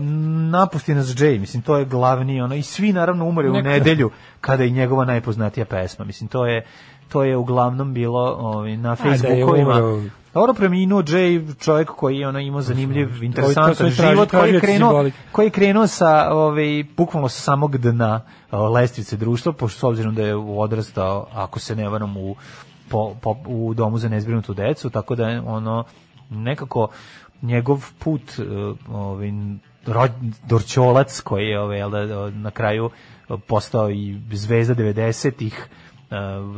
napusti 0.51 0.93
nas 0.93 1.07
Jay, 1.07 1.39
mislim, 1.39 1.63
to 1.63 1.77
je 1.77 1.85
glavni, 1.85 2.41
ono, 2.41 2.55
i 2.55 2.61
svi 2.61 2.93
naravno 2.93 3.25
umre 3.25 3.49
u 3.49 3.61
nedelju, 3.61 4.11
kada 4.41 4.63
je 4.63 4.69
njegova 4.69 5.05
najpoznatija 5.05 5.65
pesma, 5.65 6.05
mislim, 6.05 6.27
to 6.27 6.45
je, 6.45 6.65
to 7.09 7.23
je 7.23 7.37
uglavnom 7.37 7.93
bilo 7.93 8.35
ovaj, 8.39 8.77
na 8.77 8.89
da 8.89 8.95
Facebookovima. 8.95 9.81
Dobro 10.33 10.53
preminuo 10.53 11.01
Jay, 11.01 11.63
čovjek 11.63 11.89
koji 11.89 12.17
je 12.17 12.27
ono 12.27 12.39
imao 12.39 12.61
zanimljiv, 12.61 13.19
to 13.19 13.23
interesantan 13.23 13.89
život, 13.89 14.31
koji 14.31 14.53
je 14.53 14.59
krenuo, 14.59 15.05
koji 15.31 15.45
je 15.45 15.49
krenuo 15.49 15.87
sa, 15.87 16.29
ovaj, 16.31 16.83
bukvalno 16.97 17.29
sa 17.29 17.41
samog 17.41 17.77
dna 17.77 18.21
o, 18.51 18.69
lestvice 18.69 19.17
društva, 19.17 19.51
pošto 19.51 19.79
s 19.79 19.83
obzirom 19.83 20.15
da 20.15 20.21
je 20.21 20.35
odrastao, 20.35 21.27
ako 21.33 21.59
se 21.59 21.75
ne 21.75 21.89
varam, 21.89 22.17
u, 22.17 22.35
po, 22.89 23.15
po, 23.21 23.35
u 23.47 23.73
domu 23.73 23.97
za 23.97 24.09
nezbrinutu 24.09 24.53
decu, 24.53 24.89
tako 24.89 25.15
da 25.15 25.29
je 25.29 25.41
ono, 25.41 25.83
nekako 26.29 26.87
njegov 27.41 27.85
put 27.99 28.21
e, 28.39 28.43
ovaj 28.91 29.31
Dorćolac 30.43 31.21
koji 31.21 31.45
je 31.45 31.59
ovaj 31.59 31.79
da, 31.89 32.29
na 32.29 32.51
kraju 32.51 32.89
postao 33.47 33.89
i 33.91 34.19
zvezda 34.31 34.75
90-ih 34.75 35.67
e, 35.69 35.86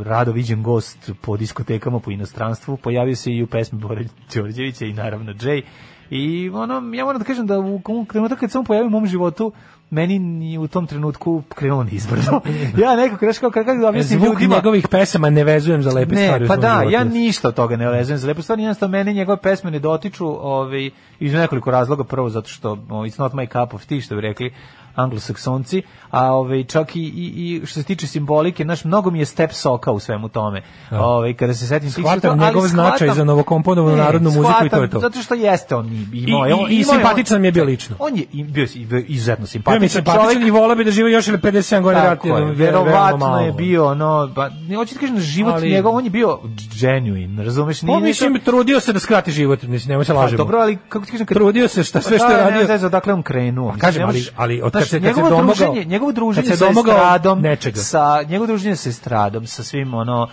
rado 0.04 0.32
viđen 0.32 0.64
gost 0.64 1.12
po 1.22 1.38
diskotekama 1.38 2.00
po 2.00 2.12
inostranstvu 2.12 2.78
pojavio 2.78 3.16
se 3.16 3.32
i 3.32 3.44
u 3.44 3.48
pesmi 3.48 3.80
Bore 3.80 4.06
Đorđevića 4.34 4.86
i 4.86 4.94
naravno 4.94 5.34
Jay 5.34 5.62
i 6.10 6.50
ono 6.50 6.74
ja 6.96 7.06
moram 7.06 7.20
da 7.20 7.26
kažem 7.26 7.48
da 7.48 7.60
u 7.60 7.82
u 7.88 8.06
trenutak 8.12 8.40
kad 8.40 8.52
sam 8.52 8.66
pojavio 8.66 8.88
u 8.88 8.92
mom 8.92 9.08
životu 9.08 9.52
meni 9.90 10.20
ni 10.20 10.58
u 10.58 10.68
tom 10.68 10.88
trenutku 10.88 11.44
krenulo 11.56 11.84
nizbrdo. 11.84 12.42
ja 12.84 12.96
nekako 12.96 13.26
znaš 13.26 13.40
kao 13.40 13.52
kako 13.52 13.74
da 13.74 13.90
objasnim 13.90 14.20
Zvuk 14.20 14.34
ljudima 14.34 14.56
njegovih 14.56 14.88
pesama 14.88 15.30
ne 15.30 15.44
vezujem 15.44 15.84
za 15.84 15.92
lepe 15.92 16.16
ne, 16.16 16.26
stvari. 16.26 16.48
pa 16.48 16.56
da, 16.56 16.78
životu. 16.80 16.92
ja 16.92 17.04
ništa 17.04 17.48
od 17.48 17.56
toga 17.56 17.76
ne 17.76 17.90
vezujem 17.90 18.18
za 18.18 18.28
lepo 18.28 18.42
stvari, 18.42 18.62
jednostavno 18.62 18.92
mene 18.92 19.14
njegove 19.14 19.38
pesme 19.42 19.72
ne 19.72 19.80
dotiču, 19.80 20.26
ovaj, 20.48 20.90
iz 21.20 21.34
nekoliko 21.34 21.72
razloga, 21.72 22.04
prvo 22.04 22.30
zato 22.30 22.48
što 22.48 22.78
ovaj, 22.90 23.10
it's 23.10 23.20
not 23.20 23.34
my 23.34 23.48
cup 23.48 23.74
of 23.74 23.86
tea, 23.86 24.02
što 24.02 24.16
bi 24.16 24.22
rekli 24.22 24.54
anglosaksonci, 24.96 25.82
a 26.10 26.26
ovaj, 26.26 26.64
čak 26.64 26.96
i, 26.96 27.00
i, 27.00 27.06
i 27.36 27.66
što 27.66 27.74
se 27.74 27.84
tiče 27.84 28.08
simbolike, 28.08 28.66
naš 28.66 28.84
mnogo 28.84 29.12
mi 29.12 29.20
je 29.20 29.26
step 29.26 29.52
soka 29.54 29.92
u 29.92 30.00
svemu 30.00 30.30
tome. 30.30 30.62
Da. 30.92 31.02
Ovaj, 31.02 31.34
kada 31.34 31.54
se 31.54 31.68
setim 31.68 31.92
tih 31.92 32.06
ali 32.06 32.40
njegov 32.40 32.68
značaj 32.68 33.10
za 33.10 33.24
novokomponovanu 33.24 33.98
narodnu 33.98 34.32
muziku 34.32 34.66
i 34.66 34.70
to 34.70 34.82
je 34.82 34.90
to. 34.90 35.00
Zato 35.00 35.20
što 35.20 35.34
jeste 35.34 35.76
on 35.76 35.86
i, 35.88 36.08
I, 36.14 36.34
on- 36.34 36.72
i, 36.72 36.76
i 36.76 36.80
on- 36.80 36.84
simpatičan 36.86 37.42
mi 37.42 37.48
je 37.48 37.52
bio 37.52 37.64
lično. 37.64 37.96
On 38.00 38.16
je 38.16 38.24
i- 38.34 38.44
bio 38.44 38.64
i- 38.66 39.06
izuzetno 39.08 39.36
Bio 39.36 39.42
mi 39.42 39.48
simpatičan 39.48 39.90
simpatičan 39.90 40.26
čovjek. 40.26 40.48
i 40.48 40.52
volao 40.52 40.76
bi 40.76 40.84
da 40.84 40.92
živi 40.92 41.12
još 41.12 41.28
ili 41.28 41.38
57 41.38 41.82
godina 41.82 42.04
rati. 42.04 42.30
verovatno 42.56 43.40
je 43.40 43.52
bio 43.54 43.86
ono, 43.88 44.28
ba, 44.28 44.50
ne 44.60 44.76
hoću 44.76 44.94
ti 44.94 45.00
kažem 45.00 45.16
da 45.16 45.22
život 45.22 45.54
Ali- 45.54 45.70
njegov, 45.70 45.96
on 45.96 46.04
je 46.04 46.10
bio 46.10 46.40
genuine, 46.74 47.44
razumeš? 47.44 47.82
Pa 47.82 48.00
mislim, 48.00 48.40
trudio 48.40 48.80
se 48.80 48.94
da 48.94 49.00
skrati 49.00 49.32
život, 49.32 49.64
mislim, 49.64 49.90
nemoj 49.90 50.06
se 50.06 50.14
Pa, 50.14 50.20
lažemo. 50.20 50.38
dobro, 50.38 50.60
ali 50.60 50.78
kako 50.90 51.06
ti 51.06 51.12
kažem, 51.12 51.28
Trudio 51.28 51.68
se 51.68 51.84
šta 51.84 52.02
sve 52.02 52.18
Pa 52.18 52.24
što 52.24 52.32
je 52.32 52.38
da, 52.38 52.44
radio. 52.44 52.68
Ne 52.68 52.78
znam 52.78 52.88
odakle 52.88 53.14
on 53.14 53.24
krenuo. 53.24 53.76
Kažem, 53.78 54.04
ali- 54.06 54.26
ali 54.36 54.62
od 54.62 54.72
kad 54.80 54.88
znaš, 54.88 54.90
se- 54.92 55.00
kad 55.00 55.16
se 55.16 55.22
njegovo 55.22 55.30
domogao- 55.32 55.56
druženje, 55.66 55.86
njegovo 55.86 56.12
druženje 56.12 56.48
kad 56.48 56.58
se 56.58 56.66
sa 56.66 56.70
estradom, 56.72 57.42
nečega. 57.42 57.78
sa 57.78 58.24
njegovo 58.24 58.48
druženje 58.48 58.76
sa 58.76 58.90
estradom, 58.90 59.48
sa 59.48 59.64
svim 59.64 59.94
ono 59.94 60.28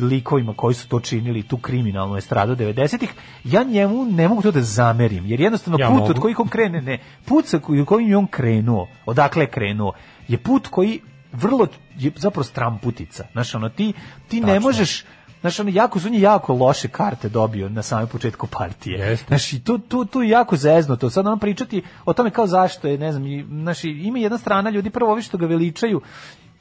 likovima 0.00 0.54
koji 0.54 0.74
su 0.74 0.88
to 0.88 1.00
činili, 1.00 1.42
tu 1.42 1.56
kriminalnu 1.56 2.16
estradu 2.16 2.54
90-ih, 2.54 3.12
ja 3.44 3.62
njemu 3.64 4.04
ne 4.04 4.28
mogu 4.28 4.42
to 4.42 4.50
da 4.50 4.60
zamerim, 4.62 5.26
jer 5.26 5.40
jednostavno 5.40 5.78
Ja 5.80 5.88
put 5.88 5.98
mogu. 5.98 6.10
od 6.10 6.18
kojih 6.18 6.40
on 6.40 6.48
krene, 6.48 6.82
ne, 6.82 6.98
put 7.24 7.46
sa 7.46 7.58
koji- 7.58 7.84
kojim 7.84 8.08
je 8.10 8.16
on 8.16 8.26
krenuo, 8.26 8.88
odakle 9.06 9.42
je 9.42 9.48
krenuo, 9.48 9.92
je 10.28 10.38
put 10.38 10.68
koji 10.68 11.00
vrlo, 11.32 11.66
je 11.96 12.12
zapravo 12.16 12.44
stramputica. 12.44 13.24
Znaš, 13.32 13.54
ono, 13.54 13.68
ti, 13.68 13.92
ti 14.28 14.40
ne 14.40 14.46
Tačno. 14.46 14.60
možeš, 14.60 15.04
Znaš, 15.42 15.60
ono, 15.60 15.70
jako 15.70 16.00
su 16.00 16.08
je 16.08 16.20
jako 16.20 16.54
loše 16.54 16.88
karte 16.88 17.28
dobio 17.28 17.68
na 17.68 17.82
samom 17.82 18.08
početku 18.08 18.46
partije. 18.46 18.98
Jeste. 18.98 19.26
Znaš, 19.28 19.52
i 19.52 19.64
tu, 19.64 19.78
tu, 19.78 20.04
tu 20.04 20.22
je 20.22 20.28
jako 20.28 20.56
zezno 20.56 20.96
to. 20.96 21.10
Sad 21.10 21.26
ono 21.26 21.36
pričati 21.36 21.82
o 22.04 22.12
tome 22.12 22.30
kao 22.30 22.46
zašto 22.46 22.88
je, 22.88 22.98
ne 22.98 23.12
znam, 23.12 23.26
i, 23.26 23.44
znaš, 23.50 23.84
ima 23.84 24.18
jedna 24.18 24.38
strana 24.38 24.70
ljudi, 24.70 24.90
prvo 24.90 25.12
ovi 25.12 25.22
što 25.22 25.38
ga 25.38 25.46
veličaju 25.46 26.00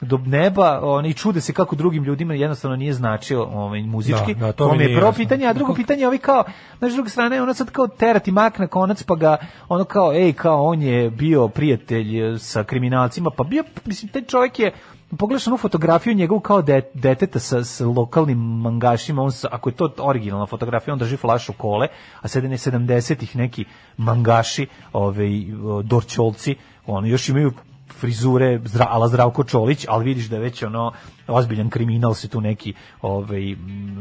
do 0.02 0.18
neba, 0.18 0.80
oni 0.84 1.14
čude 1.14 1.42
se 1.42 1.54
kako 1.54 1.76
drugim 1.76 2.04
ljudima 2.04 2.34
jednostavno 2.34 2.76
nije 2.76 2.94
značio 2.94 3.44
ovaj 3.44 3.82
muzički. 3.82 4.34
Da, 4.34 4.46
da, 4.46 4.52
to 4.52 4.76
mi 4.76 4.84
je 4.84 5.00
prvo 5.00 5.12
pitanje, 5.12 5.48
a 5.48 5.54
drugo 5.54 5.74
pitanje 5.74 6.02
je 6.02 6.08
ovi 6.08 6.18
kao, 6.18 6.44
znaš, 6.78 6.92
s 6.92 6.96
druge 6.96 7.10
strane, 7.10 7.42
ono 7.42 7.54
sad 7.54 7.72
kao 7.72 7.88
terati 7.88 8.32
mak 8.32 8.60
na 8.60 8.68
konac, 8.68 9.04
pa 9.04 9.16
ga, 9.16 9.38
ono 9.70 9.84
kao, 9.84 10.14
ej, 10.14 10.34
kao, 10.34 10.64
on 10.64 10.82
je 10.82 11.10
bio 11.10 11.48
prijatelj 11.48 12.34
eh, 12.34 12.40
sa 12.40 12.64
kriminalcima, 12.64 13.30
pa 13.38 13.44
bio, 13.44 13.64
mislim, 13.86 14.12
taj 14.12 14.22
čovjek 14.22 14.60
je, 14.60 14.72
pogledaš 15.18 15.48
onu 15.48 15.58
fotografiju 15.58 16.14
njegovu 16.14 16.40
kao 16.40 16.62
de, 16.62 16.82
deteta 16.94 17.40
sa, 17.40 17.64
sa 17.64 17.86
lokalnim 17.86 18.38
mangašima, 18.38 19.22
on 19.22 19.32
sa, 19.32 19.48
ako 19.52 19.70
je 19.70 19.76
to 19.76 19.94
originalna 19.98 20.46
fotografija, 20.46 20.94
on 20.94 21.00
drži 21.00 21.18
flašu 21.18 21.54
kole, 21.54 21.88
a 22.22 22.28
sada 22.28 22.48
ne 22.48 22.58
70-ih 22.58 23.36
neki 23.36 23.66
mangaši, 23.98 24.68
ovaj, 24.94 25.54
o, 25.64 25.82
dorčolci, 25.82 26.56
oni 26.86 27.10
još 27.10 27.30
imaju 27.30 27.52
frizure 28.00 28.60
zdra, 28.66 28.88
ala 28.90 29.08
Zdravko 29.08 29.44
Čolić, 29.44 29.86
ali 29.90 30.06
vidiš 30.06 30.26
da 30.26 30.36
je 30.36 30.42
već 30.42 30.64
ono 30.64 30.92
ozbiljan 31.28 31.70
kriminal 31.70 32.14
se 32.14 32.28
tu 32.28 32.42
neki 32.42 32.74
ovaj, 33.02 33.56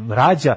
rađa. 0.09 0.57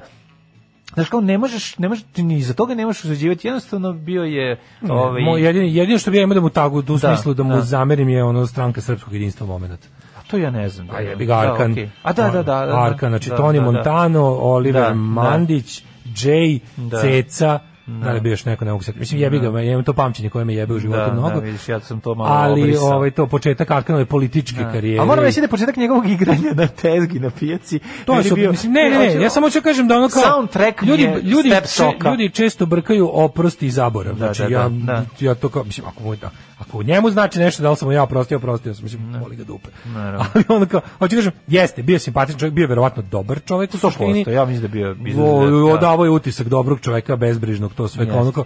Znaš 0.94 1.08
kao, 1.08 1.20
ne 1.20 1.38
možeš, 1.38 1.78
ne 1.78 1.88
možeš, 1.88 2.04
ni 2.16 2.42
za 2.42 2.54
toga 2.54 2.74
ne 2.74 2.86
možeš 2.86 3.04
uzađivati, 3.04 3.48
jednostavno 3.48 3.92
bio 3.92 4.22
je... 4.22 4.60
Ovaj, 4.88 5.22
jedino, 5.42 5.64
jedino 5.66 5.98
što 5.98 6.10
bi 6.10 6.16
ja 6.16 6.22
imao 6.22 6.34
da 6.34 6.40
mu 6.40 6.50
tagu 6.50 6.78
u 6.78 6.82
Da, 6.82 6.98
smislu 6.98 7.34
da 7.34 7.42
mu 7.42 7.54
da. 7.54 7.60
zamerim 7.60 8.08
je 8.08 8.24
ono 8.24 8.46
stranka 8.46 8.80
srpskog 8.80 9.12
jedinstva 9.12 9.46
moment. 9.46 9.80
To 10.26 10.36
ja 10.36 10.50
ne 10.50 10.68
znam. 10.68 10.88
A 10.90 11.00
jebi 11.00 11.26
ga 11.26 11.34
Arkan. 11.34 11.66
Da, 11.66 11.72
okej. 11.72 11.88
A 12.02 12.12
da, 12.12 12.22
da, 12.24 12.32
da. 12.32 12.66
da 12.66 12.82
Arkan, 12.82 13.10
znači 13.10 13.30
da, 13.30 13.36
Toni 13.36 13.58
da, 13.58 13.64
da. 13.64 13.70
Montano, 13.70 14.22
Oliver 14.32 14.82
Da, 14.82 14.88
da. 14.88 14.94
Mandić, 14.94 15.82
Jay, 16.06 16.58
Da. 16.76 17.00
Ceca, 17.00 17.58
da 17.86 18.10
li 18.10 18.16
je 18.16 18.20
bio 18.20 18.30
još 18.30 18.44
neko, 18.44 18.64
ne 18.64 18.72
mogu. 18.72 18.84
Mislim, 18.94 19.20
jebi 19.20 19.38
ga, 19.40 19.60
ja 19.60 19.82
to 19.82 19.92
pamćenje 19.92 20.30
koje 20.30 20.44
me 20.44 20.54
jebe 20.54 20.74
u 20.74 20.78
životu 20.78 21.00
Da, 21.00 21.12
mnogo. 21.12 21.28
da, 21.30 21.38
vidiš, 21.38 21.68
ja 21.68 21.80
sam 21.80 22.00
to 22.00 22.14
malo 22.14 22.30
ali 22.32 22.62
obrisao. 22.62 22.86
ovaj 22.86 23.10
to 23.10 23.26
početak 23.26 23.70
Arkanove 23.70 24.04
političke 24.04 24.58
Da. 24.58 24.72
karijere. 24.72 25.02
A 25.02 25.04
moram 25.04 25.24
reći 25.24 25.40
da 25.40 25.44
je 25.44 25.48
početak 25.48 25.76
njegovog 25.76 26.08
igranja 26.08 26.52
na 26.54 26.66
tezgi, 26.66 27.18
na 27.18 27.30
pijaci. 27.30 27.80
To 28.04 28.22
su, 28.22 28.34
bio- 28.34 28.50
mislim, 28.50 28.72
ne, 28.72 28.90
ne, 28.90 28.98
ne, 28.98 29.22
ja 29.22 29.30
samo 29.30 29.50
ću 29.50 29.60
kažem 29.60 29.88
da 29.88 29.96
ono 29.96 30.08
kao 30.08 30.22
Soundtrack 30.22 30.82
ljudi, 30.82 31.02
je 31.02 31.20
ljudi, 31.22 31.50
če- 31.76 32.08
ljudi 32.10 32.30
često 32.30 32.66
brkaju 32.66 33.10
oprost 33.12 33.62
i 33.62 33.70
zaborav. 33.70 34.14
Da, 34.14 34.18
znači, 34.18 34.42
da, 34.42 34.48
ja, 34.50 34.68
da, 34.68 34.92
da. 34.92 35.04
ja 35.20 35.34
to 35.34 35.48
kao, 35.48 35.64
mislim, 35.64 35.86
ako, 35.86 36.02
mu, 36.02 36.16
da, 36.16 36.30
ako 36.58 36.82
njemu 36.82 37.10
znači 37.10 37.38
nešto 37.38 37.62
da 37.62 37.70
li 37.70 37.76
sam 37.76 37.92
ja 37.92 38.02
oprostio, 38.02 38.36
oprostio 38.38 38.74
sam, 38.74 38.84
mislim, 38.84 39.14
voli 39.20 39.36
ga 39.36 39.44
dupe. 39.44 39.68
Naravno. 39.84 40.26
Ali 40.34 40.44
ono 40.48 40.66
kao, 40.66 40.80
hoću 40.98 41.16
kažem, 41.16 41.32
jeste, 41.46 41.82
bio 41.82 41.98
simpatičan 41.98 42.38
čovjek, 42.38 42.54
bio 42.54 42.68
verovatno 42.68 43.02
dobar 43.10 43.40
čovjek 43.46 43.74
u 43.74 43.76
100%, 43.76 43.80
suštini. 43.80 44.24
ja 44.28 44.44
mislim 44.44 44.62
da 44.62 44.68
bio... 44.68 44.94
da- 44.94 45.50
da. 45.50 45.56
odavao 45.56 46.04
je 46.04 46.10
utisak 46.10 46.48
dobrog 46.48 46.80
čoveka, 46.80 47.16
bezbrižnog, 47.16 47.74
to 47.74 47.88
sve 47.88 48.08
kao 48.08 48.32
kao, 48.32 48.44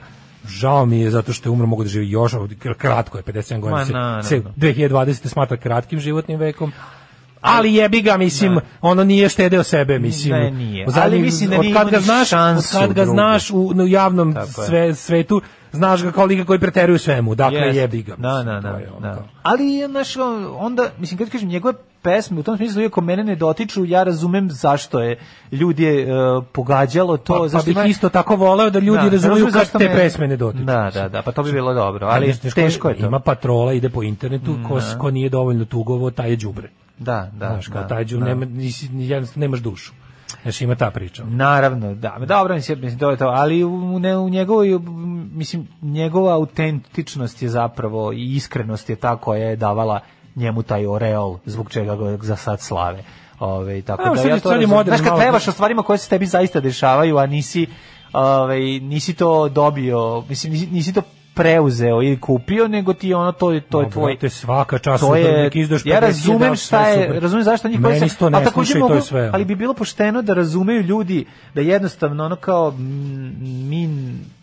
Žao 0.49 0.87
mi 0.87 1.01
je 1.01 1.11
zato 1.11 1.33
što 1.33 1.49
je 1.49 1.53
umro 1.53 1.67
mogu 1.67 1.83
da 1.83 1.89
živi 1.89 2.11
još 2.11 2.33
kratko 2.79 3.19
je 3.19 3.25
57 3.25 3.61
godina 3.61 4.23
se, 4.23 4.29
se 4.29 4.43
2020 4.57 5.29
smatra 5.29 5.57
kratkim 5.57 6.01
životnim 6.01 6.39
vekom. 6.39 6.73
Ali 7.41 7.75
jebi 7.75 8.03
ga, 8.03 8.17
mislim, 8.17 8.59
ono 8.81 9.05
nije 9.05 9.29
štedeo 9.29 9.63
sebe, 9.63 9.99
mislim. 9.99 10.33
Ne, 10.33 10.51
nije. 10.51 10.87
U 10.87 10.91
zadnjih- 10.91 11.05
Ali 11.05 11.19
mislim 11.19 11.51
da 11.51 11.57
od 11.57 11.63
nije 11.63 11.75
kad 11.75 11.83
imao 11.83 11.91
ga 11.91 12.01
znaš, 12.01 12.33
od 12.33 12.39
kad 12.73 12.89
ga 12.89 12.95
drugu. 12.95 13.11
znaš 13.11 13.51
u, 13.51 13.57
u 13.59 13.87
javnom 13.87 14.35
sve, 14.67 14.95
svetu, 14.95 15.41
znaš 15.73 16.03
ga 16.03 16.13
kao 16.13 16.25
liga 16.25 16.45
koji 16.45 16.59
preteruju 16.59 16.99
svemu. 16.99 17.35
Dakle, 17.35 17.59
Jeste. 17.59 17.81
jebi 17.81 18.03
ga. 18.03 18.15
Da, 18.17 18.29
mislim, 18.35 18.55
da, 18.55 18.61
to 18.63 18.69
da. 18.69 18.79
je 18.79 18.89
da. 19.03 19.23
Ali, 19.43 19.65
znaš, 19.87 20.15
onda, 20.53 20.89
mislim, 20.99 21.19
kad 21.19 21.31
kažem, 21.31 21.49
njegove 21.49 21.75
pesme, 22.03 22.41
u 22.41 22.43
tom 22.43 22.57
smislu, 22.57 22.83
iako 22.83 23.01
mene 23.01 23.25
ne 23.25 23.37
dotiču, 23.37 23.85
ja 23.85 24.03
razumem 24.03 24.51
zašto 24.51 25.01
je 25.01 25.19
ljudi 25.53 25.83
je 25.83 26.07
uh, 26.37 26.45
pogađalo 26.53 27.17
to. 27.17 27.33
Pa, 27.33 27.39
pa 27.39 27.49
zašto 27.49 27.67
bih 27.67 27.77
ima- 27.77 27.85
isto 27.87 28.09
tako 28.09 28.37
voleo 28.37 28.71
da 28.71 28.79
ljudi 28.79 28.99
Da, 29.01 29.11
razumeju 29.11 29.45
razumem 29.45 29.53
kad 29.71 29.73
te 29.73 29.89
me- 29.89 29.95
pesme 29.95 30.29
ne 30.29 30.37
dotiču. 30.37 30.65
Da, 30.65 30.91
da, 30.95 31.09
da, 31.09 31.23
pa 31.23 31.33
to 31.33 31.43
bi 31.43 31.53
bilo 31.53 31.75
dobro, 31.75 32.07
ali 32.07 32.15
Ali 32.17 32.33
teško, 32.35 32.55
teško 32.55 32.89
je 32.89 32.97
to. 32.97 33.07
Ima 33.07 33.21
patrola, 33.21 33.73
ide 33.73 33.89
po 33.89 34.03
internetu, 34.03 34.57
ko, 34.69 34.75
Da. 34.77 34.99
ko 34.99 35.11
nije 35.11 35.29
dovoljno 35.29 35.65
tugovo, 35.65 36.11
taj 36.11 36.31
je 36.31 36.37
đubre. 36.37 36.69
Da, 36.99 37.31
da. 37.33 37.49
Znaš, 37.49 37.69
kao 37.69 37.83
da, 37.83 37.89
taj 37.89 38.05
đubre, 38.05 38.29
da. 38.29 38.35
nema, 38.35 38.45
nisi, 38.45 38.89
jednostavno 38.93 39.41
nemaš 39.41 39.61
dušu. 39.61 39.93
Znaš, 40.43 40.61
ima 40.61 40.75
ta 40.75 40.91
priča. 40.91 41.25
Naravno, 41.25 41.95
da. 41.95 42.17
Dobro, 42.27 42.55
mislim, 42.55 42.81
mislim, 42.81 42.99
to 42.99 43.11
je 43.11 43.17
to, 43.17 43.27
ali 43.27 43.65
u, 43.65 43.99
ne, 43.99 44.17
u 44.17 44.29
njegovoj, 44.29 44.79
mislim, 45.33 45.69
njegova 45.83 46.35
autentičnost 46.35 47.43
je 47.43 47.49
zapravo 47.49 48.13
i 48.13 48.35
iskrenost 48.35 48.91
je 48.91 48.97
ta 48.97 49.17
koja 49.17 49.49
je 49.49 49.57
davala 49.57 50.01
njemu 50.35 50.63
taj 50.63 50.87
oreol 50.87 51.39
zbog 51.47 51.71
čega 51.71 51.97
ga 51.97 52.19
za 52.23 52.37
sad 52.37 52.61
slave. 52.61 53.03
Ove, 53.41 53.83
tako 53.83 54.03
A, 54.03 54.15
da 54.15 54.23
ja 54.23 54.41
to 54.41 54.51
moderno 54.51 54.85
Znaš, 54.85 55.01
kad 55.01 55.19
trebaš 55.19 55.49
o 55.49 55.53
stvarima 55.53 55.83
koje 55.83 55.99
se 55.99 56.09
tebi 56.09 56.27
zaista 56.27 56.61
dešavaju, 56.61 57.19
a 57.19 57.27
nisi, 57.27 57.67
ovaj, 58.13 58.61
nisi 58.81 59.15
to 59.15 59.49
dobio, 59.49 60.25
mislim, 60.29 60.53
nisi, 60.53 60.67
nisi 60.67 60.93
to 60.93 61.03
preuzeo 61.39 62.03
ili 62.03 62.21
kupio, 62.21 62.69
nego 62.69 62.93
ti 62.93 63.15
ono, 63.15 63.33
to, 63.33 63.53
je- 63.53 63.61
to 63.61 63.81
je 63.81 63.91
tvoj... 63.91 64.13
brate, 64.13 64.29
svaka 64.31 64.79
čast 64.79 65.01
to 65.01 65.17
je, 65.17 65.43
nek 65.43 65.57
izdaš 65.57 65.87
ja 65.87 65.97
50.000, 65.97 66.01
razumem 66.01 66.57
šta 66.57 66.81
je, 66.83 67.07
super. 67.07 67.23
razumem 67.23 67.45
zašto 67.45 67.69
njih 67.69 67.81
isto 68.03 68.31
ne 68.31 68.37
ali 68.37 68.45
takođe 68.45 68.75
je 68.75 68.81
mogu- 68.81 69.01
sve. 69.01 69.31
ali 69.33 69.45
bi 69.45 69.55
bilo 69.55 69.75
pošteno 69.75 70.23
da 70.23 70.35
razumeju 70.35 70.83
ljudi 70.83 71.25
da 71.55 71.61
jednostavno 71.61 72.25
ono 72.25 72.37
kao 72.37 72.75
mi 73.61 73.89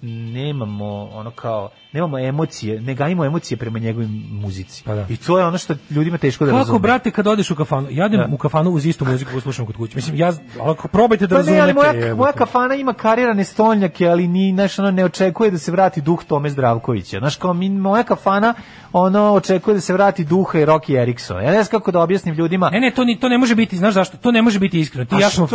nemamo 0.03 0.85
ono 1.05 1.31
kao 1.31 1.69
nemamo 1.93 2.19
emocije, 2.19 2.81
ne 2.81 2.93
gajimo 2.93 3.26
emocije 3.26 3.57
prema 3.57 3.80
njegovim 3.80 4.09
muzici. 4.31 4.84
Pa 4.84 4.93
I 5.09 5.17
to 5.17 5.38
je 5.39 5.45
ono 5.45 5.57
što 5.57 5.73
ljudima 5.89 6.17
teško 6.17 6.45
da 6.45 6.51
Kako, 6.51 6.57
razume. 6.57 6.80
brate, 6.80 7.11
kad 7.11 7.27
odeš 7.27 7.51
u 7.51 7.55
kafanu? 7.55 7.88
Ja 7.91 8.05
idem 8.05 8.19
Da. 8.19 8.27
u 8.31 8.38
kafanu 8.38 8.69
uz 8.72 8.85
istu 8.85 9.05
muziku 9.05 9.31
koju 9.31 9.41
slušam 9.41 9.65
kod 9.65 9.77
kuće. 9.77 9.95
Mislim, 9.95 10.15
ja, 10.15 10.34
ako 10.61 10.88
probajte 10.88 11.27
da 11.27 11.35
Pa 11.35 11.41
ne, 11.41 11.59
ali 11.59 11.73
razumete. 11.73 11.99
moja, 11.99 12.15
moja 12.15 12.31
kafana 12.31 12.76
ima 12.76 12.93
karirane 12.93 13.43
stolnjake, 13.43 14.07
ali 14.07 14.27
ni, 14.27 14.51
znaš, 14.53 14.80
ono, 14.80 14.91
ne 14.91 15.05
očekuje 15.05 15.51
da 15.51 15.57
se 15.57 15.72
vrati 15.72 16.01
duh 16.01 16.23
Tome 16.23 16.49
Zdravkovića. 16.86 17.20
Znaš, 17.20 17.36
kao 17.36 17.53
mi, 17.53 17.70
moja 17.70 18.03
kafana, 18.03 18.53
ono, 18.97 19.34
očekuje 19.34 19.73
da 19.73 19.81
se 19.81 19.93
vrati 19.93 20.23
duha 20.23 20.59
i 20.59 20.65
Rocky 20.65 21.01
Eriksona. 21.01 21.41
Ja 21.41 21.51
ne 21.51 21.63
znam 21.63 21.80
kako 21.80 21.91
da 21.91 21.99
objasnim 21.99 22.35
ljudima. 22.35 22.69
Ne, 22.69 22.80
ne, 22.80 22.91
to, 22.91 23.03
ni, 23.03 23.19
to 23.19 23.30
ne 23.30 23.38
može 23.38 23.55
biti, 23.55 23.77
znaš 23.77 23.93
zašto? 23.93 24.17
To 24.17 24.31
ne 24.31 24.41
može 24.41 24.59
biti 24.59 24.80
iskreno. 24.80 25.05
Ti 25.05 25.15
ja 25.22 25.30
smo. 25.30 25.43
A 25.43 25.47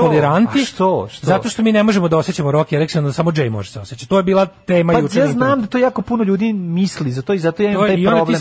što? 0.64 1.08
Što? 1.10 1.26
Zato 1.26 1.48
što 1.48 1.62
mi 1.62 1.72
ne 1.72 1.82
možemo 1.82 2.08
da 2.08 2.16
osjećamo 2.16 2.52
Rocky 2.52 2.76
Eriksona, 2.76 3.06
da 3.06 3.12
samo 3.12 3.30
Jay 3.30 3.50
može 3.50 3.70
se 3.70 3.80
osjećati. 3.80 4.08
To 4.08 4.16
je 4.16 4.22
bila 4.22 4.46
tema 4.46 4.92
Pa 4.92 4.98
juče. 4.98 5.18
ja 5.18 5.26
na 5.26 5.32
znam 5.32 5.60
da 5.60 5.66
to 5.66 5.78
jako 5.78 6.02
puno 6.02 6.24
ljudi 6.24 6.52
misli 6.52 7.12
za 7.12 7.22
to 7.22 7.32
i 7.32 7.38
zato 7.38 7.62
ja 7.62 7.70
imam 7.70 7.86
taj 7.86 8.04
problem. 8.04 8.40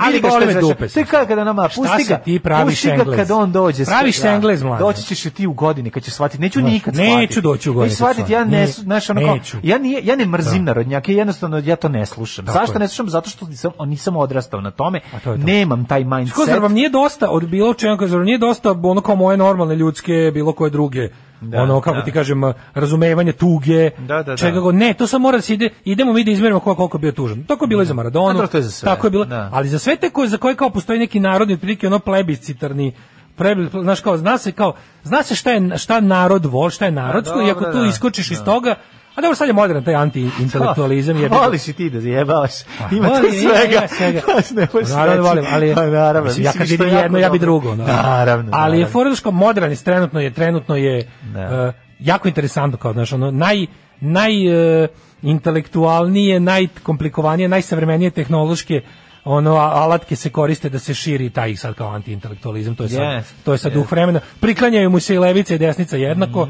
ali 0.00 0.20
boli 0.20 0.46
me 0.46 0.60
dupe. 0.60 0.88
To 0.88 1.00
je 1.00 1.06
kada 1.06 1.44
nama, 1.44 1.68
pusti 1.76 2.04
ga, 2.08 2.18
ti 2.18 2.38
praviš 2.38 2.84
Englez? 2.84 3.16
kad 3.16 3.30
on 3.30 3.52
dođe. 3.52 3.84
Praviš 3.84 4.20
Da. 4.20 4.28
Englez. 4.28 4.62
Doći 4.78 5.02
ćeš 5.02 5.22
ti 5.22 5.46
u 5.46 5.52
godini 5.52 5.90
kad 5.90 6.02
ćeš 6.02 6.14
shvatiti. 6.14 6.42
Neću 6.42 6.62
nikad 6.62 6.94
neću 6.94 7.10
shvatiti. 7.10 7.40
doći 7.40 7.70
u 7.70 7.74
godini 7.74 7.90
Neću 7.90 7.96
shvatiti, 7.96 8.32
ja 8.32 8.44
ne, 8.44 8.66
znaš, 8.66 9.08
neću. 9.08 9.56
ja, 9.62 9.78
nije, 9.78 10.00
ja 10.04 10.16
ne 10.16 10.26
mrzim 10.26 10.64
narodnjake, 10.64 11.14
jednostavno 11.14 11.58
ja 11.58 11.76
to 11.76 11.88
ne 11.88 12.06
slušam. 12.06 12.46
Zašto 12.46 12.78
ne 12.78 12.88
slušam? 12.88 13.08
Zato 13.08 13.30
što 13.30 13.46
nisam, 13.46 13.72
nisam 13.86 14.16
odrastao 14.30 14.60
na 14.60 14.70
tome. 14.70 15.00
to 15.10 15.18
to. 15.24 15.36
Nemam 15.36 15.84
taj 15.84 16.04
mindset. 16.04 16.46
zar 16.46 16.60
vam 16.60 16.72
nije 16.72 16.88
dosta 16.88 17.30
od 17.30 17.48
bilo 17.48 17.74
čega, 17.74 18.06
zar 18.06 18.20
nije 18.20 18.38
dosta 18.38 18.70
ono 18.82 19.00
kao 19.00 19.16
moje 19.16 19.36
normalne 19.36 19.76
ljudske, 19.76 20.30
bilo 20.34 20.52
koje 20.52 20.70
druge, 20.70 21.08
Da, 21.40 21.62
ono 21.62 21.80
kako 21.80 21.96
da. 21.96 22.04
ti 22.04 22.12
kažem, 22.12 22.40
razumevanje 22.74 23.32
tuge, 23.32 23.90
Da, 23.98 24.16
da, 24.16 24.22
da. 24.22 24.36
čega 24.36 24.60
god, 24.60 24.74
ne, 24.74 24.94
to 24.94 25.06
samo 25.06 25.22
mora 25.22 25.38
da 25.38 25.42
se 25.42 25.54
ide, 25.54 25.70
idemo 25.84 26.12
mi 26.12 26.24
da 26.24 26.30
izmerimo 26.30 26.60
ko 26.60 26.74
koliko 26.74 26.98
je 26.98 27.00
bio 27.00 27.12
tužan. 27.12 27.44
Tako 27.44 27.64
je 27.64 27.68
bilo 27.68 27.82
i 27.82 27.86
za 27.86 27.94
Maradonu, 27.94 28.46
to 28.46 28.56
je 28.56 28.62
za 28.62 28.70
sve, 28.70 28.86
tako 28.86 29.06
je 29.06 29.10
bilo, 29.10 29.24
da. 29.24 29.48
ali 29.52 29.68
za 29.68 29.78
sve 29.78 29.96
te 29.96 30.10
koje, 30.10 30.28
za 30.28 30.36
koje 30.36 30.54
kao 30.54 30.70
postoji 30.70 30.98
neki 30.98 31.20
narodni, 31.20 31.54
otprilike 31.54 31.86
ono 31.86 31.98
plebiscitarni, 31.98 32.92
prebi, 33.36 33.68
znaš 33.82 34.00
kao, 34.00 34.16
zna 34.16 34.38
se 34.38 34.52
kao, 34.52 34.74
zna 35.02 35.22
se 35.22 35.34
šta 35.34 35.50
je, 35.50 35.78
šta 35.78 36.00
narod 36.00 36.44
vol, 36.46 36.70
šta 36.70 36.84
je 36.84 36.90
narodsko 36.90 37.40
i 37.42 37.50
ako 37.50 37.64
tu 37.64 37.80
da, 37.80 37.86
iskočiš 37.86 38.30
iz 38.30 38.38
da. 38.38 38.44
toga, 38.44 38.74
a 39.14 39.20
dobro, 39.20 39.34
sad 39.34 39.48
je 39.48 39.52
modern 39.52 39.84
taj 39.84 39.94
anti-intelektualizam. 39.94 41.16
jebi 41.22 41.28
ga. 41.28 41.40
Voliš 41.40 41.68
i 41.68 41.72
ti 41.72 41.90
da 41.90 42.00
zajebavaš. 42.00 42.52
Ima 42.92 43.08
tu 43.08 43.14
volim, 43.14 43.34
ima, 43.34 43.52
svega. 43.54 43.78
ima 43.78 43.88
svega. 43.88 44.20
ne 44.60 44.68
Naravno 44.96 45.22
volim, 45.22 45.44
ali 45.52 45.74
Pa, 45.74 45.86
naravno, 45.86 46.28
mislim, 46.28 46.44
ja 46.44 46.52
kad 46.52 46.68
vidim 46.68 46.88
jedno, 46.88 47.18
ja 47.18 47.30
bi 47.30 47.38
dobro. 47.38 47.60
drugo. 47.60 47.74
no. 47.74 47.84
Naravno, 47.84 48.50
Ali 48.54 48.80
je. 48.80 48.86
Fordovško 48.86 49.30
modern 49.30 49.76
trenutno 49.76 50.20
je 50.20 50.30
trenutno 50.30 50.76
je 50.76 50.98
e, 50.98 51.72
jako 51.98 52.28
interesantno 52.28 52.78
kao 52.78 52.92
znaš, 52.92 53.12
ono 53.12 53.30
naj 53.30 53.66
naj 54.00 54.82
e, 54.82 54.88
intelektualnije, 55.22 56.40
najkomplikovanije, 56.40 57.48
najsavremenije 57.48 58.10
tehnološke 58.10 58.82
ono 59.24 59.54
alatke 59.56 60.16
se 60.16 60.30
koriste 60.30 60.68
da 60.68 60.78
se 60.78 60.94
širi 60.94 61.30
taj 61.30 61.56
sad 61.56 61.74
kao 61.74 61.88
antiintelektualizam 61.88 62.74
to 62.74 62.82
je 62.82 62.88
sad 62.88 62.98
Yes, 63.00 63.22
to 63.44 63.52
je 63.52 63.58
sad 63.58 63.72
yes. 63.72 63.74
Duh 63.74 63.90
vremena 63.92 64.20
priklanjaju 64.40 64.90
mu 64.90 65.00
se 65.00 65.14
i 65.14 65.18
levica 65.18 65.54
i 65.54 65.58
desnica 65.58 65.96
jednako 65.96 66.48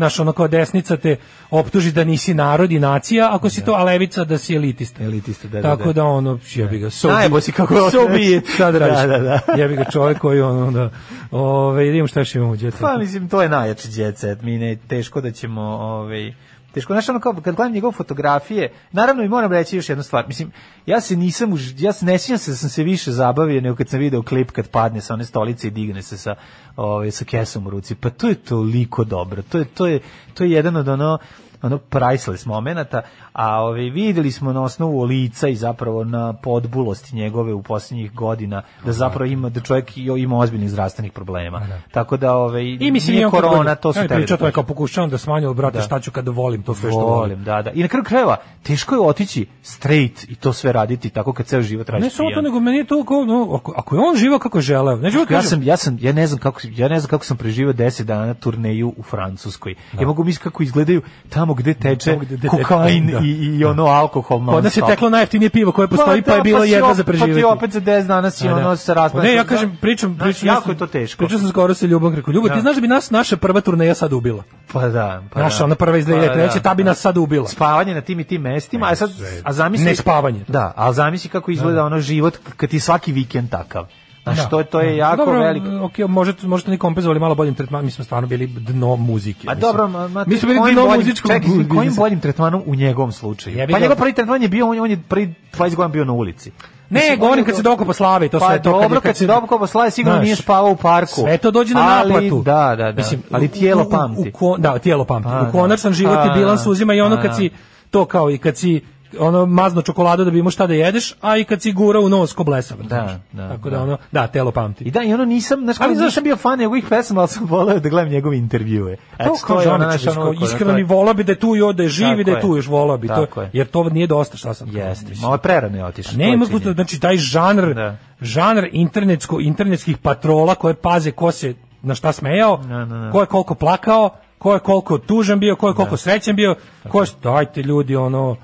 Znaš, 0.00 0.20
ono 0.20 0.32
kao 0.32 0.48
desnica 0.48 0.96
te 0.96 1.16
optuži 1.50 1.92
da 1.92 2.04
nisi 2.04 2.34
narod 2.34 2.72
i 2.72 2.78
nacija, 2.78 3.28
ako 3.34 3.50
si 3.50 3.64
to, 3.64 3.72
a 3.72 3.84
levica 3.84 4.24
da 4.24 4.38
si 4.38 4.54
elitista. 4.54 5.04
Elitista, 5.04 5.48
da, 5.48 5.60
da, 5.60 5.62
Tako 5.62 5.84
da. 5.86 5.92
da, 5.92 6.04
ono, 6.04 6.38
jebi 6.54 6.78
ga, 6.78 6.90
so, 6.90 7.08
Najebo 7.08 7.36
be- 7.36 7.40
si 7.40 7.52
kako 7.52 7.90
so 7.90 8.08
be 8.08 8.36
it, 8.36 8.54
šta 8.54 8.72
da 8.72 8.78
radiš. 8.78 9.00
Da, 9.00 9.06
da, 9.06 9.18
da. 9.18 9.40
Jebi 9.62 9.76
ga 9.76 9.84
čovjek 9.84 10.18
koji 10.18 10.40
ono, 10.40 10.70
da, 10.70 10.90
ove, 11.30 11.88
idemo 11.88 12.06
šta 12.06 12.20
još 12.20 12.34
imamo 12.34 12.52
u. 12.52 12.56
Pa 12.80 12.98
mislim 12.98 13.28
to 13.28 13.42
je 13.42 13.48
najjači 13.48 13.88
jet 13.92 14.18
set. 14.18 14.42
Mi 14.42 14.58
ne 14.58 14.76
teško 14.88 15.20
da 15.20 15.30
ćemo 15.30 15.62
ovaj 15.62 16.32
teško 16.74 16.92
znaš 16.92 17.08
ono 17.08 17.20
kao 17.20 17.32
kad 17.32 17.54
gledam 17.54 17.72
njegove 17.72 17.92
fotografije, 17.92 18.72
naravno 18.92 19.22
i 19.22 19.28
moram 19.28 19.52
reći 19.52 19.76
još 19.76 19.88
jednu 19.88 20.04
stvar. 20.04 20.28
Mislim 20.28 20.52
ja 20.86 21.00
se 21.00 21.16
nisam 21.16 21.50
ja 21.78 21.92
se 21.92 22.04
ne 22.04 22.18
sjećam 22.18 22.38
se 22.38 22.50
da 22.50 22.56
sam 22.56 22.70
se 22.70 22.82
više 22.82 23.12
zabavio 23.12 23.60
nego 23.60 23.76
kad 23.76 23.88
sam 23.88 23.98
video 23.98 24.22
klip 24.22 24.50
kad 24.50 24.68
padne 24.68 25.00
sa 25.00 25.14
one 25.14 25.24
stolice 25.24 25.68
i 25.68 25.70
digne 25.70 26.02
se 26.02 26.18
sa 26.18 26.34
ovaj 26.76 27.10
sa 27.10 27.24
kesom 27.24 27.66
u 27.66 27.70
ruci. 27.70 27.94
Pa 27.94 28.10
to 28.10 28.28
je 28.28 28.34
toliko 28.34 29.04
dobro. 29.04 29.42
To 29.42 29.58
je 29.58 29.64
to 29.64 29.86
je 29.86 30.00
to 30.34 30.44
je 30.44 30.50
jedan 30.50 30.76
od 30.76 30.88
ono 30.88 31.18
ono 31.62 31.78
priceless 31.78 32.46
momenata, 32.46 33.02
a 33.32 33.60
ovaj 33.62 33.90
videli 33.90 34.32
smo 34.32 34.52
na 34.52 34.62
osnovu 34.62 35.02
lica 35.02 35.48
i 35.48 35.56
zapravo 35.56 36.04
na 36.04 36.32
podbulosti 36.32 37.16
njegove 37.16 37.54
u 37.54 37.62
posljednjih 37.62 38.14
godina 38.14 38.62
da 38.84 38.92
zapravo 38.92 39.24
ima 39.24 39.48
da 39.48 39.60
čovjek 39.60 39.96
ima 39.96 40.38
ozbiljnih 40.38 40.70
zdravstvenih 40.70 41.12
problema. 41.12 41.66
Tako 41.92 42.16
da 42.16 42.34
ovaj 42.34 42.62
I 42.80 42.90
mislim 42.90 43.16
nije 43.16 43.30
kad 43.30 43.40
korona, 43.40 43.74
to 43.74 43.92
su 43.92 43.98
ja 43.98 44.06
da 44.06 44.36
to 44.36 44.46
je 44.46 44.52
kao 44.52 44.62
pokušavam 44.62 45.10
da 45.10 45.18
smanjim, 45.18 45.54
brate, 45.54 45.78
Da. 45.78 45.82
šta 45.82 46.00
ću 46.00 46.10
kada 46.10 46.30
volim 46.30 46.62
to 46.62 46.74
sve 46.74 46.90
što 46.90 47.00
volim. 47.00 47.18
volim, 47.18 47.44
da, 47.44 47.62
da. 47.62 47.70
I 47.70 47.82
na 47.82 47.88
kraju 47.88 48.04
krajeva, 48.04 48.36
teško 48.62 48.94
je 48.94 49.00
otići 49.00 49.46
straight 49.62 50.30
i 50.30 50.34
to 50.34 50.52
sve 50.52 50.72
raditi 50.72 51.10
tako 51.10 51.32
kad 51.32 51.46
ceo 51.46 51.62
život 51.62 51.88
radiš 51.88 52.04
Ne 52.04 52.10
samo 52.10 52.30
to, 52.34 52.40
nego 52.40 52.60
meni 52.60 52.78
je 52.78 52.86
to 52.86 53.04
kao, 53.04 53.24
no, 53.24 53.54
ako, 53.54 53.74
ako 53.76 53.96
je 53.96 54.00
on 54.00 54.16
živao 54.16 54.38
kako 54.38 54.60
želeo, 54.60 54.96
neću 54.96 55.18
Ja 55.18 55.26
kažem, 55.26 55.50
sam, 55.50 55.62
ja 55.62 55.76
sam, 55.76 55.98
ja 56.00 56.12
ne 56.12 56.26
znam 56.26 56.40
kako, 56.40 56.60
ja 56.76 56.88
ne 56.88 57.00
znam 57.00 57.10
kako 57.10 57.24
sam 57.24 57.36
preživio 57.36 57.72
10 57.72 58.02
dana 58.02 58.34
turneju 58.34 58.94
u 58.96 59.02
Francuskoj. 59.02 59.74
Ja 60.00 60.06
mogu 60.06 60.24
misliti 60.24 60.44
kako 60.44 60.62
izgledaju 60.62 61.02
tamo 61.28 61.49
gde 61.54 61.74
teče 61.74 62.10
Tamo 62.10 62.22
gde- 62.22 62.48
kokain 62.48 63.06
da. 63.06 63.18
i, 63.18 63.30
i 63.30 63.64
ono 63.64 63.84
alkohol. 63.84 64.46
Kod 64.46 64.64
nas 64.64 64.76
je 64.76 64.82
teklo 64.84 65.10
najjeftinije 65.10 65.50
pivo 65.50 65.72
koje 65.72 65.88
postoji, 65.88 66.22
pa, 66.22 66.30
da, 66.30 66.36
je 66.36 66.42
bilo 66.42 66.64
si 66.64 66.70
jedva 66.70 66.94
za 66.94 67.04
preživjeti. 67.04 67.32
Pa 67.34 67.48
ti 67.48 67.56
opet 67.56 67.70
za 67.72 67.80
10 67.80 68.06
dana 68.06 68.30
si 68.30 68.44
Da, 68.44 68.50
da. 68.50 68.56
ono 68.56 68.76
se 68.76 68.94
raspada. 68.94 69.24
Ne, 69.24 69.34
ja 69.34 69.44
kažem, 69.44 69.76
pričam, 69.80 70.14
Znaš, 70.14 70.24
pričam. 70.26 70.46
jako 70.48 70.70
je 70.70 70.78
to 70.78 70.86
teško. 70.88 71.18
Pričao 71.18 71.38
sam 71.38 71.48
skoro 71.48 71.74
sa 71.74 71.86
Ljubom 71.86 72.14
rekao, 72.14 72.32
Ljubo, 72.32 72.48
ti 72.48 72.54
Da. 72.54 72.60
znaš 72.60 72.74
da 72.74 72.80
bi 72.80 72.88
nas 72.88 73.10
naša 73.10 73.36
prva 73.36 73.60
turneja 73.60 73.94
sad 73.94 74.12
ubila. 74.12 74.42
Pa 74.72 74.88
da, 74.88 75.22
pa 75.30 75.40
Naša, 75.40 75.58
da. 75.58 75.64
ona 75.64 75.74
prva 75.74 75.96
iz 75.96 76.06
Pa 76.06 76.12
2003, 76.12 76.54
da, 76.54 76.60
ta 76.60 76.74
bi 76.74 76.82
da. 76.82 76.90
nas 76.90 76.98
sad 76.98 77.16
ubila. 77.16 77.48
Spavanje 77.48 77.94
na 77.94 78.00
tim 78.00 78.20
i 78.20 78.24
tim 78.24 78.42
mestima, 78.42 78.86
a 78.86 78.94
sad, 78.96 79.10
a 79.44 79.52
zamisli... 79.52 79.86
Ne 79.86 79.96
spavanje. 79.96 80.44
Da, 80.48 80.72
ali 80.76 80.94
zamisli 80.94 81.30
kako 81.30 81.50
izgleda 81.50 81.84
ono 81.84 81.98
život 82.00 82.36
kad 82.56 82.70
ti 82.70 82.80
svaki 82.80 83.12
vikend 83.12 83.50
takav. 83.50 83.86
Znaš, 84.24 84.50
to, 84.50 84.62
to 84.62 84.80
je 84.80 84.96
jako 84.96 85.16
dobro, 85.16 85.40
veliko. 85.40 85.66
Ok, 85.78 85.98
možete, 86.00 86.46
možete 86.46 86.70
ni 86.70 86.78
kompenzovali 86.78 87.20
malo 87.20 87.34
boljim 87.34 87.54
tretmanom, 87.54 87.84
mi 87.84 87.90
smo 87.90 88.04
stvarno 88.04 88.28
bili 88.28 88.46
dno 88.48 88.96
muzike. 88.96 89.38
Mislim. 89.40 89.60
dobro, 89.60 89.88
ma, 89.88 90.24
mi 90.26 90.36
smo 90.36 90.46
bili 90.48 90.72
dno 90.72 90.82
boljim- 90.82 90.96
muzičkog 90.96 91.30
čekaj, 91.30 91.48
kojim 91.68 91.94
boljim 91.94 92.20
tretmanom 92.20 92.62
u 92.66 92.74
njegovom 92.74 93.12
slučaju? 93.12 93.56
Jebi 93.56 93.72
pa 93.72 93.78
njegov 93.78 93.96
prvi 93.96 94.12
tretman 94.12 94.42
je 94.42 94.48
bio, 94.48 94.68
on, 94.68 94.74
je- 94.74 94.82
on 94.82 94.90
je 94.90 94.98
prvi 94.98 95.34
20 95.52 95.74
godina 95.76 95.88
bio 95.88 96.04
na 96.04 96.12
ulici. 96.12 96.50
Ne, 96.90 97.00
Mislim, 97.00 97.18
govorim 97.18 97.44
kad 97.44 97.56
se 97.56 97.62
dokopa 97.62 97.92
slave 97.92 98.28
to 98.28 98.38
pa 98.38 98.46
sve 98.46 98.62
to. 98.62 98.70
dobro, 98.72 98.88
kad 98.90 99.02
kad 99.02 99.16
se 99.16 99.26
dokopa 99.26 99.66
slave, 99.66 99.90
sigurno 99.90 100.16
Znaš, 100.16 100.24
nije 100.24 100.36
spavao 100.36 100.70
u 100.70 100.76
parku. 100.76 101.12
Sve 101.14 101.38
to 101.38 101.50
dođe 101.50 101.74
na 101.74 101.98
Ali, 101.98 102.12
naplatu. 102.14 102.42
Da, 102.42 102.74
da, 102.76 102.92
da. 102.92 103.02
ali 103.30 103.48
tijelo 103.48 103.82
u- 103.82 103.86
u- 103.86 103.90
pamti. 103.90 104.28
U, 104.28 104.32
ko- 104.32 104.56
da, 104.58 104.78
tijelo 104.78 105.04
pamti. 105.04 105.28
A, 105.28 105.46
u 105.48 105.52
konačnom 105.52 105.90
da. 105.90 105.94
život 105.94 106.14
je 106.16 106.30
A, 106.30 106.34
bilans 106.34 106.66
uzima 106.66 106.94
i 106.94 107.00
ono 107.00 107.16
a, 107.16 107.22
kad 107.22 107.36
si 107.36 107.50
to 107.90 108.04
kao 108.04 108.30
i 108.30 108.38
kad 108.38 108.56
si 108.56 108.80
ono 109.18 109.46
mazno 109.46 109.82
čokoladu 109.82 110.24
da 110.24 110.30
bi 110.30 110.38
imao 110.38 110.50
šta 110.50 110.66
da 110.66 110.74
jedeš, 110.74 111.14
a 111.20 111.36
i 111.36 111.44
kad 111.44 111.62
si 111.62 111.72
gura 111.72 112.00
u 112.00 112.08
nos 112.08 112.32
ko 112.32 112.44
blesav. 112.44 112.78
znaš. 112.88 113.10
da, 113.32 113.48
Tako 113.48 113.70
da, 113.70 113.76
da. 113.76 113.82
ono, 113.82 113.98
da, 114.12 114.26
telo 114.26 114.52
pamti. 114.52 114.84
I 114.84 114.90
da, 114.90 115.02
i 115.02 115.14
ono 115.14 115.24
nisam, 115.24 115.60
znaš, 115.60 115.76
Ali 115.80 115.96
nisam 115.96 116.24
bio 116.24 116.36
fan 116.36 116.58
njegovih 116.58 116.84
pesama, 116.88 117.20
ali 117.20 117.28
sam 117.28 117.46
voleo 117.46 117.80
da 117.80 117.88
gledam 117.88 118.12
njegove 118.12 118.38
intervjue. 118.38 118.96
To 118.96 119.02
Eto, 119.18 119.34
kao 119.46 119.60
je 119.60 119.70
ono, 119.70 119.88
ono, 120.16 120.32
iskreno 120.32 120.72
to 120.72 120.76
mi 120.76 120.82
volao 120.82 121.14
bi 121.14 121.24
da 121.24 121.32
je 121.32 121.38
tu 121.38 121.56
još 121.56 121.76
da 121.76 121.82
je 121.82 121.88
živ 121.88 122.06
i 122.20 122.24
Tako 122.24 122.30
da 122.30 122.30
je 122.30 122.40
tu 122.40 122.56
još 122.56 122.66
volao 122.66 122.98
bi 122.98 123.08
to, 123.08 123.26
jer 123.52 123.66
to 123.66 123.88
nije 123.88 124.06
dosta 124.06 124.36
šta 124.36 124.54
sam. 124.54 124.76
Jeste, 124.76 125.12
malo 125.20 125.34
je 125.34 125.38
prerano 125.38 125.76
je 125.76 125.84
otišao. 125.84 126.16
Ne, 126.16 126.24
to 126.24 126.32
ima 126.32 126.72
znači 126.74 127.00
taj 127.00 127.16
žanr, 127.16 127.74
Da. 127.74 127.96
žanr 128.20 128.68
internetsko 128.72 129.40
internetskih 129.40 129.98
patrola 129.98 130.54
koje 130.54 130.74
paze 130.74 131.10
ko 131.10 131.32
se 131.32 131.54
na 131.82 131.94
šta 131.94 132.12
smejao, 132.12 132.56
Da, 132.56 132.84
da, 132.84 132.84
da. 132.84 133.10
ko 133.12 133.20
je 133.20 133.26
koliko 133.26 133.54
plakao, 133.54 134.10
ko 134.38 134.54
je 134.54 134.60
koliko 134.60 134.98
tužan 134.98 135.40
bio, 135.40 135.56
ko 135.56 135.68
je 135.68 135.74
koliko 135.74 135.96
srećan 135.96 136.36
bio, 136.36 136.54
ko 136.88 137.00
je 137.00 137.06
dajte 137.22 137.62
ljudi 137.62 137.96
ono 137.96 138.36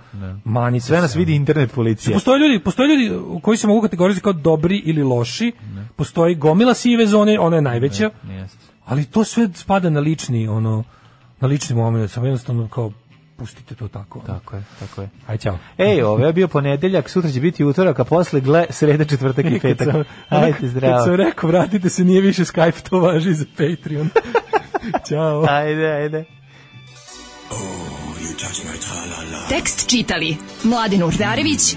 mani 0.45 0.81
Sve 0.81 1.01
nas 1.01 1.17
vidi 1.17 1.35
internet 1.35 1.73
policija. 1.75 2.15
Postoje 2.15 2.39
ljudi, 2.39 2.65
postoje 2.65 2.89
ljudi 2.89 3.21
koji 3.43 3.57
se 3.57 3.67
mogu 3.67 3.81
kategorizovati 3.83 4.23
kao 4.23 4.33
dobri 4.33 4.77
ili 4.77 5.03
loši. 5.03 5.53
Postoji 5.97 6.35
gomila 6.35 6.75
sive 6.75 7.07
zone, 7.07 7.39
ona 7.41 7.57
je 7.57 7.63
najveća. 7.63 8.11
Ali 8.85 9.05
to 9.05 9.25
sve 9.25 9.49
spada 9.55 9.91
na 9.91 10.01
lični 10.01 10.49
ono 10.49 10.85
na 11.41 11.49
lični 11.49 11.77
moment, 11.77 12.11
samo 12.11 12.27
jednostavno 12.27 12.69
kao 12.69 12.93
pustite 13.37 13.75
to 13.75 13.89
tako. 13.89 14.21
Tako 14.21 14.57
je, 14.57 14.63
tako 14.81 15.03
je. 15.03 15.09
Aj 15.27 15.39
ćao. 15.39 15.59
Ej, 15.79 16.03
ovo 16.03 16.27
je 16.27 16.33
bio 16.33 16.49
ponedeljak, 16.49 17.09
sutra 17.09 17.31
će 17.31 17.41
biti 17.41 17.65
utorak, 17.65 17.99
a 17.99 18.05
posle 18.05 18.41
gle 18.41 18.67
sreda, 18.71 19.05
četvrtak 19.05 19.45
i 19.47 19.61
petak. 19.63 19.89
Ajde, 20.29 20.53
Kad 20.53 20.61
sam 20.61 20.69
zdravo. 20.69 21.17
rekao, 21.17 21.49
vratite 21.49 21.89
se, 21.89 22.05
nije 22.05 22.21
više 22.21 22.43
Skype, 22.45 22.89
to 22.91 23.01
važi 23.01 23.35
za 23.35 23.45
Patreon. 23.51 24.09
Ćao. 25.09 25.47
Ajde, 25.49 25.87
ajde. 25.87 26.25
Tekst 29.49 29.91
čitali 29.91 30.37
Mladin 30.65 31.03
Urdarević 31.03 31.73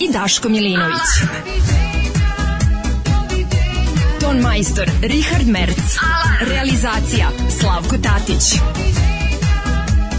i 0.00 0.12
Daško 0.12 0.48
Milinović. 0.48 1.00
Ton 4.20 4.40
majstor 4.40 4.90
Richard 5.02 5.46
Merc. 5.48 5.96
Realizacija 6.42 7.28
Slavko 7.50 7.96
Tatić. 7.98 8.42